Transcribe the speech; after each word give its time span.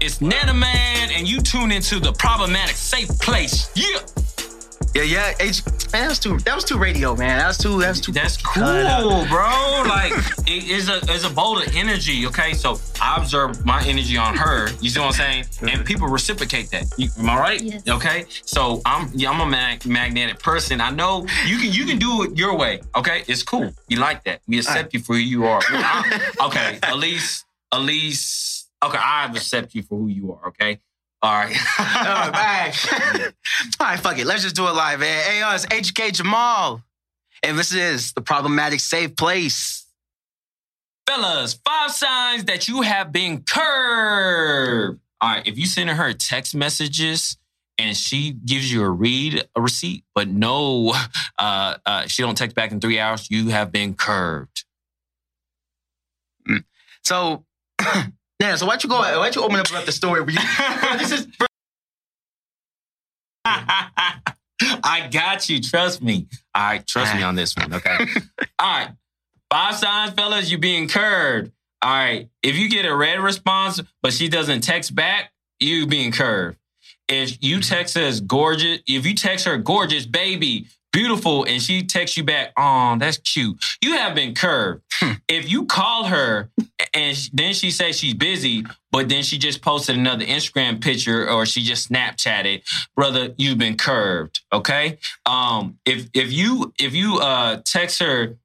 It's 0.00 0.20
Nana 0.20 0.54
Man, 0.54 1.10
and 1.12 1.28
you 1.28 1.40
tune 1.40 1.70
into 1.70 2.00
the 2.00 2.12
problematic 2.12 2.74
safe 2.74 3.08
place. 3.20 3.70
Yeah. 3.74 3.98
Yeah, 4.94 5.02
yeah. 5.02 5.34
H- 5.38 5.62
man, 5.92 6.02
that 6.02 6.08
was 6.08 6.18
too. 6.18 6.38
That 6.38 6.54
was 6.54 6.64
too 6.64 6.78
radio, 6.78 7.14
man. 7.14 7.38
That 7.38 7.46
was 7.48 7.58
too. 7.58 7.80
That 7.80 7.90
was 7.90 8.00
too. 8.00 8.10
That's 8.10 8.36
cool, 8.38 8.62
bro. 9.28 9.84
Like 9.86 10.12
it 10.46 10.68
is 10.68 10.88
a 10.88 11.00
it's 11.02 11.24
a 11.24 11.30
bolt 11.30 11.64
of 11.66 11.76
energy. 11.76 12.26
Okay, 12.26 12.54
so 12.54 12.80
I 13.00 13.16
observe 13.18 13.64
my 13.64 13.84
energy 13.86 14.16
on 14.16 14.36
her. 14.36 14.68
You 14.80 14.90
see 14.90 14.98
what 14.98 15.06
I'm 15.06 15.12
saying? 15.12 15.44
And 15.70 15.84
people 15.84 16.08
reciprocate 16.08 16.70
that. 16.70 16.86
You, 16.96 17.08
am 17.18 17.30
I 17.30 17.38
right? 17.38 17.60
Yes. 17.60 17.86
Okay. 17.88 18.24
So 18.44 18.82
I'm 18.84 19.10
yeah, 19.14 19.30
I'm 19.30 19.40
a 19.40 19.46
mag- 19.46 19.86
magnetic 19.86 20.40
person. 20.40 20.80
I 20.80 20.90
know 20.90 21.26
you 21.46 21.58
can 21.58 21.72
you 21.72 21.84
can 21.84 21.98
do 21.98 22.24
it 22.24 22.36
your 22.36 22.56
way. 22.56 22.80
Okay, 22.96 23.22
it's 23.28 23.44
cool. 23.44 23.72
You 23.88 23.98
like 23.98 24.24
that. 24.24 24.40
We 24.48 24.58
accept 24.58 24.92
you 24.92 25.00
for 25.00 25.14
who 25.14 25.20
you 25.20 25.44
are. 25.44 25.60
Well, 25.70 26.04
okay, 26.46 26.78
Elise, 26.90 27.00
least 27.12 27.44
at 27.72 27.80
least 27.80 28.59
okay. 28.84 28.98
I 28.98 29.26
accept 29.26 29.74
you 29.74 29.82
for 29.82 29.98
who 29.98 30.08
you 30.08 30.32
are. 30.32 30.48
Okay. 30.48 30.80
All 31.22 31.32
right. 31.32 31.56
All 31.78 32.30
right. 32.30 32.72
All 33.80 33.86
right, 33.86 34.00
fuck 34.00 34.18
it. 34.18 34.26
Let's 34.26 34.42
just 34.42 34.56
do 34.56 34.66
it 34.66 34.72
live, 34.72 35.00
man. 35.00 35.22
Hey, 35.24 35.40
yo, 35.40 35.54
it's 35.54 35.66
HK 35.66 36.14
Jamal. 36.14 36.82
And 37.42 37.58
this 37.58 37.74
is 37.74 38.12
the 38.12 38.20
problematic 38.20 38.80
safe 38.80 39.16
place. 39.16 39.86
Fellas, 41.06 41.58
five 41.64 41.90
signs 41.90 42.44
that 42.44 42.68
you 42.68 42.82
have 42.82 43.12
been 43.12 43.42
curved. 43.42 45.00
All 45.20 45.30
right, 45.30 45.46
if 45.46 45.58
you 45.58 45.66
send 45.66 45.90
her 45.90 46.12
text 46.12 46.54
messages 46.54 47.36
and 47.78 47.96
she 47.96 48.32
gives 48.32 48.72
you 48.72 48.82
a 48.82 48.88
read 48.88 49.46
a 49.56 49.60
receipt, 49.60 50.04
but 50.14 50.28
no, 50.28 50.94
uh, 51.38 51.76
uh, 51.84 52.06
she 52.06 52.22
don't 52.22 52.36
text 52.36 52.54
back 52.54 52.72
in 52.72 52.80
three 52.80 52.98
hours, 52.98 53.30
you 53.30 53.48
have 53.48 53.72
been 53.72 53.94
curved. 53.94 54.64
So, 57.02 57.44
yeah, 58.40 58.56
so 58.56 58.66
why 58.66 58.72
don't 58.72 58.84
you 58.84 58.88
go, 58.88 58.98
why 58.98 59.12
don't 59.12 59.36
you 59.36 59.42
open 59.42 59.56
up 59.56 59.68
about 59.68 59.86
the 59.86 59.92
story? 59.92 60.22
Where 60.22 60.30
you, 60.30 60.38
bro, 60.56 60.96
this 60.98 61.12
is, 61.12 61.26
bro, 61.26 61.46
I 63.44 65.08
got 65.10 65.48
you. 65.48 65.60
Trust 65.60 66.02
me. 66.02 66.26
All 66.54 66.62
right, 66.62 66.86
trust 66.86 67.14
me 67.14 67.22
on 67.22 67.34
this 67.34 67.54
one. 67.56 67.74
Okay. 67.74 67.96
All 68.58 68.78
right. 68.78 68.90
Five 69.50 69.76
signs, 69.76 70.12
fellas, 70.12 70.50
you 70.50 70.58
being 70.58 70.88
curved. 70.88 71.52
All 71.82 71.90
right. 71.90 72.28
If 72.42 72.56
you 72.56 72.68
get 72.68 72.86
a 72.86 72.94
red 72.94 73.20
response, 73.20 73.80
but 74.02 74.12
she 74.12 74.28
doesn't 74.28 74.60
text 74.60 74.94
back, 74.94 75.32
you 75.58 75.86
being 75.86 76.12
curved. 76.12 76.58
If 77.08 77.42
you 77.42 77.60
text 77.60 77.96
as 77.96 78.20
gorgeous, 78.20 78.80
if 78.86 79.04
you 79.04 79.14
text 79.14 79.46
her 79.46 79.56
gorgeous, 79.56 80.06
baby, 80.06 80.68
beautiful, 80.92 81.44
and 81.44 81.62
she 81.62 81.82
texts 81.82 82.16
you 82.16 82.24
back, 82.24 82.52
oh, 82.56 82.96
that's 82.98 83.18
cute, 83.18 83.62
you 83.82 83.92
have 83.92 84.14
been 84.14 84.34
curved. 84.34 84.82
if 85.28 85.50
you 85.50 85.66
call 85.66 86.04
her 86.04 86.50
and 86.94 87.16
then 87.32 87.52
she 87.52 87.70
says 87.70 87.98
she's 87.98 88.14
busy, 88.14 88.64
but 88.90 89.08
then 89.08 89.22
she 89.22 89.38
just 89.38 89.62
posted 89.62 89.96
another 89.96 90.24
Instagram 90.24 90.80
picture 90.80 91.28
or 91.28 91.46
she 91.46 91.62
just 91.62 91.90
Snapchatted, 91.90 92.62
brother, 92.94 93.34
you've 93.38 93.58
been 93.58 93.76
curved. 93.76 94.40
Okay. 94.52 94.98
Um, 95.26 95.78
if 95.84 96.08
if 96.14 96.32
you 96.32 96.72
if 96.78 96.94
you 96.94 97.18
uh 97.18 97.60
text 97.64 98.00
her, 98.00 98.36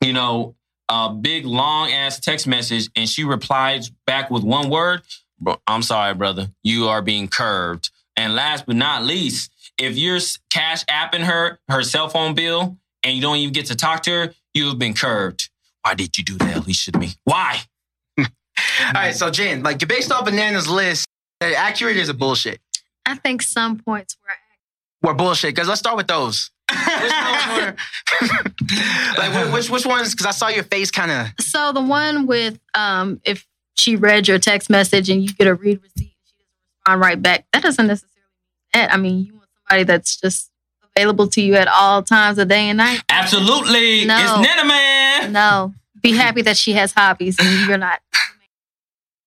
you 0.00 0.12
know, 0.12 0.54
a 0.88 1.10
big 1.10 1.44
long 1.44 1.90
ass 1.90 2.20
text 2.20 2.46
message 2.46 2.88
and 2.96 3.08
she 3.08 3.24
replies 3.24 3.90
back 4.06 4.30
with 4.30 4.44
one 4.44 4.70
word, 4.70 5.02
bro, 5.40 5.56
I'm 5.66 5.82
sorry, 5.82 6.14
brother, 6.14 6.48
you 6.62 6.88
are 6.88 7.02
being 7.02 7.28
curved. 7.28 7.90
And 8.16 8.34
last 8.34 8.64
but 8.66 8.76
not 8.76 9.04
least, 9.04 9.52
if 9.78 9.96
you're 9.96 10.18
cash 10.50 10.84
apping 10.86 11.22
her 11.24 11.58
her 11.68 11.82
cell 11.82 12.08
phone 12.08 12.34
bill 12.34 12.76
and 13.02 13.14
you 13.14 13.22
don't 13.22 13.36
even 13.36 13.52
get 13.52 13.66
to 13.66 13.74
talk 13.76 14.02
to 14.04 14.10
her, 14.10 14.34
you 14.54 14.68
have 14.68 14.78
been 14.78 14.94
curved. 14.94 15.50
Why 15.82 15.94
did 15.94 16.16
you 16.18 16.24
do 16.24 16.36
that, 16.38 16.56
Alicia 16.56 16.92
to 16.92 16.98
me? 16.98 17.10
Why? 17.24 17.60
all 18.18 18.24
right, 18.94 19.14
so 19.14 19.30
Jen, 19.30 19.62
like 19.62 19.86
based 19.86 20.10
off 20.10 20.26
Banana's 20.26 20.68
list, 20.68 21.06
uh, 21.40 21.52
accurate 21.56 21.96
is 21.96 22.08
a 22.08 22.14
bullshit. 22.14 22.60
I 23.04 23.14
think 23.14 23.42
some 23.42 23.78
points 23.78 24.16
were 24.22 25.08
We're 25.08 25.14
bullshit. 25.14 25.54
Because 25.54 25.68
let's 25.68 25.78
start 25.78 25.96
with 25.96 26.08
those. 26.08 26.50
Which 26.70 26.80
were- 26.80 27.76
like 29.18 29.52
which 29.52 29.70
which 29.70 29.86
ones? 29.86 30.10
Because 30.12 30.26
I 30.26 30.30
saw 30.32 30.48
your 30.48 30.64
face 30.64 30.90
kind 30.90 31.10
of. 31.12 31.28
So 31.44 31.72
the 31.72 31.80
one 31.80 32.26
with 32.26 32.58
um, 32.74 33.20
if 33.24 33.46
she 33.76 33.94
read 33.94 34.26
your 34.26 34.38
text 34.40 34.68
message 34.70 35.08
and 35.08 35.22
you 35.22 35.32
get 35.34 35.46
a 35.46 35.54
read 35.54 35.80
receipt 35.82 36.00
and 36.00 36.26
she 36.26 36.34
doesn't 36.38 36.56
respond 36.84 37.00
right 37.00 37.22
back, 37.22 37.46
that 37.52 37.62
doesn't 37.62 37.86
necessarily 37.86 38.16
mean 38.74 38.82
that. 38.82 38.92
I 38.92 38.96
mean, 38.96 39.24
you 39.26 39.34
want 39.34 39.35
somebody 39.68 39.84
that's 39.84 40.16
just 40.20 40.50
available 40.96 41.28
to 41.28 41.40
you 41.40 41.54
at 41.54 41.68
all 41.68 42.02
times 42.02 42.38
of 42.38 42.48
day 42.48 42.68
and 42.68 42.78
night. 42.78 43.02
Absolutely. 43.08 44.04
No. 44.04 44.16
It's 44.18 44.48
Nana 44.48 44.68
Man. 44.68 45.32
No, 45.32 45.74
be 46.02 46.12
happy 46.12 46.42
that 46.42 46.56
she 46.56 46.72
has 46.72 46.92
hobbies 46.92 47.36
and 47.38 47.68
you're 47.68 47.78
not. 47.78 48.00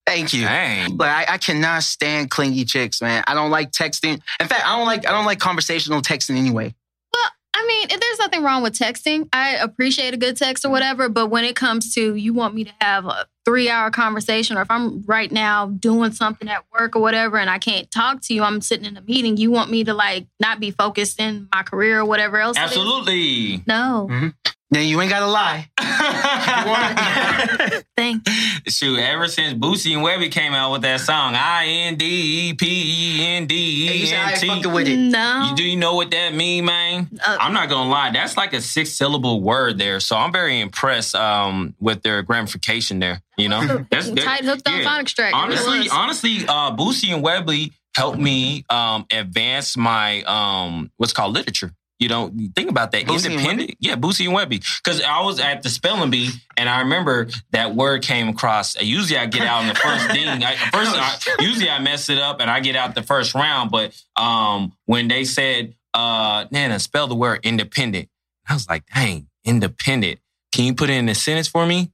Thank 0.05 0.33
you. 0.33 0.43
Dang. 0.43 0.97
Like 0.97 1.29
I, 1.29 1.33
I 1.33 1.37
cannot 1.37 1.83
stand 1.83 2.31
clingy 2.31 2.65
chicks, 2.65 2.99
man. 2.99 3.23
I 3.27 3.35
don't 3.35 3.51
like 3.51 3.71
texting. 3.71 4.19
In 4.39 4.47
fact, 4.47 4.65
I 4.65 4.75
don't 4.77 4.87
like 4.87 5.07
I 5.07 5.11
don't 5.11 5.25
like 5.25 5.39
conversational 5.39 6.01
texting 6.01 6.35
anyway. 6.35 6.73
Well, 7.13 7.31
I 7.53 7.65
mean, 7.67 7.91
if 7.91 7.99
there's 7.99 8.17
nothing 8.17 8.41
wrong 8.41 8.63
with 8.63 8.73
texting. 8.73 9.29
I 9.31 9.51
appreciate 9.57 10.15
a 10.15 10.17
good 10.17 10.35
text 10.35 10.65
or 10.65 10.71
whatever, 10.71 11.09
but 11.09 11.27
when 11.27 11.45
it 11.45 11.55
comes 11.55 11.93
to 11.93 12.15
you 12.15 12.33
want 12.33 12.55
me 12.55 12.63
to 12.63 12.73
have 12.81 13.05
a 13.05 13.27
three 13.49 13.67
hour 13.67 13.89
conversation, 13.89 14.59
or 14.59 14.61
if 14.61 14.69
I'm 14.69 15.01
right 15.07 15.31
now 15.31 15.65
doing 15.65 16.11
something 16.11 16.47
at 16.47 16.63
work 16.71 16.95
or 16.95 17.01
whatever 17.01 17.37
and 17.37 17.49
I 17.49 17.57
can't 17.57 17.89
talk 17.89 18.21
to 18.23 18.33
you, 18.35 18.43
I'm 18.43 18.61
sitting 18.61 18.85
in 18.85 18.95
a 18.95 19.01
meeting, 19.01 19.37
you 19.37 19.49
want 19.49 19.71
me 19.71 19.83
to 19.85 19.93
like 19.95 20.27
not 20.39 20.59
be 20.59 20.69
focused 20.69 21.19
in 21.19 21.49
my 21.51 21.63
career 21.63 22.01
or 22.01 22.05
whatever 22.05 22.37
else. 22.37 22.57
Absolutely. 22.57 23.63
No. 23.65 24.07
Mm-hmm. 24.11 24.27
Then 24.71 24.87
you 24.87 25.01
ain't 25.01 25.09
gotta 25.09 25.25
lie. 25.25 25.67
Thank 27.97 28.27
Shoot, 28.67 28.99
ever 28.99 29.27
since 29.27 29.55
Boosie 29.55 29.95
and 29.95 30.05
Webbie 30.05 30.31
came 30.31 30.53
out 30.53 30.71
with 30.71 30.83
that 30.83 30.99
song, 30.99 31.33
I 31.35 31.65
N 31.65 31.95
D 31.95 32.49
E 32.49 32.53
P 32.53 32.67
E 32.67 33.25
N 33.25 33.47
D 33.47 33.87
Hey, 33.87 33.97
you 33.97 34.03
E 34.03 34.05
said 34.05 34.19
I 34.19 34.23
N 34.23 34.29
ain't 34.29 34.39
T. 34.39 34.47
fucking 34.47 34.71
with 34.71 34.87
it. 34.87 34.97
No. 34.97 35.47
You 35.49 35.55
do 35.55 35.63
you 35.63 35.75
know 35.75 35.95
what 35.95 36.11
that 36.11 36.35
mean, 36.35 36.65
man? 36.65 37.09
Uh, 37.25 37.37
I'm 37.39 37.53
not 37.53 37.69
gonna 37.69 37.89
lie, 37.89 38.11
that's 38.11 38.37
like 38.37 38.53
a 38.53 38.61
six 38.61 38.91
syllable 38.91 39.41
word 39.41 39.79
there. 39.79 39.99
So 39.99 40.15
I'm 40.15 40.31
very 40.31 40.59
impressed 40.59 41.15
um, 41.15 41.73
with 41.79 42.03
their 42.03 42.21
gratification 42.21 42.99
there. 42.99 43.23
You 43.37 43.49
know, 43.49 43.85
that's 43.89 44.11
that- 44.11 44.23
tight 44.23 44.45
hooked 44.45 44.67
on 44.67 44.81
yeah. 44.81 44.85
phonics 44.85 45.15
track. 45.15 45.33
Honestly, 45.33 45.79
was. 45.79 45.89
honestly, 45.91 46.45
uh, 46.47 46.75
Boosie 46.75 47.11
and 47.13 47.23
Webbie 47.23 47.71
helped 47.95 48.19
me 48.19 48.63
um, 48.69 49.05
advance 49.11 49.75
my 49.75 50.21
um, 50.23 50.91
what's 50.97 51.13
called 51.13 51.33
literature. 51.33 51.73
You 51.99 52.07
know, 52.07 52.31
think 52.55 52.69
about 52.69 52.91
that. 52.91 53.03
Boosie 53.05 53.29
Independent, 53.31 53.75
yeah, 53.79 53.95
Boosie 53.95 54.25
and 54.25 54.33
Webbie. 54.35 54.63
Because 54.81 55.01
I 55.01 55.21
was 55.21 55.39
at 55.41 55.63
the 55.63 55.69
spelling 55.69 56.09
bee, 56.09 56.29
and 56.55 56.69
I 56.69 56.79
remember 56.79 57.27
that 57.51 57.75
word 57.75 58.03
came 58.03 58.29
across. 58.29 58.77
uh, 58.77 58.81
Usually, 58.83 59.19
I 59.19 59.25
get 59.25 59.41
out 59.45 59.63
in 59.63 59.67
the 59.67 59.75
first 59.75 60.09
ding. 60.13 60.27
I, 60.27 60.55
first, 60.71 60.91
I, 60.95 61.17
usually 61.43 61.69
I 61.69 61.79
mess 61.79 62.07
it 62.09 62.17
up 62.17 62.39
and 62.39 62.49
I 62.49 62.61
get 62.61 62.77
out 62.77 62.95
the 62.95 63.03
first 63.03 63.35
round. 63.35 63.69
But 63.69 64.01
um, 64.15 64.71
when 64.85 65.09
they 65.09 65.25
said, 65.25 65.75
uh, 65.93 66.45
"Nana, 66.51 66.79
spell 66.79 67.07
the 67.07 67.15
word 67.15 67.41
independent," 67.43 68.07
I 68.47 68.53
was 68.53 68.69
like, 68.69 68.85
"Dang, 68.93 69.27
independent." 69.43 70.19
Can 70.53 70.65
you 70.65 70.73
put 70.73 70.89
it 70.89 70.93
in 70.93 71.09
a 71.09 71.15
sentence 71.15 71.49
for 71.49 71.65
me? 71.65 71.91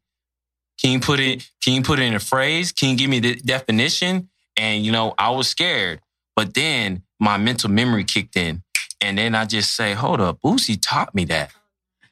Can 0.80 0.92
you 0.92 1.00
put 1.00 1.20
it? 1.20 1.50
Can 1.64 1.74
you 1.74 1.82
put 1.82 1.98
it 1.98 2.04
in 2.04 2.14
a 2.14 2.20
phrase? 2.20 2.72
Can 2.72 2.90
you 2.90 2.96
give 2.96 3.10
me 3.10 3.20
the 3.20 3.36
definition? 3.36 4.30
And 4.56 4.86
you 4.86 4.92
know, 4.92 5.16
I 5.18 5.32
was 5.32 5.48
scared, 5.48 6.00
but 6.36 6.54
then 6.54 7.02
my 7.20 7.38
mental 7.38 7.70
memory 7.72 8.04
kicked 8.04 8.36
in, 8.38 8.62
and 9.06 9.18
then 9.18 9.36
I 9.36 9.46
just 9.46 9.76
say, 9.76 9.94
"Hold 9.94 10.22
up, 10.22 10.40
Boosie 10.44 10.80
taught 10.82 11.14
me 11.16 11.26
that." 11.26 11.52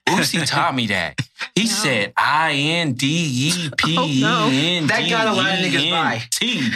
Boosie 0.08 0.46
taught 0.48 0.76
me 0.76 0.88
that. 0.88 1.20
He 1.56 1.64
No. 1.64 1.70
said 1.70 2.14
I 2.18 2.52
N 2.54 2.94
D 2.94 3.08
E 3.08 3.70
P 3.78 3.96
E 4.22 4.24
N 4.78 4.88
That 4.88 5.10
got 5.10 5.28
a 5.28 5.34
lot 5.34 5.54
of 5.54 5.60
niggas 5.60 5.72
D 5.78 5.88
E 5.88 5.92
by. 5.92 6.14
N 6.22 6.22
T. 6.32 6.70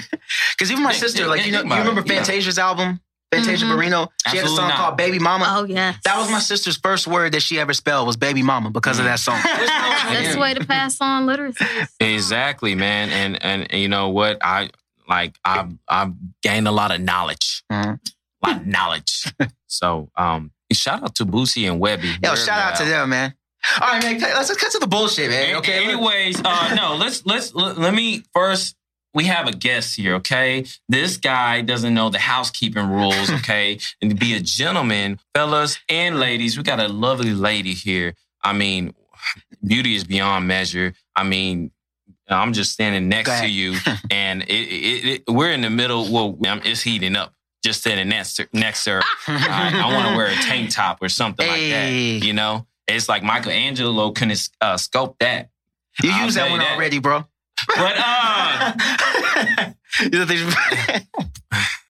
Because 0.52 0.72
even 0.72 0.84
my 0.84 0.94
sister, 0.94 1.28
like 1.28 1.46
you 1.46 1.52
know, 1.52 1.64
you 1.64 1.74
remember. 1.76 2.04
Fantasia's 2.04 2.58
album, 2.58 3.02
Fantasia 3.32 3.66
Mhm. 3.66 3.72
Barrino. 3.76 4.08
She 4.30 4.38
had 4.38 4.46
a 4.46 4.50
song 4.50 4.70
not. 4.70 4.78
called 4.78 4.98
Baby 4.98 5.20
Mama. 5.20 5.46
Oh 5.58 5.66
yeah. 5.66 5.96
That 6.06 6.18
was 6.18 6.32
my 6.32 6.40
sister's 6.40 6.78
first 6.78 7.06
word 7.08 7.34
that 7.34 7.42
she 7.42 7.60
ever 7.60 7.74
spelled 7.74 8.08
was 8.08 8.16
baby 8.18 8.44
mama 8.44 8.70
because 8.72 8.98
of 9.00 9.06
that 9.06 9.20
song. 9.20 9.40
That's 9.44 10.34
the 10.34 10.40
way 10.40 10.54
to 10.54 10.64
pass 10.66 11.02
on 11.02 11.26
literacy. 11.26 11.66
Exactly, 12.00 12.76
man. 12.76 13.10
And 13.10 13.44
and 13.44 13.68
you 13.82 13.90
know 13.90 14.08
what? 14.10 14.38
I 14.42 14.70
like 15.10 15.36
I've 15.44 15.74
I've 15.90 16.14
gained 16.42 16.68
a 16.68 16.72
lot 16.72 16.92
of 16.96 17.02
knowledge. 17.02 17.64
Mhm. 17.72 18.00
A 18.44 18.50
lot 18.50 18.62
of 18.62 18.68
knowledge. 18.68 19.34
so 19.68 20.10
um 20.16 20.52
shout 20.72 21.04
out 21.04 21.16
to 21.16 21.26
Boosie 21.26 21.70
and 21.72 21.82
Webbie. 21.82 22.24
Yo, 22.24 22.36
shout 22.36 22.60
out 22.60 22.78
to 22.78 22.86
them, 22.86 23.10
man. 23.10 23.34
All 23.82 23.88
right, 23.88 24.04
man. 24.04 24.20
Let's 24.20 24.56
cut 24.56 24.72
to 24.72 24.80
the 24.80 24.88
bullshit, 24.88 25.30
man. 25.30 25.56
Okay. 25.58 25.84
Anyways, 25.84 26.42
uh 26.44 26.76
no, 26.76 26.96
let's 26.96 27.26
let's 27.26 27.54
let, 27.54 27.78
let 27.78 27.94
me 27.94 28.24
first 28.34 28.76
we 29.14 29.26
have 29.26 29.48
a 29.48 29.52
guest 29.52 29.96
here, 29.96 30.16
okay? 30.16 30.64
This 30.88 31.18
guy 31.18 31.62
doesn't 31.62 31.94
know 31.96 32.10
the 32.10 32.20
housekeeping 32.20 32.88
rules, 32.88 33.32
okay? 33.32 33.80
and 34.02 34.12
to 34.12 34.16
be 34.16 34.36
a 34.36 34.40
gentleman, 34.40 35.20
fellas 35.34 35.80
and 35.90 36.20
ladies, 36.20 36.56
we 36.56 36.62
got 36.62 36.80
a 36.80 36.88
lovely 36.88 37.34
lady 37.34 37.74
here. 37.74 38.14
I 38.44 38.54
mean, 38.54 38.94
beauty 39.66 39.96
is 39.96 40.04
beyond 40.04 40.48
measure. 40.48 40.94
I 41.16 41.24
mean, 41.24 41.72
I'm 42.30 42.54
just 42.54 42.72
standing 42.74 43.10
next 43.10 43.40
to 43.40 43.48
you, 43.48 43.78
and 44.12 44.44
it, 44.44 44.52
it, 44.52 45.06
it, 45.06 45.24
we're 45.28 45.52
in 45.52 45.62
the 45.62 45.70
middle. 45.70 46.12
Well, 46.12 46.38
it's 46.42 46.82
heating 46.82 47.16
up. 47.16 47.34
Just 47.64 47.82
standing 47.82 48.08
next 48.08 48.40
next 48.54 48.84
to 48.86 48.92
her. 48.92 49.02
I, 49.28 49.82
I 49.84 49.94
want 49.94 50.10
to 50.10 50.16
wear 50.16 50.28
a 50.28 50.36
tank 50.36 50.70
top 50.70 51.02
or 51.02 51.10
something 51.10 51.46
like 51.48 51.60
that. 51.72 51.88
You 51.90 52.34
know, 52.34 52.66
it's 52.88 53.10
like 53.10 53.24
Michelangelo 53.24 54.12
couldn't 54.12 54.50
uh, 54.62 54.76
sculpt 54.76 55.16
that. 55.20 55.50
You 56.04 56.12
I'll 56.12 56.26
used 56.26 56.38
that 56.38 56.50
one 56.52 56.60
that. 56.60 56.76
already, 56.76 57.00
bro. 57.00 57.26
But 57.76 57.96
uh, 57.98 58.74
you 60.04 60.10
know, 60.10 60.26
they, 60.26 60.44
uh, 60.44 61.00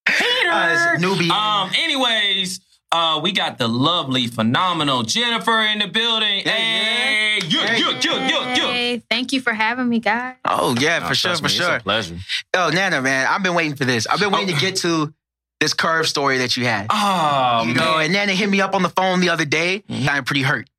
it's 0.07 1.03
newbie. 1.03 1.29
Um. 1.29 1.69
Anyways, 1.77 2.61
uh, 2.91 3.19
we 3.21 3.31
got 3.33 3.57
the 3.57 3.67
lovely, 3.67 4.27
phenomenal 4.27 5.03
Jennifer 5.03 5.59
in 5.61 5.79
the 5.79 5.87
building. 5.87 6.43
Yeah, 6.45 6.51
hey, 6.53 7.39
yeah. 7.47 7.59
yeah, 7.59 7.67
Hey. 7.67 7.79
yeah, 7.81 7.99
yeah, 8.01 8.27
yeah, 8.29 8.55
yeah. 8.55 8.71
Hey, 8.71 9.03
thank 9.09 9.33
you 9.33 9.41
for 9.41 9.53
having 9.53 9.89
me, 9.89 9.99
guys. 9.99 10.35
oh 10.45 10.75
yeah, 10.79 10.99
Nah, 10.99 11.09
for 11.09 11.15
sure, 11.15 11.29
trust 11.31 11.41
for 11.41 11.47
me, 11.49 11.55
it's 11.55 11.65
sure. 11.65 11.75
a 11.75 11.79
pleasure. 11.81 12.17
Oh, 12.53 12.69
Nana, 12.73 13.01
man, 13.01 13.27
I've 13.29 13.43
been 13.43 13.53
waiting 13.53 13.75
for 13.75 13.85
this. 13.85 14.07
I've 14.07 14.19
been 14.19 14.31
waiting 14.31 14.55
Oh. 14.55 14.57
to 14.57 14.65
get 14.65 14.75
to 14.77 15.13
this 15.59 15.73
curve 15.73 16.07
story 16.07 16.39
that 16.39 16.55
you 16.57 16.65
had. 16.65 16.87
Oh 16.89 17.63
you 17.65 17.73
know, 17.73 17.95
man. 17.97 18.03
and 18.05 18.13
Nana 18.13 18.33
hit 18.33 18.49
me 18.49 18.61
up 18.61 18.75
on 18.75 18.83
the 18.83 18.89
phone 18.89 19.19
the 19.19 19.29
other 19.29 19.45
day. 19.45 19.83
I'm 19.89 20.23
pretty 20.23 20.41
hurt. 20.43 20.69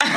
This 0.00 0.08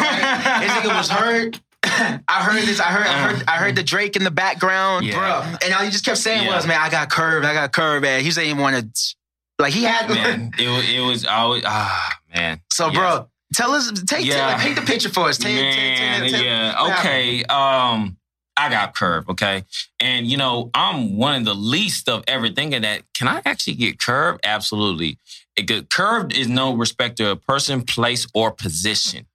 nigga 0.72 0.96
was 0.98 1.10
hurt. 1.10 1.60
I 1.84 2.44
heard 2.44 2.62
this. 2.64 2.80
I 2.80 2.86
heard. 2.86 3.08
I 3.08 3.18
heard. 3.28 3.44
I 3.48 3.52
heard 3.58 3.76
the 3.76 3.84
Drake 3.84 4.16
in 4.16 4.24
the 4.24 4.32
background, 4.32 5.06
Yeah. 5.06 5.16
bro. 5.18 5.58
And 5.66 5.74
all 5.74 5.84
he 5.84 5.90
just 5.92 6.06
kept 6.06 6.18
saying 6.20 6.44
Yeah. 6.46 6.56
was, 6.56 6.68
"Man, 6.68 6.80
I 6.80 6.90
got 6.90 7.10
curved. 7.10 7.46
I 7.46 7.54
got 7.54 7.72
curved." 7.74 8.04
Man, 8.04 8.22
he 8.24 8.30
didn't 8.30 8.46
even 8.46 8.62
want 8.62 8.96
to. 8.96 9.16
Like 9.60 9.74
he 9.74 9.84
had. 9.84 10.10
man, 10.10 10.52
it 10.58 10.68
was, 10.68 10.90
it 10.90 11.00
was 11.02 11.26
always 11.26 11.64
ah 11.66 12.18
man. 12.34 12.62
So, 12.72 12.88
Yes. 12.88 12.96
bro, 12.96 13.28
tell 13.54 13.72
us. 13.74 13.92
Take. 14.08 14.26
Yeah. 14.26 14.50
tell- 14.52 14.60
paint 14.60 14.76
the 14.76 14.82
picture 14.84 15.10
for 15.10 15.28
us. 15.30 15.38
Tell- 15.38 15.52
tell- 15.52 15.62
tell- 15.62 15.72
Man, 15.74 16.32
tell- 16.32 16.44
yeah. 16.44 16.82
what 16.82 17.00
Okay. 17.00 17.44
Um, 17.46 18.18
I 18.58 18.70
got 18.70 18.96
curved. 18.96 19.30
Okay, 19.30 19.66
and 20.00 20.28
you 20.28 20.38
know 20.38 20.70
I'm 20.74 21.18
one 21.18 21.36
of 21.36 21.46
the 21.46 21.56
least 21.56 22.08
of 22.08 22.24
everything 22.28 22.72
thinking 22.72 22.82
that 22.84 23.04
can 23.14 23.28
I 23.28 23.42
actually 23.46 23.76
get 23.76 24.00
curved? 24.00 24.42
Absolutely. 24.44 25.18
It 25.56 25.68
could, 25.68 25.90
curved 25.90 26.36
is 26.36 26.48
no 26.48 26.74
respecter 26.74 27.26
of 27.26 27.32
a 27.32 27.36
person, 27.36 27.82
place, 27.82 28.26
or 28.34 28.52
position. 28.52 29.26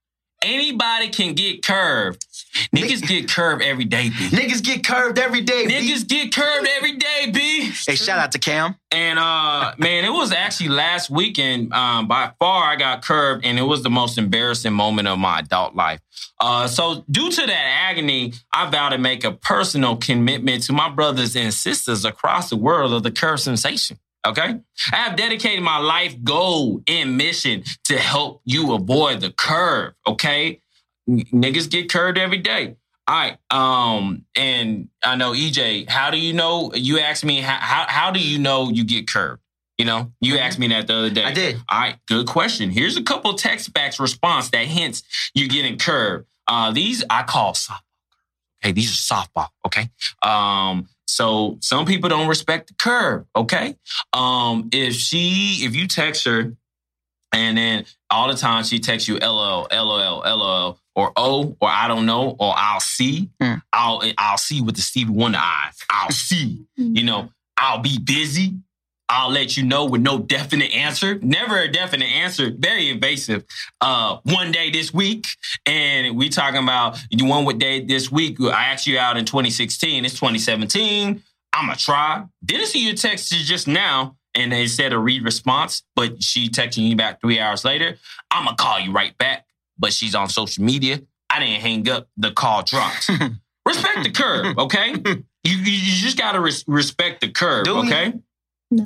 Anybody 0.43 1.09
can 1.09 1.35
get 1.35 1.65
curved. 1.65 2.25
Niggas 2.75 3.07
get 3.07 3.29
curved 3.29 3.63
every 3.63 3.85
day, 3.85 4.11
B. 4.11 4.29
Niggas 4.29 4.63
get 4.63 4.85
curved 4.85 5.19
every 5.19 5.41
day. 5.41 5.67
B. 5.67 5.73
Niggas 5.73 6.07
get 6.07 6.35
curved 6.35 6.69
every 6.77 6.97
day, 6.97 7.31
B. 7.33 7.71
Hey, 7.87 7.97
shout 7.97 8.19
out 8.19 8.33
to 8.33 8.39
Cam. 8.39 8.77
And 8.91 9.19
uh 9.19 9.73
man, 9.79 10.05
it 10.05 10.13
was 10.13 10.33
actually 10.33 10.71
last 10.71 11.11
weekend. 11.11 11.73
Um, 11.73 12.07
by 12.07 12.33
far 12.39 12.65
I 12.65 12.77
got 12.77 13.03
curved, 13.03 13.45
and 13.45 13.59
it 13.59 13.63
was 13.63 13.83
the 13.83 13.91
most 13.91 14.19
embarrassing 14.19 14.73
moment 14.73 15.09
of 15.09 15.19
my 15.19 15.41
adult 15.41 15.75
life. 15.75 16.01
Uh, 16.39 16.67
so 16.67 17.05
due 17.11 17.31
to 17.31 17.47
that 17.47 17.89
agony, 17.91 18.33
I 18.53 18.69
vow 18.71 18.91
to 18.91 18.99
make 18.99 19.25
a 19.25 19.33
personal 19.33 19.97
commitment 19.97 20.63
to 20.65 20.73
my 20.73 20.91
brothers 20.91 21.35
and 21.35 21.53
sisters 21.53 22.05
across 22.05 22.51
the 22.51 22.57
world 22.57 22.93
of 22.93 23.03
the 23.03 23.11
curve 23.11 23.41
sensation. 23.41 23.99
Okay, 24.27 24.61
I 24.93 24.97
have 24.97 25.17
dedicated 25.17 25.63
my 25.63 25.79
life 25.79 26.17
goal 26.25 26.83
and 26.89 27.17
mission 27.17 27.63
to 27.85 27.97
help 27.97 28.43
you 28.45 28.73
avoid 28.75 29.21
the 29.21 29.31
curve. 29.31 29.95
Okay, 30.07 30.61
N- 31.09 31.25
niggas 31.33 31.71
get 31.71 31.91
curved 31.91 32.19
every 32.19 32.39
day. 32.39 32.77
All 33.09 33.15
right. 33.15 33.39
Um, 33.51 34.25
and 34.35 34.89
I 35.05 35.15
know 35.15 35.33
EJ, 35.33 35.89
how 35.89 36.11
do 36.11 36.19
you 36.19 36.33
know? 36.33 36.73
You 36.75 36.99
asked 36.99 37.25
me 37.25 37.41
how 37.41 37.57
how, 37.57 37.87
how 37.89 38.11
do 38.11 38.19
you 38.21 38.39
know 38.39 38.69
you 38.69 38.85
get 38.85 39.07
curved? 39.09 39.41
You 39.79 39.85
know, 39.85 40.11
you 40.21 40.39
asked 40.39 40.59
me 40.59 40.69
that 40.69 40.87
the 40.87 40.95
other 40.95 41.11
day. 41.11 41.23
I 41.23 41.33
did. 41.33 41.57
All 41.69 41.79
right, 41.79 41.97
good 42.09 42.27
question. 42.27 42.71
Here's 42.71 42.97
a 42.97 43.03
couple 43.03 43.33
text 43.35 43.73
backs 43.73 44.01
response 44.01 44.49
that 44.51 44.67
hints 44.67 45.03
you're 45.35 45.49
getting 45.49 45.79
curved. 45.79 46.27
Uh, 46.49 46.73
these 46.73 47.05
I 47.11 47.23
call 47.23 47.53
softball. 47.53 47.81
Okay, 48.65 48.73
these 48.73 48.91
are 48.91 49.15
softball. 49.15 49.49
Okay. 49.67 49.91
Um, 50.23 50.89
so 51.07 51.59
some 51.61 51.87
people 51.87 52.09
don't 52.09 52.29
respect 52.29 52.69
the 52.69 52.75
curve. 52.75 53.25
Okay. 53.35 53.77
Um, 54.13 54.69
if 54.73 54.95
she, 54.95 55.65
if 55.65 55.75
you 55.75 55.87
text 55.87 56.25
her, 56.27 56.53
and 57.33 57.59
then 57.59 57.85
all 58.11 58.29
the 58.29 58.37
time 58.37 58.65
she 58.65 58.79
texts 58.79 59.09
you 59.09 59.19
LOL, 59.19 59.67
LOL, 59.71 60.23
LOL, 60.25 60.81
or 60.95 61.13
O, 61.17 61.57
or 61.61 61.69
I 61.69 61.87
don't 61.89 62.07
know, 62.07 62.35
or 62.39 62.55
I'll 62.57 62.81
see. 62.81 63.31
Mm. 63.43 63.63
I'll 63.73 64.03
I'll 64.17 64.39
see 64.39 64.63
with 64.63 64.77
the 64.77 64.83
Stevie 64.83 65.13
Wonder 65.13 65.39
eyes. 65.39 65.77
I'll 65.91 66.11
see. 66.11 66.65
You 66.77 67.05
know, 67.05 67.31
I'll 67.57 67.81
be 67.81 67.99
busy. 67.99 68.55
I'll 69.09 69.31
let 69.31 69.57
you 69.57 69.63
know 69.63 69.85
with 69.85 70.01
no 70.01 70.19
definite 70.19 70.75
answer. 70.75 71.19
Never 71.23 71.59
a 71.61 71.71
definite 71.71 72.07
answer. 72.07 72.51
Very 72.57 72.91
invasive. 72.91 73.45
Uh, 73.81 74.19
one 74.25 74.51
day 74.51 74.71
this 74.71 74.93
week, 74.93 75.27
and 75.65 76.17
we 76.17 76.29
talking 76.29 76.63
about 76.63 76.99
you 77.11 77.25
one 77.25 77.45
with 77.45 77.59
day 77.59 77.85
this 77.85 78.11
week. 78.11 78.41
I 78.41 78.67
asked 78.67 78.87
you 78.87 78.99
out 78.99 79.17
in 79.17 79.25
2016. 79.25 80.05
It's 80.05 80.15
2017. 80.15 81.23
I'ma 81.53 81.75
try. 81.79 82.25
Didn't 82.45 82.67
see 82.67 82.85
your 82.85 82.95
text 82.95 83.33
just 83.33 83.69
now, 83.69 84.17
and 84.35 84.53
they 84.53 84.67
said 84.67 84.93
a 84.93 84.99
read 84.99 85.25
response, 85.25 85.83
but 85.95 86.23
she 86.23 86.49
texting 86.49 86.89
you 86.89 86.97
back 86.97 87.21
three 87.21 87.39
hours 87.39 87.65
later. 87.65 87.97
I'ma 88.31 88.55
call 88.55 88.81
you 88.81 88.93
right 88.93 89.17
back, 89.19 89.47
but 89.79 89.93
she's 89.93 90.15
on 90.15 90.29
social 90.29 90.65
media. 90.65 91.01
I 91.31 91.41
didn't 91.41 91.61
hang 91.61 91.89
up. 91.89 92.09
The 92.17 92.33
call 92.33 92.63
drops. 92.63 93.09
respect 93.67 94.05
the 94.05 94.11
curve, 94.11 94.59
okay? 94.59 94.95
You, 95.47 95.59
you, 95.59 96.03
just 96.03 96.19
gotta 96.19 96.41
res- 96.41 96.65
respect 96.67 97.21
the 97.21 97.29
curve, 97.29 97.69
okay? 97.69 98.15
No. 98.71 98.85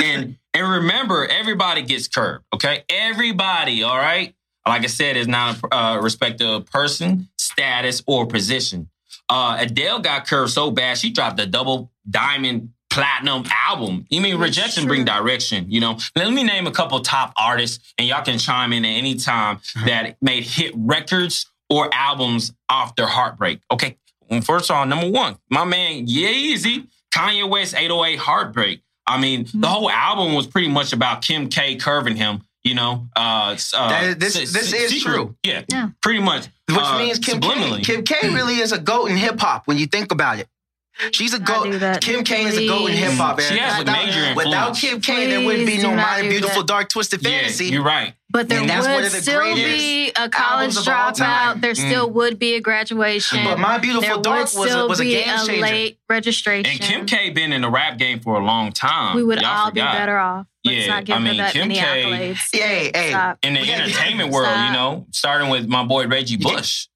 And 0.00 0.36
and 0.52 0.70
remember, 0.70 1.26
everybody 1.26 1.82
gets 1.82 2.06
curved, 2.08 2.44
okay? 2.54 2.84
Everybody, 2.88 3.82
all 3.82 3.96
right? 3.96 4.34
Like 4.66 4.82
I 4.82 4.86
said, 4.86 5.16
is 5.16 5.26
not 5.26 5.58
a 5.64 5.76
uh, 5.76 6.00
respect 6.00 6.40
of 6.40 6.66
person, 6.66 7.28
status, 7.36 8.02
or 8.06 8.26
position. 8.26 8.88
Uh, 9.28 9.56
Adele 9.60 10.00
got 10.00 10.26
curved 10.26 10.52
so 10.52 10.70
bad 10.70 10.98
she 10.98 11.10
dropped 11.10 11.40
a 11.40 11.46
double 11.46 11.90
diamond 12.08 12.70
platinum 12.90 13.44
album. 13.66 14.06
You 14.08 14.20
mean 14.20 14.38
That's 14.38 14.50
rejection 14.50 14.86
bring 14.86 15.04
direction? 15.04 15.70
You 15.70 15.80
know. 15.80 15.98
Let 16.14 16.32
me 16.32 16.44
name 16.44 16.66
a 16.66 16.70
couple 16.70 17.00
top 17.00 17.32
artists, 17.36 17.92
and 17.98 18.06
y'all 18.06 18.24
can 18.24 18.38
chime 18.38 18.72
in 18.72 18.84
at 18.84 18.88
any 18.88 19.16
time 19.16 19.58
that 19.84 20.16
made 20.22 20.44
hit 20.44 20.72
records 20.76 21.46
or 21.68 21.90
albums 21.92 22.52
off 22.68 22.94
their 22.94 23.06
heartbreak. 23.06 23.60
Okay. 23.72 23.96
First 24.42 24.70
of 24.70 24.76
all, 24.76 24.86
number 24.86 25.10
one, 25.10 25.36
my 25.50 25.64
man 25.64 26.06
Yeezy, 26.06 26.86
Kanye 27.14 27.48
West 27.48 27.74
808 27.74 28.18
Heartbreak. 28.18 28.83
I 29.06 29.20
mean, 29.20 29.46
the 29.52 29.68
whole 29.68 29.90
album 29.90 30.34
was 30.34 30.46
pretty 30.46 30.68
much 30.68 30.92
about 30.92 31.22
Kim 31.22 31.48
K 31.48 31.76
curving 31.76 32.16
him, 32.16 32.42
you 32.62 32.74
know. 32.74 33.08
Uh, 33.14 33.56
uh, 33.74 33.88
That- 33.88 34.20
this- 34.20 34.36
s- 34.36 34.52
this 34.52 34.72
s- 34.72 34.80
is 34.80 34.90
secret. 34.90 35.12
true. 35.14 35.36
Yeah, 35.42 35.62
Yeah. 35.70 35.88
pretty 36.00 36.20
much. 36.20 36.46
Which 36.66 36.78
Uh, 36.78 36.98
means 36.98 37.18
Kim 37.18 37.40
K. 37.40 37.80
Kim 37.82 38.02
K 38.04 38.30
really 38.30 38.56
is 38.60 38.72
a 38.72 38.78
goat 38.78 39.06
in 39.10 39.16
hip 39.16 39.38
hop 39.40 39.66
when 39.66 39.76
you 39.78 39.86
think 39.86 40.10
about 40.12 40.38
it. 40.38 40.48
She's 41.12 41.34
a 41.34 41.38
Do 41.40 41.44
goat. 41.44 41.64
do 41.72 41.78
that. 41.80 42.00
Kim 42.00 42.22
K 42.22 42.44
is 42.44 42.56
a 42.56 42.66
goat 42.68 42.88
in 42.90 42.96
hip 42.96 43.12
hop. 43.14 43.40
She 43.40 43.58
has 43.58 43.76
a 43.76 43.78
without, 43.80 44.06
major 44.06 44.18
influence. 44.20 44.46
without 44.46 44.76
Kim 44.76 45.00
K, 45.00 45.26
there 45.28 45.44
wouldn't 45.44 45.66
be 45.66 45.76
no 45.78 45.90
do 45.90 45.96
not 45.96 46.10
Modern 46.10 46.28
Beautiful 46.28 46.62
that. 46.62 46.66
Dark 46.68 46.88
Twisted 46.88 47.20
Yeah, 47.22 47.30
Fantasy. 47.30 47.66
you're 47.66 47.82
right. 47.82 48.14
But 48.30 48.48
there 48.48 48.60
And 48.60 48.68
that's 48.70 48.86
one 48.86 48.96
would 48.96 49.04
of 49.04 49.12
the 49.12 49.22
still 49.22 49.54
be 49.54 50.10
a 50.10 50.28
college 50.28 50.76
albums 50.76 50.76
of 50.78 50.88
all 50.88 51.12
time. 51.12 51.56
dropout. 51.58 51.60
There 51.62 51.72
Mm. 51.72 51.88
still 51.88 52.10
would 52.10 52.38
be 52.38 52.54
a 52.54 52.60
graduation. 52.60 53.44
But 53.44 53.58
My 53.58 53.78
Beautiful 53.78 54.02
there 54.14 54.22
Dark 54.22 54.52
would 54.54 54.58
was 54.60 54.66
a, 54.66 54.70
still 54.70 54.88
was 54.88 55.00
a 55.00 55.02
be 55.02 55.10
game 55.10 55.24
changer. 55.46 55.62
late 55.62 55.98
registration. 56.08 56.70
And 56.72 56.80
Kim 56.80 57.06
K 57.06 57.30
been 57.30 57.52
in 57.52 57.62
the 57.62 57.70
rap 57.70 57.98
game 57.98 58.20
for 58.20 58.36
a 58.40 58.44
long 58.44 58.70
time. 58.72 59.16
we 59.16 59.22
would 59.24 59.40
Y'all 59.40 59.50
all 59.50 59.68
forgot. 59.70 59.92
be 59.92 59.98
better 59.98 60.18
off. 60.18 60.46
Let's 60.64 60.78
Yeah, 60.78 60.86
not 60.86 61.04
give 61.04 61.16
I 61.16 61.18
mean, 61.18 61.34
her 61.34 61.42
that 61.44 61.52
Kim 61.52 61.68
many 61.68 61.80
K- 61.80 62.02
accolades. 62.04 62.38
Hey, 62.52 62.90
hey. 62.94 63.32
In 63.42 63.54
the 63.54 63.60
We 63.60 63.66
gotta- 63.66 63.82
entertainment 63.82 64.30
world, 64.32 64.56
you 64.66 64.72
know, 64.72 65.06
starting 65.12 65.48
with 65.50 65.66
my 65.68 65.84
boy 65.84 66.06
Reggie 66.06 66.36
Yeah. 66.38 66.54
Bush. 66.56 66.86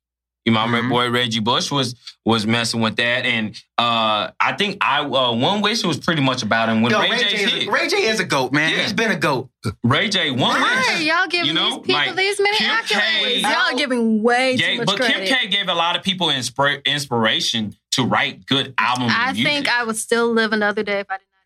You 0.49 0.55
know, 0.55 0.67
my 0.67 0.81
Mhm. 0.81 0.89
boy 0.89 1.11
Reggie 1.11 1.41
Bush 1.41 1.71
was 1.71 1.95
was 2.25 2.47
messing 2.47 2.81
with 2.81 2.97
that, 2.97 3.25
and 3.25 3.55
uh, 3.79 4.31
I 4.41 4.53
think 4.59 4.79
I 4.83 5.01
uh, 5.01 5.33
one 5.33 5.61
wish 5.63 5.83
it 5.83 5.87
was 5.87 5.99
pretty 5.99 6.21
much 6.23 6.43
about 6.43 6.69
him 6.69 6.83
when 6.83 6.93
Yo, 6.93 7.01
Ray, 7.01 7.11
Ray, 7.11 7.19
J 7.19 7.29
J 7.29 7.37
hit. 7.37 7.53
is, 7.63 7.67
Ray 7.69 7.89
J 7.89 7.97
is 8.09 8.21
a 8.21 8.25
goat, 8.25 8.53
man. 8.53 8.71
Yeah. 8.71 8.83
He's 8.83 8.93
been 8.93 9.11
a 9.11 9.17
goat. 9.17 9.49
Ray 9.83 10.09
J 10.09 10.31
one 10.31 10.61
Why 10.61 10.77
wish. 10.77 10.89
are 11.01 11.03
y'all 11.03 11.27
giving 11.29 11.47
You 11.47 11.53
know, 11.55 11.69
these 11.77 11.87
people 11.87 11.95
like, 11.95 12.17
these 12.17 12.41
many 12.41 12.57
Kim 12.59 12.77
K- 12.85 12.95
accolades? 12.95 13.43
Y'all 13.43 13.77
giving 13.79 14.23
way 14.23 14.57
too 14.57 14.63
Yeah, 14.65 14.77
much 14.79 14.87
but 14.87 14.97
credit. 14.97 15.27
Kim 15.29 15.39
K 15.39 15.47
gave 15.49 15.69
a 15.69 15.75
lot 15.75 15.97
of 15.97 16.03
people 16.03 16.27
inspira- 16.29 16.85
inspiration 16.85 17.75
to 17.93 18.05
write 18.05 18.45
good 18.47 18.75
albums. 18.79 19.13
I 19.17 19.29
and 19.29 19.37
music. 19.37 19.53
think 19.53 19.69
I 19.69 19.85
would 19.85 19.97
still 19.97 20.31
live 20.33 20.53
another 20.53 20.83
day 20.83 21.01
if 21.01 21.07
I 21.11 21.17
did 21.19 21.25
not 21.33 21.45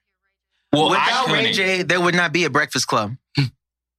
get 0.72 0.78
Ray. 0.78 0.78
J. 0.78 0.80
well, 0.80 0.90
Without 0.90 1.26
Ray 1.28 1.38
couldn't. 1.52 1.54
J, 1.54 1.82
there 1.82 2.00
would 2.00 2.14
not 2.14 2.32
be 2.32 2.44
a 2.44 2.50
Breakfast 2.50 2.86
Club. 2.88 3.14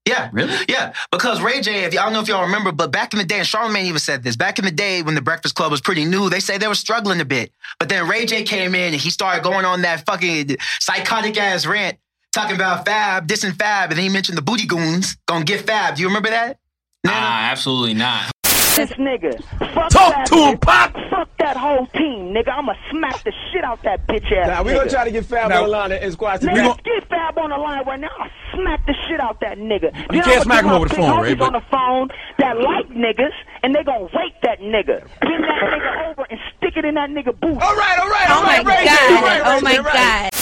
Yeah. 0.06 0.30
Really? 0.34 0.54
Yeah, 0.68 0.94
because 1.12 1.42
Ray 1.42 1.62
J, 1.62 1.86
if 1.86 1.94
y'all 1.94 2.02
I 2.02 2.06
don't 2.06 2.14
know 2.14 2.22
if 2.22 2.28
y'all 2.28 2.44
remember, 2.44 2.72
but 2.72 2.92
back 2.92 3.14
in 3.14 3.20
the 3.20 3.26
day, 3.26 3.38
and 3.40 3.48
Charlamagne 3.48 3.86
even 3.86 4.00
said 4.00 4.24
this, 4.24 4.36
back 4.36 4.60
in 4.60 4.66
the 4.66 4.72
day 4.72 5.02
when 5.02 5.16
the 5.16 5.22
Breakfast 5.22 5.56
Club 5.56 5.72
was 5.72 5.82
pretty 5.82 6.04
new, 6.06 6.30
they 6.30 6.40
say 6.40 6.58
they 6.58 6.68
were 6.68 6.76
struggling 6.76 7.22
a 7.22 7.26
bit. 7.26 7.52
But 7.80 7.90
then 7.90 8.08
Ray 8.08 8.26
J 8.26 8.44
came 8.44 8.76
in 8.76 8.94
and 8.94 9.02
he 9.02 9.10
started 9.10 9.44
going 9.44 9.66
on 9.66 9.82
that 9.84 10.06
fucking 10.06 10.58
psychotic 10.80 11.38
ass 11.38 11.66
rant, 11.66 11.98
talking 12.34 12.56
about 12.56 12.86
Fab, 12.86 13.28
dissing 13.28 13.56
Fab, 13.56 13.92
and 13.92 13.98
then 13.98 14.04
he 14.04 14.10
mentioned 14.10 14.38
the 14.38 14.42
Booty 14.42 14.66
Goons 14.66 15.16
gonna 15.26 15.46
get 15.46 15.62
Fab. 15.62 15.96
Do 15.96 16.02
you 16.02 16.08
remember 16.08 16.30
that? 16.30 16.60
Nana? 17.06 17.16
Ah, 17.18 17.52
absolutely 17.52 17.94
not. 17.94 18.33
This 18.76 18.92
nigga. 18.92 19.44
Fuck 19.74 19.90
Talk 19.90 20.14
that 20.14 20.26
to 20.28 20.36
him. 20.36 20.58
Pop. 20.60 20.94
Fuck 21.10 21.30
that 21.40 21.58
whole 21.58 21.86
team, 21.88 22.34
nigga. 22.34 22.50
I'ma 22.50 22.74
smack 22.92 23.24
the 23.24 23.32
shit 23.52 23.64
out 23.64 23.82
that 23.84 24.08
bitch 24.08 24.32
ass 24.32 24.48
Now, 24.48 24.64
we 24.64 24.72
nigga. 24.72 24.76
gonna 24.78 24.90
try 24.90 25.04
to 25.06 25.12
get 25.12 25.26
Fab 25.26 25.50
Now- 25.50 25.58
on 25.58 25.64
the 25.64 25.70
line 25.70 25.92
and 25.92 26.12
squash 26.14 26.40
the 26.40 26.48
Nigga, 26.48 26.54
we 26.56 26.62
gon- 26.62 26.80
get 26.84 27.10
Fab 27.10 27.38
on 27.38 27.50
the 27.50 27.58
line 27.58 27.84
right 27.86 28.00
now. 28.00 28.10
I'll 28.20 28.30
smack 28.56 28.86
the 28.86 28.94
shit 29.08 29.20
out 29.20 29.40
that 29.42 29.58
nigga. 29.58 29.96
You 29.96 30.06
Then 30.10 30.22
can't 30.24 30.28
I'ma 30.28 30.42
smack 30.44 30.64
him 30.66 30.72
over 30.72 30.88
the 30.88 30.96
phone, 30.96 31.10
homies 31.20 31.24
Ray, 31.24 31.34
but- 31.36 31.46
on 31.48 31.54
the 31.54 31.62
phone 31.72 32.10
that 32.40 32.60
like 32.60 32.90
niggas, 32.90 33.34
and 33.64 33.76
they 33.76 33.84
gonna 33.84 34.06
rape 34.16 34.36
that 34.44 34.60
nigga. 34.60 35.04
Bend 35.22 35.44
that 35.44 35.62
nigga 35.62 36.10
over 36.12 36.26
and 36.30 36.40
stick 36.58 36.78
it 36.78 36.86
in 36.86 36.96
that 36.96 37.10
nigga 37.10 37.38
boot. 37.40 37.62
All 37.62 37.76
right, 37.76 38.00
all 38.00 38.10
right, 38.10 38.30
Oh 38.30 38.34
all 38.36 38.44
my 38.44 38.62
right, 38.62 38.86
god! 38.86 39.24
right, 39.24 39.42
Oh 39.46 39.56
Ray 39.56 39.62
my 39.62 39.78
right. 39.80 39.94
god! 39.94 40.33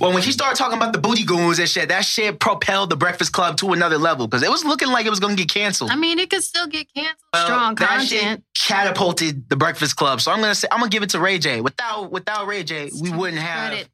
Well, 0.00 0.12
when 0.12 0.22
she 0.22 0.32
started 0.32 0.56
talking 0.56 0.76
about 0.76 0.92
the 0.92 0.98
Booty 0.98 1.24
Goons 1.24 1.58
and 1.58 1.68
shit, 1.68 1.88
that 1.88 2.04
shit 2.04 2.38
propelled 2.40 2.90
the 2.90 2.96
Breakfast 2.96 3.32
Club 3.32 3.56
to 3.58 3.72
another 3.72 3.98
level 3.98 4.26
because 4.26 4.42
it 4.42 4.50
was 4.50 4.64
looking 4.64 4.88
like 4.88 5.06
it 5.06 5.10
was 5.10 5.20
gonna 5.20 5.36
get 5.36 5.50
canceled. 5.52 5.90
I 5.90 5.96
mean, 5.96 6.18
it 6.18 6.30
could 6.30 6.42
still 6.42 6.66
get 6.66 6.92
canceled. 6.92 7.16
Well, 7.32 7.46
Strong 7.46 7.74
that 7.76 7.88
content. 7.88 8.08
shit 8.08 8.42
catapulted 8.66 9.48
the 9.48 9.56
Breakfast 9.56 9.96
Club. 9.96 10.20
So 10.20 10.30
I'm 10.32 10.40
gonna 10.40 10.54
say 10.54 10.68
I'm 10.70 10.78
gonna 10.80 10.90
give 10.90 11.02
it 11.02 11.10
to 11.10 11.20
Ray 11.20 11.38
J. 11.38 11.60
Without 11.60 12.10
without 12.10 12.46
Ray 12.46 12.62
J, 12.64 12.90
we 13.00 13.10
wouldn't 13.10 13.40
have 13.40 13.70
Credit. 13.70 13.88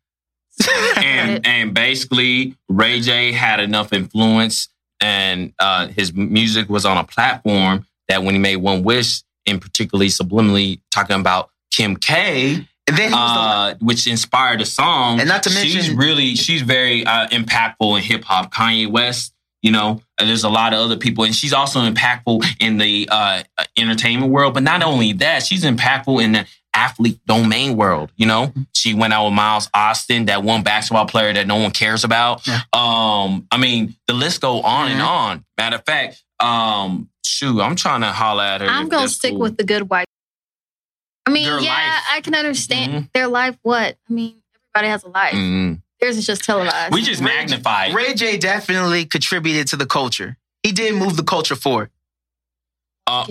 and 1.04 1.47
and 1.47 1.75
basically 1.75 2.56
Ray 2.68 3.00
J 3.00 3.32
had 3.32 3.61
enough 3.61 3.92
influence 3.92 4.68
and 5.00 5.52
uh, 5.59 5.88
his 5.88 6.12
music 6.14 6.68
was 6.68 6.85
on 6.85 6.97
a 6.97 7.04
platform 7.04 7.85
that 8.09 8.23
when 8.23 8.35
he 8.35 8.38
made 8.40 8.56
One 8.56 8.82
Wish, 8.85 9.23
and 9.47 9.61
particularly 9.61 10.09
subliminally 10.09 10.80
talking 10.90 11.18
about 11.18 11.50
Kim 11.73 11.97
K, 11.97 12.66
And 12.89 12.97
then 12.99 13.09
he 13.11 13.15
was 13.15 13.37
uh, 13.37 13.75
which 13.81 14.07
inspired 14.07 14.61
the 14.61 14.67
song. 14.67 15.21
And 15.21 15.29
not 15.29 15.45
to 15.45 15.51
mention, 15.51 15.81
she's 15.83 15.91
really 15.91 16.35
she's 16.35 16.62
very 16.62 17.07
uh, 17.07 17.29
impactful 17.29 17.97
in 17.97 18.03
hip 18.03 18.25
hop. 18.25 18.53
Kanye 18.53 18.89
West, 18.89 19.33
you 19.62 19.71
know, 19.71 20.03
and 20.19 20.29
there's 20.29 20.45
a 20.45 20.49
lot 20.49 20.73
of 20.73 20.81
other 20.81 20.97
people, 20.97 21.25
and 21.25 21.35
she's 21.35 21.53
also 21.53 21.81
impactful 21.81 22.45
in 22.61 22.79
the 22.79 23.09
uh, 23.11 23.43
entertainment 23.79 24.33
world. 24.33 24.55
But 24.55 24.65
not 24.65 24.83
only 24.83 25.12
that, 25.15 25.45
she's 25.45 25.65
impactful 25.65 26.21
in 26.23 26.33
the 26.33 26.47
athlete 26.75 27.21
domain 27.27 27.77
world. 27.77 28.11
You 28.17 28.27
know, 28.27 28.47
Mm-hmm. 28.49 28.62
she 28.75 28.95
went 28.95 29.12
out 29.12 29.27
with 29.27 29.35
Miles 29.35 29.69
Austin, 29.75 30.25
that 30.27 30.43
one 30.43 30.62
basketball 30.65 31.07
player 31.07 31.33
that 31.33 31.47
no 31.47 31.57
one 31.57 31.71
cares 31.71 32.03
about. 32.03 32.45
Yeah. 32.47 32.62
Um, 32.73 33.47
I 33.53 33.59
mean, 33.59 33.95
the 34.09 34.15
list 34.15 34.41
go 34.41 34.61
on 34.62 34.91
and 34.91 35.01
Mhm. 35.01 35.07
on. 35.07 35.45
Matter 35.57 35.77
of 35.77 35.85
fact, 35.85 36.23
um, 36.41 37.09
shoot, 37.25 37.61
I'm 37.61 37.77
trying 37.77 38.01
to 38.01 38.11
holler 38.11 38.43
at 38.43 38.61
her. 38.62 38.67
I'm 38.67 38.89
gonna 38.89 39.09
stick 39.09 39.33
cool. 39.33 39.41
with 39.41 39.57
the 39.57 39.65
good 39.65 39.89
wife. 39.89 40.07
I 41.26 41.31
mean, 41.31 41.45
Their 41.45 41.61
yeah, 41.61 41.71
life. 41.75 42.02
I 42.12 42.21
can 42.21 42.35
understand 42.35 42.93
Mhm. 42.93 43.12
their 43.12 43.29
life. 43.29 43.57
What 43.62 43.97
I 44.09 44.12
mean, 44.12 44.37
everybody 44.75 44.88
has 44.91 45.05
a 45.05 45.09
life. 45.09 45.35
Mhm. 45.35 45.81
Theirs 46.00 46.17
is 46.17 46.26
just 46.26 46.43
televised. 46.45 46.93
We 46.93 47.02
just 47.02 47.21
Ray- 47.21 47.26
magnified. 47.26 47.95
Ray 47.95 48.14
J 48.14 48.37
definitely 48.38 49.05
contributed 49.07 49.69
to 49.69 49.76
the 49.76 49.87
culture. 49.87 50.37
He 50.64 50.73
did 50.73 50.95
move 50.95 51.17
the 51.17 51.23
culture 51.23 51.55
forward. 51.57 51.91
Uh, 53.07 53.26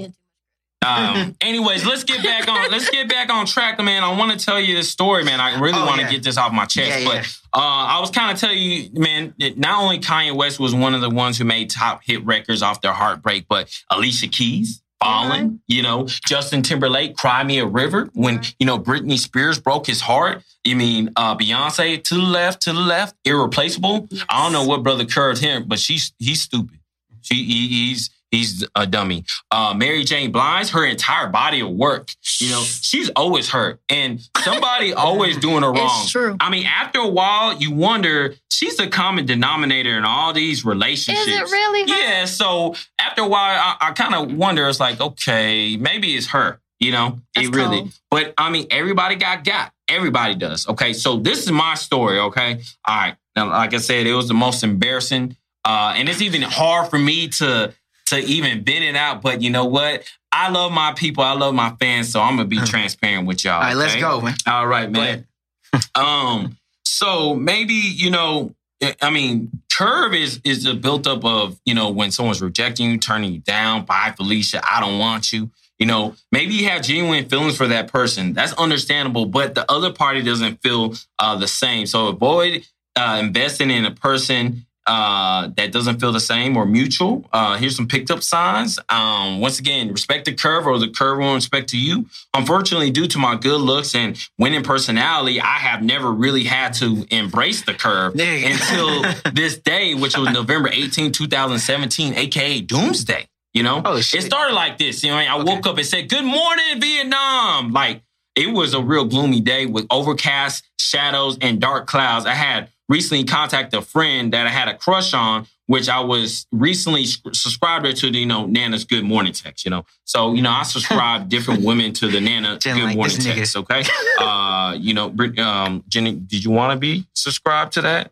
Um, 0.84 1.36
anyways, 1.42 1.86
let's 1.86 2.04
get 2.04 2.24
back 2.24 2.48
on. 2.48 2.72
Let's 2.72 2.90
get 2.90 3.08
back 3.08 3.30
on 3.30 3.46
track, 3.46 3.78
man. 3.84 4.04
I 4.04 4.14
want 4.18 4.38
to 4.38 4.44
tell 4.44 4.60
you 4.60 4.74
this 4.76 4.90
story, 4.90 5.24
man. 5.24 5.40
I 5.40 5.60
really 5.60 5.78
Oh, 5.78 5.86
want 5.86 5.98
to 5.98 6.06
yeah. 6.08 6.12
get 6.12 6.24
this 6.24 6.38
off 6.38 6.52
my 6.52 6.66
chest. 6.66 7.02
Yeah, 7.02 7.06
but 7.06 7.16
yeah. 7.18 7.22
uh, 7.54 7.60
I 7.60 8.00
was 8.00 8.10
kind 8.10 8.32
of 8.32 8.40
telling 8.40 8.58
you, 8.58 8.90
man. 8.94 9.34
That 9.38 9.58
not 9.60 9.80
only 9.84 10.00
Kanye 10.00 10.34
West 10.36 10.60
was 10.60 10.74
one 10.74 10.96
of 10.96 11.02
the 11.02 11.10
ones 11.12 11.38
who 11.38 11.44
made 11.46 11.70
top 11.70 12.02
hit 12.04 12.26
records 12.26 12.64
off 12.64 12.82
their 12.82 12.94
heartbreak, 12.94 13.46
but 13.48 13.70
Alicia 13.92 14.28
Keys. 14.28 14.82
Falling, 15.02 15.62
you 15.68 15.82
know, 15.82 16.06
Justin 16.06 16.62
Timberlake, 16.62 17.16
Cry 17.16 17.44
Me 17.44 17.60
a 17.60 17.66
River. 17.66 18.10
When, 18.14 18.38
Right. 18.38 18.56
you 18.60 18.66
know, 18.66 18.78
Britney 18.78 19.18
Spears 19.18 19.60
broke 19.60 19.88
his 19.88 20.02
heart. 20.02 20.44
You 20.64 20.76
mean 20.76 21.10
uh, 21.16 21.36
Beyonce 21.36 22.04
to 22.04 22.14
the 22.16 22.22
left, 22.22 22.62
to 22.64 22.74
the 22.74 22.80
left, 22.80 23.16
irreplaceable. 23.26 24.08
I 24.30 24.44
don't 24.44 24.54
know 24.54 24.64
what 24.66 24.84
brother 24.84 25.06
curved 25.06 25.42
him, 25.42 25.66
but 25.68 25.80
she's 25.80 26.14
he's 26.20 26.42
stupid. 26.42 26.80
She 27.22 27.44
he, 27.44 27.68
he's 27.68 28.10
he's 28.32 28.66
a 28.76 28.88
dummy. 28.88 29.26
Uh, 29.52 29.74
Mary 29.76 30.04
J. 30.04 30.28
Blige, 30.28 30.70
her 30.70 30.86
entire 30.86 31.28
body 31.28 31.60
of 31.60 31.70
work, 31.70 32.10
you 32.40 32.50
know, 32.50 32.62
she's 32.64 33.10
always 33.12 33.50
hurt, 33.50 33.80
and 33.90 34.22
somebody 34.44 34.94
always 34.96 35.38
doing 35.38 35.62
her 35.62 35.72
wrong. 35.72 36.02
It's 36.02 36.12
true. 36.12 36.36
I 36.40 36.50
mean, 36.50 36.66
after 36.66 37.00
a 37.00 37.08
while, 37.08 37.56
you 37.58 37.72
wonder 37.72 38.36
she's 38.50 38.78
the 38.78 38.88
common 38.88 39.26
denominator 39.26 39.98
in 39.98 40.06
all 40.06 40.34
these 40.34 40.66
relationships. 40.66 41.28
Is 41.28 41.34
it 41.34 41.52
really? 41.52 41.92
her? 41.92 41.98
Yeah. 41.98 42.26
So 42.26 42.76
after 43.00 43.22
a 43.22 43.28
while, 43.28 43.60
I, 43.60 43.90
I 43.90 43.92
kind 43.92 44.16
of 44.16 44.36
wonder. 44.36 44.68
It's 44.68 44.80
like, 44.80 45.00
okay, 45.00 45.78
maybe 45.78 46.16
it's 46.16 46.28
her. 46.28 46.60
You 46.80 46.92
know, 46.92 47.20
That's 47.36 47.48
it 47.48 47.56
really. 47.56 47.78
cold. 47.82 48.00
But 48.10 48.34
I 48.40 48.50
mean, 48.50 48.66
everybody 48.72 49.16
got 49.16 49.44
got. 49.44 49.72
Everybody 49.88 50.34
does. 50.34 50.68
Okay. 50.68 50.94
So 50.94 51.18
this 51.18 51.44
is 51.44 51.52
my 51.52 51.76
story. 51.76 52.20
Okay. 52.20 52.62
All 52.86 52.96
right. 52.96 53.16
Now, 53.36 53.50
like 53.50 53.74
I 53.74 53.78
said, 53.78 54.08
it 54.08 54.14
was 54.14 54.28
the 54.28 54.34
most 54.34 54.64
embarrassing, 54.64 55.38
uh, 55.64 55.94
and 55.96 56.10
it's 56.10 56.22
even 56.22 56.42
hard 56.42 56.90
for 56.90 56.98
me 56.98 57.28
to 57.30 57.74
to 58.12 58.20
even 58.20 58.64
it 58.68 58.96
out. 58.96 59.22
But 59.22 59.42
you 59.42 59.50
know 59.50 59.66
what? 59.66 60.04
I 60.32 60.50
love 60.50 60.72
my 60.72 60.94
people. 60.94 61.24
I 61.24 61.34
love 61.34 61.54
my 61.54 61.76
fans. 61.80 62.12
So 62.12 62.22
I'm 62.22 62.38
gonna 62.38 62.48
be 62.48 62.58
transparent 62.66 63.28
with 63.28 63.44
y'all. 63.44 63.56
All 63.56 63.62
right, 63.62 63.76
let's 63.76 63.96
go, 63.96 64.22
man. 64.22 64.36
All 64.48 64.68
right, 64.68 64.90
man. 64.90 65.28
um, 65.96 66.58
so 66.86 67.34
maybe 67.36 67.74
you 67.74 68.12
know, 68.12 68.54
I 69.02 69.10
mean, 69.10 69.52
curve 69.76 70.14
is 70.14 70.40
is 70.44 70.66
a 70.66 70.74
built 70.74 71.08
up 71.08 71.26
of 71.26 71.60
you 71.66 71.74
know 71.74 71.90
when 71.90 72.12
someone's 72.12 72.42
rejecting 72.42 72.92
you, 72.92 72.98
turning 72.98 73.34
you 73.34 73.40
down. 73.40 73.86
Bye, 73.86 74.14
Felicia. 74.16 74.62
I 74.64 74.80
don't 74.80 75.00
want 75.00 75.34
you. 75.34 75.50
You 75.80 75.88
know, 75.88 76.14
maybe 76.32 76.54
you 76.54 76.70
have 76.70 76.84
genuine 76.84 77.28
feelings 77.28 77.58
for 77.58 77.68
that 77.68 77.92
person. 77.92 78.34
That's 78.34 78.54
understandable, 78.54 79.26
but 79.26 79.56
the 79.56 79.70
other 79.70 79.92
party 79.92 80.22
doesn't 80.22 80.62
feel 80.62 80.94
uh, 81.18 81.38
the 81.38 81.48
same. 81.48 81.88
So 81.88 82.10
avoid 82.10 82.68
uh, 82.96 83.18
investing 83.20 83.72
in 83.72 83.86
a 83.86 83.92
person 83.92 84.68
uh, 84.92 85.50
that 85.56 85.72
doesn't 85.72 86.02
feel 86.02 86.12
the 86.12 86.20
same 86.20 86.58
or 86.58 86.66
mutual. 86.66 87.24
Uh, 87.32 87.56
here's 87.56 87.78
some 87.78 87.88
picked 87.88 88.12
up 88.12 88.22
signs. 88.22 88.78
Um, 88.90 89.40
once 89.40 89.58
again, 89.58 89.90
respect 89.90 90.26
the 90.26 90.34
curve 90.34 90.68
or 90.68 90.78
the 90.80 90.90
curve 90.90 91.20
will 91.20 91.34
respect 91.34 91.70
to 91.70 91.78
you. 91.78 92.08
Unfortunately, 92.34 92.92
due 92.92 93.08
to 93.08 93.18
my 93.18 93.36
good 93.38 93.62
looks 93.62 93.96
and 93.96 94.18
winning 94.38 94.64
personality, 94.64 95.40
I 95.40 95.60
have 95.60 95.82
never 95.82 96.12
really 96.12 96.44
had 96.44 96.74
to 96.74 97.06
embrace 97.10 97.62
the 97.62 97.74
curve 97.74 98.16
until 98.20 99.04
this 99.34 99.58
day, 99.58 99.94
which 99.94 100.18
was 100.18 100.30
November 100.34 100.70
18, 100.70 101.14
2017, 101.14 102.14
aka 102.16 102.60
Doomsday. 102.60 103.28
You 103.54 103.64
know, 103.64 103.82
Oh, 103.86 103.96
it 103.96 104.04
started 104.04 104.54
like 104.54 104.78
this. 104.78 105.04
You 105.04 105.12
know, 105.12 105.18
I 105.18 105.42
woke 105.42 105.68
up 105.68 105.78
and 105.78 105.86
said, 105.86 106.10
"Good 106.10 106.24
morning, 106.26 106.80
Vietnam." 106.80 107.72
Like 107.72 108.02
it 108.36 108.48
was 108.54 108.74
a 108.74 108.82
real 108.82 109.06
gloomy 109.06 109.42
day 109.42 109.66
with 109.66 109.86
overcast, 109.90 110.64
shadows, 110.80 111.38
and 111.42 111.60
dark 111.60 111.86
clouds. 111.88 112.26
I 112.26 112.34
had 112.34 112.70
recently 112.92 113.24
contacted 113.24 113.80
a 113.80 113.82
friend 113.82 114.34
that 114.34 114.46
I 114.46 114.50
had 114.50 114.68
a 114.68 114.76
crush 114.76 115.14
on, 115.14 115.48
which 115.68 115.88
I 115.88 116.02
was 116.02 116.46
recently 116.52 117.06
subscribed 117.06 117.96
to 117.96 118.12
the, 118.12 118.20
you 118.20 118.26
know, 118.26 118.46
Nana's 118.46 118.84
Good 118.84 119.06
Morning 119.06 119.32
text, 119.32 119.64
you 119.64 119.72
know. 119.72 119.86
So, 120.04 120.34
you 120.34 120.42
know, 120.42 120.52
I 120.52 120.64
subscribe 120.76 121.30
different 121.30 121.64
women 121.64 121.94
to 121.94 122.10
the 122.10 122.20
Nana 122.20 122.60
Jen 122.60 122.76
Good 122.76 122.84
like 122.84 122.96
Morning 122.98 123.18
text, 123.18 123.56
okay? 123.56 123.84
Uh, 124.20 124.76
you 124.78 124.94
know, 124.94 125.16
um, 125.38 125.84
Jenny, 125.88 126.14
did 126.14 126.44
you 126.44 126.52
want 126.52 126.74
to 126.74 126.80
be 126.80 127.08
subscribed 127.14 127.74
to 127.74 127.82
that? 127.82 128.12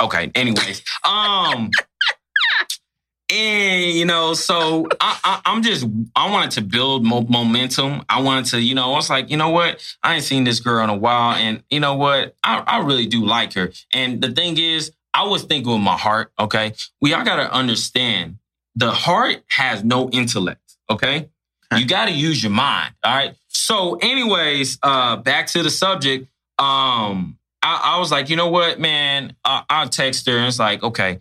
Okay, 0.00 0.30
anyways. 0.34 0.82
Um 1.04 1.70
and 3.30 3.92
you 3.92 4.04
know, 4.04 4.34
so 4.34 4.86
I, 5.00 5.18
I, 5.22 5.40
I'm 5.44 5.62
just 5.62 5.86
I 6.16 6.30
wanted 6.30 6.50
to 6.52 6.62
build 6.62 7.04
mo- 7.04 7.26
momentum. 7.28 8.02
I 8.08 8.20
wanted 8.20 8.46
to, 8.46 8.60
you 8.60 8.74
know, 8.74 8.92
I 8.92 8.94
was 8.94 9.08
like, 9.08 9.30
you 9.30 9.36
know 9.36 9.50
what? 9.50 9.82
I 10.02 10.16
ain't 10.16 10.24
seen 10.24 10.44
this 10.44 10.60
girl 10.60 10.82
in 10.82 10.90
a 10.90 10.96
while, 10.96 11.34
and 11.34 11.62
you 11.70 11.80
know 11.80 11.94
what? 11.94 12.34
I, 12.42 12.58
I 12.66 12.78
really 12.80 13.06
do 13.06 13.24
like 13.24 13.52
her. 13.54 13.70
And 13.92 14.20
the 14.20 14.32
thing 14.32 14.58
is, 14.58 14.92
I 15.14 15.24
was 15.24 15.44
thinking 15.44 15.72
with 15.72 15.80
my 15.80 15.96
heart. 15.96 16.32
Okay, 16.38 16.74
we 17.00 17.14
all 17.14 17.24
gotta 17.24 17.52
understand 17.52 18.38
the 18.74 18.90
heart 18.90 19.42
has 19.48 19.84
no 19.84 20.10
intellect. 20.10 20.76
Okay, 20.90 21.28
you 21.76 21.86
got 21.86 22.06
to 22.06 22.12
use 22.12 22.42
your 22.42 22.52
mind. 22.52 22.94
All 23.04 23.14
right. 23.14 23.36
So, 23.48 23.96
anyways, 23.96 24.78
uh, 24.82 25.16
back 25.16 25.46
to 25.48 25.62
the 25.62 25.70
subject. 25.70 26.26
Um, 26.58 27.38
I, 27.62 27.94
I 27.94 27.98
was 27.98 28.10
like, 28.10 28.28
you 28.28 28.36
know 28.36 28.48
what, 28.48 28.80
man? 28.80 29.36
I, 29.44 29.62
I'll 29.70 29.88
text 29.88 30.26
her, 30.26 30.36
and 30.36 30.46
it's 30.46 30.58
like, 30.58 30.82
okay 30.82 31.20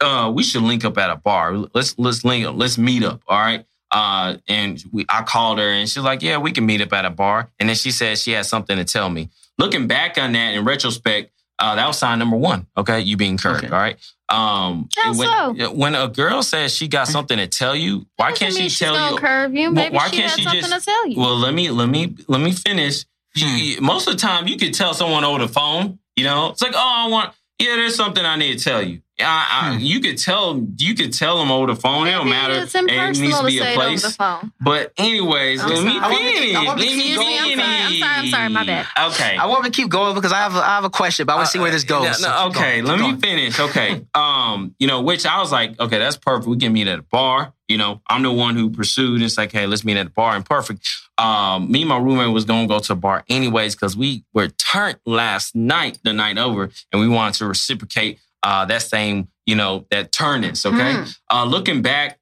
uh, 0.00 0.30
we 0.34 0.42
should 0.42 0.62
link 0.62 0.84
up 0.84 0.98
at 0.98 1.10
a 1.10 1.16
bar. 1.16 1.54
Let's 1.74 1.98
let's 1.98 2.24
link 2.24 2.46
up. 2.46 2.56
Let's 2.56 2.78
meet 2.78 3.02
up. 3.04 3.22
All 3.26 3.38
right. 3.38 3.64
Uh, 3.92 4.36
and 4.46 4.82
we, 4.92 5.04
I 5.08 5.22
called 5.22 5.58
her 5.58 5.68
and 5.68 5.88
she's 5.88 6.02
like, 6.04 6.22
yeah, 6.22 6.38
we 6.38 6.52
can 6.52 6.64
meet 6.64 6.80
up 6.80 6.92
at 6.92 7.04
a 7.04 7.10
bar. 7.10 7.50
And 7.58 7.68
then 7.68 7.74
she 7.74 7.90
said 7.90 8.18
she 8.18 8.30
had 8.32 8.46
something 8.46 8.76
to 8.76 8.84
tell 8.84 9.10
me. 9.10 9.30
Looking 9.58 9.88
back 9.88 10.16
on 10.16 10.32
that 10.32 10.54
in 10.54 10.64
retrospect, 10.64 11.32
uh, 11.58 11.74
that 11.74 11.86
was 11.86 11.98
sign 11.98 12.18
number 12.18 12.36
one. 12.36 12.66
Okay, 12.76 13.00
you 13.00 13.16
being 13.16 13.36
curved. 13.36 13.64
Okay. 13.64 13.74
All 13.74 13.80
right. 13.80 13.98
Um, 14.30 14.88
when, 14.96 15.14
so? 15.14 15.72
when 15.72 15.94
a 15.94 16.08
girl 16.08 16.42
says 16.42 16.74
she 16.74 16.86
got 16.86 17.08
something 17.08 17.36
to 17.36 17.48
tell 17.48 17.74
you, 17.74 18.06
why 18.16 18.32
can't 18.32 18.54
she 18.54 18.70
tell 18.70 19.10
you? 19.10 19.18
curve 19.18 19.52
you? 19.54 19.64
Well, 19.64 19.72
Maybe 19.72 19.96
why 19.96 20.08
she 20.08 20.16
can't 20.18 20.32
she 20.32 20.44
something 20.44 20.60
just- 20.62 20.84
to 20.84 20.84
tell 20.86 21.08
you. 21.08 21.18
Well, 21.18 21.36
let 21.36 21.52
me 21.52 21.70
let 21.70 21.88
me 21.88 22.14
let 22.28 22.40
me 22.40 22.52
finish. 22.52 23.04
Hmm. 23.36 23.56
you- 23.56 23.80
most 23.80 24.06
of 24.06 24.14
the 24.14 24.20
time, 24.20 24.46
you 24.46 24.56
could 24.56 24.72
tell 24.72 24.94
someone 24.94 25.24
over 25.24 25.40
the 25.40 25.48
phone. 25.48 25.98
You 26.16 26.24
know, 26.24 26.50
it's 26.50 26.62
like, 26.62 26.72
oh, 26.74 26.78
I 26.78 27.08
want. 27.08 27.34
Yeah, 27.60 27.76
there's 27.76 27.94
something 27.94 28.24
I 28.24 28.36
need 28.36 28.58
to 28.58 28.64
tell 28.64 28.82
you. 28.82 29.02
I, 29.20 29.24
I, 29.24 29.74
Hmm. 29.74 29.78
You 29.80 30.00
could 30.00 30.16
tell. 30.16 30.66
You 30.78 30.94
could 30.94 31.12
tell 31.12 31.38
them 31.38 31.50
over 31.50 31.66
the 31.74 31.78
phone. 31.78 32.06
it 32.06 32.12
don't 32.12 32.30
matter. 32.30 32.54
It's 32.54 32.74
impersonal 32.74 33.42
to 33.42 33.50
say 33.50 33.74
it 33.74 33.78
over 33.78 34.00
the 34.00 34.10
phone. 34.18 34.52
But 34.60 34.92
anyways, 34.96 35.60
I'm 35.60 35.68
let 35.68 35.84
me 35.84 35.90
sorry. 36.00 36.00
I 36.00 36.08
want 36.08 36.18
to 36.20 36.24
keep- 36.24 36.36
finish. 36.38 36.56
I 36.56 36.64
want 36.64 36.80
to 36.80 36.86
Let 36.86 36.96
me 36.96 37.02
keep 37.02 37.16
going. 37.16 37.28
I'm 37.28 37.58
sorry, 37.58 37.70
I'm 37.84 38.00
sorry, 38.00 38.16
I'm 38.16 38.28
sorry, 38.28 38.48
my 38.48 38.64
bad. 38.64 38.86
Okay. 39.12 39.36
I 39.36 39.46
want 39.46 39.64
to 39.66 39.70
keep 39.70 39.88
going 39.90 40.14
because 40.14 40.32
I 40.32 40.38
have 40.38 40.54
a, 40.54 40.58
I 40.60 40.66
have 40.76 40.84
a 40.84 40.90
question, 40.90 41.26
but 41.26 41.34
I 41.34 41.36
want 41.36 41.46
to 41.48 41.52
see 41.52 41.58
where 41.58 41.70
this 41.70 41.84
goes. 41.84 42.06
Uh, 42.06 42.12
So 42.14 42.28
no, 42.28 42.46
okay, 42.48 42.80
going, 42.80 42.84
let 42.98 43.00
keep 43.06 43.14
me 43.16 43.20
finish. 43.20 43.60
Okay. 43.60 44.06
um, 44.14 44.74
you 44.78 44.86
know, 44.86 45.02
which 45.02 45.26
I 45.26 45.38
was 45.40 45.52
like, 45.52 45.78
okay, 45.78 45.98
that's 45.98 46.16
perfect. 46.16 46.48
We 46.48 46.56
can 46.56 46.72
meet 46.72 46.88
at 46.88 46.98
a 47.00 47.02
bar. 47.02 47.52
You 47.70 47.78
know, 47.78 48.02
I'm 48.08 48.22
the 48.22 48.32
one 48.32 48.56
who 48.56 48.68
pursued. 48.68 49.22
It's 49.22 49.38
like, 49.38 49.52
hey, 49.52 49.64
let's 49.66 49.84
meet 49.84 49.96
at 49.96 50.06
the 50.06 50.10
bar 50.10 50.34
and 50.34 50.44
perfect. 50.44 50.88
Um, 51.18 51.70
me 51.70 51.82
and 51.82 51.88
my 51.88 51.98
roommate 51.98 52.34
was 52.34 52.44
gonna 52.44 52.66
go 52.66 52.80
to 52.80 52.92
a 52.94 52.96
bar 52.96 53.24
anyways, 53.28 53.76
because 53.76 53.96
we 53.96 54.24
were 54.34 54.48
turned 54.48 54.98
last 55.06 55.54
night, 55.54 55.98
the 56.02 56.12
night 56.12 56.36
over, 56.36 56.68
and 56.90 57.00
we 57.00 57.06
wanted 57.06 57.38
to 57.38 57.46
reciprocate 57.46 58.18
uh 58.42 58.64
that 58.64 58.82
same, 58.82 59.28
you 59.46 59.54
know, 59.54 59.86
that 59.92 60.10
turness. 60.10 60.66
Okay. 60.66 60.94
Hmm. 60.94 61.04
Uh 61.30 61.44
looking 61.44 61.80
back, 61.80 62.18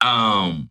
um, 0.00 0.70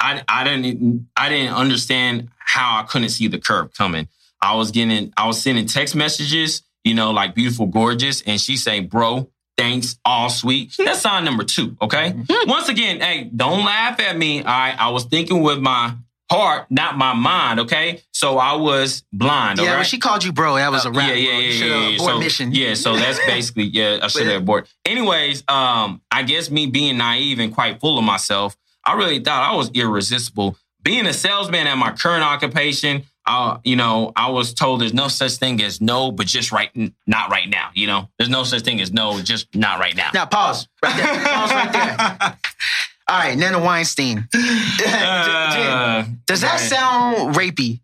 I 0.00 0.22
I 0.28 0.42
didn't 0.42 1.08
I 1.16 1.28
didn't 1.28 1.54
understand 1.54 2.30
how 2.38 2.80
I 2.80 2.82
couldn't 2.82 3.10
see 3.10 3.28
the 3.28 3.38
curve 3.38 3.72
coming. 3.74 4.08
I 4.42 4.56
was 4.56 4.72
getting 4.72 5.12
I 5.16 5.26
was 5.28 5.40
sending 5.40 5.66
text 5.66 5.94
messages, 5.94 6.62
you 6.82 6.94
know, 6.94 7.12
like 7.12 7.36
beautiful, 7.36 7.66
gorgeous, 7.66 8.22
and 8.22 8.40
she 8.40 8.56
saying, 8.56 8.88
"Bro, 8.88 9.30
thanks, 9.60 9.98
all 10.04 10.30
sweet." 10.30 10.74
That's 10.78 11.00
sign 11.00 11.24
number 11.24 11.44
two. 11.44 11.76
Okay. 11.80 12.14
Once 12.46 12.68
again, 12.68 13.00
hey, 13.00 13.30
don't 13.34 13.64
laugh 13.64 14.00
at 14.00 14.16
me. 14.16 14.42
Right, 14.42 14.74
I 14.78 14.90
was 14.90 15.04
thinking 15.04 15.42
with 15.42 15.58
my 15.58 15.94
heart, 16.30 16.66
not 16.70 16.96
my 16.96 17.12
mind. 17.12 17.60
Okay, 17.60 18.02
so 18.12 18.38
I 18.38 18.54
was 18.54 19.02
blind. 19.12 19.58
Yeah, 19.58 19.76
when 19.76 19.84
she 19.84 19.98
called 19.98 20.22
you 20.24 20.32
bro, 20.32 20.54
that 20.56 20.70
was 20.70 20.84
a 20.84 20.88
Uh, 20.88 20.92
rap. 20.92 21.08
Yeah, 21.08 21.14
yeah, 21.14 21.38
yeah, 21.38 21.64
yeah. 21.66 21.88
yeah. 21.88 21.98
So, 21.98 22.18
mission. 22.20 22.52
yeah, 22.54 22.74
so 22.74 22.94
that's 22.96 23.18
basically 23.26 23.64
yeah. 23.64 23.98
I 24.02 24.06
should 24.08 24.26
have 24.28 24.42
aborted. 24.42 24.70
Anyways, 24.84 25.42
um, 25.48 26.00
I 26.10 26.22
guess 26.22 26.50
me 26.50 26.66
being 26.66 26.98
naive 26.98 27.38
and 27.40 27.52
quite 27.52 27.80
full 27.80 27.98
of 27.98 28.04
myself, 28.04 28.56
I 28.84 28.94
really 28.94 29.18
thought 29.20 29.52
I 29.52 29.56
was 29.56 29.70
irresistible. 29.74 30.56
Being 30.82 31.06
a 31.06 31.12
salesman 31.12 31.66
at 31.66 31.74
my 31.76 31.90
current 31.92 32.22
occupation, 32.24 33.04
uh, 33.30 33.58
you 33.64 33.76
know, 33.76 34.12
I 34.16 34.30
was 34.30 34.52
told 34.54 34.80
there's 34.80 34.92
no 34.94 35.08
such 35.08 35.32
thing 35.36 35.62
as 35.62 35.80
no, 35.80 36.10
but 36.10 36.26
just 36.26 36.50
right, 36.52 36.70
n- 36.76 36.94
not 37.06 37.30
right 37.30 37.48
now. 37.48 37.70
You 37.74 37.86
know, 37.86 38.08
there's 38.18 38.28
no 38.30 38.42
such 38.44 38.62
thing 38.62 38.80
as 38.80 38.92
no, 38.92 39.20
just 39.22 39.54
not 39.54 39.78
right 39.78 39.94
now. 39.96 40.10
Now 40.12 40.26
pause 40.26 40.66
right 40.82 40.96
there. 40.96 41.24
Pause 41.24 41.50
right 41.52 41.72
there. 41.72 42.38
All 43.08 43.18
right, 43.18 43.36
Nana 43.38 43.58
Weinstein. 43.60 44.28
Uh, 44.82 46.04
Does 46.26 46.40
that 46.42 46.52
right. 46.52 46.60
sound 46.60 47.34
rapey? 47.36 47.80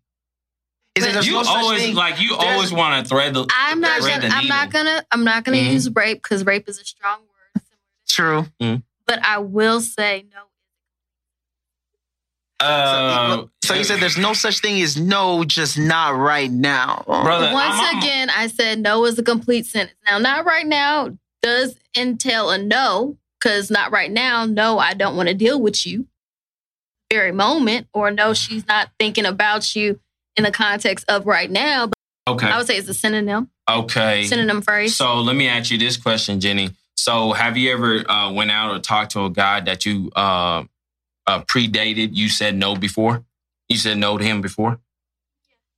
Is 0.94 1.04
it 1.04 1.12
there's 1.12 1.26
you 1.26 1.34
no 1.34 1.42
always 1.46 1.82
thing? 1.82 1.94
like 1.94 2.20
you 2.20 2.30
There's- 2.36 2.44
always 2.54 2.72
want 2.72 3.04
to 3.04 3.08
thread 3.08 3.34
the. 3.34 3.46
I'm 3.50 3.80
not 3.80 4.00
thread 4.00 4.22
gonna. 4.22 4.28
the 4.32 4.34
I'm 4.36 4.46
not 4.48 4.70
gonna. 4.72 5.04
I'm 5.12 5.24
not 5.24 5.44
gonna 5.44 5.58
Mhm. 5.58 5.72
use 5.72 5.90
rape 5.94 6.22
because 6.22 6.44
rape 6.46 6.68
is 6.68 6.78
a 6.78 6.84
strong 6.84 7.20
word. 7.20 7.62
True. 8.08 8.46
But 9.06 9.22
I 9.22 9.38
will 9.38 9.80
say 9.82 10.24
no. 10.32 10.42
Uh, 12.60 13.44
So 13.64 13.74
you 13.74 13.84
said 13.84 14.00
there's 14.00 14.16
no 14.18 14.32
such 14.32 14.60
thing 14.60 14.80
as 14.80 14.96
no, 14.96 15.44
just 15.44 15.76
not 15.78 16.16
right 16.16 16.50
now. 16.50 17.02
brother. 17.06 17.52
Once 17.52 17.74
I'm- 17.74 17.84
I'm- 17.84 17.98
again, 17.98 18.30
I 18.30 18.46
said 18.46 18.78
no 18.80 19.04
is 19.04 19.18
a 19.18 19.22
complete 19.22 19.66
sentence. 19.66 19.98
Now, 20.06 20.18
not 20.18 20.44
right 20.44 20.66
now 20.66 21.10
does 21.42 21.74
entail 21.96 22.50
a 22.50 22.58
no, 22.58 23.16
because 23.38 23.70
not 23.70 23.90
right 23.92 24.10
now, 24.10 24.46
no, 24.46 24.78
I 24.78 24.94
don't 24.94 25.16
want 25.16 25.28
to 25.28 25.34
deal 25.34 25.60
with 25.60 25.84
you. 25.86 26.06
Very 27.12 27.32
moment, 27.32 27.86
or 27.92 28.10
no, 28.10 28.34
she's 28.34 28.66
not 28.66 28.90
thinking 28.98 29.26
about 29.26 29.76
you 29.76 30.00
in 30.36 30.44
the 30.44 30.50
context 30.50 31.04
of 31.08 31.26
right 31.26 31.50
now. 31.50 31.86
But 31.88 32.32
okay. 32.32 32.48
I 32.48 32.58
would 32.58 32.66
say 32.66 32.76
it's 32.76 32.88
a 32.88 32.94
synonym, 32.94 33.48
Okay. 33.70 34.26
synonym 34.26 34.62
phrase. 34.62 34.96
So 34.96 35.20
let 35.20 35.36
me 35.36 35.46
ask 35.48 35.70
you 35.70 35.78
this 35.78 35.96
question, 35.96 36.40
Jenny. 36.40 36.70
So 36.96 37.32
have 37.32 37.56
you 37.56 37.70
ever 37.72 38.10
uh, 38.10 38.32
went 38.32 38.50
out 38.50 38.74
or 38.74 38.78
talked 38.80 39.12
to 39.12 39.24
a 39.24 39.30
guy 39.30 39.60
that 39.60 39.84
you 39.84 40.10
uh, 40.16 40.64
uh, 41.26 41.42
predated? 41.42 42.10
You 42.14 42.28
said 42.28 42.56
no 42.56 42.76
before. 42.76 43.24
You 43.68 43.76
said 43.76 43.98
no 43.98 44.16
to 44.18 44.24
him 44.24 44.40
before. 44.40 44.78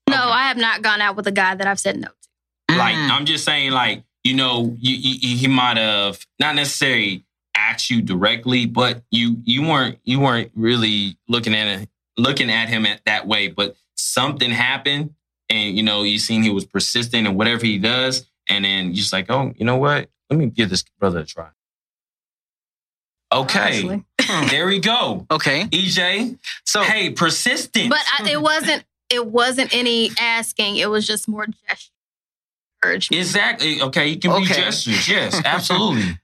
no, 0.09 0.17
Okay. 0.17 0.31
I 0.31 0.49
have 0.49 0.57
not 0.57 0.83
gone 0.83 1.00
out 1.00 1.17
with 1.17 1.26
a 1.26 1.33
guy 1.33 1.55
that 1.55 1.67
I've 1.67 1.81
said 1.81 1.97
no 1.99 2.09
to. 2.09 2.76
Like 2.76 2.95
Mm. 2.95 3.11
I'm 3.11 3.25
just 3.26 3.45
saying, 3.45 3.71
like 3.73 4.05
you 4.25 4.35
know, 4.35 4.76
you, 4.78 4.97
you, 4.97 5.37
he 5.37 5.47
might 5.47 5.76
have 5.78 6.26
not 6.38 6.55
necessarily 6.55 7.25
asked 7.57 7.88
you 7.90 8.02
directly, 8.02 8.67
but 8.67 9.02
you 9.11 9.37
you 9.45 9.62
weren't 9.62 9.99
you 10.05 10.21
weren't 10.21 10.50
really 10.55 11.17
looking 11.28 11.55
at 11.55 11.67
it, 11.83 11.88
looking 12.19 12.50
at 12.50 12.69
him 12.69 12.85
at 12.85 13.00
that 13.07 13.26
way. 13.26 13.49
But 13.49 13.76
something 13.95 14.50
happened, 14.50 15.14
and 15.49 15.75
you 15.76 15.83
know, 15.83 16.02
you 16.02 16.19
seen 16.19 16.43
he 16.43 16.50
was 16.50 16.67
persistent 16.67 17.26
and 17.26 17.37
whatever 17.38 17.64
he 17.64 17.78
does, 17.78 18.26
and 18.49 18.64
then 18.67 18.87
you're 18.87 18.95
just 18.97 19.12
like, 19.14 19.31
oh, 19.31 19.55
you 19.57 19.64
know 19.64 19.76
what? 19.76 20.11
Let 20.28 20.38
me 20.38 20.47
give 20.47 20.69
this 20.69 20.83
brother 21.00 21.21
a 21.21 21.25
try. 21.25 21.49
Okay, 23.32 24.02
there 24.50 24.66
we 24.66 24.78
go. 24.80 25.26
Okay. 25.30 25.64
EJ, 25.66 26.38
So 26.64 26.82
hey, 26.82 27.11
persistent. 27.11 27.90
But 27.90 28.00
I, 28.18 28.30
it 28.30 28.40
wasn't. 28.40 28.85
It 29.11 29.26
wasn't 29.26 29.75
any 29.75 30.11
asking. 30.20 30.76
It 30.76 30.88
was 30.90 31.06
just 31.06 31.28
more 31.28 31.47
gesture. 31.47 33.14
Exactly. 33.14 33.80
Okay, 33.82 34.08
you 34.08 34.18
can 34.18 34.30
be 34.30 34.37
Okay. 34.44 34.54
gestures. 34.54 35.08
Yes, 35.08 35.40
absolutely. 35.44 36.18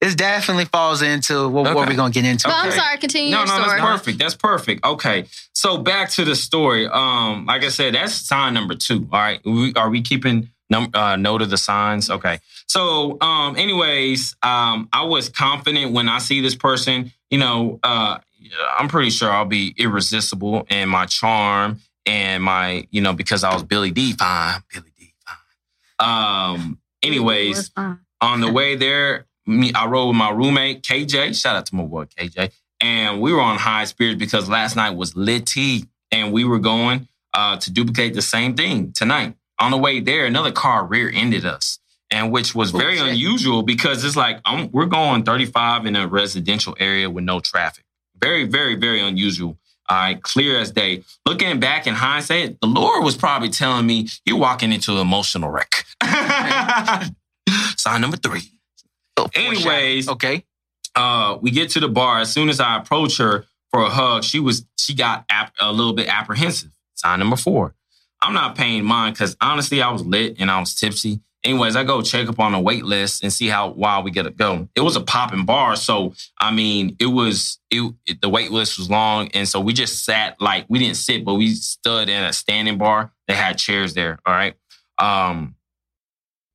this 0.00 0.14
definitely 0.14 0.66
falls 0.66 1.00
into 1.00 1.48
what, 1.48 1.74
what 1.74 1.88
we're 1.88 1.94
gonna 1.96 2.12
get 2.12 2.24
into. 2.24 2.46
But 2.48 2.54
I'm 2.56 2.70
sorry. 2.72 2.98
Continue 2.98 3.30
No, 3.30 3.38
your 3.38 3.46
no, 3.46 3.54
story. 3.54 3.68
that's 3.68 3.80
perfect. 3.90 4.18
That's 4.18 4.34
perfect. 4.34 4.84
Okay, 4.84 5.26
so 5.54 5.78
back 5.78 6.10
to 6.10 6.24
the 6.24 6.36
story. 6.36 6.86
Um, 6.86 7.46
like 7.46 7.64
I 7.64 7.68
said, 7.68 7.94
that's 7.94 8.14
sign 8.14 8.52
number 8.54 8.74
two. 8.74 9.08
All 9.12 9.18
right, 9.18 9.40
we, 9.44 9.72
are 9.74 9.88
we 9.88 10.02
keeping 10.02 10.50
num- 10.70 10.90
uh, 10.94 11.16
note 11.16 11.42
of 11.42 11.50
the 11.50 11.56
signs? 11.56 12.10
Okay. 12.10 12.40
So, 12.66 13.18
um, 13.20 13.56
anyways, 13.56 14.36
um, 14.42 14.88
I 14.92 15.04
was 15.04 15.28
confident 15.28 15.92
when 15.92 16.08
I 16.08 16.18
see 16.18 16.40
this 16.40 16.54
person. 16.54 17.12
You 17.30 17.38
know, 17.38 17.80
uh, 17.82 18.18
I'm 18.78 18.88
pretty 18.88 19.10
sure 19.10 19.30
I'll 19.30 19.44
be 19.44 19.74
irresistible 19.76 20.66
in 20.70 20.88
my 20.88 21.06
charm 21.06 21.80
and 22.06 22.42
my, 22.42 22.86
you 22.90 23.00
know, 23.00 23.12
because 23.12 23.44
I 23.44 23.52
was 23.54 23.62
Billy 23.62 23.90
D. 23.90 24.12
Fine, 24.12 24.62
Billy 24.72 24.92
D. 24.98 25.14
Fine. 25.98 26.54
Um. 26.54 26.78
Anyways, 27.02 27.70
on 28.20 28.40
the 28.40 28.50
way 28.50 28.76
there, 28.76 29.26
me 29.46 29.72
I 29.74 29.86
rode 29.86 30.08
with 30.08 30.16
my 30.16 30.30
roommate 30.30 30.82
KJ. 30.82 31.38
Shout 31.40 31.56
out 31.56 31.66
to 31.66 31.74
my 31.74 31.84
boy 31.84 32.04
KJ. 32.04 32.50
And 32.80 33.20
we 33.20 33.32
were 33.32 33.40
on 33.40 33.58
high 33.58 33.84
spirits 33.84 34.18
because 34.18 34.48
last 34.48 34.76
night 34.76 34.90
was 34.90 35.14
litty, 35.16 35.84
and 36.10 36.32
we 36.32 36.44
were 36.44 36.58
going 36.58 37.08
uh, 37.34 37.56
to 37.58 37.70
duplicate 37.70 38.14
the 38.14 38.22
same 38.22 38.54
thing 38.54 38.92
tonight. 38.92 39.34
On 39.60 39.70
the 39.70 39.76
way 39.78 40.00
there, 40.00 40.26
another 40.26 40.52
car 40.52 40.84
rear-ended 40.84 41.44
us, 41.44 41.78
and 42.10 42.32
which 42.32 42.54
was 42.54 42.70
very 42.72 42.98
unusual 42.98 43.62
because 43.62 44.04
it's 44.04 44.16
like 44.16 44.40
um, 44.44 44.68
we're 44.72 44.86
going 44.86 45.22
35 45.22 45.86
in 45.86 45.96
a 45.96 46.06
residential 46.08 46.76
area 46.80 47.08
with 47.08 47.24
no 47.24 47.40
traffic. 47.40 47.84
Very, 48.20 48.44
very, 48.44 48.74
very 48.74 49.00
unusual. 49.00 49.56
All 49.88 49.96
right, 49.98 50.22
clear 50.22 50.58
as 50.58 50.70
day. 50.72 51.04
Looking 51.26 51.60
back 51.60 51.86
in 51.86 51.94
hindsight, 51.94 52.58
the 52.60 52.66
Lord 52.66 53.04
was 53.04 53.16
probably 53.16 53.50
telling 53.50 53.86
me 53.86 54.08
you're 54.24 54.38
walking 54.38 54.72
into 54.72 54.92
an 54.92 54.98
emotional 54.98 55.50
wreck. 55.50 55.84
Sign 57.76 58.00
number 58.00 58.16
three. 58.16 58.40
Oh, 59.16 59.28
Anyways, 59.34 60.08
okay. 60.08 60.44
uh, 60.96 61.38
we 61.40 61.50
get 61.50 61.70
to 61.70 61.80
the 61.80 61.88
bar. 61.88 62.20
As 62.20 62.32
soon 62.32 62.48
as 62.48 62.60
I 62.60 62.78
approach 62.78 63.18
her 63.18 63.44
for 63.70 63.82
a 63.82 63.90
hug, 63.90 64.24
she 64.24 64.40
was 64.40 64.64
she 64.78 64.94
got 64.94 65.24
ap- 65.28 65.54
a 65.60 65.70
little 65.70 65.92
bit 65.92 66.08
apprehensive. 66.08 66.70
Sign 66.94 67.18
number 67.18 67.36
four. 67.36 67.74
I'm 68.20 68.32
not 68.34 68.56
paying 68.56 68.84
mine 68.84 69.12
because 69.12 69.36
honestly, 69.40 69.82
I 69.82 69.90
was 69.90 70.04
lit 70.04 70.36
and 70.38 70.50
I 70.50 70.58
was 70.60 70.74
tipsy. 70.74 71.20
Anyways, 71.44 71.76
I 71.76 71.84
go 71.84 72.00
check 72.00 72.26
up 72.28 72.40
on 72.40 72.52
the 72.52 72.58
wait 72.58 72.86
list 72.86 73.22
and 73.22 73.30
see 73.30 73.48
how 73.48 73.68
wild 73.68 74.06
we 74.06 74.10
get 74.10 74.22
to 74.22 74.30
go. 74.30 74.66
It 74.74 74.80
was 74.80 74.96
a 74.96 75.02
popping 75.02 75.44
bar, 75.44 75.76
so 75.76 76.14
I 76.40 76.50
mean, 76.50 76.96
it 76.98 77.06
was 77.06 77.58
it, 77.70 77.92
it- 78.06 78.22
the 78.22 78.30
wait 78.30 78.50
list 78.50 78.78
was 78.78 78.88
long, 78.88 79.28
and 79.34 79.46
so 79.46 79.60
we 79.60 79.74
just 79.74 80.06
sat 80.06 80.40
like 80.40 80.64
we 80.70 80.78
didn't 80.78 80.96
sit, 80.96 81.22
but 81.22 81.34
we 81.34 81.48
stood 81.54 82.08
in 82.08 82.22
a 82.24 82.32
standing 82.32 82.78
bar. 82.78 83.12
They 83.28 83.34
had 83.34 83.58
chairs 83.58 83.92
there. 83.92 84.18
All 84.24 84.32
right. 84.32 84.54
Um, 84.98 85.54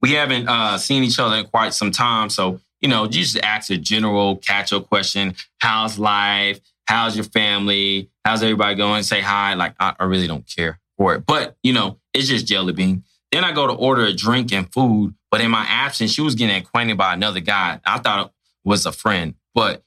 we 0.02 0.13
haven't 0.13 0.48
uh, 0.48 0.78
seen 0.80 1.04
each 1.04 1.19
other 1.19 1.36
in 1.36 1.45
quite 1.45 1.74
some 1.76 1.91
time, 1.91 2.30
so 2.32 2.60
you 2.82 2.88
know, 2.89 3.04
you 3.04 3.10
just 3.10 3.38
ask 3.39 3.69
a 3.69 3.78
general 3.78 4.38
catch-up 4.38 4.88
question: 4.88 5.36
How's 5.60 6.00
life? 6.00 6.62
How's 6.88 7.15
your 7.15 7.26
family? 7.26 8.10
How's 8.26 8.41
everybody 8.41 8.74
going? 8.76 9.04
Say 9.04 9.22
hi. 9.22 9.54
Like 9.54 9.76
I, 9.80 9.93
I 10.00 10.06
really 10.06 10.26
don't 10.26 10.48
care 10.48 10.80
for 10.99 11.15
it, 11.15 11.25
but 11.25 11.57
you 11.63 11.73
know, 11.73 11.97
it's 12.13 12.27
just 12.27 12.45
jelly 12.45 12.73
bean. 12.73 13.03
Then 13.31 13.43
I 13.43 13.51
go 13.53 13.65
to 13.65 13.73
order 13.73 14.03
a 14.05 14.13
drink 14.13 14.51
and 14.53 14.71
food, 14.71 15.15
but 15.31 15.41
in 15.41 15.49
my 15.49 15.65
absence, 15.67 16.12
she 16.12 16.21
was 16.21 16.35
getting 16.35 16.55
acquainted 16.57 16.97
by 16.97 17.13
another 17.13 17.39
guy. 17.39 17.79
I 17.85 17.97
thought 17.99 18.33
was 18.63 18.85
a 18.85 18.91
friend, 18.91 19.33
but 19.55 19.83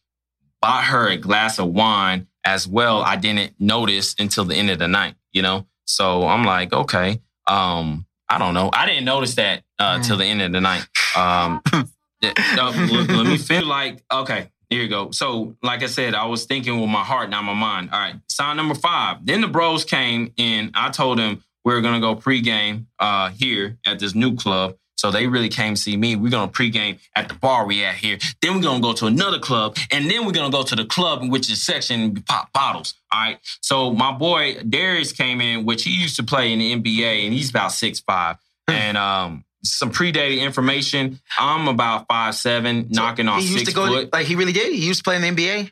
bought 0.60 0.84
her 0.84 1.08
a 1.08 1.16
glass 1.16 1.58
of 1.58 1.68
wine 1.68 2.26
as 2.44 2.66
well. 2.66 3.02
I 3.02 3.16
didn't 3.16 3.54
notice 3.60 4.14
until 4.18 4.44
the 4.44 4.54
end 4.56 4.70
of 4.70 4.78
the 4.78 4.88
night, 4.88 5.14
you 5.32 5.42
know? 5.42 5.66
So 5.84 6.26
I'm 6.26 6.44
like, 6.44 6.72
okay. 6.72 7.20
Um, 7.46 8.06
I 8.28 8.38
don't 8.38 8.54
know. 8.54 8.70
I 8.72 8.86
didn't 8.86 9.04
notice 9.04 9.34
that 9.34 9.64
uh, 9.78 9.98
Mm. 9.98 10.06
till 10.06 10.16
the 10.16 10.24
end 10.24 10.40
of 10.42 10.52
the 10.52 10.60
night. 10.60 10.86
Um, 11.16 11.60
uh, 11.72 12.86
let 12.90 13.26
me 13.26 13.36
feel 13.36 13.66
like, 13.66 14.02
okay, 14.10 14.50
here 14.72 14.82
you 14.82 14.88
go. 14.88 15.10
So, 15.10 15.56
like 15.62 15.82
I 15.82 15.86
said, 15.86 16.14
I 16.14 16.26
was 16.26 16.44
thinking 16.44 16.80
with 16.80 16.90
my 16.90 17.04
heart, 17.04 17.30
not 17.30 17.44
my 17.44 17.54
mind. 17.54 17.90
All 17.92 18.00
right, 18.00 18.16
sign 18.28 18.56
number 18.56 18.74
five. 18.74 19.24
Then 19.24 19.40
the 19.40 19.48
bros 19.48 19.84
came 19.84 20.32
in. 20.36 20.70
I 20.74 20.90
told 20.90 21.18
them 21.18 21.42
we 21.64 21.74
are 21.74 21.80
gonna 21.80 22.00
go 22.00 22.16
pregame 22.16 22.86
uh, 22.98 23.30
here 23.30 23.78
at 23.86 23.98
this 23.98 24.14
new 24.14 24.34
club. 24.34 24.76
So 24.96 25.10
they 25.10 25.26
really 25.26 25.48
came 25.48 25.74
see 25.74 25.96
me. 25.96 26.16
We're 26.16 26.30
gonna 26.30 26.50
pregame 26.50 27.00
at 27.16 27.28
the 27.28 27.34
bar 27.34 27.66
we 27.66 27.84
at 27.84 27.96
here. 27.96 28.18
Then 28.40 28.54
we're 28.54 28.62
gonna 28.62 28.80
go 28.80 28.92
to 28.92 29.06
another 29.06 29.38
club, 29.38 29.76
and 29.90 30.10
then 30.10 30.24
we're 30.24 30.32
gonna 30.32 30.52
go 30.52 30.62
to 30.62 30.76
the 30.76 30.84
club 30.84 31.22
in 31.22 31.28
which 31.28 31.50
is 31.50 31.60
section 31.60 32.22
pop 32.22 32.52
bottles. 32.52 32.94
All 33.12 33.20
right. 33.20 33.38
So 33.60 33.92
my 33.92 34.12
boy 34.12 34.58
Darius 34.62 35.12
came 35.12 35.40
in, 35.40 35.64
which 35.64 35.84
he 35.84 35.90
used 35.90 36.16
to 36.16 36.22
play 36.22 36.52
in 36.52 36.60
the 36.60 36.76
NBA, 36.76 37.24
and 37.24 37.34
he's 37.34 37.50
about 37.50 37.72
six 37.72 38.00
five. 38.00 38.36
And 38.68 38.96
um, 38.96 39.44
some 39.64 39.90
predated 39.92 40.40
information. 40.40 41.20
I'm 41.38 41.68
about 41.68 42.06
five 42.08 42.34
seven, 42.34 42.88
knocking 42.90 43.28
on 43.28 43.40
he 43.40 43.46
used 43.46 43.58
six 43.58 43.68
to 43.70 43.74
go 43.74 43.86
foot. 43.86 44.12
like 44.12 44.26
he 44.26 44.34
really 44.34 44.52
did. 44.52 44.72
He 44.72 44.86
used 44.86 45.00
to 45.00 45.04
play 45.04 45.16
in 45.16 45.22
the 45.22 45.28
NBA. 45.28 45.70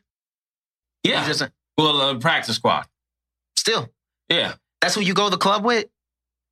yeah. 1.05 1.21
He 1.23 1.27
doesn't 1.29 1.53
well, 1.79 2.01
uh, 2.01 2.15
practice 2.19 2.57
squad. 2.57 2.87
still. 3.57 3.89
Yeah. 4.29 4.55
That's 4.81 4.95
who 4.95 5.01
you 5.01 5.15
go 5.15 5.25
to 5.25 5.31
the 5.31 5.39
club 5.39 5.65
with. 5.65 5.87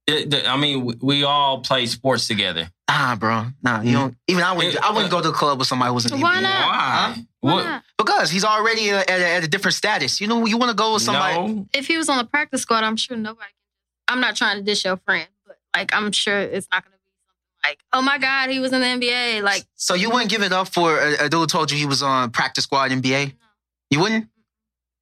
It- 0.07 0.31
the- 0.31 0.46
I 0.48 0.57
mean, 0.57 0.85
we, 0.85 0.94
we 1.01 1.24
all 1.24 1.61
play 1.61 1.87
sports 1.87 2.27
together. 2.27 2.70
Ah, 2.88 3.14
bro. 3.20 3.46
Nah, 3.62 3.83
you 3.83 3.92
don't. 3.92 4.16
Even 4.27 4.42
I 4.42 4.53
wouldn't. 4.55 4.74
It- 4.74 4.83
I 4.83 4.90
wouldn't 4.90 5.11
go 5.11 5.20
to 5.20 5.29
the 5.29 5.35
club 5.35 5.59
with 5.59 5.68
somebody 5.68 5.88
who 5.90 5.94
was 5.94 6.07
in 6.07 6.16
the 6.18 6.22
Why 6.22 6.37
NBA. 6.38 6.42
not? 6.42 6.66
Why? 6.66 7.24
Why 7.40 7.53
What? 7.55 7.64
not? 7.64 7.83
Because 7.98 8.31
he's 8.31 8.44
already 8.44 8.90
at 8.90 9.09
a, 9.09 9.12
at 9.37 9.44
a 9.44 9.48
different 9.48 9.74
status. 9.74 10.20
You 10.20 10.27
know, 10.27 10.46
you 10.46 10.57
want 10.57 10.70
to 10.70 10.74
go 10.77 10.94
with 10.94 11.03
somebody. 11.03 11.53
No. 11.53 11.66
If 11.74 11.87
he 11.87 11.98
was 11.98 12.09
on 12.09 12.16
the 12.18 12.24
practice 12.24 12.62
squad, 12.62 12.85
I'm 12.85 12.96
sure 12.96 13.16
nobody. 13.16 13.51
I'm 14.09 14.20
not 14.20 14.35
trying 14.37 14.57
to 14.57 14.62
dish 14.62 14.85
your 14.87 14.96
friend, 14.96 15.29
but 15.46 15.59
like 15.77 15.94
I'm 15.94 16.11
sure 16.12 16.38
it's 16.38 16.66
not 16.72 16.83
going 16.85 16.92
to 16.92 16.98
be 16.98 16.98
something 16.98 16.98
like, 17.64 17.79
oh 17.92 18.03
my 18.03 18.18
god, 18.18 18.51
he 18.51 18.61
was 18.61 18.73
in 18.73 18.81
the 18.81 18.87
NBA. 18.87 19.42
Like 19.42 19.64
So 19.75 19.94
you 19.94 20.11
wouldn't 20.11 20.31
give 20.31 20.42
it 20.42 20.53
up 20.53 20.68
for 20.68 20.99
a, 20.99 21.27
a 21.27 21.29
dude 21.29 21.49
told 21.49 21.71
you 21.71 21.79
he 21.79 21.87
was 21.87 22.03
on 22.03 22.31
practice 22.31 22.64
squad 22.64 22.90
NBA? 22.90 23.35
You 23.90 24.01
wouldn't? 24.01 24.29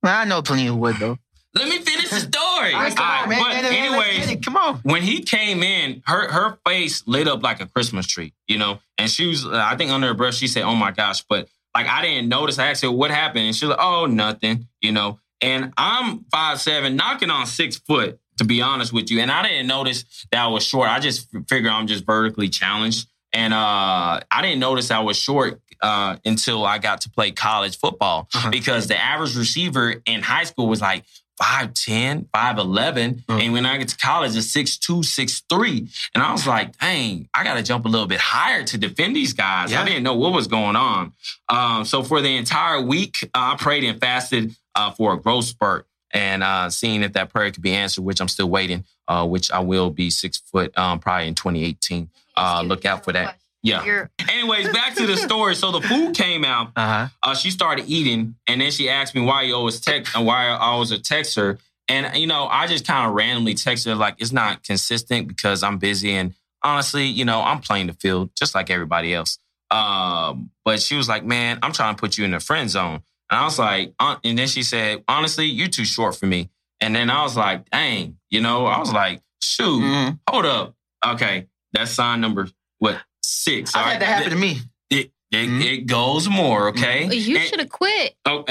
Well, 0.03 0.16
I 0.16 0.25
know 0.25 0.42
plenty 0.42 0.66
who 0.66 0.77
would 0.77 0.97
though. 0.97 1.19
Let 1.55 1.69
me 1.69 1.79
finish 1.79 2.11
the 2.11 2.21
story. 2.21 2.75
All 2.75 2.83
right, 2.83 3.01
on, 3.01 3.29
man. 3.31 3.38
but 3.40 3.49
man, 3.49 3.62
man, 3.62 3.73
anyways, 3.73 4.45
come 4.45 4.57
on. 4.57 4.77
when 4.83 5.03
he 5.03 5.23
came 5.23 5.62
in, 5.62 6.03
her 6.07 6.31
her 6.31 6.59
face 6.66 7.03
lit 7.07 7.27
up 7.29 7.42
like 7.42 7.61
a 7.61 7.66
Christmas 7.66 8.07
tree, 8.07 8.35
you 8.47 8.59
know. 8.59 8.81
And 8.99 9.11
she 9.11 9.27
was, 9.27 9.47
uh, 9.47 9.53
I 9.55 9.75
think, 9.77 9.90
under 9.90 10.09
her 10.09 10.14
breath, 10.14 10.35
she 10.35 10.49
said, 10.49 10.64
"Oh 10.64 10.75
my 10.75 10.90
gosh!" 10.90 11.25
But 11.27 11.49
like, 11.75 11.87
I 11.87 12.03
didn't 12.03 12.29
notice. 12.29 12.59
I 12.59 12.69
asked 12.69 12.83
her 12.83 12.90
what 12.90 13.11
happened, 13.11 13.47
and 13.47 13.57
she 13.57 13.64
was 13.64 13.71
like, 13.71 13.85
"Oh, 13.87 14.05
nothing," 14.05 14.69
you 14.83 14.92
know. 14.92 15.19
And 15.40 15.73
I'm 15.79 16.27
five 16.31 16.61
seven, 16.61 16.95
knocking 16.95 17.31
on 17.31 17.47
six 17.47 17.79
foot, 17.79 18.21
to 18.38 18.44
be 18.44 18.61
honest 18.62 18.92
with 18.92 19.11
you. 19.11 19.20
And 19.20 19.31
I 19.31 19.42
didn't 19.42 19.66
notice 19.66 20.05
that 20.33 20.40
I 20.42 20.46
was 20.49 20.64
short. 20.64 20.88
I 20.88 20.99
just 21.01 21.29
f- 21.35 21.42
figured 21.49 21.72
I'm 21.72 21.87
just 21.87 22.05
vertically 22.07 22.49
challenged, 22.49 23.09
and 23.33 23.53
uh, 23.55 24.20
I 24.31 24.42
didn't 24.42 24.61
notice 24.61 24.90
I 24.90 25.01
was 25.01 25.16
short 25.18 25.61
uh, 25.83 26.16
until 26.25 26.64
I 26.64 26.79
got 26.79 27.03
to 27.03 27.11
play 27.11 27.31
college 27.33 27.79
football 27.79 28.29
Uh-huh. 28.35 28.51
because 28.51 28.87
the 28.88 28.99
average 28.99 29.37
receiver 29.37 29.94
in 30.07 30.22
high 30.22 30.44
school 30.44 30.68
was 30.68 30.81
like 30.81 31.05
5'10, 31.42 32.29
5'11. 32.31 33.25
Mm. 33.27 33.42
And 33.44 33.53
when 33.53 33.66
I 33.66 33.77
get 33.77 33.88
to 33.88 33.96
college, 33.99 34.35
it's 34.37 34.46
6'2, 34.55 35.03
6'3. 35.05 36.09
And 36.14 36.22
I 36.22 36.33
was 36.33 36.46
like, 36.46 36.79
dang, 36.79 37.29
I 37.35 37.44
got 37.44 37.55
to 37.55 37.62
jump 37.62 37.85
a 37.85 37.88
little 37.88 38.07
bit 38.07 38.20
higher 38.20 38.64
to 38.64 38.79
defend 38.79 39.14
these 39.14 39.33
guys. 39.35 39.70
Yeah. 39.70 39.83
I 39.83 39.85
didn't 39.85 40.03
know 40.03 40.14
what 40.14 40.33
was 40.33 40.46
going 40.46 40.77
on. 40.77 41.12
Um, 41.49 41.85
so 41.85 42.03
for 42.03 42.20
the 42.22 42.37
entire 42.37 42.81
week, 42.81 43.16
uh, 43.22 43.29
I 43.35 43.57
prayed 43.59 43.85
and 43.85 44.01
fasted 44.01 44.55
uh, 44.75 44.92
for 44.92 45.12
a 45.14 45.20
growth 45.20 45.44
spurt 45.44 45.87
and 46.12 46.42
uh, 46.42 46.71
seeing 46.71 47.03
if 47.03 47.12
that 47.14 47.31
prayer 47.33 47.51
could 47.51 47.62
be 47.62 47.73
answered, 47.73 48.03
which 48.03 48.21
I'm 48.21 48.29
still 48.29 48.49
waiting, 48.49 48.85
uh, 49.09 49.27
which 49.27 49.51
I 49.51 49.59
will 49.61 49.90
be 49.90 50.11
six 50.11 50.38
foot 50.38 50.77
um, 50.79 50.99
probably 50.99 51.29
in 51.29 51.35
2018. 51.35 52.09
Uh, 52.37 52.62
look 52.66 52.85
out 52.85 53.05
for 53.05 53.12
that. 53.12 53.38
Yeah. 53.62 53.85
You're, 53.85 54.11
Anyways, 54.29 54.69
back 54.73 54.95
to 54.97 55.07
the 55.07 55.16
story. 55.16 55.55
So 55.57 55.73
the 55.73 55.81
food 55.81 56.14
came 56.14 56.45
out 56.45 56.69
Uh 56.77 56.87
huh. 56.87 57.09
uh, 57.23 57.35
she 57.35 57.51
started 57.51 57.87
eating, 57.88 58.37
and 58.47 58.61
then 58.61 58.71
she 58.71 58.88
asked 58.88 59.14
me 59.14 59.23
why 59.23 59.42
you 59.42 59.55
always 59.57 59.81
text, 59.81 60.14
and 60.14 60.25
why 60.27 60.47
I 60.47 60.57
always 60.57 60.97
text 61.03 61.35
her. 61.37 61.59
And 61.88 62.16
you 62.16 62.27
know, 62.27 62.47
I 62.47 62.66
just 62.66 62.87
kind 62.87 63.09
of 63.09 63.14
randomly 63.14 63.55
texted 63.55 63.87
her 63.87 63.95
like 63.97 64.16
it's 64.19 64.33
not 64.33 64.62
consistent 64.62 65.27
because 65.29 65.62
I'm 65.62 65.79
busy, 65.79 66.12
and 66.12 66.35
honestly, 66.62 67.07
you 67.07 67.25
know, 67.25 67.40
I'm 67.42 67.61
playing 67.61 67.88
the 67.88 67.92
field 67.95 68.31
just 68.37 68.55
like 68.55 68.71
everybody 68.71 69.14
else. 69.14 69.38
Um, 69.71 70.51
but 70.64 70.81
she 70.81 70.97
was 70.97 71.09
like, 71.09 71.25
"Man, 71.25 71.59
I'm 71.62 71.73
trying 71.73 71.95
to 71.97 72.01
put 72.01 72.16
you 72.19 72.25
in 72.25 72.31
the 72.33 72.40
friend 72.40 72.71
zone," 72.71 73.03
and 73.31 73.39
I 73.41 73.45
was 73.45 73.59
like, 73.59 73.93
uh, 73.99 74.17
and 74.25 74.39
then 74.39 74.47
she 74.49 74.62
said, 74.62 75.03
"Honestly, 75.09 75.47
you're 75.47 75.69
too 75.69 75.85
short 75.85 76.17
for 76.17 76.27
me." 76.27 76.51
And 76.81 76.95
then 76.95 77.11
I 77.11 77.23
was 77.23 77.37
like, 77.37 77.69
"Dang," 77.71 78.19
you 78.31 78.41
know, 78.41 78.67
I 78.67 78.79
was 78.79 78.93
like, 78.93 79.21
"Shoot, 79.43 79.81
Mhm. 79.83 80.19
hold 80.29 80.47
up, 80.47 80.75
okay, 81.05 81.47
that's 81.73 81.91
sign 81.93 82.21
number 82.21 82.49
what 82.79 83.01
six? 83.23 83.75
I 83.75 83.79
all 83.79 83.85
had 83.85 83.91
right? 83.93 84.01
that 84.01 84.07
happen 84.07 84.31
to 84.31 84.37
me. 84.37 84.61
It, 84.91 85.11
it, 85.33 85.49
Mhm. 85.49 85.65
it 85.65 85.87
goes 85.87 86.29
more, 86.29 86.69
okay? 86.69 87.07
you 87.15 87.41
should 87.41 87.59
have 87.61 87.69
quit. 87.71 88.15
Oh, 88.25 88.45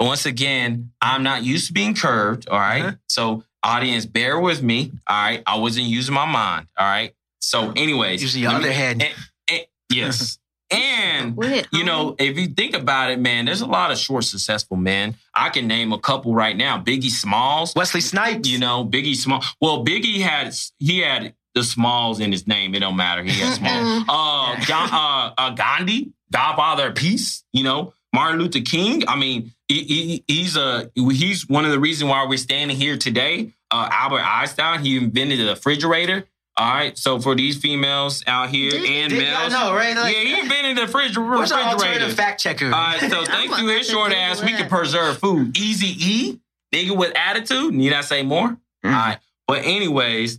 once 0.00 0.26
again, 0.26 0.92
I'm 1.00 1.22
not 1.22 1.44
used 1.44 1.66
to 1.68 1.72
being 1.72 1.94
curved. 1.94 2.48
All 2.48 2.58
right? 2.58 2.82
Uh-huh. 2.82 2.96
So, 3.08 3.44
audience, 3.62 4.06
bear 4.06 4.40
with 4.40 4.62
me. 4.62 4.92
All 5.06 5.16
right. 5.22 5.42
I 5.46 5.58
wasn't 5.58 5.86
using 5.86 6.14
my 6.14 6.24
mind. 6.24 6.66
All 6.78 6.86
right. 6.86 7.12
So, 7.40 7.72
anyways, 7.72 8.22
Using 8.22 8.42
your 8.42 8.52
let 8.52 8.62
me- 8.62 8.68
other 8.68 8.72
hand. 8.74 9.02
and- 9.02 9.14
and- 9.50 9.66
yes. 9.90 10.38
And 10.70 11.36
Quit. 11.36 11.68
you 11.72 11.84
know, 11.84 12.14
if 12.18 12.38
you 12.38 12.48
think 12.48 12.74
about 12.74 13.10
it, 13.10 13.18
man, 13.18 13.44
there's 13.44 13.60
a 13.60 13.66
lot 13.66 13.90
of 13.90 13.98
short, 13.98 14.24
successful 14.24 14.76
men. 14.76 15.16
I 15.34 15.48
can 15.50 15.66
name 15.66 15.92
a 15.92 15.98
couple 15.98 16.34
right 16.34 16.56
now. 16.56 16.80
Biggie 16.80 17.10
Smalls. 17.10 17.74
Wesley 17.74 18.00
Snipes. 18.00 18.48
You 18.48 18.58
know, 18.58 18.84
Biggie 18.84 19.16
Small. 19.16 19.42
Well, 19.60 19.84
Biggie 19.84 20.20
had 20.20 20.54
he 20.78 21.00
had 21.00 21.34
the 21.54 21.64
Smalls 21.64 22.20
in 22.20 22.32
his 22.32 22.46
name. 22.46 22.74
It 22.74 22.80
don't 22.80 22.96
matter. 22.96 23.22
He 23.22 23.30
had 23.30 23.54
Smalls. 23.54 24.04
uh, 24.08 24.64
Ga- 24.66 24.88
uh, 24.92 25.34
uh, 25.36 25.50
Gandhi, 25.50 26.12
Godfather 26.32 26.88
of 26.88 26.94
Peace. 26.94 27.44
You 27.52 27.64
know, 27.64 27.92
Martin 28.14 28.40
Luther 28.40 28.60
King. 28.60 29.06
I 29.08 29.16
mean, 29.16 29.52
he, 29.68 29.82
he, 29.84 30.24
he's 30.26 30.56
a 30.56 30.90
he's 30.94 31.48
one 31.48 31.64
of 31.64 31.70
the 31.70 31.80
reasons 31.80 32.10
why 32.10 32.26
we're 32.26 32.38
standing 32.38 32.76
here 32.76 32.96
today. 32.96 33.52
Uh, 33.70 33.88
Albert 33.90 34.20
Einstein. 34.20 34.84
He 34.84 34.96
invented 34.96 35.38
the 35.40 35.46
refrigerator. 35.46 36.26
All 36.60 36.74
right. 36.74 36.98
So 36.98 37.18
for 37.20 37.34
these 37.34 37.56
females 37.56 38.22
out 38.26 38.50
here 38.50 38.70
Did 38.70 38.84
and 38.84 39.10
Did- 39.10 39.18
males, 39.18 39.50
know, 39.50 39.72
right? 39.74 39.96
Like- 39.96 40.14
yeah, 40.14 40.20
he 40.22 40.40
invented 40.40 40.76
the 40.76 40.82
refrigerator. 40.82 41.22
What's 41.30 41.50
an 41.50 41.56
refrigerator. 41.56 41.84
alternative 41.86 42.14
fact 42.14 42.40
checker? 42.42 42.66
All 42.66 42.72
right, 42.72 43.00
so 43.00 43.24
thanks 43.24 43.56
to 43.56 43.62
gonna 43.62 43.72
his 43.78 43.88
short 43.88 44.12
ass, 44.12 44.42
we 44.42 44.52
can 44.52 44.68
preserve 44.68 45.16
food. 45.18 45.56
Easy 45.56 45.86
E, 45.98 46.38
nigga 46.74 46.94
with 46.94 47.16
attitude. 47.16 47.72
Need 47.72 47.94
I 47.94 48.02
say 48.02 48.22
more? 48.22 48.48
Mm. 48.48 48.58
All 48.84 48.90
right. 48.90 49.18
But 49.48 49.64
anyways, 49.64 50.38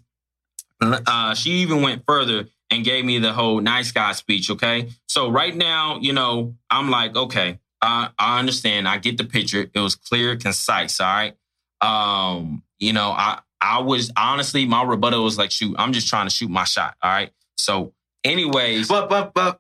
uh, 0.79 1.34
she 1.34 1.49
even 1.63 1.81
went 1.81 2.03
further 2.05 2.47
and 2.69 2.86
gave 2.86 3.03
me 3.03 3.17
the 3.17 3.34
whole 3.34 3.60
nice 3.60 3.91
guy 3.91 4.12
speech. 4.13 4.51
Okay, 4.51 4.89
so 5.07 5.29
right 5.31 5.55
now, 5.55 5.97
you 5.99 6.13
know, 6.13 6.55
I'm 6.69 6.89
like, 6.91 7.15
okay, 7.15 7.60
I 7.81 8.10
I 8.19 8.38
understand. 8.39 8.88
I 8.88 8.99
get 8.99 9.17
the 9.17 9.23
picture. 9.25 9.69
It 9.73 9.79
was 9.79 9.95
clear, 9.95 10.36
concise. 10.36 10.99
All 10.99 11.07
right. 11.07 11.36
Um, 11.81 12.62
you 12.79 12.93
know, 12.93 13.10
I 13.10 13.39
I 13.62 13.80
was 13.80 14.12
honestly, 14.17 14.65
my 14.65 14.84
rebuttal 14.84 15.24
was 15.24 15.38
like, 15.38 15.52
shoot, 15.52 15.76
I'm 15.78 15.93
just 15.93 16.08
trying 16.08 16.28
to 16.28 16.34
shoot 16.34 16.50
my 16.50 16.63
shot. 16.63 16.95
All 17.02 17.12
right. 17.12 17.32
So, 17.58 17.93
anyways, 18.24 18.88
But 18.88 19.10
but 19.10 19.34
but 19.34 19.60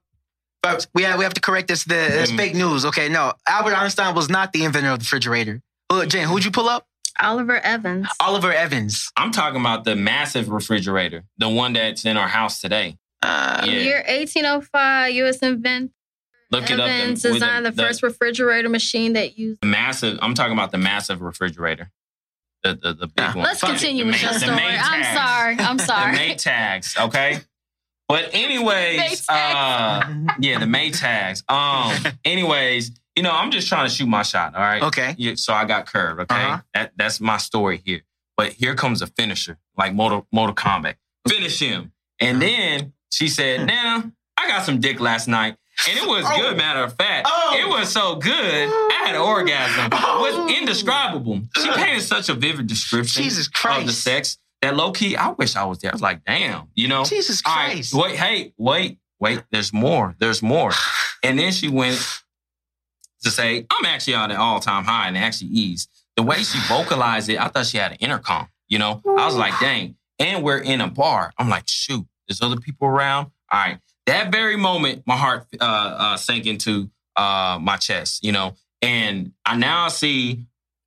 but 0.63 0.87
we 0.93 1.03
have 1.03 1.17
we 1.17 1.23
have 1.23 1.33
to 1.35 1.41
correct 1.41 1.67
this. 1.67 1.83
The 1.83 2.21
it's 2.21 2.31
Mhm. 2.31 2.37
fake 2.37 2.55
news. 2.55 2.85
Okay, 2.85 3.09
no, 3.09 3.33
Albert 3.47 3.75
Einstein 3.75 4.15
was 4.15 4.29
not 4.29 4.53
the 4.53 4.63
inventor 4.63 4.89
of 4.91 4.99
the 4.99 5.03
refrigerator. 5.03 5.61
Look, 5.91 6.09
Jen, 6.09 6.27
who'd 6.27 6.43
you 6.45 6.51
pull 6.51 6.69
up? 6.69 6.87
Oliver 7.19 7.59
Evans. 7.59 8.07
Oliver 8.19 8.51
Evans. 8.51 9.11
I'm 9.17 9.31
talking 9.31 9.59
about 9.59 9.83
the 9.83 9.95
massive 9.95 10.49
refrigerator, 10.49 11.25
the 11.37 11.49
one 11.49 11.73
that's 11.73 12.05
in 12.05 12.17
our 12.17 12.27
house 12.29 12.61
today. 12.61 12.97
Uh, 13.21 13.61
Yeah. 13.65 13.73
Year 13.73 14.03
1805, 14.07 15.13
U.S. 15.15 15.37
inventor 15.39 15.93
Look 16.51 16.69
it 16.69 16.79
up. 16.79 16.89
Evans 16.89 17.23
with 17.23 17.33
designed 17.33 17.65
the, 17.65 17.71
first 17.71 18.01
refrigerator 18.03 18.67
machine 18.69 19.13
that 19.13 19.37
used. 19.37 19.61
the 19.61 19.67
massive. 19.67 20.17
I'm 20.21 20.33
talking 20.33 20.53
about 20.53 20.71
the 20.71 20.77
massive 20.77 21.21
refrigerator. 21.21 21.91
The 22.63 22.75
the, 22.75 22.93
the 22.93 23.07
big 23.07 23.13
Ah, 23.25 23.33
one. 23.35 23.43
Let's 23.43 23.59
Fine. 23.61 23.71
continue 23.71 24.05
The 24.05 24.11
with 24.11 24.21
your 24.21 24.31
main- 24.31 24.39
the 24.39 24.45
story. 24.45 24.55
main 24.55 24.79
I'm 24.81 25.01
tags. 25.01 25.17
sorry. 25.17 25.55
I'm 25.59 25.79
sorry. 25.79 26.11
The 26.11 26.17
sorry. 26.17 26.35
Maytags, 26.35 27.05
okay. 27.07 27.39
But 28.07 28.29
anyways, 28.33 29.25
uh, 29.29 30.13
yeah, 30.39 30.59
the 30.59 30.65
Maytags. 30.65 31.43
Um, 31.49 32.13
anyways, 32.25 32.91
you 33.15 33.23
know, 33.23 33.31
I'm 33.31 33.51
just 33.51 33.67
trying 33.67 33.87
to 33.87 33.93
shoot 33.93 34.05
my 34.07 34.21
shot. 34.23 34.53
All 34.55 34.61
right. 34.61 34.81
Okay. 34.83 35.15
Yeah, 35.17 35.33
so 35.35 35.53
I 35.53 35.65
got 35.65 35.85
curved. 35.87 36.19
Okay. 36.21 36.35
Uh-huh. 36.43 36.61
That 36.73 36.91
that's 36.95 37.19
my 37.19 37.37
story 37.37 37.81
here. 37.85 38.01
But 38.37 38.53
here 38.53 38.75
comes 38.75 39.01
a 39.01 39.07
finisher, 39.07 39.57
like 39.77 39.93
Mortal 39.93 40.27
Mortal 40.31 40.55
Kombat. 40.55 40.95
Finish 41.27 41.59
him. 41.59 41.91
And 42.19 42.41
then 42.41 42.93
she 43.11 43.27
said, 43.27 43.65
"Now 43.65 44.03
I 44.37 44.47
got 44.47 44.63
some 44.65 44.79
dick 44.79 44.99
last 44.99 45.27
night." 45.27 45.55
And 45.89 45.97
it 45.97 46.07
was 46.07 46.25
Oh. 46.27 46.35
good, 46.35 46.57
matter 46.57 46.83
of 46.83 46.95
fact. 46.95 47.27
Oh. 47.29 47.55
It 47.59 47.67
was 47.67 47.91
so 47.91 48.15
good. 48.15 48.33
I 48.69 49.03
had 49.05 49.15
an 49.15 49.21
oh. 49.21 49.25
orgasm. 49.27 49.85
It 49.85 49.93
Oh. 49.93 50.21
was 50.45 50.57
indescribable. 50.57 51.41
She 51.57 51.71
painted 51.71 52.01
such 52.01 52.29
a 52.29 52.33
vivid 52.33 52.67
description 52.67 53.23
Jesus 53.23 53.47
of 53.65 53.85
the 53.85 53.91
sex 53.93 54.37
that 54.61 54.75
low 54.75 54.91
key, 54.91 55.15
I 55.15 55.29
wish 55.29 55.55
I 55.55 55.63
was 55.65 55.79
there. 55.79 55.91
I 55.91 55.95
was 55.95 56.01
like, 56.01 56.23
damn, 56.23 56.67
you 56.75 56.87
know? 56.87 57.03
Jesus 57.03 57.41
right, 57.45 57.71
Christ. 57.73 57.93
wait, 57.95 58.15
hey, 58.15 58.53
wait, 58.57 58.99
wait, 59.19 59.43
there's 59.51 59.73
more. 59.73 60.15
There's 60.19 60.41
more. 60.41 60.71
And 61.23 61.37
then 61.37 61.51
she 61.51 61.67
went 61.69 61.99
to 63.23 63.29
say, 63.29 63.67
I'm 63.69 63.85
actually 63.85 64.15
on 64.15 64.31
an 64.31 64.37
all 64.37 64.59
time 64.59 64.85
high 64.85 65.07
and 65.07 65.15
actually 65.15 65.51
eased. 65.51 65.87
The 66.15 66.23
way 66.23 66.41
she 66.41 66.57
vocalized 66.67 67.29
it, 67.29 67.39
I 67.39 67.47
thought 67.47 67.67
she 67.67 67.77
had 67.77 67.91
an 67.91 67.97
intercom, 67.99 68.47
you 68.67 68.79
know? 68.79 69.01
I 69.05 69.25
was 69.27 69.35
like, 69.35 69.53
dang. 69.59 69.95
And 70.17 70.43
we're 70.43 70.57
in 70.57 70.81
a 70.81 70.87
bar. 70.87 71.31
I'm 71.37 71.47
like, 71.47 71.65
shoot, 71.67 72.07
there's 72.27 72.41
other 72.41 72.57
people 72.59 72.87
around. 72.87 73.25
All 73.51 73.59
right. 73.59 73.77
That 74.07 74.31
very 74.31 74.55
moment, 74.55 75.03
my 75.05 75.17
heart 75.17 75.45
uh, 75.59 75.63
uh, 75.63 76.17
sank 76.17 76.45
into 76.45 76.89
uh, 77.15 77.59
my 77.61 77.77
chest, 77.77 78.23
you 78.23 78.31
know? 78.31 78.55
And 78.81 79.33
I 79.45 79.55
now 79.55 79.89
see 79.89 80.45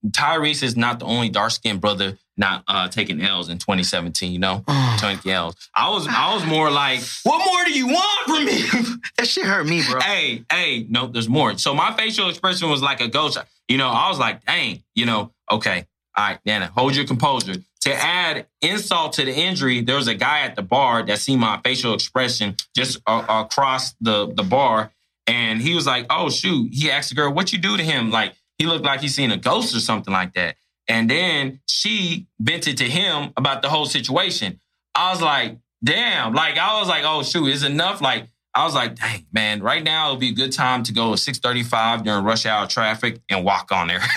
Tyrese 0.09 0.63
is 0.63 0.77
not 0.77 0.99
the 0.99 1.07
only 1.07 1.29
dark 1.29 1.53
skinned 1.53 1.81
brother 1.81 2.19
not 2.37 2.65
uh, 2.67 2.89
taking 2.89 3.21
L's 3.21 3.49
in 3.49 3.59
2017, 3.59 4.33
you 4.33 4.41
know? 4.41 4.65
20 4.99 5.31
L's. 5.31 5.55
I 5.75 5.91
was 5.91 6.07
I 6.09 6.35
was 6.35 6.45
more 6.45 6.71
like, 6.71 7.01
what 7.23 7.39
more 7.45 7.65
do 7.65 7.73
you 7.73 7.87
want 7.87 8.27
from 8.27 8.45
me? 8.45 8.97
that 9.19 9.29
shit 9.29 9.45
hurt 9.45 9.67
me, 9.67 9.83
bro. 9.89 10.01
hey, 10.01 10.45
hey, 10.51 10.87
no, 10.89 11.07
there's 11.07 11.29
more. 11.29 11.57
So 11.59 11.75
my 11.75 11.95
facial 11.95 12.29
expression 12.29 12.69
was 12.69 12.83
like 12.83 13.01
a 13.01 13.09
ghost. 13.09 13.39
You 13.69 13.79
know, 13.79 13.89
I 13.89 14.09
was 14.09 14.19
like, 14.19 14.45
dang, 14.45 14.83
you 14.95 15.07
know, 15.07 15.31
okay, 15.51 15.87
all 16.17 16.29
right, 16.29 16.39
Nana, 16.45 16.67
hold 16.75 16.97
your 16.97 17.07
composure. 17.07 17.55
To 17.85 17.95
add 17.95 18.47
insult 18.63 19.15
to 19.15 19.25
the 19.25 19.35
injury, 19.35 19.83
there 19.83 19.97
was 19.97 20.09
a 20.09 20.15
guy 20.15 20.41
at 20.41 20.57
the 20.57 20.63
bar 20.63 21.03
that 21.03 21.19
seen 21.19 21.39
my 21.39 21.61
facial 21.63 21.93
expression 21.93 22.57
just 22.75 22.99
uh, 23.07 23.25
across 23.29 23.95
the, 24.01 24.33
the 24.35 24.43
bar. 24.43 24.91
And 25.27 25.61
he 25.61 25.75
was 25.75 25.87
like, 25.87 26.07
oh, 26.09 26.31
shoot. 26.31 26.71
He 26.73 26.91
asked 26.91 27.11
the 27.11 27.15
girl, 27.15 27.33
what 27.33 27.53
you 27.53 27.59
do 27.59 27.77
to 27.77 27.83
him? 27.83 28.11
Like, 28.11 28.35
he 28.59 28.67
looked 28.67 28.85
like 28.85 29.01
he 29.01 29.09
seen 29.09 29.31
a 29.31 29.37
ghost 29.37 29.75
or 29.75 29.81
something 29.81 30.13
like 30.13 30.33
that. 30.35 30.57
And 30.89 31.11
then 31.11 31.61
she 31.67 32.27
vented 32.39 32.79
to 32.79 32.85
him 32.85 33.33
about 33.37 33.63
the 33.63 33.69
whole 33.69 33.87
situation. 33.87 34.61
I 34.95 35.11
was 35.11 35.21
like, 35.21 35.59
damn. 35.83 36.35
Like, 36.35 36.57
I 36.57 36.79
was 36.79 36.89
like, 36.89 37.05
oh, 37.07 37.23
shoot, 37.23 37.49
it's 37.49 37.65
enough. 37.65 38.01
Like, 38.01 38.29
I 38.57 38.65
was 38.65 38.75
like, 38.75 38.95
dang, 38.95 39.27
man, 39.33 39.63
right 39.63 39.83
now 39.83 40.09
it 40.09 40.11
would 40.13 40.21
be 40.21 40.29
a 40.29 40.35
good 40.35 40.53
time 40.53 40.85
to 40.85 40.93
go 40.93 41.13
at 41.13 41.19
635 41.19 42.05
during 42.05 42.25
rush 42.25 42.47
hour 42.47 42.67
traffic 42.69 43.21
and 43.29 43.45
walk 43.45 43.73
on 43.73 43.89
there. 43.89 44.01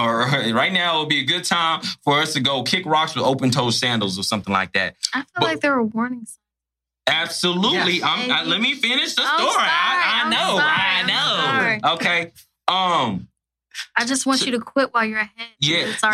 or 0.00 0.18
right 0.54 0.72
now 0.72 0.96
it 0.96 1.00
would 1.00 1.08
be 1.08 1.20
a 1.20 1.24
good 1.24 1.42
time 1.44 1.80
for 2.04 2.20
us 2.20 2.32
to 2.34 2.40
go 2.40 2.62
kick 2.62 2.86
rocks 2.86 3.16
with 3.16 3.24
open 3.24 3.50
toe 3.50 3.70
sandals 3.70 4.18
or 4.18 4.22
something 4.22 4.52
like 4.52 4.72
that. 4.74 4.94
I 5.12 5.18
feel 5.20 5.26
But- 5.34 5.42
like 5.44 5.60
there 5.60 5.74
were 5.74 5.82
warnings. 5.84 6.38
Absolutely. 7.10 7.94
Yes. 7.94 8.02
I'm, 8.04 8.30
I, 8.30 8.44
let 8.44 8.60
me 8.60 8.74
finish 8.74 9.14
the 9.14 9.22
I'm 9.24 9.38
story. 9.38 9.50
sorry. 9.52 9.66
I, 9.66 10.20
I 10.20 10.22
I'm 10.24 10.30
know. 10.30 10.58
sorry. 10.58 11.72
I 11.72 11.78
know. 11.82 11.94
Okay. 11.94 12.32
Um. 12.68 13.28
I 13.96 14.04
just 14.04 14.26
want 14.26 14.44
you 14.44 14.52
to 14.52 14.60
quit 14.60 14.92
while 14.92 15.04
you're 15.06 15.18
ahead. 15.20 15.48
Yeah. 15.58 15.86
It's 15.86 16.04
all 16.04 16.12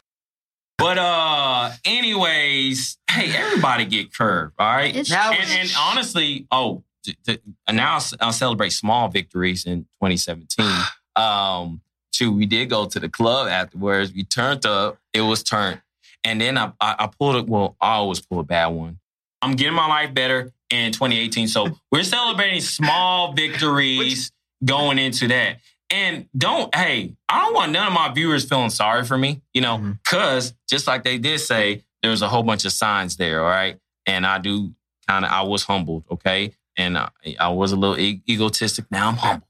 But 0.79 0.99
uh, 0.99 1.71
anyways, 1.85 2.99
hey, 3.11 3.35
everybody 3.35 3.87
get 3.87 4.15
curved, 4.15 4.55
all 4.59 4.67
right? 4.69 4.95
It's 4.95 5.11
Now- 5.11 5.33
and, 5.33 5.51
and 5.51 5.71
honestly, 5.79 6.47
oh, 6.53 6.85
t- 7.05 7.17
t- 7.27 7.39
now 7.71 7.95
I'll, 7.95 8.05
I'll 8.21 8.33
celebrate 8.33 8.71
small 8.71 9.09
victories 9.09 9.67
in 9.67 9.83
2017. 10.03 10.67
Um, 11.17 11.81
too, 12.11 12.33
we 12.33 12.45
did 12.45 12.69
go 12.69 12.87
to 12.87 12.99
the 12.99 13.09
club 13.09 13.47
afterwards. 13.47 14.13
We 14.13 14.25
turned 14.25 14.67
up. 14.67 14.99
It 15.13 15.21
was 15.21 15.45
turned, 15.45 15.81
and 16.25 16.41
then 16.41 16.59
I, 16.59 16.73
I, 16.81 16.97
I 16.99 17.07
pulled 17.07 17.37
it. 17.37 17.47
Well, 17.47 17.77
I 17.81 17.93
always 17.93 18.21
pull 18.21 18.41
a 18.41 18.43
bad 18.43 18.67
one. 18.67 18.99
I'm 19.41 19.53
getting 19.53 19.75
my 19.75 19.87
life 19.87 20.13
better 20.13 20.53
in 20.71 20.93
2018. 20.93 21.49
So 21.49 21.69
we're 21.93 22.03
celebrating 22.03 22.61
small 22.61 23.33
victories 23.33 24.33
going 24.65 24.99
into 24.99 25.29
that. 25.29 25.59
And 25.91 26.27
don't, 26.37 26.75
hey, 26.75 27.15
I 27.29 27.45
don't 27.45 27.55
want 27.55 27.73
none 27.73 27.87
of 27.87 27.93
my 27.93 28.13
viewers 28.13 28.45
feeling 28.45 28.71
sorry 28.71 29.05
for 29.05 29.19
me, 29.19 29.43
you 29.53 29.61
know, 29.61 29.97
because 30.03 30.55
just 30.69 30.87
like 30.87 31.05
they 31.05 31.19
did 31.19 31.39
say, 31.41 31.85
there's 32.03 32.23
a 32.23 32.29
whole 32.29 32.43
bunch 32.43 32.65
of 32.65 32.73
signs 32.73 33.17
there, 33.17 33.43
all 33.43 33.51
right? 33.51 33.79
And 34.07 34.27
I 34.27 34.39
do 34.39 34.75
kind 35.07 35.25
of, 35.25 35.31
I 35.31 35.43
was 35.43 35.65
humbled, 35.65 36.05
okay? 36.11 36.53
And 36.77 36.99
I, 36.99 37.09
I 37.39 37.49
was 37.49 37.73
a 37.73 37.77
little 37.77 37.99
e- 37.99 38.23
egotistic. 38.29 38.87
Now 38.91 39.09
I'm 39.09 39.17
humbled. 39.17 39.49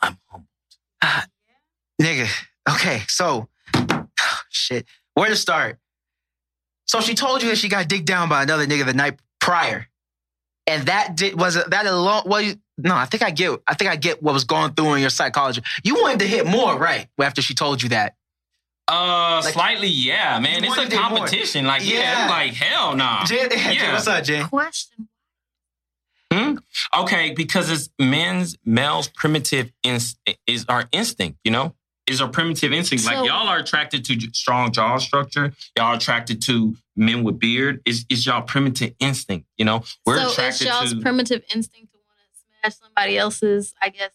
I'm 0.00 0.16
humbled. 0.28 0.48
Nigga. 2.00 2.28
Okay, 2.70 3.02
so 3.08 3.48
shit. 4.50 4.86
Where 5.14 5.28
to 5.28 5.36
start? 5.36 5.78
So 6.86 7.00
she 7.00 7.14
told 7.14 7.42
you 7.42 7.48
that 7.50 7.56
she 7.58 7.68
got 7.68 7.88
digged 7.88 8.06
down 8.06 8.28
by 8.28 8.42
another 8.42 8.66
nigga 8.66 8.84
the 8.86 8.94
night 8.94 9.18
prior. 9.40 9.86
And 10.66 10.86
that 10.86 11.16
did 11.16 11.38
was 11.38 11.56
it 11.56 11.70
that 11.70 11.86
alone 11.86 12.22
well 12.26 12.54
no, 12.78 12.94
I 12.94 13.04
think 13.06 13.22
I 13.22 13.30
get 13.30 13.60
I 13.66 13.74
think 13.74 13.90
I 13.90 13.96
get 13.96 14.22
what 14.22 14.32
was 14.32 14.44
going 14.44 14.72
through 14.74 14.94
in 14.94 15.00
your 15.00 15.10
psychology. 15.10 15.62
You 15.84 15.96
wanted 15.96 16.20
to 16.20 16.26
hit 16.26 16.46
more, 16.46 16.78
right? 16.78 17.08
After 17.20 17.42
she 17.42 17.54
told 17.54 17.82
you 17.82 17.90
that. 17.90 18.14
Uh, 18.88 19.40
Like- 19.44 19.54
slightly, 19.54 19.88
yeah, 19.88 20.38
man. 20.40 20.64
It's 20.64 20.74
a 20.74 20.78
wanted 20.80 20.92
it 20.92 20.96
more. 20.96 21.02
competition. 21.08 21.66
Like, 21.66 21.84
yeah, 21.88 22.24
Yeah. 22.26 22.28
like 22.30 22.52
hell 22.54 22.94
nah. 22.96 23.24
Jen, 23.24 23.48
Jen, 23.50 23.72
Yeah. 23.74 23.92
what's 23.92 24.06
up, 24.06 24.24
Jen? 24.24 24.48
question. 24.48 25.08
Hmm? 26.32 26.56
Okay, 27.02 27.32
because 27.32 27.70
it's 27.70 27.90
men's, 27.98 28.56
males' 28.64 29.08
primitive 29.08 29.72
inst- 29.82 30.18
is 30.46 30.64
our 30.68 30.88
instinct, 30.92 31.38
you 31.44 31.50
know? 31.50 31.74
Is 32.06 32.20
our 32.20 32.28
primitive 32.28 32.72
instinct. 32.72 33.04
like 33.06 33.24
y'all 33.24 33.46
are 33.48 33.58
attracted 33.58 34.04
to 34.06 34.18
strong 34.32 34.72
jaw 34.72 34.98
structure. 34.98 35.52
Y'all 35.76 35.86
are 35.86 35.94
attracted 35.94 36.42
to 36.42 36.76
men 36.96 37.22
with 37.22 37.38
beard. 37.38 37.80
Is 37.84 38.04
is 38.08 38.26
y'all 38.26 38.42
primitive 38.42 38.94
instinct, 38.98 39.46
you 39.56 39.64
know? 39.64 39.84
We're 40.04 40.16
so 40.16 40.24
it's 40.24 40.32
attracted 40.32 40.66
y'all's 40.66 40.92
to 40.94 41.00
primitive 41.00 41.42
instinct 41.54 41.92
to 41.92 41.98
want 41.98 42.18
to 42.18 42.40
smash 42.70 42.78
somebody 42.80 43.16
else's, 43.18 43.74
I 43.80 43.90
guess. 43.90 44.10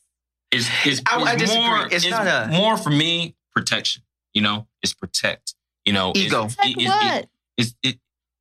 is 0.52 0.70
is, 0.86 1.02
I- 1.08 1.22
I 1.22 1.34
is 1.36 1.42
disagree. 1.44 1.64
more 1.66 1.88
It's 1.90 2.10
not 2.10 2.28
a- 2.28 2.48
more 2.52 2.76
for 2.78 2.90
me 2.90 3.36
protection, 3.54 4.04
you 4.34 4.42
know? 4.42 4.68
It's 4.84 4.94
protect, 4.94 5.56
you 5.86 5.94
know? 5.94 6.10
It's- 6.12 6.26
Ego. 6.26 6.46
it- 6.46 6.58
Like 6.60 6.70
it- 6.78 6.82
it- 6.82 6.88
what? 6.88 7.30
it's 7.58 7.76
it 7.84 8.00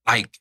like 0.08 0.40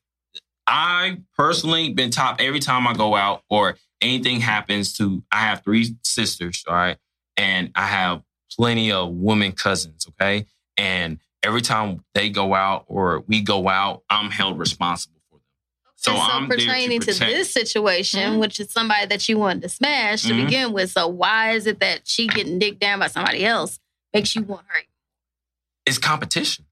I 0.66 1.18
personally 1.36 1.92
been 1.92 2.10
top 2.10 2.40
every 2.40 2.60
time 2.60 2.86
I 2.86 2.94
go 2.94 3.14
out 3.14 3.42
or 3.48 3.76
anything 4.00 4.40
happens 4.40 4.96
to 4.98 5.22
I 5.30 5.40
have 5.40 5.62
three 5.62 5.96
sisters, 6.02 6.64
all 6.66 6.74
right, 6.74 6.96
and 7.36 7.70
I 7.74 7.86
have 7.86 8.22
plenty 8.52 8.92
of 8.92 9.10
women 9.12 9.52
cousins, 9.52 10.06
okay, 10.10 10.46
and 10.76 11.18
every 11.42 11.62
time 11.62 12.04
they 12.14 12.28
go 12.30 12.54
out 12.54 12.84
or 12.88 13.20
we 13.28 13.40
go 13.42 13.68
out, 13.68 14.02
I'm 14.10 14.30
held 14.30 14.58
responsible 14.58 15.20
for 15.30 15.36
them. 15.36 15.42
So 15.96 16.12
And 16.12 16.20
I'm 16.20 16.48
there 16.48 16.58
to 16.58 16.98
to, 16.98 17.24
this 17.26 17.52
situation, 17.52 18.20
Mhm. 18.34 18.38
which 18.40 18.60
is 18.60 18.70
somebody 18.70 19.06
that 19.06 19.28
you 19.28 19.38
wanted 19.38 19.62
to 19.62 19.68
smash 19.68 20.22
to 20.22 20.34
Mhm. 20.34 20.44
begin 20.44 20.72
with. 20.72 20.90
So 20.90 21.06
why 21.06 21.52
is 21.52 21.66
it 21.66 21.80
that 21.80 22.06
she 22.08 22.26
getting 22.26 22.58
digged 22.58 22.80
down 22.80 22.98
by 22.98 23.06
somebody 23.06 23.44
else 23.44 23.78
makes 24.12 24.34
you 24.34 24.42
want 24.42 24.66
her? 24.68 24.82
It's 25.86 25.98
competition. 25.98 26.65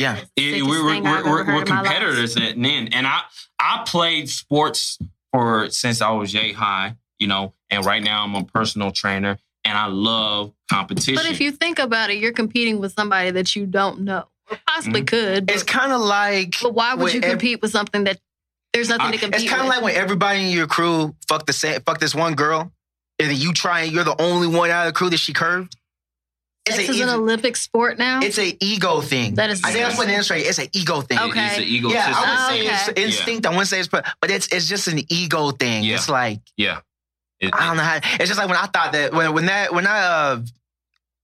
Yeah. 0.00 0.18
It- 0.36 0.64
we're 0.64 0.88
thing 0.88 1.04
we're, 1.04 1.24
we're, 1.24 1.30
we're 1.30 1.40
in 1.42 1.46
my 1.46 1.56
life. 1.56 1.66
competitors 1.66 2.36
at 2.36 2.56
an 2.56 2.64
end, 2.64 2.94
and 2.94 3.06
I 3.06 3.20
I 3.58 3.82
played 3.86 4.28
sports 4.28 4.98
for 5.32 5.68
since 5.70 6.00
I 6.00 6.10
was 6.10 6.32
yay 6.32 6.52
high, 6.52 6.96
you 7.18 7.26
know, 7.26 7.54
and 7.68 7.84
right 7.84 8.02
now 8.02 8.24
I'm 8.24 8.34
a 8.34 8.44
personal 8.44 8.90
trainer, 8.90 9.38
and 9.64 9.78
I 9.78 9.86
love 9.86 10.52
competition. 10.70 11.14
But 11.14 11.26
if 11.26 11.40
you 11.40 11.52
think 11.52 11.78
about 11.78 12.10
it, 12.10 12.18
you're 12.18 12.32
competing 12.32 12.80
with 12.80 12.92
somebody 12.94 13.30
that 13.32 13.54
you 13.54 13.66
don't 13.66 14.00
know, 14.00 14.24
or 14.50 14.58
possibly 14.66 15.00
mm-hmm. 15.00 15.06
could. 15.06 15.46
But, 15.46 15.54
It's 15.54 15.64
kind 15.64 15.92
of 15.92 16.00
like 16.00 16.54
but 16.62 16.74
why 16.74 16.94
would 16.94 17.04
with 17.04 17.14
you 17.14 17.20
ev- 17.22 17.30
compete 17.30 17.62
with 17.62 17.70
something 17.70 18.04
that 18.04 18.18
there's 18.72 18.88
nothing 18.88 19.06
I- 19.06 19.12
to 19.12 19.18
compete 19.18 19.34
with? 19.34 19.42
It's 19.42 19.50
kind 19.50 19.62
of 19.62 19.68
like 19.68 19.82
when 19.82 19.94
everybody 19.94 20.46
in 20.46 20.50
your 20.50 20.66
crew 20.66 21.14
fuck 21.28 21.46
the 21.46 21.82
fuck 21.84 22.00
this 22.00 22.14
one 22.14 22.34
girl, 22.34 22.72
and 23.18 23.30
then 23.30 23.36
you 23.36 23.52
try 23.52 23.80
and 23.82 23.92
you're 23.92 24.04
the 24.04 24.20
only 24.20 24.46
one 24.46 24.70
out 24.70 24.86
of 24.86 24.92
the 24.92 24.96
crew 24.96 25.10
that 25.10 25.18
she 25.18 25.32
curved. 25.32 25.76
It's 26.66 26.76
Sex 26.76 26.88
a, 26.88 26.92
is 26.92 27.00
an 27.00 27.08
Olympic 27.08 27.56
sport 27.56 27.98
now. 27.98 28.20
it's 28.22 28.38
an 28.38 28.52
ego 28.60 29.00
thing. 29.00 29.34
That 29.36 29.50
is 29.50 29.62
I 29.64 29.72
think 29.72 29.84
that's 29.84 29.96
what 29.98 30.06
disgusting. 30.06 30.14
it 30.14 30.18
is 30.20 30.30
right. 30.30 30.46
It's 30.46 30.58
an 30.58 30.68
ego 30.82 31.00
thing. 31.00 31.18
Okay. 31.18 31.46
it's 31.46 31.56
an 31.58 31.64
ego 31.64 31.88
Yeah, 31.88 32.06
system. 32.06 32.24
I 32.26 32.28
Oh, 32.28 32.52
would 32.52 32.60
say 32.60 32.66
okay. 32.66 32.76
it's 32.76 33.00
instinct. 33.18 33.46
I 33.46 33.50
wouldn't 33.50 33.68
say 33.68 33.78
it's, 33.80 33.88
but 33.88 34.04
but 34.20 34.30
it's 34.30 34.46
it's 34.48 34.68
just 34.68 34.86
an 34.88 35.00
ego 35.08 35.50
thing. 35.52 35.84
Yeah. 35.84 35.94
It's 35.96 36.08
like 36.08 36.40
Yeah. 36.56 36.80
It- 37.40 37.54
I 37.54 37.66
don't 37.68 37.76
know 37.78 37.82
how. 37.82 37.96
It's 37.96 38.28
just 38.28 38.36
like 38.38 38.48
when 38.48 38.58
I 38.58 38.66
thought 38.66 38.92
that 38.92 39.12
when 39.14 39.32
when 39.32 39.46
that 39.46 39.72
when 39.72 39.86
I 39.86 40.00
uh 40.00 40.36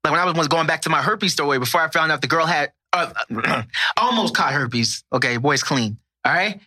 like 0.04 0.10
when 0.12 0.20
I 0.20 0.24
was, 0.24 0.34
was 0.34 0.48
going 0.48 0.66
back 0.66 0.82
to 0.82 0.90
my 0.90 1.02
herpes 1.02 1.32
story 1.34 1.58
before 1.58 1.82
I 1.82 1.88
found 1.90 2.10
out 2.12 2.22
the 2.22 2.28
girl 2.28 2.46
had 2.46 2.72
uh, 2.94 3.12
almost 3.98 4.34
caught 4.34 4.52
herpes. 4.52 5.04
Okay, 5.12 5.36
boy's 5.36 5.62
clean. 5.62 5.98
All 6.26 6.32
right, 6.32 6.60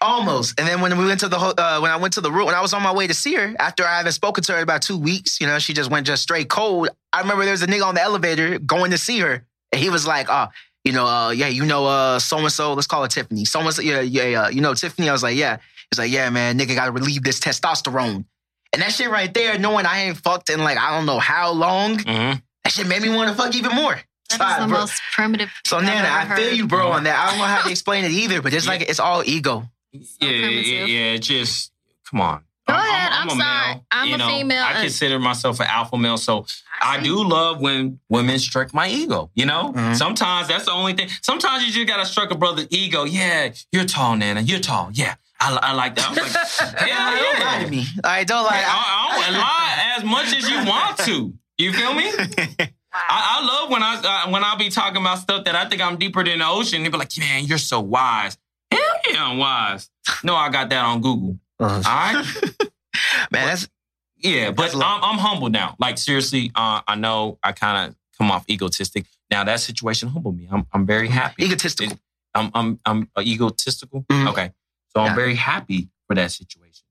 almost. 0.00 0.58
And 0.58 0.66
then 0.66 0.80
when 0.80 0.96
we 0.96 1.04
went 1.04 1.20
to 1.20 1.28
the 1.28 1.36
uh, 1.38 1.78
when 1.80 1.90
I 1.90 1.96
went 1.96 2.14
to 2.14 2.20
the 2.22 2.32
room 2.32 2.46
when 2.46 2.54
I 2.54 2.60
was 2.62 2.72
on 2.72 2.82
my 2.82 2.92
way 2.92 3.06
to 3.06 3.14
see 3.14 3.34
her 3.34 3.54
after 3.58 3.84
I 3.84 3.98
haven't 3.98 4.12
spoken 4.12 4.42
to 4.44 4.52
her 4.54 4.62
about 4.62 4.80
two 4.82 4.98
weeks, 4.98 5.40
you 5.40 5.46
know, 5.46 5.58
she 5.58 5.74
just 5.74 5.90
went 5.90 6.06
just 6.06 6.22
straight 6.22 6.48
cold. 6.48 6.88
I 7.12 7.20
remember 7.20 7.44
there 7.44 7.52
was 7.52 7.62
a 7.62 7.66
nigga 7.66 7.84
on 7.84 7.94
the 7.94 8.02
elevator 8.02 8.58
going 8.58 8.90
to 8.92 8.98
see 8.98 9.18
her, 9.20 9.44
and 9.72 9.80
he 9.82 9.90
was 9.90 10.06
like, 10.06 10.28
"Oh, 10.30 10.46
you 10.84 10.92
know, 10.92 11.06
uh, 11.06 11.30
yeah, 11.30 11.48
you 11.48 11.66
know, 11.66 11.86
uh, 11.86 12.18
so 12.18 12.38
and 12.38 12.50
so. 12.50 12.72
Let's 12.72 12.86
call 12.86 13.02
her 13.02 13.08
Tiffany. 13.08 13.44
So 13.44 13.60
and 13.60 13.72
so, 13.74 13.82
yeah, 13.82 14.00
yeah, 14.00 14.24
yeah, 14.24 14.48
you 14.48 14.60
know, 14.62 14.72
Tiffany." 14.74 15.08
I 15.08 15.12
was 15.12 15.22
like, 15.22 15.36
"Yeah." 15.36 15.58
He's 15.90 15.98
like, 15.98 16.10
"Yeah, 16.10 16.30
man, 16.30 16.58
nigga, 16.58 16.74
got 16.74 16.86
to 16.86 16.92
relieve 16.92 17.22
this 17.22 17.40
testosterone." 17.40 18.24
And 18.72 18.82
that 18.82 18.90
shit 18.90 19.10
right 19.10 19.32
there, 19.32 19.58
knowing 19.58 19.86
I 19.86 20.04
ain't 20.06 20.16
fucked 20.16 20.48
in 20.50 20.64
like 20.64 20.78
I 20.78 20.96
don't 20.96 21.06
know 21.06 21.18
how 21.20 21.52
long, 21.52 21.98
Mhm. 21.98 22.42
that 22.64 22.72
shit 22.72 22.86
made 22.88 23.02
me 23.02 23.10
want 23.10 23.28
to 23.30 23.36
fuck 23.36 23.54
even 23.54 23.72
more. 23.76 24.00
That 24.38 24.58
is 24.60 24.64
the 24.64 24.68
bro. 24.68 24.78
most 24.80 25.02
primitive. 25.12 25.50
So 25.64 25.78
thing 25.80 25.88
I've 25.88 25.94
Nana, 25.94 26.08
ever 26.08 26.32
I 26.32 26.36
feel 26.36 26.48
heard. 26.48 26.56
you, 26.56 26.66
bro, 26.66 26.90
on 26.92 27.04
that. 27.04 27.16
I 27.18 27.30
don't 27.30 27.38
know 27.38 27.44
how 27.44 27.62
to 27.62 27.70
explain 27.70 28.04
it 28.04 28.10
either, 28.10 28.42
but 28.42 28.52
it's 28.52 28.66
like 28.66 28.82
it's 28.82 29.00
all 29.00 29.22
ego. 29.24 29.68
Yeah, 29.92 30.00
So 30.02 30.26
yeah, 30.26 30.40
primitive. 30.46 30.88
yeah, 30.88 31.16
just 31.18 31.72
come 32.10 32.20
on. 32.20 32.44
Go 32.66 32.72
ahead, 32.74 33.12
I'm 33.12 33.28
sorry. 33.28 33.38
male, 33.40 33.84
I'm 33.92 34.08
you 34.08 34.14
a 34.14 34.18
know, 34.18 34.26
female, 34.28 34.62
I 34.64 34.80
consider 34.80 35.18
myself 35.18 35.60
an 35.60 35.66
alpha 35.68 35.98
male, 35.98 36.16
so 36.16 36.46
I 36.80 36.96
see. 36.96 37.04
do 37.04 37.22
love 37.22 37.60
when 37.60 38.00
women 38.08 38.38
strike 38.38 38.72
my 38.72 38.88
ego. 38.88 39.30
You 39.34 39.44
know, 39.44 39.72
Mhm. 39.76 39.94
sometimes 39.94 40.48
that's 40.48 40.64
the 40.64 40.72
only 40.72 40.94
thing. 40.94 41.10
Sometimes 41.20 41.66
you 41.66 41.72
just 41.72 41.86
gotta 41.86 42.06
strike 42.06 42.30
a 42.30 42.34
brother's 42.36 42.68
ego. 42.70 43.04
Yeah, 43.04 43.50
you're 43.70 43.84
tall, 43.84 44.16
Nana. 44.16 44.40
You're 44.40 44.60
tall. 44.60 44.88
Yeah, 44.94 45.14
I, 45.38 45.58
I 45.62 45.72
like 45.74 45.94
that. 45.96 46.06
I 46.06 46.08
was 46.10 46.18
like, 46.18 46.78
hell 46.88 47.10
Don't 47.10 47.38
yeah. 47.38 47.44
lie 47.44 47.64
to 47.64 47.70
me. 47.70 47.86
All 48.02 48.10
right, 48.10 48.26
don't 48.26 48.44
lie. 48.44 48.64
I, 48.66 48.66
I, 48.66 49.28
I 49.28 49.38
lie 49.38 49.94
as 49.98 50.04
much 50.04 50.34
as 50.34 50.48
you 50.48 50.64
want 50.64 50.96
to. 51.00 51.34
You 51.58 51.72
feel 51.74 51.92
me? 51.92 52.10
I, 52.94 53.40
I 53.40 53.44
love 53.46 53.70
when 53.70 53.82
I 53.82 54.24
uh, 54.26 54.30
when 54.30 54.44
I 54.44 54.54
be 54.56 54.68
talking 54.70 55.00
about 55.00 55.18
stuff 55.18 55.44
that 55.44 55.54
I 55.56 55.68
think 55.68 55.82
I'm 55.82 55.96
deeper 55.98 56.22
than 56.24 56.38
the 56.38 56.46
ocean. 56.48 56.82
They 56.82 56.88
be 56.88 56.96
like, 56.96 57.10
"Man, 57.18 57.44
you're 57.44 57.58
so 57.58 57.80
wise." 57.80 58.38
Hell 58.70 58.80
yeah, 59.10 59.24
I'm 59.26 59.38
wise. 59.38 59.90
No, 60.22 60.34
I 60.36 60.48
got 60.50 60.70
that 60.70 60.84
on 60.84 61.00
Google. 61.00 61.38
All 61.60 61.66
right. 61.68 62.24
Man, 63.32 63.46
that's 63.46 63.68
Yeah, 64.16 64.50
but 64.50 64.62
That's. 64.64 64.74
I'm, 64.76 65.02
I'm 65.02 65.18
humble 65.18 65.48
now. 65.50 65.74
Like 65.78 65.98
seriously, 65.98 66.50
uh, 66.54 66.82
I 66.86 66.94
know 66.94 67.38
I 67.42 67.52
kind 67.52 67.90
of 67.90 67.96
come 68.16 68.30
off 68.30 68.44
egotistic. 68.48 69.06
Now 69.30 69.42
that 69.44 69.60
situation 69.60 70.08
humbled 70.08 70.36
me. 70.36 70.48
I'm 70.50 70.66
I'm 70.72 70.86
very 70.86 71.08
happy. 71.08 71.44
egotistical. 71.44 71.98
I'm 72.34 72.50
I'm 72.54 72.80
I'm 72.86 73.10
uh, 73.16 73.22
egotistical. 73.22 74.02
Mhm. 74.10 74.28
Okay, 74.30 74.52
so 74.88 75.00
I'm 75.00 75.06
Yeah. 75.06 75.14
very 75.16 75.34
happy 75.34 75.88
for 76.06 76.14
that 76.14 76.30
situation. 76.30 76.84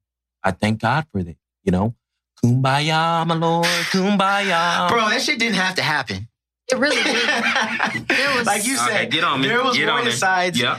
I 0.44 0.52
thank 0.52 0.82
God 0.82 1.06
for 1.12 1.24
that. 1.24 1.38
You 1.64 1.72
know, 1.72 1.96
kumbaya, 2.44 3.26
my 3.28 3.36
lord, 3.36 3.66
kumbaya. 3.92 4.90
Bro, 4.90 5.10
that 5.10 5.22
shit 5.22 5.40
didn't 5.40 5.56
have 5.56 5.76
to 5.76 5.82
happen. 5.82 6.28
It 6.72 6.78
really 6.78 7.02
did. 7.02 8.08
There 8.08 8.38
was- 8.38 8.48
like 8.48 8.66
you 8.66 8.76
Okay, 8.78 8.88
said, 8.88 9.12
get 9.12 9.24
on 9.24 9.42
me. 9.42 9.48
there 9.48 9.64
was 9.64 9.78
Get 9.78 9.90
on 9.90 9.96
warning 9.96 10.14
sides. 10.14 10.60
Yep. 10.60 10.78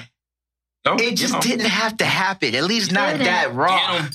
Oh, 0.87 0.97
It 0.99 1.17
just 1.17 1.41
didn't 1.41 1.67
have 1.67 1.97
to 1.99 2.05
happen. 2.05 2.55
At 2.55 2.65
least 2.65 2.93
not 2.93 3.13
didn't. 3.13 3.25
that 3.25 3.55
raw. 3.55 3.79
Get 3.97 4.01
'em. 4.05 4.11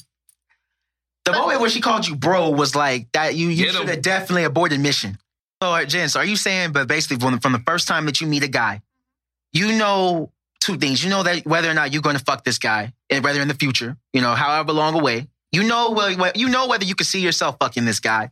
The 1.25 1.31
moment 1.33 1.61
when 1.61 1.69
she 1.69 1.81
called 1.81 2.07
you 2.07 2.15
bro 2.15 2.49
was 2.49 2.75
like 2.75 3.07
that. 3.13 3.35
You 3.35 3.49
you 3.49 3.71
should 3.71 3.87
have 3.89 4.01
definitely 4.01 4.43
aborted 4.45 4.79
mission. 4.79 5.17
So, 5.61 5.69
uh, 5.73 5.85
Jen, 5.85 6.09
so 6.09 6.19
are 6.21 6.25
you 6.25 6.35
saying, 6.37 6.71
but 6.71 6.87
basically 6.87 7.17
from, 7.17 7.39
from 7.39 7.51
the 7.51 7.59
first 7.59 7.87
time 7.87 8.05
that 8.05 8.21
you 8.21 8.27
meet 8.27 8.43
a 8.43 8.47
guy, 8.47 8.81
you 9.51 9.73
know 9.73 10.31
two 10.61 10.77
things. 10.77 11.03
You 11.03 11.09
know 11.09 11.21
that 11.23 11.45
whether 11.45 11.69
or 11.69 11.73
not 11.73 11.91
you're 11.91 12.01
going 12.01 12.17
to 12.17 12.23
fuck 12.23 12.43
this 12.43 12.57
guy, 12.57 12.93
and 13.09 13.23
whether 13.23 13.41
in 13.41 13.47
the 13.47 13.53
future, 13.53 13.97
you 14.13 14.21
know, 14.21 14.33
however 14.33 14.71
long 14.73 14.95
away, 14.95 15.27
you 15.51 15.63
know 15.63 15.91
well, 15.91 16.31
you 16.35 16.49
know 16.49 16.67
whether 16.67 16.85
you 16.85 16.95
can 16.95 17.05
see 17.05 17.19
yourself 17.21 17.57
fucking 17.59 17.85
this 17.85 17.99
guy, 17.99 18.31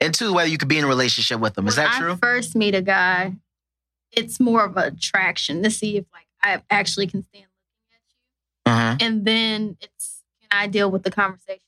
and 0.00 0.12
two, 0.14 0.32
whether 0.32 0.48
you 0.48 0.58
could 0.58 0.68
be 0.68 0.78
in 0.78 0.84
a 0.84 0.88
relationship 0.88 1.40
with 1.40 1.56
him. 1.56 1.66
Is 1.68 1.76
when 1.76 1.86
that 1.86 1.94
I 1.96 1.98
true? 1.98 2.16
first 2.16 2.54
meet 2.56 2.74
a 2.74 2.82
guy, 2.82 3.34
it's 4.12 4.40
more 4.40 4.64
of 4.64 4.76
a 4.76 4.86
attraction 4.88 5.62
to 5.62 5.70
see 5.70 5.96
if 5.98 6.04
like 6.12 6.26
I 6.42 6.62
actually 6.70 7.06
can 7.06 7.22
stand 7.22 7.46
looking 8.64 8.72
at 8.72 8.72
Uh-huh. 8.72 8.96
you, 9.00 9.06
and 9.06 9.24
then 9.24 9.76
it's 9.80 10.22
can 10.40 10.48
I 10.58 10.66
deal 10.66 10.90
with 10.90 11.02
the 11.02 11.10
conversation? 11.10 11.60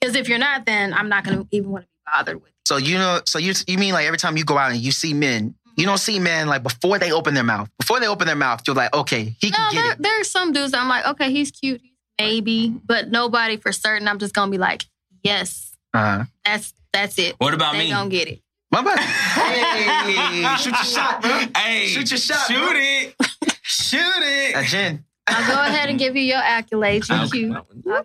Because 0.00 0.14
if 0.14 0.28
you're 0.28 0.38
not, 0.38 0.64
then 0.66 0.92
I'm 0.94 1.08
not 1.08 1.24
going 1.24 1.38
to 1.40 1.46
even 1.50 1.70
want 1.70 1.84
to 1.84 1.88
be 1.88 2.10
bothered 2.16 2.36
with. 2.36 2.48
You. 2.50 2.54
So 2.66 2.76
you 2.76 2.98
know, 2.98 3.20
so 3.26 3.38
you 3.38 3.52
you 3.66 3.78
mean 3.78 3.92
like 3.94 4.06
every 4.06 4.18
time 4.18 4.36
you 4.36 4.44
go 4.44 4.56
out 4.58 4.70
and 4.70 4.80
you 4.80 4.92
see 4.92 5.14
men, 5.14 5.54
You 5.76 5.86
don't 5.86 5.98
see 5.98 6.18
men 6.18 6.48
like 6.48 6.62
before 6.62 6.98
they 6.98 7.12
open 7.12 7.34
their 7.34 7.44
mouth. 7.44 7.68
Before 7.78 7.98
they 8.00 8.08
open 8.08 8.26
their 8.26 8.36
mouth, 8.36 8.62
you're 8.66 8.74
like, 8.76 8.92
okay, 8.94 9.34
he 9.40 9.50
can 9.50 9.64
No, 9.64 9.70
get 9.72 9.82
there, 9.82 9.92
it. 9.92 10.02
there's 10.02 10.30
some 10.30 10.52
dudes 10.52 10.72
that 10.72 10.80
I'm 10.80 10.88
like, 10.88 11.06
okay, 11.06 11.30
he's 11.30 11.50
cute, 11.52 11.80
maybe, 12.18 12.68
but 12.84 13.10
nobody 13.10 13.56
for 13.56 13.72
certain. 13.72 14.08
I'm 14.08 14.18
just 14.18 14.34
gonna 14.34 14.50
be 14.50 14.58
like, 14.58 14.84
yes, 15.22 15.76
Uh-huh. 15.94 16.24
that's 16.44 16.74
that's 16.92 17.18
it. 17.18 17.34
What 17.38 17.54
about 17.54 17.72
they 17.72 17.80
me? 17.84 17.90
gonna 17.90 18.10
get 18.10 18.28
it. 18.28 18.42
My 18.70 18.82
bad. 18.82 18.98
Hey, 18.98 20.56
shoot 20.58 20.70
your 20.72 20.84
shot, 20.84 21.22
bro. 21.22 21.30
Hey, 21.56 21.86
Shoot 21.86 22.10
your 22.10 22.18
shot, 22.18 22.46
Shoot 22.46 22.58
bro. 22.58 22.72
it. 22.74 23.14
Shoot 23.62 24.00
it. 24.22 24.56
Uh, 24.56 24.62
Jen. 24.62 25.04
I'll 25.26 25.46
go 25.46 25.60
ahead 25.62 25.88
and 25.90 25.98
give 25.98 26.16
you 26.16 26.22
your 26.22 26.40
accolades. 26.40 27.08
You're 27.08 27.28
cute. 27.28 27.56
I'll 27.56 27.64
give- 27.72 27.84
Go 27.84 28.04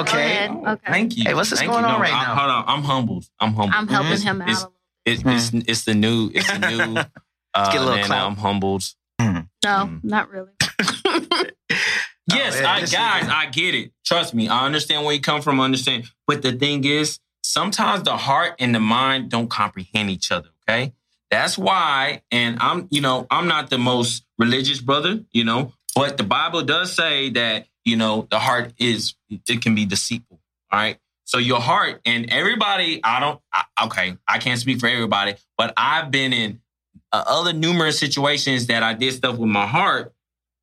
Okay. 0.00 0.48
Okay. 0.48 0.80
Thank 0.90 1.16
you. 1.16 1.24
Hey, 1.24 1.34
what's 1.34 1.50
this 1.50 1.60
Thank 1.60 1.70
going 1.70 1.84
you. 1.84 1.88
on 1.90 1.94
No, 1.98 2.00
right 2.02 2.12
I- 2.12 2.24
now? 2.24 2.34
Hold 2.34 2.50
on. 2.50 2.64
I'm 2.66 2.82
humbled. 2.82 3.24
I'm 3.40 3.52
humbled. 3.54 3.74
I'm 3.74 3.88
helping 3.88 4.12
It's- 4.12 4.22
him 4.24 4.42
out. 4.42 4.48
It's, 4.48 4.62
a 4.62 4.68
it's, 5.06 5.22
it's, 5.54 5.68
it's 5.68 5.84
the 5.84 5.94
new. 5.94 6.30
It's 6.34 6.50
the 6.50 6.58
new. 6.58 7.00
Uh, 7.54 7.72
get 7.72 7.80
a 7.80 7.84
little 7.84 7.96
man, 7.96 8.04
clout. 8.04 8.26
I'm 8.30 8.36
humbled. 8.36 8.84
No, 9.20 9.44
Mm. 9.64 10.04
not 10.04 10.28
really. 10.30 10.50
Yes, 12.28 12.60
Oh, 12.60 12.64
I, 12.66 12.80
guys, 12.80 13.28
I 13.28 13.46
get 13.46 13.74
it. 13.74 13.92
Trust 14.04 14.34
me, 14.34 14.48
I 14.48 14.66
understand 14.66 15.04
where 15.04 15.14
you 15.14 15.20
come 15.20 15.42
from. 15.42 15.60
I 15.60 15.64
understand, 15.64 16.10
but 16.26 16.42
the 16.42 16.52
thing 16.52 16.84
is, 16.84 17.20
sometimes 17.42 18.02
the 18.02 18.16
heart 18.16 18.54
and 18.58 18.74
the 18.74 18.80
mind 18.80 19.30
don't 19.30 19.48
comprehend 19.48 20.10
each 20.10 20.32
other. 20.32 20.48
Okay, 20.68 20.92
that's 21.30 21.56
why. 21.56 22.22
And 22.32 22.58
I'm, 22.60 22.88
you 22.90 23.00
know, 23.00 23.26
I'm 23.30 23.46
not 23.46 23.70
the 23.70 23.78
most 23.78 24.24
religious 24.38 24.80
brother, 24.80 25.20
you 25.32 25.44
know, 25.44 25.72
but 25.94 26.16
the 26.16 26.24
Bible 26.24 26.62
does 26.62 26.92
say 26.92 27.30
that 27.30 27.66
you 27.84 27.96
know 27.96 28.26
the 28.30 28.40
heart 28.40 28.72
is 28.78 29.14
it 29.30 29.62
can 29.62 29.74
be 29.74 29.86
deceitful. 29.86 30.40
All 30.72 30.78
right. 30.78 30.98
So 31.24 31.38
your 31.38 31.60
heart 31.60 32.00
and 32.04 32.30
everybody, 32.30 33.00
I 33.02 33.20
don't. 33.20 33.40
I, 33.52 33.64
okay, 33.84 34.16
I 34.26 34.38
can't 34.38 34.58
speak 34.60 34.80
for 34.80 34.88
everybody, 34.88 35.34
but 35.56 35.72
I've 35.76 36.10
been 36.10 36.32
in 36.32 36.60
uh, 37.12 37.24
other 37.26 37.52
numerous 37.52 37.98
situations 37.98 38.66
that 38.66 38.82
I 38.82 38.94
did 38.94 39.12
stuff 39.14 39.36
with 39.38 39.48
my 39.48 39.66
heart 39.66 40.12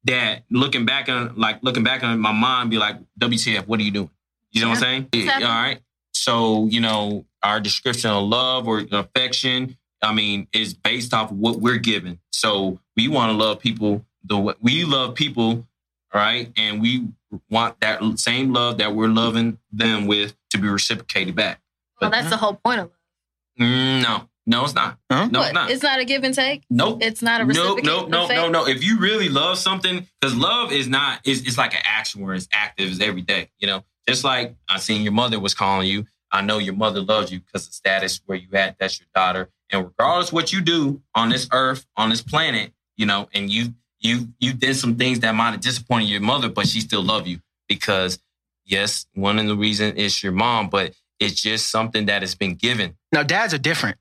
that 0.05 0.43
looking 0.49 0.85
back 0.85 1.09
on 1.09 1.35
like 1.35 1.59
looking 1.61 1.83
back 1.83 2.03
on 2.03 2.19
my 2.19 2.31
mind 2.31 2.69
be 2.69 2.77
like 2.77 2.97
WTF 3.19 3.67
what 3.67 3.79
are 3.79 3.83
you 3.83 3.91
doing? 3.91 4.09
You 4.51 4.61
know 4.61 4.69
what 4.69 4.77
I'm 4.77 4.81
saying? 4.81 5.09
It's 5.13 5.31
all 5.31 5.41
right. 5.41 5.79
So 6.13 6.65
you 6.67 6.79
know 6.79 7.25
our 7.41 7.59
description 7.59 8.09
of 8.11 8.23
love 8.23 8.67
or 8.67 8.83
affection 8.91 9.77
I 10.01 10.13
mean 10.13 10.47
is 10.53 10.73
based 10.73 11.13
off 11.13 11.31
of 11.31 11.37
what 11.37 11.59
we're 11.59 11.77
given. 11.77 12.19
So 12.31 12.79
we 12.95 13.07
want 13.07 13.31
to 13.31 13.37
love 13.37 13.59
people 13.59 14.05
the 14.23 14.37
way 14.37 14.53
we 14.61 14.85
love 14.85 15.15
people 15.15 15.65
right? 16.13 16.51
And 16.57 16.79
we 16.79 17.07
want 17.49 17.79
that 17.79 18.01
same 18.19 18.53
love 18.53 18.77
that 18.77 18.93
we're 18.93 19.07
loving 19.07 19.57
them 19.71 20.05
with 20.05 20.35
to 20.51 20.59
be 20.59 20.67
reciprocated 20.67 21.35
back. 21.35 21.59
Well, 21.99 22.11
that's 22.11 22.29
the 22.29 22.37
whole 22.37 22.53
point 22.53 22.81
of 22.81 22.85
love. 22.87 23.67
Mm, 23.67 24.03
no 24.03 24.29
no 24.45 24.63
it's 24.65 24.73
not 24.73 24.97
Huh? 25.11 25.27
no 25.31 25.39
What? 25.39 25.47
it's 25.47 25.53
not 25.53 25.69
It's 25.71 25.83
not 25.83 25.99
a 25.99 26.05
give 26.05 26.23
and 26.23 26.33
take. 26.33 26.63
nope 26.69 26.99
It's 27.01 27.21
not 27.21 27.41
a 27.41 27.43
no, 27.45 27.47
reciprocated 27.75 27.85
no, 27.85 28.07
no, 28.07 28.27
no, 28.27 28.49
no. 28.49 28.67
If 28.67 28.83
you 28.83 28.99
really 28.99 29.29
love 29.29 29.57
something, 29.57 30.07
because 30.19 30.35
love 30.35 30.71
is 30.71 30.87
not, 30.87 31.19
it's, 31.23 31.41
it's 31.41 31.57
like 31.57 31.73
an 31.73 31.81
action 31.85 32.21
where 32.21 32.35
it's 32.35 32.47
active, 32.53 32.89
it's 32.91 32.99
every 33.01 33.21
day, 33.21 33.49
you 33.59 33.67
know? 33.67 33.83
Just 34.07 34.23
like 34.23 34.55
I 34.69 34.79
seen 34.79 35.01
your 35.03 35.13
mother 35.13 35.39
was 35.39 35.53
calling 35.53 35.87
you. 35.87 36.05
I 36.31 36.41
know 36.41 36.57
your 36.57 36.73
mother 36.73 36.99
loves 37.01 37.31
you 37.31 37.39
because 37.39 37.67
the 37.67 37.73
status 37.73 38.19
where 38.25 38.37
you 38.37 38.47
at, 38.53 38.77
that's 38.79 38.99
your 38.99 39.07
daughter. 39.15 39.49
And 39.71 39.85
regardless 39.85 40.33
what 40.33 40.51
you 40.51 40.61
do 40.61 41.01
on 41.15 41.29
this 41.29 41.47
earth, 41.51 41.85
on 41.95 42.09
this 42.09 42.21
planet, 42.21 42.73
you 42.97 43.05
know, 43.05 43.29
and 43.33 43.49
you, 43.49 43.73
you, 43.99 44.27
you 44.39 44.51
did 44.53 44.75
some 44.75 44.95
things 44.95 45.19
that 45.21 45.33
might 45.35 45.51
have 45.51 45.61
disappointed 45.61 46.09
your 46.09 46.21
mother, 46.21 46.49
but 46.49 46.67
she 46.67 46.81
still 46.81 47.01
love 47.03 47.27
you 47.27 47.39
because 47.69 48.19
yes, 48.65 49.05
one 49.13 49.39
of 49.39 49.45
the 49.47 49.55
reasons 49.55 49.95
is 49.97 50.21
your 50.21 50.31
mom, 50.33 50.69
but 50.69 50.93
it's 51.19 51.41
just 51.41 51.69
something 51.71 52.07
that 52.07 52.21
has 52.23 52.35
been 52.35 52.55
given. 52.55 52.97
Now, 53.11 53.23
dads 53.23 53.53
are 53.53 53.57
different. 53.59 53.97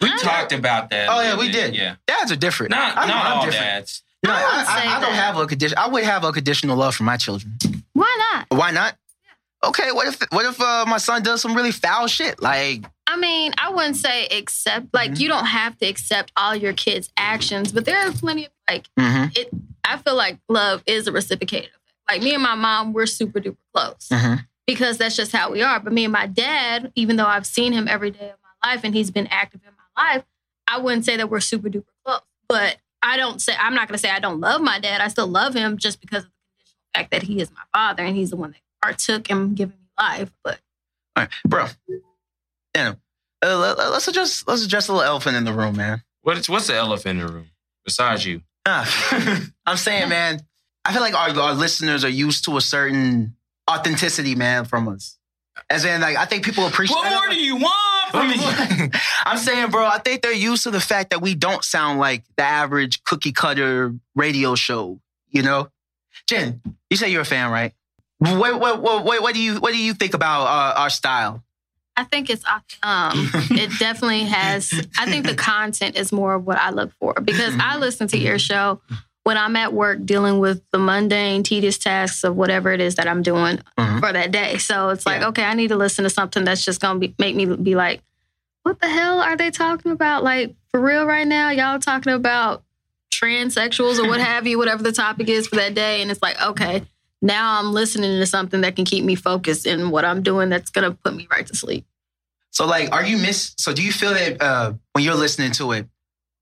We 0.00 0.10
I- 0.12 0.16
talked 0.18 0.52
about 0.52 0.90
that. 0.90 1.08
Oh, 1.10 1.20
yeah, 1.20 1.36
we 1.38 1.50
did. 1.50 1.74
Yeah. 1.74 1.96
Dads 2.06 2.30
are 2.32 2.36
different. 2.36 2.70
Not, 2.70 2.96
I 2.96 3.02
know 3.06 3.14
not 3.14 3.26
I'm 3.26 3.32
all 3.38 3.44
different. 3.44 3.64
dads. 3.64 4.02
No, 4.24 4.32
I 4.32 4.34
I, 4.34 4.42
wouldn't 4.42 4.68
I, 4.68 4.96
I 4.96 5.00
don't 5.00 5.12
have 5.14 5.36
a 5.36 5.46
condition. 5.46 5.78
I 5.78 5.88
would 5.88 6.04
have 6.04 6.24
a 6.24 6.32
conditional 6.32 6.76
love 6.76 6.94
for 6.94 7.04
my 7.04 7.16
children. 7.16 7.56
Why 7.92 8.16
not? 8.32 8.46
Why 8.56 8.70
not? 8.72 8.96
Okay, 9.64 9.90
what 9.92 10.06
if 10.06 10.20
what 10.30 10.44
if 10.46 10.60
uh, 10.60 10.84
my 10.86 10.98
son 10.98 11.22
does 11.22 11.40
some 11.42 11.54
really 11.54 11.72
foul 11.72 12.06
shit? 12.06 12.40
Like, 12.40 12.84
I 13.08 13.16
mean, 13.16 13.52
I 13.58 13.70
wouldn't 13.70 13.96
say 13.96 14.26
accept. 14.26 14.86
Like, 14.92 15.12
Mhm. 15.12 15.20
you 15.20 15.28
don't 15.28 15.46
have 15.46 15.76
to 15.78 15.86
accept 15.86 16.30
all 16.36 16.54
your 16.54 16.72
kids' 16.72 17.10
actions, 17.16 17.72
but 17.72 17.84
there 17.84 17.98
are 18.06 18.12
plenty 18.12 18.44
of 18.46 18.50
like. 18.70 18.86
mhm, 18.98 19.36
It. 19.36 19.48
I 19.84 19.96
feel 19.98 20.14
like 20.14 20.38
love 20.48 20.82
is 20.86 21.06
a 21.08 21.12
reciprocated. 21.12 21.70
Like 22.08 22.22
me 22.22 22.34
and 22.34 22.42
my 22.42 22.54
mom, 22.54 22.92
we're 22.92 23.06
super 23.06 23.40
duper 23.40 23.56
close 23.74 24.08
mhm. 24.12 24.46
because 24.66 24.98
that's 24.98 25.16
just 25.16 25.32
how 25.32 25.50
we 25.50 25.62
are. 25.62 25.80
But 25.80 25.92
me 25.92 26.04
and 26.04 26.12
my 26.12 26.26
dad, 26.26 26.92
even 26.94 27.16
though 27.16 27.26
I've 27.26 27.46
seen 27.46 27.72
him 27.72 27.88
every 27.88 28.10
day 28.10 28.30
of 28.30 28.36
my 28.62 28.70
life 28.74 28.80
and 28.84 28.94
he's 28.94 29.10
been 29.10 29.26
active 29.28 29.60
in 29.66 29.72
my 29.76 29.77
life, 29.98 30.24
I 30.66 30.78
wouldn't 30.78 31.04
say 31.04 31.16
that 31.16 31.30
we're 31.30 31.40
super 31.40 31.68
duper 31.68 31.84
close. 32.04 32.20
But 32.48 32.78
I 33.02 33.16
don't 33.16 33.40
say 33.40 33.54
I'm 33.58 33.74
not 33.74 33.88
going 33.88 33.96
to 33.96 33.98
say 33.98 34.10
I 34.10 34.20
don't 34.20 34.40
love 34.40 34.60
my 34.60 34.78
dad. 34.78 35.00
I 35.00 35.08
still 35.08 35.26
love 35.26 35.54
him 35.54 35.76
just 35.78 36.00
because 36.00 36.24
of 36.24 36.30
the 36.30 36.56
conditional 36.56 36.88
fact 36.94 37.10
that 37.10 37.22
he 37.22 37.40
is 37.40 37.50
my 37.50 37.62
father 37.72 38.04
and 38.04 38.16
he's 38.16 38.30
the 38.30 38.36
one 38.36 38.52
that 38.52 38.60
partook 38.82 39.30
and 39.30 39.56
giving 39.56 39.76
me 39.76 39.88
life. 39.98 40.30
But 40.42 40.60
All 41.16 41.24
right, 41.24 41.30
bro. 41.46 41.66
Damn. 42.72 43.00
Uh, 43.44 43.56
let, 43.56 43.78
us 43.78 44.08
address 44.08 44.44
let's 44.46 44.64
address 44.64 44.86
the 44.86 44.92
little 44.92 45.06
elephant 45.06 45.36
in 45.36 45.44
the 45.44 45.52
room, 45.52 45.76
man. 45.76 46.02
What's 46.22 46.48
what's 46.48 46.66
the 46.66 46.74
elephant 46.74 47.20
in 47.20 47.26
the 47.26 47.32
room 47.32 47.50
besides 47.84 48.24
you? 48.26 48.42
Ah, 48.66 49.46
I'm 49.66 49.76
saying, 49.76 50.08
man. 50.08 50.40
I 50.84 50.92
feel 50.92 51.02
like 51.02 51.14
our, 51.14 51.38
our 51.38 51.54
listeners 51.54 52.02
are 52.02 52.08
used 52.08 52.46
to 52.46 52.56
a 52.56 52.60
certain 52.60 53.36
authenticity, 53.70 54.34
man, 54.34 54.64
from 54.64 54.88
us. 54.88 55.17
As 55.70 55.84
in, 55.84 56.00
like, 56.00 56.16
I 56.16 56.24
think 56.24 56.44
people 56.44 56.66
appreciate. 56.66 56.96
What 56.96 57.10
more 57.10 57.28
do 57.28 57.40
you 57.40 57.56
want 57.56 58.10
from 58.10 58.28
me? 58.28 58.90
I'm 59.24 59.38
saying, 59.38 59.70
bro, 59.70 59.84
I 59.84 59.98
think 59.98 60.22
they're 60.22 60.32
used 60.32 60.62
to 60.62 60.70
the 60.70 60.80
fact 60.80 61.10
that 61.10 61.20
we 61.20 61.34
don't 61.34 61.62
sound 61.62 61.98
like 61.98 62.24
the 62.36 62.42
average 62.42 63.04
cookie 63.04 63.32
cutter 63.32 63.94
radio 64.14 64.54
show. 64.54 64.98
You 65.30 65.42
know, 65.42 65.68
Jen, 66.26 66.62
you 66.88 66.96
say 66.96 67.10
you're 67.10 67.20
a 67.20 67.26
fan, 67.26 67.50
right? 67.50 67.74
What 68.18 68.58
what 68.58 68.82
what 68.82 69.04
what, 69.04 69.22
what 69.22 69.34
do 69.34 69.40
you 69.40 69.60
what 69.60 69.72
do 69.72 69.78
you 69.78 69.94
think 69.94 70.14
about 70.14 70.46
uh, 70.46 70.80
our 70.80 70.90
style? 70.90 71.44
I 71.96 72.04
think 72.04 72.30
it's 72.30 72.44
um 72.82 73.30
it 73.50 73.78
definitely 73.78 74.24
has 74.24 74.72
I 74.98 75.10
think 75.10 75.26
the 75.26 75.34
content 75.34 75.96
is 75.96 76.12
more 76.12 76.34
of 76.34 76.46
what 76.46 76.58
I 76.58 76.70
look 76.70 76.92
for 77.00 77.14
because 77.14 77.54
I 77.60 77.76
listen 77.76 78.08
to 78.08 78.18
your 78.18 78.38
show 78.38 78.80
when 79.28 79.36
I'm 79.36 79.56
at 79.56 79.74
work 79.74 80.06
dealing 80.06 80.38
with 80.38 80.62
the 80.72 80.78
mundane 80.78 81.42
tedious 81.42 81.76
tasks 81.76 82.24
of 82.24 82.34
whatever 82.34 82.72
it 82.72 82.80
is 82.80 82.94
that 82.94 83.06
I'm 83.06 83.22
doing 83.22 83.60
Mhm. 83.78 84.00
for 84.00 84.10
that 84.10 84.30
day. 84.30 84.56
So 84.56 84.88
it's 84.88 85.04
like 85.04 85.20
Yeah. 85.20 85.28
okay, 85.28 85.44
I 85.44 85.52
need 85.52 85.68
to 85.68 85.76
listen 85.76 86.04
to 86.04 86.08
something 86.08 86.44
that's 86.44 86.64
just 86.64 86.80
going 86.80 86.98
to 86.98 87.08
be 87.08 87.14
make 87.18 87.36
me 87.36 87.44
be 87.44 87.74
like 87.74 88.00
what 88.62 88.80
the 88.80 88.88
hell 88.88 89.20
are 89.20 89.36
they 89.36 89.50
talking 89.50 89.92
about 89.92 90.24
like 90.24 90.54
for 90.70 90.80
real 90.80 91.04
right 91.04 91.26
now? 91.26 91.50
Y'all 91.50 91.78
talking 91.78 92.14
about 92.14 92.62
transsexuals 93.12 93.98
or 93.98 94.08
what 94.08 94.20
have 94.32 94.46
you, 94.46 94.56
whatever 94.56 94.82
the 94.82 94.92
topic 94.92 95.28
is 95.28 95.46
for 95.46 95.56
that 95.56 95.74
day 95.74 96.00
and 96.00 96.10
it's 96.10 96.22
like 96.22 96.40
okay, 96.40 96.86
now 97.20 97.58
I'm 97.58 97.74
listening 97.74 98.18
to 98.18 98.24
something 98.24 98.62
that 98.62 98.76
can 98.76 98.86
keep 98.86 99.04
me 99.04 99.14
focused 99.14 99.66
in 99.66 99.90
what 99.90 100.06
I'm 100.06 100.22
doing 100.22 100.48
that's 100.48 100.70
going 100.70 100.90
to 100.90 100.96
put 100.96 101.14
me 101.14 101.28
right 101.30 101.46
to 101.46 101.54
sleep. 101.54 101.84
So, 102.50 102.64
like, 102.64 102.90
are 102.92 103.04
you 103.04 103.18
miss? 103.18 103.52
So, 103.58 103.74
do 103.74 103.82
you 103.82 103.92
feel 103.92 104.14
that 104.14 104.40
uh, 104.40 104.72
when 104.92 105.04
you're 105.04 105.14
listening 105.16 105.52
to 105.52 105.72
it, 105.72 105.86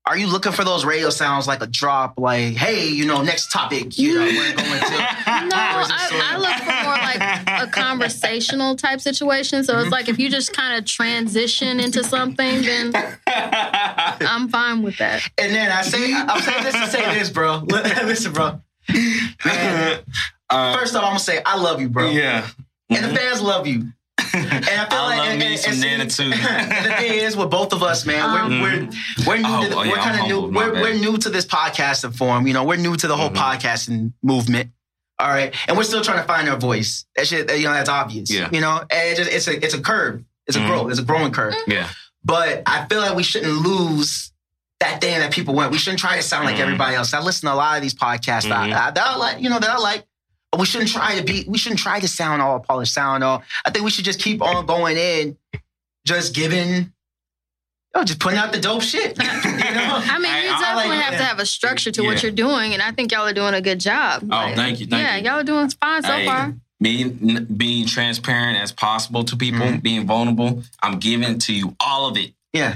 are 0.07 0.17
you 0.17 0.27
looking 0.27 0.51
for 0.53 0.63
those 0.63 0.85
radio 0.85 1.09
sounds 1.09 1.47
like 1.47 1.61
a 1.61 1.67
drop, 1.67 2.17
like, 2.17 2.55
hey, 2.55 2.87
you 2.87 3.05
know, 3.05 3.21
next 3.21 3.51
topic, 3.51 3.97
you 3.97 4.15
know, 4.15 4.25
we're 4.25 4.55
going 4.55 4.79
to. 4.79 5.07
No, 5.47 5.55
I. 5.55 6.09
I 6.33 6.37
look 6.37 6.57
for 6.63 6.83
more 6.83 6.97
like 6.97 7.61
a 7.63 7.71
conversational 7.71 8.75
type 8.75 8.99
situation. 9.01 9.63
So 9.63 9.77
it's 9.79 9.91
like 9.91 10.09
if 10.09 10.17
you 10.19 10.29
just 10.29 10.51
kind 10.53 10.77
of 10.77 10.85
transition 10.85 11.79
into 11.79 12.03
something, 12.03 12.61
then 12.63 12.91
I'm 13.27 14.49
fine 14.49 14.81
with 14.81 14.97
that. 14.97 15.21
And 15.37 15.53
then 15.53 15.71
I 15.71 15.81
say, 15.83 16.13
I'm 16.13 16.41
saying 16.41 16.63
this 16.63 16.73
to 16.73 16.87
say 16.87 17.13
this, 17.19 17.29
bro. 17.29 17.63
Listen, 17.67 18.33
bro. 18.33 18.61
Man, 19.45 19.99
Uh, 20.49 20.77
first 20.77 20.95
off, 20.95 21.03
I'm 21.03 21.09
gonna 21.09 21.19
say 21.19 21.41
I 21.45 21.57
love 21.57 21.81
you, 21.81 21.89
bro. 21.89 22.09
yeah. 22.09 22.47
And 22.89 23.03
the 23.05 23.09
fans 23.15 23.41
love 23.41 23.67
you. 23.67 23.91
And 24.33 24.47
I 24.53 24.87
feel 24.89 24.99
I 24.99 25.05
like 25.05 25.17
love 25.19 25.27
and, 25.29 25.39
me 25.39 25.45
and- 25.53 25.59
some 25.59 25.71
and 25.73 25.81
see, 25.81 25.87
Nana 25.89 26.05
too. 26.05 26.29
the 26.89 26.95
thing 26.97 27.13
is, 27.19 27.35
with 27.37 27.49
both 27.49 27.73
of 27.73 27.83
us, 27.83 28.05
man, 28.05 28.21
Um, 28.29 28.61
we're, 28.61 28.69
we're 28.71 28.89
we're 29.27 29.37
new 29.37 29.43
Oh, 29.47 29.63
to 29.63 29.69
the, 29.69 29.75
oh, 29.77 29.83
yeah, 29.83 29.91
we're 29.91 29.97
kind 29.97 30.21
of 30.21 30.27
new. 30.27 30.41
We're, 30.41 30.73
bad. 30.73 30.81
we're 30.81 30.93
new 30.95 31.17
to 31.17 31.29
this 31.29 31.45
podcasting 31.45 32.15
form. 32.15 32.47
You 32.47 32.53
know, 32.53 32.63
we're 32.63 32.77
new 32.77 32.95
to 32.95 33.07
the 33.07 33.15
whole 33.15 33.29
Mhm. 33.29 33.35
podcasting 33.35 34.13
movement. 34.23 34.71
All 35.19 35.27
right, 35.29 35.53
and 35.67 35.75
we're 35.77 35.83
still 35.83 36.01
trying 36.03 36.19
to 36.19 36.23
find 36.27 36.47
our 36.49 36.57
voice. 36.57 37.05
That 37.15 37.25
shit, 37.27 37.49
you 37.57 37.65
know, 37.65 37.73
that's 37.73 37.89
obvious. 37.89 38.31
Yeah. 38.31 38.49
You 38.51 38.61
know, 38.61 38.79
and 38.89 38.89
it 38.91 39.17
just, 39.17 39.31
it's 39.31 39.47
a 39.47 39.63
it's 39.65 39.73
a 39.73 39.81
curve. 39.81 40.23
It's 40.45 40.55
a 40.57 40.59
Mhm. 40.59 40.67
growth. 40.67 40.91
It's 40.91 40.99
a 40.99 41.03
growing 41.03 41.31
curve. 41.31 41.55
Yeah. 41.67 41.89
But 42.23 42.63
I 42.65 42.85
feel 42.85 42.99
like 42.99 43.15
we 43.15 43.23
shouldn't 43.23 43.51
lose 43.53 44.31
that 44.79 45.01
thing 45.01 45.17
that 45.19 45.31
people 45.31 45.55
want. 45.55 45.71
We 45.71 45.77
shouldn't 45.79 45.99
try 45.99 46.17
to 46.17 46.21
sound 46.21 46.45
like 46.45 46.57
Mhm. 46.57 46.61
everybody 46.61 46.95
else. 46.95 47.13
I 47.13 47.19
listen 47.19 47.47
to 47.47 47.53
a 47.53 47.55
lot 47.55 47.77
of 47.77 47.81
these 47.81 47.95
podcasts 47.95 48.47
that, 48.49 48.69
Mhm. 48.69 48.73
I, 48.73 48.91
that 48.91 48.97
I 49.07 49.15
like, 49.15 49.41
you 49.41 49.49
know, 49.49 49.57
that 49.59 49.69
I 49.69 49.77
like. 49.77 50.05
But 50.51 50.59
we 50.61 50.65
shouldn't 50.65 50.89
try 50.91 51.17
to 51.17 51.23
be. 51.23 51.45
We 51.47 51.57
shouldn't 51.57 51.79
try 51.79 51.99
to 51.99 52.07
sound 52.07 52.41
all 52.41 52.59
polished, 52.59 52.93
sound 52.93 53.23
all. 53.23 53.43
I 53.65 53.69
think 53.71 53.83
we 53.85 53.91
should 53.91 54.05
just 54.05 54.19
keep 54.19 54.41
on 54.41 54.65
going 54.65 54.95
in, 54.97 55.37
just 56.05 56.33
giving, 56.33 56.93
yo, 57.93 58.03
just 58.05 58.19
putting 58.19 58.39
out 58.39 58.53
the 58.53 58.59
dope 58.61 58.81
shit. 58.81 59.17
you 59.21 59.23
know? 59.25 59.31
I 59.33 60.19
mean, 60.19 60.31
you 60.45 60.49
I 60.51 60.59
definitely 60.61 60.89
like 60.95 61.01
have 61.03 61.11
that. 61.13 61.17
to 61.17 61.23
have 61.25 61.39
a 61.39 61.45
structure 61.45 61.91
to 61.91 62.01
Yeah. 62.01 62.07
what 62.09 62.23
you're 62.23 62.31
doing, 62.31 62.73
and 62.73 62.81
I 62.81 62.91
think 62.91 63.11
y'all 63.11 63.27
are 63.27 63.33
doing 63.33 63.53
a 63.55 63.61
good 63.61 63.79
job. 63.79 64.23
Oh, 64.31 64.51
thank 64.55 64.79
you, 64.79 64.85
thank 64.87 65.03
yeah, 65.03 65.17
you. 65.17 65.29
all 65.29 65.39
are 65.39 65.43
doing 65.43 65.69
fine 65.69 66.03
so 66.03 66.11
Hey, 66.13 66.25
far. 66.25 66.55
Being 66.79 67.45
being 67.57 67.85
transparent 67.87 68.57
as 68.59 68.71
possible 68.71 69.23
to 69.25 69.35
people, 69.35 69.65
Mhm. 69.65 69.81
being 69.81 70.05
vulnerable. 70.07 70.63
I'm 70.81 70.99
giving 70.99 71.39
to 71.39 71.53
you 71.53 71.75
all 71.79 72.07
of 72.07 72.15
it. 72.17 72.33
Yeah. 72.53 72.75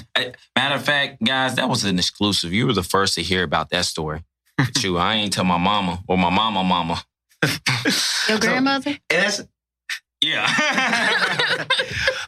Matter 0.55 0.75
of 0.75 0.83
fact, 0.83 1.23
guys, 1.23 1.55
that 1.55 1.69
was 1.69 1.83
an 1.85 1.97
exclusive. 1.99 2.51
You 2.51 2.65
were 2.67 2.73
the 2.73 2.83
first 2.83 3.13
to 3.15 3.23
hear 3.23 3.43
about 3.43 3.69
that 3.69 3.85
story. 3.85 4.23
True, 4.75 4.97
I 4.97 5.15
ain't 5.15 5.31
tell 5.33 5.43
my 5.45 5.57
mama 5.57 6.03
or 6.07 6.17
my 6.17 6.29
mama 6.31 6.63
mama. 6.63 7.03
Your 8.29 8.39
grandmother? 8.39 8.91
And 9.09 9.23
that's 9.23 9.41
Yeah. 10.21 10.47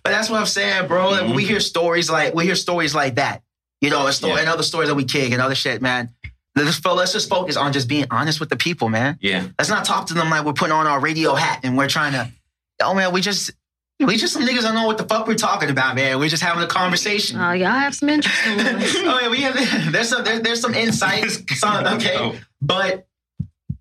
but 0.03 0.11
that's 0.11 0.29
what 0.29 0.39
I'm 0.39 0.45
saying, 0.45 0.87
bro. 0.87 1.11
Like, 1.11 1.21
when 1.21 1.35
we 1.35 1.43
mm-hmm. 1.43 1.51
hear 1.51 1.59
stories 1.59 2.09
like 2.09 2.33
we 2.33 2.45
hear 2.45 2.55
stories 2.55 2.95
like 2.95 3.15
that, 3.15 3.43
you 3.81 3.89
know, 3.89 4.05
and, 4.05 4.15
sto- 4.15 4.27
Yeah. 4.27 4.39
and 4.39 4.49
other 4.49 4.63
stories 4.63 4.89
that 4.89 4.95
we 4.95 5.05
kick 5.05 5.31
and 5.31 5.41
other 5.41 5.55
shit, 5.55 5.81
man. 5.81 6.09
Let's, 6.55 6.85
let's 6.85 7.13
just 7.13 7.29
focus 7.29 7.57
on 7.57 7.73
just 7.73 7.87
being 7.87 8.05
honest 8.11 8.39
with 8.39 8.49
the 8.49 8.55
people, 8.55 8.87
man. 8.89 9.17
yeah. 9.21 9.47
Let's 9.57 9.69
not 9.69 9.85
talk 9.85 10.07
to 10.07 10.13
them 10.13 10.29
like 10.29 10.45
we're 10.45 10.53
putting 10.53 10.73
on 10.73 10.85
our 10.85 10.99
radio 10.99 11.33
hat 11.33 11.61
and 11.63 11.77
we're 11.77 11.87
trying 11.87 12.13
to. 12.13 12.31
Oh 12.81 12.93
man, 12.93 13.11
we 13.11 13.21
just 13.21 13.51
we 13.99 14.17
just 14.17 14.33
some 14.33 14.43
niggas 14.43 14.61
don't 14.61 14.75
know 14.75 14.87
what 14.87 14.97
the 14.97 15.05
fuck 15.05 15.27
we're 15.27 15.35
talking 15.35 15.69
about, 15.69 15.95
man. 15.95 16.19
We're 16.19 16.29
just 16.29 16.43
having 16.43 16.63
a 16.63 16.67
conversation. 16.67 17.39
Oh, 17.39 17.51
y'all 17.51 17.67
have 17.69 17.95
some 17.95 18.09
interesting 18.09 18.57
ones. 18.57 18.93
oh 18.97 19.19
yeah, 19.21 19.29
we 19.29 19.41
have 19.41 19.91
there's 19.91 20.09
some 20.09 20.23
there, 20.23 20.39
there's 20.39 20.61
some 20.61 20.73
insights. 20.73 21.41
Some, 21.59 21.85
okay, 21.85 22.39
but 22.61 23.07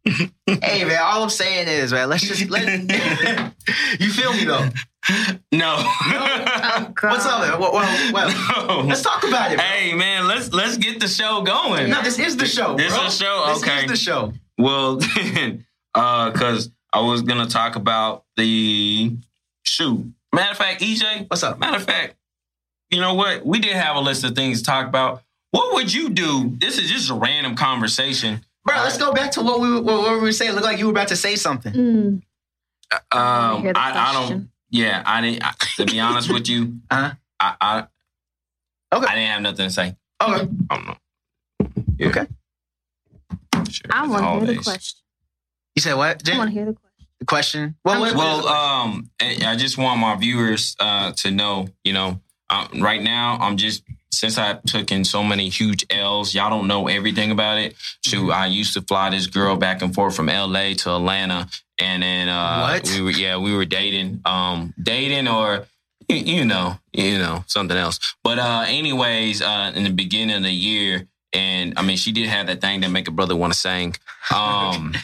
hey 0.05 0.85
man, 0.85 0.99
all 1.03 1.23
I'm 1.23 1.31
saying 1.31 1.69
is 1.69 1.93
man, 1.93 2.09
let's 2.09 2.23
just 2.27 2.49
let 2.51 2.67
you 4.01 4.11
feel 4.11 4.33
me 4.33 4.45
though. 4.45 4.69
No. 5.53 5.77
Oh, 5.79 6.93
What's 7.03 7.27
up? 7.27 7.41
Man? 7.41 7.61
Well, 7.61 7.73
well, 7.73 8.13
well, 8.13 8.67
No. 8.67 8.81
let's 8.87 9.03
talk 9.03 9.23
about 9.27 9.53
it. 9.53 9.57
bro. 9.57 9.65
Hey 9.65 9.95
man, 9.95 10.27
let's 10.27 10.53
let's 10.53 10.77
get 10.77 11.01
the 11.01 11.09
show 11.09 11.43
going. 11.43 11.91
No, 11.91 12.03
this 12.03 12.19
is 12.19 12.37
the 12.37 12.47
show. 12.47 12.77
This 12.77 12.93
bro. 12.95 13.07
is 13.07 13.19
the 13.19 13.25
show? 13.25 13.45
This 13.49 13.63
Okay. 13.63 13.87
This 13.87 14.01
is 14.01 14.07
the 14.07 14.11
show. 14.11 14.33
Well, 14.59 15.01
uh, 15.95 16.31
cause 16.33 16.71
I 16.93 17.01
was 17.01 17.23
gonna 17.23 17.47
talk 17.47 17.77
about 17.77 18.25
the 18.37 19.13
shoe. 19.65 20.13
Matter 20.35 20.51
of 20.53 20.57
fact, 20.59 20.81
EJ, 20.83 21.29
What's 21.29 21.43
up? 21.43 21.59
Matter 21.59 21.77
of 21.77 21.85
fact, 21.85 22.17
you 22.91 23.01
know 23.01 23.15
what? 23.15 23.45
We 23.45 23.59
did 23.61 23.73
have 23.75 23.97
a 23.97 24.01
list 24.01 24.25
of 24.25 24.35
things 24.35 24.61
to 24.61 24.65
talk 24.67 24.87
about. 24.87 25.23
What 25.51 25.75
would 25.75 25.93
you 25.93 26.09
do? 26.09 26.55
This 26.59 26.79
is 26.79 26.91
just 26.91 27.11
a 27.11 27.15
random 27.15 27.55
conversation. 27.57 28.41
Bro, 28.65 28.77
let's 28.77 28.97
go 28.99 29.13
back 29.13 29.33
to 29.33 29.43
what 29.43 29.61
we 29.61 29.73
what, 29.81 30.03
what 30.03 30.13
we 30.15 30.21
were 30.21 30.33
saying. 30.33 30.53
Look 30.55 30.65
like 30.65 30.79
you 30.79 30.87
were 30.87 30.93
about 30.93 31.09
to 31.09 31.17
say 31.17 31.35
something. 31.37 31.73
Mm, 31.73 32.23
I 33.11 33.55
Um, 33.57 33.63
hear 33.63 33.73
I, 33.75 34.11
I 34.11 34.13
don't. 34.29 34.49
Yeah, 34.71 35.03
I 35.05 35.21
didn't. 35.21 35.45
I, 35.45 35.53
to 35.77 35.87
be 35.87 35.99
honest 36.01 36.33
with 36.33 36.49
you, 36.49 36.79
Uh-huh. 36.91 37.13
I, 37.41 37.55
I 37.61 37.87
Okay. 38.95 39.07
I 39.07 39.15
didn't 39.15 39.31
have 39.31 39.43
nothing 39.43 39.67
to 39.67 39.71
say. 39.73 39.97
Okay. 40.23 40.49
I 40.71 40.77
don't 40.77 40.87
know. 40.87 40.97
Yeah. 41.99 42.09
Okay. 42.09 42.27
Sure, 43.71 43.91
I 43.91 44.07
want 44.07 44.23
to 44.41 44.47
hear 44.47 44.57
the 44.57 44.63
question. 44.63 44.99
You 45.75 45.81
said 45.83 45.95
what? 45.95 46.29
I 46.29 46.37
want 46.39 46.51
to 46.51 46.55
hear 46.55 46.67
the 46.67 46.73
question. 46.75 47.07
The 47.21 47.25
question. 47.25 47.75
Well, 47.85 48.01
what, 48.01 48.15
Well, 48.15 48.49
um, 48.49 49.11
I 49.21 49.39
I 49.47 49.57
just 49.57 49.79
want 49.79 49.99
my 50.01 50.15
viewers 50.17 50.77
uh, 50.79 51.13
to 51.19 51.31
know, 51.31 51.69
you 51.85 51.93
know, 51.95 52.21
uh, 52.51 52.69
right 52.79 53.03
now 53.03 53.39
I'm 53.41 53.57
just 53.57 53.83
since 54.13 54.39
I 54.39 54.55
took 54.67 54.93
in 54.93 55.05
so 55.05 55.23
many 55.25 55.49
huge 55.49 55.85
L's, 55.91 56.35
y'all 56.35 56.51
don't 56.51 56.69
know 56.69 56.87
everything 56.89 57.31
about 57.31 57.59
it. 57.59 57.75
Shoot, 58.05 58.31
I 58.31 58.47
used 58.47 58.75
to 58.75 58.83
fly 58.83 59.11
this 59.11 59.27
girl 59.27 59.57
back 59.57 59.83
and 59.83 59.95
forth 59.95 60.15
from 60.15 60.29
L.A. 60.29 60.75
to 60.75 60.91
Atlanta, 60.95 61.49
and 61.81 62.03
then 62.03 62.29
uh, 62.29 62.69
What? 62.75 62.89
we 62.91 63.01
were 63.03 63.11
yeah 63.11 63.37
we 63.39 63.55
were 63.57 63.65
dating, 63.65 64.21
um, 64.25 64.75
dating 64.81 65.27
or 65.29 65.67
you, 66.09 66.17
you 66.17 66.45
know 66.45 66.77
you 66.93 67.19
know 67.19 67.45
something 67.47 67.77
else. 67.77 67.99
But 68.23 68.39
uh, 68.39 68.65
anyways, 68.69 69.43
uh, 69.43 69.73
in 69.75 69.85
the 69.85 69.91
beginning 69.91 70.37
of 70.37 70.43
the 70.43 70.53
year, 70.53 71.09
and 71.33 71.75
I 71.79 71.83
mean 71.83 71.97
she 71.97 72.13
did 72.13 72.29
have 72.29 72.47
that 72.49 72.61
thing 72.61 72.83
that 72.83 72.91
make 72.91 73.09
a 73.09 73.13
brother 73.13 73.35
want 73.35 73.53
to 73.53 73.59
sing. 73.59 73.97
Um, 74.33 74.95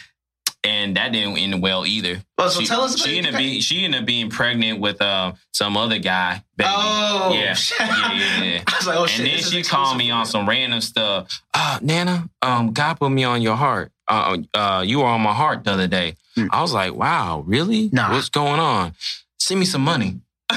and 0.69 0.97
that 0.97 1.13
didn't 1.13 1.39
end 1.39 1.63
well 1.63 1.87
either. 1.87 2.23
well, 2.37 2.51
so 2.51 2.61
she, 2.61 2.67
tell 2.67 2.83
us 2.83 3.01
she 3.03 3.17
ended 3.19 3.35
up 3.35 3.39
being 3.39 3.61
she 3.61 3.85
ended 3.85 4.01
up 4.01 4.07
being 4.07 4.29
pregnant 4.31 4.81
with 4.81 5.01
uh 5.01 5.33
some 5.53 5.77
other 5.77 5.99
guy. 5.99 6.43
Baby. 6.57 6.71
Oh, 6.73 7.31
yeah, 7.35 7.57
yeah, 7.81 8.13
yeah, 8.15 8.43
yeah. 8.45 8.63
I 8.69 8.77
was 8.77 8.87
like, 8.87 8.99
oh 8.99 9.07
shit. 9.07 9.21
and 9.27 9.29
then 9.29 9.51
she 9.51 9.63
called 9.63 9.97
me 9.97 10.11
on 10.11 10.27
some 10.27 10.49
random 10.49 10.81
stuff. 10.81 11.41
Uh, 11.55 11.79
Nana, 11.83 12.29
um, 12.43 12.73
God 12.73 12.95
put 13.01 13.11
me 13.11 13.25
on 13.25 13.41
your 13.43 13.57
heart. 13.57 13.91
Uh, 14.07 14.39
uh, 14.55 14.85
you 14.87 14.99
were 15.01 15.07
on 15.07 15.21
my 15.21 15.35
heart 15.35 15.65
the 15.65 15.73
other 15.73 15.87
day. 15.89 16.17
Hmm. 16.35 16.47
I 16.51 16.63
was 16.63 16.73
like, 16.73 16.95
wow, 16.95 17.43
really? 17.47 17.91
Nah. 17.93 18.13
What's 18.13 18.29
going 18.31 18.61
on? 18.61 18.95
Send 19.39 19.61
me 19.61 19.67
some 19.67 19.83
money. 19.83 20.21
Yo, 20.51 20.57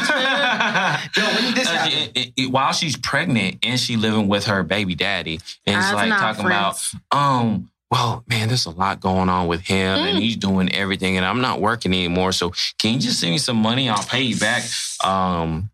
when 1.25 1.43
did 1.43 1.55
this 1.55 1.67
Uh, 1.67 1.71
happen? 1.73 1.91
it- 1.97 2.11
it- 2.17 2.33
it- 2.37 2.51
while 2.51 2.71
she's 2.73 2.95
pregnant 2.97 3.57
and 3.63 3.79
she 3.79 3.97
living 3.97 4.27
with 4.27 4.45
her 4.45 4.63
baby 4.63 4.95
daddy, 4.95 5.39
and 5.65 5.77
it's 5.77 5.93
like 5.93 6.09
talking 6.09 6.45
friends. 6.45 6.95
about, 7.09 7.17
um, 7.17 7.69
well, 7.91 8.23
man, 8.27 8.47
there's 8.47 8.65
a 8.65 8.69
lot 8.71 8.99
going 9.01 9.27
on 9.29 9.47
with 9.47 9.61
him, 9.61 9.99
and 9.99 10.17
Mm. 10.17 10.21
he's 10.21 10.37
doing 10.37 10.73
everything, 10.73 11.17
and 11.17 11.25
I'm 11.25 11.41
not 11.41 11.59
working 11.61 11.91
anymore. 11.93 12.31
So 12.31 12.53
can 12.79 12.93
you 12.95 12.99
just 12.99 13.19
send 13.19 13.33
me 13.33 13.37
some 13.37 13.57
money? 13.57 13.89
I'll 13.89 14.01
pay 14.03 14.21
you 14.21 14.37
back 14.37 14.63
um, 15.03 15.69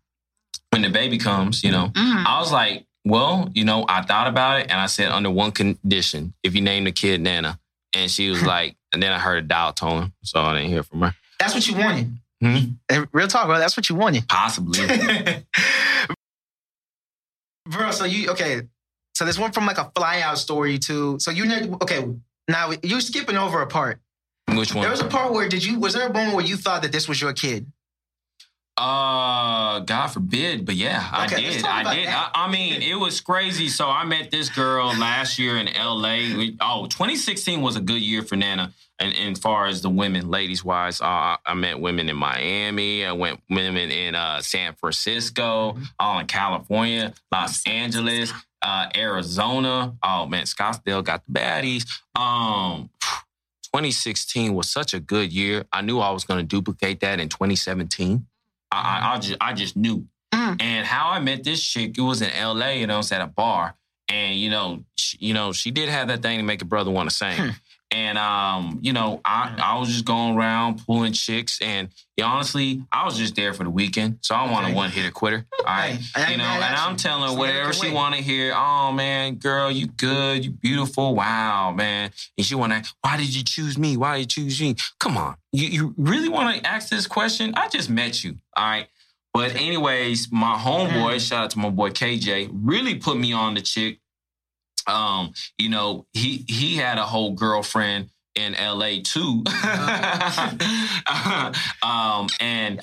when 0.70 0.82
the 0.82 0.90
baby 0.90 1.16
comes. 1.18 1.62
You 1.62 1.70
know, 1.70 1.88
Mm. 1.94 2.26
I 2.26 2.40
was 2.40 2.50
like, 2.52 2.84
well, 3.04 3.48
you 3.54 3.64
know, 3.64 3.84
I 3.88 4.02
thought 4.02 4.26
about 4.26 4.58
it, 4.60 4.64
and 4.70 4.78
I 4.80 4.86
said 4.86 5.10
under 5.12 5.30
one 5.30 5.52
condition: 5.52 6.34
if 6.42 6.54
you 6.54 6.60
name 6.60 6.84
the 6.84 6.92
kid 6.92 7.20
Nana. 7.20 7.58
And 7.94 8.10
she 8.10 8.28
was 8.28 8.42
like, 8.54 8.76
and 8.92 9.02
then 9.02 9.12
I 9.12 9.18
heard 9.18 9.44
a 9.44 9.46
dial 9.46 9.72
tone, 9.72 10.12
so 10.22 10.40
I 10.42 10.52
didn't 10.58 10.68
hear 10.68 10.82
from 10.82 11.00
her. 11.02 11.14
That's 11.38 11.54
what 11.54 11.66
you 11.66 11.74
wanted. 11.76 12.18
Hmm? 12.42 12.56
Eh, 12.90 13.04
Real 13.12 13.28
talk, 13.28 13.46
bro. 13.46 13.58
That's 13.58 13.76
what 13.78 13.88
you 13.88 13.94
wanted. 13.96 14.28
Possibly. 14.28 14.78
bro, 17.66 17.90
so 17.90 18.04
you 18.04 18.30
okay? 18.30 18.62
So 19.18 19.24
there's 19.24 19.36
one 19.36 19.50
from 19.50 19.66
like 19.66 19.78
a 19.78 19.90
flyout 19.96 20.36
story 20.36 20.78
too. 20.78 21.18
So 21.18 21.32
you 21.32 21.44
know, 21.44 21.76
okay? 21.82 22.08
Now 22.46 22.70
you're 22.84 23.00
skipping 23.00 23.36
over 23.36 23.60
a 23.62 23.66
part. 23.66 23.98
Which 24.46 24.72
one? 24.72 24.82
There 24.82 24.92
was 24.92 25.00
a 25.00 25.06
part 25.06 25.32
where 25.32 25.48
did 25.48 25.64
you? 25.64 25.80
Was 25.80 25.94
there 25.94 26.06
a 26.06 26.12
moment 26.12 26.36
where 26.36 26.44
you 26.44 26.56
thought 26.56 26.82
that 26.82 26.92
this 26.92 27.08
was 27.08 27.20
your 27.20 27.32
kid? 27.32 27.66
Uh, 28.76 29.80
God 29.80 30.06
forbid, 30.06 30.64
but 30.64 30.76
yeah, 30.76 31.24
Okay, 31.24 31.34
I 31.34 31.50
did. 31.50 31.64
I 31.64 31.94
did. 31.96 32.06
I. 32.08 32.30
I 32.32 32.48
mean, 32.48 32.80
it 32.80 32.94
was 32.94 33.20
crazy. 33.20 33.66
So 33.66 33.88
I 33.88 34.04
met 34.04 34.30
this 34.30 34.50
girl 34.50 34.86
last 34.96 35.36
year 35.36 35.56
in 35.56 35.66
LA. 35.66 36.36
We- 36.38 36.56
Oh, 36.60 36.86
2016 36.86 37.60
was 37.60 37.74
a 37.74 37.80
good 37.80 38.00
year 38.00 38.22
for 38.22 38.36
Nana. 38.36 38.72
And, 39.00 39.14
and 39.16 39.36
as 39.36 39.40
far 39.40 39.66
as 39.66 39.80
the 39.80 39.90
women, 39.90 40.28
ladies 40.28 40.64
wise, 40.64 41.00
uh, 41.00 41.36
I 41.46 41.54
met 41.54 41.78
women 41.78 42.08
in 42.08 42.16
Miami. 42.16 43.04
I 43.04 43.12
went 43.12 43.40
women 43.48 43.90
in 43.90 44.14
uh, 44.14 44.40
San 44.40 44.74
Francisco, 44.74 45.72
Mm-hmm. 45.72 45.84
all 46.00 46.18
in 46.18 46.26
California, 46.26 47.14
Los 47.30 47.64
Angeles, 47.66 48.32
uh, 48.62 48.88
Arizona. 48.96 49.94
Oh 50.02 50.26
man, 50.26 50.44
Scottsdale 50.44 51.04
got 51.04 51.22
the 51.26 51.32
baddies. 51.32 51.86
Um, 52.18 52.90
2016 53.72 54.54
was 54.54 54.68
such 54.70 54.94
a 54.94 55.00
good 55.00 55.32
year. 55.32 55.64
I 55.72 55.82
knew 55.82 56.00
I 56.00 56.10
was 56.10 56.24
going 56.24 56.40
to 56.40 56.46
duplicate 56.46 57.00
that 57.00 57.20
in 57.20 57.28
2017. 57.28 58.26
I, 58.70 58.76
I, 58.76 59.14
I 59.14 59.18
just 59.18 59.36
I 59.40 59.52
just 59.52 59.76
knew. 59.76 60.06
Mm. 60.32 60.60
And 60.60 60.86
how 60.86 61.10
I 61.10 61.20
met 61.20 61.44
this 61.44 61.62
chick, 61.62 61.96
it 61.96 62.00
was 62.00 62.20
in 62.22 62.30
LA, 62.30 62.70
you 62.70 62.86
know, 62.86 62.94
it 62.94 62.98
was 62.98 63.12
at 63.12 63.20
a 63.20 63.26
bar. 63.26 63.74
And 64.08 64.36
you 64.36 64.50
know, 64.50 64.84
she, 64.96 65.18
you 65.20 65.34
know, 65.34 65.52
she 65.52 65.70
did 65.70 65.88
have 65.88 66.08
that 66.08 66.22
thing 66.22 66.38
to 66.38 66.42
make 66.42 66.62
a 66.62 66.64
brother 66.64 66.90
want 66.90 67.10
to 67.10 67.14
sing. 67.14 67.36
Hmm. 67.36 67.50
And 67.90 68.18
um, 68.18 68.80
you 68.82 68.92
know, 68.92 69.22
I, 69.24 69.54
I 69.58 69.78
was 69.78 69.88
just 69.88 70.04
going 70.04 70.36
around 70.36 70.84
pulling 70.84 71.14
chicks, 71.14 71.58
and 71.62 71.88
yeah, 72.18 72.26
honestly, 72.26 72.82
I 72.92 73.06
was 73.06 73.16
just 73.16 73.34
there 73.34 73.54
for 73.54 73.64
the 73.64 73.70
weekend, 73.70 74.18
so 74.20 74.34
I 74.34 74.50
want 74.50 74.70
a 74.70 74.74
one 74.74 74.90
hitter 74.90 75.10
quitter. 75.10 75.46
All 75.60 75.64
right, 75.64 75.98
Hey, 76.14 76.32
you 76.32 76.36
know, 76.36 76.44
and 76.44 76.64
I'm 76.64 76.96
telling 76.96 77.30
her 77.30 77.38
whatever 77.38 77.72
she 77.72 77.90
want 77.90 78.14
to 78.14 78.20
hear. 78.20 78.52
Oh 78.54 78.92
man, 78.92 79.36
girl, 79.36 79.70
you 79.70 79.86
good, 79.86 80.44
you 80.44 80.50
beautiful, 80.50 81.14
wow, 81.14 81.72
man. 81.72 82.10
And 82.36 82.46
she 82.46 82.54
want 82.54 82.72
to, 82.72 82.92
why 83.00 83.16
did 83.16 83.34
you 83.34 83.42
choose 83.42 83.78
me? 83.78 83.96
Why 83.96 84.18
did 84.18 84.36
you 84.36 84.44
choose 84.44 84.60
me? 84.60 84.76
Come 85.00 85.16
on, 85.16 85.36
you 85.52 85.68
you 85.68 85.94
really 85.96 86.28
want 86.28 86.56
to 86.56 86.68
ask 86.68 86.90
this 86.90 87.06
question? 87.06 87.54
I 87.56 87.68
just 87.68 87.88
met 87.88 88.22
you, 88.22 88.36
all 88.54 88.64
right. 88.68 88.88
But 89.32 89.54
anyways, 89.54 90.30
my 90.32 90.56
homeboy, 90.56 91.26
shout 91.26 91.44
out 91.44 91.50
to 91.50 91.58
my 91.58 91.70
boy 91.70 91.90
KJ, 91.90 92.50
really 92.52 92.96
put 92.96 93.16
me 93.16 93.32
on 93.32 93.54
the 93.54 93.60
chick. 93.60 94.00
Um, 94.88 95.32
you 95.58 95.68
know, 95.68 96.06
he 96.12 96.44
he 96.48 96.74
had 96.76 96.98
a 96.98 97.04
whole 97.04 97.32
girlfriend 97.34 98.10
in 98.34 98.54
LA 98.54 98.96
too. 99.04 99.44
um, 101.82 102.26
and 102.40 102.80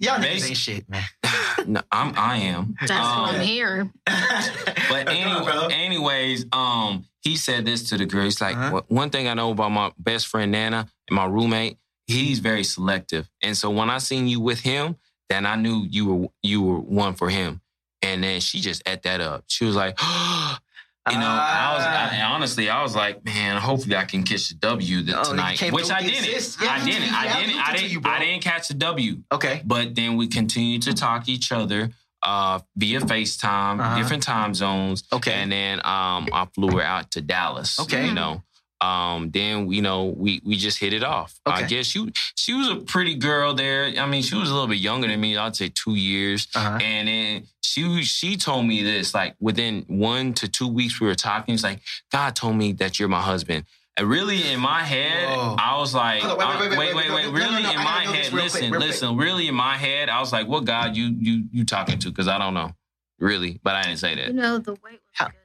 Y'all 0.00 0.18
niggas 0.18 0.36
Basi- 0.36 0.48
ain't 0.48 0.56
shit, 0.56 0.88
man. 0.88 1.04
no, 1.66 1.80
I'm 1.92 2.12
I 2.16 2.38
am. 2.38 2.74
That's 2.80 2.90
Um, 2.90 3.22
what 3.22 3.34
I'm 3.36 3.40
hearing. 3.40 3.92
But 4.06 5.06
Go 5.06 5.12
on, 5.12 5.16
anyway, 5.16 5.44
bro. 5.44 5.66
anyways, 5.68 6.46
um, 6.52 7.04
he 7.22 7.36
said 7.36 7.64
this 7.64 7.88
to 7.90 7.96
the 7.96 8.04
girl. 8.04 8.24
He's 8.24 8.40
like, 8.40 8.56
Uh-huh. 8.56 8.70
"One- 8.72 8.82
one 8.88 9.10
thing 9.10 9.28
I 9.28 9.34
know 9.34 9.50
about 9.50 9.70
my 9.70 9.92
best 9.98 10.26
friend 10.26 10.50
Nana 10.52 10.88
and 11.08 11.16
my 11.16 11.24
roommate, 11.26 11.78
he's 12.06 12.40
very 12.40 12.64
selective. 12.64 13.28
And 13.42 13.56
so 13.56 13.70
when 13.70 13.88
I 13.88 13.98
seen 13.98 14.26
you 14.28 14.40
with 14.40 14.60
him, 14.60 14.96
then 15.30 15.46
I 15.46 15.56
knew 15.56 15.86
you 15.88 16.06
were 16.12 16.28
you 16.42 16.60
were 16.62 16.80
one 16.80 17.14
for 17.14 17.30
him. 17.30 17.60
And 18.02 18.22
then 18.22 18.40
she 18.40 18.60
just 18.60 18.82
ate 18.86 19.02
that 19.04 19.20
up. 19.22 19.44
She 19.46 19.64
was 19.64 19.76
like, 19.76 19.98
you 21.10 21.18
know, 21.18 21.26
I 21.26 21.74
was 21.74 21.84
I, 21.84 22.18
Ah. 22.22 22.34
honestly, 22.34 22.70
I 22.70 22.82
was 22.82 22.96
like, 22.96 23.24
man, 23.24 23.56
hopefully 23.60 23.96
I 23.96 24.04
can 24.04 24.22
catch 24.22 24.48
the 24.48 24.54
W 24.56 25.04
th- 25.04 25.16
Oh, 25.18 25.24
tonight, 25.30 25.60
which 25.72 25.90
I 25.90 26.00
didn't. 26.00 26.24
Yeah, 26.60 26.70
I 26.70 26.84
didn't. 26.84 27.12
I 27.12 27.40
didn't. 27.42 27.60
I 27.60 27.72
didn't. 27.76 27.90
you. 27.90 28.00
I 28.04 28.18
didn't 28.20 28.42
catch 28.42 28.68
the 28.68 28.74
W. 28.74 29.18
Okay. 29.30 29.62
But 29.64 29.94
then 29.94 30.16
we 30.16 30.28
continued 30.28 30.82
to 30.82 30.94
talk 30.94 31.28
each 31.28 31.52
other 31.52 31.90
uh, 32.22 32.60
via 32.76 33.00
FaceTime, 33.00 33.80
Uh-huh. 33.80 33.98
different 33.98 34.22
time 34.22 34.54
zones. 34.54 35.04
Okay. 35.12 35.32
And 35.34 35.52
then 35.52 35.78
um, 35.80 36.28
I 36.32 36.48
flew 36.54 36.78
her 36.78 36.82
out 36.82 37.10
to 37.12 37.20
Dallas. 37.20 37.78
Okay. 37.80 38.06
You 38.06 38.14
know. 38.14 38.42
Um, 38.84 39.30
then 39.30 39.70
you 39.70 39.82
know 39.82 40.06
we 40.16 40.40
we 40.44 40.56
just 40.56 40.78
hit 40.78 40.92
it 40.92 41.02
off. 41.04 41.38
I 41.46 41.62
guess 41.62 41.86
she 41.86 42.12
she 42.36 42.52
was 42.54 42.68
a 42.68 42.76
pretty 42.76 43.14
girl 43.14 43.54
there. 43.54 43.84
I 43.98 44.06
mean, 44.06 44.22
she 44.22 44.36
was 44.36 44.50
a 44.50 44.52
little 44.52 44.68
bit 44.68 44.78
younger 44.78 45.08
than 45.08 45.20
me. 45.20 45.36
I'd 45.36 45.56
say 45.56 45.70
two 45.74 45.94
years. 45.94 46.46
Uh-huh. 46.54 46.78
And 46.82 47.08
then 47.08 47.44
she 47.62 48.02
she 48.02 48.36
told 48.36 48.66
me 48.66 48.82
this 48.82 49.14
like 49.14 49.34
within 49.40 49.84
one 49.88 50.34
to 50.34 50.48
two 50.48 50.68
weeks 50.68 51.00
we 51.00 51.06
were 51.06 51.14
talking. 51.14 51.54
It's 51.54 51.64
like 51.64 51.80
God 52.12 52.36
told 52.36 52.56
me 52.56 52.72
that 52.74 52.98
you're 52.98 53.08
my 53.08 53.22
husband. 53.22 53.64
And 53.96 54.08
really 54.08 54.50
in 54.52 54.58
my 54.58 54.80
head, 54.82 55.28
Whoa. 55.28 55.54
I 55.56 55.78
was 55.78 55.94
like, 55.94 56.20
Hold 56.22 56.42
on, 56.42 56.58
wait, 56.58 56.70
wait, 56.70 56.78
wait, 56.78 56.94
wait, 56.94 57.10
wait, 57.10 57.10
wait, 57.14 57.32
wait, 57.32 57.40
no, 57.40 57.50
no, 57.50 57.50
Really 57.50 57.62
no, 57.62 57.70
in 57.70 57.76
my 57.76 58.02
head, 58.04 58.32
real 58.32 58.42
quick, 58.42 58.42
listen, 58.42 58.68
quick. 58.70 58.80
listen. 58.80 59.16
Really 59.16 59.46
in 59.46 59.54
my 59.54 59.76
head, 59.76 60.08
I 60.08 60.18
was 60.18 60.32
like, 60.32 60.48
what 60.48 60.64
God 60.64 60.96
you 60.96 61.14
you 61.26 61.44
you 61.52 61.64
talking 61.64 61.98
to? 62.00 62.08
Because 62.08 62.26
I 62.26 62.38
don't 62.38 62.54
know, 62.54 62.72
really. 63.20 63.60
But 63.62 63.76
I 63.76 63.82
didn't 63.82 63.98
say 63.98 64.16
that. 64.16 64.26
You 64.26 64.32
that. 64.32 64.42
know, 64.42 64.58
the 64.58 64.72
weight 64.72 65.00
was 65.00 65.00
How- 65.12 65.26
good. 65.28 65.36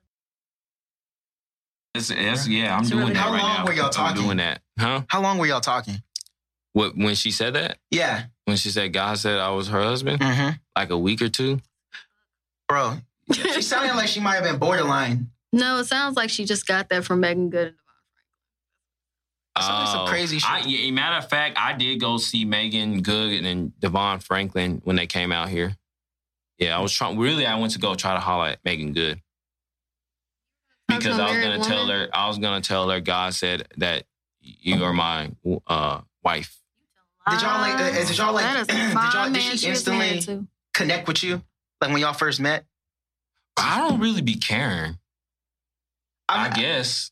It's, 1.95 2.11
it's, 2.11 2.47
yeah, 2.47 2.75
I'm 2.75 2.81
It's 2.81 2.89
doing 2.89 3.01
really- 3.01 3.13
that 3.13 3.19
How 3.19 3.31
right 3.33 3.41
long 3.41 3.57
now. 3.57 3.65
were 3.65 3.73
y'all 3.73 3.85
I'm 3.85 3.91
talking? 3.91 4.21
doing 4.23 4.37
that, 4.37 4.61
huh? 4.79 5.01
How 5.07 5.21
long 5.21 5.37
were 5.37 5.47
y'all 5.47 5.59
talking? 5.61 6.01
What 6.73 6.95
when 6.95 7.15
she 7.15 7.31
said 7.31 7.53
that? 7.55 7.79
Yeah. 7.89 8.25
When 8.45 8.57
she 8.57 8.69
said 8.69 8.93
God 8.93 9.17
said 9.17 9.39
I 9.39 9.49
was 9.49 9.67
her 9.69 9.81
husband, 9.81 10.19
Mm-hmm. 10.21 10.51
like 10.77 10.91
a 10.91 10.97
week 10.97 11.21
or 11.21 11.29
two. 11.29 11.59
Bro, 12.67 12.97
she 13.33 13.61
sounded 13.63 13.95
like 13.95 14.07
she 14.07 14.19
might 14.19 14.35
have 14.35 14.43
been 14.43 14.57
borderline. 14.59 15.31
No, 15.51 15.79
it 15.79 15.85
sounds 15.85 16.15
like 16.15 16.29
she 16.29 16.45
just 16.45 16.67
got 16.67 16.89
that 16.89 17.03
from 17.05 17.21
Meagan 17.21 17.49
Good. 17.49 17.73
That's 19.55 19.67
always 19.67 19.89
some 19.89 20.01
Oh, 20.01 20.07
crazy 20.07 20.37
shit. 20.39 20.49
I, 20.49 20.59
yeah, 20.59 20.91
matter 20.91 21.17
of 21.17 21.27
fact, 21.29 21.57
I 21.59 21.73
did 21.73 21.99
go 21.99 22.17
see 22.17 22.45
Meagan 22.45 23.01
Good 23.01 23.43
and 23.43 23.71
DeVon 23.81 24.21
Franklin 24.23 24.81
when 24.83 24.95
they 24.95 25.07
came 25.07 25.31
out 25.31 25.49
here. 25.49 25.75
Yeah, 26.59 26.77
I 26.77 26.81
was 26.81 26.93
trying. 26.93 27.17
Really, 27.17 27.45
I 27.47 27.57
went 27.59 27.73
to 27.73 27.79
go 27.79 27.95
try 27.95 28.13
to 28.13 28.19
holler 28.19 28.49
at 28.49 28.63
Meagan 28.63 28.93
Good 28.93 29.21
Talk 30.89 30.99
to 31.01 31.03
because 31.07 31.19
a 31.19 31.23
I 31.23 31.31
was 31.31 31.43
gonna 31.43 31.63
tell 31.63 31.79
woman? 31.87 31.99
her. 32.01 32.09
I 32.13 32.27
was 32.27 32.37
gonna 32.37 32.61
tell 32.61 32.89
her 32.89 32.99
God 32.99 33.33
said 33.33 33.67
that 33.77 34.03
you 34.41 34.83
are 34.83 34.93
my 34.93 35.31
uh, 35.67 36.01
wife. 36.23 36.57
Did 37.29 37.41
y'all 37.41 37.59
like- 37.61 37.75
uh, 37.79 37.91
did 38.07 38.17
y'all 38.17 38.33
like- 38.33 38.67
did 38.67 38.87
y'all- 38.95 39.29
did 39.31 39.41
she 39.43 39.57
she 39.57 39.69
was 39.69 39.87
married 39.87 40.13
instantly- 40.15 40.43
to. 40.45 40.47
Connect 40.73 41.07
with 41.07 41.23
you? 41.23 41.41
Like 41.81 41.91
when 41.91 41.99
y'all 42.01 42.13
first 42.13 42.39
met? 42.39 42.65
I 43.57 43.79
don't 43.79 43.99
really 43.99 44.21
be 44.21 44.35
caring. 44.35 44.97
I 46.27 46.45
I'm- 46.45 46.53
guess. 46.53 47.11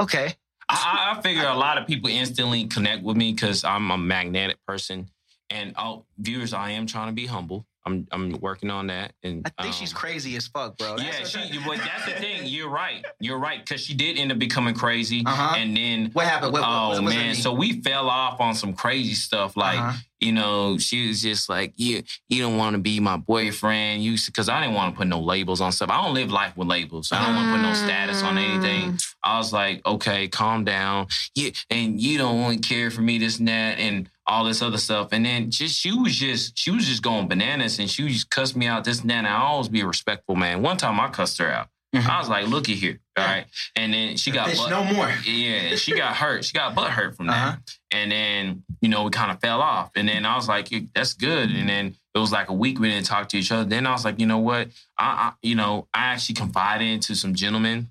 Okay. 0.00 0.34
I, 0.68 1.10
I 1.14 1.18
I 1.18 1.22
figure 1.22 1.46
a 1.46 1.54
lot 1.54 1.78
of 1.78 1.86
people 1.86 2.08
instantly 2.10 2.66
connect 2.66 3.02
with 3.02 3.16
me 3.16 3.32
because 3.32 3.62
I'm 3.64 3.90
a 3.90 3.98
magnetic 3.98 4.58
person. 4.66 5.10
And 5.50 5.74
oh, 5.76 6.06
viewers, 6.18 6.54
I 6.54 6.70
am 6.70 6.86
trying 6.86 7.08
to 7.08 7.12
be 7.12 7.26
humble. 7.26 7.66
I'm 7.84 8.06
I'm 8.12 8.32
working 8.40 8.70
on 8.70 8.86
that. 8.88 9.12
And 9.22 9.50
I 9.58 9.62
think 9.64 9.74
she's 9.74 9.92
um, 9.92 9.96
crazy 9.98 10.36
as 10.36 10.46
fuck, 10.46 10.76
bro. 10.78 10.96
Yeah, 10.98 11.10
That's 11.12 11.36
what- 11.36 11.46
she. 11.48 11.58
But 11.58 11.78
that's 11.78 12.04
the 12.06 12.12
thing. 12.20 12.42
You're 12.46 12.68
right. 12.70 13.04
You're 13.20 13.38
right 13.38 13.58
because 13.64 13.80
she 13.80 13.94
did 13.94 14.18
end 14.18 14.30
up 14.32 14.38
becoming 14.38 14.74
crazy, 14.74 15.22
Uh-huh. 15.26 15.54
and 15.56 15.76
then 15.76 16.10
What 16.12 16.26
happened? 16.26 16.52
What, 16.52 16.62
what, 16.62 16.98
oh 16.98 17.02
man, 17.02 17.34
so 17.34 17.52
we 17.52 17.80
fell 17.82 18.08
off 18.08 18.40
on 18.40 18.54
some 18.54 18.72
crazy 18.74 19.14
stuff. 19.14 19.56
Like 19.56 19.78
Uh-huh. 19.78 19.98
you 20.20 20.30
know, 20.32 20.78
she 20.78 21.08
was 21.08 21.20
just 21.22 21.48
like, 21.48 21.72
you 21.76 22.02
you 22.28 22.40
don't 22.42 22.56
want 22.56 22.74
to 22.74 22.80
be 22.80 23.00
my 23.00 23.16
boyfriend. 23.16 24.02
You 24.04 24.16
because 24.26 24.48
I 24.48 24.60
didn't 24.60 24.74
want 24.76 24.94
to 24.94 24.98
put 24.98 25.08
no 25.08 25.20
labels 25.20 25.60
on 25.60 25.72
stuff. 25.72 25.90
I 25.90 26.02
don't 26.02 26.14
live 26.14 26.30
life 26.30 26.56
with 26.56 26.68
labels. 26.68 27.10
I 27.12 27.24
don't 27.24 27.34
want 27.34 27.46
to 27.48 27.52
put 27.56 27.62
no 27.62 27.74
status 27.74 28.22
on 28.22 28.38
anything. 28.38 28.98
I 29.24 29.38
was 29.38 29.52
like, 29.52 29.84
okay, 29.86 30.28
calm 30.28 30.64
down. 30.64 31.06
Yeah, 31.34 31.50
and 31.70 32.00
you 32.00 32.18
don't 32.18 32.40
want 32.40 32.62
to 32.62 32.68
care 32.68 32.90
for 32.90 33.00
me, 33.02 33.18
this 33.18 33.38
and 33.38 33.48
that, 33.48 33.78
and 33.78 34.08
all 34.26 34.44
this 34.44 34.62
other 34.62 34.78
stuff. 34.78 35.08
And 35.12 35.24
then 35.26 35.50
just 35.50 35.78
she 35.78 35.92
was 35.92 36.16
just 36.16 36.58
she 36.58 36.70
was 36.70 36.86
just 36.86 37.02
going 37.02 37.28
bananas, 37.28 37.78
and 37.78 37.90
she 37.90 38.08
just 38.08 38.30
cussed 38.30 38.56
me 38.56 38.66
out, 38.66 38.84
this 38.84 39.00
and 39.00 39.10
that. 39.10 39.18
And 39.18 39.26
I 39.26 39.40
always 39.42 39.68
be 39.68 39.80
a 39.80 39.86
respectful 39.86 40.36
man. 40.36 40.62
One 40.62 40.76
time 40.76 40.98
I 41.00 41.08
cussed 41.08 41.38
her 41.38 41.50
out. 41.50 41.68
Mhm. 41.94 42.08
I 42.08 42.18
was 42.20 42.28
like, 42.30 42.46
looky 42.48 42.74
here, 42.74 43.00
all 43.18 43.24
right. 43.26 43.44
And 43.76 43.92
then 43.92 44.16
she 44.16 44.30
got 44.30 44.46
butt- 44.56 44.70
no 44.70 44.82
more. 44.82 45.12
yeah, 45.26 45.76
she 45.76 45.94
got 45.94 46.16
hurt. 46.16 46.42
She 46.42 46.54
got 46.54 46.74
butt 46.74 46.90
hurt 46.90 47.14
from 47.18 47.26
that. 47.26 47.48
Uh-huh. 47.48 47.56
And 47.90 48.10
then, 48.10 48.64
you 48.80 48.88
know, 48.88 49.02
we 49.02 49.10
kind 49.10 49.30
of 49.30 49.42
fell 49.42 49.60
off. 49.60 49.90
And 49.94 50.08
then 50.08 50.24
I 50.24 50.34
was 50.36 50.48
like, 50.48 50.72
that's 50.94 51.12
good. 51.12 51.50
And 51.50 51.68
then 51.68 51.94
it 52.14 52.18
was 52.18 52.32
like 52.32 52.48
a 52.48 52.54
week 52.54 52.78
we 52.78 52.88
didn't 52.88 53.04
talk 53.04 53.28
to 53.28 53.36
each 53.36 53.52
other. 53.52 53.68
Then 53.68 53.86
I 53.86 53.90
was 53.92 54.06
like, 54.06 54.18
you 54.18 54.24
know 54.24 54.38
what? 54.38 54.68
I, 54.98 55.04
I 55.04 55.32
you 55.42 55.54
know, 55.54 55.86
I 55.92 56.04
actually 56.14 56.36
confided 56.36 56.88
into 56.88 57.14
some 57.14 57.34
gentlemen, 57.34 57.90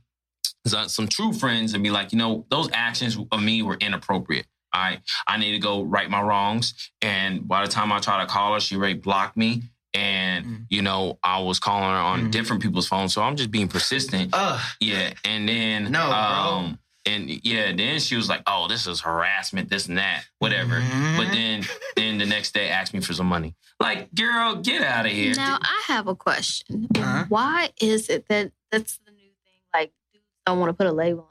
some 0.65 1.07
true 1.07 1.32
friends, 1.34 1.75
and 1.75 1.84
be 1.84 1.91
like, 1.91 2.11
you 2.11 2.17
know, 2.17 2.45
those 2.49 2.69
actions 2.73 3.17
of 3.32 3.41
me 3.43 3.61
were 3.61 3.75
inappropriate. 3.75 4.47
All 4.74 4.82
right. 4.82 5.01
I 5.28 5.38
need 5.38 5.51
to 5.51 5.59
go 5.59 5.84
right 5.84 6.09
my 6.09 6.22
wrongs. 6.22 6.74
And 7.01 7.47
by 7.47 7.65
the 7.65 7.72
time 7.72 7.91
I 7.91 7.99
try 7.99 8.22
to 8.22 8.28
call 8.28 8.53
her, 8.53 8.59
she 8.59 8.76
already 8.76 8.93
blocked 8.95 9.36
me. 9.38 9.63
And, 9.93 10.45
Mhm. 10.45 10.65
you 10.69 10.82
know, 10.82 11.19
I 11.24 11.39
was 11.39 11.59
calling 11.59 11.84
her 11.84 11.89
on 11.97 12.28
Mhm. 12.28 12.32
different 12.32 12.61
people's 12.61 12.88
phones. 12.88 13.13
So 13.13 13.22
I'm 13.22 13.36
just 13.36 13.51
being 13.51 13.67
persistent. 13.67 14.30
Ugh. 14.34 14.59
Yeah, 14.80 15.13
and 15.26 15.49
then 15.49 15.91
No, 15.91 16.07
bro. 16.07 16.15
um, 16.15 16.80
and 17.05 17.30
yeah, 17.45 17.74
then 17.76 17.99
she 17.99 18.15
was 18.15 18.30
like, 18.30 18.41
"Oh, 18.47 18.67
this 18.69 18.88
is 18.88 19.01
harassment, 19.01 19.69
this 19.69 19.88
and 19.88 19.97
that, 19.97 20.24
whatever." 20.39 20.80
Mhm. 20.80 21.17
But 21.17 21.32
then, 21.34 21.65
then 21.97 22.17
the 22.19 22.26
next 22.26 22.53
day, 22.53 22.69
asked 22.69 22.93
me 22.93 23.01
for 23.01 23.11
some 23.13 23.28
money. 23.28 23.55
Like, 23.82 24.13
girl, 24.15 24.55
get 24.57 24.82
out 24.84 25.05
of 25.07 25.11
here. 25.11 25.34
Now 25.36 25.57
I 25.61 25.82
have 25.88 26.07
a 26.07 26.15
question. 26.15 26.88
Uh-huh. 26.95 27.26
Why 27.28 27.72
is 27.82 28.07
it 28.09 28.30
that 28.30 28.51
that's 28.72 28.99
the 29.05 29.11
new 29.11 29.17
thing? 29.43 29.59
Like 29.74 29.91
dudes 30.13 30.24
don't 30.45 30.59
want 30.59 30.69
to 30.69 30.74
put 30.74 30.88
a 30.88 30.91
label 30.93 31.22
on 31.22 31.26
it. 31.26 31.30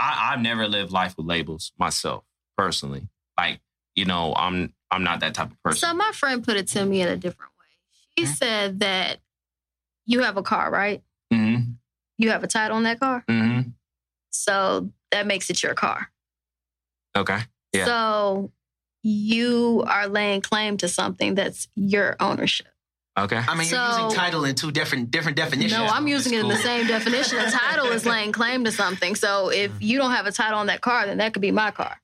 I, 0.00 0.30
I've 0.32 0.40
never 0.40 0.66
lived 0.66 0.90
life 0.92 1.16
with 1.16 1.26
labels 1.26 1.72
myself, 1.78 2.24
personally. 2.56 3.08
Like, 3.38 3.60
you 3.94 4.04
know, 4.06 4.34
I'm 4.34 4.72
I'm 4.90 5.04
not 5.04 5.20
that 5.20 5.34
type 5.34 5.50
of 5.50 5.62
person. 5.62 5.88
So 5.88 5.94
my 5.94 6.10
friend 6.12 6.42
put 6.42 6.56
it 6.56 6.66
to 6.68 6.84
me 6.84 7.02
in 7.02 7.08
a 7.08 7.16
different 7.16 7.52
way. 7.52 7.66
She 8.18 8.24
Mhm. 8.24 8.36
said 8.36 8.80
that 8.80 9.20
you 10.06 10.22
have 10.22 10.36
a 10.36 10.42
car, 10.42 10.70
right? 10.70 11.02
mm-hmm, 11.32 11.72
You 12.18 12.30
have 12.30 12.42
a 12.42 12.48
title 12.48 12.76
on 12.78 12.82
that 12.84 12.98
car, 12.98 13.24
mm-hmm. 13.28 13.70
so 14.30 14.90
that 15.10 15.26
makes 15.26 15.50
it 15.50 15.62
your 15.62 15.74
car. 15.74 16.10
Okay. 17.16 17.40
Yeah. 17.72 17.84
So 17.84 18.52
you 19.02 19.84
are 19.86 20.08
laying 20.08 20.40
claim 20.40 20.76
to 20.78 20.88
something 20.88 21.34
that's 21.34 21.68
your 21.76 22.16
ownership. 22.20 22.68
Okay. 23.18 23.36
I 23.36 23.54
mean, 23.54 23.68
you're 23.68 23.78
So- 23.92 24.04
using 24.04 24.18
title 24.18 24.44
in 24.44 24.54
two 24.54 24.70
different 24.70 25.10
different 25.10 25.36
definitions. 25.36 25.72
No, 25.78 25.86
I'm 25.86 26.06
using 26.08 26.32
it 26.34 26.40
in 26.40 26.48
the 26.48 26.56
same 26.56 26.86
definition. 26.86 27.38
A 27.38 27.50
title 27.50 27.86
is 27.86 28.06
laying 28.06 28.32
claim 28.32 28.64
to 28.64 28.72
something. 28.72 29.14
So 29.16 29.50
if 29.50 29.72
you 29.80 29.98
don't 29.98 30.12
have 30.12 30.26
a 30.26 30.32
title 30.32 30.58
on 30.58 30.66
that 30.68 30.80
car, 30.80 31.06
then 31.06 31.18
that 31.18 31.32
could 31.32 31.42
be 31.42 31.50
my 31.50 31.70
car. 31.70 32.00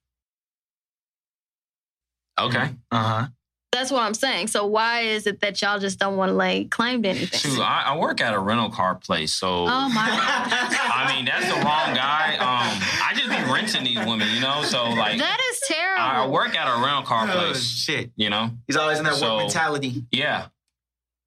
Okay. 2.38 2.70
Uh 2.90 3.02
huh. 3.02 3.26
That's 3.72 3.90
what 3.90 4.02
I'm 4.02 4.14
saying. 4.14 4.46
So 4.48 4.66
why 4.66 5.00
is 5.00 5.26
it 5.26 5.40
that 5.40 5.60
y'all 5.60 5.78
just 5.78 5.98
don't 5.98 6.16
want 6.16 6.30
to 6.30 6.34
lay 6.34 6.64
claim 6.64 7.02
to 7.02 7.08
anything? 7.10 7.38
Shoot, 7.38 7.60
I, 7.60 7.82
I 7.88 7.96
work 7.98 8.20
at 8.22 8.32
a 8.32 8.38
rental 8.38 8.70
car 8.70 8.94
place, 8.94 9.34
so 9.34 9.66
Oh 9.68 9.88
my 9.90 10.06
God. 10.08 10.48
I 10.50 11.12
mean 11.14 11.24
that's 11.26 11.46
the 11.46 11.54
wrong 11.56 11.94
guy. 11.94 12.36
Um, 12.36 12.82
I 13.04 13.12
just 13.14 13.28
be 13.28 13.52
renting 13.52 13.84
these 13.84 13.98
women, 14.06 14.28
you 14.34 14.40
know. 14.40 14.62
So 14.62 14.84
like, 14.90 15.18
That 15.18 15.38
is 15.52 15.60
terrible. 15.68 16.02
I 16.02 16.24
I 16.24 16.26
work 16.28 16.56
at 16.56 16.66
a 16.68 16.82
rental 16.82 17.02
car 17.02 17.26
Oh, 17.28 17.32
place, 17.32 17.62
shit. 17.62 18.10
you 18.16 18.30
know. 18.30 18.50
He's 18.66 18.76
always 18.76 18.98
in 18.98 19.04
that 19.04 19.14
So- 19.14 19.34
work 19.36 19.42
mentality. 19.44 20.04
Yeah, 20.10 20.46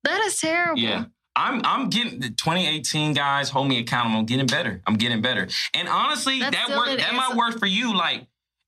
that 0.10 0.22
is 0.26 0.40
terrible. 0.40 0.80
yeah. 0.82 1.06
I'm 1.36 1.62
I'm 1.64 1.90
getting 1.90 2.20
the 2.20 2.30
2018 2.32 3.14
guys 3.14 3.50
hold 3.50 3.68
me 3.70 3.80
accountable. 3.80 4.20
I'm 4.20 4.26
getting 4.26 4.48
better. 4.48 4.82
I'm 4.86 4.96
getting 4.96 5.22
better. 5.22 5.48
And 5.74 5.88
honestly, 5.88 6.40
That 6.40 6.52
that 6.52 6.70
work 6.78 7.00
that 7.00 7.14
might 7.14 7.36
work 7.36 7.60
for 7.60 7.66
you, 7.68 7.96
like 7.96 8.28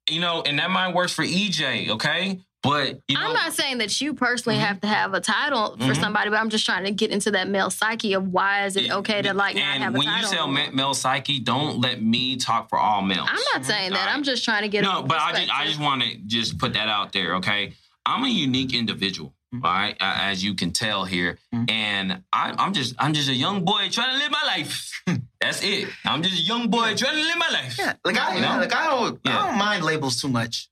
you 0.09 0.21
know, 0.21 0.41
and 0.45 0.57
that 0.59 0.69
might 0.71 0.93
work 0.93 1.09
for 1.09 1.23
EJ. 1.25 1.89
Okay, 1.89 2.39
but 2.63 2.99
you 3.09 3.17
know, 3.17 3.25
I'm 3.25 3.33
not 3.33 3.51
saying 3.53 3.79
that 3.79 3.99
you 3.99 4.13
personally 4.13 4.57
Mhm. 4.57 4.61
have 4.67 4.79
to 4.81 4.87
have 4.87 5.13
a 5.13 5.19
title 5.19 5.75
for 5.77 5.83
Mhm. 5.93 5.99
somebody, 5.99 6.29
but 6.29 6.39
I'm 6.39 6.49
just 6.49 6.65
trying 6.65 6.85
to 6.85 6.91
get 6.91 7.11
into 7.11 7.31
that 7.31 7.49
male 7.49 7.69
psyche 7.71 8.13
of 8.13 8.27
why 8.29 8.65
is 8.65 8.77
it 8.77 8.89
okay 8.89 9.21
to 9.21 9.33
like 9.33 9.55
not 9.55 9.63
and 9.65 9.83
have 9.83 9.95
a 9.95 9.97
when 9.97 10.07
you 10.07 10.23
say 10.23 10.71
male 10.71 10.93
psyche, 10.93 11.39
don't 11.39 11.81
let 11.81 12.01
me 12.01 12.37
talk 12.37 12.69
for 12.69 12.79
all 12.79 13.01
males. 13.01 13.27
I'm 13.29 13.39
not 13.53 13.65
saying 13.65 13.91
that. 13.91 13.99
Alright. 13.99 14.15
I'm 14.15 14.23
just 14.23 14.45
trying 14.45 14.61
to 14.61 14.69
get 14.69 14.83
no, 14.83 15.01
but 15.03 15.17
I 15.19 15.33
just 15.41 15.53
I 15.53 15.65
just 15.65 15.79
want 15.79 16.03
to 16.03 16.15
just 16.25 16.57
put 16.57 16.73
that 16.73 16.87
out 16.87 17.11
there, 17.11 17.35
okay? 17.35 17.73
I'm 18.05 18.23
a 18.23 18.29
unique 18.29 18.73
individual, 18.73 19.33
Mhm. 19.54 19.66
all 19.66 19.72
right, 19.74 19.95
uh, 19.99 20.16
as 20.20 20.43
you 20.43 20.54
can 20.56 20.72
tell 20.72 21.04
here, 21.04 21.38
Mhm. 21.54 21.70
and 21.70 22.24
I, 22.32 22.54
I'm 22.58 22.74
just 22.74 22.95
I'm 22.99 23.14
just 23.14 23.28
a 23.30 23.34
young 23.34 23.66
boy 23.66 23.89
trying 23.89 24.14
to 24.14 24.18
live 24.18 24.32
my 24.32 24.43
life. 24.45 25.04
That's 25.41 25.62
it. 25.64 25.89
I'm 26.06 26.24
just 26.24 26.39
a 26.39 26.41
young 26.43 26.70
boy 26.70 26.95
trying 26.95 27.16
to 27.18 27.22
live 27.24 27.38
my 27.38 27.49
life. 27.52 27.76
Yeah, 27.78 27.93
like 28.06 28.18
I, 28.18 28.36
You 28.36 28.41
know? 28.41 28.58
like 28.60 28.74
I 28.74 28.86
don't, 28.88 29.20
Yeah. 29.26 29.39
I 29.43 29.47
don't 29.49 29.58
mind 29.58 29.84
labels 29.84 30.22
too 30.22 30.30
much. 30.30 30.70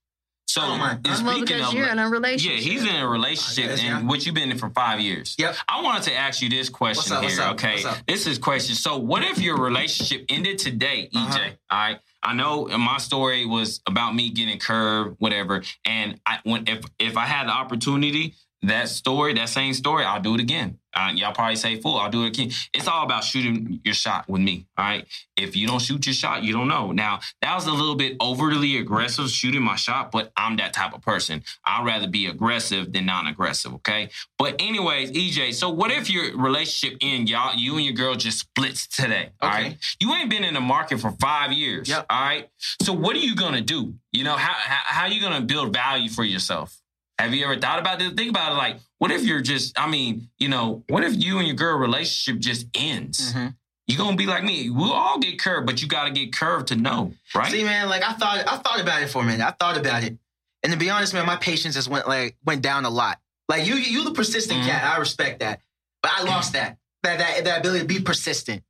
So, 0.47 0.61
Oh, 0.63 0.77
my. 0.77 0.97
and 1.05 1.15
speaking 1.15 1.61
of, 1.61 1.73
you're 1.75 1.87
in 1.89 1.99
a 1.99 2.09
relationship. 2.09 2.57
yeah, 2.65 2.71
he's 2.71 2.81
in 2.83 2.95
a 2.95 3.07
relationship, 3.07 3.65
Yes, 3.69 3.79
and 3.81 3.87
yeah. 3.87 4.01
what 4.01 4.25
you've 4.25 4.33
been 4.33 4.49
in 4.49 4.57
for 4.57 4.69
five 4.71 4.99
years. 4.99 5.35
Yep. 5.37 5.55
I 5.67 5.81
wanted 5.81 6.03
to 6.03 6.15
ask 6.15 6.41
you 6.41 6.49
this 6.49 6.69
question 6.69 7.01
What's 7.01 7.11
up, 7.11 7.21
what's 7.23 7.35
here. 7.35 7.43
up, 7.43 7.53
okay, 7.53 7.73
what's 7.73 7.85
up? 7.85 7.97
this 8.07 8.25
is 8.25 8.39
question. 8.39 8.73
So, 8.75 8.97
what 8.97 9.23
if 9.23 9.37
your 9.39 9.57
relationship 9.57 10.25
ended 10.29 10.57
today, 10.57 11.09
EJ? 11.13 11.17
Uh-huh. 11.19 11.49
All 11.69 11.77
right. 11.77 11.99
I 12.23 12.33
know 12.33 12.65
my 12.77 12.97
story 12.97 13.45
was 13.45 13.79
about 13.85 14.15
me 14.15 14.29
getting 14.31 14.57
curved, 14.59 15.17
whatever. 15.19 15.63
And 15.85 16.19
I 16.25 16.39
when 16.43 16.67
if 16.67 16.83
if 16.97 17.15
I 17.15 17.25
had 17.27 17.47
the 17.47 17.51
opportunity 17.51 18.33
that 18.63 18.89
story, 18.89 19.33
that 19.35 19.49
same 19.49 19.73
story, 19.73 20.03
I'll 20.03 20.21
do 20.21 20.35
it 20.35 20.41
again. 20.41 20.77
Uh, 20.93 21.11
y'all 21.13 21.31
probably 21.31 21.55
say 21.55 21.79
fool, 21.79 21.97
I'll 21.97 22.09
do 22.09 22.23
it 22.25 22.29
again. 22.29 22.51
It's 22.73 22.87
all 22.87 23.05
about 23.05 23.23
shooting 23.23 23.79
your 23.85 23.93
shot 23.93 24.27
with 24.27 24.41
me. 24.41 24.65
All 24.77 24.83
right. 24.83 25.05
If 25.37 25.55
you 25.55 25.67
don't 25.67 25.79
shoot 25.79 26.05
your 26.07 26.13
shot, 26.15 26.43
you 26.43 26.51
don't 26.51 26.67
know. 26.67 26.91
Now, 26.91 27.19
that 27.41 27.53
was 27.55 27.67
a 27.67 27.71
little 27.71 27.95
bit 27.95 28.17
overly 28.19 28.77
aggressive 28.79 29.29
shooting 29.29 29.61
my 29.61 29.75
shot, 29.75 30.11
but 30.11 30.31
I'm 30.35 30.57
that 30.57 30.73
type 30.73 30.93
of 30.95 31.01
person. 31.01 31.43
I'd 31.63 31.85
rather 31.85 32.07
be 32.07 32.25
aggressive 32.25 32.91
than 32.91 33.05
non-aggressive. 33.05 33.75
Okay. 33.75 34.09
But 34.39 34.55
anyways, 34.59 35.11
EJ, 35.11 35.53
so 35.53 35.69
what 35.69 35.91
if 35.91 36.09
your 36.09 36.35
relationship 36.35 36.97
in 37.01 37.27
y'all, 37.27 37.55
you 37.55 37.75
and 37.75 37.85
your 37.85 37.93
girl 37.93 38.15
just 38.15 38.39
splits 38.39 38.87
today? 38.87 39.29
All 39.41 39.49
Okay. 39.49 39.63
right. 39.63 39.77
You 40.01 40.11
ain't 40.15 40.29
been 40.29 40.43
in 40.43 40.55
the 40.55 40.59
market 40.61 40.99
for 40.99 41.11
five 41.11 41.53
years. 41.53 41.87
Yep. 41.87 42.07
All 42.09 42.19
right. 42.21 42.49
So 42.81 42.93
what 42.93 43.15
are 43.15 43.19
you 43.19 43.35
gonna 43.35 43.61
do? 43.61 43.93
You 44.11 44.23
know, 44.23 44.35
how 44.35 44.53
how, 44.53 44.81
how 45.03 45.05
you 45.05 45.21
gonna 45.21 45.41
build 45.41 45.71
value 45.71 46.09
for 46.09 46.23
yourself? 46.23 46.75
Have 47.19 47.33
you 47.33 47.43
ever 47.43 47.57
thought 47.57 47.79
about 47.79 47.99
this? 47.99 48.13
Think 48.13 48.29
about 48.29 48.53
it 48.53 48.55
like, 48.55 48.77
what 48.97 49.11
if 49.11 49.23
you're 49.23 49.41
just, 49.41 49.77
I 49.77 49.89
mean, 49.89 50.29
you 50.39 50.47
know, 50.47 50.83
what 50.87 51.03
if 51.03 51.13
you 51.21 51.37
and 51.37 51.45
your 51.47 51.55
girl 51.57 51.77
relationship 51.77 52.39
just 52.41 52.67
ends? 52.73 53.33
Mhm. 53.33 53.55
You're 53.87 53.97
gonna 53.97 54.15
be 54.15 54.25
like 54.25 54.43
me. 54.45 54.69
We'll 54.69 54.93
all 54.93 55.19
get 55.19 55.37
curved, 55.37 55.65
but 55.67 55.81
you 55.81 55.87
gotta 55.89 56.11
get 56.11 56.31
curved 56.31 56.67
to 56.69 56.75
know, 56.77 57.13
right? 57.35 57.51
See, 57.51 57.63
man, 57.65 57.89
like 57.89 58.03
I 58.03 58.13
thought, 58.13 58.47
I 58.47 58.55
thought 58.57 58.79
about 58.79 59.01
it 59.01 59.07
for 59.09 59.21
a 59.21 59.25
minute. 59.25 59.45
I 59.45 59.51
thought 59.51 59.75
about 59.77 60.03
it, 60.03 60.17
and 60.63 60.71
to 60.71 60.77
be 60.79 60.89
honest, 60.89 61.13
man, 61.13 61.25
my 61.25 61.35
patience 61.35 61.75
just 61.75 61.89
went 61.89 62.07
like 62.07 62.37
went 62.45 62.61
down 62.61 62.85
a 62.85 62.89
lot. 62.89 63.19
Like 63.49 63.65
you, 63.65 63.75
you 63.75 64.03
the 64.05 64.11
persistent 64.11 64.61
Mhm. 64.61 64.67
cat. 64.67 64.83
I 64.83 64.97
respect 64.99 65.39
that, 65.39 65.59
but 66.03 66.11
I 66.15 66.21
lost 66.23 66.53
that 66.53 66.77
that 67.03 67.17
that 67.17 67.43
that 67.45 67.59
ability 67.59 67.79
to 67.81 67.85
be 67.87 67.99
persistent. 67.99 68.63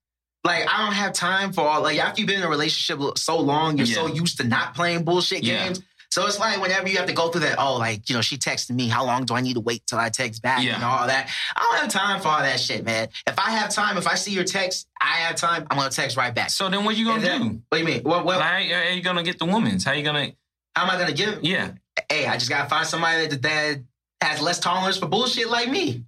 Like 0.46 0.66
I 0.74 0.86
don't 0.86 0.94
have 0.94 1.12
time 1.12 1.52
for 1.52 1.68
all. 1.68 1.82
Like 1.82 2.00
after 2.00 2.22
you've 2.22 2.28
been 2.30 2.38
in 2.40 2.44
a 2.46 2.50
relationship 2.50 3.18
so 3.18 3.38
long, 3.40 3.78
you're 3.78 3.88
so 3.88 4.08
used 4.08 4.38
to 4.38 4.46
not 4.46 4.74
playing 4.74 5.04
bullshit 5.04 5.44
Yeah. 5.44 5.66
games. 5.66 5.82
So 6.12 6.26
it's 6.26 6.40
like 6.40 6.60
whenever 6.60 6.88
you 6.90 6.98
have 6.98 7.06
to 7.06 7.14
go 7.14 7.30
through 7.30 7.42
that, 7.42 7.58
oh, 7.60 7.78
like, 7.78 8.10
you 8.10 8.16
know, 8.16 8.22
she 8.22 8.38
texted 8.38 8.72
me, 8.72 8.88
how 8.88 9.06
long 9.06 9.26
do 9.26 9.36
I 9.36 9.42
need 9.42 9.54
to 9.54 9.60
wait 9.60 9.86
till 9.86 10.00
I 10.00 10.10
text 10.10 10.42
back 10.42 10.64
Yeah. 10.64 10.76
and 10.76 10.84
all 10.84 11.06
that? 11.06 11.30
I 11.56 11.60
don't 11.62 11.82
have 11.82 11.90
time 11.90 12.20
for 12.20 12.30
all 12.30 12.40
that 12.40 12.60
shit, 12.60 12.84
man. 12.84 13.10
If 13.28 13.38
I 13.38 13.52
have 13.52 13.70
time, 13.70 13.96
if 13.98 14.08
I 14.08 14.16
see 14.16 14.32
your 14.32 14.44
text, 14.44 14.88
I 15.00 15.18
have 15.18 15.36
time, 15.36 15.68
I'm 15.70 15.78
gonna 15.78 15.92
text 15.92 16.18
right 16.18 16.34
back. 16.34 16.50
so 16.50 16.68
then 16.68 16.84
what 16.84 16.98
you 16.98 17.06
gonna 17.06 17.22
then- 17.22 17.42
do? 17.42 17.62
What 17.70 17.78
do 17.78 17.78
you 17.78 17.86
mean? 17.86 18.02
Well, 18.04 18.24
well 18.24 18.40
Like, 18.40 18.70
how, 18.70 18.84
how 18.86 18.90
you 18.90 19.02
gonna 19.04 19.24
get 19.24 19.38
the 19.38 19.46
woman's? 19.46 19.84
How 19.84 19.92
you 19.92 20.04
gonna? 20.04 20.32
how 20.76 20.84
am 20.84 20.90
I 20.90 20.98
gonna 20.98 21.14
give? 21.14 21.44
Yeah, 21.44 21.72
Hey, 22.10 22.26
I 22.26 22.38
just 22.38 22.50
gotta 22.50 22.70
find 22.70 22.88
somebody 22.88 23.28
that, 23.28 23.42
that 23.44 23.80
has 24.22 24.42
less 24.42 24.58
tolerance 24.60 24.98
for 24.98 25.06
bullshit 25.08 25.50
like 25.50 25.70
me. 25.70 26.06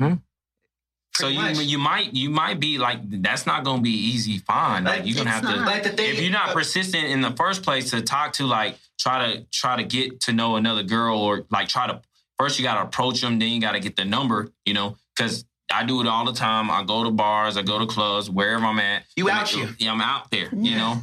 Hmm. 0.00 0.14
So 1.18 1.28
you 1.28 1.40
much. 1.40 1.58
you 1.58 1.78
might 1.78 2.14
you 2.14 2.30
might 2.30 2.58
be 2.60 2.78
like 2.78 2.98
that's 3.22 3.46
not 3.46 3.64
gonna 3.64 3.82
be 3.82 3.90
easy. 3.90 4.38
Fine, 4.38 4.84
like, 4.84 5.00
Like, 5.00 5.06
you're 5.06 5.16
gonna 5.24 5.36
it's 5.36 5.46
have 5.46 5.54
to. 5.56 5.60
like 5.64 5.82
the 5.82 5.90
thing. 5.90 6.10
if 6.10 6.20
you're 6.20 6.32
not 6.32 6.50
uh, 6.50 6.54
persistent 6.54 7.04
in 7.04 7.20
the 7.20 7.30
first 7.32 7.62
place 7.62 7.90
to 7.90 8.02
talk 8.02 8.32
to 8.34 8.46
like 8.46 8.76
try 8.98 9.32
to 9.32 9.44
try 9.52 9.76
to 9.76 9.84
get 9.84 10.20
to 10.22 10.32
know 10.32 10.56
another 10.56 10.82
girl 10.82 11.18
or 11.18 11.44
like 11.50 11.68
try 11.68 11.86
to 11.86 12.00
first 12.38 12.58
you 12.58 12.64
got 12.64 12.74
to 12.74 12.82
approach 12.82 13.20
them 13.20 13.38
then 13.38 13.48
you 13.50 13.60
got 13.60 13.72
to 13.72 13.80
get 13.80 13.96
the 13.96 14.04
number 14.04 14.50
you 14.64 14.74
know 14.74 14.96
because 15.16 15.44
i 15.72 15.84
do 15.84 16.00
it 16.00 16.06
all 16.06 16.24
the 16.24 16.32
time 16.32 16.70
i 16.70 16.82
go 16.84 17.04
to 17.04 17.10
bars 17.10 17.56
i 17.56 17.62
go 17.62 17.78
to 17.78 17.86
clubs 17.86 18.28
wherever 18.30 18.64
i'm 18.64 18.78
at 18.78 19.02
You 19.16 19.28
out 19.30 19.48
here. 19.48 19.68
yeah 19.78 19.92
i'm 19.92 20.00
out 20.00 20.30
there 20.30 20.48
you 20.52 20.74
know 20.76 20.96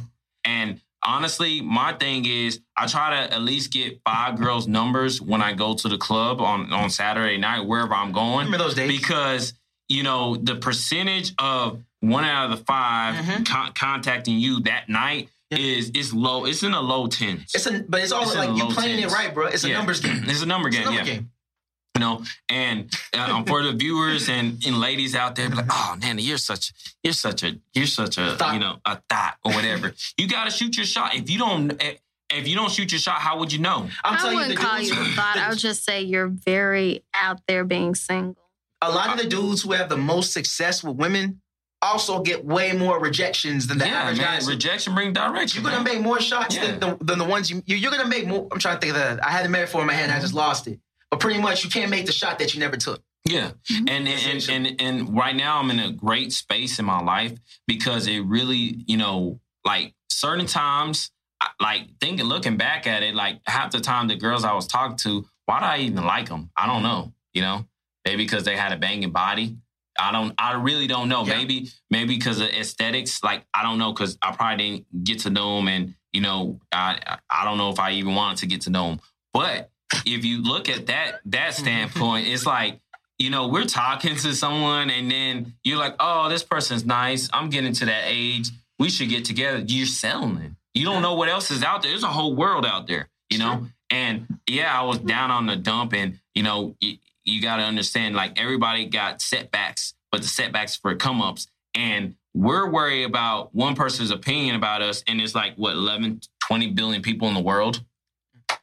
and 0.44 0.80
honestly 1.04 1.60
my 1.60 1.92
thing 1.94 2.24
is 2.26 2.60
i 2.76 2.86
try 2.86 3.10
to 3.26 3.32
at 3.34 3.40
least 3.42 3.72
get 3.72 4.00
five 4.04 4.38
girls 4.38 4.66
numbers 4.66 5.20
when 5.20 5.40
i 5.42 5.52
go 5.52 5.74
to 5.74 5.88
the 5.88 5.98
club 5.98 6.40
on 6.40 6.72
on 6.72 6.90
saturday 6.90 7.36
night 7.38 7.60
wherever 7.66 7.94
i'm 7.94 8.12
going 8.12 8.46
remember 8.46 8.58
those 8.58 8.74
days? 8.74 8.90
because 8.90 9.52
you 9.88 10.02
know 10.02 10.36
the 10.36 10.56
percentage 10.56 11.32
of 11.38 11.82
one 12.00 12.24
out 12.24 12.50
of 12.50 12.58
the 12.58 12.64
5 12.64 13.14
Mhm. 13.14 13.46
con- 13.46 13.72
contacting 13.74 14.38
you 14.38 14.60
that 14.60 14.88
night 14.88 15.28
Yeah. 15.50 15.58
is 15.58 15.90
is 15.90 16.12
low. 16.12 16.44
It's 16.44 16.62
in 16.62 16.72
the 16.72 16.80
low 16.82 17.06
tens. 17.06 17.52
it's 17.54 17.66
a, 17.66 17.84
but 17.88 18.00
it's 18.02 18.12
all 18.12 18.22
It's 18.22 18.32
in 18.32 18.38
like 18.38 18.48
you 18.56 18.64
low 18.64 18.70
playing 18.74 19.00
tens. 19.00 19.12
it 19.12 19.16
right, 19.16 19.32
bro. 19.34 19.46
It's 19.46 19.64
a 19.64 19.68
Yeah. 19.68 19.78
numbers 19.78 20.00
game. 20.00 20.24
It's 20.28 20.42
a 20.42 20.46
number 20.46 20.68
It's 20.68 20.76
a 20.76 20.80
game. 20.80 20.84
number 20.94 20.98
yeah, 21.00 21.14
game. 21.16 21.30
you 21.96 22.00
know, 22.00 22.24
and 22.48 22.92
uh, 23.14 23.42
for 23.44 23.62
the 23.62 23.72
viewers 23.72 24.28
and, 24.28 24.62
and 24.66 24.78
ladies 24.80 25.14
out 25.14 25.34
there, 25.36 25.48
be 25.48 25.56
like, 25.56 25.66
oh, 25.70 25.96
Nana, 26.00 26.20
you're 26.20 26.36
such 26.38 26.72
you're 27.02 27.12
such 27.14 27.42
a 27.42 27.58
you're 27.74 27.86
such 27.86 28.18
a 28.18 28.36
Thought. 28.36 28.54
you 28.54 28.60
know 28.60 28.78
a 28.84 29.00
thought 29.08 29.36
or 29.44 29.52
whatever. 29.52 29.94
you 30.18 30.28
got 30.28 30.44
to 30.44 30.50
shoot 30.50 30.76
your 30.76 30.86
shot. 30.86 31.14
If 31.14 31.30
you 31.30 31.38
don't. 31.38 31.70
eh, 31.82 31.94
If 32.28 32.48
you 32.48 32.56
don't 32.56 32.72
shoot 32.72 32.90
your 32.90 32.98
shot, 32.98 33.20
how 33.20 33.38
would 33.38 33.52
you 33.52 33.60
know? 33.60 33.88
I'm 34.04 34.18
I 34.18 34.34
wouldn't 34.34 34.50
the 34.50 34.56
call 34.56 34.78
dudes, 34.78 34.90
you 34.90 35.00
a 35.00 35.04
thought. 35.14 35.36
I 35.38 35.48
would 35.48 35.58
just 35.58 35.84
say 35.84 36.02
you're 36.02 36.26
very 36.26 37.04
out 37.14 37.40
there 37.46 37.62
being 37.64 37.94
single. 37.94 38.45
A 38.82 38.90
lot 38.90 39.10
of 39.10 39.18
the 39.22 39.28
dudes 39.28 39.62
who 39.62 39.72
have 39.72 39.88
the 39.88 39.96
most 39.96 40.32
success 40.32 40.82
with 40.84 40.96
women 40.96 41.40
also 41.82 42.20
get 42.22 42.44
way 42.44 42.72
more 42.72 43.00
rejections 43.00 43.66
than 43.66 43.78
the 43.78 43.86
yeah, 43.86 44.02
average 44.02 44.18
man. 44.18 44.34
guys. 44.34 44.48
Rejection 44.48 44.94
bring 44.94 45.12
direction. 45.12 45.62
You're 45.62 45.70
gonna 45.72 45.84
man. 45.84 45.94
make 45.94 46.02
more 46.02 46.20
shots 46.20 46.56
Yeah. 46.56 46.76
than, 46.76 46.80
the, 46.80 47.04
than 47.04 47.18
the 47.18 47.24
ones 47.24 47.50
you. 47.50 47.62
you- 47.66 47.76
You're 47.76 47.90
gonna 47.90 48.08
make 48.08 48.26
more. 48.26 48.48
I'm 48.50 48.58
trying 48.58 48.76
to 48.76 48.80
think 48.80 48.96
of 48.96 49.00
that. 49.02 49.24
I 49.24 49.30
had 49.30 49.44
the 49.44 49.48
metaphor 49.48 49.80
in 49.82 49.86
my 49.86 49.92
head. 49.92 50.04
and 50.04 50.12
I 50.12 50.20
just 50.20 50.34
lost 50.34 50.66
it. 50.66 50.80
But 51.10 51.20
pretty 51.20 51.40
much, 51.40 51.62
you 51.64 51.70
can't 51.70 51.90
make 51.90 52.06
the 52.06 52.12
shot 52.12 52.38
that 52.40 52.54
you 52.54 52.60
never 52.60 52.76
took. 52.76 53.02
Yeah. 53.24 53.52
Mhm. 53.70 53.90
And, 53.90 54.08
and 54.08 54.48
and 54.48 54.80
and 54.80 55.16
right 55.16 55.34
now 55.36 55.58
I'm 55.58 55.70
in 55.70 55.78
a 55.78 55.92
great 55.92 56.32
space 56.32 56.78
in 56.78 56.84
my 56.84 57.00
life 57.00 57.32
because 57.66 58.06
it 58.06 58.20
really, 58.20 58.84
you 58.86 58.96
know, 58.96 59.40
like 59.64 59.94
certain 60.08 60.46
times 60.46 61.10
like 61.60 61.88
thinking 62.00 62.26
looking 62.26 62.56
back 62.56 62.86
at 62.86 63.02
it, 63.02 63.14
like 63.14 63.40
half 63.46 63.70
the 63.72 63.80
time 63.80 64.08
the 64.08 64.16
girls 64.16 64.44
I 64.44 64.54
was 64.54 64.66
talking 64.66 64.96
to, 64.98 65.26
why 65.44 65.60
do 65.60 65.66
I 65.66 65.78
even 65.78 66.04
like 66.04 66.28
them? 66.28 66.50
I 66.56 66.66
don't 66.66 66.82
know, 66.82 67.12
you 67.34 67.42
know? 67.42 67.66
Maybe 68.06 68.24
because 68.24 68.44
they 68.44 68.56
had 68.56 68.72
a 68.72 68.76
banging 68.76 69.10
body. 69.10 69.56
I 69.98 70.12
don't 70.12 70.32
I 70.38 70.52
really 70.54 70.86
don't 70.86 71.08
know. 71.08 71.24
Yeah. 71.24 71.36
Maybe 71.36 71.68
maybe 71.90 72.16
because 72.16 72.40
of 72.40 72.48
aesthetics, 72.48 73.22
like 73.22 73.44
I 73.52 73.62
don't 73.62 73.78
know 73.78 73.92
cuz 73.92 74.16
I 74.22 74.32
probably 74.32 74.64
didn't 74.64 75.04
get 75.04 75.18
to 75.20 75.30
know 75.30 75.56
them 75.56 75.68
and 75.68 75.94
you 76.12 76.20
know, 76.20 76.60
I 76.72 76.98
I- 77.06 77.18
I 77.28 77.44
don't 77.44 77.58
know 77.58 77.70
if 77.70 77.78
I 77.80 77.92
even 77.92 78.14
wanted 78.14 78.38
to 78.38 78.46
get 78.46 78.62
to 78.62 78.70
know 78.70 78.88
them. 78.90 79.00
But 79.34 79.70
if 80.06 80.24
you 80.24 80.42
look 80.42 80.68
at 80.68 80.86
that 80.86 81.20
that 81.26 81.54
standpoint, 81.62 82.26
it's 82.28 82.46
like 82.46 82.80
you 83.18 83.30
know, 83.30 83.48
we're 83.48 83.64
talking 83.64 84.14
to 84.14 84.34
someone 84.34 84.90
and 84.90 85.10
then 85.10 85.54
you're 85.64 85.78
like, 85.78 85.96
oh, 85.98 86.28
this 86.28 86.42
person's 86.42 86.84
nice. 86.84 87.30
I'm 87.32 87.48
getting 87.48 87.72
to 87.72 87.86
that 87.86 88.02
age. 88.04 88.50
We 88.78 88.90
should 88.90 89.08
get 89.08 89.24
together. 89.24 89.64
You're 89.66 89.86
selling. 89.86 90.56
You 90.74 90.84
don't 90.84 91.00
know 91.00 91.14
what 91.14 91.30
else 91.30 91.50
is 91.50 91.62
out 91.62 91.80
there. 91.80 91.90
There's 91.92 92.02
a 92.02 92.08
whole 92.08 92.34
world 92.36 92.66
out 92.66 92.86
there, 92.86 93.08
you 93.30 93.38
know? 93.38 93.68
And 93.88 94.26
yeah, 94.46 94.78
I 94.78 94.82
was 94.84 94.98
down 94.98 95.30
on 95.30 95.46
the 95.46 95.56
dump 95.56 95.94
and, 95.94 96.18
you 96.34 96.42
know, 96.42 96.76
you, 97.26 97.34
you 97.34 97.42
got 97.42 97.56
to 97.56 97.62
understand 97.62 98.14
like 98.14 98.38
everybody 98.40 98.86
got 98.86 99.20
setbacks, 99.20 99.94
but 100.10 100.22
the 100.22 100.28
setbacks 100.28 100.76
for 100.76 100.94
come 100.96 101.20
ups. 101.20 101.48
And 101.74 102.14
we're 102.34 102.70
worried 102.70 103.04
about 103.04 103.54
one 103.54 103.74
person's 103.74 104.10
opinion 104.10 104.56
about 104.56 104.80
us. 104.80 105.02
And 105.06 105.20
it's 105.20 105.34
like, 105.34 105.56
what, 105.56 105.72
11, 105.72 106.20
20 106.40 106.70
billion 106.72 107.02
people 107.02 107.28
in 107.28 107.34
the 107.34 107.40
world? 107.40 107.82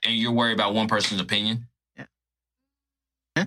And 0.03 0.15
you're 0.15 0.31
worried 0.31 0.53
about 0.53 0.73
one 0.73 0.87
person's 0.87 1.21
opinion? 1.21 1.67
Yeah. 1.97 2.05
Yeah. 3.37 3.45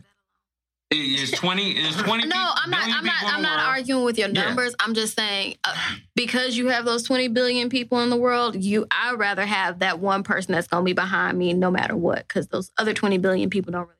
Is 0.90 1.30
twenty? 1.32 1.72
Is 1.72 1.96
twenty? 1.96 2.26
No, 2.26 2.50
I'm 2.54 2.70
not. 2.70 2.82
I'm 2.86 3.04
not. 3.04 3.14
I'm 3.24 3.42
not 3.42 3.58
world? 3.58 3.68
arguing 3.68 4.04
with 4.04 4.18
your 4.18 4.28
Yeah. 4.28 4.44
numbers. 4.44 4.74
I'm 4.80 4.94
just 4.94 5.16
saying 5.16 5.56
uh, 5.64 5.74
because 6.14 6.56
you 6.56 6.68
have 6.68 6.84
those 6.84 7.02
20 7.02 7.28
billion 7.28 7.68
people 7.68 8.00
in 8.00 8.10
the 8.10 8.16
world, 8.16 8.56
you. 8.56 8.86
I'd 8.90 9.18
rather 9.18 9.44
have 9.44 9.80
that 9.80 9.98
one 9.98 10.22
person 10.22 10.52
that's 10.52 10.68
going 10.68 10.82
to 10.82 10.84
be 10.84 10.92
behind 10.92 11.36
me 11.36 11.52
no 11.52 11.70
matter 11.70 11.96
what, 11.96 12.26
because 12.28 12.46
those 12.48 12.70
other 12.78 12.94
20 12.94 13.18
billion 13.18 13.50
people 13.50 13.72
don't 13.72 13.82
really 13.82 13.95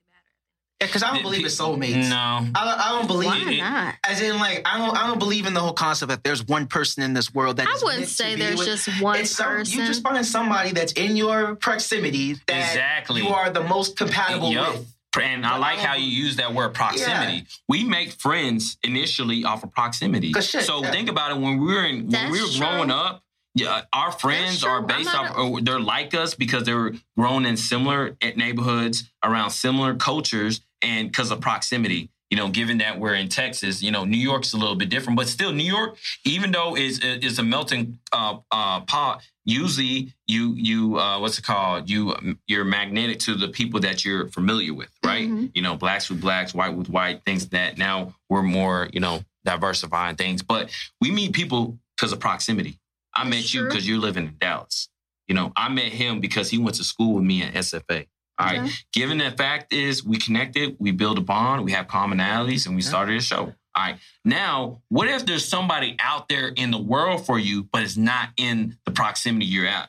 Yeah, 0.81 0.89
because 0.89 1.03
I 1.03 1.12
don't 1.14 1.22
believe 1.22 1.41
in 1.41 1.47
soulmates. 1.47 2.11
No. 2.11 2.16
I, 2.16 2.43
don't- 2.45 2.57
I 2.81 2.89
don't 2.91 3.07
believe. 3.07 3.31
matter. 3.31 3.45
Why 3.47 3.53
it- 3.53 3.59
not? 3.61 3.95
As 4.07 4.20
in, 4.20 4.37
like, 4.39 4.61
I 4.66 4.77
don't. 4.77 4.95
I 4.97 5.07
don't 5.07 5.18
believe 5.18 5.47
in 5.47 5.55
the 5.55 5.61
whole 5.61 5.72
concept 5.72 6.11
that 6.11 6.22
there's 6.22 6.45
one 6.47 6.66
person 6.66 7.03
in 7.03 7.14
this 7.14 7.33
world 7.33 7.57
that 7.57 7.66
I 7.66 7.72
is 7.72 7.83
wouldn't 7.83 8.01
meant 8.01 8.11
say 8.11 8.35
be 8.35 8.43
there's 8.43 8.59
with- 8.59 8.66
just 8.66 9.01
one 9.01 9.18
It's 9.20 9.31
some, 9.31 9.47
person. 9.47 9.81
you 9.81 9.87
just 9.87 10.03
find 10.03 10.24
somebody 10.27 10.72
that's 10.72 10.93
in 10.93 11.16
your 11.16 11.57
proximity 11.57 12.35
that 12.47 12.59
Exactly. 12.72 13.22
you 13.22 13.29
are 13.29 13.49
the 13.49 13.62
most 13.62 13.97
compatible 13.97 14.53
Yup. 14.53 14.74
with. 14.74 14.93
And 15.18 15.47
I 15.47 15.57
like 15.57 15.79
how 15.79 15.95
you 15.95 16.05
use 16.07 16.37
that 16.37 16.53
word 16.53 16.74
proximity. 16.74 17.47
We 17.70 17.85
make 17.85 18.12
friends 18.12 18.77
initially 18.83 19.45
off 19.45 19.64
of 19.64 19.72
proximity. 19.72 20.35
shit, 20.35 20.64
so 20.64 20.83
yeah. 20.83 20.91
think 20.91 21.09
about 21.09 21.31
it 21.31 21.39
when 21.41 21.57
we 21.59 21.72
were 21.72 21.87
in 21.87 22.01
when 22.01 22.09
That's 22.11 22.31
we 22.33 22.43
were 22.43 22.49
growing 22.59 22.89
true. 22.91 22.99
up. 22.99 23.22
Yeah, 23.57 23.82
our 23.92 24.12
friends 24.12 24.62
are 24.64 24.82
based 24.82 25.14
off. 25.14 25.36
or 25.36 25.61
they're 25.62 25.80
like 25.80 26.14
us 26.14 26.34
because 26.34 26.64
they 26.64 26.74
were 26.74 26.92
grown 27.16 27.46
in 27.46 27.57
similar 27.57 28.16
neighborhoods 28.36 29.11
around 29.24 29.50
similar 29.50 29.94
cultures, 29.94 30.61
and 30.82 31.09
because 31.09 31.30
of 31.30 31.40
proximity. 31.40 32.11
You 32.30 32.36
know, 32.36 32.48
given 32.48 32.78
that 32.78 32.98
we're 32.98 33.14
in 33.14 33.28
Texas, 33.28 33.82
you 33.84 33.92
know, 33.92 34.04
New 34.04 34.18
York's 34.18 34.52
a 34.52 34.57
little 34.57 34.74
bit 34.74 34.88
different, 34.88 35.16
but 35.16 35.28
still, 35.28 35.52
New 35.52 35.62
York, 35.64 35.96
even 36.24 36.50
though 36.50 36.76
is 36.76 36.98
is 36.98 37.38
a 37.38 37.42
melting 37.44 37.98
uh, 38.12 38.38
uh, 38.50 38.80
pot, 38.80 39.22
usually 39.44 40.12
you 40.26 40.52
you 40.57 40.98
uh, 40.98 41.20
what's 41.20 41.38
it 41.38 41.44
called? 41.44 41.88
You 41.88 42.36
you're 42.48 42.64
magnetic 42.64 43.20
to 43.20 43.36
the 43.36 43.48
people 43.48 43.78
that 43.80 44.04
you're 44.04 44.26
familiar 44.28 44.74
with, 44.74 44.90
right? 45.04 45.28
Mhm. 45.28 45.52
You 45.54 45.62
know, 45.62 45.76
blacks 45.76 46.11
with 46.11 46.20
blacks, 46.20 46.52
white 46.52 46.74
with 46.74 46.88
white, 46.90 47.22
things 47.24 47.48
that. 47.50 47.78
Now 47.78 48.12
we're 48.28 48.42
more, 48.42 48.90
you 48.92 49.00
know, 49.00 49.24
diversifying 49.44 50.16
things, 50.16 50.42
but 50.42 50.68
we 51.00 51.11
meet 51.12 51.32
people 51.32 51.78
because 51.96 52.12
of 52.12 52.18
proximity. 52.20 52.78
I 53.16 53.24
That's 53.24 53.36
met 53.36 53.54
you 53.54 53.64
because 53.64 53.88
you're 53.88 53.98
living 53.98 54.26
in 54.26 54.36
Dallas. 54.38 54.88
You 55.26 55.34
know, 55.34 55.52
I 55.56 55.68
met 55.68 55.86
him 55.86 56.20
because 56.20 56.50
he 56.50 56.58
went 56.58 56.76
to 56.76 56.84
school 56.84 57.14
with 57.14 57.24
me 57.24 57.42
at 57.42 57.54
SFA. 57.54 58.06
All 58.38 58.46
right. 58.46 58.70
Given 58.92 59.18
the 59.18 59.30
fact 59.30 59.72
is 59.72 60.04
we 60.04 60.18
connected, 60.18 60.76
we 60.78 60.92
build 60.92 61.18
a 61.18 61.22
bond, 61.22 61.64
we 61.64 61.72
have 61.72 61.86
commonalities, 61.86 62.66
and 62.66 62.76
we 62.76 62.82
started 62.82 63.16
a 63.16 63.20
show. 63.20 63.44
All 63.44 63.54
right. 63.76 63.98
Now, 64.24 64.82
what 64.88 65.08
if 65.08 65.24
there's 65.24 65.46
somebody 65.46 65.96
out 65.98 66.28
there 66.28 66.48
in 66.48 66.70
the 66.70 66.78
world 66.78 67.24
for 67.24 67.38
you, 67.38 67.64
but 67.64 67.82
it's 67.82 67.96
not 67.96 68.30
in 68.36 68.76
the 68.84 68.90
proximity 68.90 69.46
you're 69.46 69.66
at? 69.66 69.88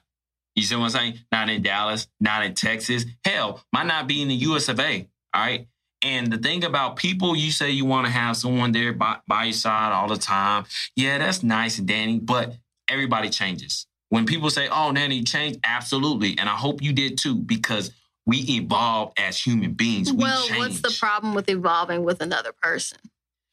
You 0.56 0.64
see 0.64 0.76
what 0.76 0.86
I'm 0.86 0.90
saying? 0.90 1.20
Not 1.32 1.50
in 1.50 1.62
Dallas, 1.62 2.08
not 2.20 2.46
in 2.46 2.54
Texas. 2.54 3.06
Hell, 3.24 3.64
might 3.72 3.86
not 3.86 4.08
be 4.08 4.22
in 4.22 4.28
the 4.28 4.36
US 4.36 4.70
of 4.70 4.80
A. 4.80 5.08
All 5.34 5.42
right. 5.42 5.68
And 6.04 6.32
the 6.32 6.38
thing 6.38 6.64
about 6.64 6.96
people, 6.96 7.36
you 7.36 7.52
say 7.52 7.72
you 7.72 7.86
want 7.86 8.06
to 8.06 8.12
have 8.12 8.38
someone 8.38 8.72
there 8.72 8.94
by, 8.94 9.18
by 9.28 9.46
your 9.46 9.54
side 9.54 9.92
all 9.92 10.08
the 10.08 10.18
time. 10.18 10.66
Yeah, 10.96 11.18
that's 11.18 11.44
nice 11.44 11.80
and 11.80 11.88
Danny, 11.88 12.20
but 12.20 12.56
everybody 12.90 13.30
changes. 13.30 13.86
When 14.10 14.26
people 14.26 14.50
say, 14.50 14.68
oh, 14.70 14.92
Nanny, 14.92 15.24
changed, 15.24 15.60
absolutely. 15.64 16.38
And 16.38 16.48
I 16.48 16.56
hope 16.56 16.82
you 16.82 16.94
did 16.94 17.18
too, 17.18 17.36
because 17.36 17.92
we 18.26 18.40
evolve 18.50 19.14
as 19.18 19.40
human 19.40 19.74
beings. 19.74 20.12
We 20.12 20.20
well, 20.20 20.48
change. 20.48 20.60
what's 20.60 20.82
the 20.82 20.96
problem 21.00 21.34
with 21.34 21.50
evolving 21.50 22.04
with 22.04 22.22
another 22.22 22.52
person? 22.52 23.00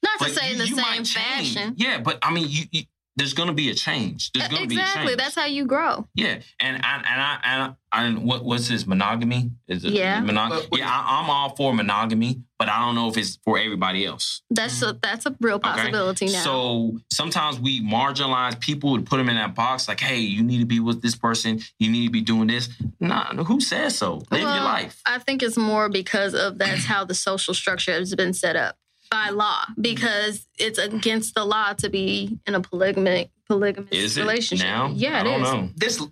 Not 0.02 0.18
to 0.18 0.24
But 0.24 0.32
say 0.34 0.52
in 0.52 0.58
the 0.58 0.66
same 0.66 1.04
fashion. 1.04 1.74
Yeah, 1.76 2.00
but 2.00 2.18
I 2.22 2.32
mean, 2.32 2.46
you, 2.48 2.64
you, 2.70 2.82
there's 3.16 3.32
going 3.34 3.48
to 3.48 3.54
be 3.54 3.70
a 3.70 3.74
change. 3.74 4.32
There's 4.32 4.48
going 4.48 4.62
to 4.62 4.68
be 4.68 4.76
a 4.76 4.80
Exactly. 4.80 5.14
That's 5.14 5.34
how 5.34 5.46
you 5.46 5.66
grow. 5.66 6.06
Yeah, 6.14 6.40
and 6.60 6.82
I 6.84 6.96
and 6.96 7.20
I 7.20 7.38
and, 7.44 7.76
I, 7.92 8.04
and 8.06 8.24
what 8.24 8.44
what's 8.44 8.68
this 8.68 8.86
monogamy? 8.86 9.50
Is 9.68 9.84
it 9.84 9.92
Yeah. 9.92 10.20
monog- 10.20 10.48
But- 10.50 10.68
but- 10.70 10.78
yeah, 10.80 10.88
I, 10.90 11.20
I'm 11.22 11.30
all 11.30 11.54
for 11.54 11.72
monogamy, 11.72 12.42
but 12.58 12.68
I 12.68 12.80
don't 12.80 12.94
know 12.96 13.08
if 13.08 13.16
it's 13.16 13.38
for 13.44 13.56
everybody 13.58 14.04
else. 14.04 14.42
That's 14.50 14.82
a 14.82 14.98
that's 15.00 15.26
a 15.26 15.36
real 15.40 15.56
Okay? 15.56 15.70
possibility 15.70 16.26
now. 16.26 16.42
So 16.42 16.98
sometimes 17.12 17.60
we 17.60 17.80
marginalize 17.80 18.58
people 18.58 18.94
and 18.96 19.06
put 19.06 19.18
them 19.18 19.28
in 19.28 19.36
that 19.36 19.54
box, 19.54 19.86
like, 19.86 20.00
hey, 20.00 20.18
you 20.18 20.42
need 20.42 20.58
to 20.58 20.66
be 20.66 20.80
with 20.80 21.00
this 21.00 21.14
person, 21.14 21.60
you 21.78 21.90
need 21.90 22.06
to 22.06 22.10
be 22.12 22.20
doing 22.20 22.48
this. 22.48 22.68
Nah, 23.00 23.32
who 23.44 23.60
says 23.60 23.96
so? 23.96 24.22
Live 24.30 24.40
your 24.40 24.48
life. 24.50 25.00
I 25.06 25.18
think 25.18 25.42
it's 25.42 25.56
more 25.56 25.88
because 25.88 26.34
of 26.34 26.58
that's 26.58 26.84
how 26.84 27.04
the 27.04 27.14
social 27.14 27.54
structure 27.54 27.92
has 27.92 28.12
been 28.14 28.32
set 28.32 28.56
up 28.56 28.76
by 29.10 29.30
law. 29.30 29.62
Because 29.80 30.46
it's 30.58 30.78
against 30.78 31.34
the 31.34 31.44
law 31.44 31.72
to 31.74 31.88
be 31.88 32.38
in 32.46 32.54
a 32.54 32.60
polygamic 32.60 33.30
polygamous 33.48 33.90
Is 33.92 34.16
it 34.16 34.22
relationship. 34.22 34.66
now? 34.66 34.90
Yeah, 34.94 35.18
I 35.18 35.20
it 35.20 35.24
don't 35.24 35.42
is. 35.42 35.52
know. 35.52 35.68
This 35.76 36.00
in, 36.00 36.08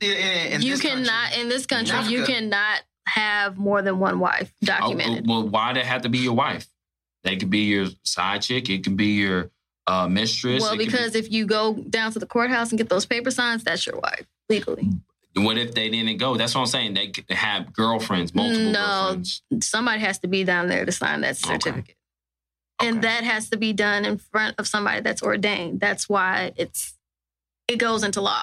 in 0.52 0.62
you 0.62 0.72
this 0.72 0.80
cannot 0.82 1.06
country- 1.30 1.40
in 1.42 1.48
this 1.48 1.66
country. 1.66 1.98
In 1.98 2.10
you 2.10 2.24
cannot 2.24 2.82
have 3.06 3.56
more 3.56 3.82
than 3.82 3.98
one 3.98 4.18
wife 4.20 4.52
Oh, 4.62 4.66
documented. 4.66 5.26
well, 5.26 5.48
why 5.48 5.72
they 5.72 5.82
have 5.82 6.02
to 6.02 6.08
be 6.08 6.18
your 6.18 6.34
wife? 6.34 6.66
They 7.24 7.36
could 7.36 7.50
be 7.50 7.60
your 7.60 7.86
side 8.04 8.42
chick. 8.42 8.68
It 8.70 8.84
could 8.84 8.96
be 8.96 9.14
your 9.14 9.50
uh, 9.86 10.06
mistress. 10.08 10.60
well, 10.62 10.72
it 10.72 10.76
could 10.76 10.78
be- 10.78 10.84
because 10.86 11.14
if 11.14 11.30
you 11.32 11.46
go 11.46 11.74
down 11.74 12.12
to 12.12 12.18
the 12.18 12.26
courthouse 12.26 12.70
and 12.70 12.78
get 12.78 12.88
those 12.88 13.06
paper 13.06 13.30
signs, 13.30 13.64
that's 13.64 13.86
your 13.86 13.98
wife 13.98 14.26
legally. 14.48 14.88
What 15.34 15.56
if 15.56 15.74
they 15.74 15.88
didn't 15.88 16.18
go? 16.18 16.36
That's 16.36 16.54
what 16.54 16.60
I'm 16.60 16.66
saying. 16.66 16.92
They 16.94 17.12
have 17.34 17.72
girlfriends, 17.72 18.34
multiple 18.34 18.70
No. 18.70 18.78
girlfriends. 19.14 19.42
Somebody 19.62 20.00
has 20.00 20.18
to 20.18 20.28
be 20.28 20.44
down 20.44 20.68
there 20.68 20.84
to 20.84 20.92
sign 20.92 21.22
that 21.22 21.38
certificate. 21.38 21.78
Okay. 21.84 21.94
And 22.82 23.02
that 23.02 23.24
has 23.24 23.50
to 23.50 23.56
be 23.56 23.72
done 23.72 24.04
in 24.04 24.18
front 24.18 24.56
of 24.58 24.66
somebody 24.66 25.00
that's 25.00 25.22
ordained. 25.22 25.80
That's 25.80 26.08
why 26.08 26.52
it's 26.56 26.94
it 27.68 27.76
goes 27.76 28.02
into 28.02 28.20
law. 28.20 28.42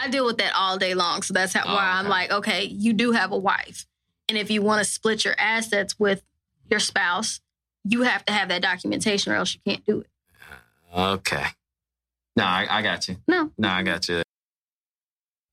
I 0.00 0.08
deal 0.08 0.24
with 0.24 0.38
that 0.38 0.54
all 0.56 0.78
day 0.78 0.94
long. 0.94 1.22
So 1.22 1.34
that's 1.34 1.52
how 1.52 1.62
Oh, 1.66 1.74
why 1.74 1.92
I'm 1.98 2.08
like, 2.08 2.30
okay, 2.30 2.64
you 2.64 2.92
do 2.92 3.12
have 3.12 3.32
a 3.32 3.38
wife. 3.38 3.86
And 4.28 4.38
if 4.38 4.50
you 4.50 4.62
want 4.62 4.84
to 4.84 4.90
split 4.90 5.24
your 5.24 5.34
assets 5.38 5.98
with 5.98 6.22
your 6.70 6.80
spouse, 6.80 7.40
you 7.84 8.02
have 8.02 8.24
to 8.26 8.32
have 8.32 8.48
that 8.48 8.62
documentation 8.62 9.32
or 9.32 9.36
else 9.36 9.54
you 9.54 9.60
can't 9.66 9.84
do 9.84 10.00
it. 10.00 10.06
Okay. 10.96 11.44
No, 12.36 12.44
I, 12.44 12.66
I 12.70 12.82
got 12.82 13.08
you. 13.08 13.16
No. 13.28 13.50
No, 13.58 13.68
I 13.68 13.82
got 13.82 14.08
you. 14.08 14.22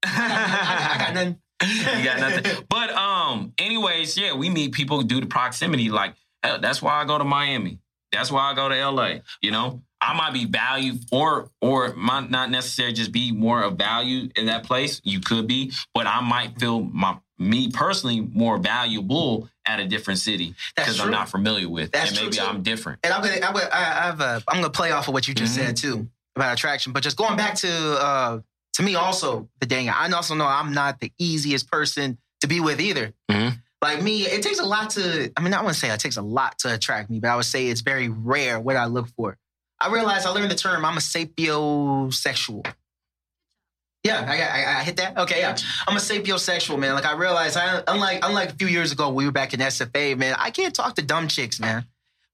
I 0.04 0.28
got, 0.28 0.92
I 0.92 0.98
got 0.98 1.14
nothing. 1.14 1.40
you 1.98 2.04
got 2.06 2.20
nothing. 2.20 2.66
But 2.70 2.90
um, 2.92 3.54
anyways, 3.58 4.18
yeah, 4.18 4.34
we 4.34 4.50
meet 4.50 4.72
people 4.72 5.02
due 5.02 5.20
to 5.20 5.28
proximity. 5.28 5.90
Like 5.90 6.16
hell, 6.44 6.60
that's 6.60 6.82
why 6.82 7.02
I 7.02 7.06
go 7.06 7.18
to 7.18 7.24
Miami. 7.26 7.80
That's 8.12 8.32
why 8.32 8.52
I 8.52 8.54
go 8.56 8.70
to 8.70 8.76
LA. 8.90 9.20
You 9.42 9.52
know, 9.52 9.82
I 10.02 10.14
might 10.14 10.34
be 10.34 10.46
valued 10.46 11.00
or 11.12 11.50
or 11.62 11.94
might 11.94 12.30
not 12.32 12.50
necessarily 12.50 12.94
just 12.94 13.12
be 13.12 13.32
more 13.32 13.62
of 13.64 13.78
value 13.78 14.30
in 14.36 14.46
that 14.48 14.64
place. 14.64 15.02
You 15.04 15.20
could 15.20 15.48
be, 15.48 15.72
but 15.94 16.08
I 16.08 16.22
might 16.22 16.60
feel 16.60 16.82
my 16.82 17.18
me 17.38 17.70
personally 17.72 18.20
more 18.22 18.58
valuable 18.58 19.50
at 19.66 19.80
a 19.80 19.86
different 19.88 20.20
city 20.20 20.56
because 20.76 21.00
I'm 21.00 21.12
not 21.12 21.30
familiar 21.30 21.70
with, 21.70 21.92
That's 21.92 22.12
and 22.12 22.20
maybe 22.26 22.38
too. 22.38 22.44
I'm 22.44 22.64
different. 22.64 23.00
And 23.04 23.14
I'm 23.14 23.22
gonna, 23.22 23.36
I'm 23.46 23.54
gonna, 23.54 23.70
I 23.72 23.78
I 23.80 24.04
have 24.06 24.20
a, 24.22 24.44
I'm 24.48 24.58
gonna 24.62 24.70
play 24.72 24.92
off 24.92 25.08
of 25.08 25.14
what 25.14 25.28
you 25.28 25.34
just 25.34 25.54
Mhm. 25.54 25.56
said 25.56 25.78
too 25.78 26.10
about 26.36 26.54
attraction. 26.54 26.92
But 26.94 27.04
just 27.04 27.16
going 27.18 27.38
back 27.38 27.56
to, 27.56 27.70
uh, 27.72 28.40
to 28.74 28.84
me 28.84 28.96
also 28.96 29.48
the 29.60 29.66
dang, 29.68 29.90
I 29.90 30.10
also 30.12 30.36
know 30.36 30.46
I'm 30.48 30.74
not 30.74 31.00
the 31.00 31.12
easiest 31.18 31.70
person 31.70 32.18
to 32.42 32.48
be 32.48 32.60
with 32.62 32.80
either. 32.82 33.14
Mhm. 33.30 33.62
Like 33.82 34.04
me, 34.04 34.24
it 34.24 34.44
takes 34.44 34.60
a 34.60 34.66
lot 34.66 34.90
to. 34.92 35.32
I 35.38 35.42
mean, 35.42 35.54
I 35.54 35.62
wouldn't 35.62 35.78
say 35.78 35.90
it 35.90 36.00
takes 36.00 36.18
a 36.18 36.22
lot 36.22 36.60
to 36.60 36.74
attract 36.74 37.10
me, 37.10 37.20
but 37.20 37.30
I 37.30 37.36
would 37.36 37.46
say 37.46 37.68
it's 37.68 37.82
very 37.82 38.10
rare 38.10 38.60
what 38.60 38.76
I 38.76 38.86
look 38.86 39.08
for. 39.16 39.38
I 39.80 39.92
realized 39.92 40.26
I 40.26 40.32
learned 40.32 40.52
the 40.52 40.56
term. 40.56 40.84
I'm 40.84 40.98
a 40.98 41.00
sapiosexual. 41.00 42.66
Yeah, 44.04 44.26
I, 44.28 44.42
I, 44.42 44.80
I 44.80 44.84
hit 44.84 44.98
that. 44.98 45.18
Okay, 45.18 45.40
yeah, 45.40 45.58
I'm 45.88 45.96
a 45.96 46.00
sapiosexual 46.00 46.80
man. 46.80 46.94
Like 46.94 47.06
I 47.06 47.16
realized, 47.16 47.58
I 47.58 47.84
unlike 47.88 48.20
unlike 48.24 48.50
a 48.52 48.56
few 48.56 48.68
years 48.68 48.92
ago, 48.92 49.10
we 49.10 49.26
were 49.26 49.32
back 49.32 49.54
in 49.54 49.60
SFA, 49.60 50.18
man. 50.18 50.36
I 50.38 50.52
can't 50.52 50.74
talk 50.74 50.96
to 50.96 51.02
dumb 51.02 51.28
chicks, 51.28 51.60
man. 51.60 51.86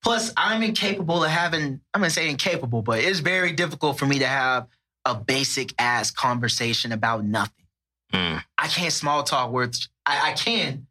Plus, 0.03 0.31
I'm 0.37 0.61
incapable 0.61 1.23
of 1.23 1.29
having. 1.29 1.81
I'm 1.93 2.01
gonna 2.01 2.09
say 2.09 2.29
incapable, 2.29 2.81
but 2.81 2.99
it's 2.99 3.19
very 3.19 3.51
difficult 3.51 3.97
for 3.97 4.05
me 4.05 4.19
to 4.19 4.27
have 4.27 4.67
a 5.05 5.15
basic 5.15 5.73
ass 5.79 6.11
conversation 6.11 6.91
about 6.91 7.23
nothing. 7.23 7.65
Mm. 8.13 8.43
I 8.57 8.67
can't 8.67 8.93
small 8.93 9.23
talk 9.23 9.51
words. 9.51 9.89
I, 10.05 10.31
I 10.31 10.33
can, 10.33 10.87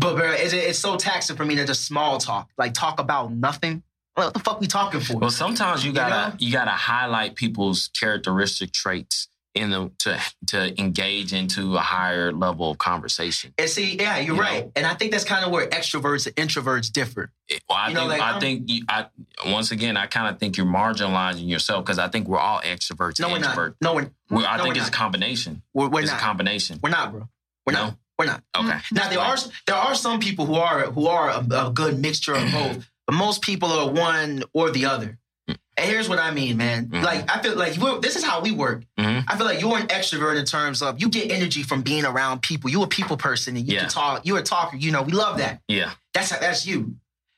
but 0.00 0.16
bro, 0.16 0.32
it's, 0.32 0.52
it's 0.52 0.78
so 0.78 0.96
taxing 0.96 1.36
for 1.36 1.44
me 1.44 1.54
to 1.56 1.66
just 1.66 1.84
small 1.84 2.18
talk, 2.18 2.48
like 2.58 2.74
talk 2.74 2.98
about 3.00 3.32
nothing. 3.32 3.82
What 4.14 4.34
the 4.34 4.40
fuck 4.40 4.60
we 4.60 4.66
talking 4.66 5.00
for? 5.00 5.18
Well, 5.18 5.30
sometimes 5.30 5.84
you 5.84 5.90
You 5.90 5.96
gotta 5.96 6.30
know? 6.30 6.36
you, 6.38 6.52
gotta 6.52 6.72
highlight 6.72 7.36
people's 7.36 7.88
characteristic 7.98 8.72
traits 8.72 9.28
in 9.54 9.70
the 9.70 9.90
to 10.00 10.20
to 10.48 10.80
engage 10.80 11.32
into 11.32 11.76
a 11.76 11.80
higher 11.80 12.32
level 12.32 12.70
of 12.72 12.78
conversation. 12.78 13.52
and 13.58 13.68
see, 13.68 13.96
yeah, 13.96 14.18
you're 14.18 14.34
You 14.36 14.40
right. 14.40 14.64
know? 14.66 14.72
And 14.76 14.86
I 14.86 14.94
think 14.94 15.10
that's 15.12 15.24
kind 15.24 15.44
of 15.44 15.50
where 15.50 15.66
extroverts 15.68 16.26
and 16.26 16.36
introverts 16.36 16.92
differ. 16.92 17.32
It- 17.48 17.62
well, 17.68 17.78
I 17.78 17.88
You 17.88 17.94
know, 17.94 18.08
think 18.08 18.20
like, 18.20 18.34
I 18.36 18.38
think 18.40 18.70
you, 18.70 18.84
I 18.88 19.06
once 19.46 19.70
again 19.70 19.96
I 19.96 20.06
kind 20.06 20.32
of 20.32 20.38
think 20.40 20.56
you're 20.56 20.66
marginalizing 20.66 21.48
yourself 21.48 21.84
because 21.84 21.98
I 21.98 22.08
think 22.08 22.28
we're 22.28 22.38
all 22.38 22.60
extroverts 22.60 23.18
No, 23.20 23.28
we're 23.28 23.36
and 23.36 23.44
not. 23.44 23.56
introverts. 23.56 23.74
No, 23.80 23.94
we're, 23.94 24.10
We're- 24.30 24.46
I 24.46 24.56
no, 24.56 24.62
think 24.64 24.74
we're 24.76 24.80
it's 24.80 24.88
a 24.88 24.92
combination. 24.92 25.62
We're, 25.74 25.88
we're 25.88 26.02
it's 26.02 26.10
not. 26.10 26.20
a 26.20 26.24
combination. 26.24 26.78
We're 26.82 26.90
not, 26.90 27.10
bro. 27.12 27.28
We're 27.66 27.72
No? 27.74 27.84
not. 27.86 27.96
We're 28.20 28.26
not. 28.26 28.42
Okay. 28.56 28.78
Now 28.92 29.08
there 29.08 29.18
are 29.20 29.36
there 29.66 29.76
are 29.76 29.94
some 29.94 30.20
people 30.20 30.44
who 30.46 30.54
are 30.54 30.82
who 30.90 31.06
are 31.06 31.30
a, 31.30 31.66
a 31.66 31.70
good 31.72 31.98
mixture 31.98 32.34
of 32.34 32.50
both, 32.52 32.90
but 33.06 33.14
most 33.14 33.40
people 33.42 33.68
are 33.72 33.88
one 33.90 34.44
or 34.52 34.70
the 34.70 34.84
other. 34.86 35.16
And 35.48 35.88
here's 35.90 36.08
what 36.10 36.18
I 36.18 36.30
mean, 36.30 36.58
man. 36.58 36.88
Mhm. 36.88 37.02
Like 37.02 37.30
I 37.34 37.40
feel 37.40 37.56
like 37.56 37.76
we're, 37.78 37.98
this 38.00 38.14
is 38.14 38.22
how 38.22 38.42
we 38.42 38.50
work. 38.52 38.84
Mhm. 38.98 39.24
I 39.26 39.36
feel 39.36 39.46
like 39.46 39.60
you're 39.62 39.78
an 39.78 39.86
extrovert 39.88 40.38
in 40.38 40.44
terms 40.44 40.82
of 40.82 41.00
you 41.00 41.08
get 41.08 41.30
energy 41.32 41.62
from 41.62 41.80
being 41.80 42.04
around 42.04 42.42
people. 42.42 42.68
You're 42.68 42.84
a 42.84 42.88
people 42.88 43.16
person, 43.16 43.56
and 43.56 43.66
you 43.66 43.74
Yeah. 43.74 43.80
can 43.80 43.88
talk. 43.88 44.26
You're 44.26 44.38
a 44.40 44.42
talker. 44.42 44.76
You 44.76 44.92
know, 44.92 45.02
we 45.02 45.12
love 45.12 45.38
that. 45.38 45.62
Yeah. 45.68 45.92
That's 46.12 46.28
that's 46.38 46.66
you. 46.66 46.96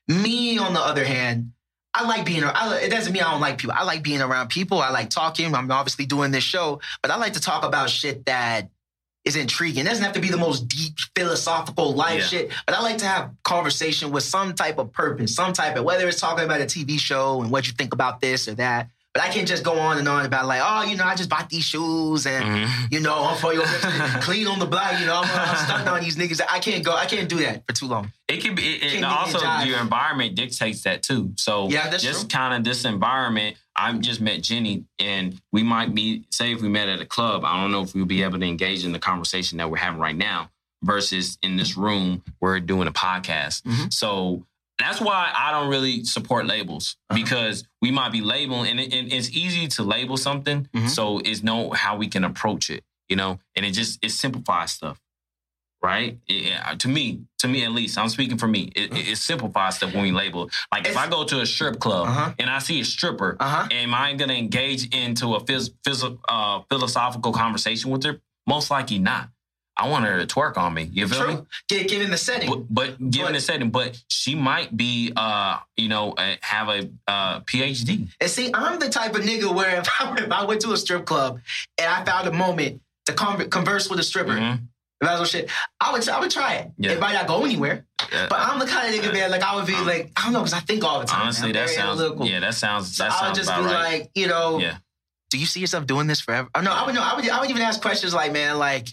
Me, 0.09 0.59
on 0.59 0.75
the 0.75 0.81
other 0.81 1.05
hand, 1.05 1.53
I 1.95 2.07
like 2.09 2.25
being. 2.25 2.43
I, 2.43 2.79
it 2.79 2.89
doesn't 2.91 3.13
mean 3.13 3.23
I 3.23 3.31
don't 3.31 3.41
like 3.41 3.59
people. 3.59 3.77
I 3.79 3.85
like 3.85 4.03
being 4.03 4.21
around 4.21 4.49
people. 4.49 4.81
I 4.81 4.91
like 4.91 5.11
talking. 5.11 5.55
I'm 5.55 5.71
obviously 5.71 6.07
doing 6.07 6.33
this 6.33 6.43
show, 6.45 6.81
but 7.03 7.11
I 7.13 7.17
like 7.17 7.35
to 7.35 7.41
talk 7.41 7.65
about 7.65 7.89
shit 7.91 8.27
that 8.27 8.69
is 9.25 9.37
intriguing. 9.37 9.87
It 9.87 9.89
doesn't 9.89 10.03
have 10.05 10.15
to 10.15 10.21
be 10.21 10.29
the 10.29 10.37
most 10.37 10.67
deep 10.69 10.95
philosophical 11.17 11.95
life 11.95 12.21
Yeah. 12.21 12.27
shit, 12.27 12.51
but 12.67 12.75
I 12.77 12.81
like 12.83 12.99
to 12.99 13.07
have 13.07 13.31
conversation 13.45 14.11
with 14.11 14.25
some 14.25 14.55
type 14.55 14.79
of 14.79 14.93
purpose, 14.93 15.35
some 15.35 15.53
type 15.53 15.77
of 15.77 15.85
whether 15.85 16.09
it's 16.09 16.21
talking 16.21 16.45
about 16.45 16.61
a 16.61 16.65
TV 16.65 16.99
show 16.99 17.41
and 17.43 17.51
what 17.51 17.67
you 17.67 17.73
think 17.73 17.93
about 17.95 18.21
this 18.21 18.49
or 18.49 18.55
that. 18.57 18.89
But 19.15 19.23
I 19.23 19.29
can't 19.29 19.47
just 19.47 19.63
go 19.63 19.79
on 19.79 19.99
and 19.99 20.09
on 20.09 20.25
about 20.25 20.47
like, 20.47 20.63
oh, 20.65 20.85
you 20.85 20.97
know, 20.97 21.05
I 21.05 21.15
just 21.15 21.29
bought 21.29 21.51
these 21.51 21.65
shoes 21.65 22.27
and 22.27 22.45
Mhm. 22.67 22.93
you 22.93 23.01
know, 23.01 23.15
I'm 23.27 23.37
for 23.37 23.53
your 23.53 23.65
clean 24.23 24.47
on 24.49 24.59
the 24.59 24.65
block. 24.67 24.99
You 24.99 25.05
know, 25.07 25.21
I'm, 25.23 25.29
I'm 25.49 25.57
stunting 25.57 25.89
on 25.89 26.01
these 26.01 26.17
niggas. 26.17 26.41
I 26.51 26.59
can't 26.61 26.83
go. 26.83 26.95
I 26.97 27.05
can't 27.05 27.29
do 27.29 27.37
that 27.41 27.63
for 27.67 27.75
too 27.75 27.87
long. 27.87 28.11
It 28.27 28.39
could 28.39 28.57
be, 28.57 28.77
it, 28.77 28.95
and 28.95 29.05
also 29.05 29.39
your 29.65 29.79
environment 29.81 30.35
dictates 30.35 30.83
that 30.85 31.03
too. 31.03 31.33
So 31.37 31.69
Yeah, 31.69 31.91
that's 31.91 32.03
just 32.03 32.31
kind 32.31 32.55
of 32.55 32.65
this 32.65 32.85
environment. 32.87 33.57
I 33.77 33.93
just 33.95 34.21
met 34.21 34.43
Jenny, 34.43 34.85
and 34.99 35.41
we 35.53 35.63
might 35.63 35.95
be 35.95 36.25
say 36.31 36.53
if 36.53 36.61
we 36.63 36.69
met 36.69 36.89
at 36.89 37.01
a 37.01 37.07
club. 37.07 37.45
I 37.45 37.61
don't 37.61 37.73
know 37.73 37.83
if 37.83 37.95
we'll 37.95 38.05
be 38.05 38.23
able 38.23 38.39
to 38.39 38.47
engage 38.47 38.85
in 38.85 38.93
the 38.93 38.99
conversation 38.99 39.59
that 39.59 39.71
we're 39.71 39.79
having 39.79 40.01
right 40.01 40.17
now 40.17 40.51
versus 40.85 41.39
in 41.43 41.57
this 41.57 41.77
room 41.77 42.23
where 42.41 42.53
we're 42.53 42.61
doing 42.61 42.89
a 42.89 42.93
podcast. 42.93 43.63
Mhm. 43.63 43.93
So 43.93 44.47
that's 44.79 45.01
why 45.01 45.33
I 45.37 45.53
don't 45.53 45.69
really 45.69 46.05
support 46.05 46.47
labels 46.47 46.97
Uh-huh. 47.11 47.21
because 47.23 47.65
we 47.81 47.91
might 47.91 48.11
be 48.13 48.21
labeling, 48.21 48.71
and, 48.71 48.81
it, 48.81 48.93
and 48.93 49.13
it's 49.13 49.31
easy 49.31 49.69
to 49.69 49.83
label 49.85 50.17
something. 50.17 50.69
Mhm. 50.75 50.89
So 50.91 51.19
it's 51.21 51.43
know 51.43 51.71
how 51.71 51.97
we 51.97 52.09
can 52.09 52.25
approach 52.25 52.69
it, 52.69 52.83
you 53.09 53.17
know, 53.17 53.39
and 53.55 53.65
it 53.65 53.73
just 53.73 53.99
it 54.03 54.11
simplifies 54.11 54.73
stuff 54.73 55.01
right? 55.83 56.19
It- 56.29 56.53
it- 56.53 56.79
to 56.81 56.89
me, 56.89 57.21
to 57.39 57.49
me 57.49 57.65
at 57.65 57.73
least, 57.73 57.99
I'm 57.99 58.09
speaking 58.09 58.39
for 58.39 58.47
me. 58.47 58.71
It, 58.77 58.93
it, 58.93 59.09
it 59.11 59.17
simplifies 59.19 59.77
stuff 59.77 59.93
when 59.95 60.03
we 60.05 60.13
label. 60.13 60.51
Like 60.73 60.87
if 60.87 60.97
I 60.97 61.09
go 61.09 61.25
to 61.25 61.41
a 61.41 61.47
strip 61.47 61.81
club 61.81 62.09
Uh-huh. 62.09 62.33
and 62.39 62.49
I 62.49 62.59
see 62.61 62.81
a 62.81 62.85
stripper, 62.85 63.37
Uh-huh. 63.41 63.67
am 63.71 63.95
I 63.95 64.15
going 64.15 64.29
to 64.29 64.37
engage 64.37 64.95
into 64.95 65.35
a 65.35 65.41
phys- 65.41 65.71
phys- 65.87 66.19
uh, 66.29 66.61
philosophical 66.69 67.33
conversation 67.33 67.91
with 67.91 68.05
her? 68.05 68.21
Most 68.47 68.71
likely 68.71 68.99
not. 68.99 69.29
I 69.77 69.89
want 69.89 70.05
her 70.05 70.25
to 70.25 70.27
twerk 70.27 70.59
on 70.59 70.75
me. 70.75 70.91
You 70.93 71.09
feel 71.09 71.27
me? 71.27 71.35
True. 71.35 71.47
Gi- 71.71 71.85
Given 71.85 72.11
the 72.11 72.19
setting. 72.19 72.49
But, 72.51 72.75
but 72.75 73.11
given 73.11 73.29
But- 73.29 73.33
the 73.33 73.41
setting, 73.41 73.71
but 73.71 74.01
she 74.09 74.35
might 74.35 74.77
be, 74.77 75.13
uh, 75.17 75.59
you 75.77 75.89
know, 75.89 76.13
uh, 76.13 76.37
have 76.43 76.69
a 76.69 76.91
uh, 77.09 77.41
PhD. 77.41 78.09
And 78.21 78.31
see, 78.31 78.51
I'm 78.55 78.79
the 78.79 78.91
type 78.91 79.15
of 79.15 79.23
nigga 79.23 79.53
where 79.53 79.81
if 79.81 79.89
I, 79.99 80.15
if 80.19 80.31
I 80.31 80.45
went 80.45 80.61
to 80.61 80.73
a 80.73 80.77
strip 80.77 81.07
club 81.07 81.41
and 81.79 81.89
I 81.89 82.05
found 82.05 82.29
a 82.29 82.33
moment 82.33 82.83
to 83.07 83.13
con- 83.15 83.49
converse 83.51 83.89
with 83.91 83.99
a 83.99 84.03
stripper, 84.05 84.35
Mhm. 84.37 84.61
Was 85.03 85.31
shit, 85.31 85.51
I 85.81 85.93
would 85.93 86.09
I 86.09 86.21
would 86.21 86.31
try 86.31 86.55
it. 86.55 86.71
Yeah. 86.79 86.93
It 86.93 87.01
might 87.01 87.15
not 87.15 87.27
go 87.27 87.45
anywhere. 87.45 87.87
But 88.11 88.33
I'm 88.33 88.59
the 88.59 88.67
kind 88.67 88.95
of 88.95 89.01
nigga, 89.01 89.13
man. 89.13 89.31
Like 89.31 89.43
I 89.43 89.55
would 89.57 89.67
be 89.67 89.77
like, 89.77 90.13
I 90.17 90.25
don't 90.25 90.33
know, 90.33 90.41
because 90.41 90.53
I 90.53 90.61
think 90.61 90.85
all 90.85 91.01
the 91.01 91.07
time. 91.07 91.23
honestly, 91.23 91.47
man. 91.49 91.53
That 91.55 91.65
very 91.67 91.77
sounds. 91.77 92.01
analytical. 92.01 92.27
Yeah, 92.27 92.41
that 92.41 92.55
sounds. 92.55 92.97
So 92.97 93.05
That 93.05 93.13
I 93.13 93.27
would 93.29 93.35
just 93.37 93.49
be 93.49 93.63
right. 93.63 94.01
like, 94.01 94.11
you 94.15 94.27
know, 94.27 94.59
yeah. 94.59 94.77
do 95.31 95.39
you 95.39 95.47
see 95.47 95.61
yourself 95.61 95.87
doing 95.87 96.07
this 96.07 96.21
forever? 96.21 96.49
Oh, 96.55 96.61
no, 96.61 96.73
I 96.73 96.85
would 96.85 96.95
no, 96.95 97.03
I 97.03 97.15
would 97.17 97.29
I 97.29 97.41
would 97.41 97.51
even 97.51 97.63
ask 97.63 97.81
questions 97.81 98.13
like, 98.13 98.33
man, 98.33 98.59
like, 98.59 98.89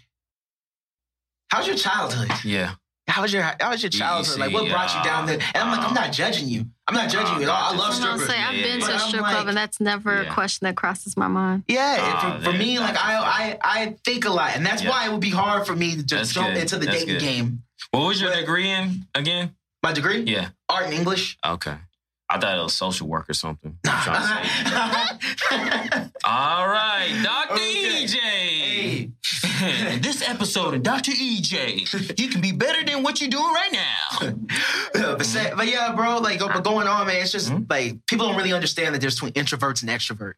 how's 1.49 1.67
your 1.67 1.75
childhood? 1.75 2.29
Yeah. 2.45 2.75
How 3.09 3.21
was 3.23 3.33
your 3.33 3.41
how 3.43 3.71
was 3.71 3.81
your 3.83 3.89
You- 3.91 3.97
you 3.97 3.99
childhood? 3.99 4.39
like, 4.39 4.53
what 4.53 4.69
brought 4.69 4.93
you 4.95 5.03
down 5.03 5.25
there? 5.25 5.39
And 5.53 5.57
I'm 5.63 5.71
like, 5.77 5.87
I'm 5.87 5.93
not 5.93 6.11
judging 6.13 6.47
you. 6.47 6.65
I'm 6.87 6.95
not 6.95 7.09
judging 7.09 7.37
you 7.37 7.43
at 7.43 7.49
all. 7.49 7.73
I 7.73 7.75
love 7.75 7.89
I'm 7.93 8.01
strippers. 8.01 8.27
say 8.27 8.37
I've 8.41 8.51
been 8.53 8.79
yeah, 8.79 8.85
to 8.85 8.91
yeah. 8.91 8.97
a 8.97 8.99
strip 8.99 9.21
club, 9.25 9.47
and 9.47 9.57
that's 9.57 9.79
never 9.79 10.21
a 10.21 10.25
question 10.33 10.65
that 10.65 10.75
crosses 10.75 11.17
my 11.17 11.27
mind. 11.27 11.63
Yeah, 11.67 11.97
Ah, 11.99 12.39
for, 12.43 12.51
for 12.51 12.57
me, 12.57 12.79
like 12.79 12.95
I, 12.97 13.17
I 13.17 13.57
I 13.63 13.95
think 14.05 14.25
a 14.25 14.29
lot, 14.29 14.55
and 14.55 14.65
that's 14.65 14.83
why 14.83 15.05
it 15.07 15.11
would 15.11 15.21
be 15.21 15.29
hard 15.29 15.65
for 15.67 15.75
me 15.75 15.95
to 15.95 16.03
just 16.03 16.33
jump 16.33 16.55
into 16.55 16.77
the 16.77 16.85
dating 16.87 17.19
game. 17.19 17.63
What 17.91 18.07
was 18.07 18.21
your 18.21 18.33
degree 18.33 18.69
in 18.69 19.05
again? 19.15 19.55
My 19.81 19.93
degree, 19.93 20.21
Yeah. 20.23 20.49
art 20.67 20.85
and 20.85 20.93
English. 20.93 21.37
Okay. 21.45 21.75
I 22.31 22.37
thought 22.37 22.57
it 22.57 22.61
was 22.61 22.75
social 22.75 23.07
work 23.07 23.27
or 23.29 23.33
something. 23.33 23.75
I'm 23.87 24.03
trying 24.03 24.43
to 24.43 25.29
say. 25.97 26.09
All 26.23 26.67
right, 26.67 27.21
Dr. 27.23 27.53
Okay. 27.55 28.05
EJ. 28.05 29.11
hey, 29.45 29.97
this 30.01 30.27
episode 30.27 30.75
of 30.75 30.83
Dr. 30.83 31.11
EJ, 31.11 32.19
you 32.19 32.29
can 32.29 32.39
be 32.39 32.51
better 32.51 32.83
than 32.85 33.01
what 33.03 33.19
you're 33.19 33.29
doing 33.31 33.51
right 33.51 33.71
now. 33.71 34.33
but, 34.93 35.55
but 35.57 35.67
yeah, 35.67 35.93
bro, 35.95 36.19
like 36.19 36.39
but 36.39 36.63
going 36.63 36.87
on, 36.87 37.07
man, 37.07 37.21
it's 37.21 37.31
just 37.31 37.49
Mhm. 37.49 37.69
like 37.69 38.05
people 38.05 38.27
don't 38.27 38.37
really 38.37 38.53
understand 38.53 38.93
the 38.93 38.99
difference 38.99 39.19
between 39.21 39.33
introverts 39.33 39.81
and 39.81 39.89
extroverts. 39.89 40.33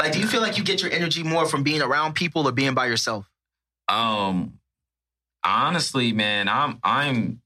Like, 0.00 0.12
do 0.12 0.20
you 0.20 0.26
feel 0.26 0.40
like 0.40 0.58
you 0.58 0.64
get 0.64 0.80
your 0.82 0.90
energy 0.92 1.22
more 1.22 1.46
from 1.46 1.62
being 1.62 1.82
around 1.82 2.14
people 2.14 2.46
or 2.48 2.52
being 2.52 2.74
by 2.74 2.86
yourself? 2.86 3.28
Um, 3.88 4.58
honestly, 5.44 6.12
man, 6.12 6.48
I'm 6.48 6.78
I'm 6.82 7.42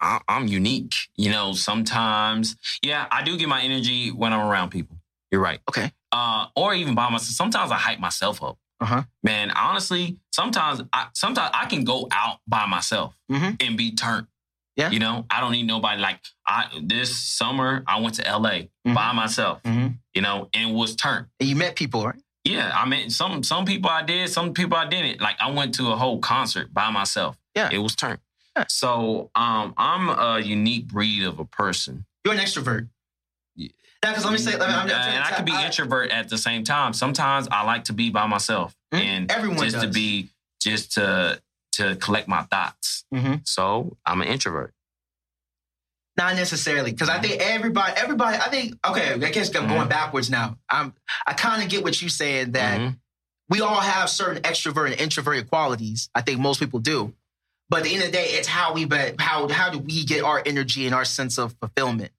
I- 0.00 0.20
I'm 0.28 0.46
unique. 0.46 0.94
You 1.16 1.30
know, 1.30 1.52
sometimes, 1.54 2.56
yeah, 2.82 3.06
I 3.10 3.22
do 3.22 3.36
get 3.36 3.48
my 3.48 3.62
energy 3.62 4.10
when 4.10 4.32
I'm 4.32 4.40
around 4.46 4.70
people. 4.70 4.96
You're 5.30 5.40
right. 5.40 5.60
Okay. 5.68 5.92
Uh, 6.12 6.46
or 6.56 6.74
even 6.74 6.94
by 6.94 7.08
myself. 7.10 7.30
Sometimes 7.34 7.70
I 7.70 7.76
hype 7.76 7.98
myself 7.98 8.42
up. 8.42 8.58
Uh-huh. 8.80 9.02
Man, 9.22 9.50
honestly, 9.50 10.18
sometimes 10.32 10.82
I 10.92 11.08
sometimes 11.14 11.50
I 11.52 11.66
can 11.66 11.82
go 11.84 12.06
out 12.12 12.38
by 12.46 12.64
myself 12.66 13.14
Mhm. 13.30 13.60
and 13.60 13.76
be 13.76 13.90
turned. 13.92 14.28
Yeah. 14.76 14.90
You 14.90 15.00
know, 15.00 15.26
I 15.28 15.40
don't 15.40 15.50
need 15.50 15.66
nobody. 15.66 16.00
Like 16.00 16.20
I 16.46 16.66
this 16.80 17.18
summer, 17.18 17.82
I 17.88 17.98
went 18.00 18.14
to 18.16 18.22
LA 18.28 18.68
Mhm. 18.86 18.94
by 18.94 19.12
myself. 19.12 19.60
Mm-hmm. 19.64 19.94
You 20.14 20.22
know, 20.22 20.48
and 20.54 20.74
was 20.74 20.94
turned. 20.94 21.26
And 21.40 21.48
you 21.48 21.56
met 21.56 21.74
people, 21.74 22.06
right? 22.06 22.20
Yeah, 22.44 22.70
I 22.72 22.86
mean, 22.86 23.10
some 23.10 23.42
some 23.42 23.64
people 23.64 23.90
I 23.90 24.02
did, 24.02 24.30
some 24.30 24.54
people 24.54 24.78
I 24.78 24.86
didn't. 24.86 25.20
Like 25.20 25.36
I 25.40 25.50
went 25.50 25.74
to 25.74 25.88
a 25.90 25.96
whole 25.96 26.20
concert 26.20 26.72
by 26.72 26.90
myself. 26.90 27.36
Yeah. 27.56 27.70
it 27.72 27.78
was 27.78 27.96
turned. 27.96 28.20
So 28.68 29.30
um, 29.34 29.74
I'm 29.76 30.08
a 30.08 30.40
unique 30.40 30.88
breed 30.88 31.24
of 31.24 31.38
a 31.38 31.44
person, 31.44 32.04
You're 32.24 32.34
an 32.34 32.40
extrovert. 32.40 32.88
Yeah. 33.56 33.68
Now, 34.02 34.10
because 34.10 34.24
let 34.24 34.32
me 34.32 34.38
say, 34.38 34.56
let 34.56 34.68
me, 34.68 34.74
I'm, 34.74 34.88
Uh, 34.88 34.92
and 34.92 35.24
I 35.24 35.30
can 35.30 35.44
be 35.44 35.52
I- 35.52 35.66
introvert 35.66 36.10
at 36.10 36.28
the 36.28 36.38
same 36.38 36.64
time. 36.64 36.92
Sometimes 36.92 37.48
I 37.50 37.64
like 37.64 37.84
to 37.84 37.92
be 37.92 38.10
by 38.10 38.26
myself, 38.26 38.74
Mhm. 38.92 38.98
and 39.00 39.30
Everyone 39.32 39.58
just 39.68 39.80
to 39.80 39.88
be 39.88 40.30
just 40.60 40.92
to 40.92 41.40
to 41.72 41.94
collect 41.96 42.26
my 42.26 42.42
thoughts. 42.42 43.04
Mhm. 43.14 43.46
So 43.46 43.96
I'm 44.04 44.20
an 44.20 44.26
introvert. 44.28 44.74
Not 46.16 46.34
necessarily, 46.34 46.90
because 46.90 47.08
I 47.08 47.20
think 47.20 47.40
everybody, 47.40 47.92
everybody, 47.96 48.36
I 48.36 48.48
think, 48.48 48.74
okay, 48.84 49.12
I 49.12 49.30
guess 49.30 49.54
I'm 49.54 49.68
going 49.68 49.86
Mhm. 49.86 49.88
backwards 49.88 50.28
now. 50.30 50.58
I'm, 50.68 50.92
I 51.24 51.32
kind 51.34 51.62
of 51.62 51.68
get 51.68 51.84
what 51.84 52.02
you 52.02 52.08
saying 52.08 52.52
that 52.52 52.80
Mhm. 52.80 52.98
we 53.48 53.60
all 53.60 53.78
have 53.80 54.10
certain 54.10 54.42
extrovert 54.42 54.90
and 54.90 55.00
introverted 55.00 55.48
qualities. 55.48 56.10
I 56.16 56.22
think 56.22 56.40
most 56.40 56.58
people 56.58 56.80
do. 56.80 57.14
But 57.70 57.78
at 57.78 57.84
the 57.84 57.94
end 57.94 58.02
of 58.04 58.06
the 58.06 58.12
day, 58.12 58.26
it's 58.30 58.48
how 58.48 58.72
we 58.72 58.84
bet 58.84 59.20
how 59.20 59.48
how 59.48 59.70
do 59.70 59.78
we 59.78 60.04
get 60.04 60.24
our 60.24 60.42
energy 60.44 60.86
and 60.86 60.94
our 60.94 61.04
sense 61.04 61.38
of 61.38 61.54
fulfillment. 61.60 62.12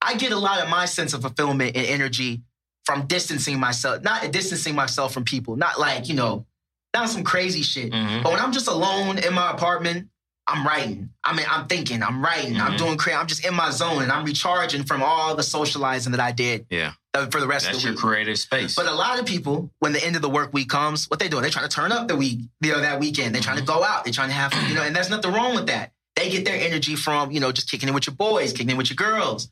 I 0.00 0.14
get 0.14 0.32
a 0.32 0.38
lot 0.38 0.60
of 0.62 0.68
my 0.68 0.84
sense 0.86 1.12
of 1.12 1.22
fulfillment 1.22 1.76
and 1.76 1.86
energy 1.86 2.42
from 2.84 3.06
distancing 3.06 3.60
myself, 3.60 4.02
not 4.02 4.30
distancing 4.32 4.74
myself 4.74 5.12
from 5.12 5.24
people, 5.24 5.56
not 5.56 5.78
like, 5.78 6.08
you 6.08 6.14
know, 6.14 6.46
not 6.94 7.10
some 7.10 7.22
crazy 7.22 7.62
shit. 7.62 7.92
Mhm. 7.92 8.22
But 8.22 8.32
when 8.32 8.40
I'm 8.40 8.52
just 8.52 8.68
alone 8.68 9.18
in 9.18 9.34
my 9.34 9.50
apartment, 9.50 10.08
I'm 10.50 10.66
writing. 10.66 11.10
I 11.22 11.34
mean, 11.36 11.44
I'm 11.48 11.66
thinking, 11.66 12.02
I'm 12.02 12.22
writing, 12.24 12.58
I'm 12.58 12.72
Mhm. 12.72 12.78
doing 12.78 12.96
crazy. 12.96 13.16
I'm 13.16 13.26
just 13.26 13.44
in 13.44 13.54
my 13.54 13.70
zone 13.70 14.02
and 14.02 14.10
I'm 14.10 14.24
recharging 14.24 14.84
from 14.84 15.02
all 15.02 15.34
the 15.34 15.42
socializing 15.42 16.12
that 16.12 16.20
I 16.20 16.32
did 16.32 16.64
Yeah, 16.70 16.92
uh, 17.12 17.26
for 17.26 17.38
the 17.38 17.46
rest 17.46 17.66
that's 17.66 17.76
of 17.76 17.82
the 17.82 17.90
week. 17.90 17.98
your 18.00 18.10
creative 18.10 18.38
space. 18.38 18.74
But 18.74 18.86
a 18.86 18.92
lot 18.94 19.18
of 19.20 19.26
people, 19.26 19.70
when 19.80 19.92
the 19.92 20.02
end 20.02 20.16
of 20.16 20.22
the 20.22 20.30
work 20.30 20.54
week 20.54 20.70
comes, 20.70 21.04
what 21.10 21.20
they 21.20 21.28
doing? 21.28 21.42
They're 21.42 21.50
trying 21.50 21.68
to 21.68 21.74
turn 21.74 21.92
up 21.92 22.08
the 22.08 22.16
week, 22.16 22.40
you 22.62 22.72
know, 22.72 22.80
that 22.80 22.98
weekend. 22.98 23.34
They're 23.34 23.42
trying 23.42 23.58
to 23.58 23.62
go 23.62 23.84
out. 23.84 24.04
They're 24.04 24.12
trying 24.14 24.30
to 24.30 24.34
have, 24.34 24.54
you 24.68 24.74
know, 24.74 24.82
and 24.82 24.96
there's 24.96 25.10
nothing 25.10 25.32
wrong 25.32 25.54
with 25.54 25.66
that. 25.66 25.92
They 26.16 26.30
get 26.30 26.46
their 26.46 26.58
energy 26.58 26.96
from, 26.96 27.30
you 27.30 27.40
know, 27.40 27.52
just 27.52 27.70
kicking 27.70 27.88
it 27.90 27.92
with 27.92 28.06
your 28.06 28.16
boys, 28.16 28.52
kicking 28.52 28.70
it 28.70 28.76
with 28.78 28.88
your 28.88 28.96
girls. 28.96 29.50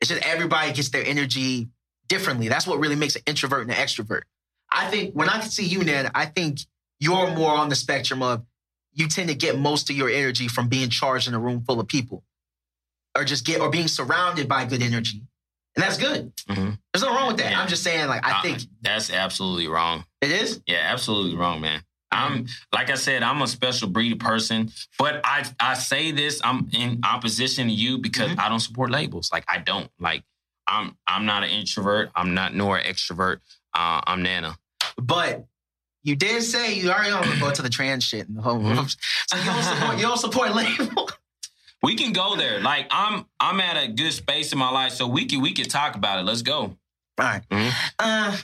It's 0.00 0.08
just 0.08 0.22
everybody 0.22 0.72
gets 0.72 0.90
their 0.90 1.04
energy 1.04 1.68
differently. 2.06 2.46
That's 2.48 2.66
what 2.66 2.78
really 2.78 2.94
makes 2.94 3.16
an 3.16 3.22
introvert 3.26 3.62
and 3.62 3.70
an 3.72 3.76
extrovert. 3.76 4.22
I 4.70 4.88
think 4.88 5.14
when 5.14 5.28
I 5.28 5.40
can 5.40 5.50
see 5.50 5.66
you, 5.66 5.82
Nan, 5.82 6.12
I 6.14 6.26
think 6.26 6.60
you're 7.00 7.30
more 7.34 7.52
on 7.56 7.68
the 7.68 7.74
spectrum 7.74 8.22
of 8.22 8.44
you 8.98 9.08
tend 9.08 9.28
to 9.28 9.34
get 9.34 9.58
most 9.58 9.88
of 9.90 9.96
your 9.96 10.10
energy 10.10 10.48
from 10.48 10.68
being 10.68 10.90
charged 10.90 11.28
in 11.28 11.34
a 11.34 11.38
room 11.38 11.62
full 11.64 11.80
of 11.80 11.88
people, 11.88 12.24
or 13.16 13.24
just 13.24 13.44
get 13.46 13.60
or 13.60 13.70
being 13.70 13.88
surrounded 13.88 14.48
by 14.48 14.64
good 14.64 14.82
energy, 14.82 15.22
and 15.76 15.82
that's 15.82 15.96
good. 15.96 16.34
Mhm. 16.48 16.78
There's 16.92 17.02
nothing 17.02 17.16
wrong 17.16 17.28
with 17.28 17.36
that. 17.38 17.52
Yeah. 17.52 17.60
I'm 17.60 17.68
just 17.68 17.82
saying, 17.82 18.08
like 18.08 18.24
I 18.26 18.38
Uh, 18.38 18.42
think 18.42 18.62
that's 18.82 19.10
absolutely 19.10 19.68
wrong. 19.68 20.04
it 20.20 20.30
is. 20.30 20.60
Yeah, 20.66 20.80
absolutely 20.82 21.36
wrong, 21.36 21.60
man. 21.60 21.82
I'm 22.10 22.46
like 22.72 22.88
I 22.90 22.94
said, 22.94 23.22
I'm 23.22 23.42
a 23.42 23.46
special 23.46 23.88
breed 23.88 24.12
of 24.12 24.18
person, 24.18 24.72
but 24.98 25.20
I 25.24 25.44
I 25.60 25.74
say 25.74 26.10
this, 26.10 26.40
I'm 26.42 26.68
in 26.72 27.00
opposition 27.04 27.68
to 27.68 27.72
you 27.72 27.98
because 27.98 28.30
Mm-hmm. 28.30 28.40
I 28.40 28.48
don't 28.48 28.60
support 28.60 28.90
labels. 28.90 29.30
Like 29.30 29.44
I 29.46 29.58
don't. 29.58 29.90
Like 30.00 30.24
I'm 30.66 30.96
I'm 31.06 31.26
not 31.26 31.44
an 31.44 31.50
introvert. 31.50 32.10
I'm 32.16 32.32
not 32.34 32.54
nor 32.54 32.78
an 32.78 32.84
extrovert. 32.86 33.40
Uh, 33.74 34.00
I'm 34.06 34.22
Nana. 34.22 34.56
But 34.96 35.46
you 36.04 36.16
did 36.16 36.42
say 36.42 36.74
you 36.74 36.90
already 36.90 37.10
don't 37.10 37.40
go 37.40 37.50
to 37.50 37.62
the 37.62 37.68
trans 37.68 38.04
shit 38.04 38.28
and 38.28 38.36
the 38.38 38.42
whole. 38.42 38.58
Mhm. 38.58 38.96
So 39.28 39.36
you 39.38 39.44
don't 39.44 39.62
support 39.62 39.96
you 39.96 40.02
don't 40.02 40.18
support 40.18 40.54
label. 40.54 41.10
We 41.80 41.94
can 41.94 42.12
go 42.12 42.34
there. 42.34 42.58
Like 42.60 42.88
I'm 42.90 43.24
I'm 43.38 43.60
at 43.60 43.76
a 43.76 43.86
good 43.86 44.12
space 44.12 44.52
in 44.52 44.58
my 44.58 44.68
life, 44.70 44.92
so 44.92 45.06
we 45.06 45.26
can 45.26 45.40
we 45.40 45.52
can 45.52 45.68
talk 45.68 45.94
about 45.94 46.18
it. 46.18 46.22
Let's 46.22 46.42
go. 46.42 46.60
All 46.60 46.76
right. 47.20 47.42
Mhm. 47.50 47.72
Uh, 48.00 48.36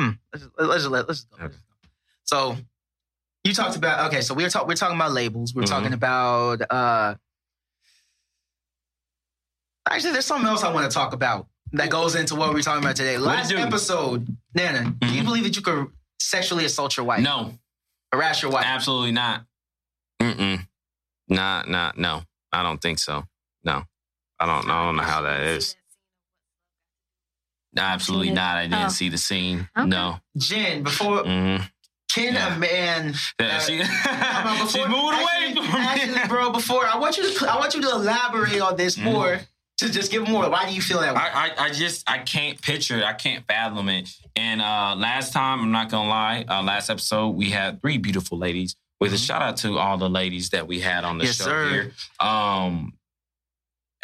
hmm, 0.00 0.10
let's, 0.32 0.46
let's, 0.58 0.86
let's, 0.86 1.08
let's 1.08 1.24
go. 1.24 1.44
Okay. 1.44 1.54
So 2.24 2.56
you 3.44 3.52
talked 3.52 3.76
about 3.76 4.06
okay. 4.06 4.22
So 4.22 4.32
we 4.32 4.42
were 4.42 4.48
talking 4.48 4.68
we're 4.68 4.74
talking 4.74 4.96
about 4.96 5.12
labels. 5.12 5.54
We're 5.54 5.64
Mhm. 5.64 5.68
talking 5.68 5.92
about. 5.92 6.62
uh 6.70 7.14
Actually, 9.88 10.12
there's 10.12 10.26
something 10.26 10.48
else 10.48 10.62
I 10.62 10.72
want 10.72 10.90
to 10.90 10.94
talk 10.94 11.12
about 11.12 11.46
that 11.72 11.90
goes 11.90 12.14
into 12.14 12.34
what 12.34 12.52
we're 12.52 12.62
talking 12.62 12.82
about 12.82 12.96
today. 12.96 13.16
What 13.18 13.22
it 13.22 13.36
Last 13.36 13.48
do? 13.50 13.56
episode, 13.58 14.36
Nana, 14.54 14.90
do 15.00 15.06
you 15.08 15.22
Mhm. 15.22 15.24
believe 15.24 15.44
that 15.44 15.56
you 15.56 15.62
could 15.62 15.88
sexually 16.18 16.64
assault 16.64 16.96
your 16.96 17.06
wife, 17.06 17.20
No, 17.20 17.58
harass 18.12 18.42
your 18.42 18.50
wife? 18.50 18.64
absolutely 18.66 19.12
not. 19.12 19.44
Mm-mm. 20.20 20.66
Nah, 21.28 21.62
nah, 21.66 21.92
no. 21.96 22.24
I 22.52 22.62
don't 22.62 22.80
think 22.82 22.98
so. 22.98 23.24
No. 23.64 23.84
I 24.40 24.46
don't, 24.46 24.68
I 24.68 24.84
don't 24.84 24.96
know 24.96 25.02
how 25.02 25.22
that 25.22 25.40
is. 25.42 25.76
Absolutely 27.76 28.30
not. 28.30 28.56
I 28.56 28.62
didn't 28.66 28.86
Oh. 28.86 28.88
see 28.88 29.08
the 29.08 29.18
scene. 29.18 29.68
Okay. 29.76 29.88
No. 29.88 30.20
Jen, 30.36 30.82
before 30.82 31.22
hmm 31.24 31.56
can 32.12 32.34
Yeah. 32.34 32.56
a 32.56 32.58
man 32.58 33.14
Yeah, 33.38 33.56
Uh, 33.56 33.60
she, 33.60 33.78
How 33.80 34.40
about 34.40 34.56
she's 34.58 34.72
before- 34.72 34.88
moving 34.88 35.20
actually, 35.20 35.52
away 35.60 35.66
from 35.70 35.80
actually, 35.80 36.28
bro. 36.28 36.50
Before 36.50 36.84
I 36.84 36.96
want 36.96 37.16
you 37.16 37.32
to, 37.32 37.46
I 37.52 37.56
want 37.58 37.74
you 37.74 37.82
to 37.82 37.90
elaborate 37.90 38.60
on 38.60 38.76
this 38.76 38.96
Mhm. 38.96 39.04
more. 39.04 39.40
To 39.80 39.90
just 39.90 40.10
give 40.12 40.22
them 40.24 40.32
more. 40.32 40.48
Why 40.50 40.66
do 40.68 40.74
you 40.74 40.82
feel 40.82 41.00
that 41.00 41.14
way? 41.14 41.20
I, 41.22 41.46
I, 41.48 41.64
I 41.66 41.70
just 41.70 42.08
I 42.08 42.18
can't 42.18 42.60
picture 42.60 42.98
it. 42.98 43.04
I 43.04 43.14
can't 43.14 43.46
fathom 43.46 43.88
it. 43.88 44.10
And 44.36 44.60
uh 44.60 44.94
last 44.94 45.32
time, 45.32 45.60
I'm 45.60 45.72
not 45.72 45.88
gonna 45.90 46.08
lie, 46.08 46.44
uh, 46.48 46.62
last 46.62 46.90
episode 46.90 47.30
we 47.30 47.48
had 47.48 47.80
three 47.80 47.96
beautiful 47.96 48.36
ladies. 48.36 48.76
With 49.00 49.12
a 49.14 49.16
Mhm. 49.16 49.26
shout 49.26 49.40
out 49.40 49.56
to 49.58 49.78
all 49.78 49.96
the 49.96 50.10
ladies 50.10 50.50
that 50.50 50.66
we 50.68 50.80
had 50.80 51.04
on 51.04 51.16
the 51.16 51.24
Yes, 51.24 51.36
show 51.36 51.44
sir. 51.44 51.68
here. 51.70 51.92
Um, 52.20 52.92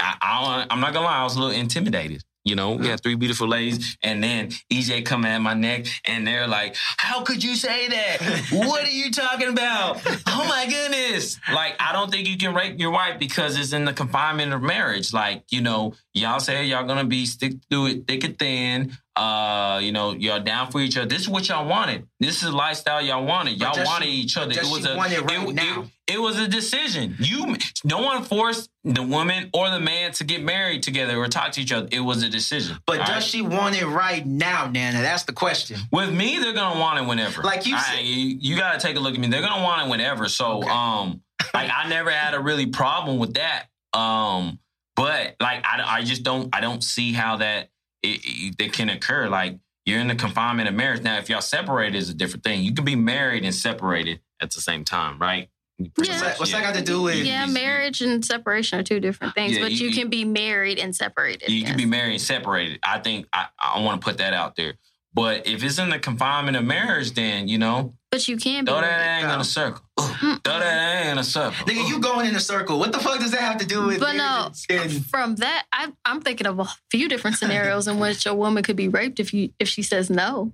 I, 0.00 0.16
I 0.22 0.66
I'm 0.70 0.80
not 0.80 0.94
gonna 0.94 1.04
lie, 1.04 1.18
I 1.18 1.24
was 1.24 1.36
a 1.36 1.40
little 1.40 1.54
intimidated. 1.54 2.22
You 2.46 2.54
know, 2.54 2.74
we 2.74 2.86
had 2.86 3.02
three 3.02 3.16
beautiful 3.16 3.48
ladies, 3.48 3.98
and 4.02 4.22
then 4.22 4.50
EJ 4.72 5.04
coming 5.04 5.32
at 5.32 5.38
my 5.38 5.54
neck, 5.54 5.86
and 6.04 6.24
they're 6.24 6.46
like, 6.46 6.76
"How 6.96 7.22
could 7.22 7.42
you 7.42 7.56
say 7.56 7.88
that? 7.88 8.18
what 8.52 8.84
are 8.84 8.90
you 8.90 9.10
talking 9.10 9.48
about? 9.48 10.00
Oh 10.28 10.46
my 10.48 10.64
goodness!" 10.66 11.40
Like, 11.52 11.74
I 11.80 11.92
don't 11.92 12.08
think 12.08 12.28
you 12.28 12.38
can 12.38 12.54
rape 12.54 12.78
your 12.78 12.92
wife 12.92 13.18
because 13.18 13.58
it's 13.58 13.72
in 13.72 13.84
the 13.84 13.92
confinement 13.92 14.52
of 14.52 14.62
marriage. 14.62 15.12
Like, 15.12 15.42
you 15.50 15.60
know, 15.60 15.94
y'all 16.14 16.38
say 16.38 16.64
y'all 16.66 16.86
gonna 16.86 17.04
be 17.04 17.26
stick 17.26 17.54
through 17.68 17.86
it 17.86 18.06
thick 18.06 18.22
and 18.22 18.38
thin. 18.38 18.96
Uh, 19.16 19.78
you 19.82 19.92
know, 19.92 20.12
y'all 20.12 20.40
down 20.40 20.70
for 20.70 20.80
each 20.80 20.96
other. 20.96 21.06
This 21.06 21.22
is 21.22 21.28
what 21.28 21.48
y'all 21.48 21.66
wanted. 21.66 22.06
This 22.20 22.36
is 22.42 22.50
the 22.50 22.52
lifestyle 22.56 23.00
y'all 23.02 23.24
wanted. 23.24 23.58
Y'all 23.58 23.72
wanted 23.84 24.06
she- 24.06 24.12
each 24.12 24.36
other. 24.36 24.52
It 24.52 24.64
was 24.64 24.84
a 24.84 24.92
it 24.92 24.96
right 24.98 25.48
it- 25.48 25.54
now? 25.54 25.82
it- 25.82 25.88
it 26.14 26.20
was 26.20 26.38
a 26.38 26.46
decision. 26.46 27.16
You, 27.18 27.56
no 27.82 28.00
one 28.00 28.22
forced 28.22 28.70
the 28.84 29.02
woman 29.02 29.50
or 29.52 29.70
the 29.70 29.80
man 29.80 30.12
to 30.12 30.24
get 30.24 30.40
married 30.44 30.84
together 30.84 31.16
or 31.18 31.26
talk 31.26 31.50
to 31.52 31.60
each 31.60 31.72
other. 31.72 31.88
It 31.90 31.98
was 31.98 32.22
a 32.22 32.28
decision. 32.28 32.78
but 32.86 32.98
does 32.98 33.08
right? 33.08 33.22
she 33.24 33.42
want 33.42 33.74
it 33.80 33.86
right 33.86 34.24
now, 34.24 34.66
Nana? 34.70 35.02
That's 35.02 35.24
the 35.24 35.32
question. 35.32 35.80
With 35.90 36.12
me, 36.12 36.38
they're 36.38 36.52
gonna 36.52 36.78
want 36.78 37.00
it 37.00 37.08
whenever. 37.08 37.42
Like 37.42 37.66
you 37.66 37.76
said- 37.76 38.02
you, 38.04 38.36
you 38.40 38.56
gotta 38.56 38.78
take 38.78 38.96
a 38.96 39.00
look 39.00 39.14
at 39.14 39.20
me. 39.20 39.26
They're 39.26 39.42
gonna 39.42 39.64
want 39.64 39.84
it 39.84 39.90
whenever. 39.90 40.28
So, 40.28 40.58
Okay. 40.58 40.68
um, 40.68 41.22
Like 41.52 41.70
I 41.74 41.88
never 41.88 42.10
had 42.10 42.34
a 42.34 42.40
really 42.40 42.66
problem 42.66 43.18
with 43.18 43.34
that. 43.34 43.64
Um, 43.92 44.60
but 44.94 45.34
like 45.40 45.64
I, 45.66 45.98
I 45.98 46.02
just 46.04 46.22
don't 46.22 46.54
I 46.54 46.60
don't 46.60 46.84
see 46.84 47.12
how 47.12 47.38
that 47.38 47.70
it, 48.14 48.20
it, 48.24 48.54
it 48.58 48.72
can 48.72 48.88
occur. 48.88 49.28
Like 49.28 49.58
you're 49.84 50.00
in 50.00 50.08
the 50.08 50.14
confinement 50.14 50.68
of 50.68 50.74
marriage. 50.74 51.02
Now, 51.02 51.18
if 51.18 51.28
y'all 51.28 51.40
separated 51.40 51.96
is 51.96 52.08
a 52.10 52.14
different 52.14 52.44
thing. 52.44 52.62
You 52.62 52.74
can 52.74 52.84
be 52.84 52.96
married 52.96 53.44
and 53.44 53.54
separated 53.54 54.20
at 54.40 54.50
the 54.50 54.60
same 54.60 54.84
time, 54.84 55.18
right? 55.18 55.48
Yeah. 55.78 55.88
What's 55.94 56.08
that- 56.08 56.38
what's 56.38 56.52
that 56.52 56.62
got 56.62 56.74
to 56.74 56.82
do 56.82 57.02
with- 57.02 57.16
Yeah, 57.24 57.44
marriage 57.46 58.00
and 58.00 58.24
separation 58.24 58.78
are 58.80 58.82
two 58.82 58.98
different 58.98 59.34
things, 59.34 59.52
Yeah, 59.56 59.60
but 59.62 59.72
you- 59.72 59.88
you, 59.88 59.94
can 59.94 60.08
be 60.08 60.24
married 60.24 60.78
and 60.78 60.96
separated. 60.96 61.50
You 61.50 61.58
yes. 61.58 61.68
can 61.68 61.76
be 61.76 61.84
married 61.86 62.12
and 62.12 62.20
separated. 62.20 62.78
I 62.82 62.98
think 62.98 63.26
I, 63.32 63.46
I 63.60 63.80
want 63.80 64.00
to 64.00 64.04
put 64.04 64.18
that 64.18 64.32
out 64.32 64.56
there. 64.56 64.74
But 65.14 65.46
if 65.46 65.62
it's 65.62 65.78
in 65.78 65.88
the 65.90 65.98
confinement 65.98 66.56
of 66.56 66.64
marriage, 66.64 67.12
then 67.12 67.46
you 67.48 67.58
know, 67.58 67.94
But 68.10 68.26
you 68.28 68.36
can 68.38 68.64
be 68.64 68.70
throw 68.72 68.80
that 68.80 68.98
married. 69.00 69.24
egg 69.26 69.34
in 69.34 69.40
a 69.40 69.44
circle. 69.44 69.82
Ugh, 70.22 70.40
throw 70.44 70.58
that 70.58 70.96
egg 71.06 71.12
in 71.12 71.18
a 71.18 71.24
circle. 71.24 71.66
Nigga, 71.66 71.88
you 71.88 71.98
going 72.00 72.26
in 72.28 72.36
a 72.36 72.40
circle. 72.40 72.78
What 72.78 72.92
the 72.92 72.98
fuck 72.98 73.18
does 73.20 73.30
that 73.32 73.40
have 73.40 73.58
to 73.58 73.66
do 73.66 73.86
with 73.86 74.00
But 74.00 74.16
no, 74.16 74.50
and- 74.70 75.06
from 75.06 75.36
that, 75.36 75.66
I, 75.72 75.92
I'm 76.04 76.20
thinking 76.20 76.46
of 76.46 76.58
a 76.60 76.66
few 76.90 77.08
different 77.08 77.36
scenarios 77.36 77.88
in 77.88 77.98
which 77.98 78.26
a 78.26 78.34
woman 78.34 78.62
could 78.62 78.76
be 78.76 78.88
raped 78.88 79.20
if 79.20 79.32
you 79.34 79.50
if 79.58 79.68
she 79.68 79.82
says 79.82 80.10
no. 80.10 80.52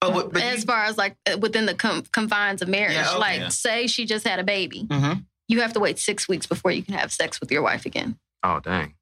But, 0.00 0.12
what- 0.14 0.32
but 0.32 0.42
as 0.42 0.64
far 0.64 0.84
as 0.84 0.98
like 0.98 1.16
uh, 1.26 1.38
within 1.38 1.66
the 1.66 1.74
com- 1.74 2.04
confines 2.12 2.60
of 2.62 2.68
marriage, 2.68 2.94
Yeah, 2.94 3.10
okay. 3.10 3.18
like 3.18 3.40
Yeah. 3.40 3.48
say 3.48 3.86
she 3.86 4.04
just 4.06 4.26
had 4.26 4.38
a 4.38 4.44
baby, 4.44 4.84
Mhm. 4.88 5.24
you 5.48 5.60
have 5.62 5.72
to 5.74 5.80
wait 5.80 5.98
six 5.98 6.28
weeks 6.28 6.46
before 6.46 6.70
you 6.72 6.82
can 6.82 6.94
have 6.94 7.12
sex 7.12 7.40
with 7.40 7.50
your 7.50 7.62
wife 7.62 7.86
again. 7.86 8.18
Oh 8.42 8.60
dang. 8.60 8.94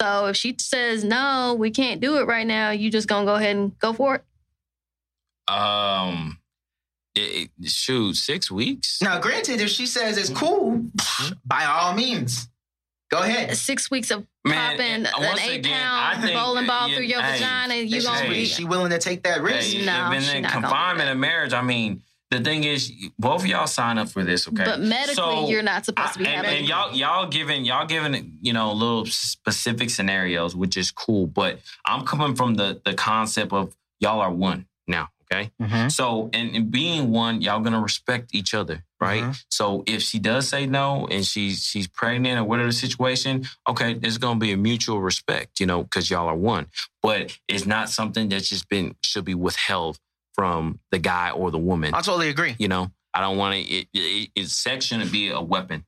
So 0.00 0.26
if 0.26 0.36
she 0.36 0.56
says 0.58 1.04
no, 1.04 1.54
we 1.58 1.70
can't 1.70 2.00
do 2.00 2.16
it 2.18 2.26
right 2.26 2.46
now, 2.46 2.70
you 2.70 2.90
just 2.90 3.06
gonna 3.08 3.26
go 3.26 3.34
ahead 3.34 3.54
and 3.56 3.78
go 3.78 3.92
for 3.92 4.14
it. 4.16 4.24
Um, 5.52 6.38
it, 7.14 7.50
it- 7.60 7.68
shoot, 7.70 8.14
six 8.16 8.50
weeks. 8.50 9.00
Now, 9.02 9.18
granted, 9.20 9.60
if 9.60 9.68
she 9.70 9.86
says 9.86 10.16
it's 10.18 10.30
cool, 10.30 10.84
by 11.44 11.64
all 11.64 11.94
means, 11.94 12.48
go 13.10 13.18
ahead. 13.18 13.56
Six 13.56 13.90
weeks 13.90 14.10
of 14.10 14.26
Man, 14.44 14.72
popping 14.76 15.06
and 15.06 15.06
an 15.06 15.38
eight 15.48 15.58
again, 15.60 15.80
I 15.80 16.14
pound 16.14 16.32
bowling 16.32 16.66
ball 16.66 16.88
you- 16.88 16.96
through 16.96 17.04
your 17.06 17.22
hey, 17.22 17.38
vagina, 17.38 17.74
you 17.76 17.96
Is 17.98 18.06
gonna 18.06 18.22
she, 18.24 18.28
be 18.28 18.44
she 18.44 18.64
willing 18.64 18.90
to 18.90 18.98
take 18.98 19.22
that 19.24 19.42
risk? 19.42 19.72
Hey, 19.76 19.84
No, 19.84 20.10
if 20.12 20.24
she 20.24 20.30
in 20.30 20.36
the 20.36 20.40
not 20.42 20.52
gonna 20.54 20.66
confinement 20.68 21.10
of 21.10 21.16
marriage, 21.18 21.52
I 21.52 21.62
mean, 21.62 22.02
the 22.30 22.40
thing 22.40 22.64
is, 22.64 22.90
both 23.18 23.42
of 23.42 23.46
y'all 23.46 23.66
sign 23.66 23.98
up 23.98 24.08
for 24.08 24.24
this, 24.24 24.48
okay? 24.48 24.64
But 24.64 24.80
medically, 24.80 25.14
So, 25.16 25.48
you're 25.50 25.62
not 25.62 25.84
supposed 25.84 26.14
to 26.14 26.18
be 26.20 26.26
I- 26.26 26.30
and, 26.30 26.46
having. 26.46 26.58
and 26.60 26.66
y'all 26.68 26.94
y'all 26.94 27.26
giving 27.28 27.64
y'all 27.66 27.86
giving 27.86 28.38
you 28.40 28.54
know 28.54 28.72
little 28.72 29.04
specific 29.04 29.90
scenarios, 29.90 30.56
which 30.56 30.76
is 30.78 30.90
cool. 30.90 31.26
But 31.26 31.60
I'm 31.84 32.06
coming 32.06 32.34
from 32.34 32.54
the 32.54 32.80
the 32.86 32.94
concept 32.94 33.52
of 33.52 33.76
y'all 34.00 34.20
are 34.20 34.32
one 34.32 34.66
now, 34.88 35.10
okay? 35.32 35.50
Mhm. 35.60 35.90
So 35.90 36.30
and, 36.32 36.54
and 36.54 36.70
being 36.70 37.10
one, 37.10 37.40
y'all 37.42 37.60
gonna 37.60 37.80
respect 37.80 38.34
each 38.34 38.54
other, 38.54 38.84
right? 39.00 39.22
Mhm. 39.22 39.44
So 39.48 39.82
if 39.86 40.02
she 40.02 40.18
does 40.18 40.48
say 40.48 40.66
no 40.66 41.06
and 41.10 41.24
she's 41.24 41.64
she's 41.64 41.88
pregnant 41.88 42.38
or 42.40 42.44
whatever 42.44 42.68
the 42.68 42.72
situation, 42.72 43.46
okay, 43.68 43.94
there's 43.94 44.18
gonna 44.18 44.38
be 44.38 44.52
a 44.52 44.56
mutual 44.56 45.00
respect, 45.00 45.60
you 45.60 45.66
know, 45.66 45.82
because 45.82 46.10
y'all 46.10 46.28
are 46.28 46.36
one. 46.36 46.66
But 47.02 47.36
it's 47.48 47.66
not 47.66 47.88
something 47.90 48.28
that's 48.28 48.48
just 48.48 48.68
been 48.68 48.94
should 49.02 49.24
be 49.24 49.34
withheld 49.34 49.98
from 50.34 50.80
the 50.90 50.98
guy 50.98 51.30
or 51.30 51.50
the 51.50 51.58
woman. 51.58 51.94
I 51.94 52.00
totally 52.00 52.28
agree. 52.28 52.56
You 52.58 52.68
know, 52.68 52.90
I 53.14 53.20
don't 53.20 53.36
want 53.36 53.54
to. 53.54 53.60
It, 53.60 53.88
it, 53.92 54.30
it, 54.34 54.48
sex 54.48 54.86
shouldn't 54.86 55.12
be 55.12 55.30
a 55.30 55.40
weapon. 55.40 55.84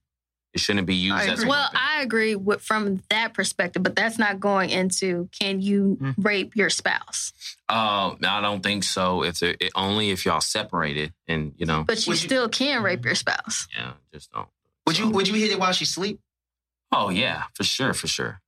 It 0.54 0.60
shouldn't 0.60 0.86
be 0.86 0.94
used 0.94 1.28
as 1.28 1.42
a 1.42 1.48
well, 1.48 1.64
weapon. 1.64 1.80
I 1.82 2.02
agree 2.02 2.36
with 2.36 2.62
from 2.62 3.02
that 3.10 3.34
perspective, 3.34 3.82
but 3.82 3.96
that's 3.96 4.18
not 4.18 4.38
going 4.38 4.70
into 4.70 5.28
can 5.38 5.60
you 5.60 5.98
Mm. 6.00 6.14
rape 6.18 6.54
your 6.56 6.70
spouse? 6.70 7.32
uh, 7.68 8.14
I 8.24 8.40
don't 8.40 8.62
think 8.62 8.84
so. 8.84 9.24
If 9.24 9.40
they're 9.40 9.56
it, 9.58 9.72
only 9.74 10.10
if 10.10 10.24
y'all 10.24 10.40
separated 10.40 11.12
and 11.26 11.54
you 11.56 11.66
know, 11.66 11.82
But 11.82 12.06
you 12.06 12.10
Would 12.12 12.22
you- 12.22 12.28
still 12.28 12.48
can 12.48 12.82
rape 12.84 13.04
your 13.04 13.16
spouse. 13.16 13.66
yeah, 13.76 13.94
just 14.12 14.30
don't. 14.30 14.48
Would 14.86 14.96
you 14.98 15.08
would 15.10 15.26
you 15.26 15.34
hit 15.34 15.50
it 15.50 15.58
while 15.58 15.72
she 15.72 15.84
sleep? 15.86 16.20
Oh 16.92 17.08
yeah, 17.08 17.44
for 17.54 17.64
sure, 17.64 17.92
for 17.92 18.06
sure. 18.06 18.40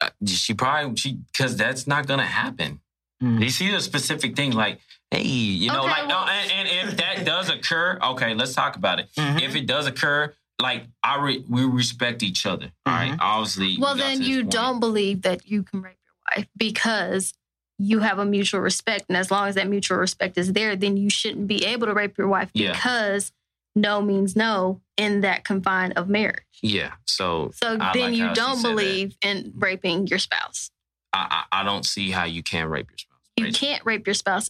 Uh, 0.00 0.10
she 0.26 0.54
probably 0.54 0.96
she 0.96 1.18
because 1.32 1.56
that's 1.56 1.86
not 1.86 2.06
gonna 2.06 2.24
happen. 2.26 2.80
Mm. 3.22 3.42
You 3.42 3.50
see 3.50 3.70
the 3.70 3.80
specific 3.80 4.36
thing 4.36 4.52
like, 4.52 4.80
hey, 5.10 5.22
you 5.22 5.68
know, 5.70 5.80
Okay, 5.80 5.88
like, 5.88 6.08
well- 6.08 6.24
oh, 6.26 6.30
and, 6.30 6.68
and 6.68 6.88
if 6.90 6.96
that 6.98 7.24
does 7.24 7.48
occur, 7.48 7.98
okay, 8.02 8.34
let's 8.34 8.54
talk 8.54 8.76
about 8.76 8.98
it. 8.98 9.08
Mhm. 9.16 9.40
If 9.42 9.54
it 9.56 9.66
does 9.66 9.86
occur, 9.86 10.34
like 10.60 10.86
I 11.02 11.20
re- 11.22 11.44
we 11.48 11.64
respect 11.64 12.22
each 12.22 12.46
other. 12.46 12.72
all 12.86 12.94
right, 12.94 13.16
obviously. 13.20 13.76
Well, 13.78 13.94
we 13.94 14.00
then 14.00 14.22
you 14.22 14.38
point. 14.42 14.52
don't 14.52 14.80
believe 14.80 15.22
that 15.22 15.46
you 15.46 15.62
can 15.62 15.82
rape 15.82 15.96
your 16.04 16.36
wife 16.36 16.48
because 16.56 17.34
you 17.78 17.98
have 18.00 18.18
a 18.18 18.24
mutual 18.24 18.60
respect. 18.60 19.04
And 19.08 19.16
as 19.18 19.30
long 19.30 19.48
as 19.48 19.54
that 19.56 19.68
mutual 19.68 19.98
respect 19.98 20.38
is 20.38 20.54
there, 20.54 20.74
then 20.76 20.96
you 20.96 21.10
shouldn't 21.10 21.46
be 21.46 21.64
able 21.66 21.86
to 21.88 21.92
rape 21.92 22.16
your 22.16 22.26
wife 22.28 22.50
Yeah. 22.54 22.72
because 22.72 23.32
no 23.74 24.00
means 24.00 24.34
no 24.34 24.80
in 24.96 25.20
that 25.20 25.44
confine 25.44 25.92
of 25.92 26.08
marriage. 26.08 26.42
Yeah. 26.62 26.92
So 27.04 27.50
So 27.54 27.76
I 27.78 27.92
then 27.92 28.02
like 28.12 28.14
you 28.14 28.32
don't 28.32 28.56
said 28.56 28.64
that. 28.70 28.76
believe 28.76 29.16
in 29.20 29.52
raping 29.56 30.06
your 30.06 30.18
spouse. 30.18 30.70
I, 31.12 31.44
I 31.52 31.60
I 31.60 31.64
don't 31.64 31.84
see 31.84 32.10
how 32.10 32.24
you 32.24 32.42
can 32.42 32.66
rape 32.68 32.88
your 32.90 32.96
spouse. 32.96 33.20
You 33.36 33.44
Right? 33.44 33.54
can't 33.54 33.84
rape 33.84 34.06
your 34.06 34.14
spouse 34.14 34.48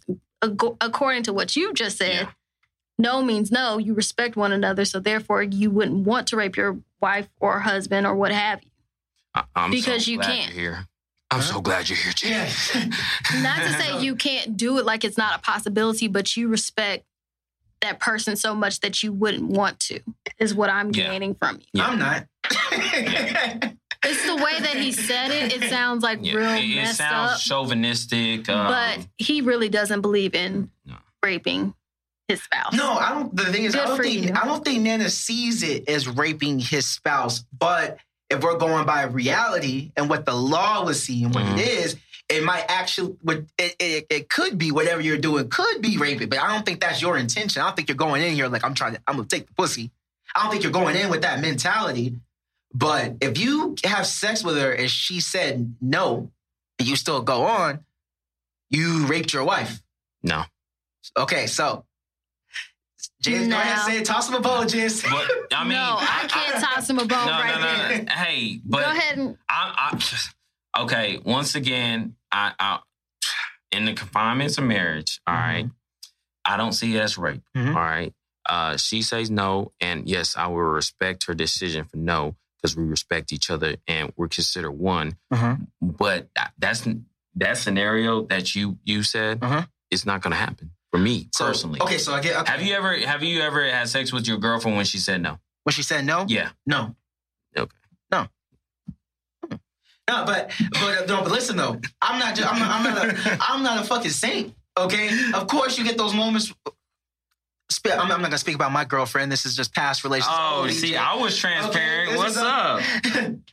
Ac- 0.53 0.77
according 0.81 1.23
to 1.25 1.33
what 1.33 1.57
you 1.57 1.73
just 1.75 1.99
said. 1.99 2.13
Yeah. 2.23 2.31
No 2.99 3.23
means 3.23 3.51
no. 3.53 3.77
You 3.79 3.93
respect 3.95 4.37
one 4.37 4.53
another, 4.53 4.85
so 4.87 4.99
therefore 5.01 5.43
you 5.43 5.71
wouldn't 5.71 6.07
want 6.07 6.29
to 6.29 6.37
rape 6.37 6.57
your 6.57 6.79
wife 7.01 7.29
or 7.41 7.61
husband 7.61 8.07
or 8.07 8.15
what 8.15 8.33
have 8.33 8.63
you. 8.63 8.71
I, 9.35 9.45
I'm 9.55 9.71
Because 9.71 10.07
so 10.07 10.11
you 10.13 10.17
glad 10.19 10.27
can't. 10.29 10.55
You're 10.55 10.61
here. 10.75 10.87
I'm 11.31 11.43
so 11.43 11.61
glad 11.61 11.89
you're 11.89 11.99
here, 11.99 12.13
Jay. 12.13 12.31
Yeah. 12.31 12.49
Not 13.43 13.59
to 13.59 13.73
say 13.75 14.01
you 14.01 14.15
can't 14.17 14.57
do 14.57 14.79
it 14.79 14.87
like 14.87 15.05
it's 15.05 15.19
not 15.19 15.39
a 15.39 15.43
possibility, 15.43 16.09
but 16.09 16.37
you 16.37 16.49
respect 16.49 17.05
that 17.83 17.99
person 18.01 18.37
so 18.37 18.55
much 18.55 18.81
that 18.81 19.03
you 19.03 19.13
wouldn't 19.13 19.51
want 19.51 19.79
to. 19.81 20.01
Is 20.39 20.55
what 20.55 20.71
I'm 20.71 20.91
Yeah. 20.95 21.11
gaining 21.11 21.35
from 21.35 21.57
you. 21.57 21.67
Yeah. 21.75 21.87
I'm 21.89 21.99
not. 21.99 22.27
It's 24.05 24.25
the 24.27 24.37
way 24.37 24.59
that 24.61 24.77
he 24.77 24.93
said 24.93 25.31
it. 25.31 25.53
It 25.63 25.69
sounds 25.71 26.03
like 26.03 26.19
Yeah. 26.23 26.35
real 26.35 26.51
It, 26.51 26.65
it 26.91 26.95
sounds 26.95 27.33
up, 27.33 27.41
chauvinistic. 27.41 28.49
Um, 28.49 28.67
but 28.69 29.07
he 29.19 29.41
really 29.41 29.69
doesn't 29.69 30.01
believe 30.01 30.35
in 30.35 30.71
No. 30.85 30.97
raping 31.23 31.75
his 32.29 32.43
spouse. 32.43 32.73
No, 32.73 32.93
I 32.93 33.11
don't. 33.11 33.35
The 33.37 33.45
thing 33.47 33.65
is, 33.65 33.75
I 33.77 33.85
don't 33.87 34.01
think 34.03 34.25
you. 34.27 34.33
I 34.35 34.45
don't 34.45 34.65
think 34.65 34.83
Nana 34.83 35.09
sees 35.11 35.63
it 35.63 35.89
as 35.89 36.09
raping 36.09 36.59
his 36.59 36.87
spouse. 36.87 37.45
But 37.59 37.99
if 38.31 38.43
we're 38.43 38.59
going 38.59 38.85
by 38.87 39.03
reality 39.05 39.93
and 39.97 40.09
what 40.11 40.27
the 40.27 40.35
law 40.35 40.85
was 40.85 41.03
seeing, 41.03 41.31
what 41.31 41.45
Mhm. 41.45 41.59
it 41.59 41.69
is, 41.69 41.97
it 42.29 42.43
might 42.43 42.65
actually. 42.69 43.17
It, 43.59 43.77
it, 43.79 44.07
it 44.11 44.29
could 44.29 44.59
be 44.59 44.73
whatever 44.73 45.01
you're 45.01 45.17
doing 45.19 45.49
could 45.49 45.81
be 45.81 45.97
raping, 45.99 46.29
but 46.29 46.41
I 46.41 46.53
don't 46.53 46.67
think 46.67 46.81
that's 46.81 47.01
your 47.01 47.17
intention. 47.17 47.63
I 47.63 47.67
don't 47.67 47.77
think 47.77 47.89
you're 47.89 47.97
going 47.97 48.23
in 48.23 48.35
here 48.35 48.49
like 48.49 48.65
I'm 48.65 48.75
trying 48.75 48.95
to. 48.95 49.01
I'm 49.07 49.17
gonna 49.17 49.29
take 49.29 49.47
the 49.47 49.55
pussy. 49.55 49.91
I 50.35 50.43
don't 50.43 50.51
think 50.51 50.65
you're 50.65 50.73
going 50.73 50.97
in 50.97 51.09
with 51.09 51.23
that 51.23 51.41
mentality. 51.41 52.15
But 52.75 53.15
if 53.21 53.39
you 53.39 53.75
have 53.85 54.07
sex 54.07 54.45
with 54.45 54.57
her 54.59 54.73
and 54.73 54.91
she 54.91 55.21
said 55.21 55.77
no, 55.81 56.31
and 56.79 56.87
you 56.89 56.97
still 56.97 57.23
go 57.23 57.45
on, 57.45 57.85
you 58.71 59.07
raped 59.07 59.33
your 59.33 59.45
wife. 59.45 59.81
no. 60.23 60.45
Okay, 61.17 61.47
so 61.47 61.85
James, 63.23 63.47
go 63.49 63.55
ahead 63.55 63.73
and 63.79 63.81
say 63.83 63.99
it. 64.01 64.05
Toss 64.05 64.29
him 64.29 64.35
a 64.35 64.41
bone, 64.41 64.67
James. 64.69 65.03
But 65.03 65.31
I 65.53 65.63
mean, 65.63 65.73
no, 65.73 65.97
I 65.99 66.27
can't 66.29 66.63
toss 66.65 66.91
him 66.91 66.99
a 66.99 67.05
bone 67.07 67.27
No, 67.27 67.33
right 67.33 67.55
no, 67.55 67.61
no, 67.61 67.89
there. 67.89 68.03
no. 68.03 68.13
Hey, 68.13 68.61
but 68.65 68.83
Go 68.83 68.91
ahead 68.91 69.19
and 69.19 69.39
I, 69.49 69.93
I, 70.77 70.83
okay. 70.83 71.21
Once 71.25 71.55
again, 71.55 72.17
I, 72.33 72.53
I, 72.59 72.81
in 73.71 73.85
the 73.85 73.95
confinements 73.95 74.59
of 74.59 74.65
marriage, 74.65 75.21
all 75.27 75.35
right, 75.35 75.71
I 76.45 76.57
don't 76.57 76.73
see 76.73 76.95
it 76.97 77.01
as 77.01 77.17
rape. 77.17 77.43
Mhm. 77.57 77.69
all 77.69 77.75
right. 77.81 78.13
Uh, 78.49 78.77
she 78.77 79.03
says 79.03 79.31
no, 79.31 79.71
and 79.81 80.09
yes, 80.09 80.37
I 80.37 80.49
will 80.49 80.57
respect 80.57 81.27
her 81.27 81.35
decision 81.35 81.85
for 81.85 81.97
no 81.99 82.35
because 82.67 82.77
we 82.77 82.85
respect 82.85 83.33
each 83.33 83.49
other 83.51 83.77
and 83.87 84.13
we're 84.17 84.27
considered 84.29 84.73
one. 84.73 85.17
Mhm. 85.33 85.69
But 85.81 86.29
that's 86.59 86.87
that 87.37 87.59
scenario 87.59 88.23
that 88.27 88.55
you 88.57 88.79
you 88.85 89.03
said 89.05 89.41
Mhm. 89.41 89.69
it's 89.91 90.05
not 90.05 90.21
going 90.23 90.33
to 90.33 90.37
happen 90.37 90.73
for 90.91 90.99
me 90.99 91.29
So- 91.33 91.47
personally. 91.47 91.81
Okay, 91.81 91.99
so 91.99 92.13
I 92.13 92.21
get. 92.21 92.37
Okay. 92.39 92.51
Have 92.53 92.63
you 92.63 92.75
ever 92.75 92.99
have 92.99 93.23
you 93.23 93.41
ever 93.41 93.65
had 93.71 93.89
sex 93.89 94.13
with 94.13 94.27
your 94.27 94.39
girlfriend 94.39 94.77
when 94.77 94.87
she 94.87 94.99
said 94.99 95.21
no? 95.23 95.39
When 95.63 95.73
she 95.73 95.83
said 95.83 96.05
no, 96.05 96.27
Yeah. 96.29 96.51
no, 96.67 96.97
Okay. 97.57 97.71
no, 98.11 98.29
no. 99.51 99.59
But 100.25 100.53
but 100.73 101.07
no. 101.09 101.23
But 101.23 101.31
listen 101.31 101.57
though, 101.57 101.81
I'm 102.03 102.19
not. 102.19 102.35
Just, 102.37 102.53
I'm 102.53 102.59
not. 102.59 102.71
I'm 102.71 102.85
not 102.95 103.05
a. 103.27 103.39
I'm 103.41 103.63
not 103.63 103.85
a 103.85 103.87
fucking 103.87 104.11
saint. 104.11 104.55
Okay. 104.79 105.09
Of 105.33 105.47
course, 105.47 105.79
you 105.79 105.85
get 105.85 105.97
those 105.97 106.15
moments. 106.15 106.53
Spe- 107.71 107.89
I'm, 107.93 108.01
I'm 108.01 108.09
not 108.09 108.23
gonna 108.23 108.39
speak 108.39 108.55
about 108.55 108.71
my 108.73 108.85
girlfriend. 108.85 109.31
This 109.33 109.45
is 109.45 109.57
just 109.57 109.75
past 109.75 110.05
relations. 110.05 110.33
Oh, 110.37 110.61
only, 110.61 110.73
see, 110.73 110.97
I 110.97 111.15
was 111.17 111.37
transparent. 111.37 112.11
this 112.11 112.19
What's 112.19 112.37
up? 112.37 112.81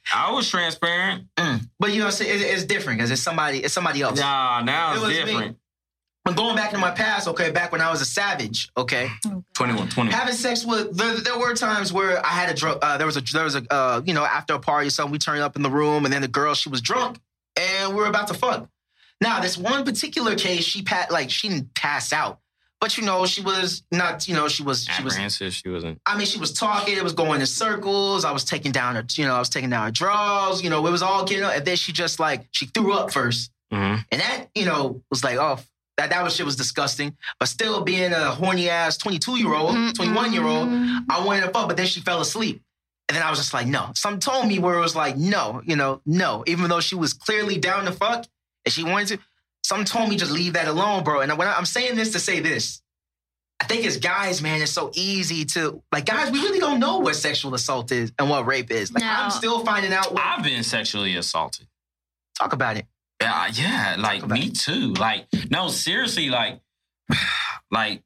I 0.14 0.32
was 0.32 0.50
transparent. 0.50 1.26
but 1.80 1.92
you 1.94 2.00
know, 2.00 2.08
it's, 2.08 2.22
it's, 2.22 2.44
it's 2.44 2.64
different 2.64 3.00
because 3.00 3.10
it's 3.12 3.22
somebody. 3.22 3.60
It's 3.60 3.74
somebody 3.74 4.02
else. 4.02 4.20
Nah, 4.20 4.62
now 4.62 4.94
It 4.94 4.98
it's 4.98 5.08
me. 5.08 5.14
different. 5.14 5.58
When 6.24 6.36
going 6.36 6.56
back 6.56 6.72
to 6.72 6.78
my 6.78 6.92
past, 6.92 7.28
okay, 7.28 7.52
back 7.52 7.74
when 7.74 7.82
I 7.82 7.92
was 7.92 8.00
a 8.00 8.06
savage, 8.06 8.70
okay. 8.78 9.10
21, 9.56 9.90
21. 9.90 10.08
having 10.10 10.34
sex 10.34 10.64
with 10.66 10.96
there, 10.96 11.18
there 11.20 11.38
were 11.38 11.54
times 11.54 11.92
where 11.92 12.26
I 12.26 12.30
had 12.30 12.50
a 12.50 12.54
drug. 12.54 12.80
Uh, 12.82 12.98
there 12.98 13.06
was 13.06 13.18
a 13.18 13.22
there 13.34 13.44
was 13.44 13.56
a 13.56 13.64
uh, 13.74 14.02
you 14.06 14.14
know 14.14 14.24
after 14.24 14.54
a 14.54 14.60
party 14.60 14.88
or 14.88 14.90
something. 14.92 15.12
We 15.12 15.18
turned 15.18 15.42
up 15.42 15.56
in 15.58 15.64
the 15.64 15.70
room, 15.72 16.06
and 16.06 16.14
then 16.14 16.22
the 16.22 16.30
girl 16.30 16.54
she 16.54 16.70
was 16.70 16.80
drunk, 16.82 17.20
and 17.60 17.90
we 17.90 17.96
were 18.00 18.08
about 18.08 18.28
to 18.28 18.36
fuck. 18.36 18.70
Now 19.20 19.42
this 19.42 19.58
one 19.58 19.84
particular 19.84 20.36
case, 20.36 20.64
she 20.64 20.82
pat 20.84 21.12
like 21.12 21.30
she 21.30 21.50
didn't 21.50 21.74
pass 21.76 22.14
out, 22.14 22.40
But 22.84 22.98
you 22.98 23.06
know, 23.06 23.26
she 23.26 23.40
was 23.42 23.82
not. 23.94 24.28
You 24.28 24.36
know, 24.36 24.50
she 24.50 24.62
was. 24.62 24.84
She 24.84 25.02
was. 25.02 25.14
Apprehensive. 25.14 25.54
She 25.54 25.70
wasn't. 25.70 26.02
I 26.06 26.18
mean, 26.18 26.28
she 26.28 26.38
was 26.38 26.52
talking. 26.52 26.98
It 26.98 27.02
was 27.02 27.14
going 27.14 27.40
in 27.40 27.48
circles. 27.48 28.26
I 28.26 28.34
was 28.34 28.44
taking 28.44 28.74
down 28.74 28.96
her. 28.96 29.06
You 29.14 29.26
know, 29.26 29.36
I 29.36 29.40
was 29.40 29.48
taking 29.48 29.70
down 29.70 29.86
her 29.86 29.92
drawers. 29.92 30.62
You 30.62 30.70
know, 30.70 30.86
it 30.86 30.92
was 30.92 31.02
all 31.02 31.24
getting. 31.24 31.46
Up. 31.46 31.56
And 31.56 31.64
then 31.64 31.78
she 31.78 31.94
just 31.94 32.20
like 32.20 32.46
she 32.52 32.66
threw 32.66 32.92
up 32.92 33.14
first, 33.14 33.52
hmm 33.72 33.96
and 34.12 34.20
that 34.20 34.48
you 34.54 34.66
know 34.66 35.02
was 35.10 35.24
like, 35.24 35.38
oh, 35.38 35.60
that 35.96 36.10
that 36.10 36.26
was 36.26 36.36
shit 36.36 36.46
was 36.46 36.58
disgusting. 36.58 37.16
But 37.40 37.48
still, 37.48 37.86
being 37.86 38.12
a 38.12 38.32
horny 38.32 38.70
ass 38.70 38.98
twenty 38.98 39.18
two 39.18 39.38
year 39.38 39.54
old, 39.54 39.96
twenty 39.96 40.12
one 40.12 40.34
year 40.34 40.46
old, 40.46 40.68
I 41.10 41.24
wanted 41.26 41.46
to 41.46 41.52
fuck. 41.52 41.70
But 41.70 41.78
then 41.78 41.86
she 41.86 42.02
fell 42.02 42.20
asleep. 42.20 42.64
And 43.08 43.16
then 43.16 43.24
I 43.24 43.30
was 43.30 43.40
just 43.40 43.54
like, 43.54 43.68
no. 43.68 43.92
Some 43.96 44.20
told 44.20 44.46
me 44.46 44.60
where 44.60 44.76
it 44.76 44.82
was 44.82 44.96
like, 44.96 45.16
no, 45.16 45.62
you 45.66 45.78
know, 45.78 46.02
no. 46.06 46.44
Even 46.48 46.70
though 46.70 46.82
she 46.82 46.96
was 46.96 47.14
clearly 47.14 47.58
down 47.58 47.86
to 47.86 47.94
fuck 47.94 48.26
and 48.66 48.74
she 48.74 48.84
wanted 48.84 49.08
to, 49.08 49.20
some 49.64 49.86
told 49.86 50.10
me 50.10 50.16
just 50.18 50.32
leave 50.32 50.54
that 50.54 50.68
alone, 50.68 51.04
bro. 51.04 51.22
And 51.22 51.38
when 51.38 51.48
I- 51.48 51.54
I'm 51.56 51.66
saying 51.66 51.96
this 51.96 52.12
to 52.14 52.20
say 52.20 52.40
this, 52.40 52.82
I 53.62 53.66
think 53.66 53.86
as 53.86 53.98
guys, 53.98 54.42
man, 54.42 54.62
it's 54.62 54.72
so 54.72 54.92
easy 54.94 55.46
to 55.46 55.82
like 55.92 56.06
guys. 56.06 56.32
We 56.32 56.40
really 56.42 56.60
don't 56.60 56.80
know 56.80 56.98
what 57.00 57.16
sexual 57.16 57.54
assault 57.54 57.92
is 57.92 58.12
and 58.20 58.30
what 58.30 58.46
rape 58.46 58.72
is. 58.72 58.92
Like 58.92 59.04
No. 59.04 59.10
I'm 59.10 59.32
still 59.32 59.64
finding 59.64 59.94
out. 59.94 60.12
What, 60.14 60.22
I've 60.22 60.44
been 60.44 60.64
sexually 60.64 61.16
assaulted. 61.16 61.68
talk 62.38 62.52
about 62.54 62.76
it. 62.78 62.86
Yeah, 63.22 63.48
yeah, 63.54 63.96
like 64.00 64.24
about 64.24 64.38
me 64.38 64.50
too. 64.50 64.94
Like, 64.96 65.28
no, 65.50 65.70
seriously, 65.70 66.30
like, 66.30 66.60
like 67.72 68.04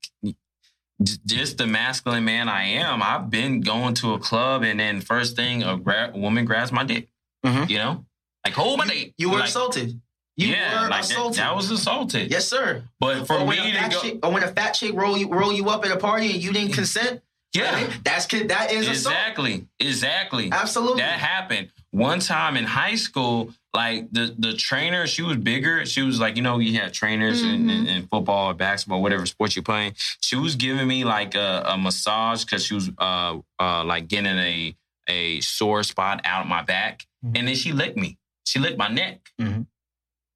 just 1.26 1.58
the 1.58 1.66
masculine 1.68 2.26
man 2.26 2.50
I 2.50 2.64
am. 2.66 3.02
I've 3.02 3.30
been 3.30 3.62
going 3.62 3.94
to 3.96 4.14
a 4.14 4.20
club, 4.20 4.64
and 4.64 4.80
then 4.80 5.02
first 5.02 5.36
thing, 5.36 5.64
a, 5.64 5.78
gra- 5.78 6.12
woman 6.14 6.46
grabs 6.46 6.72
my 6.72 6.84
dick. 6.84 7.08
Mhm. 7.46 7.70
You 7.70 7.78
know, 7.78 8.06
like 8.46 8.54
hold 8.54 8.78
my 8.80 8.86
You, 8.86 8.92
dick. 8.92 9.14
you 9.18 9.30
were 9.30 9.40
Like, 9.40 9.50
assaulted. 9.50 10.00
You 10.38 10.50
yeah, 10.50 10.84
were 10.84 10.90
like 10.90 11.02
that, 11.02 11.12
assaulted. 11.12 11.40
that 11.40 11.56
was 11.56 11.72
assaulted. 11.72 12.30
yes, 12.32 12.48
sir. 12.48 12.84
but 13.00 13.26
for 13.26 13.38
or 13.40 13.48
me 13.48 13.58
a 13.58 13.64
to 13.72 13.78
fat 13.80 13.92
go, 13.92 14.00
chick, 14.02 14.20
or 14.26 14.32
when 14.32 14.44
a 14.44 14.48
fat 14.50 14.72
chick 14.72 14.94
roll 14.94 15.18
you 15.18 15.28
roll 15.30 15.52
you 15.52 15.68
up 15.70 15.84
at 15.84 15.92
a 15.92 15.98
party 15.98 16.32
and 16.32 16.44
you 16.44 16.54
didn't 16.54 16.74
consent, 16.74 17.22
yeah, 17.54 17.74
right? 17.74 18.00
that's 18.04 18.28
kid. 18.28 18.50
That 18.50 18.72
is 18.72 18.88
assault. 18.88 19.16
exactly, 19.16 19.68
exactly. 19.80 20.50
Absolutely. 20.52 21.02
That 21.02 21.18
happened 21.20 21.72
one 21.92 22.20
time 22.20 22.56
in 22.56 22.66
high 22.66 22.96
school. 22.96 23.52
Like 23.74 24.12
the 24.12 24.36
the 24.38 24.54
trainer, 24.54 25.08
she 25.08 25.22
was 25.24 25.38
bigger. 25.38 25.86
She 25.86 26.02
was 26.04 26.20
like, 26.20 26.36
you 26.36 26.42
know, 26.44 26.60
you 26.60 26.80
had 26.80 26.94
trainers 26.94 27.42
in, 27.44 27.66
Mhm. 27.66 27.70
in, 27.80 27.88
in 27.88 28.08
football 28.08 28.52
or 28.52 28.54
basketball, 28.54 29.02
whatever 29.02 29.26
sport 29.26 29.56
you're 29.56 29.64
playing. 29.64 29.94
She 30.22 30.36
was 30.36 30.56
giving 30.56 30.88
me 30.88 31.04
like 31.04 31.34
a, 31.36 31.64
a 31.66 31.78
massage 31.78 32.44
because 32.44 32.64
she 32.66 32.74
was 32.76 32.90
uh 33.00 33.38
uh 33.60 33.84
like 33.84 34.08
getting 34.08 34.38
a 34.38 34.76
a 35.10 35.40
sore 35.42 35.84
spot 35.84 36.22
out 36.26 36.42
of 36.42 36.48
my 36.48 36.62
back, 36.62 37.08
Mhm. 37.26 37.38
and 37.40 37.48
then 37.48 37.56
she 37.56 37.72
licked 37.72 37.98
me. 37.98 38.18
She 38.46 38.60
licked 38.60 38.78
my 38.78 38.88
neck. 38.90 39.32
Mhm. 39.42 39.66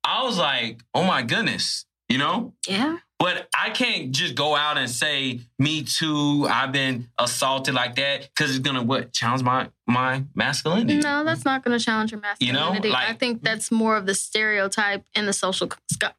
I 0.03 0.23
was 0.23 0.37
like, 0.37 0.81
oh 0.93 1.03
my 1.03 1.21
goodness, 1.21 1.85
you 2.09 2.17
know. 2.17 2.53
Yeah. 2.67 2.97
But 3.19 3.47
I 3.55 3.69
can't 3.69 4.11
just 4.11 4.33
go 4.33 4.55
out 4.55 4.79
and 4.79 4.89
say, 4.89 5.41
"Me 5.59 5.83
too." 5.83 6.47
I've 6.49 6.71
been 6.71 7.07
assaulted 7.19 7.75
like 7.75 7.93
that 7.97 8.21
because 8.33 8.49
it's 8.49 8.65
gonna 8.65 8.81
what 8.81 9.13
challenge 9.13 9.43
my 9.43 9.69
my 9.85 10.23
masculinity. 10.33 10.97
No, 10.97 11.23
that's 11.23 11.45
not 11.45 11.63
to 11.63 11.77
challenge 11.79 12.11
your 12.11 12.19
You 12.39 12.51
know, 12.51 12.71
masculinity. 12.71 12.95
I 12.95 13.13
think 13.13 13.43
that's 13.43 13.71
more 13.71 13.95
of 13.95 14.07
the 14.07 14.15
stereotype 14.15 15.05
and 15.13 15.27
the 15.27 15.33
social 15.33 15.69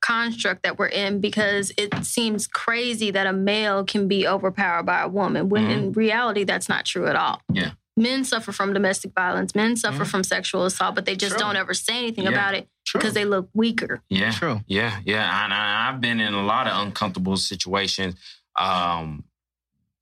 construct 0.01 0.63
that 0.63 0.79
we're 0.79 0.87
in 0.87 1.21
because 1.21 1.73
it 1.77 1.93
seems 2.05 2.47
crazy 2.47 3.11
that 3.11 3.27
a 3.27 3.33
male 3.33 3.83
can 3.85 4.07
be 4.07 4.29
overpowered 4.29 4.85
by 4.85 5.01
a 5.01 5.09
woman 5.09 5.49
when 5.49 5.69
in 5.71 5.93
reality 5.93 6.45
that's 6.45 6.69
not 6.69 6.85
true 6.85 7.09
at 7.09 7.17
all. 7.17 7.37
Mm-hmm. 7.51 7.57
Yeah. 7.57 7.71
Men 7.97 8.25
suffer 8.25 8.53
from 8.53 8.73
domestic 8.73 9.13
violence, 9.15 9.55
men 9.55 9.77
suffer 9.77 10.05
Mhm. 10.05 10.07
from 10.07 10.25
sexual 10.25 10.65
assault, 10.65 10.95
but 10.95 11.05
they 11.05 11.15
just 11.15 11.33
True. 11.33 11.41
don't 11.41 11.57
ever 11.57 11.75
say 11.75 11.99
anything 11.99 12.25
Yeah. 12.25 12.31
about 12.31 12.55
it. 12.55 12.69
Because 13.01 13.15
they 13.15 13.25
look 13.25 13.49
weaker. 13.55 14.03
Yeah, 14.09 14.31
True. 14.33 14.61
yeah, 14.67 15.01
yeah. 15.05 15.45
And 15.45 15.53
I, 15.53 15.89
I've 15.89 16.01
been 16.01 16.21
in 16.21 16.35
a 16.35 16.43
lot 16.45 16.67
of 16.67 16.81
uncomfortable 16.87 17.37
situations. 17.37 18.15
Um, 18.57 19.25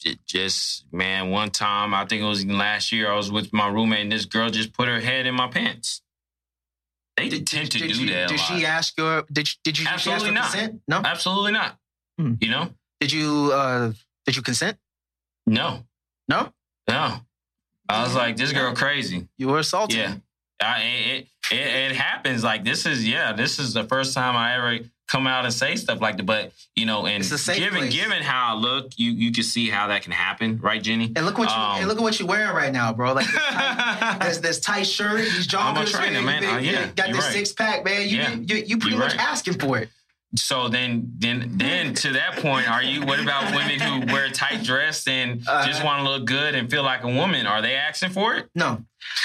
j- 0.01 0.19
just 0.27 0.85
man, 0.93 1.31
one 1.31 1.51
time 1.51 1.95
I 1.95 2.05
think 2.07 2.23
it 2.23 2.27
was 2.27 2.45
last 2.47 2.93
year. 2.93 3.11
I 3.11 3.17
was 3.17 3.31
with 3.31 3.53
my 3.53 3.69
roommate, 3.69 4.01
and 4.01 4.13
this 4.13 4.25
girl 4.25 4.51
just 4.51 4.73
put 4.73 4.89
her 4.89 5.01
head 5.01 5.27
in 5.27 5.35
my 5.35 5.49
pants. 5.49 6.03
They 7.17 7.29
did, 7.29 7.47
tend 7.47 7.71
to 7.73 7.79
did 7.79 7.93
do 7.93 8.01
you, 8.05 8.11
that. 8.13 8.25
a 8.25 8.29
Did 8.29 8.39
lot. 8.41 8.59
she 8.59 8.65
ask 8.67 8.97
your? 8.97 9.23
Did 9.33 9.49
did 9.65 9.79
you? 9.79 9.85
did 9.87 9.87
she 9.87 9.87
ask 9.87 10.07
Absolutely 10.09 10.31
not. 10.35 10.51
Consent? 10.53 10.81
No. 10.89 11.03
Absolutely 11.05 11.53
not. 11.53 11.77
Hmm. 12.19 12.35
You 12.41 12.49
know, 12.51 12.71
Did 13.01 13.13
you? 13.13 13.51
uh 13.53 13.93
Did 14.27 14.37
you 14.37 14.43
consent? 14.43 14.79
no, 15.47 15.85
No. 16.29 16.53
no. 16.89 17.21
I 17.89 18.05
was 18.05 18.15
like, 18.15 18.37
this 18.37 18.53
girl 18.53 18.73
crazy. 18.75 19.27
You 19.37 19.49
were 19.49 19.59
assaulted. 19.59 19.99
Yeah, 19.99 20.15
I, 20.63 20.83
it, 20.83 21.29
it 21.51 21.91
it 21.93 21.97
happens. 21.97 22.43
Like 22.45 22.65
this 22.65 22.87
is 22.87 23.07
yeah, 23.07 23.33
this 23.33 23.59
is 23.59 23.73
the 23.75 23.85
first 23.85 24.15
time 24.15 24.37
I 24.37 24.55
ever 24.57 24.79
come 25.09 25.27
out 25.27 25.45
and 25.45 25.53
say 25.53 25.75
stuff 25.75 26.01
like 26.01 26.17
that. 26.19 26.27
But 26.27 26.53
you 26.77 26.87
know, 26.87 27.07
and 27.07 27.23
It's 27.23 27.33
a 27.33 27.39
safe 27.39 27.59
given 27.59 27.81
place. 27.81 27.93
given 27.95 28.23
how 28.23 28.55
I 28.55 28.59
look, 28.59 28.93
you 28.97 29.11
you 29.11 29.33
can 29.33 29.43
see 29.45 29.69
how 29.69 29.89
that 29.89 30.03
can 30.03 30.13
happen, 30.13 30.59
right, 30.63 30.81
Jenny? 30.83 31.13
And 31.17 31.27
look 31.27 31.37
what 31.39 31.49
you 31.51 31.55
Um, 31.57 31.79
and 31.79 31.89
look 31.89 31.99
at 31.99 32.03
what 32.03 32.19
you're 32.21 32.29
wearing 32.29 32.55
right 32.55 32.73
now, 32.73 32.93
bro. 32.93 33.13
Like 33.15 33.27
this 33.27 33.35
tight, 33.35 34.19
this, 34.23 34.39
this 34.39 34.61
tight 34.61 34.87
shirt, 34.87 35.21
these 35.21 35.47
joggers. 35.49 35.77
I'm 35.77 35.77
a 35.79 35.87
trainer, 35.87 36.23
man. 36.23 36.43
You, 36.43 36.49
Uh, 36.51 36.59
yeah, 36.59 36.87
got 36.95 37.09
this 37.09 37.25
right. 37.25 37.33
six 37.33 37.53
pack, 37.53 37.85
man. 37.85 38.03
You 38.09 38.19
Yeah. 38.19 38.35
you, 38.35 38.57
you 38.67 38.79
pretty 38.79 38.97
You're 38.97 39.05
much 39.05 39.17
right. 39.17 39.27
asking 39.29 39.59
for 39.59 39.79
it. 39.79 39.89
So 40.37 40.69
then, 40.69 41.13
then, 41.19 41.51
then 41.57 41.93
to 41.95 42.13
that 42.13 42.37
point, 42.37 42.71
are 42.71 42.83
you? 42.83 43.05
What 43.05 43.19
about 43.19 43.53
women 43.55 43.81
who 43.81 44.13
wear 44.13 44.29
tight 44.31 44.63
dress 44.63 45.09
and 45.09 45.43
Uh, 45.47 45.67
just 45.67 45.83
want 45.83 46.05
to 46.05 46.09
look 46.09 46.25
good 46.25 46.55
and 46.55 46.71
feel 46.71 46.85
like 46.85 47.03
a 47.03 47.09
woman? 47.09 47.47
Are 47.49 47.61
they 47.61 47.75
asking 47.75 48.11
for 48.11 48.37
it? 48.37 48.49
No. 48.55 48.85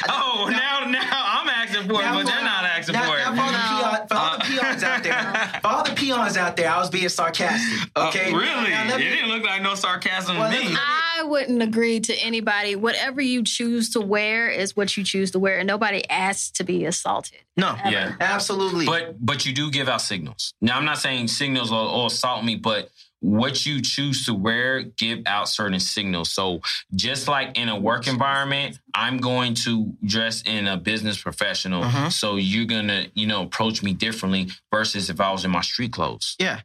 Oh, 0.10 0.47
now, 0.49 0.89
now 0.89 1.01
I'm 1.12 1.47
asking 1.49 1.88
for 1.88 2.01
it, 2.01 2.06
but 2.06 2.26
they're 2.26 2.43
not 2.43 2.64
asking 2.64 2.93
now- 2.93 3.03
for 3.12 3.18
it. 3.20 3.24
now 3.24 3.36
for 3.36 3.41
all 3.41 3.51
the 3.51 3.58
No. 3.58 3.82
peon- 3.82 4.08
for 4.08 4.16
all 4.16 4.38
the 4.38 4.43
Uh, 4.43 4.47
peons 4.47 4.84
out 4.84 5.03
there, 5.03 5.60
for 5.62 5.68
all 5.68 5.84
the 5.84 5.93
peons 6.06 6.38
out 6.38 6.56
there, 6.56 6.70
I 6.70 6.78
was 6.80 6.89
being 6.89 7.10
sarcastic. 7.10 7.89
Okay, 7.95 8.32
Uh, 8.32 8.38
really? 8.38 8.70
Now, 8.70 8.88
let 8.88 9.01
it 9.01 9.03
me- 9.06 9.10
didn't 9.16 9.30
look 9.30 9.43
like 9.43 9.62
no 9.62 9.76
sarcasm 9.76 10.38
Well, 10.38 10.51
to 10.51 10.58
me. 10.60 10.70
me- 10.70 10.78
I 10.78 11.24
wouldn't 11.24 11.62
agree 11.62 11.99
to 12.01 12.14
anybody. 12.18 12.76
Whatever 12.76 13.22
you 13.22 13.43
choose 13.43 13.89
to 13.91 14.01
wear 14.01 14.49
is 14.49 14.76
what 14.76 14.95
you 14.97 15.03
choose 15.03 15.32
to 15.32 15.39
wear, 15.39 15.58
and 15.60 15.68
nobody 15.68 16.08
asks 16.10 16.51
to 16.51 16.64
be 16.64 16.86
assaulted. 16.86 17.39
no, 17.58 17.70
ever. 17.80 17.89
Yeah. 17.89 18.16
absolutely. 18.20 18.86
But 18.86 19.26
but 19.26 19.45
you 19.45 19.53
do 19.53 19.72
give 19.72 19.88
out 19.88 20.01
signals. 20.01 20.53
Now 20.62 20.78
I'm 20.78 20.84
not 20.86 20.97
saying 20.97 21.30
signals 21.30 21.72
will, 21.72 21.86
will 21.86 22.08
assault 22.08 22.43
me, 22.43 22.56
but 22.56 22.89
what 23.26 23.65
you 23.65 23.82
choose 23.82 24.26
to 24.28 24.34
wear 24.34 24.84
give 24.84 25.19
out 25.26 25.49
certain 25.49 25.80
signals. 25.80 26.32
So 26.32 26.61
just 26.95 27.28
like 27.28 27.57
in 27.57 27.69
a 27.69 27.78
work 27.80 28.07
environment, 28.07 28.80
I'm 28.93 29.17
going 29.17 29.55
to 29.65 29.93
dress 30.05 30.43
in 30.43 30.67
a 30.67 30.78
business 30.78 31.19
professional. 31.21 31.84
Mhm. 31.84 32.11
So 32.11 32.36
you're 32.36 32.65
gonna 32.65 33.07
you 33.15 33.26
know 33.26 33.41
approach 33.41 33.82
me 33.82 33.93
differently 33.93 34.49
versus 34.71 35.09
if 35.09 35.19
I 35.19 35.32
was 35.32 35.43
in 35.43 35.51
my 35.51 35.61
street 35.61 35.91
clothes. 35.91 36.36
Yeah. 36.39 36.61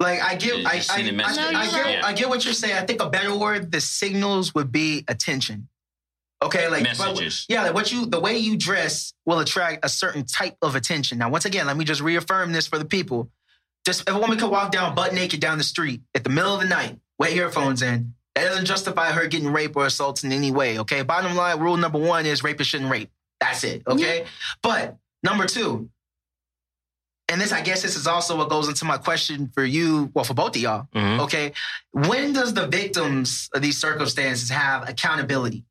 Like 0.00 0.20
I 0.20 0.34
get, 0.34 0.66
I, 0.66 0.82
I, 0.90 0.98
I. 0.98 1.10
No, 1.12 1.24
I 1.24 1.66
get, 1.70 1.84
right. 1.84 2.04
I 2.04 2.12
get 2.12 2.28
what 2.28 2.44
you're 2.44 2.54
saying. 2.54 2.74
I 2.74 2.84
think 2.84 3.00
a 3.00 3.08
better 3.08 3.36
word, 3.36 3.70
the 3.70 3.80
signals 3.80 4.52
would 4.54 4.72
be 4.72 5.04
attention. 5.06 5.68
Okay, 6.42 6.66
like 6.68 6.82
but- 6.82 6.98
Messages. 6.98 7.46
yeah, 7.48 7.62
like 7.62 7.74
what 7.74 7.92
you, 7.92 8.06
the 8.06 8.18
way 8.18 8.36
you 8.36 8.56
dress 8.56 9.12
will 9.26 9.38
attract 9.38 9.84
a 9.84 9.88
certain 9.88 10.24
type 10.26 10.56
of 10.60 10.74
attention. 10.74 11.18
Now, 11.18 11.28
once 11.30 11.44
again, 11.44 11.66
let 11.66 11.76
me 11.76 11.84
just 11.84 12.00
reaffirm 12.00 12.50
this 12.52 12.66
for 12.66 12.78
the 12.78 12.84
people. 12.84 13.30
Just 13.84 14.02
if 14.08 14.14
a 14.14 14.18
woman 14.18 14.38
could 14.38 14.50
walk 14.50 14.70
down 14.72 14.94
butt 14.94 15.12
naked 15.12 15.40
down 15.40 15.58
the 15.58 15.64
street 15.64 16.02
at 16.14 16.22
the 16.24 16.30
middle 16.30 16.54
of 16.54 16.60
the 16.60 16.68
night, 16.68 16.98
with 17.18 17.32
earphones 17.34 17.82
in, 17.82 18.14
that 18.34 18.44
doesn't 18.44 18.64
justify 18.64 19.10
her 19.12 19.26
getting 19.26 19.52
raped 19.52 19.76
or 19.76 19.86
assaulted 19.86 20.24
in 20.24 20.32
any 20.32 20.50
way. 20.50 20.78
Okay, 20.80 21.02
bottom 21.02 21.36
line, 21.36 21.58
rule 21.60 21.76
number 21.76 21.98
one 21.98 22.26
is 22.26 22.42
rapists 22.42 22.64
shouldn't 22.66 22.90
rape. 22.90 23.10
That's 23.40 23.64
it. 23.64 23.82
Okay, 23.86 24.24
but 24.62 24.96
number 25.22 25.46
two, 25.46 25.90
and 27.28 27.40
this, 27.40 27.52
I 27.52 27.60
guess, 27.62 27.82
this 27.82 27.96
is 27.96 28.06
also 28.06 28.36
what 28.36 28.50
goes 28.50 28.68
into 28.68 28.84
my 28.84 28.98
question 28.98 29.50
for 29.54 29.64
you, 29.64 30.10
well, 30.14 30.24
for 30.24 30.34
both 30.34 30.54
of 30.56 30.62
y'all. 30.62 30.86
Mhm. 30.94 31.20
Okay, 31.20 31.52
when 31.92 32.32
does 32.32 32.54
the 32.54 32.66
victims 32.66 33.48
of 33.54 33.62
these 33.62 33.78
circumstances 33.78 34.50
have 34.50 34.88
accountability? 34.88 35.64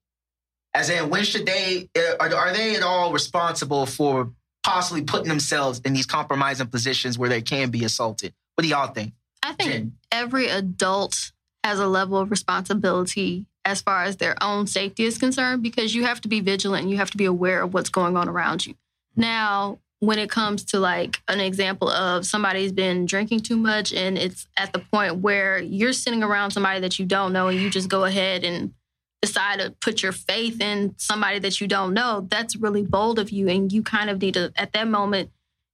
As 0.73 0.89
in, 0.89 1.09
when 1.09 1.23
should 1.23 1.45
they 1.45 1.89
uh, 1.97 2.15
are, 2.19 2.33
are 2.33 2.53
they 2.53 2.75
at 2.75 2.83
all 2.83 3.11
responsible 3.11 3.85
for 3.85 4.31
possibly 4.63 5.03
putting 5.03 5.27
themselves 5.27 5.81
in 5.85 5.93
these 5.93 6.05
compromising 6.05 6.67
positions 6.67 7.17
where 7.17 7.29
they 7.29 7.41
can 7.41 7.69
be 7.69 7.83
assaulted? 7.83 8.33
What 8.55 8.63
do 8.63 8.67
y'all 8.67 8.93
think? 8.93 9.13
I 9.43 9.53
think 9.53 9.71
Jen? 9.71 9.93
every 10.11 10.47
adult 10.47 11.31
has 11.63 11.79
a 11.79 11.87
level 11.87 12.17
of 12.17 12.31
responsibility 12.31 13.45
as 13.65 13.81
far 13.81 14.03
as 14.03 14.17
their 14.17 14.35
own 14.41 14.67
safety 14.67 15.03
is 15.03 15.17
concerned 15.17 15.61
because 15.61 15.93
you 15.93 16.03
have 16.05 16.21
to 16.21 16.27
be 16.27 16.39
vigilant 16.39 16.83
and 16.83 16.91
you 16.91 16.97
have 16.97 17.11
to 17.11 17.17
be 17.17 17.25
aware 17.25 17.61
of 17.61 17.73
what's 17.73 17.89
going 17.89 18.17
on 18.17 18.27
around 18.27 18.65
you. 18.65 18.75
Now, 19.15 19.79
when 19.99 20.17
it 20.17 20.31
comes 20.31 20.63
to 20.65 20.79
like 20.79 21.21
an 21.27 21.39
example 21.39 21.87
of 21.89 22.25
somebody's 22.25 22.71
been 22.71 23.05
drinking 23.05 23.41
too 23.41 23.57
much 23.57 23.93
and 23.93 24.17
it's 24.17 24.47
at 24.57 24.73
the 24.73 24.79
point 24.79 25.17
where 25.17 25.59
you're 25.59 25.93
sitting 25.93 26.23
around 26.23 26.51
somebody 26.51 26.79
that 26.79 26.97
you 26.97 27.05
don't 27.05 27.31
know 27.31 27.47
and 27.47 27.59
you 27.59 27.69
just 27.69 27.87
go 27.87 28.03
ahead 28.03 28.43
and 28.43 28.73
decide 29.21 29.59
to 29.59 29.71
put 29.81 30.01
your 30.01 30.11
faith 30.11 30.59
in 30.61 30.95
somebody 30.97 31.39
that 31.39 31.61
you 31.61 31.67
don't 31.67 31.93
know, 31.93 32.27
that's 32.29 32.55
really 32.55 32.83
bold 32.83 33.19
of 33.19 33.29
you. 33.29 33.47
And 33.47 33.71
you 33.71 33.83
kind 33.83 34.09
of 34.09 34.19
need 34.21 34.33
to, 34.33 34.51
at 34.55 34.73
that 34.73 34.87
moment, 34.87 35.29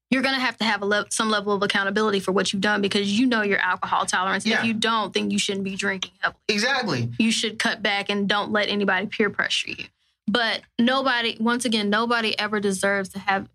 you're 0.10 0.22
going 0.22 0.36
to 0.36 0.42
have 0.42 0.58
to 0.58 0.64
have 0.64 0.82
a 0.82 0.86
le- 0.86 1.06
some 1.10 1.30
level 1.30 1.54
of 1.54 1.62
accountability 1.64 2.20
for 2.20 2.32
what 2.32 2.52
you've 2.54 2.62
done 2.62 2.82
because 2.82 3.18
you 3.20 3.26
know 3.26 3.42
your 3.42 3.60
alcohol 3.60 4.06
tolerance. 4.06 4.44
And 4.46 4.52
Yeah. 4.52 4.60
if 4.60 4.66
you 4.66 4.74
don't, 4.74 5.14
then 5.14 5.32
you 5.32 5.40
shouldn't 5.40 5.64
be 5.66 5.76
drinking 5.76 6.12
heavily. 6.20 6.40
Exactly. 6.48 7.12
You 7.20 7.32
should 7.32 7.60
cut 7.60 7.82
back 7.82 8.10
and 8.10 8.28
don't 8.28 8.52
let 8.52 8.70
anybody 8.70 9.08
peer 9.08 9.30
pressure 9.30 9.70
you. 9.72 9.86
But 10.28 10.62
nobody, 10.80 11.38
once 11.40 11.66
again, 11.66 11.90
nobody 11.90 12.38
ever 12.40 12.60
deserves 12.60 13.10
to 13.10 13.20
have 13.20 13.48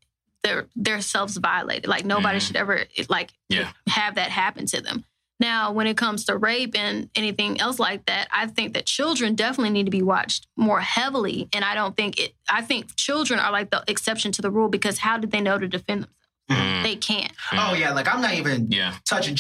their 0.42 0.66
their 0.74 1.00
selves 1.00 1.36
violated. 1.36 1.86
Like 1.86 2.04
nobody 2.04 2.38
Mhm. 2.38 2.46
should 2.46 2.56
ever 2.56 2.84
like 3.08 3.30
Yeah. 3.48 3.70
have 3.88 4.16
that 4.16 4.30
happen 4.30 4.66
to 4.66 4.80
them. 4.80 5.04
Now, 5.42 5.72
when 5.72 5.88
it 5.88 5.96
comes 5.96 6.24
to 6.26 6.36
rape 6.36 6.78
and 6.78 7.10
anything 7.16 7.60
else 7.60 7.80
like 7.80 8.06
that, 8.06 8.28
I 8.32 8.46
think 8.46 8.74
that 8.74 8.86
children 8.86 9.34
definitely 9.34 9.70
need 9.70 9.86
to 9.86 9.90
be 9.90 10.00
watched 10.02 10.46
more 10.56 10.78
heavily. 10.80 11.48
And 11.52 11.64
I 11.64 11.74
don't 11.74 11.96
think 11.96 12.20
it, 12.20 12.32
I 12.48 12.62
think 12.62 12.94
children 12.94 13.40
are 13.40 13.50
like 13.50 13.70
the 13.70 13.82
exception 13.88 14.30
to 14.32 14.42
the 14.42 14.52
rule 14.52 14.68
because 14.68 14.98
how 14.98 15.18
did 15.18 15.32
they 15.32 15.40
know 15.40 15.58
to 15.58 15.66
defend 15.66 16.02
themselves? 16.02 16.18
Mm. 16.50 16.82
They 16.84 16.96
can't. 16.96 17.32
Oh 17.52 17.74
yeah, 17.74 17.92
like 17.92 18.06
I'm 18.12 18.20
not 18.22 18.34
even 18.34 18.70
Yeah. 18.70 18.94
touching. 19.04 19.36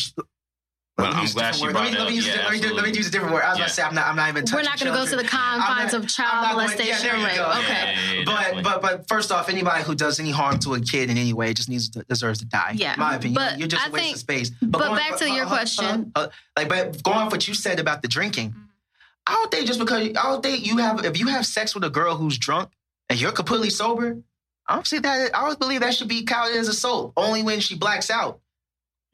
Well, 1.02 1.10
Let 1.10 1.16
me 1.16 1.18
I'm 1.18 1.22
use 1.22 1.30
a 1.32 1.34
glad 1.34 1.52
different 1.52 1.56
she 1.58 1.64
word. 1.66 1.72
brought 1.72 1.82
let 1.84 1.90
me, 1.92 1.96
it 1.96 1.98
let 1.98 2.04
me 2.04 2.12
up. 2.12 2.14
use 2.16 2.26
Yeah, 2.26 2.34
a- 2.34 2.44
let 2.44 2.52
me 2.52 2.60
do- 2.60 2.74
let 2.74 2.84
me 2.84 2.90
use 2.92 3.06
a 3.06 3.10
different 3.10 3.34
word. 3.34 3.42
I 3.42 3.48
was 3.50 3.58
Yeah. 3.58 3.62
about 3.64 3.68
to 3.68 3.74
say 3.74 3.82
I'm 3.82 3.94
not. 3.94 4.06
I'm 4.06 4.16
not 4.16 4.28
even. 4.28 4.44
We're 4.52 4.62
not 4.62 4.78
going 4.78 4.92
to 4.92 4.98
go 4.98 5.04
to 5.06 5.16
the 5.16 5.24
confines 5.28 5.92
not- 5.92 6.02
of 6.04 6.08
child 6.08 6.30
I'm 6.32 6.42
not 6.42 6.52
going- 6.54 6.64
molestation 6.66 6.86
yeah, 6.88 6.98
there 7.02 7.14
and 7.14 7.22
you 7.22 7.38
go. 7.38 7.50
Okay. 7.50 7.68
Yeah, 7.72 8.00
yeah, 8.12 8.12
yeah, 8.12 8.24
But 8.24 8.34
definitely. 8.38 8.62
but 8.62 8.82
but 8.82 9.08
first 9.08 9.32
off, 9.32 9.48
anybody 9.48 9.82
who 9.82 9.94
does 9.94 10.20
any 10.20 10.30
harm 10.30 10.58
to 10.60 10.74
a 10.74 10.80
kid 10.80 11.10
in 11.10 11.18
any 11.18 11.32
way 11.32 11.52
just 11.54 11.68
needs 11.68 11.88
to, 11.90 12.04
deserves 12.04 12.38
to 12.38 12.44
die. 12.44 12.74
Yeah. 12.76 12.94
in 12.94 13.00
my 13.00 13.16
opinion. 13.16 13.34
But 13.34 13.58
You're 13.58 13.68
just 13.68 13.84
I 13.84 13.88
a 13.88 13.90
waste 13.90 14.04
think- 14.04 14.14
of 14.16 14.20
space. 14.20 14.50
but 14.62 14.78
going- 14.78 14.94
back 14.96 15.16
to 15.18 15.28
your 15.30 15.44
uh, 15.44 15.46
uh, 15.46 15.48
question. 15.48 16.12
Uh, 16.14 16.18
uh, 16.20 16.28
like, 16.56 16.68
but 16.68 17.02
going 17.02 17.18
off 17.18 17.32
what 17.32 17.48
you 17.48 17.54
said 17.54 17.80
about 17.80 18.02
the 18.02 18.08
drinking. 18.08 18.54
I 19.26 19.32
don't 19.34 19.50
think 19.50 19.66
just 19.66 19.78
because 19.78 20.00
I 20.08 20.12
don't 20.12 20.42
think 20.42 20.66
you 20.66 20.78
have 20.78 21.04
if 21.04 21.18
you 21.18 21.26
have 21.28 21.46
sex 21.46 21.74
with 21.74 21.84
a 21.84 21.90
girl 21.90 22.16
who's 22.16 22.38
drunk 22.38 22.70
and 23.08 23.20
you're 23.20 23.32
completely 23.32 23.70
sober, 23.70 24.18
I 24.68 24.74
don't 24.74 24.86
see 24.86 24.98
that. 25.00 25.34
I 25.36 25.46
don't 25.46 25.58
believe 25.58 25.80
that 25.80 25.94
should 25.94 26.08
be 26.08 26.22
counted 26.24 26.56
as 26.56 26.68
assault. 26.68 27.12
Only 27.16 27.42
when 27.42 27.58
she 27.60 27.74
blacks 27.76 28.10
out. 28.10 28.40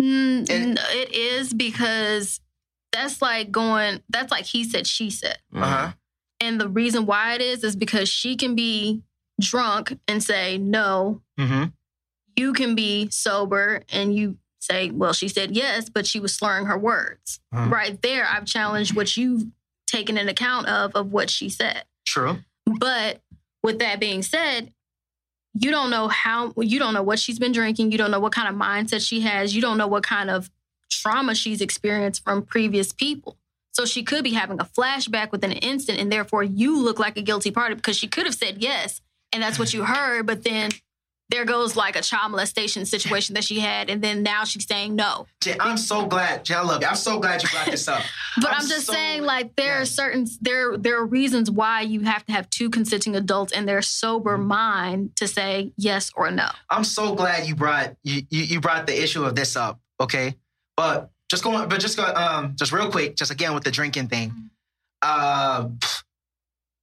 Mm, 0.01 0.49
And- 0.51 0.79
n- 0.79 0.85
it 0.93 1.15
is 1.15 1.53
because 1.53 2.41
that's 2.93 3.21
like 3.21 3.51
going, 3.51 4.03
that's 4.09 4.31
like 4.31 4.45
he 4.45 4.65
said, 4.65 4.87
she 4.87 5.11
said. 5.11 5.39
Uh 5.55 5.61
huh. 5.67 5.93
And 6.41 6.61
the 6.61 6.69
reason 6.69 7.05
why 7.07 7.35
it 7.35 7.41
is 7.41 7.65
is 7.65 7.75
because 7.77 8.09
she 8.09 8.37
can 8.37 8.55
be 8.55 9.03
drunk 9.41 9.99
and 10.07 10.23
say 10.23 10.57
no. 10.59 11.21
Mm-hmm. 11.39 11.65
You 12.37 12.53
can 12.53 12.75
be 12.77 13.09
sober 13.11 13.83
and 13.93 14.15
you 14.15 14.39
say, 14.61 14.91
well, 14.91 15.13
she 15.13 15.29
said 15.29 15.57
yes, 15.57 15.89
but 15.89 16.07
she 16.07 16.21
was 16.21 16.35
slurring 16.35 16.67
her 16.67 16.79
words. 16.79 17.41
Mhm. 17.53 17.71
Right 17.71 18.01
there, 18.03 18.27
I've 18.27 18.45
challenged 18.45 18.95
what 18.95 19.17
you've 19.17 19.45
taken 19.89 20.17
an 20.19 20.29
account 20.29 20.67
of 20.69 20.93
of 20.95 21.11
what 21.13 21.29
she 21.31 21.49
said. 21.49 21.85
True. 22.07 22.39
But 22.67 23.21
with 23.63 23.79
that 23.81 23.99
being 23.99 24.23
said, 24.23 24.73
you 25.63 25.71
don't 25.71 25.91
know 25.91 26.09
how 26.09 26.53
you 26.57 26.79
don't 26.79 26.95
know 26.95 27.03
what 27.03 27.19
she's 27.19 27.39
been 27.39 27.53
drinking. 27.53 27.93
You 27.93 27.99
don't 27.99 28.11
know 28.11 28.21
what 28.21 28.33
kind 28.33 28.49
of 28.49 28.55
mindset 28.55 29.07
she 29.07 29.21
has. 29.21 29.55
You 29.55 29.63
don't 29.63 29.79
know 29.79 29.87
what 29.87 30.03
kind 30.03 30.31
of 30.31 30.51
trauma 30.91 31.35
she's 31.35 31.61
experienced 31.61 32.25
from 32.25 32.43
previous 32.43 32.93
people. 32.93 33.37
So 33.73 33.85
she 33.85 34.03
could 34.03 34.25
be 34.25 34.33
having 34.33 34.61
a 34.61 34.65
flashback 34.65 35.31
within 35.31 35.53
an 35.53 35.59
instant, 35.59 36.01
and 36.01 36.11
therefore 36.11 36.43
you 36.43 36.83
look 36.83 36.99
like 36.99 37.17
a 37.17 37.23
guilty 37.23 37.51
party 37.51 37.75
because 37.75 37.97
she 37.97 38.09
could 38.09 38.27
have 38.27 38.35
said 38.35 38.59
yes, 38.59 39.01
and 39.33 39.43
that's 39.43 39.59
what 39.59 39.73
you 39.73 39.85
heard. 39.85 40.27
But 40.27 40.43
then 40.43 40.71
there 41.31 41.45
goes 41.45 41.77
like 41.77 41.95
a 41.97 42.01
child 42.01 42.31
molestation 42.33 42.87
situation 42.87 43.35
that 43.35 43.45
she 43.45 43.61
had, 43.61 43.91
and 43.91 44.01
then 44.03 44.23
now 44.23 44.45
she's 44.45 44.67
saying 44.67 44.97
no. 44.97 45.27
Jay, 45.43 45.57
I'm 45.61 45.77
so 45.77 46.07
glad. 46.07 46.45
Jay, 46.45 46.55
I 46.55 46.63
love 46.63 46.81
you. 46.81 46.89
I'm 46.89 46.97
so 46.97 47.19
glad 47.21 47.43
you 47.43 47.49
brought 47.51 47.67
this 47.67 47.87
up. 47.87 48.03
But 48.37 48.51
I'm 48.51 48.63
I'm, 48.63 48.69
just 48.69 48.87
so- 48.87 48.93
saying, 48.95 49.23
like, 49.25 49.55
there 49.57 49.81
are 49.81 49.85
certain 49.85 50.27
there 50.41 50.77
there 50.79 50.97
are 50.99 51.05
reasons 51.07 51.51
why 51.51 51.83
you 51.83 52.01
have 52.03 52.25
to 52.27 52.33
have 52.33 52.49
two 52.51 52.71
consenting 52.71 53.15
adults 53.17 53.53
and 53.53 53.69
their 53.69 53.83
sober 53.83 54.39
Mm-hmm. 54.39 54.47
mind 54.49 55.17
to 55.17 55.27
say 55.29 55.73
yes 55.77 56.11
or 56.15 56.31
no. 56.31 56.49
I'm 56.71 56.85
so 56.85 57.15
glad 57.15 57.47
you 57.47 57.55
brought 57.57 57.97
you, 58.05 58.23
you 58.31 58.43
you 58.45 58.61
brought 58.61 58.87
the 58.87 59.03
issue 59.03 59.25
of 59.25 59.35
this 59.35 59.57
up. 59.57 59.81
Okay, 60.01 60.37
but 60.77 61.11
just 61.31 61.43
going, 61.45 61.69
but 61.69 61.79
just 61.81 61.97
go, 61.99 62.05
um, 62.05 62.55
just 62.57 62.73
real 62.73 62.91
quick, 62.91 63.17
just 63.17 63.31
again 63.31 63.53
with 63.55 63.65
the 63.65 63.71
drinking 63.71 64.09
thing. 64.09 64.33
Uh, 65.03 65.67
pff, 65.69 65.98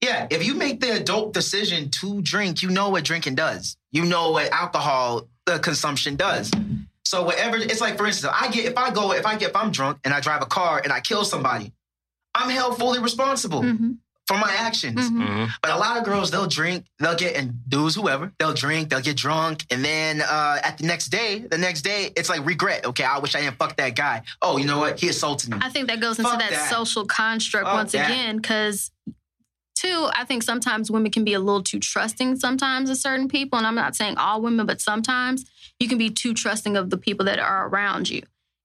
yeah, 0.06 0.28
if 0.30 0.42
you 0.48 0.54
make 0.66 0.80
the 0.82 0.92
adult 1.02 1.34
decision 1.34 1.90
to 2.00 2.22
drink, 2.22 2.62
you 2.64 2.70
know 2.70 2.90
what 2.94 3.04
drinking 3.04 3.36
does. 3.36 3.64
You 3.92 4.04
know 4.06 4.32
what 4.36 4.48
alcohol 4.52 5.28
uh, 5.48 5.58
consumption 5.60 6.16
does. 6.16 6.52
So 7.04 7.24
whatever, 7.24 7.58
it's 7.58 7.82
like 7.82 7.98
for 7.98 8.06
instance, 8.08 8.34
I 8.42 8.46
get 8.56 8.64
if 8.72 8.78
I 8.78 8.88
go 9.00 9.12
if 9.14 9.26
I 9.26 9.34
get 9.38 9.50
if 9.52 9.56
I'm 9.56 9.72
drunk 9.72 9.96
and 10.04 10.12
I 10.14 10.20
drive 10.28 10.42
a 10.42 10.46
car 10.60 10.82
and 10.84 10.92
I 10.92 11.00
kill 11.10 11.24
somebody, 11.24 11.72
I'm 12.34 12.50
held 12.50 12.78
fully 12.78 13.00
responsible 13.00 13.62
Mhm, 13.62 13.98
for 14.28 14.38
my 14.38 14.52
actions. 14.68 15.00
mhm. 15.10 15.22
Mhm. 15.28 15.50
But 15.62 15.72
a 15.72 15.78
lot 15.78 15.98
of 16.00 16.04
girls, 16.04 16.32
they'll 16.32 16.48
drink, 16.62 16.86
they'll 17.00 17.16
get, 17.16 17.36
and 17.40 17.48
dudes, 17.70 17.94
whoever, 17.96 18.26
they'll 18.40 18.54
drink, 18.66 18.90
they'll 18.90 19.02
get 19.12 19.16
drunk, 19.18 19.66
and 19.72 19.86
then 19.86 20.14
uh, 20.22 20.58
at 20.68 20.80
the 20.80 20.86
next 20.92 21.08
day, 21.20 21.40
the 21.56 21.60
next 21.68 21.84
day, 21.84 22.12
it's 22.18 22.28
like 22.34 22.44
regret. 22.46 22.86
Okay, 22.90 23.04
I 23.04 23.20
wish 23.20 23.36
I 23.36 23.42
didn't 23.42 23.58
fuck 23.60 23.74
that 23.78 23.96
guy. 23.96 24.24
Oh, 24.42 24.58
you 24.58 24.66
know 24.66 24.80
what? 24.80 25.00
He 25.00 25.08
assaulted 25.10 25.52
me. 25.52 25.58
I 25.62 25.70
think 25.70 25.88
that 25.90 26.00
goes 26.02 26.18
into 26.18 26.32
that, 26.32 26.50
that. 26.50 26.70
social 26.72 27.06
construct 27.06 27.66
Fuck 27.68 27.76
once 27.76 27.92
that. 27.94 28.10
again, 28.10 28.38
because 28.38 28.90
two, 29.76 30.10
I 30.14 30.24
think 30.26 30.44
sometimes 30.44 30.90
women 30.90 31.12
can 31.12 31.24
be 31.24 31.34
a 31.34 31.40
little 31.40 31.64
too 31.64 31.80
trusting 31.80 32.38
sometimes 32.38 32.90
of 32.90 32.98
certain 32.98 33.28
people. 33.28 33.58
And 33.58 33.68
I'm 33.68 33.76
not 33.76 33.96
saying 33.96 34.18
all 34.18 34.42
women, 34.42 34.66
but 34.66 34.82
sometimes 34.82 35.46
you 35.80 35.88
can 35.88 35.98
be 35.98 36.10
too 36.10 36.34
trusting 36.34 36.76
of 36.78 36.90
the 36.90 36.98
people 36.98 37.26
that 37.26 37.40
are 37.40 37.68
around 37.68 38.10
you. 38.10 38.24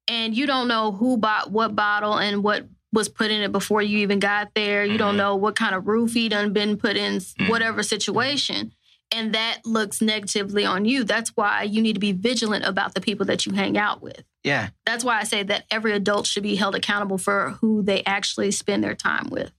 And 0.08 0.36
you 0.36 0.46
don't 0.46 0.68
know 0.68 0.92
who 0.92 1.16
bought 1.16 1.50
what 1.50 1.76
bottle 1.76 2.18
and 2.18 2.42
what 2.42 2.66
was 2.92 3.08
put 3.08 3.30
in 3.30 3.42
it 3.42 3.52
before 3.52 3.82
you 3.82 3.98
even 3.98 4.18
got 4.18 4.50
there. 4.54 4.84
You 4.84 4.98
don't 4.98 5.14
Mhm. 5.14 5.18
know 5.18 5.36
what 5.36 5.54
kind 5.54 5.74
of 5.74 5.84
roofie 5.84 6.28
done 6.28 6.52
been 6.52 6.76
put 6.76 6.96
in 6.96 7.16
Mhm. 7.18 7.48
whatever 7.48 7.82
situation. 7.82 8.72
And 9.12 9.32
that 9.34 9.60
looks 9.64 10.00
negatively 10.00 10.64
on 10.64 10.84
you. 10.84 11.02
That's 11.04 11.30
why 11.30 11.64
you 11.64 11.82
need 11.82 11.94
to 11.94 12.00
be 12.00 12.12
vigilant 12.12 12.64
about 12.64 12.94
the 12.94 13.00
people 13.00 13.26
that 13.26 13.44
you 13.46 13.52
hang 13.52 13.76
out 13.78 14.00
with 14.02 14.24
yeah, 14.42 14.70
that's 14.86 15.04
why 15.04 15.18
I 15.20 15.24
say 15.24 15.42
that 15.42 15.66
every 15.70 15.92
adult 15.92 16.26
should 16.26 16.42
be 16.42 16.56
held 16.56 16.74
accountable 16.74 17.18
for 17.18 17.58
who 17.60 17.82
they 17.82 18.02
actually 18.04 18.50
spend 18.52 18.82
their 18.82 18.94
time 18.94 19.28
with. 19.28 19.52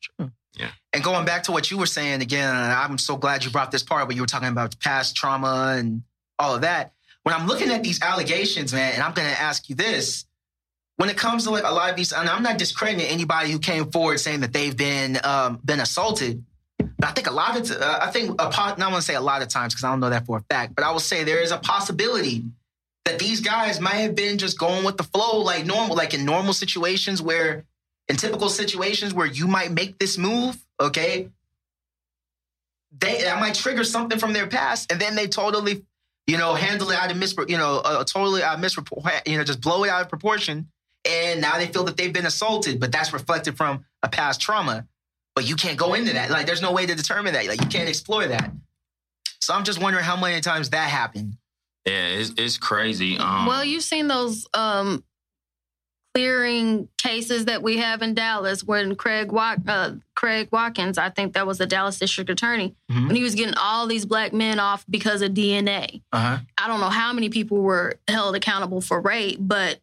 And 0.93 1.03
going 1.03 1.25
back 1.25 1.43
to 1.43 1.51
what 1.51 1.71
you 1.71 1.77
were 1.77 1.85
saying 1.85 2.21
again, 2.21 2.53
I'm 2.53 2.97
so 2.97 3.15
glad 3.15 3.45
you 3.45 3.51
brought 3.51 3.71
this 3.71 3.83
part 3.83 4.07
where 4.07 4.15
you 4.15 4.21
were 4.21 4.27
talking 4.27 4.49
about 4.49 4.79
past 4.79 5.15
trauma 5.15 5.75
and 5.77 6.03
all 6.37 6.55
of 6.55 6.61
that. 6.61 6.93
When 7.23 7.35
I'm 7.35 7.47
looking 7.47 7.69
at 7.69 7.83
these 7.83 8.01
allegations, 8.01 8.73
man, 8.73 8.93
and 8.93 9.03
I'm 9.03 9.13
going 9.13 9.29
to 9.29 9.39
ask 9.39 9.69
you 9.69 9.75
this. 9.75 10.25
When 10.97 11.09
it 11.09 11.17
comes 11.17 11.45
to 11.45 11.51
like 11.51 11.63
a 11.63 11.71
lot 11.71 11.89
of 11.89 11.95
these, 11.95 12.11
and 12.11 12.29
I'm 12.29 12.43
not 12.43 12.57
discrediting 12.57 13.07
anybody 13.07 13.51
who 13.51 13.59
came 13.59 13.89
forward 13.91 14.19
saying 14.19 14.41
that 14.41 14.53
they've 14.53 14.75
been 14.75 15.17
um, 15.23 15.59
been 15.63 15.79
assaulted, 15.79 16.43
but 16.97 17.07
I 17.09 17.11
think 17.13 17.27
a 17.27 17.31
lot 17.31 17.57
of, 17.57 17.71
uh, 17.71 17.99
I 18.01 18.11
think, 18.11 18.39
a 18.39 18.43
not 18.43 18.79
want 18.79 18.95
to 18.95 19.01
say 19.01 19.15
a 19.15 19.21
lot 19.21 19.41
of 19.41 19.47
times 19.47 19.73
because 19.73 19.83
I 19.83 19.89
don't 19.89 19.99
know 19.99 20.09
that 20.11 20.25
for 20.25 20.37
a 20.37 20.41
fact, 20.41 20.75
but 20.75 20.83
I 20.83 20.91
will 20.91 20.99
say 20.99 21.23
there 21.23 21.41
is 21.41 21.51
a 21.51 21.57
possibility 21.57 22.43
that 23.05 23.17
these 23.17 23.39
guys 23.41 23.79
might 23.79 23.95
have 23.95 24.15
been 24.15 24.37
just 24.37 24.59
going 24.59 24.85
with 24.85 24.97
the 24.97 25.03
flow 25.03 25.39
like 25.41 25.65
normal, 25.65 25.95
like 25.95 26.13
in 26.13 26.25
normal 26.25 26.53
situations 26.53 27.21
where, 27.21 27.65
in 28.11 28.17
typical 28.17 28.49
situations 28.49 29.13
where 29.13 29.25
you 29.25 29.47
might 29.47 29.71
make 29.71 29.97
this 29.97 30.17
move, 30.17 30.57
okay, 30.81 31.29
they 32.99 33.21
that 33.21 33.39
might 33.39 33.55
trigger 33.55 33.85
something 33.85 34.19
from 34.19 34.33
their 34.33 34.47
past, 34.47 34.91
and 34.91 34.99
then 34.99 35.15
they 35.15 35.27
totally, 35.27 35.85
you 36.27 36.37
know, 36.37 36.53
handle 36.53 36.91
it 36.91 36.97
out 36.99 37.09
of 37.09 37.15
mis, 37.15 37.33
you 37.47 37.57
know, 37.57 37.77
uh, 37.77 38.03
totally 38.03 38.43
out 38.43 38.59
of 38.59 38.63
mispropor, 38.63 39.25
you 39.25 39.37
know, 39.37 39.45
just 39.45 39.61
blow 39.61 39.85
it 39.85 39.89
out 39.89 40.01
of 40.01 40.09
proportion, 40.09 40.67
and 41.09 41.39
now 41.39 41.57
they 41.57 41.67
feel 41.67 41.85
that 41.85 41.95
they've 41.95 42.11
been 42.11 42.25
assaulted, 42.25 42.81
but 42.81 42.91
that's 42.91 43.13
reflected 43.13 43.55
from 43.55 43.85
a 44.03 44.09
past 44.09 44.41
trauma. 44.41 44.85
But 45.33 45.47
you 45.47 45.55
can't 45.55 45.77
go 45.77 45.93
into 45.93 46.11
that. 46.11 46.29
Like, 46.29 46.45
there's 46.45 46.61
no 46.61 46.73
way 46.73 46.85
to 46.85 46.93
determine 46.93 47.31
that. 47.33 47.47
Like, 47.47 47.61
you 47.61 47.67
can't 47.67 47.87
explore 47.87 48.27
that. 48.27 48.51
So 49.39 49.53
I'm 49.53 49.63
just 49.63 49.81
wondering 49.81 50.03
how 50.03 50.17
many 50.17 50.41
times 50.41 50.71
that 50.71 50.89
happened. 50.89 51.37
Yeah, 51.85 52.07
it's, 52.07 52.33
it's 52.37 52.57
crazy. 52.57 53.17
Um, 53.17 53.45
well, 53.45 53.63
you've 53.63 53.83
seen 53.83 54.09
those 54.09 54.45
um, 54.53 55.01
clearing 56.13 56.87
cases 56.97 57.45
that 57.45 57.63
we 57.63 57.77
have 57.77 58.01
in 58.01 58.13
Dallas 58.13 58.63
when 58.63 58.95
Craig 58.95 59.31
uh, 59.33 59.91
Craig 60.15 60.49
Watkins, 60.51 60.97
I 60.97 61.09
think 61.09 61.33
that 61.33 61.47
was 61.47 61.57
the 61.57 61.65
Dallas 61.65 61.99
district 61.99 62.29
attorney, 62.29 62.75
Mhm. 62.91 63.07
when 63.07 63.15
he 63.15 63.23
was 63.23 63.35
getting 63.35 63.55
all 63.55 63.87
these 63.87 64.05
black 64.05 64.33
men 64.33 64.59
off 64.59 64.85
because 64.89 65.21
of 65.21 65.31
DNA. 65.33 66.01
Uh 66.11 66.19
huh. 66.19 66.37
I 66.57 66.67
don't 66.67 66.79
know 66.81 66.89
how 66.89 67.13
many 67.13 67.29
people 67.29 67.61
were 67.61 67.99
held 68.07 68.35
accountable 68.35 68.81
for 68.81 68.99
rape, 69.01 69.37
but 69.39 69.79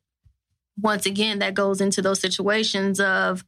once 0.80 1.06
again, 1.06 1.38
that 1.40 1.54
goes 1.54 1.80
into 1.80 2.02
those 2.02 2.20
situations 2.20 3.00
of, 3.00 3.44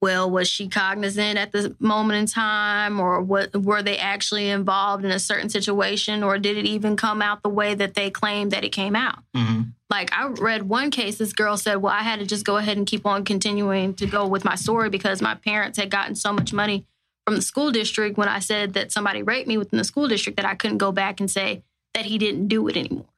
well, 0.00 0.30
was 0.30 0.48
she 0.48 0.68
cognizant 0.68 1.38
at 1.38 1.52
the 1.52 1.76
moment 1.78 2.18
in 2.18 2.26
time, 2.26 2.98
or 2.98 3.20
what 3.20 3.54
were 3.54 3.82
they 3.82 3.98
actually 3.98 4.48
involved 4.48 5.04
in 5.04 5.10
a 5.10 5.18
certain 5.18 5.50
situation, 5.50 6.22
or 6.22 6.38
did 6.38 6.56
it 6.56 6.64
even 6.66 6.96
come 6.96 7.20
out 7.20 7.42
the 7.42 7.50
way 7.50 7.74
that 7.74 7.94
they 7.94 8.10
claimed 8.10 8.50
that 8.52 8.64
it 8.64 8.70
came 8.70 8.96
out? 8.96 9.18
Mm-hmm. 9.36 9.62
Like 9.90 10.12
I 10.12 10.26
read 10.28 10.62
one 10.62 10.90
case, 10.90 11.18
this 11.18 11.34
girl 11.34 11.56
said, 11.56 11.76
"Well, 11.76 11.92
I 11.92 12.02
had 12.02 12.20
to 12.20 12.26
just 12.26 12.46
go 12.46 12.56
ahead 12.56 12.78
and 12.78 12.86
keep 12.86 13.04
on 13.04 13.24
continuing 13.24 13.94
to 13.94 14.06
go 14.06 14.26
with 14.26 14.44
my 14.44 14.54
story 14.54 14.88
because 14.88 15.20
my 15.20 15.34
parents 15.34 15.78
had 15.78 15.90
gotten 15.90 16.14
so 16.14 16.32
much 16.32 16.52
money 16.52 16.86
from 17.26 17.36
the 17.36 17.42
school 17.42 17.70
district 17.70 18.16
when 18.16 18.28
I 18.28 18.38
said 18.38 18.72
that 18.74 18.92
somebody 18.92 19.22
raped 19.22 19.48
me 19.48 19.58
within 19.58 19.76
the 19.76 19.84
school 19.84 20.08
district 20.08 20.36
that 20.36 20.46
I 20.46 20.54
couldn't 20.54 20.78
go 20.78 20.92
back 20.92 21.20
and 21.20 21.30
say 21.30 21.62
that 21.92 22.06
he 22.06 22.16
didn't 22.16 22.48
do 22.48 22.68
it 22.68 22.76
anymore." 22.76 23.08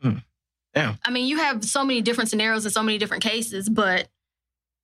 Hmm. 0.00 0.18
Yeah. 0.76 0.94
I 1.04 1.10
mean, 1.10 1.26
you 1.26 1.38
have 1.38 1.64
so 1.64 1.84
many 1.84 2.02
different 2.02 2.30
scenarios 2.30 2.64
and 2.64 2.72
so 2.72 2.84
many 2.84 2.98
different 2.98 3.24
cases, 3.24 3.68
but 3.68 4.08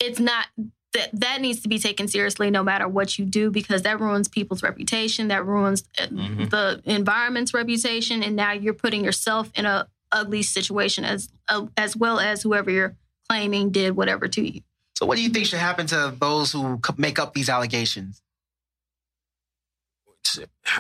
it's 0.01 0.19
not 0.21 0.47
that 0.93 1.11
that 1.12 1.41
needs 1.41 1.61
to 1.61 1.69
be 1.69 1.79
taken 1.79 2.07
seriously 2.07 2.51
no 2.51 2.62
matter 2.62 2.87
what 2.87 3.19
you 3.19 3.25
do 3.25 3.51
because 3.51 3.83
that 3.83 3.99
ruins 4.01 4.29
people's 4.29 4.62
reputation, 4.62 5.29
that 5.29 5.45
ruins 5.45 5.83
uh, 5.99 6.07
Mhm. 6.07 6.51
the 6.51 6.81
environment's 6.85 7.53
reputation, 7.53 8.23
and 8.23 8.37
now 8.37 8.53
you're 8.53 8.75
putting 8.75 9.05
yourself 9.05 9.51
in 9.55 9.66
a 9.66 9.89
ugly 10.12 10.43
situation 10.43 11.05
as 11.05 11.29
uh, 11.49 11.66
as 11.77 11.97
well 11.97 12.21
as 12.21 12.43
whoever 12.43 12.71
you're 12.71 12.97
claiming 13.29 13.71
did 13.71 13.97
whatever 13.97 14.29
to 14.29 14.43
you. 14.43 14.61
So, 14.97 15.07
what 15.07 15.16
do 15.16 15.23
you 15.23 15.31
think 15.31 15.47
should 15.47 15.59
happen 15.59 15.87
to 15.89 16.15
those 16.19 16.53
who 16.53 16.81
make 16.97 17.19
up 17.19 17.35
these 17.35 17.49
allegations? 17.49 18.21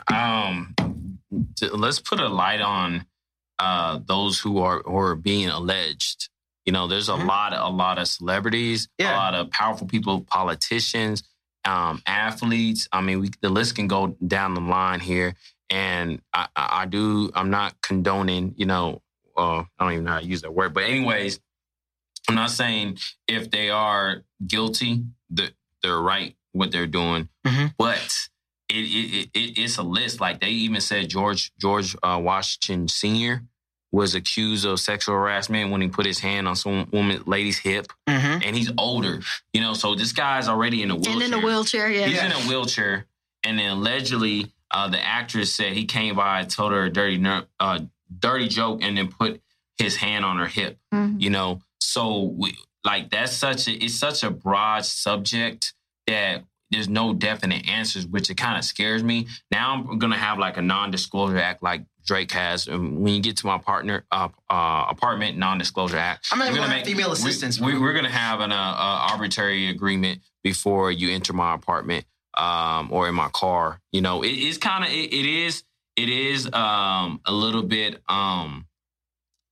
um, 0.08 0.74
to- 1.56 1.76
let's 1.76 2.00
put 2.00 2.18
a 2.20 2.28
light 2.28 2.60
on 2.60 3.06
uh, 3.58 4.00
those 4.06 4.40
who 4.40 4.58
are 4.58 4.82
who 4.84 4.96
are 4.96 5.14
being 5.16 5.48
alleged. 5.48 6.28
You 6.64 6.72
know, 6.72 6.86
there's 6.88 7.08
a 7.08 7.12
Mhm. 7.12 7.26
lot 7.26 7.52
a 7.52 7.68
lot 7.68 7.98
of 7.98 8.08
celebrities, 8.08 8.88
Yeah. 8.98 9.14
a 9.14 9.16
lot 9.16 9.34
of 9.34 9.50
powerful 9.50 9.86
people, 9.86 10.22
politicians, 10.22 11.22
um, 11.64 12.02
athletes. 12.06 12.88
I 12.92 13.00
mean, 13.00 13.20
we, 13.20 13.30
the 13.42 13.48
list 13.50 13.74
can 13.74 13.86
go 13.86 14.16
down 14.26 14.54
the 14.54 14.60
line 14.60 15.00
here. 15.00 15.34
And 15.70 16.20
I, 16.32 16.48
I, 16.56 16.68
I 16.82 16.86
do. 16.86 17.30
I'm 17.34 17.50
not 17.50 17.80
condoning. 17.82 18.54
You 18.56 18.66
know, 18.66 19.02
uh, 19.36 19.60
I 19.60 19.66
don't 19.80 19.92
even 19.92 20.04
know 20.04 20.12
how 20.12 20.20
to 20.20 20.26
use 20.26 20.42
that 20.42 20.52
word. 20.54 20.74
But 20.74 20.84
anyways, 20.84 21.40
I'm 22.28 22.34
not 22.34 22.50
saying 22.50 22.98
if 23.28 23.50
they 23.50 23.70
are 23.70 24.24
guilty 24.46 25.04
that 25.30 25.52
they're 25.82 26.00
right 26.00 26.36
what 26.52 26.70
they're 26.70 26.86
doing, 26.86 27.28
Mhm. 27.46 27.74
but 27.76 28.28
it, 28.68 28.74
it, 28.76 29.30
it 29.34 29.58
it's 29.58 29.76
a 29.78 29.82
list. 29.82 30.20
Like 30.20 30.40
they 30.40 30.50
even 30.50 30.80
said 30.80 31.10
George 31.10 31.52
George 31.60 31.96
uh, 32.02 32.20
Washington 32.22 32.88
Senior 32.88 33.44
was 33.94 34.14
accused 34.14 34.66
of 34.66 34.80
sexual 34.80 35.14
harassment 35.14 35.70
when 35.70 35.80
he 35.80 35.88
put 35.88 36.04
his 36.04 36.18
hand 36.18 36.48
on 36.48 36.56
some 36.56 36.88
woman 36.92 37.22
lady's 37.26 37.58
hip, 37.58 37.92
Mm-hmm. 38.08 38.42
and 38.44 38.56
he's 38.56 38.70
older. 38.76 39.20
You 39.52 39.60
know, 39.60 39.74
so 39.74 39.94
this 39.94 40.12
guy's 40.12 40.48
already 40.48 40.82
in 40.82 40.90
a 40.90 40.94
wheelchair. 40.96 41.12
And 41.14 41.22
in 41.22 41.34
a 41.34 41.40
wheelchair, 41.40 41.90
yeah. 41.90 42.06
He's 42.06 42.22
in 42.22 42.32
a 42.32 42.40
wheelchair, 42.48 43.06
and 43.44 43.58
then 43.58 43.70
allegedly, 43.70 44.52
uh, 44.70 44.88
the 44.88 45.00
actress 45.00 45.54
said 45.54 45.72
he 45.72 45.84
came 45.84 46.16
by, 46.16 46.40
and 46.40 46.50
told 46.50 46.72
her 46.72 46.84
a 46.84 46.90
dirty, 46.90 47.18
ner- 47.18 47.44
uh, 47.60 47.78
dirty 48.18 48.48
joke, 48.48 48.80
and 48.82 48.96
then 48.98 49.08
put 49.08 49.40
his 49.78 49.96
hand 49.96 50.24
on 50.24 50.38
her 50.38 50.46
hip. 50.46 50.78
Mhm. 50.92 51.20
You 51.20 51.30
know, 51.30 51.62
so 51.80 52.22
we, 52.22 52.56
like 52.84 53.10
that's 53.10 53.32
such 53.36 53.68
a 53.68 53.72
it's 53.72 53.94
such 53.94 54.22
a 54.24 54.30
broad 54.30 54.84
subject 54.84 55.72
that 56.06 56.44
there's 56.70 56.88
no 56.88 57.14
definite 57.14 57.66
answers, 57.68 58.06
which 58.06 58.28
it 58.30 58.36
kind 58.36 58.58
of 58.58 58.64
scares 58.64 59.02
me. 59.04 59.28
Now 59.50 59.72
I'm 59.74 59.98
gonna 59.98 60.18
have 60.18 60.38
like 60.38 60.56
a 60.56 60.62
non-disclosure 60.62 61.38
act, 61.38 61.62
like 61.62 61.84
Drake 62.04 62.30
has. 62.32 62.66
And 62.66 63.00
when 63.00 63.14
you 63.14 63.20
get 63.20 63.36
to 63.38 63.46
my 63.46 63.58
partner 63.58 64.04
uh, 64.12 64.28
uh, 64.50 64.86
apartment, 64.88 65.38
non-disclosure 65.38 65.96
act. 65.96 66.28
I'm 66.32 66.38
not 66.38 66.48
even 66.48 66.60
gonna 66.60 66.74
have 66.74 66.86
female 66.86 67.12
assistants. 67.12 67.60
we, 67.60 67.78
we're 67.78 67.94
gonna 67.94 68.10
have 68.10 68.40
an 68.40 68.52
uh, 68.52 68.54
uh, 68.54 69.08
arbitrary 69.10 69.68
agreement 69.68 70.20
before 70.42 70.90
you 70.92 71.10
enter 71.10 71.32
my 71.32 71.54
apartment 71.54 72.04
um, 72.36 72.92
or 72.92 73.08
in 73.08 73.14
my 73.14 73.28
car. 73.28 73.80
You 73.92 74.02
know, 74.02 74.22
it, 74.22 74.28
it's 74.28 74.58
kind 74.58 74.84
of 74.84 74.90
it, 74.90 75.12
it 75.12 75.26
is 75.26 75.64
it 75.96 76.08
is 76.08 76.46
um, 76.52 77.20
a 77.24 77.32
little 77.32 77.62
bit 77.62 78.02
um, 78.08 78.66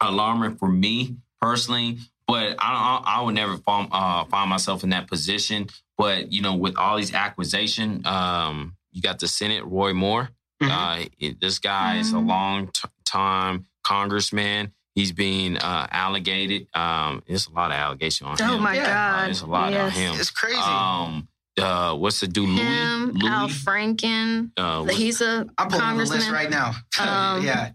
alarming 0.00 0.56
for 0.56 0.68
me 0.68 1.16
personally. 1.40 1.98
But 2.26 2.56
I, 2.58 3.02
I, 3.04 3.18
I 3.18 3.22
would 3.22 3.34
never 3.34 3.56
find, 3.58 3.88
uh, 3.90 4.24
find 4.24 4.48
myself 4.48 4.84
in 4.84 4.90
that 4.90 5.08
position. 5.08 5.68
But 5.96 6.32
you 6.32 6.42
know, 6.42 6.54
with 6.54 6.76
all 6.76 6.96
these 6.96 7.14
acquisition, 7.14 8.06
um, 8.06 8.76
you 8.92 9.02
got 9.02 9.18
the 9.18 9.28
Senate, 9.28 9.64
Roy 9.64 9.92
Moore. 9.92 10.30
Mhm. 10.62 10.70
Uh, 11.04 11.08
it- 11.18 11.40
this 11.40 11.58
guy 11.58 11.96
is 11.96 12.12
a 12.12 12.16
Mhm. 12.16 12.28
long 12.28 12.66
t- 12.68 12.88
time 13.04 13.66
congressman. 13.84 14.72
He's 14.94 15.12
being 15.12 15.56
uh, 15.56 15.86
allegated. 15.90 16.66
Um, 16.74 17.22
there's 17.26 17.46
a 17.46 17.50
lot 17.52 17.70
of 17.70 17.76
allegation 17.76 18.26
on 18.26 18.36
Oh 18.40 18.44
him. 18.44 18.50
Oh 18.50 18.58
my 18.58 18.74
Yeah. 18.74 18.82
Uh, 18.82 18.86
God. 19.16 19.26
there's 19.26 19.40
a 19.42 19.46
lot 19.46 19.72
yes. 19.72 19.84
on 19.96 20.00
him. 20.02 20.14
It's 20.20 20.30
crazy. 20.30 20.58
Um, 20.58 21.28
uh, 21.58 21.94
what's 21.94 22.20
the 22.20 22.28
dude? 22.28 22.48
Louis. 22.48 22.60
Him, 22.62 23.16
Al 23.24 23.48
Franken. 23.48 24.50
Uh, 24.56 24.84
He's 24.84 25.20
a 25.20 25.46
I'm 25.58 25.68
pulling 25.68 25.88
the 25.88 25.94
list 26.04 26.12
congressman. 26.12 26.32
right 26.34 26.50
now. 26.50 26.68
Um, 27.00 27.44
yeah, 27.44 27.70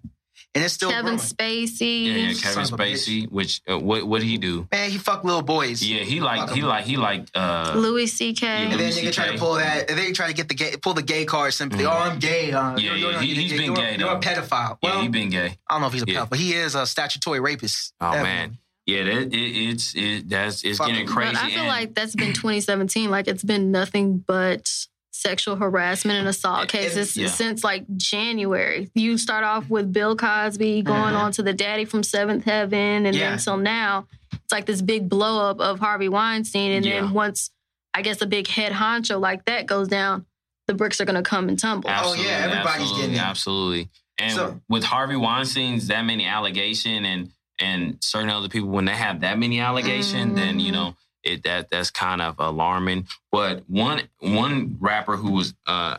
and 0.58 0.66
it's 0.66 0.74
still 0.74 0.90
Kevin 0.90 1.16
growing. 1.16 1.20
Spacey. 1.20 2.06
yeah, 2.06 2.14
yeah, 2.14 2.34
Kevin 2.34 2.64
of 2.64 2.74
a 2.74 2.78
bitch. 2.78 2.94
Spacey. 2.94 3.32
Which 3.32 3.62
uh, 3.70 3.80
what 3.80 4.06
what 4.08 4.22
he 4.24 4.38
do? 4.38 4.68
Man, 4.72 4.90
he 4.90 4.98
fuck 4.98 5.24
little 5.24 5.42
boys. 5.42 5.82
Yeah, 5.82 6.04
he 6.04 6.20
like 6.20 6.50
he 6.52 6.62
like 6.64 6.86
he 6.86 6.98
like 6.98 7.28
uh 7.36 7.74
Louis 7.76 8.08
C.K. 8.08 8.46
Yeah, 8.46 8.54
And 8.64 8.72
then 8.74 8.80
Louis 8.80 9.02
nigga 9.02 9.14
try 9.14 9.32
to 9.32 9.38
pull 9.38 9.54
that. 9.54 9.90
And 9.90 9.98
then 9.98 10.08
you 10.08 10.14
try 10.14 10.28
to 10.28 10.34
get 10.34 10.50
the 10.50 10.56
gay, 10.56 10.76
pull 10.82 10.94
the 10.94 11.02
gay 11.04 11.26
card. 11.26 11.54
Simply, 11.54 11.84
Mhm. 11.84 11.88
oh, 11.92 11.98
I'm 12.12 12.20
gay. 12.20 12.52
Uh, 12.52 12.76
Yeah, 12.78 12.94
you're- 12.96 13.14
yeah, 13.14 13.22
he- 13.22 13.34
he's 13.36 13.52
you're- 13.52 13.58
been 13.58 13.76
you're- 13.76 13.92
gay, 13.92 13.98
You're 13.98 14.12
a 14.12 14.14
though. 14.16 14.20
pedophile. 14.20 14.78
yeah 14.82 14.90
Well, 14.92 15.02
he 15.02 15.08
been 15.08 15.30
gay. 15.30 15.58
I 15.70 15.74
don't 15.74 15.82
know 15.82 15.88
if 15.88 15.94
he's 15.94 16.04
a 16.04 16.06
Yeah. 16.08 16.22
pedophile, 16.26 16.30
but 16.30 16.40
he 16.40 16.54
is 16.54 16.76
a 16.76 16.86
statutory 16.86 17.40
rapist. 17.40 17.94
Oh 18.02 18.12
Definitely. 18.12 18.30
man, 18.30 18.58
yeah, 18.86 19.04
that, 19.04 19.34
it, 19.34 19.38
it's 19.38 19.94
it 19.96 20.30
that's 20.30 20.64
it's 20.64 20.78
Fuck 20.78 20.88
getting 20.88 21.06
crazy. 21.08 21.34
But 21.34 21.44
I 21.44 21.50
feel 21.50 21.60
and- 21.60 21.68
like 21.68 21.94
that's 21.96 22.16
been 22.16 22.34
2017. 22.34 23.10
Like 23.10 23.28
it's 23.28 23.44
been 23.44 23.72
nothing 23.72 24.24
but 24.26 24.70
sexual 25.18 25.56
harassment 25.56 26.20
and 26.20 26.28
assault 26.28 26.64
It- 26.66 26.70
cases 26.70 27.18
yeah. 27.18 27.28
since 27.28 27.64
like 27.64 27.86
January. 27.98 28.90
You 28.94 29.18
start 29.18 29.44
off 29.44 29.70
with 29.70 29.92
Bill 29.92 30.16
Cosby 30.16 30.84
going 30.84 31.14
Mhm. 31.14 31.20
on 31.20 31.32
to 31.34 31.44
the 31.44 31.54
daddy 31.54 31.86
from 31.86 32.04
Seventh 32.04 32.46
Heaven, 32.46 33.06
and 33.06 33.16
Yeah. 33.16 33.30
then 33.32 33.38
till 33.40 33.58
now, 33.58 34.08
it's 34.34 34.52
like 34.52 34.66
this 34.66 34.82
big 34.82 35.10
blow 35.10 35.50
up 35.50 35.60
of 35.60 35.80
Harvey 35.80 36.10
Weinstein. 36.10 36.72
And 36.72 36.86
Yeah. 36.86 37.02
then 37.02 37.14
once 37.14 37.50
I 37.94 38.04
guess 38.04 38.22
a 38.22 38.28
big 38.28 38.48
head 38.48 38.74
honcho 38.74 39.20
like 39.20 39.46
that 39.46 39.66
goes 39.66 39.88
down, 39.88 40.26
the 40.68 40.76
bricks 40.76 41.02
are 41.02 41.06
gonna 41.06 41.24
come 41.24 41.50
and 41.50 41.58
tumble. 41.58 41.90
Oh, 41.92 42.14
yeah, 42.14 42.42
everybody's 42.44 42.68
absolutely, 42.82 43.02
getting 43.02 43.16
it. 43.16 43.22
absolutely. 43.22 43.90
And 44.20 44.34
So- 44.36 44.62
with 44.70 44.84
Harvey 44.84 45.16
Weinstein's 45.16 45.88
that 45.88 46.04
many 46.04 46.26
allegation 46.26 47.06
and 47.06 47.32
and 47.60 47.98
certain 48.02 48.30
other 48.30 48.50
people 48.50 48.70
when 48.70 48.86
they 48.86 48.94
have 48.96 49.22
that 49.22 49.40
many 49.40 49.60
allegation, 49.60 50.36
then 50.36 50.60
you 50.60 50.70
Mhm. 50.70 50.74
know 50.76 50.96
it 51.28 51.44
that 51.44 51.70
that's 51.70 51.92
kind 51.92 52.22
of 52.22 52.36
alarming. 52.40 53.08
But 53.32 53.64
one 53.68 54.02
one 54.20 54.78
rapper 54.80 55.16
who 55.18 55.32
was 55.32 55.54
uh 55.66 55.98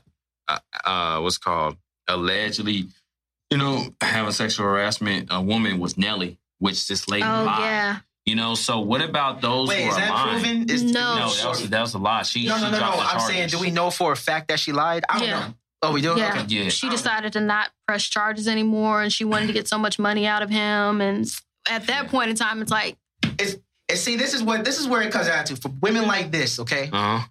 uh, 0.48 0.58
uh 0.84 1.20
what's 1.20 1.38
called 1.38 1.76
allegedly, 2.08 2.86
you 3.50 3.58
know, 3.58 3.84
having 4.00 4.32
sexual 4.32 4.66
harassment, 4.66 5.28
a 5.30 5.40
woman 5.40 5.78
was 5.78 5.96
Nelly, 5.98 6.38
which 6.58 6.86
this 6.88 7.08
lady 7.08 7.24
Oh 7.24 7.44
lied. 7.44 7.60
yeah. 7.60 7.98
You 8.26 8.34
know, 8.36 8.54
so 8.54 8.80
what 8.80 9.00
about 9.00 9.40
those 9.40 9.68
Wait, 9.70 9.82
who 9.84 9.88
is 9.88 9.94
are 9.94 10.00
that 10.00 10.10
lying? 10.12 10.40
proven? 10.42 10.70
Is, 10.70 10.82
No. 10.82 11.16
No, 11.16 11.30
that 11.30 11.48
was 11.48 11.70
that 11.70 11.80
was 11.80 11.94
a 11.94 11.98
lie. 11.98 12.22
She 12.24 12.46
no, 12.46 12.56
she 12.56 12.62
no, 12.64 12.70
no, 12.72 12.78
dropped 12.78 12.96
no. 12.98 13.02
I'm 13.04 13.20
saying, 13.20 13.48
do 13.48 13.58
we 13.58 13.70
know 13.70 13.90
for 13.90 14.12
a 14.12 14.16
fact 14.16 14.48
that 14.48 14.60
she 14.60 14.72
lied? 14.72 15.04
I 15.08 15.18
don't 15.18 15.28
Yeah. 15.28 15.40
know. 15.40 15.54
Oh, 15.80 15.92
we 15.92 16.02
do. 16.02 16.14
Yeah. 16.16 16.30
Okay. 16.40 16.44
Yeah. 16.48 16.68
She 16.70 16.90
decided 16.90 17.32
to 17.34 17.40
not 17.40 17.70
press 17.86 18.02
charges 18.04 18.46
anymore, 18.48 19.00
and 19.00 19.12
she 19.12 19.24
wanted 19.24 19.46
to 19.46 19.52
get 19.52 19.68
so 19.68 19.78
much 19.78 19.98
money 19.98 20.26
out 20.26 20.42
of 20.42 20.50
him. 20.50 21.00
And 21.00 21.24
at 21.70 21.86
that 21.86 22.04
Yeah. 22.04 22.10
point 22.10 22.30
in 22.30 22.36
time, 22.36 22.60
it's 22.60 22.70
like, 22.72 22.96
And 23.88 23.98
see, 23.98 24.16
this 24.16 24.34
is 24.34 24.42
what 24.42 24.64
this 24.64 24.78
is 24.78 24.86
where 24.86 25.02
it 25.02 25.12
comes 25.12 25.28
out 25.28 25.46
to 25.46 25.56
for 25.56 25.68
women 25.80 26.06
like 26.06 26.30
this. 26.30 26.58
Okay, 26.60 26.90
Uh-huh. 26.92 27.24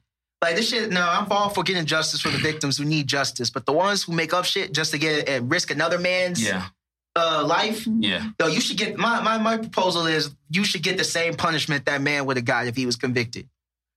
like 0.43 0.55
this 0.55 0.69
shit. 0.69 0.91
No, 0.91 1.01
I'm 1.07 1.31
all 1.31 1.49
for 1.49 1.63
getting 1.63 1.85
justice 1.85 2.19
for 2.21 2.29
the 2.29 2.37
victims 2.39 2.77
who 2.77 2.85
need 2.85 3.07
justice, 3.07 3.49
but 3.49 3.65
the 3.65 3.73
ones 3.73 4.03
who 4.03 4.13
make 4.13 4.33
up 4.33 4.45
shit 4.45 4.73
just 4.73 4.91
to 4.91 4.97
get 4.97 5.27
and 5.29 5.51
risk 5.51 5.69
another 5.71 5.99
man's 5.99 6.41
Yeah. 6.43 6.67
uh, 7.15 7.43
life. 7.45 7.85
Yeah. 7.87 8.29
No, 8.39 8.47
you 8.47 8.59
should 8.61 8.77
get 8.77 8.97
my, 8.97 9.21
my 9.21 9.37
my 9.37 9.57
proposal 9.57 10.05
is 10.07 10.31
you 10.49 10.63
should 10.63 10.81
get 10.83 10.97
the 10.97 11.03
same 11.03 11.35
punishment 11.35 11.85
that 11.85 12.01
man 12.01 12.25
would 12.25 12.37
have 12.37 12.45
got 12.45 12.67
if 12.67 12.75
he 12.75 12.85
was 12.85 12.95
convicted. 12.95 13.47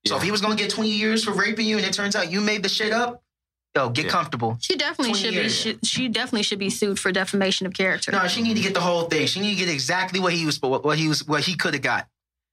So 0.07 0.17
if 0.17 0.23
he 0.23 0.31
was 0.31 0.41
gonna 0.41 0.55
get 0.55 0.69
20 0.71 0.89
years 0.89 1.23
for 1.23 1.31
raping 1.31 1.67
you 1.67 1.77
and 1.77 1.85
it 1.85 1.93
turns 1.93 2.15
out 2.15 2.31
you 2.31 2.41
made 2.41 2.63
the 2.63 2.69
shit 2.69 2.91
up, 2.91 3.21
yo, 3.75 3.89
get 3.89 4.05
Yeah. 4.05 4.11
comfortable. 4.11 4.57
she 4.59 4.75
definitely 4.75 5.13
should 5.15 5.33
years. 5.33 5.63
be. 5.63 5.71
She, 5.73 5.79
she 5.83 6.07
definitely 6.09 6.41
should 6.43 6.57
be 6.59 6.69
sued 6.71 6.99
for 6.99 7.11
defamation 7.11 7.65
of 7.67 7.73
character. 7.73 8.11
No, 8.11 8.27
she 8.27 8.41
need 8.41 8.55
to 8.55 8.61
get 8.63 8.73
the 8.73 8.81
whole 8.81 9.03
thing. 9.03 9.27
She 9.27 9.39
need 9.39 9.51
to 9.57 9.65
get 9.65 9.69
exactly 9.73 10.19
what 10.19 10.33
he 10.33 10.45
was 10.45 10.59
what, 10.61 10.83
what 10.83 10.97
he 10.99 11.07
was 11.07 11.23
what 11.27 11.41
he 11.41 11.55
could 11.55 11.73
have 11.75 11.83
got. 11.83 12.07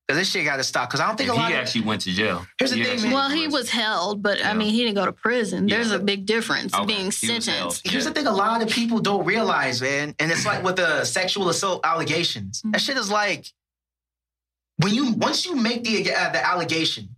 Cause 0.09 0.16
this 0.16 0.30
shit 0.30 0.44
got 0.47 0.56
to 0.56 0.64
stop. 0.64 0.89
Cause 0.90 1.01
I 1.01 1.06
don't 1.06 1.16
think 1.18 1.28
And 1.28 1.39
a 1.39 1.43
lot 1.43 1.51
of- 1.51 1.52
he 1.52 1.59
of 1.60 1.62
actually 1.66 1.80
went 1.82 2.01
to 2.02 2.12
jail. 2.12 2.47
Here's 2.59 2.70
the 2.70 2.78
He 2.78 2.85
thing, 2.85 3.02
man. 3.02 3.12
Well, 3.12 3.28
he 3.28 3.47
was 3.47 3.68
held, 3.68 4.22
but 4.22 4.39
Yeah. 4.39 4.51
I 4.51 4.55
mean, 4.55 4.70
he 4.72 4.78
didn't 4.82 4.94
go 4.94 5.05
to 5.05 5.12
prison. 5.12 5.66
There's 5.66 5.90
a 5.90 5.98
big 5.98 6.24
difference 6.24 6.72
Okay. 6.72 6.86
being 6.86 6.98
He 7.01 7.05
was 7.06 7.20
held. 7.26 7.43
sentenced. 7.74 7.86
Here's 7.86 8.05
the 8.06 8.12
thing: 8.12 8.26
a 8.26 8.32
lot 8.32 8.62
of 8.62 8.70
people 8.70 9.01
don't 9.01 9.26
realize, 9.26 9.82
man, 9.82 10.14
and 10.18 10.32
it's 10.32 10.47
like 10.47 10.64
with 10.64 10.76
the 10.76 11.05
sexual 11.05 11.51
assault 11.51 11.82
allegations. 11.85 12.62
That 12.64 12.80
shit 12.80 12.97
is 12.97 13.10
like 13.10 13.52
when 14.78 14.94
you 14.94 15.12
once 15.12 15.44
you 15.44 15.55
make 15.56 15.85
the 15.85 16.10
uh, 16.14 16.30
the 16.30 16.47
allegation, 16.47 17.16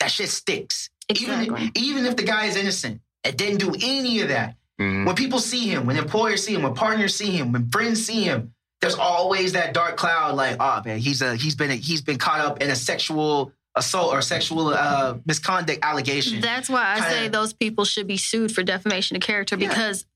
that 0.00 0.10
shit 0.10 0.30
sticks. 0.30 0.90
Exactly. 1.08 1.44
Even 1.46 1.70
even 1.76 2.06
if 2.06 2.16
the 2.16 2.22
guy 2.24 2.46
is 2.46 2.56
innocent 2.56 3.00
and 3.22 3.36
didn't 3.36 3.58
do 3.58 3.72
any 3.82 4.20
of 4.20 4.28
that, 4.28 4.56
Mhm. 4.80 5.06
when 5.06 5.14
people 5.14 5.38
see 5.38 5.68
him, 5.68 5.86
when 5.86 5.96
employers 5.96 6.42
see 6.44 6.54
him, 6.54 6.62
when 6.62 6.74
partners 6.74 7.14
see 7.14 7.30
him, 7.30 7.52
when 7.52 7.70
friends 7.70 8.04
see 8.04 8.22
him, 8.24 8.52
there's 8.80 8.94
always 8.94 9.52
that 9.52 9.74
dark 9.74 9.96
cloud. 9.96 10.36
Like, 10.36 10.56
oh 10.60 10.82
man, 10.84 10.98
he's 10.98 11.22
a 11.22 11.36
he's 11.36 11.54
been 11.54 11.70
a, 11.70 11.74
he's 11.74 12.02
been 12.02 12.18
caught 12.18 12.40
up 12.40 12.62
in 12.62 12.70
a 12.70 12.76
sexual 12.76 13.52
assault 13.76 14.12
or 14.12 14.20
sexual 14.22 14.68
uh, 14.68 15.16
misconduct 15.26 15.78
allegation. 15.82 16.40
That's 16.40 16.68
why 16.68 16.94
I 16.96 17.00
say 17.00 17.14
Kinda- 17.22 17.38
those 17.38 17.52
people 17.52 17.84
should 17.84 18.06
be 18.06 18.16
sued 18.16 18.52
for 18.52 18.62
defamation 18.62 19.16
of 19.16 19.22
character 19.22 19.56
Yeah. 19.58 19.68
because 19.68 20.06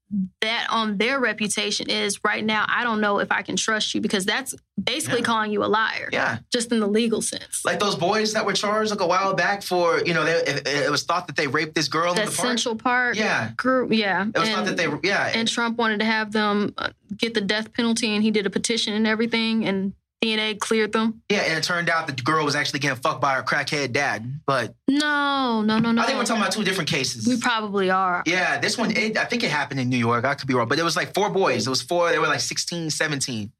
that 0.40 0.66
on 0.70 0.98
their 0.98 1.18
reputation 1.20 1.88
is 1.90 2.20
right 2.24 2.44
now. 2.44 2.64
I 2.68 2.84
don't 2.84 3.00
know 3.00 3.18
if 3.18 3.32
I 3.32 3.42
can 3.42 3.56
trust 3.56 3.94
you 3.94 4.00
because 4.00 4.24
that's 4.24 4.54
basically 4.82 5.20
Yeah. 5.20 5.24
calling 5.24 5.50
you 5.52 5.64
a 5.64 5.66
liar, 5.66 6.08
yeah. 6.12 6.38
just 6.52 6.70
in 6.72 6.80
the 6.80 6.86
legal 6.86 7.22
sense. 7.22 7.64
like 7.64 7.80
those 7.80 7.94
boys 7.96 8.32
that 8.34 8.44
were 8.46 8.52
charged 8.52 8.90
like 8.90 9.00
a 9.00 9.06
while 9.06 9.34
back 9.34 9.62
for 9.62 10.00
you 10.04 10.12
know 10.14 10.24
they, 10.24 10.32
it, 10.32 10.66
it 10.66 10.90
was 10.90 11.04
thought 11.04 11.26
that 11.26 11.36
they 11.36 11.46
raped 11.46 11.74
this 11.74 11.88
girl 11.88 12.10
in 12.10 12.16
that 12.16 12.26
the 12.30 12.36
park. 12.36 12.48
Central 12.48 12.76
Park 12.76 13.16
Yeah, 13.16 13.50
group, 13.56 13.92
yeah. 13.92 14.26
it 14.34 14.38
was 14.38 14.48
thought 14.48 14.64
that 14.66 14.76
they 14.76 14.88
yeah. 15.02 15.32
and 15.34 15.48
Trump 15.48 15.78
wanted 15.78 16.00
to 16.00 16.04
have 16.06 16.32
them 16.32 16.74
uh, 16.78 16.90
get 17.16 17.34
the 17.34 17.40
death 17.40 17.72
penalty, 17.72 18.14
and 18.14 18.22
he 18.22 18.30
did 18.30 18.46
a 18.46 18.50
petition 18.50 18.92
and 18.94 19.06
everything, 19.06 19.64
and 19.66 19.92
DNA 20.24 20.58
cleared 20.58 20.92
them. 20.92 21.22
yeah, 21.30 21.40
and 21.40 21.58
it 21.58 21.64
turned 21.64 21.88
out 21.90 22.06
that 22.06 22.16
the 22.16 22.22
girl 22.22 22.44
was 22.44 22.54
actually 22.54 22.78
getting 22.80 23.00
fucked 23.00 23.20
by 23.20 23.34
her 23.34 23.42
crackhead 23.42 23.92
dad. 23.92 24.40
But 24.46 24.74
No, 24.88 25.62
no, 25.62 25.78
no, 25.78 25.92
no. 25.92 26.02
I 26.02 26.06
think 26.06 26.18
we're 26.18 26.24
talking 26.24 26.42
about 26.42 26.52
two 26.52 26.64
different 26.64 26.88
cases. 26.90 27.26
We 27.26 27.38
probably 27.38 27.90
are. 27.90 28.22
yeah, 28.26 28.58
this 28.58 28.78
one, 28.78 28.90
it, 28.96 29.16
I 29.18 29.24
think 29.26 29.42
it 29.42 29.50
happened 29.50 29.80
in 29.80 29.88
New 29.88 29.98
York. 29.98 30.24
I 30.24 30.34
could 30.34 30.48
be 30.48 30.54
wrong, 30.54 30.68
but 30.68 30.78
it 30.78 30.84
was 30.84 30.96
like 30.96 31.12
four 31.14 31.30
boys. 31.30 31.66
It 31.66 31.70
was 31.70 31.82
four, 31.82 32.10
they 32.10 32.18
were 32.18 32.26
like 32.26 32.40
16, 32.40 32.90
17. 32.90 33.52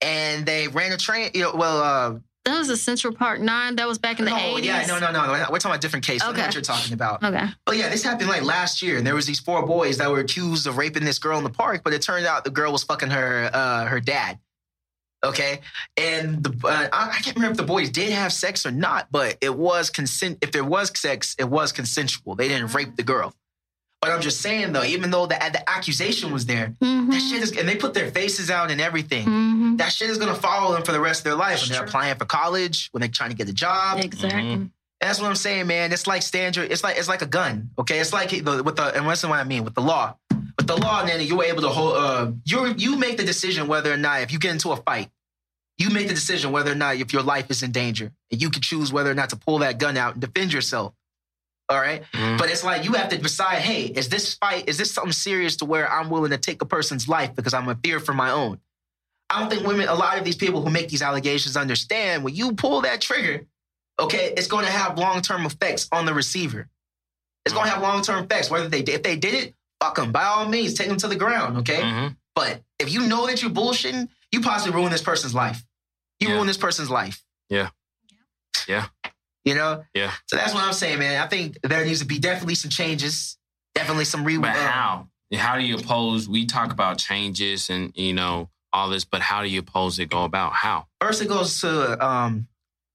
And 0.00 0.44
they 0.46 0.68
ran 0.68 0.92
a 0.92 0.96
train, 0.96 1.30
you 1.34 1.42
know, 1.42 1.52
well, 1.54 1.78
uh, 1.82 2.18
That 2.44 2.58
was 2.58 2.68
a 2.68 2.76
Central 2.76 3.14
Park 3.14 3.40
Nine. 3.40 3.76
That 3.76 3.88
was 3.88 3.96
back 3.98 4.18
in 4.18 4.26
the 4.26 4.30
no, 4.32 4.36
80s. 4.36 4.64
yeah, 4.64 4.84
no, 4.86 4.98
no, 4.98 5.10
no. 5.10 5.22
We're 5.22 5.58
talking 5.58 5.70
about 5.70 5.80
different 5.80 6.04
cases. 6.04 6.28
Okay. 6.28 6.42
what 6.42 6.52
you're 6.54 6.62
talking 6.62 6.92
about. 6.92 7.22
Okay. 7.24 7.46
But 7.64 7.78
yeah, 7.78 7.88
this 7.88 8.02
happened 8.04 8.28
like 8.28 8.42
last 8.42 8.82
year, 8.82 8.98
and 8.98 9.06
there 9.06 9.14
was 9.14 9.24
these 9.26 9.40
four 9.40 9.64
boys 9.64 9.96
that 9.98 10.10
were 10.10 10.20
accused 10.20 10.66
of 10.66 10.76
raping 10.76 11.04
this 11.04 11.18
girl 11.18 11.38
in 11.38 11.44
the 11.44 11.50
park. 11.50 11.80
But 11.82 11.94
it 11.94 12.02
turned 12.02 12.26
out 12.26 12.44
the 12.44 12.50
girl 12.50 12.70
was 12.70 12.84
fucking 12.84 13.10
her 13.10 13.50
uh, 13.52 13.86
her 13.86 13.98
dad. 14.00 14.38
Okay, 15.24 15.60
and 15.96 16.42
the 16.44 16.50
uh, 16.68 16.88
I 16.92 17.08
I 17.08 17.18
can't 17.22 17.34
remember 17.36 17.52
if 17.52 17.56
the 17.56 17.62
boys 17.64 17.90
did 17.90 18.12
have 18.12 18.32
sex 18.32 18.66
or 18.66 18.70
not, 18.70 19.08
but 19.10 19.38
it 19.40 19.54
was 19.56 19.88
consent. 19.90 20.38
If 20.42 20.52
there 20.52 20.64
was 20.64 20.92
sex, 20.98 21.34
it 21.38 21.48
was 21.48 21.72
consensual. 21.72 22.34
They 22.34 22.48
didn't 22.48 22.74
rape 22.74 22.96
the 22.96 23.02
girl. 23.02 23.34
But 24.02 24.10
I'm 24.10 24.20
just 24.20 24.42
saying 24.42 24.72
though, 24.74 24.84
even 24.84 25.10
though 25.10 25.24
the 25.26 25.36
the 25.52 25.68
accusation 25.68 26.30
was 26.30 26.44
there, 26.44 26.74
Mhm. 26.82 27.10
that 27.10 27.20
shit 27.20 27.42
is, 27.42 27.56
and 27.56 27.66
they 27.66 27.76
put 27.76 27.94
their 27.94 28.10
faces 28.10 28.50
out 28.50 28.70
and 28.70 28.80
everything. 28.80 29.26
Mhm. 29.26 29.78
That 29.78 29.92
shit 29.92 30.10
is 30.10 30.18
gonna 30.18 30.34
follow 30.34 30.74
them 30.74 30.82
for 30.84 30.92
the 30.92 31.00
rest 31.00 31.20
of 31.20 31.24
their 31.24 31.36
life 31.36 31.60
when 31.62 31.70
they're 31.70 31.78
Sure. 31.78 31.86
applying 31.86 32.16
for 32.18 32.26
college, 32.26 32.88
when 32.92 33.00
they're 33.00 33.08
trying 33.08 33.30
to 33.30 33.36
get 33.36 33.48
a 33.48 33.52
job. 33.54 34.00
Exactly. 34.00 34.42
Mhm. 34.42 34.70
That's 35.00 35.20
what 35.20 35.28
I'm 35.28 35.36
saying, 35.36 35.66
man. 35.66 35.90
It's 35.92 36.06
like 36.06 36.20
standard. 36.22 36.70
It's 36.70 36.84
like 36.84 36.98
it's 36.98 37.08
like 37.08 37.22
a 37.22 37.26
gun. 37.26 37.70
Okay, 37.78 37.98
it's 37.98 38.12
like 38.12 38.28
the, 38.30 38.62
with 38.62 38.76
the 38.76 38.94
and 38.94 39.06
what's 39.06 39.22
what 39.22 39.32
I 39.38 39.44
mean 39.44 39.64
with 39.64 39.74
the 39.74 39.82
law. 39.82 40.16
With 40.58 40.66
the 40.66 40.76
law, 40.76 41.04
then 41.04 41.20
you're 41.22 41.42
able 41.44 41.62
to 41.62 41.68
hold. 41.68 41.96
Uh, 41.96 42.32
you 42.44 42.74
you 42.76 42.96
make 42.96 43.16
the 43.16 43.24
decision 43.24 43.68
whether 43.68 43.90
or 43.92 43.96
not 43.96 44.20
if 44.20 44.32
you 44.32 44.38
get 44.38 44.52
into 44.52 44.70
a 44.72 44.76
fight, 44.76 45.08
you 45.78 45.90
make 45.90 46.08
the 46.08 46.14
decision 46.14 46.52
whether 46.52 46.70
or 46.72 46.76
not 46.76 46.96
if 46.96 47.12
your 47.12 47.22
life 47.22 47.50
is 47.50 47.62
in 47.62 47.72
danger, 47.72 48.12
and 48.30 48.40
you 48.40 48.50
can 48.50 48.62
choose 48.62 48.92
whether 48.92 49.10
or 49.10 49.14
not 49.14 49.30
to 49.30 49.36
pull 49.36 49.58
that 49.58 49.78
gun 49.78 49.96
out 49.96 50.12
and 50.12 50.20
defend 50.20 50.52
yourself. 50.52 50.92
All 51.68 51.80
right, 51.80 52.04
Mhm. 52.12 52.36
but 52.38 52.50
it's 52.50 52.62
like 52.62 52.84
you 52.84 52.92
have 52.92 53.08
to 53.08 53.16
decide. 53.18 53.58
Hey, 53.62 53.84
is 53.86 54.08
this 54.10 54.34
fight? 54.34 54.68
Is 54.68 54.76
this 54.76 54.90
something 54.92 55.12
serious 55.12 55.56
to 55.56 55.64
where 55.64 55.90
I'm 55.90 56.10
willing 56.10 56.30
to 56.30 56.38
take 56.38 56.60
a 56.60 56.66
person's 56.66 57.08
life 57.08 57.34
because 57.34 57.54
I'm 57.54 57.68
a 57.68 57.74
fear 57.82 58.00
for 58.00 58.12
my 58.12 58.30
own? 58.30 58.60
I 59.30 59.40
don't 59.40 59.48
think 59.48 59.66
women. 59.66 59.88
A 59.88 59.94
lot 59.94 60.18
of 60.18 60.24
these 60.24 60.36
people 60.36 60.62
who 60.62 60.70
make 60.70 60.90
these 60.90 61.00
allegations 61.02 61.56
understand 61.56 62.22
when 62.22 62.34
you 62.34 62.52
pull 62.52 62.82
that 62.82 63.00
trigger 63.00 63.46
okay, 64.00 64.34
it's 64.36 64.48
going 64.48 64.64
to 64.64 64.70
have 64.72 64.98
long 64.98 65.22
term 65.22 65.46
effects 65.46 65.88
on 65.92 66.04
the 66.04 66.12
receiver. 66.12 66.68
It's 67.46 67.54
going 67.54 67.66
to 67.66 67.70
have 67.72 67.80
long 67.82 68.02
term 68.02 68.24
effects. 68.24 68.50
Whether 68.50 68.68
they 68.68 68.80
if 68.80 69.02
they 69.04 69.16
did 69.16 69.34
it, 69.34 69.54
fuck 69.80 69.94
them. 69.96 70.10
By 70.12 70.24
all 70.24 70.48
means, 70.48 70.74
take 70.74 70.88
them 70.88 70.96
to 70.98 71.06
the 71.08 71.16
ground. 71.16 71.58
Okay, 71.58 71.80
Mhm. 71.80 72.16
but 72.34 72.62
if 72.80 72.90
you 72.92 73.06
know 73.06 73.26
that 73.26 73.40
you're 73.40 73.52
bullshitting, 73.52 74.08
you 74.34 74.40
possibly 74.40 74.74
ruin 74.78 74.90
this 74.90 75.02
person's 75.02 75.34
life. 75.34 75.64
You 76.20 76.28
Yeah. 76.28 76.34
ruin 76.34 76.46
this 76.48 76.56
person's 76.58 76.90
life. 76.90 77.22
Yeah. 77.48 77.70
Yeah. 78.66 78.86
You 79.44 79.54
know. 79.54 79.84
Yeah. 79.94 80.12
So 80.26 80.36
that's 80.36 80.52
what 80.52 80.64
I'm 80.64 80.72
saying, 80.72 80.98
man. 80.98 81.22
I 81.22 81.26
think 81.28 81.58
there 81.62 81.84
needs 81.84 82.00
to 82.00 82.06
be 82.06 82.18
definitely 82.18 82.56
some 82.56 82.70
changes. 82.70 83.36
Definitely 83.74 84.06
some 84.06 84.24
re. 84.24 84.36
But 84.38 84.50
uh, 84.56 84.66
how? 84.66 85.08
How 85.34 85.56
do 85.58 85.64
you 85.64 85.76
oppose? 85.76 86.28
We 86.28 86.46
talk 86.46 86.72
about 86.72 86.98
changes 86.98 87.70
and 87.70 87.92
you 87.96 88.12
know 88.12 88.50
all 88.72 88.88
this, 88.88 89.04
but 89.04 89.20
how 89.20 89.42
do 89.42 89.48
you 89.48 89.60
oppose 89.60 89.98
it? 89.98 90.10
Go 90.10 90.24
about 90.24 90.52
how? 90.52 90.86
First, 91.00 91.22
it 91.22 91.28
goes 91.28 91.60
to 91.60 92.04
um, 92.04 92.46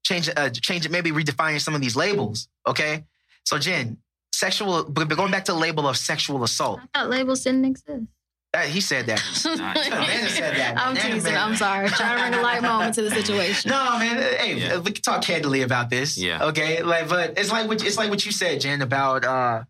change, 0.04 0.30
uh, 0.36 0.50
change 0.50 0.86
it, 0.86 0.92
maybe 0.92 1.12
redefining 1.12 1.62
some 1.62 1.76
of 1.76 1.82
these 1.82 1.96
labels. 1.96 2.48
Okay, 2.68 3.06
so 3.46 3.58
Jen, 3.60 3.98
sexual. 4.34 4.84
But 4.86 5.08
but 5.10 5.18
going 5.18 5.32
back 5.32 5.46
to 5.46 5.52
the 5.54 5.58
label 5.58 5.88
of 5.88 5.98
sexual 5.98 6.44
assault, 6.44 6.80
I 6.94 7.00
thought 7.00 7.10
labels 7.10 7.44
didn't 7.44 7.66
exist. 7.66 8.06
Uh, 8.54 8.60
he 8.62 8.82
said 8.82 9.06
that. 9.08 9.22
Amanda 9.46 10.30
said 10.30 10.56
that. 10.56 10.74
I'm 10.78 10.92
Amanda 10.92 11.02
teasing. 11.16 11.34
made- 11.34 11.38
I'm 11.40 11.56
sorry. 11.56 11.88
Trying 11.90 12.18
to 12.18 12.24
bring 12.30 12.34
a 12.40 12.42
light 12.44 12.62
moment 12.62 12.96
to 12.96 13.02
the 13.04 13.12
situation. 13.12 13.70
No, 13.70 13.98
man. 14.00 14.18
Hey, 14.40 14.56
Yeah. 14.56 14.78
we 14.80 14.92
can 14.92 15.02
talk 15.04 15.22
candidly 15.24 15.62
about 15.62 15.90
this. 15.90 16.18
Yeah. 16.18 16.46
Okay. 16.46 16.82
Like, 16.82 17.08
but 17.10 17.38
it's 17.38 17.52
like 17.52 17.68
what 17.68 17.84
it's 17.84 17.98
like 17.98 18.10
what 18.10 18.26
you 18.26 18.32
said, 18.32 18.60
Jen, 18.62 18.82
about 18.82 19.24
uh, 19.26 19.64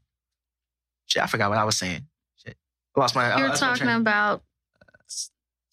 shit. 1.07 1.21
I 1.23 1.27
forgot 1.27 1.49
what 1.49 1.57
I 1.59 1.65
was 1.65 1.77
saying. 1.77 2.05
Shit, 2.45 2.55
I 2.95 2.99
lost 2.99 3.15
my. 3.15 3.37
You're 3.37 3.49
lost 3.49 3.61
my 3.61 3.67
talking 3.69 3.83
train- 3.87 3.97
about 4.01 4.43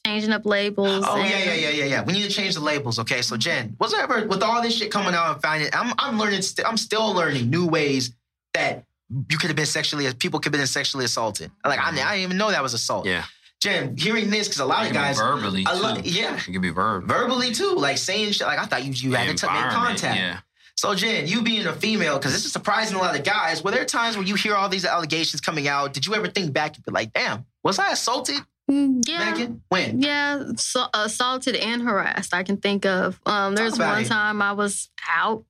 changing 0.05 0.33
up 0.33 0.45
labels. 0.47 1.05
Oh 1.07 1.17
and- 1.17 1.31
yeah, 1.31 1.45
yeah, 1.45 1.55
yeah, 1.55 1.71
yeah, 1.71 1.85
yeah. 1.85 2.03
We 2.05 2.13
need 2.13 2.23
to 2.25 2.29
change 2.31 2.55
the 2.55 2.61
labels. 2.61 2.99
Okay, 2.99 3.23
so 3.23 3.37
Jen, 3.37 3.77
was 3.79 3.93
there 3.93 4.03
ever 4.03 4.27
with 4.27 4.43
all 4.43 4.63
this 4.63 4.77
shit 4.77 4.91
coming 4.91 5.15
out 5.15 5.33
and 5.35 5.43
finding? 5.43 5.69
I'm 5.73 5.95
I'm 5.99 6.19
learning. 6.19 6.43
St- 6.43 6.67
I'm 6.67 6.77
still 6.77 7.13
learning 7.15 7.51
new 7.51 7.67
ways 7.67 8.15
that 8.55 8.85
you 9.11 9.39
could 9.39 9.49
have 9.49 9.57
been 9.57 9.67
sexually. 9.67 10.13
People 10.15 10.41
could 10.41 10.53
have 10.53 10.61
been 10.61 10.67
sexually 10.67 11.05
assaulted. 11.05 11.51
Like 11.65 11.79
I, 11.79 11.89
I 11.89 11.93
didn't 11.95 12.19
even 12.25 12.37
know 12.37 12.51
that 12.51 12.63
was 12.63 12.75
assault. 12.75 13.07
Yeah. 13.07 13.25
Jen, 13.61 13.97
hearing 13.97 14.29
this 14.31 14.49
because 14.49 14.61
a 14.61 14.67
lot 14.67 14.85
It 14.85 14.89
of 14.89 14.93
can 14.93 15.03
be 15.03 15.07
guys, 15.07 15.19
verbally. 15.19 15.65
I 15.67 16.01
too. 16.01 16.11
yeah, 16.11 16.37
It 16.37 16.43
could 16.53 16.61
be 16.61 16.71
verbal. 16.71 17.07
verbally 17.07 17.53
too, 17.53 17.75
like 17.77 17.97
saying 17.99 18.33
shit. 18.33 18.47
Like 18.47 18.59
I 18.59 18.67
thought 18.67 18.85
you 18.85 18.93
you 18.93 19.15
had 19.15 19.29
to 19.29 19.35
t- 19.35 19.47
make 19.47 19.57
Environment, 19.57 19.73
contact. 20.01 20.19
Yeah. 20.21 20.39
So 20.77 20.95
Jen, 20.95 21.27
you 21.27 21.43
being 21.43 21.67
a 21.67 21.73
female, 21.73 22.19
because 22.19 22.33
this 22.35 22.45
is 22.45 22.53
surprising 22.53 22.97
a 22.97 23.01
lot 23.01 23.19
of 23.19 23.25
guys. 23.25 23.65
Were 23.65 23.71
there 23.71 23.87
times 23.87 24.17
where 24.19 24.27
you 24.27 24.35
hear 24.35 24.55
all 24.55 24.69
these 24.69 24.85
allegations 24.85 25.41
coming 25.41 25.67
out? 25.69 25.95
Did 25.95 26.05
you 26.07 26.15
ever 26.15 26.29
think 26.29 26.53
back 26.53 26.77
and 26.77 26.85
be 26.85 26.93
like, 26.93 27.15
"Damn, 27.15 27.47
was 27.65 27.79
I 27.79 27.93
assaulted, 27.93 28.41
Mm, 28.71 29.03
yeah. 29.09 29.31
Megan? 29.31 29.63
When? 29.69 30.03
Yeah, 30.03 30.43
so, 30.57 30.85
assaulted 30.93 31.57
and 31.57 31.81
harassed. 31.81 32.35
I 32.35 32.43
can 32.43 32.59
think 32.59 32.85
of. 32.85 33.19
Um, 33.25 33.55
there's 33.55 33.77
about 33.77 33.93
one 33.95 34.03
it. 34.03 34.09
time 34.09 34.43
I 34.43 34.53
was 34.53 34.91
out, 35.09 35.45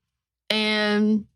and 0.48 1.26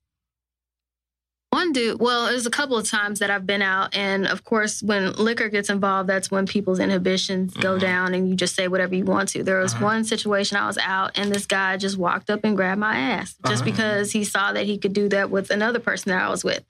one 1.51 1.73
dude. 1.73 2.01
Well, 2.01 2.27
there's 2.27 2.47
a 2.47 2.51
couple 2.51 2.77
of 2.79 2.89
times 2.89 3.19
that 3.19 3.31
I've 3.31 3.47
been 3.47 3.61
out, 3.63 3.95
and 3.95 4.27
of 4.27 4.45
course, 4.45 4.83
when 4.83 5.13
liquor 5.15 5.49
gets 5.49 5.69
involved, 5.69 6.09
that's 6.09 6.31
when 6.31 6.47
people's 6.47 6.79
inhibitions 6.79 7.55
go 7.55 7.77
Mhm. 7.77 7.81
down, 7.81 8.15
and 8.15 8.29
you 8.29 8.37
just 8.37 8.55
say 8.55 8.69
whatever 8.69 8.95
you 8.95 9.05
want 9.05 9.29
to. 9.31 9.43
There 9.43 9.59
was 9.59 9.75
Uh-huh. 9.75 9.85
one 9.85 10.05
situation 10.05 10.57
I 10.57 10.67
was 10.67 10.79
out, 10.79 11.11
and 11.17 11.33
this 11.35 11.47
guy 11.47 11.77
just 11.77 11.97
walked 11.99 12.31
up 12.31 12.41
and 12.45 12.57
grabbed 12.57 12.81
my 12.81 12.97
ass 12.97 13.35
just 13.47 13.63
Uh-huh. 13.63 13.65
because 13.65 14.13
he 14.13 14.25
saw 14.25 14.53
that 14.53 14.67
he 14.67 14.79
could 14.79 14.93
do 14.93 15.09
that 15.09 15.31
with 15.31 15.51
another 15.51 15.81
person 15.81 16.11
that 16.13 16.23
I 16.23 16.29
was 16.29 16.45
with, 16.45 16.63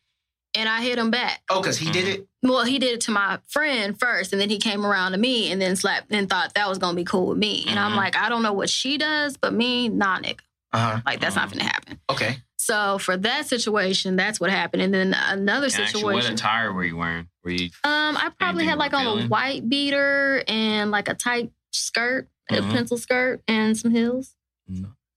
and 0.55 0.67
I 0.69 0.81
hit 0.81 0.99
him 0.99 1.11
back. 1.11 1.43
Oh, 1.51 1.61
because 1.61 1.77
he 1.77 1.91
did 1.91 2.09
it. 2.09 2.27
Well, 2.43 2.65
he 2.65 2.79
did 2.79 2.95
it 2.95 3.01
to 3.03 3.11
my 3.11 3.39
friend 3.49 3.99
first, 4.01 4.33
and 4.33 4.41
then 4.41 4.49
he 4.49 4.57
came 4.59 4.87
around 4.87 5.13
to 5.13 5.19
me 5.19 5.53
and 5.53 5.61
then 5.61 5.77
slapped 5.77 6.11
and 6.11 6.29
thought 6.31 6.55
that 6.55 6.69
was 6.71 6.79
gonna 6.79 6.97
be 6.97 7.05
cool 7.05 7.27
with 7.27 7.39
me. 7.39 7.67
And 7.69 7.79
I'm 7.79 7.93
Mhm. 7.93 7.97
like, 7.97 8.17
I 8.17 8.31
don't 8.31 8.43
know 8.43 8.55
what 8.55 8.71
she 8.71 8.97
does, 8.97 9.37
but 9.37 9.53
me, 9.53 9.91
nah, 9.91 10.19
nigga. 10.21 10.41
Uh 10.73 10.79
huh. 10.79 11.01
Like 11.05 11.21
that's 11.21 11.37
not 11.37 11.49
Mhm. 11.49 11.53
gonna 11.59 11.65
happen. 11.65 12.01
Okay. 12.09 12.39
So 12.61 12.99
for 12.99 13.17
that 13.17 13.47
situation, 13.47 14.17
that's 14.17 14.39
what 14.39 14.51
happened. 14.51 14.83
And 14.83 14.93
then 14.93 15.15
another 15.15 15.67
And 15.67 15.75
actually, 15.77 16.05
what 16.05 16.17
situation. 16.25 16.35
attire 16.35 16.73
were 16.75 16.85
you 16.85 16.97
wearing? 16.99 17.27
Were 17.43 17.53
you? 17.53 17.71
um, 17.85 18.19
I 18.19 18.31
probably 18.39 18.67
had 18.67 18.77
like 18.79 18.93
on 18.93 19.07
a 19.07 19.27
white 19.29 19.67
beater 19.67 20.45
and 20.47 20.91
like 20.91 21.09
a 21.09 21.15
tight 21.15 21.51
skirt, 21.73 22.29
a 22.51 22.57
Mhm. 22.57 22.71
pencil 22.71 22.99
skirt, 22.99 23.41
and 23.49 23.79
some 23.79 23.93
heels. 23.93 24.37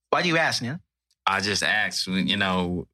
Why 0.08 0.22
do 0.22 0.28
you 0.28 0.38
ask, 0.38 0.62
Neil? 0.62 0.80
I 1.26 1.40
just 1.40 1.62
asked. 1.62 2.06
You 2.06 2.36
know, 2.38 2.88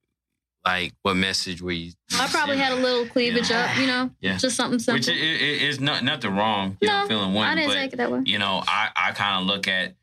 like 0.66 0.94
what 1.02 1.14
message 1.14 1.62
were 1.62 1.70
you? 1.70 1.92
I 2.18 2.26
probably 2.28 2.58
had 2.58 2.72
a 2.72 2.76
little 2.76 3.06
cleavage 3.06 3.52
up, 3.52 3.76
you 3.78 3.86
know, 3.86 4.10
Yeah. 4.20 4.36
just 4.36 4.56
something 4.56 4.80
simple. 4.80 4.98
Which 4.98 5.08
is, 5.08 5.76
is 5.76 5.80
not 5.80 6.02
nothing 6.02 6.34
wrong. 6.34 6.76
You 6.80 6.88
know, 6.88 7.02
No, 7.02 7.06
feeling 7.08 7.34
one, 7.34 7.46
I 7.46 7.54
didn't 7.54 7.68
but 7.70 7.74
take 7.74 7.92
it 7.92 7.96
that 7.96 8.10
way. 8.10 8.22
you 8.24 8.38
know, 8.40 8.64
I, 8.66 8.88
I 8.96 9.12
kind 9.12 9.40
of 9.40 9.46
look 9.46 9.68
at 9.68 9.94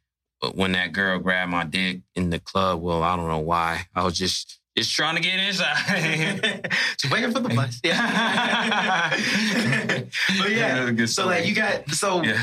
when 0.54 0.74
that 0.74 0.92
girl 0.94 1.20
grabbed 1.20 1.52
my 1.52 1.64
dick 1.64 2.02
in 2.16 2.30
the 2.30 2.40
club. 2.40 2.82
Well, 2.82 3.04
I 3.04 3.16
don't 3.16 3.28
know 3.28 3.40
why. 3.40 3.88
I 3.96 4.04
was 4.04 4.18
just 4.18 4.60
just 4.78 4.94
trying 4.94 5.16
to 5.16 5.22
get 5.22 5.40
inside. 5.40 6.70
Just 7.00 7.12
waiting 7.12 7.32
for 7.32 7.40
the 7.40 7.50
bus. 7.50 7.80
Yeah. 7.84 9.10
but 10.40 10.52
yeah. 10.52 10.92
good 10.92 11.10
So 11.10 11.26
like 11.26 11.48
you 11.48 11.56
got 11.56 11.90
so 11.90 12.22
yeah. 12.24 12.40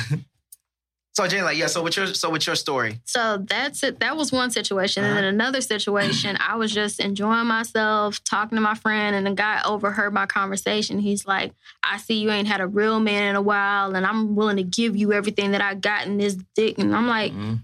so 1.13 1.29
Jay 1.29 1.43
like 1.43 1.57
yeah. 1.57 1.69
So 1.69 1.81
what's 1.83 1.97
your 1.97 2.09
so 2.09 2.31
what's 2.31 2.45
your 2.45 2.57
story? 2.57 3.01
So 3.05 3.39
that's 3.39 3.85
it. 3.85 4.01
That 4.01 4.17
was 4.17 4.33
one 4.33 4.51
situation. 4.51 5.05
And 5.05 5.13
Uh-huh. 5.13 5.21
then 5.23 5.33
another 5.33 5.61
situation, 5.61 6.37
I 6.41 6.57
was 6.57 6.73
just 6.73 6.99
enjoying 6.99 7.47
myself, 7.47 8.23
talking 8.25 8.57
to 8.57 8.63
my 8.63 8.75
friend, 8.75 9.15
and 9.15 9.25
the 9.25 9.31
guy 9.35 9.63
overheard 9.65 10.13
my 10.13 10.27
conversation. 10.27 10.99
He's 10.99 11.25
like, 11.27 11.53
I 11.85 11.99
see 11.99 12.15
you 12.21 12.31
ain't 12.33 12.49
had 12.49 12.61
a 12.61 12.67
real 12.67 12.99
man 12.99 13.31
in 13.31 13.37
a 13.37 13.43
while, 13.43 13.95
and 13.95 14.05
I'm 14.05 14.35
willing 14.35 14.57
to 14.57 14.65
give 14.65 14.97
you 14.97 15.13
everything 15.13 15.53
that 15.53 15.61
I 15.63 15.75
got 15.75 16.07
in 16.07 16.17
this 16.19 16.35
dick. 16.57 16.79
And 16.81 16.97
I'm 16.97 17.07
like, 17.07 17.33
Mhm. 17.33 17.61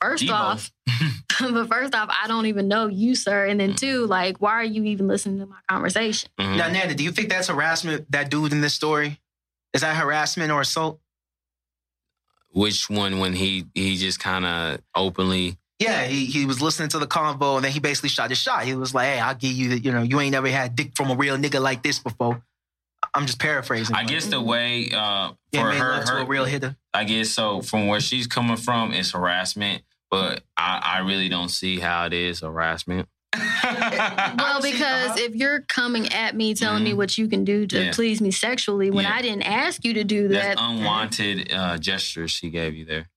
First 0.00 0.24
Debo. 0.24 0.32
off, 0.32 0.70
but 1.40 1.68
first 1.68 1.94
off, 1.94 2.10
I 2.22 2.26
don't 2.28 2.46
even 2.46 2.68
know 2.68 2.86
you, 2.86 3.14
sir. 3.14 3.46
And 3.46 3.60
then 3.60 3.72
Mm. 3.72 3.76
two, 3.76 4.06
like, 4.06 4.38
why 4.40 4.52
are 4.52 4.64
you 4.64 4.84
even 4.84 5.08
listening 5.08 5.38
to 5.40 5.46
my 5.46 5.58
conversation? 5.68 6.30
Mhm. 6.38 6.56
Now 6.56 6.68
Nana, 6.68 6.94
do 6.94 7.04
you 7.04 7.12
think 7.12 7.28
that's 7.28 7.48
harassment? 7.48 8.10
That 8.10 8.30
dude 8.30 8.52
in 8.52 8.60
this 8.60 8.74
story 8.74 9.20
is 9.72 9.82
that 9.82 9.96
harassment 9.96 10.50
or 10.50 10.62
assault? 10.62 11.00
Which 12.52 12.90
one? 12.90 13.18
When 13.20 13.32
he 13.34 13.66
he 13.74 13.96
just 13.96 14.18
kind 14.18 14.44
of 14.44 14.80
openly. 14.94 15.56
Yeah, 15.78 16.04
he, 16.04 16.26
he 16.26 16.44
was 16.44 16.60
listening 16.60 16.90
to 16.90 16.98
the 16.98 17.06
convo 17.06 17.56
and 17.56 17.64
then 17.64 17.72
he 17.72 17.80
basically 17.80 18.10
shot 18.10 18.28
his 18.28 18.38
shot. 18.38 18.64
He 18.64 18.74
was 18.74 18.92
like, 18.92 19.06
"Hey, 19.06 19.20
I'll 19.20 19.34
give 19.34 19.52
you 19.52 19.70
the, 19.70 19.78
you 19.78 19.92
know, 19.92 20.02
you 20.02 20.20
ain't 20.20 20.32
never 20.32 20.48
had 20.48 20.76
dick 20.76 20.92
from 20.94 21.10
a 21.10 21.14
real 21.14 21.36
nigga 21.38 21.60
like 21.60 21.82
this 21.82 21.98
before." 21.98 22.42
I'm 23.14 23.24
just 23.26 23.38
paraphrasing. 23.38 23.96
I 23.96 24.04
guess 24.04 24.26
the 24.26 24.40
way 24.42 24.90
uh, 24.92 25.32
for 25.54 25.68
made 25.70 25.78
her, 25.78 25.88
love 25.90 26.04
to 26.04 26.12
her 26.12 26.18
a 26.18 26.24
real 26.26 26.44
hitter. 26.44 26.76
I 26.92 27.04
guess 27.04 27.30
so. 27.30 27.62
From 27.62 27.86
where 27.86 28.00
she's 28.00 28.26
coming 28.26 28.56
from, 28.58 28.92
it's 28.92 29.12
harassment, 29.12 29.82
but 30.10 30.42
I, 30.56 30.80
I 30.96 30.98
really 31.00 31.28
don't 31.28 31.48
see 31.48 31.78
how 31.78 32.06
it 32.06 32.12
is 32.12 32.40
harassment. 32.40 33.08
Well, 33.62 34.62
because 34.62 35.10
uh-huh. 35.10 35.14
if 35.18 35.34
you're 35.34 35.60
coming 35.60 36.12
at 36.12 36.34
me 36.34 36.54
telling 36.54 36.82
me 36.82 36.92
Mhm. 36.92 36.96
what 36.96 37.18
you 37.18 37.28
can 37.28 37.44
do 37.44 37.66
to 37.66 37.84
Yeah. 37.84 37.92
please 37.92 38.20
me 38.20 38.30
sexually 38.30 38.90
when 38.90 39.04
Yeah. 39.04 39.14
I 39.14 39.22
didn't 39.22 39.42
ask 39.42 39.84
you 39.84 39.94
to 39.94 40.04
do 40.04 40.28
that, 40.28 40.56
That's 40.56 40.60
unwanted 40.60 41.52
uh, 41.52 41.78
gestures 41.78 42.38
he 42.38 42.50
gave 42.50 42.74
you 42.74 42.84
there. 42.84 43.08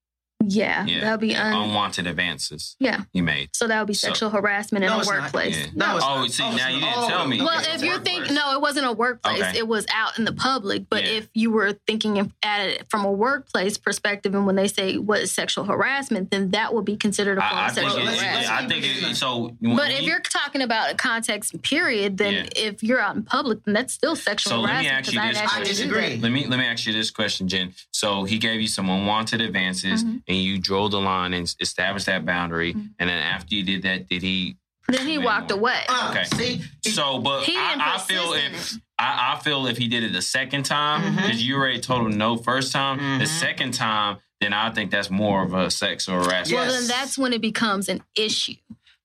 Yeah, 0.50 0.86
Yeah. 0.86 1.00
that 1.02 1.12
would 1.12 1.20
be 1.22 1.36
un- 1.36 1.54
Unwanted 1.54 2.06
advances 2.08 2.76
yeah. 2.80 3.02
he 3.14 3.22
made. 3.22 3.50
So 3.54 3.68
that 3.68 3.80
would 3.80 3.88
be 3.88 3.94
So- 3.94 4.08
sexual 4.10 4.30
harassment 4.30 4.84
in 4.84 4.90
No, 4.90 4.98
a 4.98 5.00
it's 5.00 5.10
not. 5.10 5.22
workplace. 5.22 5.58
Yeah. 5.58 5.66
No, 5.76 5.96
it's 5.98 6.06
Oh, 6.08 6.28
see, 6.28 6.44
Oh, 6.44 6.56
now 6.56 6.68
you 6.68 6.80
didn't 6.82 7.08
tell 7.08 7.28
me. 7.28 7.40
Oh, 7.42 7.46
Well, 7.46 7.62
if 7.74 7.82
you're 7.82 8.00
thinking, 8.00 8.34
no, 8.36 8.52
it 8.54 8.62
wasn't 8.62 8.74
wasn't 8.74 8.88
a 8.88 8.94
workplace. 8.94 9.44
Okay. 9.44 9.58
It 9.60 9.68
was 9.68 9.86
out 9.94 10.18
in 10.18 10.26
the 10.26 10.34
public. 10.34 10.90
But 10.90 11.04
Yeah. 11.04 11.12
if 11.12 11.28
you 11.36 11.52
were 11.52 11.74
thinking 11.86 12.18
of- 12.18 12.32
at 12.42 12.62
it 12.70 12.88
from 12.90 13.06
a 13.06 13.12
workplace 13.12 13.78
perspective, 13.78 14.34
and 14.34 14.48
when 14.48 14.56
they 14.56 14.68
say 14.68 14.98
what 14.98 15.20
is 15.22 15.32
sexual 15.32 15.66
harassment, 15.66 16.32
then 16.32 16.50
that 16.52 16.74
would 16.74 16.84
be 16.84 16.96
considered 16.98 17.38
a 17.38 17.42
form 17.42 17.54
I, 17.54 17.62
I 17.66 17.68
of 17.68 17.76
think. 17.76 17.86
sexual 17.90 18.02
It, 18.02 18.06
let's- 18.06 18.18
let's 18.18 18.32
harassment. 18.48 18.64
I 18.64 18.68
think 18.68 18.86
it 18.86 19.12
it, 19.12 19.16
so. 19.16 19.56
But 19.62 19.92
if 19.92 20.00
we- 20.00 20.06
you're 20.08 20.22
talking 20.22 20.62
about 20.64 20.92
a 20.92 20.96
context 20.96 21.62
period, 21.62 22.18
then 22.18 22.34
Yeah. 22.34 22.50
if 22.56 22.82
you're 22.82 23.00
out 23.00 23.16
in 23.16 23.22
public, 23.22 23.64
then 23.66 23.76
that's 23.76 23.94
still 23.94 24.16
sexual 24.16 24.50
So 24.50 24.60
let 24.62 24.80
me 24.80 24.86
harassment. 24.88 24.96
ask 24.98 25.06
'cause 25.06 25.14
you 25.14 25.22
I 25.22 25.28
this 25.30 25.38
ask 25.38 25.54
I 25.56 25.60
you 25.60 25.66
to 25.66 25.70
do 25.70 25.76
disagree. 25.78 26.18
Let 26.18 26.32
me 26.32 26.48
let 26.48 26.58
me 26.58 26.66
ask 26.66 26.86
you 26.88 26.94
this 26.94 27.12
question, 27.12 27.48
Jen. 27.48 27.76
So 27.92 28.24
he 28.24 28.40
gave 28.40 28.60
you 28.60 28.68
some 28.68 28.90
unwanted 28.90 29.40
advances, 29.42 30.04
Mhm. 30.04 30.24
And 30.34 30.42
you 30.44 30.58
drove 30.60 30.92
the 30.92 31.00
line 31.02 31.34
and 31.34 31.54
established 31.60 32.06
that 32.08 32.26
boundary. 32.26 32.74
Mhm. 32.74 32.90
And 33.00 33.10
then 33.10 33.18
after 33.18 33.56
you 33.56 33.64
did 33.64 33.84
that, 33.84 34.08
did 34.10 34.22
he? 34.22 34.58
Then 34.88 35.08
he 35.08 35.18
walked 35.18 35.50
away. 35.52 35.82
Uh, 35.88 36.10
Okay. 36.12 36.26
See, 36.36 36.92
So, 36.92 37.20
but 37.20 37.44
He 37.44 37.56
I, 37.56 37.96
I 37.96 37.98
feel 38.00 38.34
if 38.34 38.76
I, 39.00 39.34
I 39.36 39.40
feel 39.42 39.66
if 39.68 39.78
he 39.78 39.88
did 39.88 40.04
it 40.04 40.12
the 40.14 40.22
second 40.22 40.64
time, 40.64 41.16
because 41.16 41.42
you 41.42 41.56
already 41.56 41.80
told 41.80 42.06
him 42.06 42.18
no 42.18 42.36
first 42.38 42.72
time, 42.74 42.98
the 43.20 43.26
Mhm. 43.26 43.40
second 43.40 43.74
time, 43.74 44.18
then 44.42 44.52
I 44.54 44.70
think 44.72 44.92
that's 44.92 45.10
more 45.10 45.42
of 45.44 45.54
a 45.54 45.72
sexual 45.72 46.16
harassment. 46.16 46.50
Yeah. 46.50 46.62
Well, 46.68 46.72
then 46.74 46.88
that's 46.88 47.18
when 47.18 47.32
it 47.32 47.42
becomes 47.42 47.88
an 47.88 48.04
issue. 48.16 48.56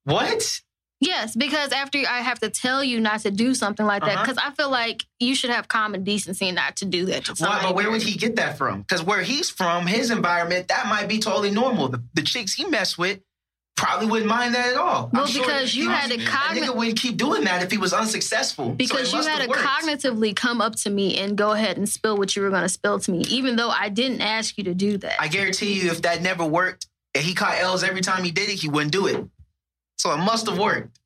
what? 0.05 0.61
Yes, 1.01 1.37
because 1.37 1.71
after 1.73 1.99
I 1.99 2.19
have 2.21 2.41
to 2.41 2.51
tell 2.51 2.83
you 2.83 2.99
not 3.01 3.21
to 3.21 3.31
do 3.31 3.55
something 3.55 3.87
like 3.87 4.03
that, 4.03 4.15
Uh-huh. 4.17 4.23
because 4.25 4.39
I 4.45 4.51
feel 4.53 4.69
like 4.71 5.05
you 5.21 5.35
should 5.37 5.51
have 5.51 5.69
common 5.69 6.03
decency 6.03 6.51
not 6.51 6.77
to 6.77 6.85
do 6.85 7.07
that 7.07 7.25
to 7.27 7.35
but 7.39 7.75
where 7.77 7.89
would 7.91 8.03
he 8.03 8.17
get 8.19 8.35
that 8.37 8.59
from? 8.59 8.83
Because 8.83 9.03
where 9.05 9.23
he's 9.23 9.49
from, 9.49 9.87
his 9.87 10.11
environment, 10.11 10.69
that 10.69 10.87
might 10.87 11.07
be 11.09 11.19
totally 11.21 11.51
normal. 11.53 11.89
The, 11.89 12.03
the 12.15 12.23
chicks 12.23 12.55
he 12.55 12.65
messed 12.67 12.99
with 12.99 13.21
probably 13.77 14.09
wouldn't 14.09 14.29
mind 14.29 14.57
that 14.57 14.71
at 14.73 14.77
all. 14.77 15.09
Well, 15.13 15.23
I'm 15.23 15.29
sure 15.29 15.45
because 15.47 15.73
you 15.73 15.85
he- 15.89 15.95
had 15.95 16.11
to 16.11 16.17
a 16.17 16.19
cogni- 16.27 16.63
nigga 16.65 16.75
would 16.75 16.97
keep 16.97 17.17
doing 17.17 17.45
that 17.45 17.63
if 17.63 17.71
he 17.71 17.79
was 17.79 17.93
unsuccessful. 17.93 18.71
Because 18.71 19.15
it 19.15 19.17
you 19.17 19.23
had 19.23 19.43
to 19.43 19.49
cognitively 19.57 20.35
come 20.35 20.61
up 20.61 20.75
to 20.77 20.91
me 20.91 21.17
and 21.19 21.39
go 21.39 21.53
ahead 21.53 21.77
and 21.77 21.89
spill 21.89 22.17
what 22.19 22.35
you 22.35 22.43
were 22.43 22.51
going 22.51 22.63
to 22.65 22.69
spill 22.69 22.99
to 22.99 23.11
me, 23.13 23.21
even 23.29 23.55
though 23.55 23.71
I 23.71 23.89
didn't 23.89 24.21
ask 24.21 24.59
you 24.59 24.65
to 24.65 24.75
do 24.75 24.99
that. 24.99 25.23
I 25.23 25.29
guarantee 25.29 25.75
you, 25.81 25.93
if 25.93 26.03
that 26.03 26.23
never 26.23 26.45
worked, 26.45 26.89
and 27.15 27.23
he 27.25 27.35
caught 27.35 27.57
L's 27.59 27.85
every 27.85 28.01
time 28.01 28.25
he 28.25 28.33
did 28.33 28.49
it, 28.49 28.55
he 28.57 28.69
wouldn't 28.69 28.91
do 28.91 29.07
it. 29.07 29.25
So 29.99 30.13
it 30.13 30.19
must 30.19 30.49
have 30.49 30.59
worked. 30.59 30.99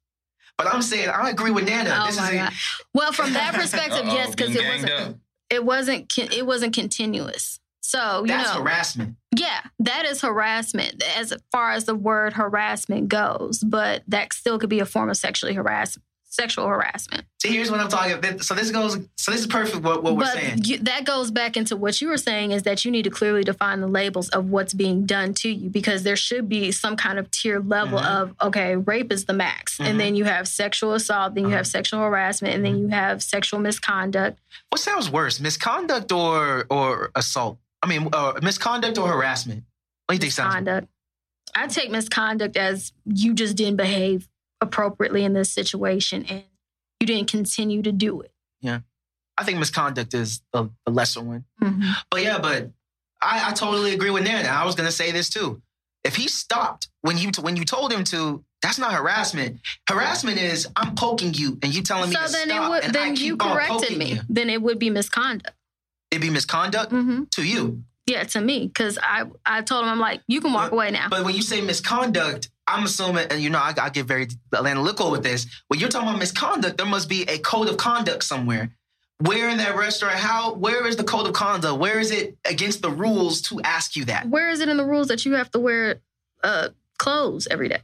But 0.58 0.72
I'm 0.72 0.82
saying 0.82 1.08
I 1.08 1.30
agree 1.30 1.50
with 1.50 1.64
Nana. 1.64 1.90
oh 2.02 2.06
this 2.06 2.16
my 2.18 2.30
is 2.30 2.36
god! 2.36 2.52
Well, 2.94 3.12
from 3.12 3.32
that 3.32 3.54
perspective, 3.60 4.04
yes, 4.06 4.34
because 4.34 4.54
it 4.54 4.64
wasn't 4.64 4.92
up. 4.92 5.16
it 5.50 5.64
wasn't 5.64 6.18
it 6.18 6.46
wasn't 6.46 6.74
continuous. 6.74 7.58
So 7.80 8.20
you 8.20 8.28
that's 8.28 8.54
know, 8.54 8.62
harassment. 8.62 9.16
yeah, 9.36 9.60
that 9.80 10.04
is 10.04 10.20
harassment 10.20 11.02
as 11.16 11.32
far 11.50 11.72
as 11.72 11.84
the 11.84 11.94
word 11.96 12.34
harassment 12.34 13.08
goes. 13.08 13.58
But 13.58 14.02
that 14.08 14.32
still 14.34 14.58
could 14.58 14.70
be 14.70 14.78
a 14.80 14.86
form 14.86 15.10
of 15.10 15.16
sexually 15.16 15.54
harassment, 15.54 16.04
sexual 16.32 16.66
harassment. 16.66 17.24
See, 17.42 17.50
here's 17.50 17.70
what 17.70 17.78
I'm 17.78 17.88
talking 17.88 18.12
about. 18.12 18.42
So 18.42 18.54
this 18.54 18.70
goes. 18.70 18.96
So 19.18 19.30
this 19.30 19.42
is 19.42 19.46
perfect. 19.46 19.82
What, 19.84 20.02
what 20.02 20.14
we're 20.14 20.20
but 20.24 20.32
saying. 20.34 20.64
you, 20.64 20.78
that 20.78 21.04
goes 21.04 21.30
back 21.30 21.56
into 21.58 21.76
what 21.76 22.00
you 22.00 22.08
were 22.08 22.16
saying 22.16 22.52
is 22.52 22.62
that 22.62 22.84
you 22.86 22.90
need 22.90 23.02
to 23.02 23.10
clearly 23.10 23.44
define 23.44 23.80
the 23.80 23.86
labels 23.86 24.30
of 24.30 24.46
what's 24.48 24.72
being 24.72 25.04
done 25.04 25.34
to 25.34 25.50
you 25.50 25.68
because 25.68 26.04
there 26.04 26.16
should 26.16 26.48
be 26.48 26.72
some 26.72 26.96
kind 26.96 27.18
of 27.18 27.30
tier 27.30 27.60
level 27.60 27.98
Mhm. 27.98 28.06
of 28.06 28.34
okay, 28.40 28.76
rape 28.76 29.12
is 29.12 29.26
the 29.26 29.34
max, 29.34 29.76
Mhm. 29.76 29.84
and 29.86 30.00
then 30.00 30.16
you 30.16 30.24
have 30.24 30.48
sexual 30.48 30.94
assault, 30.94 31.34
then 31.34 31.44
you 31.44 31.48
Uh-huh. 31.48 31.58
have 31.58 31.66
sexual 31.66 32.00
harassment, 32.00 32.54
and 32.54 32.64
then 32.64 32.78
you 32.78 32.88
have 32.88 33.22
sexual 33.22 33.60
misconduct. 33.60 34.38
What 34.70 34.80
sounds 34.80 35.10
worse, 35.10 35.38
misconduct 35.38 36.10
or 36.12 36.66
or 36.70 37.10
assault? 37.14 37.58
I 37.82 37.88
mean, 37.88 38.08
uh, 38.12 38.38
misconduct 38.42 38.96
or 38.96 39.06
harassment? 39.08 39.64
What 40.06 40.12
do 40.12 40.14
you 40.16 40.20
think 40.20 40.32
sounds? 40.32 40.54
Misconduct. 40.54 40.88
I 41.54 41.66
take 41.66 41.90
misconduct 41.90 42.56
as 42.56 42.92
you 43.04 43.34
just 43.34 43.56
didn't 43.56 43.76
behave 43.76 44.28
appropriately 44.62 45.24
in 45.24 45.32
this 45.34 45.50
situation 45.52 46.24
and 46.28 46.44
you 47.00 47.06
didn't 47.06 47.30
continue 47.30 47.82
to 47.82 47.92
do 47.92 48.20
it. 48.22 48.32
Yeah. 48.60 48.80
I 49.36 49.44
think 49.44 49.58
misconduct 49.58 50.14
is 50.14 50.40
the, 50.52 50.70
the 50.86 50.92
lesser 50.92 51.20
one. 51.22 51.44
Mhm. 51.60 51.82
But 52.10 52.22
yeah, 52.22 52.38
but 52.38 52.70
I, 53.20 53.50
I 53.50 53.52
totally 53.52 53.92
agree 53.92 54.10
with 54.10 54.24
Nana. 54.24 54.48
I 54.48 54.64
was 54.64 54.74
gonna 54.74 54.92
say 54.92 55.10
this 55.10 55.28
too. 55.28 55.60
If 56.04 56.16
he 56.16 56.28
stopped 56.28 56.88
when 57.02 57.18
you 57.18 57.30
when 57.40 57.56
you 57.56 57.64
told 57.64 57.92
him 57.92 58.04
to, 58.04 58.44
that's 58.60 58.78
not 58.78 58.92
harassment. 58.92 59.60
Harassment 59.88 60.38
is 60.38 60.68
I'm 60.76 60.94
poking 60.94 61.34
you 61.34 61.58
and 61.62 61.74
you 61.74 61.82
telling 61.82 62.10
me 62.10 62.16
So 62.16 62.26
to 62.26 62.32
then 62.32 62.48
stop, 62.48 62.66
it 62.66 62.68
would 62.70 62.84
and 62.84 62.96
I 62.96 63.00
then 63.00 63.16
you 63.16 63.36
keep 63.36 63.44
on 63.44 63.56
corrected 63.56 63.98
me. 63.98 64.12
you. 64.14 64.20
Then 64.28 64.50
it 64.50 64.62
would 64.62 64.78
be 64.78 64.90
misconduct. 64.90 65.56
It'd 66.10 66.22
be 66.22 66.30
misconduct 66.30 66.90
hmm 66.92 67.24
to 67.32 67.42
you. 67.42 67.82
Yeah, 68.06 68.24
to 68.24 68.40
me, 68.40 68.66
because 68.66 68.98
I 69.00 69.24
I 69.46 69.62
told 69.62 69.84
him 69.84 69.90
I'm 69.90 70.00
like, 70.00 70.22
you 70.26 70.40
can 70.40 70.52
walk 70.52 70.70
But- 70.70 70.76
away 70.76 70.90
now. 70.90 71.08
But 71.08 71.24
when 71.24 71.34
you 71.34 71.42
say 71.42 71.60
misconduct, 71.60 72.50
I'm 72.66 72.84
assuming, 72.84 73.26
and 73.30 73.40
you 73.40 73.50
know, 73.50 73.58
I, 73.58 73.74
I 73.80 73.90
get 73.90 74.06
very 74.06 74.28
analytical 74.52 75.10
with 75.10 75.22
this. 75.22 75.46
When 75.68 75.78
you're 75.78 75.88
talking 75.88 76.08
about 76.08 76.18
misconduct, 76.18 76.78
there 76.78 76.86
must 76.86 77.08
be 77.08 77.22
a 77.24 77.38
code 77.38 77.68
of 77.68 77.76
conduct 77.76 78.24
somewhere. 78.24 78.74
Where 79.20 79.48
in 79.50 79.58
that 79.58 79.76
restaurant? 79.76 80.16
How? 80.16 80.54
Where 80.54 80.84
is 80.86 80.96
the 80.96 81.04
code 81.04 81.28
of 81.28 81.32
conduct? 81.32 81.78
Where 81.78 82.00
is 82.00 82.10
it 82.10 82.36
against 82.44 82.82
the 82.82 82.90
rules 82.90 83.40
to 83.42 83.60
ask 83.62 83.94
you 83.94 84.04
that? 84.06 84.28
Where 84.28 84.50
is 84.50 84.58
it 84.60 84.68
in 84.68 84.76
the 84.76 84.84
rules 84.84 85.06
that 85.08 85.24
you 85.24 85.34
have 85.34 85.50
to 85.52 85.60
wear 85.60 86.00
uh, 86.42 86.70
clothes 86.98 87.46
every 87.48 87.68
day? 87.68 87.82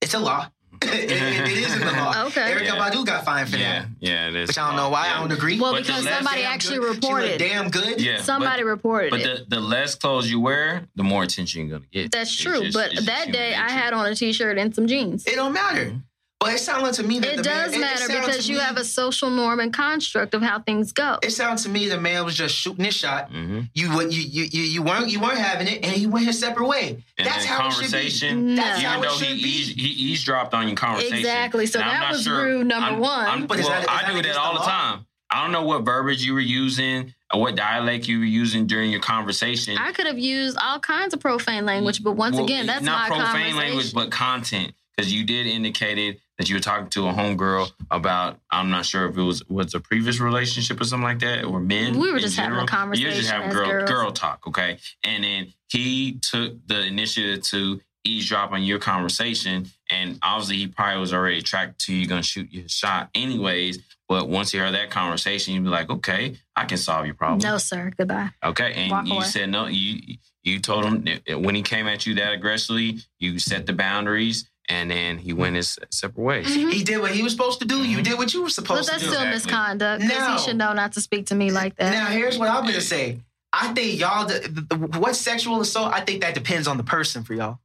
It's 0.00 0.14
a 0.14 0.18
law. 0.18 0.48
It, 0.82 1.10
it- 1.10 1.48
it 1.48 1.48
is 1.58 1.72
in 1.74 1.80
the 1.80 1.92
law. 1.92 2.24
Okay. 2.28 2.52
Erykah 2.52 2.64
Yeah. 2.64 2.76
Badu 2.90 3.04
got 3.06 3.24
fined 3.24 3.48
for 3.48 3.56
Yeah, 3.56 3.80
that. 3.80 3.88
yeah, 4.00 4.28
it 4.28 4.36
is. 4.36 4.48
Which 4.48 4.58
I 4.58 4.66
don't 4.68 4.76
know 4.76 4.90
why. 4.90 5.06
Yeah. 5.06 5.16
I 5.16 5.20
don't 5.20 5.32
agree. 5.32 5.58
Well, 5.58 5.72
But 5.72 5.82
because 5.86 6.04
somebody 6.06 6.42
actually 6.42 6.78
good. 6.78 6.88
She 6.90 6.94
reported. 7.08 7.38
damn 7.38 7.70
good. 7.70 8.00
Yeah, 8.00 8.20
Somebody 8.20 8.62
reported 8.64 9.10
But, 9.10 9.20
it. 9.20 9.38
but 9.38 9.50
the, 9.50 9.56
the 9.56 9.60
less 9.62 9.94
clothes 9.94 10.30
you 10.30 10.40
wear, 10.40 10.86
the 10.96 11.02
more 11.04 11.22
attention 11.22 11.66
you're 11.66 11.78
gonna 11.78 11.88
get. 11.90 12.10
That's 12.12 12.30
It's 12.32 12.40
true. 12.42 12.62
just- 12.64 12.74
but 12.74 13.06
that 13.06 13.32
day, 13.32 13.54
I 13.54 13.70
had 13.70 13.92
on 13.94 14.06
a 14.06 14.14
t-shirt 14.14 14.58
and 14.58 14.74
some 14.74 14.86
jeans. 14.86 15.26
It 15.26 15.36
don't 15.36 15.52
matter. 15.52 15.92
But 16.40 16.52
it 16.54 16.58
sounded 16.60 16.94
to 16.94 17.02
me 17.02 17.18
that 17.18 17.32
It 17.32 17.36
the 17.38 17.42
does 17.42 17.72
man, 17.72 17.80
matter 17.80 17.94
it 18.04 18.06
sounded 18.12 18.26
because 18.26 18.48
you 18.48 18.56
me- 18.58 18.60
have 18.62 18.76
a 18.76 18.84
social 18.84 19.28
norm 19.28 19.58
and 19.58 19.72
construct 19.74 20.34
of 20.34 20.42
how 20.42 20.60
things 20.60 20.92
go. 20.92 21.18
It 21.20 21.30
sounds 21.32 21.64
to 21.64 21.68
me 21.68 21.88
the 21.88 21.98
man 21.98 22.24
was 22.24 22.36
just 22.36 22.54
shooting 22.54 22.84
his 22.84 22.94
shot. 22.94 23.32
Mhm. 23.32 23.68
You 23.74 23.90
you, 24.02 24.08
you 24.08 24.44
you 24.44 24.62
you 24.62 24.82
weren't 24.82 25.08
you 25.08 25.18
weren't 25.18 25.38
having 25.38 25.66
it, 25.66 25.84
and 25.84 25.92
he 25.92 26.06
went 26.06 26.26
his 26.26 26.38
separate 26.38 26.68
way. 26.68 27.02
And 27.18 27.26
That's 27.26 27.38
then 27.44 27.46
how 27.58 27.66
it 27.66 27.72
should 27.72 27.78
be. 27.80 27.82
conversation. 27.90 28.54
That's 28.54 28.80
No. 28.82 28.88
how 28.88 28.98
Even 28.98 29.04
it 29.04 29.10
though 29.10 29.18
he, 29.18 29.24
should 29.26 29.42
be. 29.42 29.48
ease, 29.48 29.68
he 29.70 29.88
eavesdropped 29.88 30.54
on 30.54 30.68
your 30.68 30.76
conversation. 30.76 31.16
Exactly. 31.18 31.66
So 31.66 31.80
And 31.80 31.88
I'm 31.88 31.94
that 31.94 32.00
not 32.06 32.12
was 32.12 32.22
sure- 32.22 32.44
rude, 32.44 32.66
number 32.68 32.86
I'm- 32.90 32.98
one. 33.00 33.26
I'm- 33.26 33.46
But 33.48 33.58
is 33.58 33.64
well, 33.66 33.74
that- 33.74 33.82
is 33.82 33.88
I 33.88 34.06
do 34.06 34.12
that 34.14 34.18
against 34.20 34.38
all 34.38 34.52
the 34.52 34.60
the 34.60 34.64
time. 34.66 35.06
I 35.30 35.42
don't 35.42 35.52
know 35.52 35.62
what 35.64 35.84
verbiage 35.84 36.22
you 36.22 36.34
were 36.34 36.40
using 36.40 37.12
or 37.34 37.40
what 37.42 37.56
dialect 37.56 38.06
you 38.08 38.20
were 38.20 38.24
using 38.24 38.66
during 38.66 38.90
your 38.92 39.00
conversation. 39.00 39.76
I 39.76 39.92
could 39.92 40.06
have 40.06 40.18
used 40.18 40.56
all 40.56 40.78
kinds 40.78 41.12
of 41.12 41.20
profane 41.20 41.66
language, 41.66 42.02
but 42.02 42.12
once 42.12 42.36
Well, 42.36 42.44
again, 42.44 42.64
that's 42.66 42.82
not 42.84 43.10
my 43.10 43.16
profane 43.16 43.24
conversation. 43.26 43.56
language, 43.58 43.92
but 43.92 44.10
content. 44.10 44.72
Because 44.98 45.12
you 45.12 45.22
did 45.22 45.46
indicated 45.46 46.18
that 46.38 46.48
you 46.48 46.56
were 46.56 46.60
talking 46.60 46.88
to 46.90 47.06
a 47.06 47.12
homegirl 47.12 47.70
about. 47.88 48.40
I'm 48.50 48.68
not 48.68 48.84
sure 48.84 49.08
if 49.08 49.16
it 49.16 49.22
was 49.22 49.44
was 49.48 49.72
a 49.72 49.78
previous 49.78 50.18
relationship 50.18 50.80
or 50.80 50.84
something 50.84 51.04
like 51.04 51.20
that, 51.20 51.44
or 51.44 51.60
men. 51.60 51.96
We 51.96 52.10
were 52.10 52.18
just 52.18 52.36
having 52.36 52.58
a 52.58 52.66
conversation. 52.66 53.08
You're 53.08 53.16
just 53.16 53.30
having 53.30 53.50
girl 53.50 53.68
girls. 53.68 53.88
girl 53.88 54.10
talk, 54.10 54.48
okay? 54.48 54.78
And 55.04 55.22
then 55.22 55.52
he 55.68 56.18
took 56.20 56.66
the 56.66 56.84
initiative 56.84 57.44
to 57.44 57.80
eavesdrop 58.02 58.50
on 58.50 58.64
your 58.64 58.80
conversation, 58.80 59.66
and 59.88 60.18
obviously 60.20 60.56
he 60.56 60.66
probably 60.66 60.98
was 60.98 61.14
already 61.14 61.38
attracted 61.38 61.78
to 61.86 61.94
you, 61.94 62.08
gonna 62.08 62.20
shoot 62.20 62.52
your 62.52 62.68
shot 62.68 63.10
anyways. 63.14 63.78
But 64.08 64.28
once 64.28 64.50
he 64.50 64.58
heard 64.58 64.74
that 64.74 64.90
conversation, 64.90 65.54
you'd 65.54 65.62
be 65.62 65.70
like, 65.70 65.90
okay, 65.90 66.38
I 66.56 66.64
can 66.64 66.78
solve 66.78 67.06
your 67.06 67.14
problem. 67.14 67.38
no, 67.38 67.58
sir. 67.58 67.92
Goodbye. 67.96 68.30
Okay, 68.42 68.72
and 68.72 68.90
Walk 68.90 69.06
you 69.06 69.14
away. 69.14 69.24
said 69.26 69.48
no. 69.50 69.66
You 69.66 70.16
you 70.42 70.58
told 70.58 70.86
him 70.86 71.20
when 71.44 71.54
he 71.54 71.62
came 71.62 71.86
at 71.86 72.04
you 72.04 72.14
that 72.16 72.32
aggressively, 72.32 72.98
you 73.20 73.38
set 73.38 73.66
the 73.66 73.72
boundaries, 73.74 74.48
and 74.68 74.90
then 74.90 75.18
he 75.18 75.32
went 75.32 75.56
his 75.56 75.78
separate 75.90 76.22
ways. 76.22 76.46
Mhm. 76.46 76.72
He 76.72 76.82
did 76.84 77.00
what 77.00 77.12
he 77.12 77.22
was 77.22 77.32
supposed 77.32 77.58
to 77.60 77.64
do. 77.66 77.82
You 77.84 77.98
Mhm. 77.98 78.04
did 78.04 78.18
what 78.18 78.32
you 78.34 78.42
were 78.42 78.50
supposed 78.50 78.88
that's 78.88 78.98
to 79.02 79.04
do. 79.06 79.10
But 79.10 79.18
that's 79.30 79.42
still 79.42 79.52
Exactly. 79.52 79.52
misconduct 79.52 80.02
because 80.02 80.28
No. 80.28 80.32
he 80.36 80.38
should 80.44 80.56
know 80.56 80.72
not 80.72 80.92
to 80.92 81.00
speak 81.00 81.26
to 81.26 81.34
me 81.34 81.50
like 81.50 81.76
that. 81.76 81.90
Now, 81.92 82.06
here's 82.06 82.36
what 82.38 82.48
I'm 82.50 82.64
gonna 82.66 82.80
say. 82.80 83.20
I 83.52 83.72
think 83.72 83.98
y'all, 83.98 84.26
the, 84.26 84.40
the, 84.68 84.76
what 84.98 85.16
sexual 85.16 85.60
assault? 85.60 85.92
I 85.94 86.00
think 86.00 86.20
that 86.20 86.34
depends 86.34 86.68
on 86.68 86.76
the 86.76 86.84
person 86.84 87.24
for 87.24 87.32
y'all. 87.34 87.58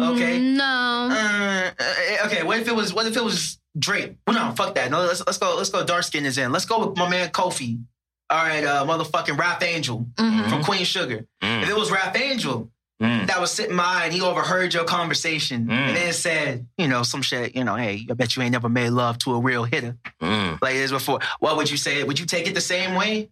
okay. 0.00 0.38
No. 0.38 0.64
Uh, 1.12 1.70
uh, 1.78 2.26
okay, 2.26 2.42
what 2.42 2.58
if 2.58 2.66
it 2.68 2.74
was? 2.74 2.94
What 2.94 3.06
if 3.06 3.16
it 3.16 3.22
was 3.22 3.58
Drake? 3.78 4.16
Well, 4.26 4.34
no, 4.36 4.54
fuck 4.54 4.74
that. 4.76 4.90
No, 4.90 5.00
let's 5.02 5.22
let's 5.26 5.36
go. 5.38 5.54
Let's 5.56 5.68
go. 5.70 5.84
Dark 5.84 6.04
skin 6.04 6.24
is 6.24 6.38
in. 6.38 6.50
Let's 6.50 6.64
go 6.64 6.86
with 6.86 6.96
my 6.96 7.08
man 7.08 7.28
Kofi. 7.30 7.82
All 8.30 8.42
right, 8.42 8.64
uh, 8.64 8.86
motherfucking 8.86 9.36
Ralph 9.38 9.62
Angel 9.62 10.06
Mhm. 10.14 10.48
from 10.48 10.64
Queen 10.64 10.84
Sugar. 10.86 11.26
Mm, 11.42 11.64
If 11.64 11.68
it 11.68 11.76
was 11.76 11.90
Ralph 11.90 12.16
Angel 12.16 12.70
mm. 13.02 13.26
that 13.26 13.40
was 13.40 13.50
sitting 13.50 13.76
by 13.76 14.04
and 14.04 14.12
he 14.12 14.20
overheard 14.22 14.72
your 14.72 14.84
conversation 14.84 15.66
Mm. 15.66 15.70
and 15.72 15.96
then 15.96 16.12
said, 16.12 16.66
you 16.78 16.88
know, 16.88 17.02
some 17.02 17.20
shit, 17.22 17.54
you 17.56 17.64
know, 17.64 17.74
hey, 17.76 18.06
I 18.10 18.14
bet 18.14 18.36
you 18.36 18.42
ain't 18.42 18.52
never 18.52 18.68
made 18.68 18.90
love 18.90 19.18
to 19.18 19.34
a 19.34 19.38
real 19.40 19.64
hitter 19.64 19.96
Mm. 20.20 20.58
like 20.62 20.74
this 20.74 20.90
before. 20.90 21.20
What 21.40 21.56
would 21.56 21.70
you 21.70 21.76
say? 21.76 22.02
Would 22.04 22.18
you 22.20 22.26
take 22.26 22.46
it 22.46 22.54
the 22.54 22.60
same 22.60 22.94
way? 22.94 23.30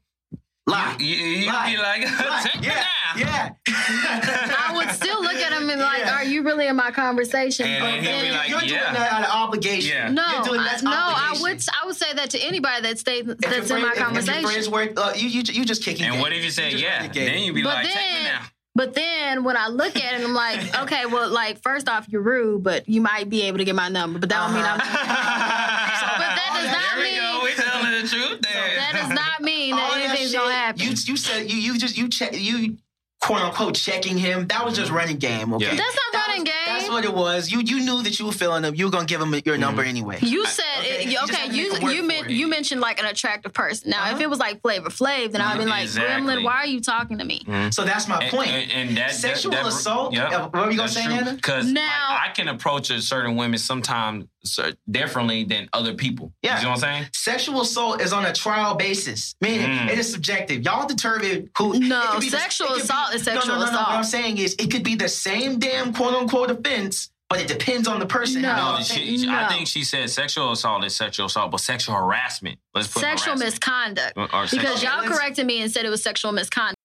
Lie. 0.66 0.96
You, 1.00 1.06
you 1.16 1.46
Lie. 1.46 1.70
be 1.72 1.76
like, 1.78 2.02
Lie. 2.30 2.46
take 2.52 2.64
yeah, 2.64 2.84
yeah. 3.16 3.48
I 3.66 4.72
would 4.76 4.90
still 4.90 5.20
look 5.20 5.34
at 5.34 5.52
him 5.52 5.68
and 5.68 5.80
like, 5.80 6.00
Yeah. 6.00 6.14
are 6.18 6.24
you 6.24 6.42
really 6.42 6.66
in 6.68 6.76
my 6.76 6.90
conversation? 6.90 7.66
And 7.66 7.82
But 7.82 8.04
then 8.04 8.24
be 8.26 8.30
like, 8.30 8.48
You're 8.50 8.60
doing 8.60 8.72
yeah. 8.72 8.92
that 8.92 9.12
out 9.12 9.22
of 9.24 9.30
obligation. 9.30 9.90
Yeah. 9.96 10.10
no, 10.10 10.22
You're 10.34 10.44
doing 10.44 10.60
I, 10.60 10.64
that's 10.64 10.82
no, 10.82 10.90
I 10.92 11.36
would, 11.40 11.60
I 11.82 11.86
would 11.86 11.96
say 11.96 12.12
that 12.12 12.30
to 12.30 12.38
anybody 12.40 12.82
that 12.82 12.98
stays 12.98 13.26
If 13.26 13.38
that's 13.38 13.68
your 13.68 13.78
in 13.78 13.84
my 13.84 13.94
friend- 13.94 14.16
if- 14.16 14.28
If 14.28 14.34
your 14.42 14.50
friends 14.50 14.68
work, 14.68 14.92
uh, 14.96 15.12
you, 15.16 15.28
you 15.28 15.42
you 15.52 15.64
just 15.64 15.82
kicking. 15.82 16.04
And 16.04 16.12
game. 16.14 16.20
what 16.20 16.32
if 16.32 16.44
you 16.44 16.50
say 16.50 16.70
just 16.70 16.82
yeah? 16.84 16.96
running 16.98 17.12
game. 17.12 17.26
Then 17.26 17.42
you'd 17.42 17.54
be 17.54 17.62
But 17.62 17.74
like, 17.74 17.86
take 17.86 17.96
me 17.96 18.24
now. 18.24 18.42
But 18.74 18.94
then 18.94 19.44
when 19.44 19.56
I 19.56 19.68
look 19.68 19.96
at 19.96 20.20
it, 20.20 20.24
I'm 20.24 20.34
like, 20.34 20.80
okay, 20.82 21.06
well, 21.06 21.28
like 21.28 21.60
first 21.62 21.88
off, 21.88 22.08
you're 22.08 22.22
rude, 22.22 22.62
but 22.62 22.88
you 22.88 23.00
might 23.00 23.28
be 23.28 23.42
able 23.42 23.58
to 23.58 23.64
get 23.64 23.74
my 23.74 23.88
number. 23.88 24.18
But 24.18 24.28
that 24.28 24.46
don't 24.46 24.54
mean 24.54 24.64
I'm. 24.64 24.80
Uh-huh. 24.80 25.36
But 26.00 26.18
that 26.18 26.50
does 26.54 26.72
not 26.72 26.96
There 26.96 27.04
we 27.04 27.16
go. 27.16 27.40
We 27.44 27.54
telling 27.54 28.02
the 28.02 28.08
truth 28.08 28.40
there. 28.42 28.76
That 28.76 28.92
does 28.94 29.08
not 29.10 29.40
mean 29.42 29.72
All 29.74 29.78
that 29.80 29.90
that 29.98 30.08
anything's 30.08 30.30
shit, 30.30 30.40
gonna 30.40 30.54
happen. 30.54 30.82
You 30.82 30.90
you 30.90 31.16
said 31.16 31.50
you 31.50 31.58
you 31.58 31.78
just 31.78 31.96
you 31.96 32.08
check 32.08 32.32
you 32.34 32.76
quote 33.20 33.40
unquote 33.40 33.74
checking 33.74 34.16
him. 34.18 34.46
That 34.48 34.64
was 34.64 34.74
just 34.76 34.90
running 34.90 35.18
game. 35.18 35.52
Okay, 35.54 35.66
Yeah. 35.66 35.74
That's 35.76 35.94
not 35.94 36.12
That 36.12 36.26
running 36.28 36.42
was- 36.42 36.48
game. 36.52 36.54
That's 36.66 36.88
what 36.88 37.04
it 37.04 37.12
was. 37.14 37.50
You 37.52 37.60
you 37.60 37.80
knew 37.80 38.02
that 38.02 38.18
you 38.18 38.26
were 38.26 38.32
feeling 38.32 38.64
him. 38.64 38.74
You 38.74 38.86
were 38.86 38.90
gonna 38.90 39.04
give 39.04 39.20
him 39.20 39.34
your 39.44 39.58
number 39.58 39.82
anyway. 39.82 40.18
You 40.22 40.46
said 40.46 40.64
okay, 40.78 41.04
it, 41.04 41.10
you 41.12 41.18
okay. 41.24 41.36
have 41.36 41.54
You 41.54 41.72
make 41.72 41.80
it 41.80 41.84
work 41.84 41.92
you 41.94 42.00
for 42.00 42.06
meant 42.06 42.30
you 42.30 42.48
mentioned 42.48 42.80
like 42.80 42.98
an 42.98 43.04
attractive 43.06 43.52
person. 43.52 43.90
Now, 43.90 44.06
if 44.06 44.14
Uh-huh. 44.14 44.22
it 44.22 44.30
was 44.30 44.38
like 44.38 44.62
Flavor 44.62 44.88
Flav, 44.88 45.32
then 45.32 45.40
I'd 45.42 45.58
be 45.58 45.66
like, 45.66 45.82
Exactly. 45.84 46.26
Gremlin, 46.34 46.44
why 46.44 46.54
are 46.56 46.66
you 46.66 46.80
talking 46.80 47.18
to 47.18 47.24
me? 47.24 47.42
So 47.70 47.84
that's 47.84 48.08
my 48.08 48.18
And- 48.22 48.30
point. 48.30 48.50
And, 48.50 48.70
and 48.72 48.96
that, 48.96 49.12
Sexual 49.14 49.52
that, 49.52 49.64
that, 49.64 49.68
assault? 49.68 50.14
Yep, 50.14 50.32
Uh, 50.32 50.48
what 50.48 50.52
were 50.66 50.70
you 50.70 50.76
gonna 50.78 50.88
say, 50.88 51.06
Nana? 51.06 51.34
Because 51.34 51.66
Now- 51.66 52.18
I 52.24 52.30
can 52.34 52.48
approach 52.48 52.90
a 52.90 53.02
certain 53.02 53.36
women 53.36 53.58
sometimes 53.58 54.24
cer- 54.44 54.72
differently 54.90 55.44
than 55.44 55.68
other 55.74 55.92
people. 55.94 56.32
Yeah. 56.42 56.56
You 56.58 56.64
know 56.64 56.70
what 56.70 56.74
I'm 56.76 56.80
saying? 57.02 57.06
Sexual 57.12 57.60
assault 57.60 58.00
is 58.00 58.12
on 58.12 58.24
a 58.24 58.32
trial 58.32 58.74
basis, 58.74 59.34
meaning 59.40 59.66
Mm. 59.68 59.90
it 59.90 59.98
is 59.98 60.10
subjective. 60.10 60.62
Y'all 60.62 60.86
determine 60.88 61.50
who. 61.58 61.78
No, 61.78 62.00
it 62.02 62.06
could 62.12 62.20
be 62.20 62.28
the- 62.30 62.38
sexual 62.38 62.74
it 62.74 62.82
assault 62.84 63.09
is 63.14 63.26
no, 63.26 63.34
sexual 63.34 63.54
no, 63.56 63.60
no, 63.60 63.66
No, 63.66 63.70
assault. 63.72 63.88
What 63.88 63.96
I'm 63.96 64.04
saying 64.04 64.38
is, 64.38 64.54
it 64.58 64.70
could 64.70 64.82
be 64.84 64.94
the 64.94 65.08
same 65.08 65.58
damn 65.58 65.92
quote 65.92 66.14
unquote 66.14 66.50
offense, 66.50 67.10
but 67.28 67.40
it 67.40 67.48
depends 67.48 67.86
on 67.88 68.00
the 68.00 68.06
person. 68.06 68.42
No. 68.42 68.48
You 68.50 68.54
know 68.56 68.62
what 68.62 68.70
No, 68.72 68.76
I'm 68.78 68.82
she, 68.84 69.18
she- 69.18 69.28
I 69.28 69.48
think 69.48 69.66
she 69.68 69.84
said 69.84 70.08
sexual 70.10 70.52
assault 70.52 70.84
is 70.84 70.96
sexual 70.96 71.26
assault, 71.26 71.50
but 71.50 71.60
sexual 71.60 71.94
harassment. 71.94 72.58
Let's 72.74 72.88
put 72.88 73.00
Sexual 73.02 73.34
harassment. 73.36 73.52
misconduct. 73.52 74.12
Or- 74.16 74.22
or 74.34 74.46
sexual- 74.46 74.58
Because 74.60 74.82
y'all 74.82 75.02
corrected 75.04 75.46
me 75.46 75.60
and 75.62 75.70
said 75.70 75.84
it 75.84 75.90
was 75.90 76.02
sexual 76.02 76.32
misconduct. 76.32 76.76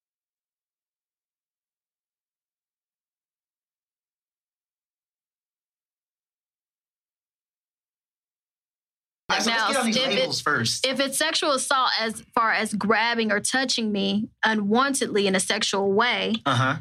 Right, 9.36 9.44
so 9.44 9.50
now, 9.52 9.58
let's 9.70 9.74
get 9.74 9.80
on 9.80 9.86
these 9.88 9.98
if 9.98 10.40
it- 10.40 10.44
first. 10.44 10.86
If 10.86 11.00
it's 11.00 11.18
sexual 11.18 11.52
assault 11.52 11.90
as 12.00 12.22
far 12.34 12.52
as 12.52 12.74
grabbing 12.74 13.32
or 13.32 13.40
touching 13.40 13.92
me 13.92 14.30
unwantedly 14.46 15.26
in 15.26 15.36
a 15.36 15.40
sexual 15.40 15.92
way, 15.94 16.36
Uh 16.46 16.56
huh. 16.56 16.76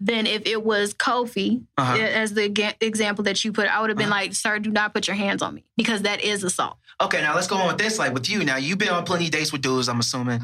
then 0.00 0.26
if 0.26 0.46
it 0.46 0.64
was 0.64 0.94
Kofi, 0.94 1.62
Uh-huh. 1.76 1.94
as 1.96 2.32
the 2.34 2.48
ga- 2.48 2.74
example 2.80 3.24
that 3.24 3.44
you 3.44 3.52
put, 3.52 3.66
I 3.66 3.80
would 3.80 3.90
have 3.90 3.96
been 3.98 4.06
Uh-huh. 4.12 4.20
like, 4.22 4.34
sir, 4.34 4.58
do 4.58 4.70
not 4.70 4.94
put 4.94 5.06
your 5.08 5.16
hands 5.16 5.42
on 5.42 5.54
me 5.54 5.64
because 5.76 6.02
that 6.02 6.20
is 6.22 6.44
assault. 6.44 6.76
Okay, 7.00 7.22
now 7.22 7.32
let's 7.36 7.46
go 7.46 7.56
on 7.56 7.68
with 7.68 7.78
this. 7.78 7.96
Like 7.98 8.12
with 8.12 8.28
you, 8.28 8.44
now 8.44 8.56
you've 8.56 8.78
been 8.78 8.88
on 8.88 9.04
plenty 9.04 9.26
of 9.26 9.30
dates 9.30 9.52
with 9.52 9.62
dudes. 9.62 9.88
I'm 9.88 10.00
assuming. 10.00 10.40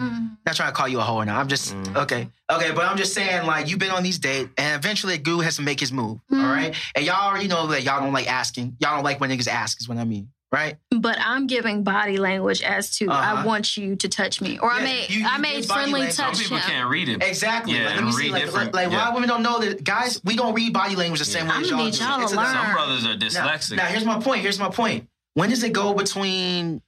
Not 0.46 0.54
trying 0.54 0.68
to 0.68 0.72
call 0.72 0.86
you 0.86 1.00
a 1.00 1.02
hoe 1.02 1.20
now. 1.24 1.40
I'm 1.40 1.48
just 1.48 1.74
Mm. 1.74 1.96
okay, 1.96 2.28
okay. 2.48 2.70
But 2.70 2.84
I'm 2.84 2.96
just 2.96 3.12
saying, 3.12 3.44
like 3.44 3.68
you've 3.68 3.80
been 3.80 3.90
on 3.90 4.04
these 4.04 4.18
dates, 4.20 4.50
and 4.56 4.76
eventually 4.76 5.14
a 5.14 5.18
dude 5.18 5.42
has 5.44 5.56
to 5.56 5.62
make 5.62 5.80
his 5.80 5.90
move. 5.90 6.20
Mhm. 6.32 6.44
All 6.44 6.48
right, 6.52 6.72
and 6.94 7.04
y'all 7.04 7.28
already 7.28 7.48
know 7.48 7.66
that 7.68 7.82
y'all 7.82 8.00
don't 8.00 8.12
like 8.12 8.30
asking. 8.30 8.76
Y'all 8.78 8.94
don't 8.94 9.02
like 9.04 9.18
when 9.20 9.30
niggas 9.30 9.48
ask. 9.48 9.80
Is 9.80 9.88
what 9.88 9.98
I 9.98 10.04
mean, 10.04 10.28
right? 10.54 10.76
But 10.90 11.18
I'm 11.20 11.46
giving 11.46 11.82
body 11.84 12.16
language 12.16 12.62
as 12.62 12.96
to 12.98 13.10
I 13.10 13.32
Uh-huh. 13.32 13.46
want 13.46 13.76
you 13.76 13.96
to 13.96 14.08
touch 14.08 14.40
me, 14.40 14.58
or 14.58 14.70
I 14.70 14.78
Yeah, 14.78 14.84
may 14.84 15.06
you- 15.08 15.26
I 15.26 15.34
you 15.36 15.42
may 15.42 15.62
friendly 15.62 15.92
language. 15.92 16.12
Some 16.14 16.30
touch 16.32 16.38
people 16.42 16.56
him. 16.58 16.62
can't 16.70 16.88
read 16.88 17.08
it. 17.08 17.22
Exactly. 17.22 17.74
Yeah, 17.74 17.86
like, 17.86 17.96
let 17.96 18.04
me 18.04 18.12
see. 18.12 18.30
Like, 18.30 18.52
like, 18.52 18.74
like 18.74 18.90
Yeah. 18.90 19.08
why 19.08 19.14
women 19.14 19.28
don't 19.28 19.42
know 19.42 19.58
that 19.60 19.82
guys 19.84 20.20
we 20.24 20.36
don't 20.36 20.54
read 20.54 20.72
body 20.72 20.96
language 20.96 21.18
the 21.18 21.24
same 21.26 21.46
Yeah. 21.46 21.50
way 21.50 21.56
I'm 21.56 21.62
as 21.64 21.70
gonna 21.70 21.82
y'all 21.82 21.90
need 21.90 21.98
do. 21.98 22.04
y'all 22.04 22.18
to 22.18 22.22
It's 22.24 22.32
a- 22.32 22.36
learn. 22.36 22.54
Some 22.54 22.72
brothers 22.72 23.04
are 23.04 23.16
Now, 23.16 23.26
dyslexic. 23.48 23.76
now 23.76 23.86
here's 23.86 24.04
my 24.04 24.20
point. 24.20 24.40
Here's 24.42 24.58
my 24.58 24.70
point. 24.70 25.08
When 25.34 25.50
does 25.50 25.62
it 25.64 25.72
go 25.72 25.92
between 25.94 26.80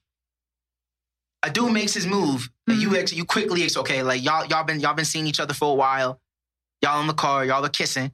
a 1.43 1.49
dude 1.49 1.71
makes 1.71 1.93
his 1.93 2.07
move 2.07 2.49
and 2.67 2.81
you 2.81 2.95
ex- 2.97 3.13
you 3.13 3.23
quickly 3.25 3.63
ex 3.63 3.77
okay 3.77 4.01
like 4.03 4.23
y'all 4.23 4.45
y'all 4.47 4.63
been 4.63 4.79
y'all 4.79 4.93
been 4.93 5.05
seeing 5.05 5.27
each 5.27 5.39
other 5.39 5.53
for 5.53 5.71
a 5.71 5.75
while, 5.75 6.19
y'all 6.81 6.99
in 7.01 7.07
the 7.07 7.13
car, 7.13 7.45
y'all 7.45 7.63
are 7.65 7.69
kissing. 7.69 8.11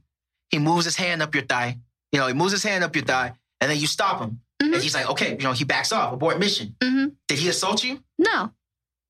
He 0.50 0.60
moves 0.60 0.86
his 0.86 0.96
hand 0.96 1.22
up 1.22 1.34
your 1.34 1.44
thigh. 1.46 1.78
You 2.12 2.20
know 2.20 2.28
he 2.28 2.34
moves 2.34 2.52
his 2.52 2.64
hand 2.64 2.84
up 2.84 2.96
your 2.96 3.06
thigh, 3.06 3.34
and 3.62 3.72
then 3.72 3.80
you 3.80 3.88
stop 3.88 4.20
him, 4.20 4.42
Mhm. 4.74 4.76
and 4.76 4.84
he's 4.84 4.96
like, 4.96 5.10
okay, 5.10 5.32
you 5.32 5.44
know 5.44 5.54
he 5.54 5.64
backs 5.64 5.92
off, 5.92 6.14
abort 6.14 6.40
mission. 6.40 6.76
hmm 6.82 7.06
Did 7.28 7.40
he 7.40 7.50
assault 7.50 7.84
you? 7.84 8.04
No, 8.18 8.52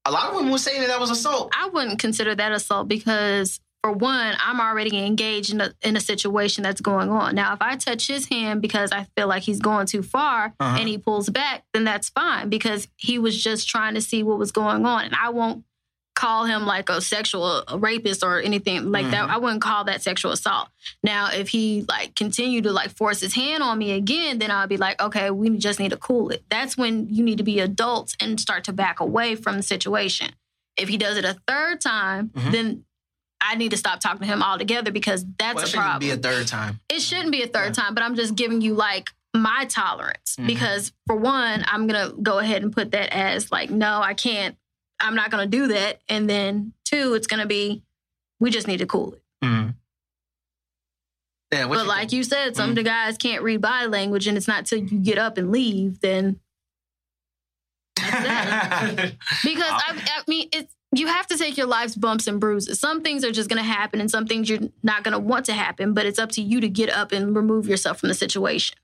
A 0.06 0.12
lot 0.12 0.30
of 0.30 0.36
women 0.36 0.52
would 0.52 0.60
say 0.62 0.80
that 0.80 0.88
that 0.88 1.00
was 1.00 1.10
assault. 1.10 1.52
I 1.58 1.68
wouldn't 1.70 2.00
consider 2.00 2.36
that 2.36 2.52
assault 2.52 2.88
because, 2.90 3.60
for 3.82 3.92
one, 3.94 4.36
I'm 4.40 4.60
already 4.60 4.98
engaged 5.06 5.54
in 5.54 5.62
a, 5.62 5.74
in 5.82 5.96
a 5.96 6.00
situation 6.02 6.62
that's 6.64 6.82
going 6.82 7.10
on. 7.10 7.36
Now, 7.36 7.54
if 7.54 7.62
I 7.62 7.76
touch 7.78 8.08
his 8.08 8.28
hand 8.28 8.62
because 8.62 8.92
I 8.92 9.08
feel 9.16 9.28
like 9.28 9.44
he's 9.44 9.60
going 9.60 9.88
too 9.88 10.04
far 10.04 10.54
Uh-huh. 10.60 10.78
and 10.80 10.90
he 10.90 10.98
pulls 10.98 11.30
back, 11.30 11.64
then 11.74 11.84
that's 11.86 12.10
fine 12.10 12.50
because 12.50 12.88
he 12.98 13.18
was 13.20 13.42
just 13.42 13.68
trying 13.70 13.94
to 13.96 14.02
see 14.02 14.24
what 14.24 14.38
was 14.38 14.52
going 14.52 14.86
on. 14.86 15.06
And 15.06 15.16
I 15.16 15.30
won't 15.30 15.64
call 16.16 16.46
him 16.46 16.66
like 16.66 16.90
a 16.90 17.02
sexual 17.02 17.64
rapist 17.76 18.24
or 18.24 18.40
anything 18.40 18.92
like 18.92 19.10
that. 19.12 19.28
Mhm. 19.28 19.32
I 19.32 19.38
wouldn't 19.38 19.62
call 19.62 19.84
that 19.86 20.02
sexual 20.04 20.32
assault. 20.32 20.70
Now, 21.02 21.30
if 21.32 21.50
he 21.50 21.86
like 21.90 22.16
continue 22.16 22.62
to 22.62 22.72
like 22.72 22.92
force 22.96 23.20
his 23.22 23.34
hand 23.34 23.64
on 23.64 23.78
me 23.80 23.92
again, 23.94 24.38
then 24.38 24.52
I'll 24.52 24.68
be 24.68 24.78
like, 24.78 25.02
okay, 25.02 25.32
we 25.32 25.50
just 25.58 25.80
need 25.80 25.90
to 25.90 25.98
cool 25.98 26.30
it. 26.30 26.44
That's 26.50 26.78
when 26.78 27.10
you 27.10 27.24
need 27.24 27.40
to 27.40 27.44
be 27.44 27.60
adults 27.60 28.16
and 28.20 28.40
start 28.40 28.64
to 28.66 28.74
back 28.74 29.00
away 29.00 29.36
from 29.36 29.58
the 29.58 29.64
situation. 29.64 30.32
If 30.78 30.90
he 30.90 30.98
does 30.98 31.18
it 31.18 31.26
a 31.26 31.38
third 31.48 31.82
time, 31.82 32.30
Mhm. 32.30 32.52
then 32.52 32.86
I 33.46 33.56
need 33.56 33.72
to 33.72 33.78
stop 33.78 34.00
talking 34.00 34.22
to 34.22 34.26
him 34.28 34.42
altogether 34.42 34.92
because 34.92 35.26
that's 35.38 35.56
well, 35.56 35.64
it 35.64 35.68
a 35.68 35.72
shouldn't 35.72 35.84
problem. 35.86 36.00
be 36.00 36.12
a 36.12 36.18
third 36.18 36.48
time. 36.48 36.80
it 36.90 37.02
shouldn't 37.02 37.32
be 37.32 37.42
a 37.42 37.48
third 37.48 37.76
Yeah. 37.76 37.84
time, 37.84 37.94
but 37.96 38.04
I'm 38.04 38.16
just 38.16 38.36
giving 38.36 38.62
you 38.62 38.74
like 38.76 39.12
my 39.36 39.66
tolerance 39.66 40.36
Mhm. 40.40 40.46
because 40.48 40.94
for 41.08 41.16
one, 41.16 41.66
I'm 41.68 41.88
gonna 41.88 42.14
go 42.22 42.38
ahead 42.40 42.62
and 42.62 42.72
put 42.72 42.92
that 42.92 43.10
as 43.12 43.52
like, 43.52 43.70
no, 43.72 44.00
I 44.02 44.14
can't. 44.14 44.56
I'm 45.04 45.16
not 45.16 45.30
gonna 45.32 45.46
do 45.48 45.68
that. 45.68 46.02
And 46.10 46.30
then 46.30 46.74
two, 46.86 47.14
it's 47.14 47.28
gonna 47.28 47.46
be, 47.46 47.84
we 48.40 48.50
just 48.50 48.68
need 48.68 48.78
to 48.80 48.86
cool 48.86 49.14
it. 49.14 49.22
Mm. 49.44 49.76
Yeah, 51.52 51.68
but 51.68 51.78
you 51.80 51.88
like 51.88 52.00
think? 52.00 52.14
you 52.14 52.24
said, 52.24 52.56
some 52.56 52.68
Mhm. 52.68 52.72
of 52.72 52.76
the 52.78 52.84
guys 52.84 53.18
can't 53.18 53.44
read 53.44 53.62
body 53.62 53.88
language, 53.88 54.26
and 54.28 54.38
it's 54.38 54.48
not 54.48 54.66
till 54.66 54.80
you 54.80 54.98
get 55.00 55.18
up 55.20 55.38
and 55.38 55.52
leave. 55.52 56.00
Then 56.00 56.40
because 57.96 59.72
I, 59.72 59.94
I 59.96 60.24
mean, 60.28 60.50
it's 60.52 60.74
you 60.96 61.08
have 61.08 61.26
to 61.28 61.38
take 61.38 61.58
your 61.58 61.68
life's 61.68 61.96
bumps 61.96 62.28
and 62.28 62.40
bruises. 62.40 62.80
Some 62.80 63.02
things 63.02 63.24
are 63.24 63.32
just 63.32 63.50
going 63.50 63.62
to 63.62 63.68
happen, 63.68 64.00
and 64.00 64.10
some 64.12 64.26
things 64.28 64.50
you're 64.50 64.60
not 64.84 65.04
going 65.04 65.14
to 65.14 65.20
want 65.20 65.46
to 65.46 65.54
happen. 65.54 65.94
But 65.94 66.06
it's 66.06 66.20
up 66.20 66.32
to 66.34 66.42
you 66.42 66.60
to 66.62 66.70
get 66.70 66.90
up 66.90 67.12
and 67.12 67.36
remove 67.36 67.68
yourself 67.68 68.00
from 68.00 68.10
the 68.10 68.16
situation, 68.16 68.76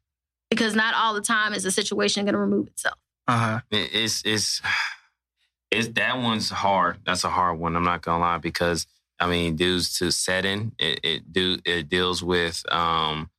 because 0.49 0.75
not 0.75 0.93
all 0.95 1.13
the 1.13 1.21
time 1.21 1.53
is 1.53 1.63
the 1.63 1.71
situation 1.71 2.25
going 2.25 2.33
to 2.33 2.39
remove 2.39 2.67
itself. 2.67 2.95
uh-huh. 3.27 3.61
It's 3.71 4.21
it's 4.25 4.61
it's 5.71 5.87
that 5.89 6.17
one's 6.17 6.49
hard. 6.49 6.97
That's 7.05 7.23
a 7.23 7.29
hard 7.29 7.59
one. 7.59 7.75
I'm 7.75 7.83
not 7.83 8.01
gonna 8.01 8.21
lie 8.21 8.37
because 8.37 8.87
I 9.19 9.27
mean, 9.29 9.55
dues 9.55 9.97
to 9.99 10.11
setting 10.11 10.73
it 10.79 10.99
it 11.03 11.31
do 11.33 11.57
it 11.65 11.89
deals 11.89 12.23
with 12.23 12.63
um 12.73 13.29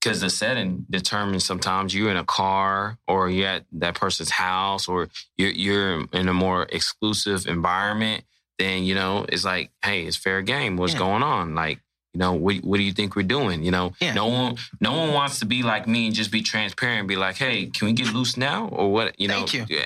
because 0.00 0.22
the 0.22 0.30
setting 0.30 0.86
determines 0.88 1.44
sometimes 1.44 1.94
you're 1.94 2.10
in 2.10 2.16
a 2.16 2.24
car 2.24 2.96
or 3.06 3.28
you're 3.28 3.48
at 3.48 3.66
that 3.72 3.94
person's 3.94 4.30
house 4.30 4.88
or 4.88 5.08
you're 5.36 5.50
you're 5.50 6.06
in 6.12 6.28
a 6.28 6.34
more 6.34 6.62
exclusive 6.70 7.46
environment. 7.46 8.24
Then 8.58 8.84
you 8.84 8.94
know 8.94 9.26
it's 9.28 9.44
like, 9.44 9.70
hey, 9.84 10.04
it's 10.06 10.16
fair 10.16 10.40
game. 10.42 10.76
What's 10.76 10.94
Yeah. 10.94 11.00
going 11.00 11.22
on? 11.22 11.54
Like. 11.54 11.80
You 12.12 12.18
know 12.18 12.32
what? 12.32 12.56
What 12.56 12.78
do 12.78 12.82
you 12.82 12.92
think 12.92 13.14
we're 13.14 13.22
doing? 13.22 13.62
You 13.62 13.70
know, 13.70 13.92
Yeah. 14.00 14.14
no 14.14 14.26
one, 14.26 14.56
no 14.80 14.92
one 14.98 15.12
wants 15.12 15.38
to 15.40 15.46
be 15.46 15.62
like 15.62 15.86
me 15.86 16.06
and 16.06 16.14
just 16.14 16.32
be 16.32 16.42
transparent. 16.42 17.00
and 17.00 17.08
Be 17.08 17.14
like, 17.16 17.36
hey, 17.36 17.66
can 17.66 17.86
we 17.86 17.92
get 17.92 18.12
loose 18.12 18.36
now 18.36 18.66
or 18.66 18.90
what? 18.92 19.18
You 19.20 19.28
know, 19.28 19.34
Thank 19.46 19.54
you. 19.54 19.66
yeah, 19.68 19.84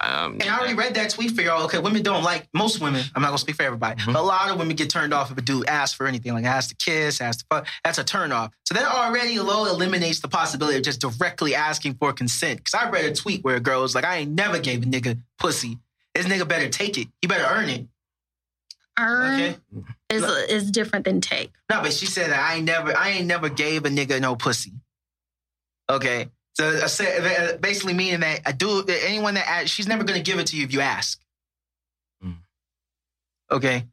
Um, 0.00 0.34
And 0.40 0.44
I 0.44 0.56
already 0.58 0.74
read 0.74 0.94
that 0.94 1.10
tweet 1.10 1.32
for 1.32 1.42
y'all. 1.42 1.64
Okay, 1.64 1.78
women 1.78 2.02
don't 2.02 2.22
like 2.22 2.48
most 2.54 2.80
women. 2.80 3.04
I'm 3.14 3.20
not 3.20 3.28
gonna 3.28 3.38
speak 3.38 3.56
for 3.56 3.64
everybody, 3.64 4.00
Mhm. 4.00 4.12
but 4.14 4.20
a 4.20 4.22
lot 4.22 4.48
of 4.50 4.56
women 4.56 4.76
get 4.76 4.88
turned 4.88 5.12
off 5.12 5.30
if 5.30 5.36
a 5.36 5.42
dude 5.42 5.66
asks 5.66 5.94
for 5.94 6.06
anything, 6.06 6.32
like 6.32 6.44
asks 6.46 6.70
to 6.72 6.76
kiss, 6.76 7.20
asks 7.20 7.42
to 7.42 7.46
fuck. 7.50 7.66
That's 7.84 7.98
a 7.98 8.04
turn 8.04 8.32
off. 8.32 8.50
So 8.64 8.74
that 8.74 8.84
already 8.86 9.36
alone 9.36 9.68
eliminates 9.68 10.20
the 10.20 10.28
possibility 10.28 10.78
of 10.78 10.84
just 10.84 11.00
directly 11.00 11.54
asking 11.54 11.94
for 11.94 12.12
consent. 12.14 12.58
Because 12.64 12.74
I 12.74 12.88
read 12.88 13.04
a 13.04 13.14
tweet 13.14 13.44
where 13.44 13.56
a 13.56 13.60
girl 13.60 13.82
was 13.82 13.94
like, 13.94 14.04
"I 14.04 14.18
ain't 14.18 14.30
never 14.32 14.58
gave 14.58 14.84
a 14.84 14.86
nigga 14.86 15.20
pussy. 15.38 15.78
This 16.14 16.26
nigga 16.26 16.46
better 16.48 16.68
take 16.68 16.96
it. 16.96 17.08
He 17.20 17.26
better 17.28 17.44
earn 17.44 17.68
it." 17.68 17.86
Earn 18.98 19.40
Okay. 19.40 19.56
is 20.10 20.24
is 20.50 20.70
different 20.70 21.04
than 21.04 21.20
take. 21.20 21.52
No, 21.70 21.80
but 21.82 21.92
she 21.92 22.06
said 22.06 22.30
that 22.30 22.40
I 22.40 22.56
ain't 22.56 22.64
never, 22.64 22.96
I 22.96 23.10
ain't 23.10 23.26
never 23.26 23.48
gave 23.48 23.84
a 23.84 23.88
nigga 23.88 24.20
no 24.20 24.34
pussy. 24.36 24.72
Okay. 25.88 26.28
So 26.54 26.80
I 26.82 26.86
said, 26.86 27.60
basically 27.60 27.94
meaning 27.94 28.20
that 28.20 28.40
a 28.44 28.52
dude, 28.52 28.90
anyone 28.90 29.34
that 29.34 29.48
asks, 29.48 29.70
she's 29.70 29.86
never 29.86 30.02
gonna 30.04 30.20
give 30.20 30.38
it 30.40 30.48
to 30.48 30.56
you 30.56 30.64
if 30.64 30.72
you 30.72 30.80
ask. 30.80 31.20
Mm. 32.24 32.38
Okay. 33.50 33.84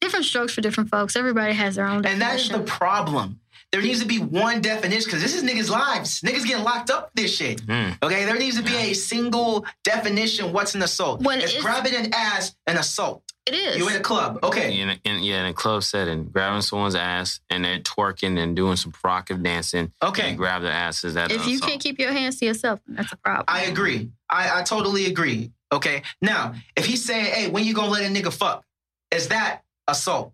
Different 0.00 0.24
strokes 0.24 0.54
for 0.54 0.60
different 0.60 0.90
folks. 0.90 1.14
Everybody 1.14 1.52
has 1.54 1.76
their 1.76 1.86
own 1.86 2.04
And 2.06 2.20
that 2.20 2.40
is 2.40 2.48
the 2.48 2.60
problem. 2.60 3.38
There 3.70 3.80
needs 3.82 4.00
to 4.00 4.06
be 4.06 4.18
one 4.18 4.60
definition 4.60 5.04
because 5.04 5.22
this 5.22 5.34
is 5.36 5.44
niggas' 5.44 5.70
lives. 5.70 6.22
Niggas 6.22 6.44
getting 6.44 6.64
locked 6.64 6.90
up 6.90 7.12
this 7.14 7.36
shit. 7.36 7.64
mm, 7.66 7.96
Okay, 8.02 8.24
there 8.24 8.36
needs 8.36 8.56
to 8.56 8.64
be 8.64 8.74
a 8.74 8.92
single 8.94 9.64
definition. 9.84 10.52
What's 10.52 10.74
an 10.74 10.82
assault? 10.82 11.22
When 11.22 11.38
it's 11.38 11.50
it's- 11.50 11.62
grabbing 11.62 11.94
an 11.94 12.12
ass 12.12 12.56
an 12.66 12.78
assault. 12.78 13.22
It 13.52 13.56
is. 13.56 13.76
You 13.76 13.88
in 13.88 13.96
a 13.96 14.00
club, 14.00 14.38
okay? 14.42 14.78
in, 14.80 14.90
a, 14.90 14.98
in, 15.04 15.22
yeah, 15.22 15.40
in 15.40 15.46
a 15.46 15.52
club 15.52 15.82
setting, 15.82 16.24
grabbing 16.24 16.62
someone's 16.62 16.94
ass 16.94 17.40
and 17.50 17.64
they're 17.64 17.80
twerking 17.80 18.38
and 18.38 18.54
doing 18.54 18.76
some 18.76 18.92
provocative 18.92 19.42
dancing. 19.42 19.92
Okay. 20.02 20.30
and 20.30 20.38
grab 20.38 20.62
their 20.62 20.72
asses. 20.72 21.14
That 21.14 21.30
if 21.30 21.46
you 21.46 21.56
assault. 21.56 21.70
can't 21.70 21.80
keep 21.82 21.98
your 21.98 22.12
hands 22.12 22.38
to 22.38 22.46
yourself, 22.46 22.80
that's 22.86 23.12
a 23.12 23.16
problem. 23.16 23.44
I 23.48 23.62
agree. 23.64 24.10
I, 24.28 24.60
I 24.60 24.62
totally 24.62 25.06
agree. 25.06 25.52
Okay. 25.72 26.02
Now, 26.20 26.54
if 26.76 26.86
he's 26.86 27.04
saying, 27.04 27.26
"Hey, 27.26 27.48
when 27.48 27.64
you 27.64 27.74
gonna 27.74 27.90
let 27.90 28.02
a 28.02 28.12
nigga 28.12 28.32
fuck?" 28.32 28.64
Is 29.10 29.28
that 29.28 29.62
assault? 29.88 30.32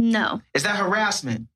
no, 0.00 0.40
Is 0.54 0.62
that 0.64 0.76
harassment? 0.76 1.48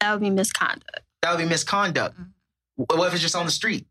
that 0.00 0.12
would 0.12 0.20
be 0.20 0.30
misconduct. 0.30 1.00
That 1.22 1.32
would 1.32 1.42
be 1.42 1.48
misconduct. 1.48 2.18
Mm-hmm. 2.18 2.96
What 2.98 3.08
if 3.08 3.14
it's 3.14 3.22
just 3.22 3.36
on 3.36 3.44
the 3.44 3.52
street? 3.52 3.86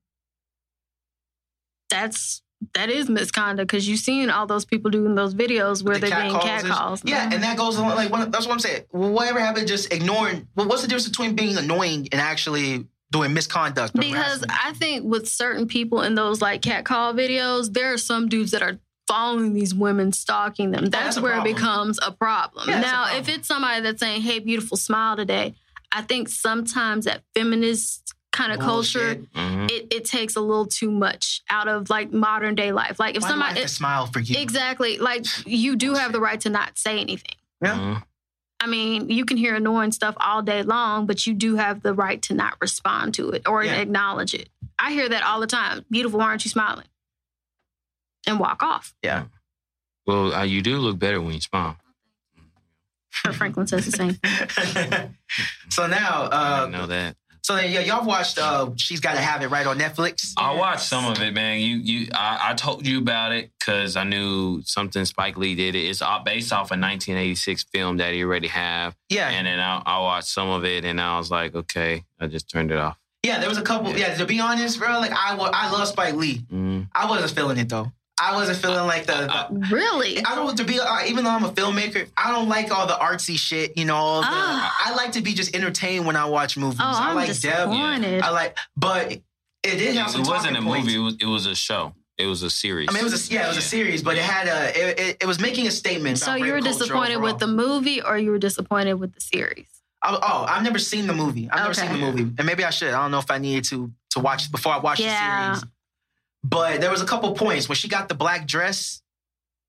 That's 1.90 2.42
that 2.74 2.90
is 2.90 3.10
misconduct 3.10 3.68
because 3.70 3.88
you've 3.88 4.00
seen 4.00 4.30
all 4.30 4.46
those 4.46 4.66
people 4.66 4.92
doing 4.92 5.16
those 5.16 5.34
videos 5.34 5.82
where 5.84 5.98
The 5.98 6.08
they're 6.08 6.22
being 6.22 6.40
catcalls. 6.40 7.02
Yeah, 7.06 7.30
and 7.32 7.42
that 7.44 7.58
goes 7.58 7.78
along. 7.78 7.96
Like 7.96 8.12
what, 8.12 8.32
that's 8.32 8.46
what 8.46 8.54
I'm 8.54 8.60
saying. 8.60 8.84
Whatever 8.92 9.40
happened, 9.40 9.68
just 9.68 9.94
ignoring. 9.94 10.48
Well, 10.56 10.68
what's 10.68 10.82
the 10.82 10.88
difference 10.88 11.08
between 11.08 11.36
being 11.36 11.58
annoying 11.58 12.10
and 12.12 12.20
actually 12.22 12.86
doing 13.12 13.34
misconduct? 13.34 13.94
because? 13.94 14.44
I 14.50 14.74
think 14.74 15.06
with 15.06 15.28
certain 15.30 15.68
people 15.68 16.02
in 16.02 16.16
those 16.16 16.42
like 16.42 16.62
catcall 16.62 17.14
videos, 17.14 17.74
there 17.74 17.94
are 17.94 17.98
some 17.98 18.28
dudes 18.28 18.52
that 18.52 18.62
are 18.62 18.78
following 19.08 19.54
these 19.54 19.74
women, 19.74 20.12
stalking 20.12 20.72
them. 20.72 20.86
That's, 20.86 21.02
Oh, 21.02 21.06
that's 21.06 21.20
where 21.22 21.38
it 21.40 21.44
becomes 21.44 21.98
a 22.06 22.12
problem. 22.12 22.68
Yeah, 22.70 22.76
that's 22.76 22.88
a 22.88 22.92
now, 22.92 23.04
problem. 23.06 23.22
if 23.24 23.30
it's 23.30 23.48
somebody 23.48 23.82
that's 23.82 24.00
saying, 24.00 24.22
"Hey, 24.22 24.40
beautiful, 24.40 24.78
smile 24.78 25.16
today," 25.16 25.56
I 25.92 26.04
think 26.04 26.30
sometimes 26.30 27.06
that 27.06 27.24
feminist 27.34 28.09
kind 28.32 28.52
of 28.52 28.60
culture. 28.60 29.16
Bullshit. 29.16 29.34
Mhm. 29.34 29.72
It, 29.72 29.88
it 29.94 30.06
takes 30.06 30.36
a 30.36 30.42
little 30.42 30.66
too 30.68 30.92
much 30.92 31.42
out 31.50 31.68
of 31.68 31.90
like 31.90 32.12
modern 32.12 32.56
day 32.56 32.72
life. 32.72 33.00
Like 33.00 33.16
if 33.16 33.24
Why 33.24 33.30
do 33.30 33.34
I 33.34 33.38
somebody 33.38 33.60
have 33.62 33.70
to 33.70 33.74
smile 33.76 34.06
for 34.08 34.20
you? 34.20 34.40
exactly 34.40 34.98
like 34.98 35.26
you 35.46 35.76
do 35.76 35.94
have 35.96 36.12
the 36.12 36.20
right 36.20 36.40
to 36.42 36.50
not 36.50 36.78
say 36.78 37.00
anything. 37.00 37.36
Yeah. 37.62 37.76
Mhm. 37.78 38.04
I 38.62 38.68
mean, 38.68 39.10
you 39.10 39.24
can 39.26 39.38
hear 39.38 39.56
annoying 39.56 39.92
stuff 39.94 40.16
all 40.20 40.42
day 40.42 40.64
long, 40.64 41.06
but 41.06 41.26
you 41.26 41.34
do 41.34 41.56
have 41.56 41.82
the 41.82 41.94
right 41.94 42.22
to 42.24 42.34
not 42.34 42.56
respond 42.62 43.14
to 43.16 43.30
it 43.32 43.48
or 43.48 43.64
Yeah. 43.64 43.76
acknowledge 43.76 44.34
it. 44.34 44.50
I 44.78 44.92
hear 44.92 45.08
that 45.10 45.24
all 45.24 45.40
the 45.40 45.48
time. 45.48 45.86
Beautiful, 45.90 46.20
why 46.20 46.26
aren't 46.26 46.44
you 46.46 46.52
smiling? 46.52 46.86
And 48.28 48.38
walk 48.40 48.62
off. 48.62 48.94
Yeah. 49.02 49.26
Well, 50.06 50.34
uh, 50.34 50.44
you 50.44 50.62
do 50.62 50.78
look 50.78 51.00
better 51.00 51.22
when 51.22 51.34
you 51.36 51.42
smile. 51.42 51.78
Franklin 53.34 53.66
says 53.68 53.86
the 53.86 53.92
same. 53.92 54.20
so 55.70 55.88
now, 55.88 56.24
I 56.32 56.36
uh, 56.36 56.60
didn't 56.66 56.72
know 56.74 56.86
that. 56.88 57.16
So 57.44 57.56
then, 57.56 57.72
yeah, 57.72 57.80
y'all 57.82 58.06
watched. 58.06 58.38
Uh, 58.38 58.70
She's 58.76 59.00
got 59.00 59.14
to 59.14 59.22
have 59.22 59.42
it 59.42 59.48
right 59.48 59.66
on 59.66 59.80
Netflix. 59.80 60.34
I 60.38 60.54
watched 60.56 60.84
some 60.84 61.06
of 61.06 61.22
it, 61.22 61.34
man. 61.34 61.60
You, 61.60 61.78
you, 61.78 62.08
I, 62.14 62.52
I 62.52 62.54
told 62.54 62.86
you 62.86 63.00
about 63.00 63.32
it 63.32 63.52
because 63.60 63.96
I 63.96 64.04
knew 64.04 64.62
something 64.64 65.04
Spike 65.06 65.38
Lee 65.38 65.56
did 65.56 65.76
it. 65.76 65.80
It's 65.86 66.02
all 66.02 66.24
based 66.24 66.52
off 66.54 66.72
a 66.72 66.76
1986 66.78 67.64
film 67.74 67.98
that 67.98 68.14
he 68.14 68.24
already 68.24 68.48
have, 68.48 68.96
Yeah, 69.10 69.30
and 69.30 69.48
then 69.48 69.60
I, 69.60 69.82
I 69.86 70.00
watched 70.00 70.28
some 70.30 70.50
of 70.50 70.66
it, 70.66 70.86
and 70.86 71.00
I 71.02 71.18
was 71.18 71.32
like, 71.32 71.56
okay, 71.56 72.04
I 72.20 72.28
just 72.28 72.50
turned 72.50 72.72
it 72.72 72.78
off. 72.78 72.98
yeah. 73.24 73.40
There 73.40 73.50
was 73.50 73.58
a 73.58 73.62
couple. 73.64 73.96
Yeah, 73.98 74.14
to 74.16 74.26
be 74.26 74.40
honest, 74.40 74.80
bro, 74.80 75.00
like 75.00 75.12
I, 75.12 75.36
I 75.36 75.72
love 75.72 75.88
Spike 75.88 76.16
Lee. 76.16 76.40
Mm. 76.52 76.88
I 76.94 77.10
wasn't 77.10 77.32
feeling 77.32 77.58
it 77.58 77.70
though. 77.70 77.92
I 78.22 78.36
wasn't 78.36 78.58
feeling 78.60 78.86
like 78.86 79.06
the. 79.06 79.14
the 79.50 79.68
Really? 79.72 80.18
I 80.26 80.36
don't 80.36 80.46
want 80.46 80.58
to 80.58 80.64
be 80.66 80.80
uh, 80.80 81.06
even 81.08 81.24
though 81.24 81.30
I'm 81.32 81.46
a 81.46 81.52
filmmaker, 81.52 82.08
I 82.18 82.32
don't 82.32 82.50
like 82.50 82.72
all 82.72 82.86
the 82.88 82.94
artsy 82.94 83.38
shit. 83.40 83.78
You 83.78 83.86
know, 83.86 83.96
all 83.96 84.22
the- 84.22 84.28
Ah. 84.30 84.76
I 84.86 84.94
like 84.96 85.14
to 85.14 85.22
be 85.22 85.34
just 85.34 85.56
entertained 85.56 86.06
when 86.06 86.16
I 86.16 86.26
watch 86.26 86.58
movies. 86.58 86.80
Oh, 86.82 86.86
I 86.86 87.10
I'm 87.10 87.16
like 87.16 87.28
Deb. 87.28 87.36
disappointed. 87.42 88.22
I 88.22 88.30
like, 88.32 88.58
but 88.76 89.12
it 89.12 89.22
did 89.64 89.96
have 89.96 90.14
It 90.16 90.28
wasn't 90.28 90.58
a 90.58 90.62
points. 90.62 90.86
movie. 90.88 90.98
It 90.98 91.02
was, 91.02 91.16
it 91.22 91.26
was 91.26 91.46
a 91.46 91.56
show. 91.56 91.94
It 92.18 92.26
was 92.28 92.44
a 92.44 92.50
series. 92.50 92.90
I 92.90 92.92
mean, 92.92 93.00
it 93.02 93.04
was 93.10 93.30
a, 93.30 93.34
yeah, 93.34 93.46
it 93.46 93.48
was 93.48 93.58
a 93.58 93.62
series, 93.62 94.04
but 94.04 94.18
it 94.18 94.24
had 94.24 94.48
a 94.50 94.78
it, 94.78 95.00
it, 95.00 95.18
it 95.22 95.26
was 95.26 95.40
making 95.40 95.68
a 95.68 95.72
statement. 95.72 96.18
So 96.18 96.36
about 96.36 96.46
you 96.46 96.52
were 96.52 96.60
disappointed 96.60 97.16
overall. 97.16 97.32
with 97.32 97.40
the 97.40 97.48
movie 97.48 98.02
or 98.02 98.18
you 98.18 98.32
were 98.32 98.38
disappointed 98.40 98.96
with 98.96 99.14
the 99.14 99.22
series? 99.22 99.68
I, 100.04 100.18
oh, 100.22 100.46
I've 100.48 100.64
never 100.64 100.80
seen 100.80 101.08
the 101.08 101.14
movie. 101.14 101.50
I've 101.50 101.60
never 101.62 101.74
seen 101.74 101.92
the 101.94 101.98
movie, 101.98 102.24
and 102.38 102.46
maybe 102.46 102.66
I 102.66 102.72
should. 102.72 102.90
I 102.90 103.02
don't 103.02 103.12
know 103.12 103.20
if 103.20 103.32
I 103.32 103.38
needed 103.38 103.64
to 103.66 103.90
to 104.12 104.20
watch 104.20 104.52
before 104.52 104.74
I 104.74 104.80
watched 104.80 105.00
Yeah. 105.02 105.52
the 105.52 105.56
series. 105.60 105.72
But 106.44 106.82
there 106.82 106.90
was 106.92 107.02
a 107.02 107.06
couple 107.06 107.32
points 107.34 107.68
when 107.68 107.76
she 107.76 107.88
got 107.88 108.10
the 108.10 108.16
black 108.16 108.48
dress. 108.48 109.02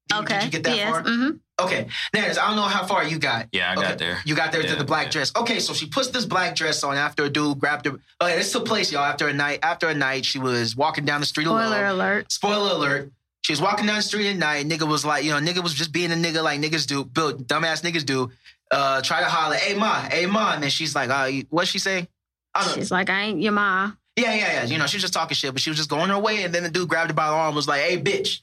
Did, 0.09 0.19
Okay. 0.19 0.35
Did 0.35 0.45
you 0.45 0.51
get 0.51 0.65
that 0.65 0.77
yes. 0.77 0.91
far? 0.91 1.03
hmm 1.03 1.31
Okay. 1.61 1.89
Nance, 2.15 2.39
I 2.39 2.47
don't 2.49 2.57
know 2.57 2.63
how 2.63 2.87
far 2.87 3.05
you 3.05 3.19
got. 3.19 3.49
Yeah, 3.53 3.71
I 3.71 3.75
Okay. 3.75 3.83
got 3.89 3.99
there. 3.99 4.19
You 4.25 4.35
got 4.35 4.51
there 4.51 4.63
to 4.63 4.77
the 4.77 4.85
black 4.85 5.07
yeah. 5.07 5.11
dress. 5.13 5.33
Okay, 5.37 5.61
so 5.61 5.75
she 5.75 5.87
puts 5.87 6.09
this 6.09 6.25
black 6.25 6.55
dress 6.57 6.83
on 6.83 6.97
after 6.97 7.25
a 7.25 7.29
dude 7.29 7.59
grabbed 7.59 7.85
her. 7.87 7.93
Okay, 8.21 8.37
this 8.37 8.51
took 8.51 8.65
place, 8.65 8.91
y'all. 8.91 9.05
After 9.05 9.29
a 9.29 9.33
night, 9.35 9.59
after 9.63 9.89
a 9.89 9.95
night, 9.95 10.25
she 10.25 10.39
was 10.39 10.75
walking 10.75 11.05
down 11.05 11.21
the 11.21 11.27
street 11.27 11.45
Spoiler 11.45 11.65
alone. 11.85 11.85
alert. 11.91 12.33
Spoiler 12.33 12.71
alert. 12.73 13.13
She 13.43 13.53
was 13.53 13.61
walking 13.61 13.87
down 13.87 13.97
the 13.97 14.03
street 14.03 14.29
at 14.31 14.37
night. 14.37 14.67
Nigga 14.67 14.89
was 14.89 15.05
like, 15.05 15.23
you 15.25 15.31
know, 15.33 15.39
nigga 15.39 15.63
was 15.63 15.75
just 15.75 15.93
being 15.93 16.13
a 16.13 16.15
nigga 16.15 16.43
like 16.43 16.61
niggas 16.61 16.87
do, 16.87 17.05
built 17.05 17.47
dumbass 17.47 17.83
niggas 17.83 18.07
do. 18.07 18.31
Uh, 18.71 19.01
try 19.03 19.21
to 19.21 19.27
holler, 19.27 19.57
hey 19.57 19.75
ma, 19.75 20.01
hey 20.11 20.27
ma, 20.27 20.55
and 20.55 20.63
then 20.63 20.71
she's 20.71 20.95
like, 20.95 21.11
uh, 21.11 21.29
what's 21.51 21.71
she 21.71 21.79
say? 21.79 22.09
I 22.55 22.61
don't 22.65 22.69
know. 22.71 22.75
She's 22.77 22.91
like, 22.91 23.11
I 23.11 23.21
ain't 23.23 23.41
your 23.43 23.53
ma. 23.53 23.93
Yeah, 24.21 24.35
yeah, 24.35 24.53
yeah. 24.53 24.65
You 24.65 24.79
know, 24.79 24.87
she 24.87 24.97
was 24.97 25.03
just 25.03 25.15
talking 25.15 25.35
shit, 25.35 25.53
but 25.53 25.61
she 25.61 25.71
was 25.71 25.77
just 25.77 25.91
going 25.91 26.11
her 26.11 26.19
way, 26.19 26.45
and 26.45 26.55
then 26.55 26.63
the 26.63 26.71
dude 26.71 26.89
grabbed 26.89 27.11
her 27.11 27.15
by 27.15 27.29
the 27.29 27.35
arm, 27.35 27.49
and 27.49 27.57
was 27.57 27.69
like, 27.69 27.81
hey 27.83 28.01
bitch. 28.01 28.41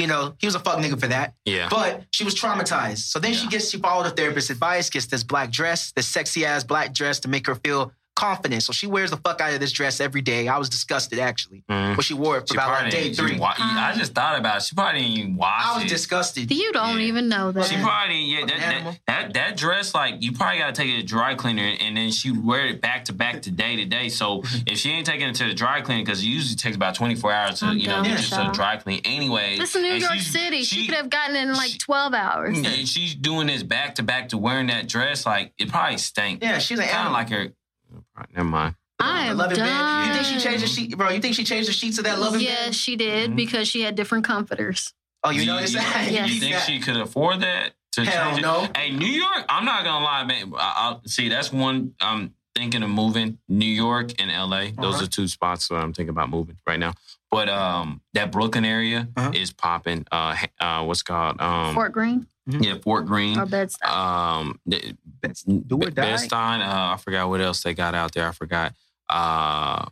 You 0.00 0.06
know, 0.06 0.36
he 0.38 0.46
was 0.46 0.54
a 0.54 0.60
fuck 0.60 0.78
nigga 0.78 0.98
for 1.00 1.08
that. 1.08 1.34
Yeah. 1.44 1.66
But 1.68 2.04
she 2.12 2.22
was 2.22 2.32
traumatized. 2.32 2.98
So 2.98 3.18
then 3.18 3.34
she 3.34 3.48
gets, 3.48 3.70
she 3.70 3.78
followed 3.78 4.04
her 4.04 4.10
therapist's 4.10 4.48
advice, 4.48 4.88
gets 4.90 5.06
this 5.06 5.24
black 5.24 5.50
dress, 5.50 5.90
this 5.90 6.06
sexy 6.06 6.46
ass 6.46 6.62
black 6.62 6.94
dress 6.94 7.18
to 7.20 7.28
make 7.28 7.48
her 7.48 7.56
feel 7.56 7.90
confident. 8.18 8.62
So 8.64 8.72
she 8.72 8.86
wears 8.86 9.10
the 9.10 9.16
fuck 9.18 9.40
out 9.40 9.52
of 9.54 9.60
this 9.60 9.70
dress 9.72 10.00
every 10.00 10.20
day. 10.22 10.48
I 10.48 10.58
was 10.58 10.68
disgusted 10.68 11.18
actually. 11.20 11.62
Mhm. 11.70 11.94
But 11.96 12.04
she 12.04 12.14
wore 12.14 12.38
it 12.38 12.40
for 12.42 12.54
She 12.54 12.54
about 12.54 12.82
like 12.82 12.90
day 12.90 13.12
three. 13.14 13.28
even 13.30 13.38
wa- 13.40 13.54
I 13.58 13.94
just 13.96 14.14
thought 14.14 14.38
about 14.38 14.56
it. 14.58 14.62
She 14.64 14.74
probably 14.74 15.00
didn't 15.02 15.16
even 15.18 15.36
watch 15.36 15.62
it. 15.62 15.66
I 15.68 15.74
was 15.76 15.84
it. 15.84 15.88
disgusted. 15.88 16.50
You 16.50 16.72
don't 16.72 16.98
Yeah. 16.98 17.06
even 17.06 17.28
know 17.28 17.52
that. 17.52 17.66
She 17.66 17.76
probably 17.76 18.18
yeah 18.24 18.44
that, 18.46 18.58
Animal. 18.60 18.92
that 19.06 19.32
that 19.32 19.34
that 19.34 19.56
dress 19.56 19.94
like 19.94 20.16
you 20.20 20.32
probably 20.32 20.58
gotta 20.58 20.72
take 20.72 20.88
it 20.90 20.96
to 21.00 21.02
dry 21.06 21.34
cleaner 21.34 21.74
and 21.80 21.96
then 21.96 22.10
she 22.10 22.30
wear 22.30 22.66
it 22.66 22.80
back 22.82 23.04
to 23.06 23.12
back 23.12 23.42
to 23.42 23.50
day 23.50 23.76
to 23.76 23.84
day. 23.84 24.08
So 24.08 24.42
if 24.66 24.78
she 24.78 24.90
ain't 24.90 25.06
taking 25.06 25.28
it 25.28 25.34
to 25.36 25.44
the 25.44 25.54
dry 25.54 25.80
cleaner 25.80 26.02
because 26.04 26.20
it 26.22 26.26
usually 26.26 26.56
takes 26.56 26.76
about 26.76 26.94
twenty 26.94 27.14
four 27.14 27.32
hours 27.32 27.60
to 27.60 27.66
I'm 27.66 27.78
you 27.78 27.86
know 27.86 28.02
get 28.02 28.12
with 28.16 28.20
it 28.20 28.28
to 28.30 28.36
the 28.36 28.50
dry 28.52 28.76
clean 28.76 29.00
anyway. 29.04 29.56
This 29.58 29.74
is 29.76 29.82
New 29.82 29.92
York 29.94 30.18
City. 30.20 30.64
She, 30.64 30.86
could 30.86 30.94
have 30.96 31.10
gotten 31.10 31.36
it 31.36 31.42
in 31.42 31.52
like 31.54 31.70
she- 31.70 31.78
12 31.78 32.14
hours. 32.14 32.58
And 32.58 32.88
she's 32.88 33.14
doing 33.14 33.46
this 33.46 33.62
back 33.62 33.94
to 33.96 34.02
back 34.02 34.30
to 34.30 34.38
wearing 34.38 34.66
that 34.68 34.88
dress 34.88 35.24
like 35.26 35.52
it 35.58 35.68
probably 35.68 35.98
stank. 35.98 36.42
yeah, 36.42 36.58
she's 36.58 36.78
an 36.78 36.84
kind 36.86 36.96
animal. 37.08 37.08
of 37.08 37.12
like 37.14 37.30
her. 37.30 37.52
Never 38.34 38.48
mind. 38.48 38.74
I 39.00 39.26
am 39.26 39.36
Love 39.36 39.52
it, 39.52 39.56
done. 39.56 40.08
You 40.08 40.14
think 40.14 40.26
she 40.26 40.40
changed 40.40 40.64
the 40.64 40.68
sheet, 40.68 40.96
bro? 40.98 41.10
You 41.10 41.20
think 41.20 41.34
she 41.36 41.44
changed 41.44 41.68
the 41.68 41.72
sheets 41.72 41.98
of 41.98 42.04
that 42.04 42.18
loving 42.18 42.40
Yes, 42.40 42.64
bed? 42.66 42.74
she 42.74 42.96
did 42.96 43.30
Mhm. 43.32 43.36
because 43.36 43.68
she 43.68 43.82
had 43.82 43.94
different 43.94 44.24
comforters. 44.24 44.92
Oh, 45.22 45.30
you 45.30 45.40
Do 45.42 45.46
noticed 45.46 45.74
you, 45.74 45.80
that? 45.80 46.10
You, 46.10 46.40
think 46.40 46.52
Yeah. 46.52 46.60
she 46.60 46.80
could 46.80 46.96
afford 46.96 47.40
that? 47.40 47.74
To 47.92 48.04
Hell 48.04 48.26
change 48.26 48.38
it? 48.38 48.42
no. 48.42 48.68
Hey, 48.76 48.90
New 48.90 49.06
York. 49.06 49.44
I'm 49.48 49.64
not 49.64 49.82
gonna 49.84 50.04
lie, 50.04 50.24
man. 50.24 50.52
I, 50.56 50.58
I, 50.58 50.96
see, 51.06 51.28
that's 51.28 51.52
one. 51.52 51.94
I'm 52.00 52.34
thinking 52.54 52.82
of 52.82 52.90
moving. 52.90 53.38
New 53.48 53.66
York 53.66 54.10
and 54.20 54.30
LA. 54.30 54.70
Those 54.80 54.96
Uh-huh. 54.96 55.04
are 55.04 55.06
two 55.06 55.26
spots 55.28 55.70
where 55.70 55.80
I'm 55.80 55.92
thinking 55.92 56.10
about 56.10 56.28
moving 56.28 56.58
right 56.66 56.78
now. 56.78 56.94
But 57.30 57.48
um, 57.48 58.00
that 58.14 58.30
Brooklyn 58.32 58.64
area 58.64 59.08
Uh-huh. 59.16 59.32
is 59.34 59.52
popping. 59.52 60.06
Uh, 60.12 60.36
h- 60.42 60.50
uh, 60.60 60.84
what's 60.84 61.00
it 61.00 61.04
called 61.04 61.40
um, 61.40 61.74
Fort 61.74 61.92
Greene 61.92 62.26
yeah, 62.48 62.78
Fort 62.82 63.06
Greene. 63.06 63.38
or 63.38 63.46
Bed-Stuy. 63.46 63.86
Um, 63.88 64.58
the- 64.66 64.96
do 65.66 65.76
or 65.76 65.90
die. 65.90 66.02
Bed-Stuy, 66.16 66.60
Uh, 66.62 66.94
I 66.94 66.96
forgot 66.96 67.28
what 67.28 67.40
else 67.40 67.62
they 67.62 67.74
got 67.74 67.94
out 67.94 68.12
there. 68.14 68.26
I 68.28 68.32
forgot. 68.32 68.74
Uh, 69.08 69.86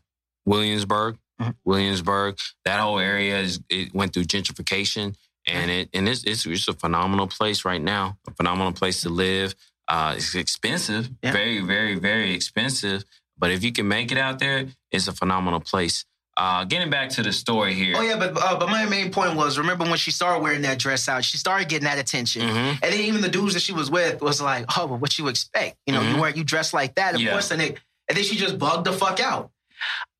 Williamsburg. 0.44 1.18
Mhm. 1.40 1.54
Williamsburg. 1.64 2.38
That 2.64 2.80
whole 2.80 2.98
area 2.98 3.38
is 3.40 3.60
it 3.68 3.94
went 3.94 4.12
through 4.14 4.24
gentrification, 4.24 5.14
and 5.46 5.70
it 5.70 5.90
and 5.92 6.08
it's 6.08 6.24
it's, 6.24 6.46
it's 6.46 6.68
a 6.68 6.72
phenomenal 6.72 7.26
place 7.26 7.64
right 7.64 7.82
now. 7.82 8.16
A 8.26 8.30
phenomenal 8.32 8.72
place 8.72 9.02
to 9.02 9.10
live. 9.10 9.54
Uh, 9.88 10.14
it's 10.16 10.34
expensive, 10.34 11.10
Yeah. 11.22 11.32
very 11.32 11.60
very 11.60 11.96
very 11.98 12.32
expensive. 12.34 13.04
But 13.38 13.50
if 13.50 13.62
you 13.62 13.70
can 13.72 13.86
make 13.86 14.10
it 14.10 14.18
out 14.18 14.38
there, 14.38 14.68
it's 14.90 15.08
a 15.08 15.12
phenomenal 15.12 15.60
place. 15.60 16.06
Uh, 16.38 16.64
getting 16.64 16.90
back 16.90 17.08
to 17.08 17.22
the 17.22 17.32
story 17.32 17.72
here. 17.72 17.94
Oh 17.96 18.02
yeah, 18.02 18.18
but 18.18 18.36
uh, 18.36 18.58
but 18.58 18.68
my 18.68 18.84
main 18.84 19.10
point 19.10 19.36
was 19.36 19.56
remember 19.56 19.84
when 19.84 19.96
she 19.96 20.10
started 20.10 20.42
wearing 20.42 20.60
that 20.62 20.78
dress 20.78 21.08
out, 21.08 21.24
she 21.24 21.38
started 21.38 21.68
getting 21.68 21.84
that 21.86 21.98
attention. 21.98 22.42
Mhm. 22.42 22.78
And 22.82 22.92
then 22.92 23.00
even 23.00 23.22
the 23.22 23.28
dudes 23.30 23.54
that 23.54 23.60
she 23.60 23.72
was 23.72 23.90
with 23.90 24.20
was 24.20 24.40
like, 24.42 24.66
oh, 24.76 24.86
well, 24.86 24.98
what 24.98 25.18
you 25.18 25.28
expect? 25.28 25.76
You 25.86 25.94
know, 25.94 26.02
you 26.02 26.14
Mhm. 26.16 26.20
wear 26.20 26.30
you 26.36 26.44
dress 26.44 26.74
like 26.74 26.94
that, 26.96 27.14
of 27.14 27.22
Yeah. 27.22 27.30
course. 27.32 27.50
And, 27.50 27.62
it, 27.62 27.78
and 28.08 28.18
then 28.18 28.22
she 28.24 28.36
just 28.36 28.58
bugged 28.58 28.84
the 28.86 28.92
fuck 28.92 29.18
out. 29.18 29.50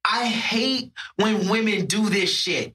I 0.04 0.24
hate 0.26 0.92
when 1.16 1.48
women 1.48 1.84
do 1.86 2.08
this 2.08 2.30
shit. 2.34 2.74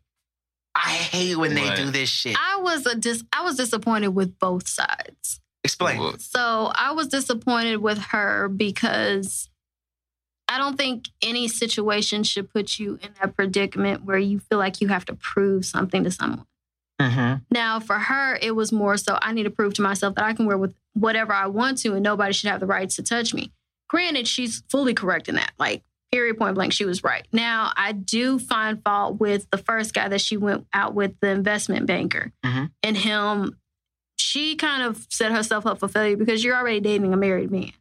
I 0.75 0.91
hate 0.91 1.35
when 1.35 1.55
they 1.55 1.63
What? 1.65 1.77
do 1.77 1.89
this 1.89 2.09
shit. 2.09 2.35
I 2.39 2.57
was 2.57 2.85
a 2.85 2.95
dis- 2.95 3.23
I 3.33 3.41
was 3.41 3.55
disappointed 3.57 4.09
with 4.09 4.37
both 4.37 4.67
sides. 4.67 5.39
Explain. 5.63 5.99
Well, 5.99 6.15
So 6.19 6.71
I 6.75 6.91
was 6.91 7.07
disappointed 7.07 7.77
with 7.77 7.97
her 7.97 8.49
because 8.49 9.47
I 10.51 10.57
don't 10.57 10.77
think 10.77 11.07
any 11.21 11.47
situation 11.47 12.23
should 12.23 12.51
put 12.51 12.77
you 12.77 12.99
in 13.01 13.09
that 13.21 13.35
predicament 13.35 14.03
where 14.03 14.17
you 14.17 14.39
feel 14.39 14.57
like 14.57 14.81
you 14.81 14.89
have 14.89 15.05
to 15.05 15.13
prove 15.13 15.65
something 15.65 16.03
to 16.03 16.11
someone. 16.11 16.45
Mm-hmm. 17.01 17.43
Now, 17.49 17.79
for 17.79 17.97
her, 17.97 18.37
it 18.41 18.55
was 18.55 18.71
more 18.71 18.97
so 18.97 19.17
I 19.21 19.31
need 19.33 19.43
to 19.43 19.49
prove 19.49 19.73
to 19.75 19.81
myself 19.81 20.15
that 20.15 20.23
I 20.25 20.33
can 20.33 20.45
wear 20.45 20.57
with 20.57 20.75
whatever 20.93 21.33
I 21.33 21.47
want 21.47 21.77
to, 21.79 21.93
and 21.93 22.03
nobody 22.03 22.33
should 22.33 22.49
have 22.49 22.59
the 22.59 22.65
rights 22.65 22.97
to 22.97 23.03
touch 23.03 23.33
me. 23.33 23.51
Granted, 23.89 24.27
she's 24.27 24.61
fully 24.69 24.93
correct 24.93 25.29
in 25.29 25.35
that. 25.35 25.51
Like, 25.57 25.83
period, 26.11 26.37
point 26.37 26.55
blank, 26.55 26.73
she 26.73 26.85
was 26.85 27.03
right. 27.03 27.25
Now, 27.31 27.71
I 27.75 27.93
do 27.93 28.37
find 28.37 28.83
fault 28.83 29.19
with 29.19 29.49
the 29.49 29.57
first 29.57 29.93
guy 29.93 30.09
that 30.09 30.21
she 30.21 30.37
went 30.37 30.67
out 30.73 30.93
with, 30.93 31.19
the 31.21 31.29
investment 31.29 31.85
banker, 31.87 32.31
Mhm. 32.45 32.71
and 32.83 32.97
him. 32.97 33.57
She 34.17 34.55
kind 34.55 34.83
of 34.83 35.07
set 35.09 35.31
herself 35.31 35.65
up 35.65 35.79
for 35.79 35.87
failure 35.87 36.15
because 36.17 36.43
you're 36.43 36.55
already 36.55 36.79
dating 36.79 37.13
a 37.13 37.17
married 37.17 37.51
man. 37.51 37.71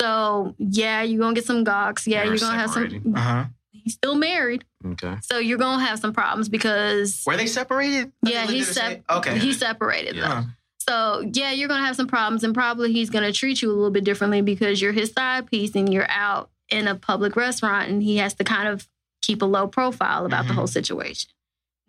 So, 0.00 0.54
yeah, 0.58 1.02
you're 1.02 1.18
gonna 1.20 1.34
get 1.34 1.44
some 1.44 1.64
gawks. 1.64 2.06
Yeah, 2.06 2.24
you're 2.24 2.38
gonna 2.38 2.58
have 2.58 2.70
some. 2.70 3.12
Uh-huh. 3.16 3.44
He's 3.72 3.94
still 3.94 4.14
married, 4.16 4.64
Okay. 4.84 5.16
so 5.22 5.38
you're 5.38 5.58
gonna 5.58 5.84
have 5.84 5.98
some 5.98 6.12
problems 6.12 6.48
because 6.48 7.22
Were 7.26 7.36
they 7.36 7.46
separated? 7.46 8.12
yeah, 8.22 8.46
he's 8.46 8.68
sep- 8.70 9.02
Okay. 9.10 9.38
He's 9.38 9.58
separated 9.58 10.16
Yeah. 10.16 10.22
though. 10.28 10.34
Uh-huh. 10.34 10.42
So 10.88 11.30
yeah, 11.34 11.52
you're 11.52 11.68
gonna 11.68 11.84
have 11.86 11.96
some 11.96 12.06
problems, 12.06 12.44
and 12.44 12.54
probably 12.54 12.92
he's 12.92 13.10
gonna 13.10 13.32
treat 13.32 13.60
you 13.62 13.70
a 13.70 13.74
little 13.74 13.90
bit 13.90 14.04
differently 14.04 14.40
because 14.40 14.80
you're 14.80 14.92
his 14.92 15.12
side 15.12 15.46
piece 15.50 15.74
and 15.74 15.92
you're 15.92 16.08
out 16.10 16.50
in 16.70 16.86
a 16.88 16.94
public 16.94 17.34
restaurant, 17.36 17.88
and 17.90 18.02
he 18.02 18.18
has 18.18 18.34
to 18.34 18.44
kind 18.44 18.68
of 18.68 18.86
keep 19.22 19.42
a 19.42 19.46
low 19.46 19.66
profile 19.66 20.24
about 20.26 20.46
the 20.46 20.52
Mhm. 20.52 20.56
whole 20.56 20.66
situation. 20.66 21.30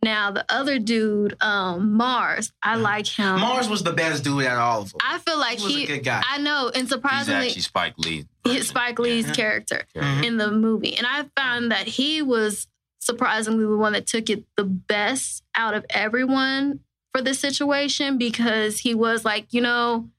Now 0.04 0.32
the 0.32 0.46
other 0.50 0.80
dude, 0.80 1.36
um, 1.42 1.94
Mars, 1.94 2.54
I 2.64 2.76
like 2.76 3.06
him. 3.08 3.40
Mars 3.40 3.68
was 3.68 3.84
the 3.84 3.92
best 3.92 4.24
dude 4.24 4.46
out 4.46 4.54
of 4.54 4.60
all 4.60 4.82
of 4.84 4.92
them. 4.92 5.00
I 5.04 5.18
feel 5.20 5.38
like 5.38 5.60
He 5.60 5.66
was 5.66 5.76
a 5.84 5.88
good 5.88 6.04
guy. 6.06 6.24
I 6.26 6.38
know, 6.38 6.72
and 6.74 6.88
surprisingly, 6.88 7.50
He's 7.50 7.66
surprisingly, 7.66 8.20
actually 8.20 8.24
Spike 8.24 8.26
Lee. 8.46 8.54
his 8.56 8.68
Spike 8.70 9.00
Lee's 9.00 9.28
Yeah. 9.28 9.34
character 9.34 9.86
Mhm. 9.96 10.24
in 10.26 10.38
the 10.38 10.52
movie, 10.52 10.96
and 10.96 11.06
I 11.06 11.26
found 11.36 11.72
that 11.72 11.88
he 11.88 12.22
was 12.22 12.68
surprisingly 13.02 13.66
the 13.66 13.78
one 13.78 13.94
that 13.94 14.08
took 14.08 14.30
it 14.30 14.44
the 14.56 14.64
best 14.64 15.44
out 15.56 15.74
of 15.74 15.86
everyone 15.90 16.80
for 17.14 17.22
this 17.22 17.40
situation 17.40 18.18
because 18.18 18.80
he 18.80 18.94
was 18.94 19.26
like, 19.26 19.48
you 19.54 19.62
know, 19.62 20.10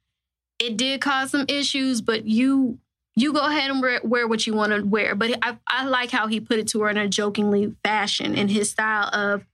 it 0.59 0.77
did 0.77 1.01
cause 1.01 1.31
some 1.31 1.47
issues, 1.49 2.01
but 2.03 2.27
you 2.27 2.79
you 3.17 3.33
go 3.33 3.41
ahead 3.41 3.71
and 3.71 3.83
wear, 3.83 4.01
wear 4.05 4.27
what 4.27 4.47
you 4.47 4.55
want 4.55 4.73
to 4.73 4.83
wear. 4.83 5.15
But 5.15 5.37
I, 5.43 5.59
I 5.67 5.85
like 5.85 6.11
how 6.11 6.27
he 6.29 6.41
put 6.41 6.59
it 6.59 6.69
to 6.69 6.81
her 6.83 6.89
in 6.91 6.97
a 6.97 7.09
jokingly 7.09 7.75
fashion 7.85 8.35
in 8.35 8.49
his 8.49 8.71
style 8.71 9.11
of, 9.13 9.45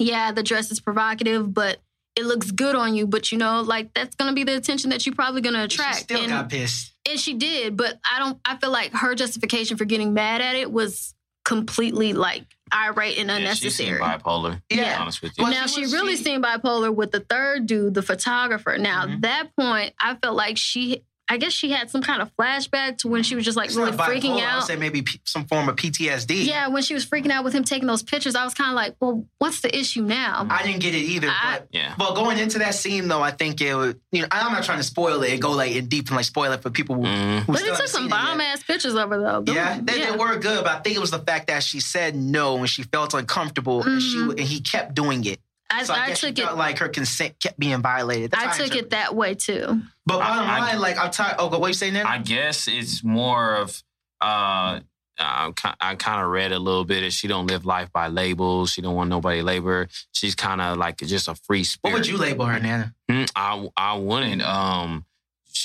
yeah, 0.00 0.32
the 0.32 0.42
dress 0.42 0.70
is 0.72 0.80
provocative, 0.80 1.52
but 1.54 1.78
it 2.16 2.24
looks 2.26 2.50
good 2.50 2.74
on 2.74 2.94
you. 2.94 3.06
But 3.06 3.30
you 3.30 3.38
know, 3.38 3.60
like 3.60 3.94
that's 3.94 4.16
gonna 4.16 4.32
be 4.32 4.42
the 4.44 4.56
attention 4.56 4.90
that 4.90 5.06
you're 5.06 5.14
probably 5.14 5.40
gonna 5.42 5.62
attract. 5.64 5.98
She 5.98 6.02
still 6.04 6.20
And- 6.20 6.28
got 6.30 6.48
pissed. 6.48 6.92
and 7.08 7.18
she 7.20 7.34
did, 7.34 7.76
but 7.76 8.00
I 8.10 8.18
don't. 8.18 8.38
I 8.44 8.56
feel 8.56 8.70
like 8.72 8.92
her 8.94 9.14
justification 9.14 9.76
for 9.76 9.84
getting 9.84 10.12
mad 10.14 10.40
at 10.40 10.56
it 10.56 10.72
was 10.72 11.14
completely 11.44 12.12
like 12.12 12.44
irate 12.72 13.18
and 13.18 13.28
Yeah, 13.28 13.54
she 13.54 13.70
seemed 13.70 13.90
unnecessary. 13.90 14.00
bipolar. 14.00 14.52
To 14.54 14.62
be 14.68 14.76
Yeah. 14.76 15.00
honest 15.00 15.22
with 15.22 15.32
you. 15.36 15.44
Well, 15.44 15.52
now 15.52 15.66
she 15.66 15.86
she, 15.86 15.92
really 15.92 16.16
she- 16.16 16.22
seemed 16.24 16.44
bipolar 16.44 16.94
with 16.94 17.10
the 17.12 17.20
third 17.20 17.66
dude, 17.66 17.94
the 17.94 18.02
photographer. 18.02 18.76
Now 18.78 19.06
Mhm. 19.06 19.22
that 19.22 19.56
point, 19.56 19.94
I 20.00 20.14
felt 20.16 20.36
like 20.36 20.56
she. 20.58 21.02
I 21.30 21.36
guess 21.36 21.52
she 21.52 21.70
had 21.70 21.88
some 21.90 22.02
kind 22.02 22.20
of 22.20 22.30
flashback 22.36 22.98
to 22.98 23.08
when 23.08 23.22
she 23.22 23.36
was 23.36 23.44
just 23.44 23.56
like 23.56 23.66
It's 23.68 23.76
really 23.76 23.92
not 23.92 24.00
freaking 24.08 24.22
bipolar. 24.22 24.30
I 24.32 24.34
would 24.34 24.42
out. 24.62 24.66
say 24.66 24.74
maybe 24.76 25.02
P- 25.02 25.20
some 25.24 25.44
form 25.46 25.68
of 25.68 25.76
PTSD. 25.76 26.44
Yeah, 26.44 26.66
when 26.68 26.82
she 26.82 26.92
was 26.92 27.06
freaking 27.06 27.30
out 27.30 27.44
with 27.44 27.54
him 27.54 27.62
taking 27.64 27.86
those 27.86 28.02
pictures, 28.02 28.34
I 28.34 28.44
was 28.44 28.52
kind 28.52 28.68
of 28.70 28.74
like, 28.74 28.96
"Well, 29.00 29.26
what's 29.38 29.60
the 29.60 29.74
issue 29.78 30.02
now?" 30.02 30.46
I 30.50 30.64
didn't 30.64 30.80
get 30.80 30.92
it 30.94 30.98
either. 30.98 31.28
I- 31.30 31.58
but 31.60 31.68
yeah. 31.70 31.94
Well, 31.98 32.14
going 32.14 32.38
into 32.38 32.58
that 32.58 32.74
scene 32.74 33.06
though, 33.08 33.22
I 33.22 33.30
think 33.30 33.60
it 33.60 33.74
would. 33.74 34.00
You 34.12 34.22
know, 34.22 34.28
I'm 34.32 34.52
not 34.52 34.64
trying 34.64 34.78
to 34.78 34.84
spoil 34.84 35.22
it 35.22 35.30
and 35.32 35.40
go 35.40 35.52
like 35.52 35.72
in 35.72 35.86
deep 35.86 36.08
and 36.08 36.16
like 36.16 36.24
spoil 36.26 36.50
it 36.52 36.60
for 36.62 36.70
people 36.70 36.96
who. 36.96 37.02
Mhm. 37.02 37.40
who 37.44 37.52
but 37.52 37.60
still 37.60 37.74
it 37.74 37.76
took 37.78 37.86
some 37.86 38.02
seen 38.02 38.10
it 38.12 38.14
yet. 38.16 38.22
bomb 38.24 38.40
ass 38.40 38.62
pictures 38.64 38.94
of 38.96 39.08
her 39.10 39.20
though. 39.20 39.40
Them- 39.42 39.54
Yeah, 39.54 39.78
they, 39.80 40.00
they 40.04 40.10
were 40.10 40.36
good, 40.36 40.64
but 40.64 40.72
I 40.76 40.80
think 40.80 40.96
it 40.96 41.00
was 41.00 41.12
the 41.12 41.20
fact 41.20 41.46
that 41.46 41.62
she 41.62 41.78
said 41.78 42.16
no 42.16 42.56
and 42.58 42.68
she 42.68 42.82
felt 42.82 43.14
uncomfortable, 43.14 43.82
and 43.84 44.02
she 44.02 44.16
Mhm. 44.16 44.30
and 44.30 44.40
he 44.40 44.60
kept 44.60 44.94
doing 44.94 45.24
it. 45.26 45.38
I, 45.70 45.84
So 45.84 45.94
I, 45.94 45.98
I 46.04 46.08
guess 46.08 46.20
took 46.20 46.36
she 46.36 46.42
it. 46.42 46.54
like 46.56 46.78
her 46.78 46.88
consent 46.88 47.38
kept 47.40 47.58
being 47.58 47.80
violated. 47.80 48.30
That's 48.32 48.58
I 48.58 48.64
took 48.64 48.72
interpret 48.74 48.84
it 48.86 48.90
that 48.90 49.14
way 49.14 49.34
too. 49.34 49.80
But 50.06 50.18
bottom 50.18 50.48
I- 50.48 50.56
I- 50.56 50.60
line, 50.60 50.80
like 50.80 50.98
I'm 50.98 51.10
tired. 51.10 51.36
Oh, 51.38 51.48
what 51.48 51.68
you 51.68 51.74
saying 51.74 51.94
then? 51.94 52.06
I 52.06 52.18
guess 52.18 52.66
it's 52.68 53.04
more 53.04 53.54
of 53.56 53.82
uh 54.20 54.80
I 55.22 55.52
I 55.80 55.94
kind 55.96 56.22
of 56.24 56.30
read 56.30 56.50
a 56.52 56.58
little 56.58 56.84
bit. 56.84 57.02
That 57.02 57.12
she 57.12 57.28
don't 57.28 57.46
live 57.46 57.64
life 57.66 57.92
by 57.92 58.08
labels. 58.08 58.70
She 58.72 58.80
don't 58.82 58.94
want 58.94 59.10
nobody 59.10 59.40
to 59.40 59.44
label 59.44 59.68
her. 59.68 59.88
She's 60.12 60.34
kind 60.34 60.60
of 60.62 60.78
like 60.78 60.96
just 60.98 61.28
a 61.28 61.34
free 61.34 61.62
spirit. 61.64 61.92
what 61.92 61.98
would 62.00 62.06
you 62.06 62.16
label 62.16 62.46
her, 62.46 62.58
Nana? 62.58 62.94
Hmm, 63.10 63.24
I 63.36 63.68
I 63.76 63.94
wouldn't. 63.98 64.40
Um, 64.42 65.04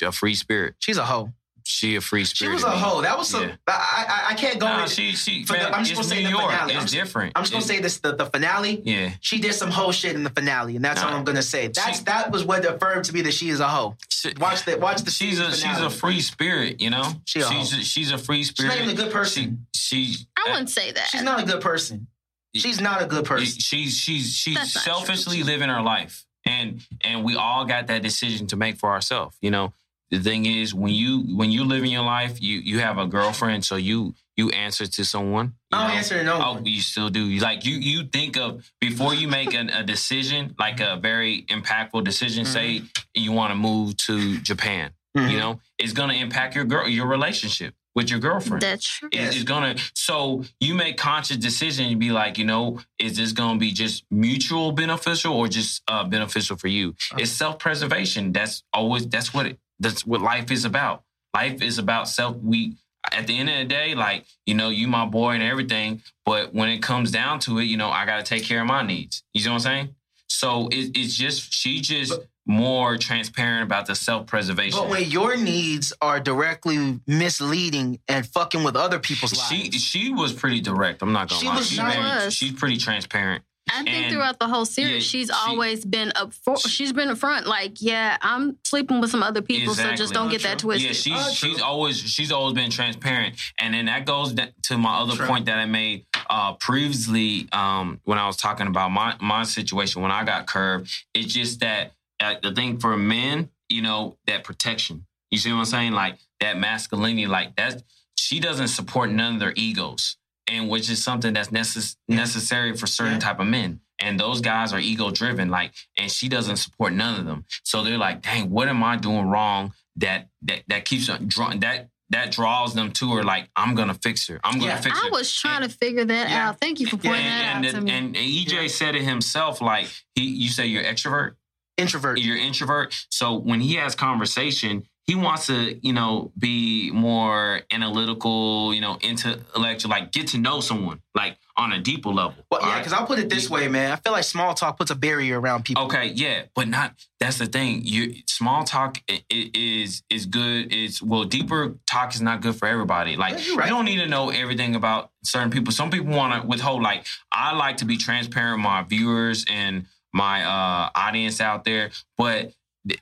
a 0.05 0.11
free 0.11 0.35
spirit. 0.35 0.75
She's 0.79 0.97
a 0.97 1.05
hoe. 1.05 1.31
She 1.67 1.95
a 1.95 2.01
free 2.01 2.25
spirit. 2.25 2.51
She 2.51 2.53
was 2.53 2.63
a 2.63 2.69
me. 2.69 2.77
hoe. 2.77 3.01
That 3.01 3.17
was 3.17 3.27
some. 3.27 3.41
Yeah. 3.49 3.55
I, 3.67 4.05
I 4.29 4.31
I 4.31 4.33
can't 4.35 4.59
go. 4.59 4.67
Nah, 4.67 4.83
in- 4.83 4.87
she 4.87 5.13
she. 5.13 5.45
for 5.45 5.53
the- 5.53 5.75
I'm 5.75 5.83
just 5.83 5.99
it's 5.99 5.99
gonna 5.99 6.09
say 6.09 6.17
New 6.23 6.23
the 6.25 6.29
York. 6.37 6.51
finale. 6.51 6.73
I'm 6.75 6.83
It's 6.83 6.91
just- 6.91 6.93
different. 6.93 7.31
I'm 7.35 7.41
just 7.43 7.53
gonna 7.53 7.65
It- 7.65 7.67
say 7.67 7.79
this: 7.79 7.97
the, 7.99 8.15
the 8.15 8.27
finale. 8.27 8.81
Yeah. 8.85 9.13
She 9.21 9.39
did 9.39 9.53
some 9.53 9.71
hoe 9.71 9.91
shit 9.91 10.13
in 10.15 10.23
the 10.23 10.29
finale, 10.29 10.75
and 10.75 10.85
that's 10.85 11.01
Nah. 11.01 11.07
all 11.09 11.15
I'm 11.15 11.23
gonna 11.23 11.41
say. 11.41 11.67
That's 11.69 11.97
She- 11.97 12.03
that 12.03 12.29
was 12.29 12.43
what 12.43 12.63
affirmed 12.65 13.05
to 13.05 13.13
me 13.13 13.21
that 13.23 13.33
she 13.33 13.49
is 13.49 13.59
a 13.59 13.67
hoe. 13.67 13.97
She- 14.11 14.33
Watch 14.39 14.63
the 14.65 14.77
watch 14.77 15.01
the 15.01 15.09
She's 15.09 15.39
a 15.39 15.51
season 15.51 15.69
she's 15.71 15.79
a 15.81 15.89
free 15.89 16.21
spirit, 16.21 16.79
you 16.79 16.91
know. 16.91 17.13
She 17.25 17.39
a 17.39 17.47
she's 17.47 17.73
a, 17.73 17.83
she's 17.83 18.11
a 18.11 18.17
free 18.19 18.37
She's 18.43 18.49
spirit. 18.49 18.69
not 18.69 18.77
even 18.77 18.89
a 18.91 18.93
good 18.93 19.11
person. 19.11 19.65
She, 19.75 20.13
she 20.13 20.27
I 20.37 20.49
uh, 20.49 20.51
wouldn't 20.51 20.69
say 20.69 20.91
that. 20.91 21.07
She's 21.09 21.23
not 21.23 21.41
a 21.41 21.45
good 21.45 21.61
person. 21.61 22.07
She's 22.55 22.79
not 22.79 23.01
a 23.01 23.05
good 23.07 23.25
person. 23.25 23.59
She's 23.59 23.97
she's 23.97 24.33
she's 24.35 24.55
That's 24.55 24.83
selfishly 24.83 25.41
living 25.43 25.69
her 25.69 25.81
life, 25.81 26.25
and 26.45 26.79
and 27.01 27.23
we 27.23 27.35
all 27.35 27.65
got 27.65 27.87
that 27.87 28.03
decision 28.03 28.45
to 28.47 28.55
make 28.55 28.77
for 28.77 28.91
ourselves. 28.91 29.35
You 29.41 29.49
know, 29.51 29.73
the 30.11 30.19
thing 30.19 30.45
is 30.45 30.73
when 30.73 30.93
you 30.93 31.19
when 31.35 31.51
you 31.51 31.63
live 31.63 31.83
in 31.83 31.89
your 31.91 32.03
life, 32.03 32.41
you 32.41 32.59
you 32.59 32.79
have 32.79 32.97
a 32.97 33.05
girlfriend, 33.07 33.65
so 33.65 33.75
you 33.75 34.13
you 34.37 34.49
answer 34.49 34.85
to 34.85 35.05
someone. 35.05 35.53
you 35.71 35.77
I 35.77 35.81
don't 35.81 35.87
know? 35.91 35.93
answer 35.97 36.17
to 36.19 36.23
no 36.23 36.35
Oh, 36.43 36.53
one. 36.55 36.65
you 36.65 36.81
still 36.81 37.09
do. 37.09 37.25
You 37.25 37.39
Like 37.39 37.65
you, 37.65 37.75
you 37.77 38.03
think 38.05 38.37
of 38.37 38.69
before 38.81 39.13
you 39.13 39.27
make 39.29 39.53
an, 39.53 39.69
a 39.69 39.81
decision, 39.83 40.53
like 40.59 40.81
a 40.81 40.97
very 40.97 41.43
impactful 41.43 42.03
decision. 42.03 42.43
Say 42.45 42.81
you 43.13 43.31
want 43.31 43.51
to 43.51 43.55
move 43.55 43.95
to 44.07 44.37
Japan. 44.41 44.91
Mhm. 45.17 45.31
You 45.31 45.37
know, 45.37 45.61
it's 45.77 45.93
going 45.93 46.09
to 46.09 46.15
impact 46.15 46.53
your 46.55 46.65
girl, 46.65 46.85
your 46.89 47.07
relationship 47.07 47.73
with 47.95 48.09
your 48.09 48.19
girlfriend. 48.19 48.61
That's 48.61 48.85
true. 48.85 49.07
It- 49.13 49.33
It's 49.33 49.43
gonna. 49.43 49.75
So 49.93 50.43
you 50.59 50.75
make 50.75 50.97
conscious 50.97 51.37
decision 51.37 51.85
and 51.85 51.97
be 51.99 52.11
like, 52.11 52.37
you 52.37 52.43
know, 52.45 52.81
is 52.99 53.15
this 53.15 53.31
gonna 53.31 53.57
be 53.57 53.71
just 53.71 54.03
mutual 54.11 54.73
beneficial 54.73 55.33
or 55.33 55.47
just 55.47 55.81
uh, 55.87 56.03
beneficial 56.03 56.57
for 56.57 56.67
you? 56.67 56.89
Uh-huh. 56.89 57.19
It's 57.21 57.31
self 57.31 57.57
preservation. 57.59 58.33
That's 58.33 58.63
always. 58.73 59.07
That's 59.07 59.33
what 59.33 59.45
it. 59.45 59.57
That's 59.79 60.05
what 60.05 60.21
life 60.21 60.51
is 60.51 60.65
about. 60.65 61.03
Life 61.33 61.61
is 61.61 61.77
about 61.77 62.07
self. 62.07 62.37
We 62.37 62.75
at 63.11 63.27
the 63.27 63.37
end 63.37 63.49
of 63.49 63.57
the 63.57 63.65
day, 63.65 63.93
like 63.95 64.25
you 64.45 64.53
know, 64.55 64.69
you 64.69 64.87
my 64.87 65.05
boy 65.05 65.31
and 65.31 65.43
everything. 65.43 66.01
But 66.25 66.53
when 66.53 66.69
it 66.69 66.81
comes 66.81 67.11
down 67.11 67.39
to 67.41 67.59
it, 67.59 67.63
you 67.65 67.77
know, 67.77 67.89
I 67.89 68.05
gotta 68.05 68.23
take 68.23 68.43
care 68.43 68.61
of 68.61 68.67
my 68.67 68.81
needs. 68.83 69.23
You 69.33 69.43
know 69.45 69.51
what 69.51 69.55
I'm 69.57 69.59
saying? 69.61 69.95
So 70.27 70.67
it, 70.69 70.97
it's 70.97 71.15
just 71.15 71.53
she 71.53 71.81
just 71.81 72.11
But- 72.11 72.27
more 72.47 72.95
transparent 72.97 73.63
about 73.63 73.87
the 73.87 73.95
self 73.95 74.27
preservation. 74.27 74.79
But 74.79 74.89
when 74.89 75.09
your 75.09 75.35
needs 75.35 75.91
are 76.01 76.19
directly 76.19 76.99
misleading 77.07 77.99
and 78.07 78.25
fucking 78.27 78.63
with 78.63 78.75
other 78.75 78.99
people's 78.99 79.31
She 79.49 79.63
lives, 79.63 79.81
she 79.83 80.11
was 80.11 80.31
pretty 80.33 80.61
direct. 80.61 81.01
I'm 81.01 81.11
not 81.11 81.27
gonna 81.29 81.41
She 81.41 81.47
lie. 81.47 81.55
was 81.57 81.67
she's, 81.67 81.77
not- 81.79 81.97
was. 82.25 82.33
she's 82.33 82.51
pretty 82.53 82.77
transparent. 82.77 83.43
I 83.71 83.83
think 83.83 83.89
And- 83.89 84.13
throughout 84.13 84.39
the 84.39 84.47
whole 84.47 84.65
series, 84.65 84.91
yeah, 84.93 84.99
she's 85.19 85.27
she- 85.27 85.33
always 85.33 85.83
been 85.85 86.11
up 86.15 86.33
for. 86.33 86.57
She's 86.59 86.93
been 86.93 87.09
up 87.09 87.17
front, 87.17 87.47
like, 87.47 87.81
yeah, 87.81 88.17
I'm 88.21 88.57
sleeping 88.63 89.01
with 89.01 89.09
some 89.09 89.23
other 89.23 89.41
people, 89.41 89.73
so 89.73 89.93
just 89.95 90.13
don't 90.13 90.27
Oh, 90.27 90.31
get 90.31 90.43
that 90.43 90.59
twisted. 90.59 90.89
Yeah, 90.89 90.93
she's 90.93 91.27
Oh, 91.27 91.31
she's 91.33 91.61
always 91.61 91.97
she's 91.99 92.31
always 92.31 92.53
been 92.53 92.69
transparent, 92.69 93.35
and 93.59 93.73
then 93.73 93.85
that 93.85 94.05
goes 94.05 94.35
to 94.63 94.77
my 94.77 94.97
other 94.97 95.15
True. 95.15 95.25
point 95.27 95.45
that 95.45 95.57
I 95.57 95.65
made 95.65 96.05
uh, 96.29 96.53
previously 96.53 97.47
um, 97.51 97.99
when 98.03 98.17
I 98.19 98.27
was 98.27 98.37
talking 98.37 98.67
about 98.67 98.91
my 98.91 99.15
my 99.19 99.43
situation 99.43 100.01
when 100.01 100.11
I 100.11 100.23
got 100.23 100.45
curved. 100.47 100.91
It's 101.13 101.33
just 101.33 101.59
that 101.61 101.93
uh, 102.19 102.35
the 102.41 102.51
thing 102.53 102.79
for 102.79 102.95
men, 102.97 103.49
you 103.69 103.81
know, 103.81 104.17
that 104.27 104.43
protection. 104.43 105.05
You 105.31 105.37
see 105.39 105.51
what 105.51 105.59
I'm 105.59 105.65
saying? 105.65 105.91
Like 105.93 106.19
that 106.39 106.57
masculinity, 106.57 107.25
like 107.27 107.55
that. 107.55 107.81
She 108.17 108.39
doesn't 108.39 108.69
support 108.69 109.09
none 109.11 109.33
of 109.35 109.39
their 109.39 109.53
egos, 109.55 110.15
and 110.47 110.69
which 110.69 110.89
is 110.89 111.03
something 111.03 111.33
that's 111.33 111.49
necess- 111.49 111.95
necessary 112.07 112.75
for 112.75 112.87
certain 112.87 113.13
Yeah. 113.13 113.19
type 113.19 113.39
of 113.39 113.47
men. 113.47 113.79
And 113.99 114.19
those 114.19 114.41
guys 114.41 114.73
are 114.73 114.79
ego 114.79 115.09
driven, 115.11 115.49
like, 115.49 115.73
and 115.97 116.11
she 116.11 116.27
doesn't 116.27 116.57
support 116.57 116.93
none 116.93 117.19
of 117.19 117.25
them. 117.25 117.45
So 117.63 117.81
they're 117.83 117.97
like, 117.97 118.21
"Dang, 118.21 118.49
what 118.49 118.67
am 118.67 118.83
I 118.83 118.97
doing 118.97 119.27
wrong 119.27 119.73
that 119.97 120.29
that 120.43 120.63
that 120.67 120.85
keeps 120.85 121.07
them 121.07 121.27
draw 121.27 121.53
that 121.55 121.89
that 122.09 122.31
draws 122.31 122.73
them 122.75 122.91
to 122.91 123.13
her? 123.15 123.23
Like, 123.23 123.49
I'm 123.55 123.73
gonna 123.73 123.93
fix 123.95 124.27
her. 124.27 124.39
I'm 124.43 124.59
gonna 124.59 124.73
Yeah. 124.73 124.81
fix 124.81 124.99
her." 124.99 125.05
I 125.07 125.09
was 125.09 125.33
trying 125.33 125.61
to 125.61 125.69
figure 125.69 126.03
that 126.05 126.29
Yeah. 126.29 126.49
out. 126.49 126.59
Thank 126.59 126.79
you 126.81 126.87
for 126.87 126.97
pointing 126.97 127.23
that 127.25 127.55
and, 127.55 127.65
out 127.65 127.71
to 127.71 127.77
and, 127.77 127.85
me. 127.85 127.91
and 127.91 128.15
EJ 128.17 128.63
Yeah. 128.63 128.67
said 128.67 128.95
it 128.95 129.03
himself. 129.03 129.61
Like 129.61 129.87
he, 130.13 130.23
you 130.25 130.49
say 130.49 130.67
you're 130.67 130.83
extrovert, 130.83 131.35
introvert. 131.77 132.19
you're 132.19 132.37
introvert. 132.37 132.93
So 133.09 133.33
when 133.33 133.61
he 133.61 133.75
has 133.75 133.95
conversation, 133.95 134.87
he 135.07 135.13
wants 135.13 135.47
to, 135.47 135.79
you 135.85 135.93
know, 135.93 136.31
be 136.37 136.89
more 136.91 137.61
analytical, 137.71 138.73
you 138.73 138.81
know, 138.81 138.97
intellectual, 139.01 139.91
like 139.91 140.11
get 140.11 140.27
to 140.29 140.39
know 140.39 140.61
someone, 140.61 140.99
like 141.13 141.37
on 141.57 141.71
a 141.71 141.79
deeper 141.79 142.09
level. 142.09 142.33
Well, 142.49 142.61
yeah, 142.61 142.79
because 142.79 142.91
I'll 142.91 143.05
put 143.05 143.19
it 143.19 143.29
this 143.29 143.49
way, 143.49 143.67
man. 143.67 143.91
I 143.91 143.97
feel 143.97 144.13
like 144.13 144.23
small 144.23 144.55
talk 144.55 144.77
puts 144.77 144.89
a 144.89 144.95
barrier 144.95 145.39
around 145.39 145.63
people. 145.63 145.83
Okay, 145.85 146.07
yeah, 146.07 146.43
but 146.55 146.67
not. 146.67 146.95
That's 147.19 147.37
the 147.37 147.45
thing. 147.45 147.81
You 147.83 148.15
small 148.27 148.63
talk 148.63 148.97
is 149.29 150.01
is 150.09 150.25
good. 150.25 150.73
It's 150.73 151.01
well, 151.01 151.23
deeper 151.23 151.75
talk 151.85 152.15
is 152.15 152.21
not 152.21 152.41
good 152.41 152.55
for 152.55 152.67
everybody. 152.67 153.15
Like 153.15 153.33
Yeah, 153.33 153.55
right. 153.57 153.69
you 153.69 153.75
don't 153.75 153.85
need 153.85 153.99
to 153.99 154.07
know 154.07 154.31
everything 154.31 154.75
about 154.75 155.11
certain 155.23 155.51
people. 155.51 155.71
Some 155.71 155.91
people 155.91 156.15
want 156.15 156.41
to 156.41 156.47
withhold. 156.47 156.81
Like 156.81 157.05
I 157.31 157.55
like 157.55 157.77
to 157.77 157.85
be 157.85 157.97
transparent 157.97 158.57
with 158.57 158.63
my 158.63 158.81
viewers 158.81 159.45
and 159.47 159.85
my 160.13 160.43
uh 160.43 160.89
audience 160.95 161.41
out 161.41 161.63
there, 161.63 161.91
but 162.17 162.53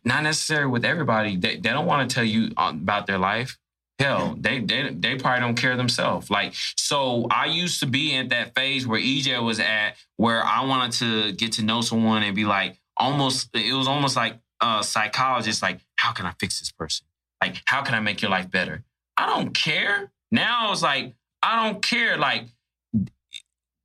not 0.04 0.24
necessarily 0.24 0.72
with 0.72 0.86
everybody. 0.86 1.38
They 1.38 1.56
they 1.56 1.70
don't 1.70 1.86
want 1.86 2.10
to 2.10 2.14
tell 2.14 2.24
you 2.24 2.52
uh, 2.58 2.72
about 2.74 3.08
their 3.08 3.18
life. 3.18 3.58
Hell, 4.00 4.36
they, 4.40 4.60
they 4.60 4.90
they 4.90 5.16
probably 5.16 5.42
don't 5.42 5.56
care 5.56 5.78
themselves. 5.78 6.30
Like, 6.30 6.54
so 6.76 7.28
I 7.30 7.46
used 7.46 7.80
to 7.82 7.86
be 7.86 8.16
at 8.16 8.30
that 8.30 8.56
phase 8.56 8.88
where 8.88 9.00
EJ 9.00 9.44
was 9.44 9.60
at, 9.60 9.96
where 10.18 10.44
I 10.44 10.66
wanted 10.66 10.94
to 11.00 11.32
get 11.34 11.54
to 11.54 11.64
know 11.64 11.82
someone 11.82 12.24
and 12.24 12.36
be 12.36 12.46
like, 12.46 12.80
almost, 12.98 13.50
it 13.54 13.74
was 13.74 13.88
almost 13.88 14.16
like 14.16 14.40
a 14.62 14.84
psychologist, 14.84 15.62
like, 15.62 15.80
how 15.96 16.12
can 16.12 16.26
I 16.26 16.34
fix 16.40 16.60
this 16.60 16.72
person? 16.72 17.06
Like, 17.42 17.62
how 17.66 17.82
can 17.82 17.94
I 17.94 18.00
make 18.00 18.22
your 18.22 18.32
life 18.32 18.50
better? 18.50 18.84
I 19.18 19.28
don't 19.28 19.54
care. 19.54 20.12
Now 20.32 20.72
it's 20.72 20.82
like, 20.82 21.14
I 21.42 21.64
don't 21.64 21.82
care. 21.84 22.18
Like, 22.18 22.46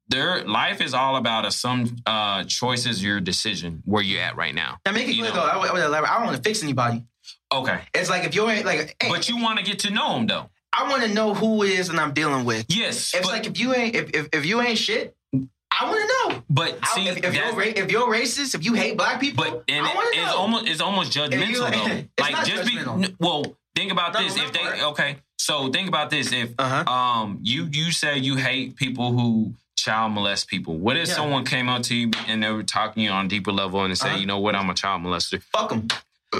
their 0.09 0.45
life 0.45 0.81
is 0.81 0.95
all 0.95 1.17
about 1.17 1.45
a 1.45 1.51
some 1.51 1.97
uh, 2.07 2.45
choices, 2.45 3.03
your 3.03 3.21
decision, 3.21 3.83
where 3.85 4.03
you're 4.03 4.21
at 4.23 4.37
right 4.37 4.55
now. 4.55 4.79
Now, 4.87 4.93
make 4.93 5.09
it 5.09 5.15
You 5.15 5.23
clear 5.25 5.33
though. 5.35 5.41
I, 5.41 5.67
I. 5.67 5.99
I 5.99 6.17
don't 6.19 6.25
want 6.27 6.37
to 6.37 6.43
fix 6.43 6.63
anybody. 6.63 7.05
Okay, 7.53 7.81
It's 7.95 8.11
like 8.11 8.25
if 8.25 8.35
you 8.35 8.49
ain't 8.49 8.67
like, 8.67 8.97
hey, 9.01 9.09
but 9.09 9.29
you 9.29 9.39
want 9.43 9.59
to 9.59 9.65
get 9.65 9.79
to 9.81 9.91
know 9.91 10.15
them 10.15 10.27
though. 10.27 10.51
I 10.73 10.89
want 10.91 11.03
to 11.03 11.09
know 11.09 11.33
who 11.35 11.63
it 11.63 11.71
is 11.71 11.89
and 11.89 11.99
I'm 11.99 12.13
dealing 12.13 12.45
with. 12.45 12.67
Yes, 12.69 13.15
It's 13.15 13.27
like 13.27 13.47
if 13.47 13.59
you 13.59 13.75
ain't 13.75 13.95
if, 13.97 14.11
if 14.15 14.29
if 14.35 14.45
you 14.47 14.61
ain't 14.61 14.77
shit, 14.79 15.17
I 15.33 15.85
want 15.89 16.01
to 16.01 16.35
know. 16.35 16.43
But 16.51 16.79
I- 16.83 16.87
see, 16.95 17.09
if, 17.09 17.25
if 17.25 17.35
you're 17.35 17.53
ra- 17.55 17.65
if 17.65 17.91
you're 17.91 18.11
racist, 18.11 18.55
if 18.55 18.65
you 18.65 18.75
hate 18.75 18.97
black 18.99 19.19
people, 19.21 19.45
But 19.45 19.65
and 19.69 19.85
I 19.87 19.91
it- 19.91 19.95
want 19.97 20.15
to 20.15 20.21
it's 20.21 20.31
know. 20.31 20.37
almost 20.39 20.69
it's 20.69 20.81
almost 20.81 21.13
judgmental 21.13 21.49
you- 21.49 21.59
though. 21.61 21.71
it's 22.19 22.21
like 22.21 22.33
not 22.33 22.47
just 22.47 22.69
judgmental. 22.71 23.01
be 23.09 23.15
well. 23.19 23.45
Think 23.75 23.93
about 23.93 24.13
No, 24.15 24.21
this. 24.23 24.37
If 24.37 24.53
they 24.53 24.59
part. 24.61 24.83
okay, 24.93 25.17
so 25.39 25.71
think 25.71 25.89
about 25.89 26.11
this. 26.11 26.33
If 26.33 26.51
Uh-huh. 26.59 26.91
um 26.93 27.39
you 27.43 27.69
you 27.73 27.93
say 27.93 28.19
you 28.19 28.37
hate 28.37 28.77
people 28.77 29.13
who 29.13 29.55
child 29.89 30.13
molest 30.13 30.49
people. 30.49 30.77
What 30.77 30.97
if 30.97 31.09
Yeah. 31.09 31.15
someone 31.15 31.45
came 31.45 31.69
up 31.69 31.83
to 31.85 31.95
you 31.95 32.11
and 32.27 32.43
they 32.43 32.51
were 32.51 32.63
talking 32.63 33.01
to 33.01 33.05
you 33.05 33.11
on 33.11 33.27
a 33.27 33.29
deeper 33.29 33.53
level 33.53 33.83
and 33.83 33.91
they 33.91 33.95
say, 33.95 34.09
Uh-huh. 34.11 34.19
you 34.19 34.27
know 34.27 34.39
what, 34.39 34.55
I'm 34.55 34.69
a 34.71 34.75
child 34.75 35.03
molester. 35.03 35.43
fuck 35.55 35.71
them. 35.71 35.89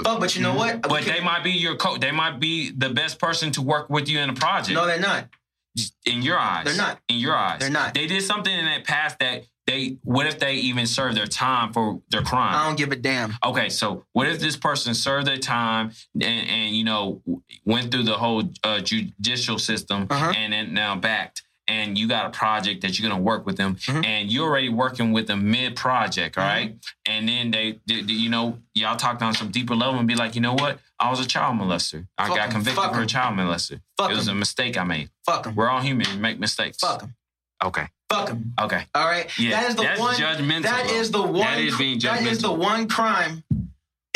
Fuck, 0.03 0.19
but 0.19 0.35
you 0.35 0.41
know 0.43 0.53
what? 0.53 0.83
But 0.83 1.03
they 1.05 1.19
might 1.19 1.43
be 1.43 1.51
your 1.51 1.75
coach. 1.75 1.99
They 1.99 2.11
might 2.11 2.39
be 2.39 2.69
the 2.71 2.89
best 2.89 3.17
person 3.19 3.51
to 3.53 3.61
work 3.61 3.89
with 3.89 4.07
you 4.07 4.19
in 4.19 4.29
a 4.29 4.33
project. 4.33 4.75
no, 4.75 4.85
they're 4.85 4.99
not. 4.99 5.25
in 6.05 6.21
your 6.21 6.37
eyes, 6.37 6.65
They're 6.65 6.75
not. 6.75 6.99
In 7.07 7.17
your 7.17 7.35
eyes, 7.35 7.59
They're 7.59 7.69
not. 7.69 7.93
They 7.93 8.05
did 8.07 8.21
something 8.23 8.51
in 8.53 8.65
that 8.65 8.83
past 8.85 9.17
that 9.19 9.45
they. 9.65 9.97
What 10.03 10.25
if 10.27 10.37
they 10.39 10.55
even 10.55 10.85
served 10.87 11.15
their 11.15 11.27
time 11.27 11.71
for 11.73 12.01
their 12.09 12.21
crime? 12.23 12.53
I 12.55 12.65
don't 12.65 12.75
give 12.77 12.91
a 12.91 12.95
damn. 12.97 13.35
Okay, 13.45 13.69
so 13.69 14.03
what 14.13 14.27
if 14.27 14.39
this 14.39 14.57
person 14.57 14.93
served 14.93 15.25
their 15.27 15.37
time 15.37 15.91
and, 16.15 16.23
and 16.23 16.75
you 16.75 16.83
know 16.83 17.21
went 17.65 17.91
through 17.91 18.03
the 18.03 18.17
whole 18.23 18.43
uh, 18.63 18.79
judicial 18.79 19.57
system 19.59 20.07
Uh-huh. 20.09 20.33
and 20.35 20.51
then 20.53 20.73
now 20.73 20.95
backed, 20.95 21.43
and 21.69 21.97
you 21.97 22.07
got 22.07 22.25
a 22.25 22.29
project 22.31 22.81
that 22.81 22.97
you're 22.99 23.07
gonna 23.09 23.21
work 23.21 23.45
with 23.45 23.55
them, 23.57 23.75
Mhm. 23.75 24.05
and 24.05 24.31
you're 24.31 24.47
already 24.49 24.69
working 24.69 25.11
with 25.13 25.27
them 25.27 25.49
mid 25.51 25.75
project, 25.75 26.35
Mm-hmm. 26.35 26.47
right? 26.47 26.75
And 27.05 27.29
then 27.29 27.51
they, 27.51 27.79
they, 27.87 28.01
they- 28.01 28.13
you 28.13 28.29
know, 28.29 28.57
y'all 28.73 28.97
talked 28.97 29.21
on 29.21 29.33
some 29.35 29.51
deeper 29.51 29.75
level 29.75 29.99
and 29.99 30.07
be 30.07 30.15
like, 30.15 30.35
you 30.35 30.41
know 30.41 30.53
what? 30.53 30.79
I 30.99 31.09
was 31.09 31.19
a 31.21 31.25
child 31.27 31.55
molester. 31.57 32.05
I 32.17 32.27
Fuck 32.27 32.35
got 32.37 32.45
'em, 32.47 32.51
convicted 32.51 32.83
fuck 32.83 32.93
for 32.93 33.01
a 33.01 33.05
child 33.05 33.37
molester. 33.37 33.79
Fuck 33.97 34.11
it 34.11 34.15
was 34.17 34.27
a 34.27 34.33
mistake 34.35 34.77
I 34.77 34.83
made. 34.83 35.09
Fuck 35.25 35.43
them. 35.43 35.55
We're 35.55 35.69
all 35.69 35.79
human. 35.79 36.07
We 36.11 36.17
make 36.17 36.39
mistakes. 36.39 36.77
Fuck 36.79 36.99
them. 37.01 37.15
Okay. 37.63 37.87
Fuck 38.09 38.27
them. 38.27 38.53
Okay. 38.59 38.85
All 38.95 39.05
right. 39.05 39.29
Yeah, 39.37 39.51
that 39.61 39.69
is 39.69 39.75
the 39.75 39.83
that's 39.83 39.99
one. 39.99 40.15
judgmental, 40.15 40.63
That 40.63 40.85
is 40.89 41.11
the 41.11 41.21
one. 41.21 41.33
That 41.41 41.59
is 41.59 41.77
being 41.77 41.99
judgmental. 41.99 42.23
That 42.23 42.27
is 42.27 42.41
the 42.41 42.51
one 42.51 42.87
crime. 42.87 43.43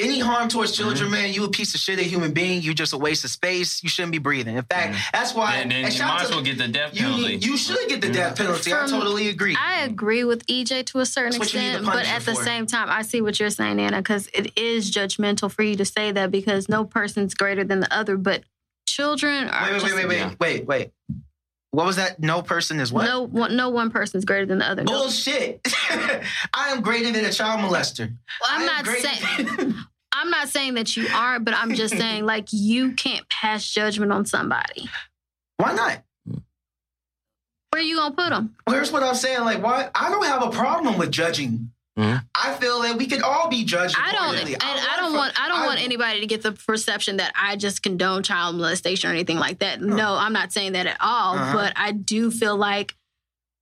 Any 0.03 0.19
harm 0.19 0.49
towards 0.49 0.71
children, 0.73 1.05
Mm-hmm. 1.05 1.11
man, 1.11 1.33
you 1.33 1.43
a 1.45 1.49
piece 1.49 1.73
of 1.73 1.79
shit, 1.79 1.97
a 1.99 2.03
human 2.03 2.31
being. 2.33 2.61
You 2.61 2.73
just 2.73 2.93
a 2.93 2.97
waste 2.97 3.23
of 3.23 3.29
space. 3.29 3.81
You 3.83 3.89
shouldn't 3.89 4.11
be 4.11 4.17
breathing. 4.19 4.57
In 4.57 4.63
fact, 4.63 4.97
that's 5.13 5.33
why. 5.33 5.55
And 5.55 5.71
then 5.71 5.85
and 5.85 5.93
you 5.93 5.99
shout 5.99 6.07
might 6.09 6.23
as 6.23 6.29
well 6.29 6.41
get 6.41 6.57
the 6.57 6.67
death 6.67 6.93
You, 6.93 7.01
penalty. 7.03 7.27
need- 7.27 7.45
you 7.45 7.57
should 7.57 7.87
get 7.89 8.01
the 8.01 8.09
death 8.11 8.37
penalty. 8.37 8.73
I 8.73 8.85
totally 8.87 9.29
agree. 9.29 9.55
I 9.59 9.81
agree 9.81 10.23
with 10.23 10.45
EJ 10.47 10.85
to 10.87 10.99
a 10.99 11.05
certain 11.05 11.31
That's 11.39 11.39
what 11.39 11.53
you 11.53 11.59
need 11.59 11.65
the 11.73 11.77
extent, 11.79 11.93
but 11.95 12.05
at 12.07 12.21
the 12.23 12.35
for. 12.35 12.43
same 12.43 12.65
time, 12.67 12.89
I 12.89 13.01
see 13.01 13.21
what 13.21 13.39
you're 13.39 13.49
saying, 13.49 13.79
Anna, 13.79 13.97
because 13.97 14.27
it 14.33 14.51
is 14.57 14.91
judgmental 14.91 15.51
for 15.51 15.63
you 15.63 15.75
to 15.77 15.85
say 15.85 16.11
that 16.11 16.31
because 16.31 16.67
no 16.69 16.83
person's 16.85 17.33
greater 17.33 17.63
than 17.63 17.79
the 17.79 17.93
other. 17.95 18.17
But 18.17 18.43
children 18.87 19.47
are 19.49 19.63
wait, 19.63 19.71
wait, 19.73 19.81
just, 19.81 19.95
wait, 19.95 20.07
wait, 20.07 20.17
Yeah. 20.17 20.27
wait, 20.27 20.37
wait, 20.39 20.67
wait. 20.67 20.91
What 21.71 21.87
was 21.87 21.95
that? 21.95 22.19
No 22.19 22.43
person 22.43 22.79
is 22.79 22.93
what? 22.93 23.05
no 23.05 23.23
one, 23.23 23.55
no 23.55 23.69
one 23.69 23.89
person 23.89 24.19
is 24.19 24.25
greater 24.25 24.45
than 24.45 24.59
the 24.59 24.67
other. 24.69 24.83
No, 24.83 24.91
Bullshit. 24.91 25.59
I 26.53 26.69
am 26.69 26.81
greater 26.81 27.11
than 27.11 27.25
a 27.25 27.31
child 27.31 27.61
molester. 27.61 28.09
Well, 28.41 28.49
I'm 28.51 28.65
not 28.67 28.83
greater 28.83 29.07
saying 29.07 29.45
than- 29.57 29.75
I'm 30.13 30.29
not 30.29 30.49
saying 30.49 30.75
that 30.75 30.95
you 30.95 31.07
aren't, 31.13 31.45
but 31.45 31.53
I'm 31.53 31.73
just 31.75 31.97
saying 31.97 32.25
like 32.25 32.47
you 32.51 32.93
can't 32.93 33.27
pass 33.29 33.67
judgment 33.69 34.11
on 34.11 34.25
somebody. 34.25 34.89
Why 35.57 35.73
not? 35.73 36.03
Where 37.71 37.81
you 37.81 37.95
gonna 37.97 38.13
put 38.13 38.29
them? 38.29 38.55
Here's 38.69 38.91
what 38.91 39.01
I'm 39.01 39.15
saying. 39.15 39.41
Like, 39.41 39.63
why? 39.63 39.89
I 39.95 40.09
don't 40.09 40.25
have 40.25 40.43
a 40.43 40.51
problem 40.51 40.97
with 40.97 41.11
judging. 41.11 41.71
Mhm. 41.97 42.23
I 42.33 42.53
feel 42.55 42.81
that 42.81 42.97
we 42.97 43.05
could 43.05 43.21
all 43.21 43.49
be 43.49 43.63
judged. 43.63 43.95
I 43.99 44.11
don't, 44.11 44.35
and 44.35 44.57
I 44.63 44.97
don't 44.99 45.13
want, 45.13 45.39
I 45.39 45.47
don't 45.47 45.65
want 45.67 45.79
anybody 45.83 46.21
to 46.21 46.25
get 46.25 46.41
the 46.41 46.51
perception 46.51 47.17
that 47.17 47.31
I 47.39 47.55
just 47.55 47.83
condone 47.83 48.23
child 48.23 48.55
molestation 48.55 49.09
or 49.09 49.13
anything 49.13 49.37
like 49.37 49.59
that. 49.59 49.79
No, 49.81 50.15
I'm 50.15 50.33
not 50.33 50.51
saying 50.51 50.73
that 50.73 50.87
at 50.87 50.97
all. 50.99 51.35
Uh-huh. 51.35 51.53
But 51.53 51.73
I 51.75 51.91
do 51.91 52.31
feel 52.31 52.57
like 52.57 52.95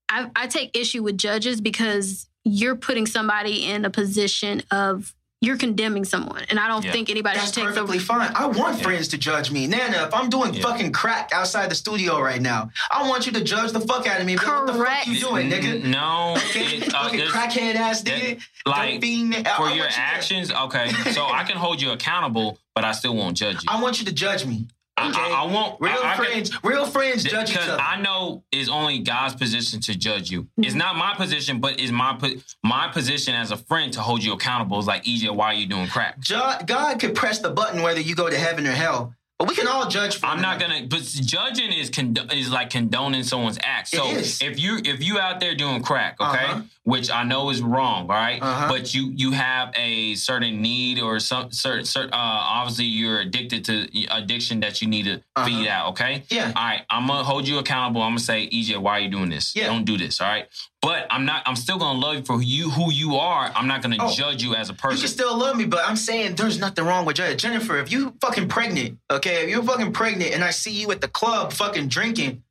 I, 0.08 0.30
I 0.36 0.48
take 0.48 0.78
issue 0.78 1.04
with 1.04 1.18
judges 1.18 1.60
because 1.60 2.28
you're 2.46 2.76
putting 2.76 3.06
somebody 3.06 3.66
in 3.66 3.84
a 3.86 3.90
position 3.90 4.64
of 4.72 5.14
you're 5.42 5.58
condemning 5.58 6.06
someone, 6.06 6.44
and 6.52 6.60
I 6.60 6.68
don't 6.68 6.86
Yeah. 6.86 6.92
think 6.92 7.10
anybody 7.10 7.36
That's 7.38 7.48
should 7.48 7.56
take 7.56 7.64
perfectly 7.66 7.98
the. 7.98 8.04
fine. 8.06 8.32
I 8.36 8.46
want 8.46 8.78
Yeah. 8.78 8.84
friends 8.84 9.08
to 9.10 9.18
judge 9.18 9.50
me. 9.50 9.66
Nana, 9.66 10.04
if 10.04 10.14
I'm 10.14 10.30
doing 10.30 10.54
Yeah. 10.54 10.62
fucking 10.62 10.92
crack 10.92 11.32
outside 11.34 11.72
the 11.72 11.76
studio 11.76 12.20
right 12.22 12.40
now, 12.42 12.70
I 12.92 13.08
want 13.10 13.26
you 13.26 13.32
to 13.34 13.44
judge 13.44 13.72
the 13.72 13.80
fuck 13.82 14.06
out 14.06 14.20
of 14.22 14.28
me. 14.28 14.36
But 14.36 14.46
What 14.48 14.68
the 14.68 14.74
fuck 14.74 15.08
you 15.08 15.20
doing, 15.20 15.50
nigga? 15.50 15.84
No, 15.84 16.36
Okay, 16.52 16.78
it, 16.78 16.94
uh, 16.94 17.04
fucking 17.06 17.20
crackhead 17.22 17.76
ass 17.76 18.02
that- 18.04 18.14
nigga. 18.22 18.42
like 18.68 18.92
Dope 18.94 19.02
fiend. 19.02 19.36
I- 19.48 19.52
I 19.54 19.58
for 19.58 19.68
your 19.70 19.86
you 19.88 19.92
to- 19.92 20.00
actions. 20.00 20.52
Okay, 20.52 20.94
so 21.12 21.26
I 21.26 21.44
can 21.44 21.58
hold 21.58 21.82
you 21.82 21.90
accountable, 21.92 22.60
but 22.76 22.86
I 22.86 22.92
still 22.92 23.16
won't 23.16 23.36
judge 23.36 23.56
you. 23.56 23.68
I 23.68 23.82
want 23.82 23.98
you 24.00 24.06
to 24.06 24.12
judge 24.12 24.46
me. 24.46 24.68
I, 24.98 25.10
Okay? 25.10 25.20
I, 25.20 25.44
I 25.44 25.46
won't. 25.52 25.80
Real 25.82 25.94
I, 25.94 26.14
I 26.14 26.16
can- 26.16 26.26
friends, 26.26 26.64
real 26.64 26.86
friends 26.86 27.24
judge 27.24 27.52
each 27.52 27.58
other. 27.58 27.78
I 27.82 28.00
know 28.02 28.44
it's 28.52 28.70
only 28.70 29.00
God's 29.00 29.34
position 29.36 29.80
to 29.82 29.96
judge 29.98 30.30
you. 30.30 30.44
Mm-hmm. 30.44 30.64
It's 30.66 30.76
not 30.76 30.96
my 30.96 31.16
position, 31.16 31.60
but 31.60 31.80
it's 31.80 31.92
my 31.92 32.18
my 32.64 32.88
position 32.90 33.34
as 33.34 33.52
a 33.52 33.58
friend 33.58 33.92
to 33.94 34.02
hold 34.02 34.24
you 34.24 34.34
accountable. 34.34 34.78
It's 34.78 34.88
like 34.88 35.04
EJ, 35.06 35.34
why 35.36 35.48
are 35.48 35.54
you 35.54 35.66
doing 35.66 35.88
crap? 35.88 36.20
Jo- 36.20 36.58
God 36.66 37.00
could 37.00 37.16
press 37.16 37.40
the 37.40 37.50
button 37.50 37.82
whether 37.82 38.00
you 38.02 38.16
go 38.16 38.30
to 38.30 38.38
heaven 38.38 38.68
or 38.68 38.72
hell, 38.74 39.16
but 39.42 39.50
we 39.50 39.56
can 39.56 39.68
all 39.68 39.88
judge. 39.90 40.20
I'm 40.24 40.40
not 40.42 40.60
gonna. 40.60 40.86
But 40.88 41.02
judging 41.02 41.72
is 41.74 41.90
condo- 41.90 42.26
is 42.32 42.52
like 42.52 42.70
condoning 42.70 43.24
someone's 43.24 43.58
act. 43.64 43.88
So 43.88 44.04
if 44.12 44.60
you 44.60 44.80
if 44.86 45.04
you 45.04 45.18
out 45.20 45.40
there 45.40 45.56
doing 45.56 45.82
crack, 45.82 46.18
okay, 46.22 46.46
Uh-huh. 46.46 46.62
which 46.84 47.10
I 47.10 47.24
know 47.24 47.50
is 47.50 47.60
wrong, 47.62 48.04
all 48.04 48.08
right? 48.10 48.40
Uh-huh. 48.42 48.68
but 48.70 48.94
you 48.94 49.12
you 49.16 49.32
have 49.32 49.74
a 49.76 50.14
certain 50.14 50.62
need 50.62 51.00
or 51.00 51.20
some 51.20 51.52
certain 51.52 51.86
certain. 51.86 52.14
Uh, 52.14 52.18
obviously, 52.18 52.86
you're 52.86 53.20
addicted 53.22 53.66
to 53.66 53.88
addiction 54.12 54.60
that 54.60 54.80
you 54.82 54.88
need 54.88 55.06
to 55.06 55.16
Uh-huh. 55.36 55.46
feed 55.46 55.68
out. 55.68 55.90
Okay. 55.94 56.24
Yeah. 56.30 56.52
All 56.56 56.64
right. 56.64 56.84
I'm 56.92 57.08
gonna 57.08 57.24
hold 57.24 57.48
you 57.48 57.58
accountable. 57.58 58.04
I'm 58.04 58.12
gonna 58.12 58.20
say, 58.20 58.48
EJ, 58.48 58.78
why 58.78 58.98
are 58.98 59.00
you 59.02 59.10
doing 59.10 59.30
this? 59.30 59.56
Yeah. 59.56 59.68
Don't 59.68 59.86
do 59.86 59.98
this. 59.98 60.22
All 60.22 60.28
right. 60.28 60.48
But 60.82 61.06
I'm 61.12 61.26
not. 61.26 61.44
I'm 61.46 61.56
still 61.56 61.78
gonna 61.78 62.00
love 62.00 62.16
you 62.16 62.24
for 62.24 62.42
you 62.42 62.70
who 62.72 62.92
you 62.92 63.16
are. 63.18 63.52
I'm 63.56 63.68
not 63.68 63.84
gonna 63.84 63.98
Oh. 64.00 64.12
judge 64.14 64.42
you 64.42 64.56
as 64.56 64.70
a 64.70 64.74
person. 64.74 64.98
You 64.98 65.04
can 65.04 65.12
still 65.12 65.38
love 65.38 65.56
me, 65.56 65.66
but 65.66 65.88
I'm 65.88 65.96
saying 65.96 66.36
there's 66.36 66.58
nothing 66.60 66.86
wrong 66.86 67.06
with 67.06 67.18
judge. 67.18 67.40
Jennifer, 67.42 67.78
if 67.78 67.92
you 67.92 68.16
fucking 68.20 68.48
pregnant, 68.48 68.98
okay, 69.12 69.44
if 69.44 69.50
you're 69.50 69.62
fucking 69.64 69.94
pregnant 69.94 70.32
and 70.34 70.44
I 70.44 70.50
see 70.50 70.72
you 70.72 70.90
at 70.92 71.00
the 71.02 71.08
club 71.08 71.54
fucking 71.54 71.88
drinking, 71.90 72.42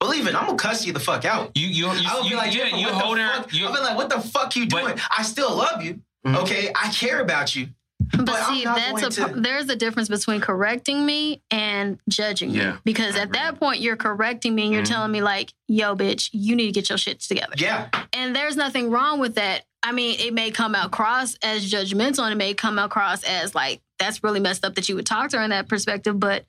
believe 0.00 0.26
it, 0.26 0.34
I'm 0.34 0.44
gonna 0.46 0.58
cuss 0.58 0.84
you 0.84 0.92
the 0.92 1.00
fuck 1.00 1.24
out. 1.24 1.56
you 1.56 1.66
you 1.66 1.90
you, 1.94 2.08
I 2.10 2.16
would 2.16 2.24
you, 2.24 2.30
be 2.32 2.36
like, 2.36 2.52
yeah, 2.54 2.64
Jennifer, 2.68 2.76
you 2.76 2.88
hold 2.88 3.18
her. 3.18 3.32
fuck? 3.36 3.54
I'll 3.54 3.72
be 3.72 3.80
like, 3.80 3.96
what 3.96 4.10
the 4.10 4.20
fuck 4.20 4.54
you 4.54 4.66
But- 4.66 4.82
doing? 4.82 5.00
I 5.16 5.22
still 5.22 5.56
love 5.56 5.82
you, 5.82 6.00
Mhm. 6.26 6.36
okay? 6.42 6.70
I 6.74 6.88
care 6.90 7.20
about 7.20 7.56
you. 7.56 7.70
But, 8.00 8.26
But 8.26 8.46
see, 8.48 8.64
that's 8.64 9.02
a 9.02 9.10
to- 9.28 9.34
there's 9.40 9.68
a 9.68 9.76
difference 9.76 10.08
between 10.08 10.40
correcting 10.40 11.04
me 11.04 11.42
and 11.50 11.98
judging 12.08 12.52
me. 12.52 12.72
Because 12.84 13.16
at 13.16 13.32
that 13.32 13.58
point, 13.58 13.80
you're 13.80 13.96
correcting 13.96 14.54
me 14.54 14.64
and 14.64 14.72
you're 14.72 14.82
Mhm. 14.82 14.88
telling 14.88 15.12
me 15.12 15.20
like, 15.20 15.52
"Yo, 15.66 15.94
bitch, 15.96 16.30
you 16.32 16.54
need 16.56 16.66
to 16.66 16.72
get 16.72 16.88
your 16.88 16.96
shit 16.98 17.20
together." 17.20 17.54
Yeah. 17.56 17.88
And 18.12 18.34
there's 18.34 18.56
nothing 18.56 18.90
wrong 18.90 19.18
with 19.18 19.34
that. 19.34 19.64
I 19.82 19.92
mean, 19.92 20.18
it 20.20 20.32
may 20.32 20.50
come 20.50 20.74
across 20.74 21.34
as 21.42 21.70
judgmental 21.70 22.22
and 22.24 22.32
it 22.32 22.36
may 22.36 22.54
come 22.54 22.78
across 22.78 23.24
as 23.24 23.54
like, 23.54 23.80
that's 23.98 24.22
really 24.24 24.40
messed 24.40 24.64
up 24.64 24.74
that 24.76 24.88
you 24.88 24.94
would 24.94 25.06
talk 25.06 25.30
to 25.30 25.38
her 25.38 25.42
in 25.42 25.50
that 25.50 25.68
perspective. 25.68 26.18
But 26.20 26.46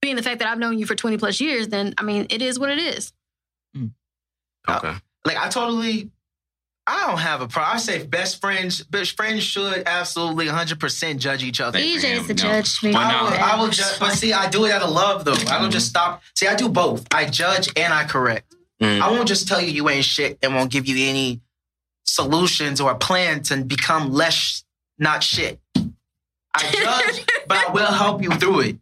being 0.00 0.16
the 0.16 0.22
fact 0.22 0.38
that 0.38 0.48
I've 0.48 0.58
known 0.58 0.78
you 0.78 0.86
for 0.86 0.94
20 0.94 1.16
plus 1.18 1.40
years, 1.40 1.68
then 1.68 1.94
I 1.98 2.02
mean, 2.04 2.26
it 2.30 2.42
is 2.42 2.58
what 2.58 2.70
it 2.70 2.78
is. 2.78 3.12
okay. 4.68 4.94
Like 5.24 5.36
I 5.36 5.48
totally 5.48 6.10
I 6.86 7.06
don't 7.06 7.18
have 7.18 7.40
a 7.40 7.48
problem. 7.48 7.76
I 7.76 7.78
say 7.78 8.04
best 8.06 8.40
friends, 8.42 8.82
best 8.82 9.16
friends 9.16 9.42
should 9.42 9.84
absolutely 9.86 10.46
100% 10.46 11.18
judge 11.18 11.42
each 11.42 11.60
other. 11.60 11.78
Thank 11.78 11.94
you. 11.94 11.98
EJ's 12.00 12.26
the 12.26 12.34
No. 12.34 12.42
judge. 12.42 12.82
me. 12.82 12.92
I 12.94 13.22
will, 13.22 13.28
I 13.32 13.56
will 13.60 13.70
judge, 13.70 13.98
but 13.98 14.12
see, 14.12 14.32
I 14.34 14.50
do 14.50 14.66
it 14.66 14.70
out 14.72 14.82
of 14.82 14.90
love 14.90 15.24
though. 15.24 15.32
I 15.50 15.58
don't 15.58 15.70
just 15.70 15.88
stop. 15.88 16.22
See, 16.34 16.46
I 16.46 16.54
do 16.54 16.68
both. 16.68 17.06
I 17.12 17.24
judge 17.24 17.70
and 17.76 17.92
I 17.94 18.04
correct. 18.04 18.54
Mm. 18.82 19.00
I 19.00 19.10
won't 19.10 19.26
just 19.28 19.48
tell 19.48 19.60
you 19.62 19.68
you 19.68 19.88
ain't 19.88 20.04
shit 20.04 20.38
and 20.42 20.54
won't 20.54 20.70
give 20.70 20.86
you 20.86 21.08
any 21.08 21.40
solutions 22.04 22.80
or 22.80 22.90
a 22.90 22.96
plan 22.96 23.42
to 23.44 23.64
become 23.64 24.12
less 24.12 24.62
not 24.98 25.22
shit. 25.22 25.60
I 25.76 26.70
judge, 26.70 27.24
but 27.48 27.68
I 27.68 27.72
will 27.72 27.86
help 27.92 28.22
you 28.22 28.30
through 28.32 28.60
it. 28.60 28.78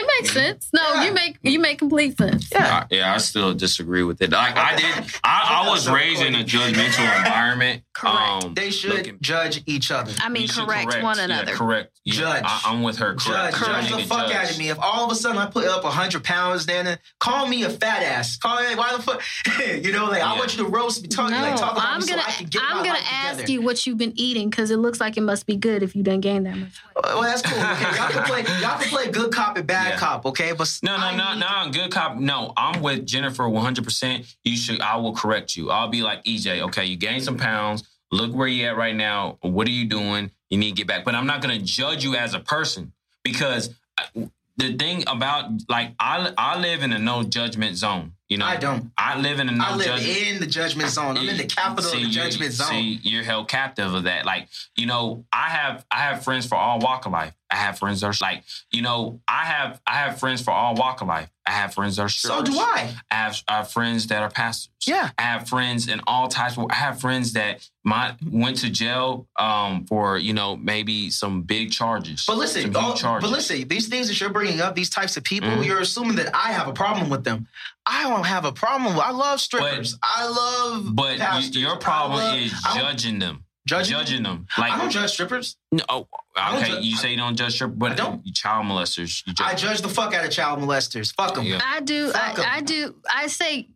It 0.00 0.06
makes 0.20 0.32
sense. 0.34 0.70
No, 0.72 0.80
Yeah. 0.94 1.04
you 1.04 1.12
make 1.12 1.38
you 1.42 1.58
make 1.58 1.78
complete 1.78 2.16
sense. 2.16 2.48
Yeah. 2.52 2.84
I, 2.90 2.94
yeah, 2.94 3.14
I 3.14 3.18
still 3.18 3.54
disagree 3.54 4.02
with 4.04 4.20
it. 4.22 4.30
Like 4.30 4.56
I 4.56 4.76
did, 4.76 5.04
I, 5.24 5.64
I 5.64 5.70
was 5.70 5.88
raised 5.88 6.22
in 6.22 6.34
a 6.34 6.44
judgmental 6.44 7.16
environment. 7.18 7.82
Correct. 7.98 8.44
Um, 8.44 8.54
They 8.54 8.70
should 8.70 8.90
looking- 8.90 9.18
judge 9.20 9.60
each 9.66 9.90
other. 9.90 10.12
I 10.20 10.28
mean, 10.28 10.42
you 10.42 10.48
should 10.48 10.66
correct, 10.68 11.02
one 11.02 11.16
Yeah, 11.18 11.24
another. 11.24 11.52
correct. 11.56 11.98
Yeah, 12.04 12.14
Judge. 12.14 12.42
I, 12.46 12.60
I'm 12.66 12.82
with 12.84 12.96
her. 12.98 13.14
Judge, 13.16 13.54
Correct. 13.54 13.88
judge 13.88 13.90
You 13.90 13.96
the 13.96 14.02
fuck 14.04 14.28
judge. 14.28 14.36
out 14.36 14.50
of 14.52 14.58
me. 14.58 14.68
If 14.68 14.78
all 14.78 15.04
of 15.04 15.10
a 15.10 15.16
sudden 15.16 15.36
I 15.36 15.46
put 15.46 15.66
up 15.66 15.82
hundred 15.82 16.22
pounds, 16.22 16.64
then 16.64 16.96
call 17.18 17.48
me 17.48 17.64
a 17.64 17.70
fat 17.70 18.04
ass. 18.04 18.36
Call 18.36 18.60
me 18.62 18.76
why 18.76 18.92
the 18.96 19.02
fuck? 19.02 19.20
you 19.84 19.90
know, 19.90 20.04
like 20.06 20.22
I 20.22 20.38
want 20.38 20.56
you 20.56 20.62
to 20.64 20.70
roast 20.70 21.02
me, 21.02 21.08
talk 21.08 21.30
no, 21.30 21.40
like 21.42 21.56
talk 21.56 21.72
about 21.72 21.84
I'm 21.84 22.00
gonna 22.00 22.22
so 22.22 22.28
I 22.28 22.32
can 22.32 22.46
get 22.46 22.62
I'm 22.62 22.76
my 22.78 22.82
gonna 22.84 22.98
life 23.00 23.12
ask 23.12 23.36
together. 23.38 23.52
you 23.52 23.62
what 23.62 23.84
you've 23.86 23.98
been 23.98 24.12
eating 24.14 24.48
because 24.48 24.70
it 24.70 24.76
looks 24.76 25.00
like 25.00 25.16
it 25.16 25.22
must 25.22 25.44
be 25.46 25.56
good 25.56 25.82
if 25.82 25.96
you 25.96 26.04
done 26.04 26.20
gained 26.20 26.46
that 26.46 26.56
much 26.56 26.70
weight. 26.94 27.04
Well, 27.04 27.22
that's 27.22 27.42
cool. 27.42 27.58
Okay, 27.58 27.96
y'all 27.96 28.10
can 28.10 28.22
play. 28.22 28.40
Y'all 28.60 28.78
can 28.78 28.88
play 28.90 29.10
good 29.10 29.32
cop 29.32 29.56
and 29.58 29.66
bad 29.66 29.87
Yeah. 29.90 29.96
cop. 29.98 30.26
Okay, 30.26 30.52
but 30.52 30.70
No, 30.82 30.96
no, 30.96 31.02
I 31.04 31.16
no, 31.16 31.32
need- 31.34 31.40
no. 31.40 31.70
Good 31.82 31.90
cop. 31.92 32.16
No, 32.16 32.52
I'm 32.56 32.82
with 32.82 33.06
Jennifer 33.06 33.48
100. 33.48 33.84
percent 33.84 34.26
You 34.44 34.56
should. 34.56 34.80
I 34.80 34.96
will 34.96 35.14
correct 35.14 35.56
you. 35.56 35.70
I'll 35.70 35.88
be 35.88 36.02
like 36.02 36.24
EJ. 36.24 36.60
Okay, 36.62 36.84
you 36.86 36.96
gained 36.96 37.24
some 37.24 37.36
pounds. 37.36 37.82
Look 38.10 38.32
where 38.34 38.48
you 38.48 38.64
at 38.66 38.76
right 38.76 38.96
now. 38.96 39.38
What 39.42 39.66
are 39.66 39.70
you 39.72 39.84
doing? 39.86 40.30
You 40.50 40.58
need 40.58 40.70
to 40.70 40.76
get 40.76 40.86
back. 40.86 41.04
But 41.04 41.14
I'm 41.14 41.26
not 41.26 41.42
gonna 41.42 41.58
judge 41.58 42.02
you 42.04 42.16
as 42.16 42.34
a 42.34 42.40
person 42.40 42.92
because 43.22 43.70
I- 43.98 44.28
the 44.56 44.76
thing 44.76 45.04
about 45.06 45.50
like 45.68 45.94
I 46.00 46.32
I 46.36 46.58
live 46.58 46.82
in 46.82 46.92
a 46.92 46.98
no 46.98 47.22
judgment 47.22 47.76
zone. 47.76 48.14
You 48.28 48.38
know, 48.38 48.44
I 48.44 48.56
don't. 48.56 48.90
I 48.98 49.18
live 49.18 49.38
in 49.40 49.48
a 49.48 49.52
no 49.52 49.64
I 49.64 49.74
live 49.76 49.86
judgment. 49.86 50.18
in 50.18 50.40
the 50.40 50.46
judgment 50.46 50.90
zone. 50.90 51.16
I'm 51.16 51.28
in 51.28 51.36
the 51.38 51.44
capital 51.44 51.88
See, 51.90 51.98
of 52.02 52.08
the 52.08 52.10
judgment 52.10 52.52
zone. 52.52 52.66
See, 52.68 52.98
you're 53.02 53.22
held 53.22 53.48
captive 53.48 53.94
of 53.94 54.02
that. 54.04 54.26
Like, 54.26 54.48
you 54.76 54.86
know, 54.86 55.24
I 55.32 55.48
have 55.48 55.86
I 55.90 56.00
have 56.00 56.24
friends 56.24 56.44
for 56.44 56.56
all 56.56 56.78
walk 56.80 57.06
of 57.06 57.12
life. 57.12 57.32
I 57.50 57.56
have 57.56 57.78
friends 57.78 58.00
that 58.02 58.06
are 58.08 58.14
like, 58.20 58.44
you 58.70 58.82
know, 58.82 59.20
I 59.26 59.44
have 59.44 59.80
I 59.86 59.94
have 59.94 60.18
friends 60.20 60.42
for 60.42 60.50
all 60.50 60.74
walk 60.74 61.00
of 61.00 61.08
life. 61.08 61.30
I 61.46 61.52
have 61.52 61.72
friends 61.72 61.96
that 61.96 62.02
are 62.02 62.08
so 62.10 62.42
do 62.42 62.52
I. 62.58 62.94
I 63.10 63.14
have, 63.14 63.42
I 63.48 63.56
have 63.58 63.70
friends 63.70 64.06
that 64.08 64.22
are 64.22 64.28
pastors. 64.28 64.68
Yeah. 64.86 65.08
I 65.16 65.22
have 65.22 65.48
friends 65.48 65.88
in 65.88 66.02
all 66.06 66.28
types. 66.28 66.58
Of, 66.58 66.66
I 66.68 66.74
have 66.74 67.00
friends 67.00 67.32
that 67.32 67.66
my 67.84 68.14
went 68.30 68.58
to 68.58 68.68
jail 68.70 69.26
um, 69.38 69.86
for 69.86 70.18
you 70.18 70.34
know 70.34 70.56
maybe 70.56 71.08
some 71.08 71.40
big 71.42 71.70
charges. 71.72 72.24
But 72.26 72.36
listen, 72.36 72.76
all- 72.76 72.92
charges. 72.94 73.26
but 73.28 73.34
listen, 73.34 73.66
these 73.66 73.88
things 73.88 74.08
that 74.08 74.20
you're 74.20 74.28
bringing 74.28 74.60
up, 74.60 74.74
these 74.74 74.90
types 74.90 75.16
of 75.16 75.24
people, 75.24 75.48
Mhm. 75.48 75.64
you're 75.64 75.80
assuming 75.80 76.16
that 76.16 76.34
I 76.34 76.52
have 76.52 76.68
a 76.68 76.72
problem 76.74 77.08
with 77.08 77.24
them. 77.24 77.48
I 77.86 78.02
don't 78.02 78.26
have 78.26 78.44
a 78.44 78.52
problem. 78.52 79.00
I 79.00 79.10
love 79.12 79.40
strippers. 79.40 79.96
I 80.02 80.26
love. 80.28 80.94
But 80.94 81.18
pastors. 81.18 81.56
your 81.56 81.76
problem 81.76 82.18
love- 82.20 82.38
is 82.38 82.52
judging 82.74 83.18
them. 83.20 83.44
Judging 83.68 83.96
judging 83.96 84.22
them. 84.22 84.46
Like 84.56 84.72
I 84.72 84.78
don't 84.78 84.90
judge 84.90 85.10
strippers. 85.12 85.56
No, 85.72 85.84
oh, 85.88 86.08
okay, 86.56 86.70
ju- 86.72 86.80
you 86.88 86.96
say 86.96 87.10
you 87.10 87.16
don't 87.18 87.36
judge 87.36 87.54
strippers, 87.54 87.76
but 87.76 87.92
I 87.92 87.94
don't. 87.94 88.26
you 88.26 88.32
child 88.32 88.66
molesters. 88.66 89.22
You 89.26 89.34
I 89.40 89.54
judge 89.54 89.80
the 89.82 89.88
fuck 89.88 90.14
out 90.14 90.24
of 90.24 90.30
child 90.30 90.60
molesters. 90.60 91.14
Fuck 91.14 91.34
them. 91.34 91.44
Yeah. 91.44 91.60
I 91.64 91.80
do. 91.80 92.10
Fuck 92.10 92.38
'em. 92.38 92.44
I, 92.48 92.56
I 92.56 92.60
do. 92.62 92.94
I 93.14 93.26
say 93.26 93.68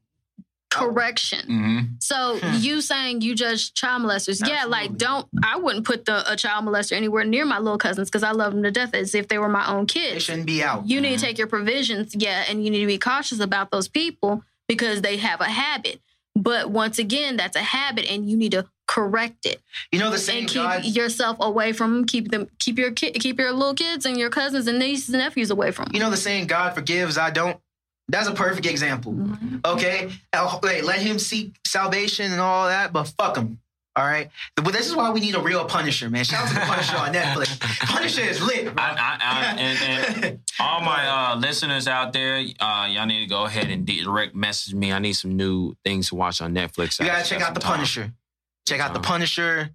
correction. 0.71 1.45
hmm 1.47 1.79
So 1.99 2.39
Hmm. 2.39 2.57
you 2.61 2.81
saying 2.81 3.21
you 3.21 3.35
judge 3.35 3.75
child 3.75 4.03
molesters? 4.03 4.47
Yeah, 4.47 4.65
like 4.65 4.97
don't. 4.97 5.27
I 5.45 5.59
wouldn't 5.59 5.85
put 5.85 6.07
the 6.07 6.31
a 6.31 6.37
child 6.37 6.65
molester 6.65 6.93
anywhere 6.93 7.25
near 7.25 7.45
my 7.45 7.59
little 7.59 7.77
cousins 7.79 8.09
because 8.09 8.23
I 8.23 8.31
love 8.31 8.55
them 8.55 8.63
to 8.63 8.71
death 8.71 8.95
as 8.95 9.15
if 9.15 9.29
they 9.29 9.39
were 9.39 9.51
my 9.51 9.67
own 9.69 9.83
They 9.83 9.95
kids. 10.01 10.25
shouldn't 10.25 10.47
be 10.47 10.63
out. 10.63 10.89
You 10.89 10.97
Mm-hmm. 10.97 11.03
need 11.11 11.19
to 11.19 11.25
take 11.27 11.39
your 11.39 11.47
provisions, 11.47 12.15
yeah, 12.15 12.45
and 12.49 12.65
you 12.65 12.71
need 12.71 12.81
to 12.81 12.87
be 12.87 12.99
cautious 12.99 13.41
about 13.41 13.71
those 13.71 13.89
people 13.89 14.45
because 14.67 15.03
they 15.03 15.19
have 15.19 15.41
a 15.43 15.51
habit. 15.51 16.01
But 16.35 16.71
once 16.71 16.99
again, 16.99 17.37
that's 17.37 17.57
a 17.57 17.63
habit, 17.63 18.11
and 18.11 18.29
you 18.31 18.39
need 18.39 18.53
to 18.53 18.65
correct 18.93 19.47
it 19.47 19.61
You 19.91 19.99
know 19.99 20.11
the 20.11 20.19
same 20.19 20.41
and 20.41 20.49
keep 20.49 20.63
God. 20.63 20.85
yourself 20.85 21.37
away 21.41 21.73
from 21.73 21.93
them. 21.95 22.05
Keep 22.05 22.31
them, 22.31 22.49
keep 22.59 22.79
your 22.79 22.91
ki- 22.93 23.13
keep 23.13 23.39
your 23.39 23.53
little 23.53 23.75
kids 23.75 24.05
and 24.05 24.19
your 24.19 24.29
cousins 24.31 24.67
and 24.67 24.79
nieces 24.79 25.15
and 25.15 25.23
nephews 25.23 25.51
away 25.51 25.71
from 25.71 25.87
them. 25.87 25.95
You 25.95 26.01
know 26.01 26.11
the 26.11 26.17
saying 26.17 26.47
God 26.47 26.75
forgives, 26.75 27.17
I 27.17 27.31
don't. 27.31 27.59
That's 28.09 28.29
a 28.29 28.35
perfect 28.35 28.67
example. 28.67 29.13
Mm-hmm. 29.13 29.59
Okay, 29.65 30.11
Now, 30.35 30.59
wait, 30.63 30.85
let 30.85 30.99
him 30.99 31.19
seek 31.19 31.55
salvation 31.67 32.31
and 32.33 32.41
all 32.41 32.67
that, 32.67 32.93
but 32.93 33.05
fuck 33.19 33.37
him. 33.37 33.61
All 33.95 34.05
right, 34.05 34.31
but 34.57 34.73
this 34.73 34.87
is 34.87 34.95
why 34.97 35.11
we 35.11 35.21
need 35.21 35.35
a 35.35 35.41
real 35.41 35.65
Punisher, 35.67 36.09
man. 36.11 36.25
Shout 36.25 36.43
out 36.45 36.49
to 36.49 36.55
the 36.55 36.61
Punisher 36.61 36.97
on 36.97 37.13
Netflix. 37.13 37.61
Punisher 37.81 38.23
is 38.23 38.43
lit. 38.43 38.65
bro. 38.65 38.75
I, 38.83 38.89
I, 38.89 39.19
I, 39.23 39.61
and, 39.61 39.79
and 40.25 40.41
all 40.61 40.81
my 40.81 41.07
uh, 41.07 41.37
listeners 41.37 41.87
out 41.87 42.13
there, 42.15 42.37
uh, 42.59 42.89
y'all 42.91 43.05
need 43.07 43.21
to 43.21 43.27
go 43.27 43.45
ahead 43.45 43.69
and 43.71 43.87
direct 43.87 44.35
message 44.35 44.75
me. 44.75 44.93
I 44.93 44.99
need 44.99 45.13
some 45.13 45.37
new 45.37 45.75
things 45.85 46.09
to 46.09 46.15
watch 46.15 46.41
on 46.41 46.55
Netflix. 46.55 46.99
you 47.01 47.07
gotta 47.07 47.25
check 47.29 47.43
out 47.43 47.53
the 47.55 47.61
time. 47.61 47.75
Punisher. 47.77 48.13
Check 48.67 48.81
out 48.81 48.93
the 48.95 49.01
Uh. 49.01 49.03
Punisher. 49.03 49.71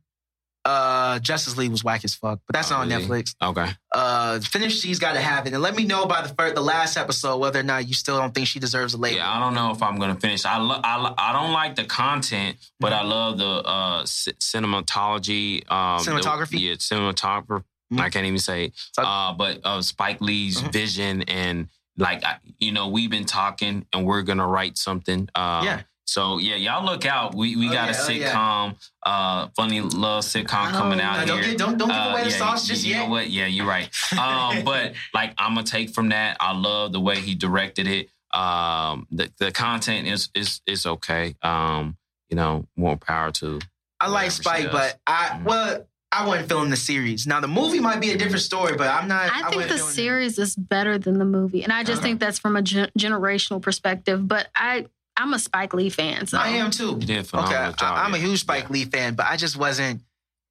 Uh, 0.65 1.17
Justice 1.19 1.55
League 1.55 1.71
was 1.71 1.81
whack 1.81 2.03
as 2.03 2.13
fuck, 2.13 2.41
but 2.45 2.53
that's 2.53 2.69
Oh, 2.73 2.75
not 2.75 2.81
on 2.81 2.89
really? 2.89 3.23
Netflix. 3.23 3.35
Okay. 3.41 3.71
Uh, 3.93 4.41
finish. 4.41 4.81
She's 4.81 4.99
got 4.99 5.13
to 5.13 5.21
have 5.21 5.47
it, 5.47 5.53
and 5.53 5.61
let 5.61 5.75
me 5.77 5.85
know 5.85 6.05
by 6.07 6.21
the 6.21 6.27
first, 6.33 6.55
the 6.55 6.61
last 6.61 6.97
episode 6.97 7.37
whether 7.37 7.61
or 7.61 7.63
not 7.63 7.87
you 7.87 7.93
still 7.93 8.17
don't 8.17 8.33
think 8.35 8.47
she 8.47 8.59
deserves 8.59 8.93
a 8.93 8.97
label. 8.97 9.15
Yeah, 9.15 9.31
I 9.31 9.39
don't 9.39 9.53
know 9.53 9.71
if 9.71 9.81
I'm 9.81 9.97
gonna 9.97 10.19
finish. 10.19 10.43
I 10.43 10.57
lo- 10.57 10.81
I, 10.83 10.97
lo- 10.97 11.15
I 11.17 11.31
don't 11.31 11.53
like 11.53 11.77
the 11.77 11.85
content, 11.85 12.57
but 12.81 12.91
I 12.91 13.03
love 13.03 13.37
the 13.37 13.45
uh, 13.45 14.05
c- 14.05 14.33
cinematology. 14.33 15.71
Um, 15.71 16.03
the- 16.03 16.11
Cinematography? 16.11 16.59
yeah, 16.59 16.73
cinematographer. 16.73 17.63
Mhm. 17.93 18.01
I 18.01 18.09
can't 18.09 18.25
even 18.25 18.39
say. 18.39 18.73
Uh, 18.97 19.31
but 19.33 19.61
uh, 19.63 19.81
Spike 19.81 20.19
Lee's 20.19 20.61
Mhm. 20.61 20.73
vision 20.73 21.21
and 21.23 21.69
like 21.97 22.25
I, 22.25 22.39
you 22.59 22.73
know 22.73 22.89
we've 22.89 23.09
been 23.09 23.23
talking 23.25 23.85
and 23.93 24.05
we're 24.05 24.21
gonna 24.23 24.45
write 24.47 24.77
something. 24.77 25.29
Uh, 25.33 25.61
Yeah. 25.63 25.81
So 26.07 26.37
yeah, 26.37 26.55
y'all 26.55 26.85
look 26.85 27.05
out. 27.05 27.35
We 27.35 27.55
we 27.57 27.67
Oh, 27.69 27.73
got 27.73 27.89
yeah, 27.89 27.95
oh, 27.99 28.07
a 28.07 28.13
yeah. 28.13 28.31
sitcom, 28.33 28.75
uh, 29.03 29.47
funny 29.57 29.81
love 29.81 30.23
sitcom 30.23 30.71
coming 30.71 31.01
Oh, 31.01 31.03
out 31.03 31.19
no, 31.19 31.25
don't 31.25 31.39
here. 31.43 31.49
get- 31.49 31.57
don't- 31.57 31.77
don't 31.77 31.89
give 31.89 31.97
Uh, 31.97 32.09
away 32.11 32.23
the 32.23 32.29
yeah, 32.29 32.37
sauce 32.37 32.67
you- 32.67 32.73
just 32.75 32.85
you 32.85 32.93
yet. 32.95 33.03
know 33.03 33.09
what? 33.09 33.29
Yeah, 33.29 33.45
you're 33.45 33.65
right. 33.65 33.89
Um, 34.17 34.63
but 34.65 34.93
like 35.13 35.33
I'm 35.37 35.53
gonna 35.55 35.67
take 35.67 35.93
from 35.93 36.09
that. 36.09 36.37
I 36.39 36.53
love 36.53 36.93
the 36.93 37.01
way 37.01 37.19
he 37.19 37.35
directed 37.35 37.87
it. 37.87 38.09
Um, 38.33 39.05
the 39.11 39.29
the 39.37 39.51
content 39.51 40.07
is 40.07 40.29
is 40.33 40.61
is 40.65 40.85
okay. 40.85 41.35
Um, 41.43 41.97
you 42.29 42.35
know, 42.37 42.65
more 42.77 42.95
power 42.97 43.31
to. 43.33 43.59
I 43.99 44.07
like 44.07 44.31
Spike, 44.31 44.71
but 44.71 44.99
I 45.07 45.29
Mhm. 45.39 45.43
well, 45.43 45.87
I 46.11 46.25
wasn't 46.25 46.47
feeling 46.47 46.69
the 46.69 46.77
series. 46.77 47.27
Now 47.27 47.41
the 47.41 47.47
movie 47.49 47.79
might 47.81 47.99
be 47.99 48.11
a 48.11 48.17
different 48.17 48.43
story, 48.43 48.77
but 48.77 48.87
I'm 48.87 49.09
not. 49.09 49.29
I 49.29 49.49
think 49.49 49.63
wasn't 49.63 49.71
the 49.71 49.77
series 49.79 50.39
is 50.39 50.55
better 50.55 50.97
than 50.97 51.19
the 51.19 51.25
movie, 51.25 51.63
and 51.63 51.73
I 51.73 51.83
just 51.83 51.99
Okay. 51.99 52.09
think 52.11 52.21
that's 52.21 52.39
from 52.39 52.55
a 52.55 52.61
gen- 52.61 52.91
generational 52.97 53.61
perspective. 53.61 54.25
But 54.27 54.47
I, 54.55 54.85
I'm 55.17 55.33
a 55.33 55.39
Spike 55.39 55.73
Lee 55.73 55.89
fan, 55.89 56.27
so 56.27 56.37
I 56.37 56.49
am 56.49 56.69
too. 56.71 56.89
You 56.99 57.07
did 57.07 57.19
Okay, 57.33 57.51
job. 57.53 57.75
I, 57.81 58.05
am 58.05 58.13
a 58.13 58.17
huge 58.19 58.41
Spike 58.41 58.63
Yeah. 58.65 58.69
Lee 58.73 58.85
fan, 58.85 59.15
but 59.15 59.25
I 59.25 59.35
just 59.35 59.57
wasn't. 59.57 60.01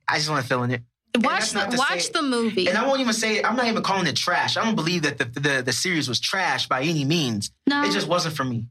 I 0.08 0.16
just 0.18 0.28
wasn't 0.28 0.48
feeling 0.48 0.70
it. 0.72 0.82
watch 1.18 1.50
the, 1.52 1.74
watch 1.78 2.02
say- 2.06 2.12
the 2.12 2.22
movie. 2.22 2.68
And 2.68 2.76
I 2.76 2.86
won't 2.86 3.00
even 3.00 3.12
say 3.12 3.42
I'm 3.42 3.56
not 3.56 3.66
even 3.66 3.82
calling 3.82 4.06
it 4.06 4.16
trash. 4.16 4.56
I 4.56 4.64
don't 4.64 4.74
believe 4.74 5.02
that 5.02 5.18
the 5.18 5.24
the, 5.24 5.62
the 5.66 5.72
series 5.72 6.08
was 6.08 6.18
trash 6.20 6.66
by 6.68 6.82
any 6.82 7.04
means. 7.04 7.52
no, 7.66 7.84
It 7.84 7.92
just 7.92 8.08
wasn't 8.08 8.34
for 8.36 8.44
me. 8.44 8.66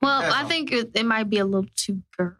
well, 0.00 0.20
that's 0.22 0.34
I 0.34 0.42
all. 0.42 0.48
think 0.48 0.72
it, 0.72 0.90
it 0.94 1.04
might 1.04 1.28
be 1.28 1.38
a 1.38 1.44
little 1.44 1.68
too 1.76 2.02
girl. 2.16 2.36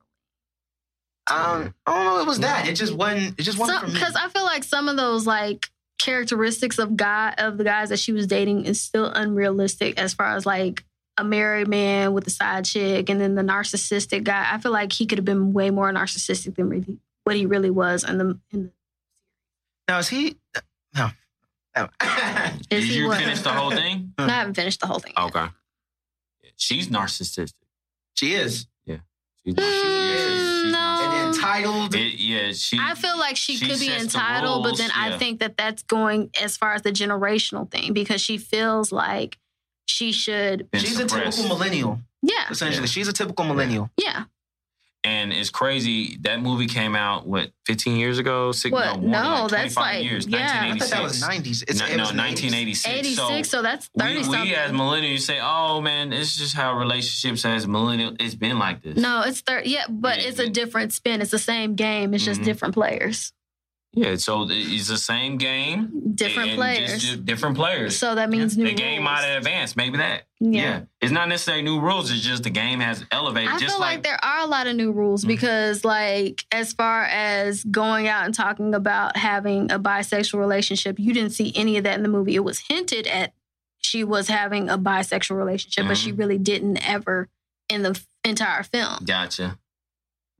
Um, 1.31 1.75
I 1.87 1.95
don't 1.95 2.05
know. 2.05 2.21
It 2.21 2.27
was 2.27 2.41
that. 2.41 2.69
It 2.69 2.75
just 2.75 2.95
wasn't. 2.95 3.39
It 3.39 3.43
just 3.43 3.59
wasn't. 3.59 3.93
Because 3.93 4.17
I 4.17 4.29
feel 4.29 4.45
like 4.45 4.65
some 4.65 4.89
of 4.89 4.97
those 4.97 5.27
like 5.27 5.69
characteristics 6.01 6.79
of 6.79 6.97
guy 6.97 7.33
of 7.39 7.59
the 7.59 7.65
guys 7.65 7.91
that 7.91 7.99
she 8.01 8.13
was 8.13 8.27
dating 8.27 8.65
is 8.65 8.81
still 8.81 9.07
unrealistic 9.07 9.99
as 10.01 10.15
far 10.15 10.35
as 10.37 10.45
like 10.45 10.85
a 11.19 11.25
married 11.25 11.69
man 11.69 12.13
with 12.13 12.27
a 12.27 12.31
side 12.31 12.65
chick 12.65 13.11
and 13.11 13.21
then 13.21 13.35
the 13.35 13.43
narcissistic 13.43 14.25
guy. 14.25 14.49
I 14.53 14.59
feel 14.59 14.73
like 14.73 14.93
he 14.93 15.07
could 15.07 15.19
have 15.19 15.25
been 15.25 15.53
way 15.53 15.71
more 15.71 15.93
narcissistic 15.93 16.57
than 16.57 16.69
really, 16.69 16.99
what 17.25 17.37
he 17.37 17.47
really 17.47 17.71
was 17.71 18.05
in 18.05 18.19
the 18.19 18.39
in 18.51 18.65
the 18.65 18.71
now 19.89 19.99
is 19.99 20.09
he? 20.09 20.37
No. 20.97 21.11
No. 21.77 21.89
is 22.03 22.67
Did 22.69 22.85
he 22.85 22.99
you 22.99 23.09
what? 23.09 23.19
finish 23.19 23.41
the 23.41 23.51
whole 23.51 23.71
thing? 23.83 24.15
No, 24.19 24.25
I 24.27 24.31
haven't 24.31 24.55
finished 24.55 24.81
the 24.81 24.87
whole 24.87 25.01
thing. 25.01 25.13
yet. 25.17 25.25
Okay. 25.25 25.47
She's 26.57 26.89
narcissistic. 26.89 27.53
she 28.15 28.35
is. 28.35 28.67
She's, 29.45 29.55
she's, 29.57 29.65
yeah, 29.67 30.17
she's, 30.17 30.25
she's 30.25 30.67
mm, 30.67 30.71
No. 30.71 30.99
And 31.03 31.35
entitled. 31.35 31.95
It, 31.95 32.15
yeah, 32.21 32.53
she. 32.53 32.79
I 32.81 32.95
feel 32.95 33.19
like 33.19 33.37
she, 33.37 33.57
she 33.57 33.67
could 33.67 33.81
be 33.81 33.87
sets 33.87 33.97
the 33.97 34.19
entitled, 34.19 34.63
but 34.63 34.69
rules, 34.69 34.79
then 34.79 34.91
I 34.95 35.19
think 35.19 35.41
that 35.41 35.57
that's 35.57 35.83
going 35.83 36.31
as 36.41 36.57
far 36.57 36.75
as 36.75 36.83
the 36.83 36.93
generational 36.93 37.69
thing 37.69 37.93
because 37.93 38.21
she 38.21 38.39
feels 38.39 38.93
like 38.93 39.39
she 39.87 40.13
should. 40.13 40.71
been 40.71 40.81
she's 40.81 40.99
a 40.99 41.07
typical 41.07 41.49
millennial. 41.49 42.01
Yeah, 42.23 42.35
Essentially, 42.51 42.83
Yeah. 42.85 42.87
she's 42.91 43.09
a 43.09 43.13
typical 43.13 43.45
millennial. 43.45 43.91
yeah. 43.97 44.25
And 45.05 45.33
it's 45.33 45.51
crazy. 45.51 46.17
That 46.21 46.41
movie 46.41 46.69
came 46.69 46.95
out 46.95 47.27
what 47.27 47.51
15 47.67 47.97
years 47.97 48.19
ago? 48.19 48.53
Six, 48.53 48.71
What? 48.73 49.01
No, 49.03 49.09
No, 49.23 49.43
like 49.43 49.51
that's 49.51 49.75
25 49.75 49.77
like- 49.97 50.05
years. 50.05 50.27
yeah. 50.29 50.61
I 50.73 50.79
thought 50.79 50.91
that 50.91 51.03
was 51.03 51.21
90s. 51.21 51.65
It's, 51.67 51.81
no, 51.81 51.87
it 51.87 51.97
no, 51.97 52.03
was 52.05 52.11
in 52.13 52.17
the 52.19 52.23
80s. 52.23 52.53
1986. 52.53 52.87
86, 52.99 53.17
So, 53.49 53.59
so, 53.59 53.63
that's 53.63 53.91
we, 53.97 54.01
30 54.05 54.17
we 54.19 54.23
something. 54.23 54.53
as 54.55 54.71
millennials 54.71 55.21
say, 55.23 55.41
"Oh 55.43 55.81
man, 55.81 56.13
it's 56.13 56.37
just 56.37 56.55
how 56.55 56.79
relationships 56.79 57.45
as 57.45 57.67
millennial. 57.67 58.15
It's 58.21 58.37
been 58.37 58.61
like 58.61 58.83
this." 58.83 58.97
no, 58.97 59.23
it's 59.23 59.41
30. 59.41 59.69
Yeah, 59.71 59.87
but 59.89 60.23
Yeah, 60.23 60.29
it's 60.29 60.39
a 60.39 60.49
different 60.49 60.93
spin. 60.93 61.21
It's 61.21 61.33
the 61.33 61.39
same 61.41 61.75
game. 61.75 62.15
It's 62.15 62.25
just 62.25 62.43
Mhm. 62.43 62.45
different 62.45 62.75
players. 62.75 63.33
Yeah, 63.95 64.17
so 64.17 64.47
it's 64.49 64.89
the 64.89 64.97
same 64.97 65.37
game, 65.37 66.13
Different 66.15 66.51
and 66.51 66.57
players. 66.59 66.91
just- 66.93 67.05
just 67.07 67.25
different 67.27 67.57
players. 67.57 67.95
so 67.99 68.15
that 68.15 68.31
means 68.31 68.57
new 68.57 68.65
the 68.65 68.73
game 68.73 69.03
rules. 69.03 69.05
might 69.05 69.21
have 69.25 69.39
advanced. 69.39 69.77
Maybe 69.77 69.99
that. 69.99 70.23
Yeah. 70.41 70.63
Yeah. 70.63 70.81
it's 71.03 71.13
not 71.13 71.29
necessarily 71.29 71.63
new 71.63 71.79
rules. 71.79 72.11
It's 72.11 72.23
just 72.23 72.43
the 72.43 72.49
game 72.51 72.81
has 72.81 73.05
elevated. 73.11 73.51
I 73.51 73.59
just 73.59 73.75
feel 73.75 73.81
like, 73.81 74.03
there 74.03 74.19
are 74.25 74.41
a 74.41 74.47
lot 74.47 74.67
of 74.67 74.77
new 74.77 74.93
rules 74.93 75.25
Mhm. 75.25 75.29
because, 75.29 75.85
like, 75.85 76.47
as 76.51 76.73
far 76.73 77.05
as 77.05 77.65
going 77.65 78.09
out 78.09 78.25
and 78.25 78.35
talking 78.35 78.75
about 78.75 79.17
having 79.19 79.71
a 79.71 79.79
bisexual 79.79 80.39
relationship, 80.39 80.99
you 80.99 81.13
didn't 81.13 81.33
see 81.33 81.53
any 81.55 81.77
of 81.77 81.85
that 81.85 81.97
in 81.97 82.03
the 82.03 82.09
movie. 82.09 82.35
It 82.35 82.45
was 82.45 82.61
hinted 82.69 83.07
at 83.07 83.35
she 83.79 84.05
was 84.05 84.29
having 84.29 84.71
a 84.71 84.79
bisexual 84.79 85.37
relationship, 85.37 85.87
but 85.87 85.97
Mm-hmm. 85.99 86.05
she 86.07 86.13
really 86.13 86.39
didn't 86.39 86.79
ever 86.89 87.29
in 87.69 87.83
the 87.83 88.01
entire 88.25 88.63
film. 88.63 89.05
Gotcha. 89.05 89.59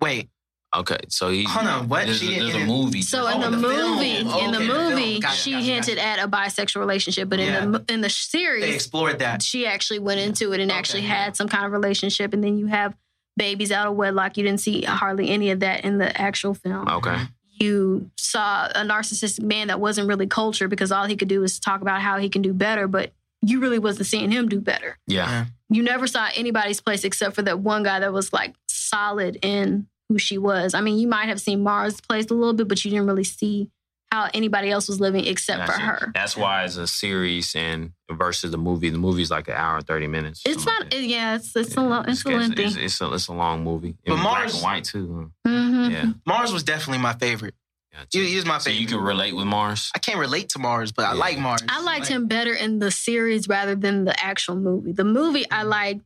Wait, 0.01 0.31
Okay, 0.75 0.99
so 1.09 1.29
he. 1.29 1.45
Hold 1.45 1.67
on, 1.67 1.89
what? 1.89 2.07
There's, 2.07 2.21
She- 2.21 2.37
a, 2.39 2.43
there's 2.45 2.55
a 2.55 2.67
movie. 2.67 3.03
So 3.03 3.25
Oh, 3.27 3.29
in 3.29 3.41
the, 3.43 3.51
the 3.51 3.57
movie, 3.59 4.23
Oh, 4.27 4.45
in 4.45 4.53
the 4.53 4.59
okay, 4.59 4.67
the 4.67 4.73
film. 4.73 4.91
movie, 4.95 5.21
Gotcha, 5.21 5.37
she 5.37 5.51
gotcha, 5.53 5.65
hinted 5.65 5.99
at 5.99 6.19
a 6.19 6.29
bisexual 6.29 6.81
relationship, 6.81 7.29
but 7.29 7.39
Yeah. 7.41 7.63
in 7.63 7.73
the 7.73 7.85
in 7.89 8.01
the 8.01 8.09
series, 8.11 8.65
they 8.65 8.73
explored 8.75 9.19
that. 9.19 9.43
she 9.43 9.67
actually 9.67 9.99
went 9.99 10.21
into 10.21 10.53
it 10.53 10.61
and 10.61 10.71
Okay, 10.71 10.79
actually 10.79 11.03
yeah. 11.03 11.25
had 11.25 11.37
some 11.37 11.49
kind 11.49 11.67
of 11.67 11.73
relationship, 11.73 12.33
and 12.33 12.43
then 12.43 12.57
you 12.59 12.67
have 12.67 12.97
babies 13.37 13.71
out 13.73 13.87
of 13.87 13.95
wedlock. 13.97 14.37
You 14.37 14.45
didn't 14.45 14.61
see 14.61 14.83
hardly 14.83 15.29
any 15.31 15.51
of 15.51 15.61
that 15.61 15.85
in 15.85 15.99
the 15.99 16.19
actual 16.21 16.55
film. 16.55 16.89
okay. 16.89 17.17
You 17.61 18.11
saw 18.17 18.67
a 18.67 18.81
narcissistic 18.85 19.43
man 19.45 19.69
that 19.69 19.79
wasn't 19.79 20.09
really 20.09 20.27
cultured 20.27 20.69
because 20.71 20.91
all 20.91 21.05
he 21.07 21.17
could 21.17 21.29
do 21.29 21.41
was 21.41 21.61
talk 21.61 21.81
about 21.83 22.01
how 22.01 22.17
he 22.19 22.29
can 22.29 22.43
do 22.43 22.53
better, 22.53 22.89
but 22.89 23.13
you 23.43 23.61
really 23.61 23.79
wasn't 23.79 24.07
seeing 24.07 24.31
him 24.33 24.49
do 24.49 24.59
better. 24.59 24.99
Yeah. 25.07 25.45
You 25.69 25.83
never 25.83 26.07
saw 26.09 26.29
anybody's 26.35 26.81
place 26.81 27.05
except 27.05 27.37
for 27.37 27.43
that 27.43 27.61
one 27.61 27.83
guy 27.85 28.01
that 28.01 28.13
was 28.13 28.33
like 28.33 28.55
solid 28.69 29.39
in 29.43 29.87
who 30.13 30.19
she 30.19 30.39
was. 30.39 30.75
I 30.75 30.81
mean, 30.81 30.99
you 30.99 31.09
might 31.09 31.27
have 31.29 31.41
seen 31.41 31.63
Mars' 31.63 32.01
place 32.01 32.27
a 32.31 32.35
little 32.35 32.53
bit, 32.53 32.69
but 32.69 32.85
you 32.85 32.91
didn't 32.91 33.07
really 33.07 33.25
see 33.25 33.71
how 34.11 34.29
anybody 34.35 34.71
else 34.71 34.89
was 34.89 35.01
living 35.01 35.27
except 35.27 35.65
for 35.67 35.73
her. 35.73 36.13
That's 36.15 36.37
why 36.37 36.65
it's 36.65 36.77
a 36.77 36.87
series 36.87 37.55
and 37.57 37.93
versus 38.11 38.51
the 38.51 38.59
movie. 38.59 38.91
The 38.91 38.99
movie's 38.99 39.31
like 39.31 39.49
an 39.49 39.55
hour 39.55 39.79
and 39.79 39.87
thirty 39.87 40.07
minutes. 40.07 40.43
It's 40.45 40.67
not. 40.67 40.83
like. 40.85 40.95
It, 40.95 41.05
yeah, 41.05 41.37
it's 41.37 41.57
it's 41.57 41.75
a 41.77 41.81
long. 41.81 42.09
It's 42.09 42.25
a 42.25 42.29
lengthy. 42.29 42.63
it's, 42.65 42.77
it's 42.77 43.01
a, 43.01 43.13
it's 43.15 43.29
a 43.29 43.33
long 43.33 43.65
movie. 43.65 43.97
But 44.05 44.17
But 44.17 44.23
black 44.23 44.39
Mars- 44.41 44.55
and 44.55 44.63
white 44.63 44.85
too. 44.85 45.33
Mhm. 45.47 45.91
Yeah. 45.91 46.13
Mars 46.27 46.53
was 46.53 46.63
definitely 46.63 47.03
my 47.03 47.15
favorite. 47.15 47.55
Gotcha. 47.91 48.07
He, 48.19 48.27
he 48.29 48.37
was 48.37 48.45
my 48.47 48.59
So 48.59 48.65
favorite. 48.71 48.81
you 48.83 48.87
can 48.89 49.01
relate 49.01 49.35
with 49.35 49.47
Mars. 49.47 49.91
I 49.95 49.99
can't 49.99 50.19
relate 50.19 50.51
to 50.51 50.59
Mars, 50.59 50.93
but 50.93 51.05
I 51.07 51.13
like 51.15 51.39
Mars. 51.39 51.63
I 51.69 51.83
liked 51.83 52.01
Like, 52.03 52.09
him 52.11 52.27
better 52.27 52.53
in 52.55 52.79
the 52.79 52.91
series 52.91 53.49
rather 53.49 53.75
than 53.75 54.05
the 54.05 54.19
actual 54.23 54.57
movie. 54.57 54.93
The 54.93 55.05
movie 55.05 55.51
I 55.51 55.63
liked 55.63 56.03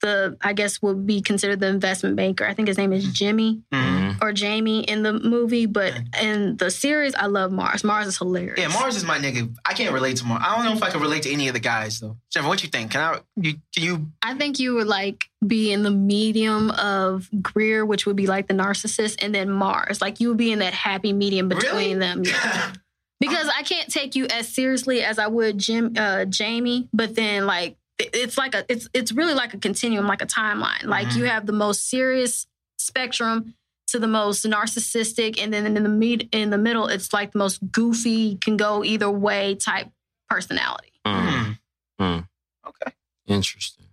the 0.00 0.36
I 0.42 0.52
guess 0.52 0.82
would 0.82 1.06
be 1.06 1.20
considered 1.22 1.60
the 1.60 1.68
investment 1.68 2.16
banker. 2.16 2.46
I 2.46 2.52
think 2.54 2.68
his 2.68 2.76
name 2.78 2.92
is 2.92 3.04
Jimmy 3.12 3.62
Mhm. 3.72 3.96
Mhm. 4.16 4.22
or 4.22 4.32
Jamie 4.32 4.80
in 4.84 5.02
the 5.02 5.12
movie, 5.14 5.66
but 5.66 5.94
in 6.20 6.56
the 6.58 6.70
series 6.70 7.14
I 7.14 7.26
love 7.26 7.50
Mars. 7.52 7.82
Mars 7.82 8.06
is 8.06 8.18
hilarious. 8.18 8.58
Yeah, 8.58 8.68
Mars 8.68 8.96
is 8.96 9.04
my 9.04 9.18
nigga. 9.18 9.54
I 9.64 9.72
can't 9.74 9.92
relate 9.92 10.16
to 10.18 10.24
Mars. 10.26 10.42
I 10.46 10.54
don't 10.56 10.64
know 10.66 10.72
if 10.72 10.82
I 10.82 10.90
can 10.90 11.00
relate 11.00 11.22
to 11.24 11.32
any 11.32 11.48
of 11.48 11.54
the 11.54 11.60
guys 11.60 12.00
though. 12.00 12.16
Jennifer, 12.32 12.48
what 12.48 12.62
you 12.62 12.68
think? 12.68 12.90
Can 12.92 13.00
I? 13.00 13.20
You 13.36 13.54
can 13.74 13.82
you? 13.84 14.06
I 14.22 14.34
think 14.34 14.58
you 14.58 14.74
would 14.74 14.86
like 14.86 15.26
be 15.46 15.72
in 15.72 15.82
the 15.82 15.90
medium 15.90 16.70
of 16.72 17.28
Greer, 17.42 17.84
which 17.86 18.04
would 18.06 18.16
be 18.16 18.26
like 18.26 18.48
the 18.48 18.54
narcissist, 18.54 19.16
and 19.24 19.34
then 19.34 19.50
Mars. 19.50 20.00
Like 20.00 20.20
you 20.20 20.28
would 20.28 20.36
be 20.38 20.52
in 20.52 20.58
that 20.60 20.74
happy 20.74 21.12
medium 21.12 21.48
between 21.48 21.72
Really? 21.72 21.94
them. 21.94 22.22
Yeah. 22.24 22.72
because 23.20 23.48
I 23.56 23.62
can't 23.62 23.90
take 23.90 24.14
you 24.14 24.26
as 24.26 24.46
seriously 24.48 25.02
as 25.02 25.18
I 25.18 25.26
would 25.26 25.56
Jim 25.58 25.94
uh, 25.96 26.26
Jamie, 26.26 26.88
but 26.92 27.14
then 27.14 27.46
like 27.46 27.72
it- 27.72 27.78
it's 27.98 28.36
like 28.36 28.54
a 28.54 28.64
it's 28.68 28.88
it's 28.92 29.12
really 29.12 29.34
like 29.34 29.54
a 29.54 29.58
continuum, 29.58 30.06
like 30.06 30.22
a 30.22 30.26
timeline. 30.26 30.84
Like 30.84 31.08
Mhm. 31.08 31.16
you 31.16 31.24
have 31.24 31.46
the 31.46 31.52
most 31.52 31.88
serious 31.88 32.46
spectrum 32.78 33.54
to 33.88 33.98
the 33.98 34.06
most 34.08 34.44
narcissistic, 34.44 35.40
and 35.40 35.52
then 35.52 35.64
in 35.66 35.74
the 35.82 35.88
med- 35.88 36.28
in 36.32 36.50
the 36.50 36.58
middle, 36.58 36.88
it's 36.88 37.12
like 37.12 37.32
the 37.32 37.38
most 37.38 37.58
goofy, 37.70 38.36
can 38.36 38.56
go 38.56 38.84
either 38.84 39.10
way 39.10 39.54
type 39.54 39.88
personality. 40.28 40.92
Mm. 41.06 41.56
Hmm. 41.98 42.04
Mm. 42.04 42.28
Okay. 42.66 42.92
Interesting. 43.26 43.86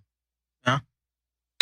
Yeah. 0.66 0.80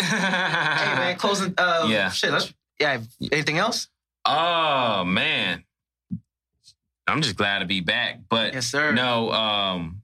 Hey 0.02 0.94
man, 0.96 1.16
closing. 1.16 1.54
Uh, 1.56 1.86
Yeah. 1.88 2.10
Shit. 2.10 2.32
Let's. 2.32 2.52
Yeah. 2.80 3.00
Anything 3.30 3.58
else? 3.58 3.88
Oh 4.24 5.04
man, 5.04 5.64
I'm 7.06 7.22
just 7.22 7.36
glad 7.36 7.60
to 7.60 7.66
be 7.66 7.80
back. 7.80 8.20
But 8.28 8.54
Yes, 8.54 8.66
sir. 8.66 8.92
no, 8.92 9.30
um, 9.32 10.01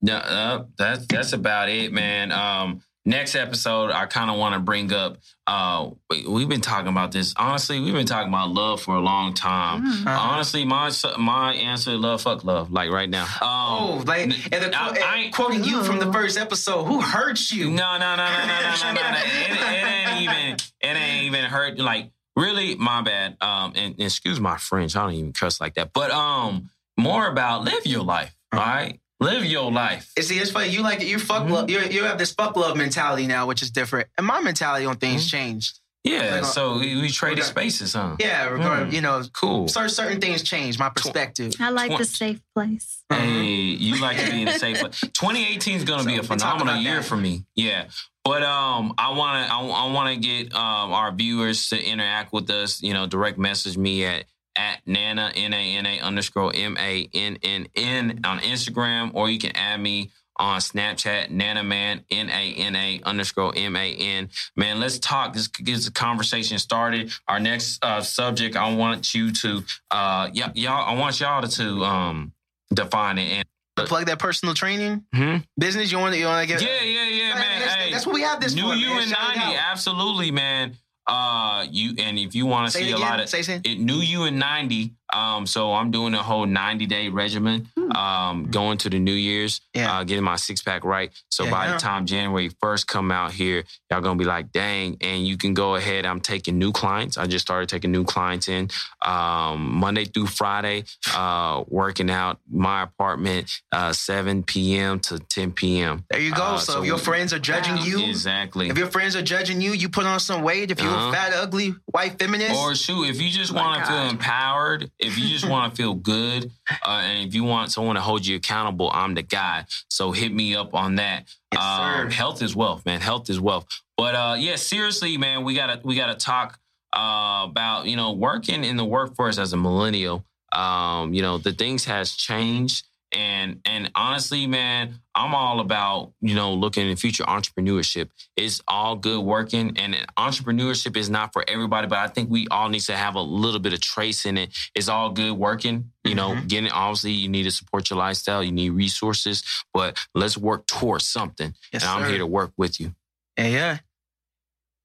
no, 0.00 0.16
uh, 0.16 0.64
that's 0.76 1.06
that's 1.06 1.32
about 1.32 1.68
it, 1.68 1.92
man. 1.92 2.30
Um, 2.30 2.82
next 3.04 3.34
episode, 3.34 3.90
I 3.90 4.06
kind 4.06 4.30
of 4.30 4.38
want 4.38 4.54
to 4.54 4.60
bring 4.60 4.92
up. 4.92 5.18
Uh, 5.46 5.90
we've 6.28 6.48
been 6.48 6.60
talking 6.60 6.88
about 6.88 7.10
this. 7.10 7.34
Honestly, 7.36 7.80
we've 7.80 7.94
been 7.94 8.06
talking 8.06 8.28
about 8.28 8.50
love 8.50 8.80
for 8.80 8.94
a 8.94 9.00
long 9.00 9.34
time. 9.34 9.84
Mm-hmm. 9.84 10.08
Honestly, 10.08 10.64
my 10.64 10.92
my 11.18 11.54
answer 11.54 11.92
is 11.92 11.98
love, 11.98 12.22
fuck 12.22 12.44
love, 12.44 12.70
like 12.70 12.90
right 12.90 13.10
now. 13.10 13.24
Um, 13.24 13.28
oh, 13.42 14.04
like 14.06 14.22
and 14.22 14.32
the, 14.32 14.78
I, 14.78 14.88
and 14.88 14.98
I 14.98 15.16
ain't 15.18 15.34
quoting 15.34 15.64
you 15.64 15.82
from 15.82 15.98
the 15.98 16.06
mm. 16.06 16.12
first 16.12 16.38
episode. 16.38 16.84
Who 16.84 17.00
hurts 17.00 17.50
you? 17.50 17.70
No, 17.70 17.98
no, 17.98 18.16
no, 18.16 18.24
no, 18.24 18.46
no, 18.46 18.74
no, 18.82 18.92
no, 18.92 19.10
no. 19.10 19.18
It, 19.18 19.50
it 19.50 20.08
ain't 20.08 20.22
even. 20.22 20.56
It 20.80 20.96
ain't 20.96 21.24
even 21.24 21.44
hurt. 21.44 21.78
Like 21.78 22.12
really, 22.36 22.76
my 22.76 23.02
bad. 23.02 23.36
Um, 23.40 23.72
and, 23.74 23.94
and 23.94 24.00
excuse 24.00 24.38
my 24.38 24.58
French. 24.58 24.94
I 24.94 25.02
don't 25.02 25.14
even 25.14 25.32
cuss 25.32 25.60
like 25.60 25.74
that. 25.74 25.92
But 25.92 26.12
um, 26.12 26.70
more 26.96 27.26
about 27.26 27.64
live 27.64 27.84
your 27.84 28.04
life, 28.04 28.36
uh-huh. 28.52 28.62
right? 28.62 29.00
Live 29.20 29.44
your 29.44 29.70
life. 29.72 30.10
It's, 30.16 30.30
it's 30.30 30.50
funny. 30.50 30.68
You 30.68 30.82
like 30.82 31.02
you 31.02 31.18
fuck 31.18 31.44
Mhm. 31.44 31.50
love. 31.50 31.70
You 31.70 31.80
you 31.80 32.04
have 32.04 32.18
this 32.18 32.32
fuck 32.32 32.56
love 32.56 32.76
mentality 32.76 33.26
now, 33.26 33.46
which 33.46 33.62
is 33.62 33.70
different. 33.70 34.08
And 34.16 34.26
my 34.26 34.40
mentality 34.40 34.86
on 34.86 34.96
things 34.96 35.26
Mhm. 35.26 35.30
changed. 35.30 35.80
Yeah. 36.04 36.30
Like, 36.36 36.42
uh, 36.42 36.46
So 36.46 36.78
we, 36.78 37.00
we 37.00 37.10
traded 37.10 37.40
okay. 37.40 37.48
spaces, 37.50 37.92
huh? 37.94 38.16
Yeah, 38.20 38.44
regard. 38.46 38.88
Mm. 38.88 38.92
You 38.92 39.00
know, 39.00 39.24
Cool. 39.32 39.68
certain 39.68 39.90
certain 39.90 40.20
things 40.20 40.42
changed. 40.42 40.78
My 40.78 40.88
perspective. 40.90 41.52
I 41.60 41.70
like 41.70 41.96
the 41.98 42.04
safe 42.04 42.40
place. 42.54 42.98
Hey, 43.12 43.44
you 43.44 44.00
like 44.00 44.16
to 44.24 44.30
be 44.30 44.42
in 44.42 44.48
a 44.48 44.58
safe 44.58 44.78
place. 44.80 45.00
2018 45.00 45.76
is 45.76 45.84
going 45.84 45.98
to 45.98 46.04
So 46.04 46.10
be 46.10 46.16
a 46.18 46.22
phenomenal 46.22 46.76
year 46.76 46.96
that. 46.96 47.04
for 47.04 47.16
me. 47.16 47.44
Yeah. 47.56 47.86
But 48.24 48.42
um, 48.42 48.94
I 48.98 49.10
want 49.10 49.46
to 49.46 49.52
I, 49.52 49.58
I 49.58 49.92
want 49.92 50.14
to 50.14 50.20
get 50.28 50.54
um 50.54 50.92
our 50.92 51.10
viewers 51.12 51.68
to 51.70 51.82
interact 51.82 52.32
with 52.32 52.48
us. 52.50 52.80
You 52.82 52.94
know, 52.94 53.06
direct 53.06 53.36
message 53.38 53.76
me 53.76 54.04
at 54.04 54.24
at 54.58 54.80
Nana 54.86 55.32
N 55.34 55.54
A 55.54 55.76
N 55.76 55.86
A 55.86 56.00
underscore 56.00 56.52
M 56.54 56.76
A 56.78 57.08
N 57.14 57.38
N 57.42 57.68
N 57.76 58.20
on 58.24 58.40
Instagram, 58.40 59.12
or 59.14 59.30
you 59.30 59.38
can 59.38 59.52
add 59.56 59.80
me 59.80 60.10
on 60.40 60.60
Snapchat, 60.60 61.30
Nana 61.30 61.62
Man 61.64 62.04
N 62.10 62.28
A 62.30 62.54
N 62.54 62.76
A 62.76 63.00
underscore 63.04 63.52
M 63.56 63.74
A 63.76 63.94
N. 63.94 64.28
Man, 64.56 64.78
let's 64.80 64.98
talk. 64.98 65.32
This 65.34 65.48
gets 65.48 65.84
the 65.86 65.90
conversation 65.92 66.58
started. 66.58 67.10
Our 67.28 67.40
next 67.40 67.82
uh, 67.84 68.00
subject, 68.02 68.54
I 68.56 68.72
want 68.74 69.14
you 69.14 69.32
to 69.32 69.58
uh, 69.90 70.28
y- 70.34 70.52
y'all. 70.54 70.84
I 70.88 70.98
want 70.98 71.18
y'all 71.20 71.42
to, 71.42 71.48
to 71.48 71.84
um 71.84 72.32
define 72.74 73.18
it 73.18 73.30
and. 73.32 73.44
Plug 73.86 74.06
that 74.06 74.18
personal 74.18 74.56
training 74.56 75.04
Hmm? 75.14 75.36
business. 75.56 75.92
You 75.92 75.98
want 76.00 76.12
to 76.12 76.18
you 76.18 76.26
want 76.26 76.42
to 76.42 76.52
get? 76.52 76.60
Yeah, 76.60 76.82
yeah, 76.82 77.04
yeah, 77.08 77.34
man. 77.34 77.60
That's, 77.60 77.74
Hey, 77.74 77.92
that's 77.92 78.06
what 78.06 78.14
we 78.14 78.22
have 78.22 78.40
this 78.40 78.52
New 78.56 78.62
for. 78.62 78.74
you 78.74 78.88
man. 78.88 79.02
in 79.04 79.10
ninety, 79.10 79.54
absolutely, 79.56 80.32
man. 80.32 80.76
Uh, 81.08 81.66
you 81.70 81.94
and 81.98 82.18
if 82.18 82.34
you 82.34 82.44
want 82.44 82.70
to 82.70 82.78
see 82.78 82.90
a 82.92 82.98
lot 82.98 83.18
of 83.18 83.28
Say 83.28 83.40
it. 83.40 83.66
it, 83.66 83.78
new 83.80 83.96
you 84.00 84.24
in 84.24 84.38
ninety. 84.38 84.94
Um, 85.12 85.46
so 85.46 85.72
I'm 85.72 85.90
doing 85.90 86.14
a 86.14 86.22
whole 86.22 86.46
ninety 86.46 86.86
day 86.86 87.08
regimen. 87.08 87.68
Um, 87.94 88.50
going 88.50 88.76
to 88.78 88.90
the 88.90 88.98
New 88.98 89.12
Year's. 89.14 89.62
Yeah. 89.74 89.98
Uh, 90.00 90.04
getting 90.04 90.22
my 90.24 90.36
six 90.36 90.60
pack 90.62 90.84
right. 90.84 91.10
So 91.30 91.44
Yeah, 91.44 91.50
by 91.50 91.66
yeah. 91.66 91.72
the 91.74 91.78
time 91.78 92.04
January 92.04 92.50
first 92.60 92.86
come 92.86 93.10
out 93.10 93.32
here, 93.32 93.64
y'all 93.90 94.02
gonna 94.02 94.18
be 94.18 94.24
like, 94.26 94.52
dang. 94.52 94.98
And 95.00 95.26
you 95.26 95.38
can 95.38 95.54
go 95.54 95.76
ahead. 95.76 96.04
I'm 96.04 96.20
taking 96.20 96.58
new 96.58 96.70
clients. 96.72 97.16
I 97.16 97.26
just 97.26 97.46
started 97.46 97.68
taking 97.70 97.90
new 97.90 98.04
clients 98.04 98.48
in 98.48 98.68
um, 99.04 99.72
Monday 99.76 100.04
through 100.04 100.26
Friday. 100.26 100.84
Uh, 101.14 101.64
working 101.68 102.10
out 102.10 102.38
my 102.50 102.82
apartment, 102.82 103.50
uh, 103.72 103.92
seven 103.92 104.42
p.m. 104.42 105.00
to 105.00 105.18
ten 105.18 105.52
p.m. 105.52 106.04
There 106.10 106.20
you 106.20 106.32
go. 106.34 106.42
Uh, 106.42 106.58
so, 106.58 106.72
so 106.74 106.80
if 106.80 106.86
your 106.86 106.98
friends 106.98 107.32
are 107.32 107.38
judging 107.38 107.76
Wow. 107.76 107.84
you, 107.84 108.04
Exactly. 108.06 108.68
if 108.68 108.76
your 108.76 108.88
friends 108.88 109.16
are 109.16 109.22
judging 109.22 109.60
you, 109.60 109.72
you 109.72 109.88
put 109.88 110.04
on 110.04 110.20
some 110.20 110.42
weight. 110.42 110.70
If 110.70 110.80
you're 110.82 110.90
Uh-huh. 110.92 111.08
a 111.08 111.12
fat, 111.12 111.32
ugly, 111.32 111.74
white 111.86 112.18
feminist, 112.18 112.54
Or 112.60 112.74
shoot, 112.74 113.04
if 113.04 113.20
you 113.20 113.30
just 113.30 113.52
Oh 113.52 113.56
want 113.56 113.80
to 113.84 113.90
feel 113.90 114.02
empowered, 114.10 114.90
if 114.98 115.16
you 115.16 115.28
just 115.28 115.48
want 115.48 115.72
to 115.72 115.76
feel 115.76 115.94
good, 115.94 116.50
uh, 116.86 117.02
and 117.04 117.28
if 117.28 117.34
you 117.34 117.44
want 117.44 117.70
someone 117.70 117.94
to 117.94 118.00
hold 118.00 118.26
you 118.26 118.36
accountable, 118.36 118.90
I'm 118.92 119.14
the 119.14 119.22
guy. 119.22 119.64
So 119.88 120.12
hit 120.12 120.32
me 120.32 120.54
up 120.54 120.74
on 120.74 120.96
that. 120.96 121.28
Yes, 121.52 121.62
um, 121.62 122.10
health 122.10 122.42
is 122.42 122.56
wealth, 122.56 122.84
man. 122.84 123.00
Health 123.00 123.30
is 123.30 123.40
wealth. 123.40 123.66
But 123.96 124.14
uh, 124.14 124.36
yeah, 124.38 124.56
seriously, 124.56 125.16
man, 125.16 125.44
we 125.44 125.54
gotta 125.54 125.80
we 125.84 125.94
gotta 125.94 126.14
talk 126.14 126.58
uh, 126.92 127.46
about 127.48 127.86
you 127.86 127.96
know 127.96 128.12
working 128.12 128.64
in 128.64 128.76
the 128.76 128.84
workforce 128.84 129.38
as 129.38 129.52
a 129.52 129.56
millennial. 129.56 130.24
Um, 130.52 131.12
you 131.14 131.22
know 131.22 131.38
the 131.38 131.52
things 131.52 131.84
has 131.84 132.12
changed, 132.12 132.86
and 133.12 133.60
and 133.64 133.90
honestly, 133.94 134.46
man, 134.46 135.00
I'm 135.14 135.34
all 135.34 135.60
about 135.60 136.12
you 136.20 136.34
know 136.34 136.52
looking 136.54 136.88
in 136.88 136.96
future 136.96 137.24
entrepreneurship. 137.24 138.10
It's 138.36 138.60
all 138.68 138.96
good 138.96 139.20
working, 139.20 139.76
and 139.78 139.96
entrepreneurship 140.18 140.96
is 140.96 141.08
not 141.08 141.32
for 141.32 141.44
everybody. 141.48 141.86
But 141.86 141.98
I 141.98 142.08
think 142.08 142.30
we 142.30 142.46
all 142.50 142.68
need 142.68 142.80
to 142.82 142.96
have 142.96 143.14
a 143.14 143.20
little 143.20 143.60
bit 143.60 143.72
of 143.72 143.80
trace 143.80 144.26
in 144.26 144.36
it. 144.36 144.50
It's 144.74 144.88
all 144.88 145.10
good 145.10 145.32
working. 145.32 145.90
You 146.04 146.14
know, 146.14 146.30
Mhm. 146.34 146.48
getting 146.48 146.70
obviously 146.70 147.12
you 147.12 147.28
need 147.28 147.44
to 147.44 147.50
support 147.50 147.90
your 147.90 147.98
lifestyle. 147.98 148.42
You 148.44 148.52
need 148.52 148.70
resources, 148.70 149.42
but 149.72 149.98
let's 150.14 150.36
work 150.36 150.66
towards 150.66 151.06
something. 151.08 151.54
yes, 151.72 151.82
and 151.82 151.90
I'm 151.90 152.02
sir. 152.02 152.08
here 152.10 152.18
to 152.18 152.26
work 152.26 152.52
with 152.56 152.78
you. 152.80 152.94
Yeah, 153.38 153.46
yeah. 153.46 153.78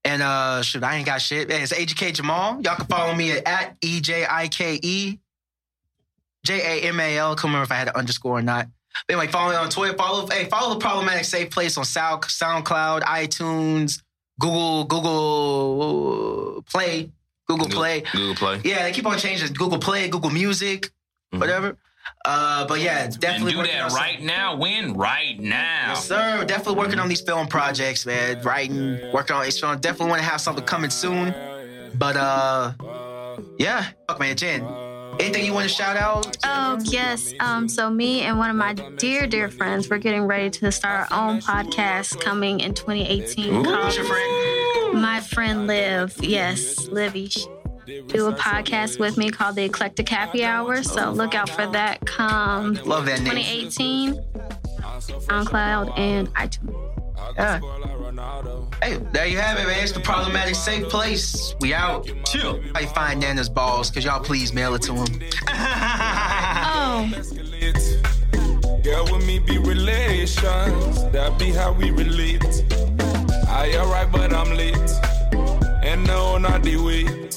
And 0.06 0.22
uh 0.22 0.62
shoot, 0.62 0.82
I 0.84 0.96
ain't 0.96 1.06
got 1.06 1.22
shit. 1.22 1.50
Hey, 1.50 1.62
It's 1.62 1.72
Ejike 1.72 2.12
Jamal. 2.14 2.60
Y'all 2.62 2.76
can 2.76 2.86
follow 2.86 3.14
me 3.14 3.32
at, 3.32 3.46
at 3.46 3.76
E 3.82 4.00
J 6.44 6.56
I 6.56 6.58
K 6.58 6.80
J 6.80 6.86
A 6.86 6.88
M 6.90 7.00
A 7.00 7.18
L. 7.18 7.34
Come 7.36 7.50
remember 7.50 7.64
if 7.64 7.72
I 7.72 7.76
had 7.76 7.88
an 7.88 7.94
underscore 7.96 8.38
or 8.38 8.42
not. 8.42 8.68
But 9.08 9.14
anyway, 9.16 9.30
follow 9.32 9.50
me 9.50 9.56
on 9.56 9.68
Twitter. 9.70 9.96
Follow 9.96 10.26
hey, 10.28 10.44
follow 10.44 10.74
the 10.74 10.80
problematic 10.80 11.24
safe 11.24 11.50
place 11.50 11.76
on 11.76 11.84
Sound 11.84 12.22
SoundCloud, 12.22 13.02
iTunes, 13.02 14.02
Google, 14.38 14.84
Google 14.84 16.62
Play, 16.70 17.10
Google 17.48 17.66
Google- 17.66 17.80
Play. 17.80 18.00
Google 18.12 18.34
Play. 18.36 18.60
Yeah, 18.64 18.82
they 18.84 18.92
keep 18.92 19.06
on 19.06 19.18
changing 19.18 19.52
Google 19.54 19.78
Play, 19.78 20.08
Google 20.08 20.30
Music, 20.30 20.90
Mhm. 21.34 21.40
whatever. 21.40 21.76
Uh, 22.24 22.66
but 22.66 22.80
yeah, 22.80 23.04
And 23.04 23.18
definitely 23.18 23.52
do 23.52 23.62
that 23.62 23.80
on 23.82 23.90
some- 23.90 23.98
right 23.98 24.20
now. 24.22 24.54
Win 24.56 24.94
right 24.94 25.38
now. 25.40 25.88
Yes, 25.88 26.06
sir. 26.06 26.44
Definitely 26.44 26.74
working 26.74 26.98
on 26.98 27.08
these 27.08 27.20
film 27.22 27.48
projects, 27.48 28.04
man. 28.06 28.40
Writing, 28.42 29.10
working 29.12 29.34
on. 29.36 29.44
It's 29.46 29.60
definitely 29.60 30.06
want 30.08 30.20
to 30.22 30.28
have 30.28 30.40
something 30.40 30.64
coming 30.64 30.90
soon. 30.90 31.34
But 31.94 32.16
uh, 32.16 32.72
yeah. 33.58 33.86
Fuck, 34.08 34.20
man, 34.20 34.36
Jen. 34.36 34.62
Anything 35.20 35.44
you 35.44 35.52
want 35.52 35.68
to 35.68 35.74
shout 35.74 35.96
out? 35.96 36.36
Oh 36.44 36.78
yes. 36.84 37.32
Um, 37.40 37.68
so 37.68 37.88
me 37.90 38.22
and 38.22 38.38
one 38.38 38.50
of 38.50 38.56
my 38.56 38.72
dear, 38.72 39.26
dear 39.26 39.48
friends, 39.48 39.88
we're 39.88 39.98
getting 39.98 40.22
ready 40.24 40.50
to 40.50 40.72
start 40.72 41.10
our 41.10 41.28
own 41.28 41.40
podcast 41.40 42.20
coming 42.20 42.60
in 42.60 42.74
2018 42.74 43.54
Ooh. 43.54 43.62
Who's 43.62 43.96
your 43.96 44.04
friend? 44.04 45.00
My 45.00 45.20
Friend 45.20 45.66
Liv. 45.66 46.16
Yes, 46.22 46.86
Livy. 46.88 47.30
Do 47.86 48.26
a 48.28 48.32
podcast 48.32 48.98
with 48.98 49.16
me 49.16 49.30
called 49.30 49.56
the 49.56 49.64
Eclectic 49.64 50.08
Happy 50.08 50.44
Hour. 50.44 50.82
So 50.82 51.10
look 51.10 51.34
out 51.34 51.50
for 51.50 51.66
that 51.68 52.04
come 52.06 52.74
Love 52.84 53.06
that 53.06 53.20
name. 53.20 53.36
2018. 53.36 54.14
SoundCloud 55.26 55.98
and 55.98 56.32
iTunes. 56.34 57.34
Yeah. 57.36 57.60
Hey, 58.84 58.98
there 59.12 59.26
you 59.26 59.38
have 59.38 59.58
it, 59.58 59.66
man. 59.66 59.82
It's 59.82 59.92
the 59.92 60.00
problematic 60.00 60.54
safe 60.54 60.90
place. 60.90 61.54
We 61.58 61.72
out. 61.72 62.06
Chill. 62.26 62.60
I 62.74 62.84
find 62.84 63.18
Nana's 63.18 63.48
balls? 63.48 63.90
Cause 63.90 64.04
y'all 64.04 64.22
please 64.22 64.52
mail 64.52 64.74
it 64.74 64.82
to 64.82 64.92
him. 64.92 65.06
Oh. 66.76 67.10
Girl, 68.82 69.04
with 69.10 69.26
me 69.26 69.38
be 69.38 69.56
relations. 69.56 71.04
That 71.12 71.36
be 71.38 71.50
how 71.50 71.72
we 71.72 71.92
relate. 71.92 72.44
I 73.48 73.74
arrive, 73.76 74.12
but 74.12 74.34
I'm 74.34 74.54
late. 74.54 74.76
And 75.82 76.06
no, 76.06 76.36
not 76.36 76.62
the 76.62 76.76
wait. 76.76 77.34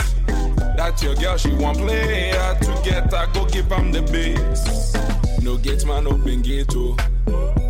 That 0.76 1.02
your 1.02 1.16
girl, 1.16 1.38
she 1.38 1.54
want 1.54 1.78
play 1.78 2.32
hard 2.32 2.62
to 2.64 2.82
get 2.84 3.14
her, 3.14 3.28
go 3.34 3.46
give 3.46 3.72
am 3.72 3.94
the 3.94 4.02
base. 4.02 5.42
No 5.42 5.56
gate 5.56 5.86
man 5.86 6.08
open 6.08 6.42
gate, 6.42 6.74
oh. 6.76 6.98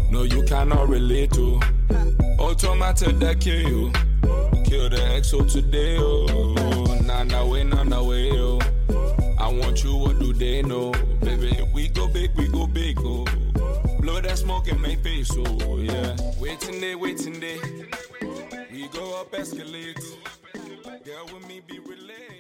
No, 0.10 0.24
you 0.24 0.44
cannot 0.44 0.88
relate, 0.90 1.34
oh. 1.38 1.60
oh, 2.40 2.54
to. 2.54 2.68
Automatic 2.68 3.20
that 3.20 3.40
kill 3.40 3.60
you. 3.68 3.92
Oh. 4.24 4.52
Kill 4.66 4.90
the 4.90 4.98
exo 4.98 5.50
today, 5.52 5.98
oh. 6.00 7.00
Nah, 7.04 7.24
nah, 7.24 7.46
way, 7.46 7.64
nah, 7.64 7.84
nah, 7.84 8.02
way, 8.04 8.32
oh. 8.32 8.60
I 9.40 9.48
want 9.52 9.84
you, 9.84 9.96
what 9.96 10.20
do 10.20 10.34
they 10.34 10.62
know? 10.62 10.92
Baby, 11.22 11.60
we 11.74 11.90
go 11.90 12.08
big, 12.08 12.32
we 12.36 12.48
go 12.48 12.68
big, 12.68 12.98
oh. 13.02 13.26
Blow 14.00 14.22
that 14.22 14.38
smoke 14.38 14.68
and 14.70 14.82
make 14.82 15.00
face, 15.04 15.32
oh, 15.38 15.78
yeah. 15.78 16.16
Waiting 16.40 16.80
day, 16.80 16.96
waiting 16.96 17.40
day. 17.40 17.60
We 18.72 18.88
go 18.90 19.20
up, 19.20 19.32
escalate. 19.34 20.00
Girl, 21.06 21.26
with 21.34 21.48
me 21.48 21.62
be 21.68 21.80
relations. 21.80 22.37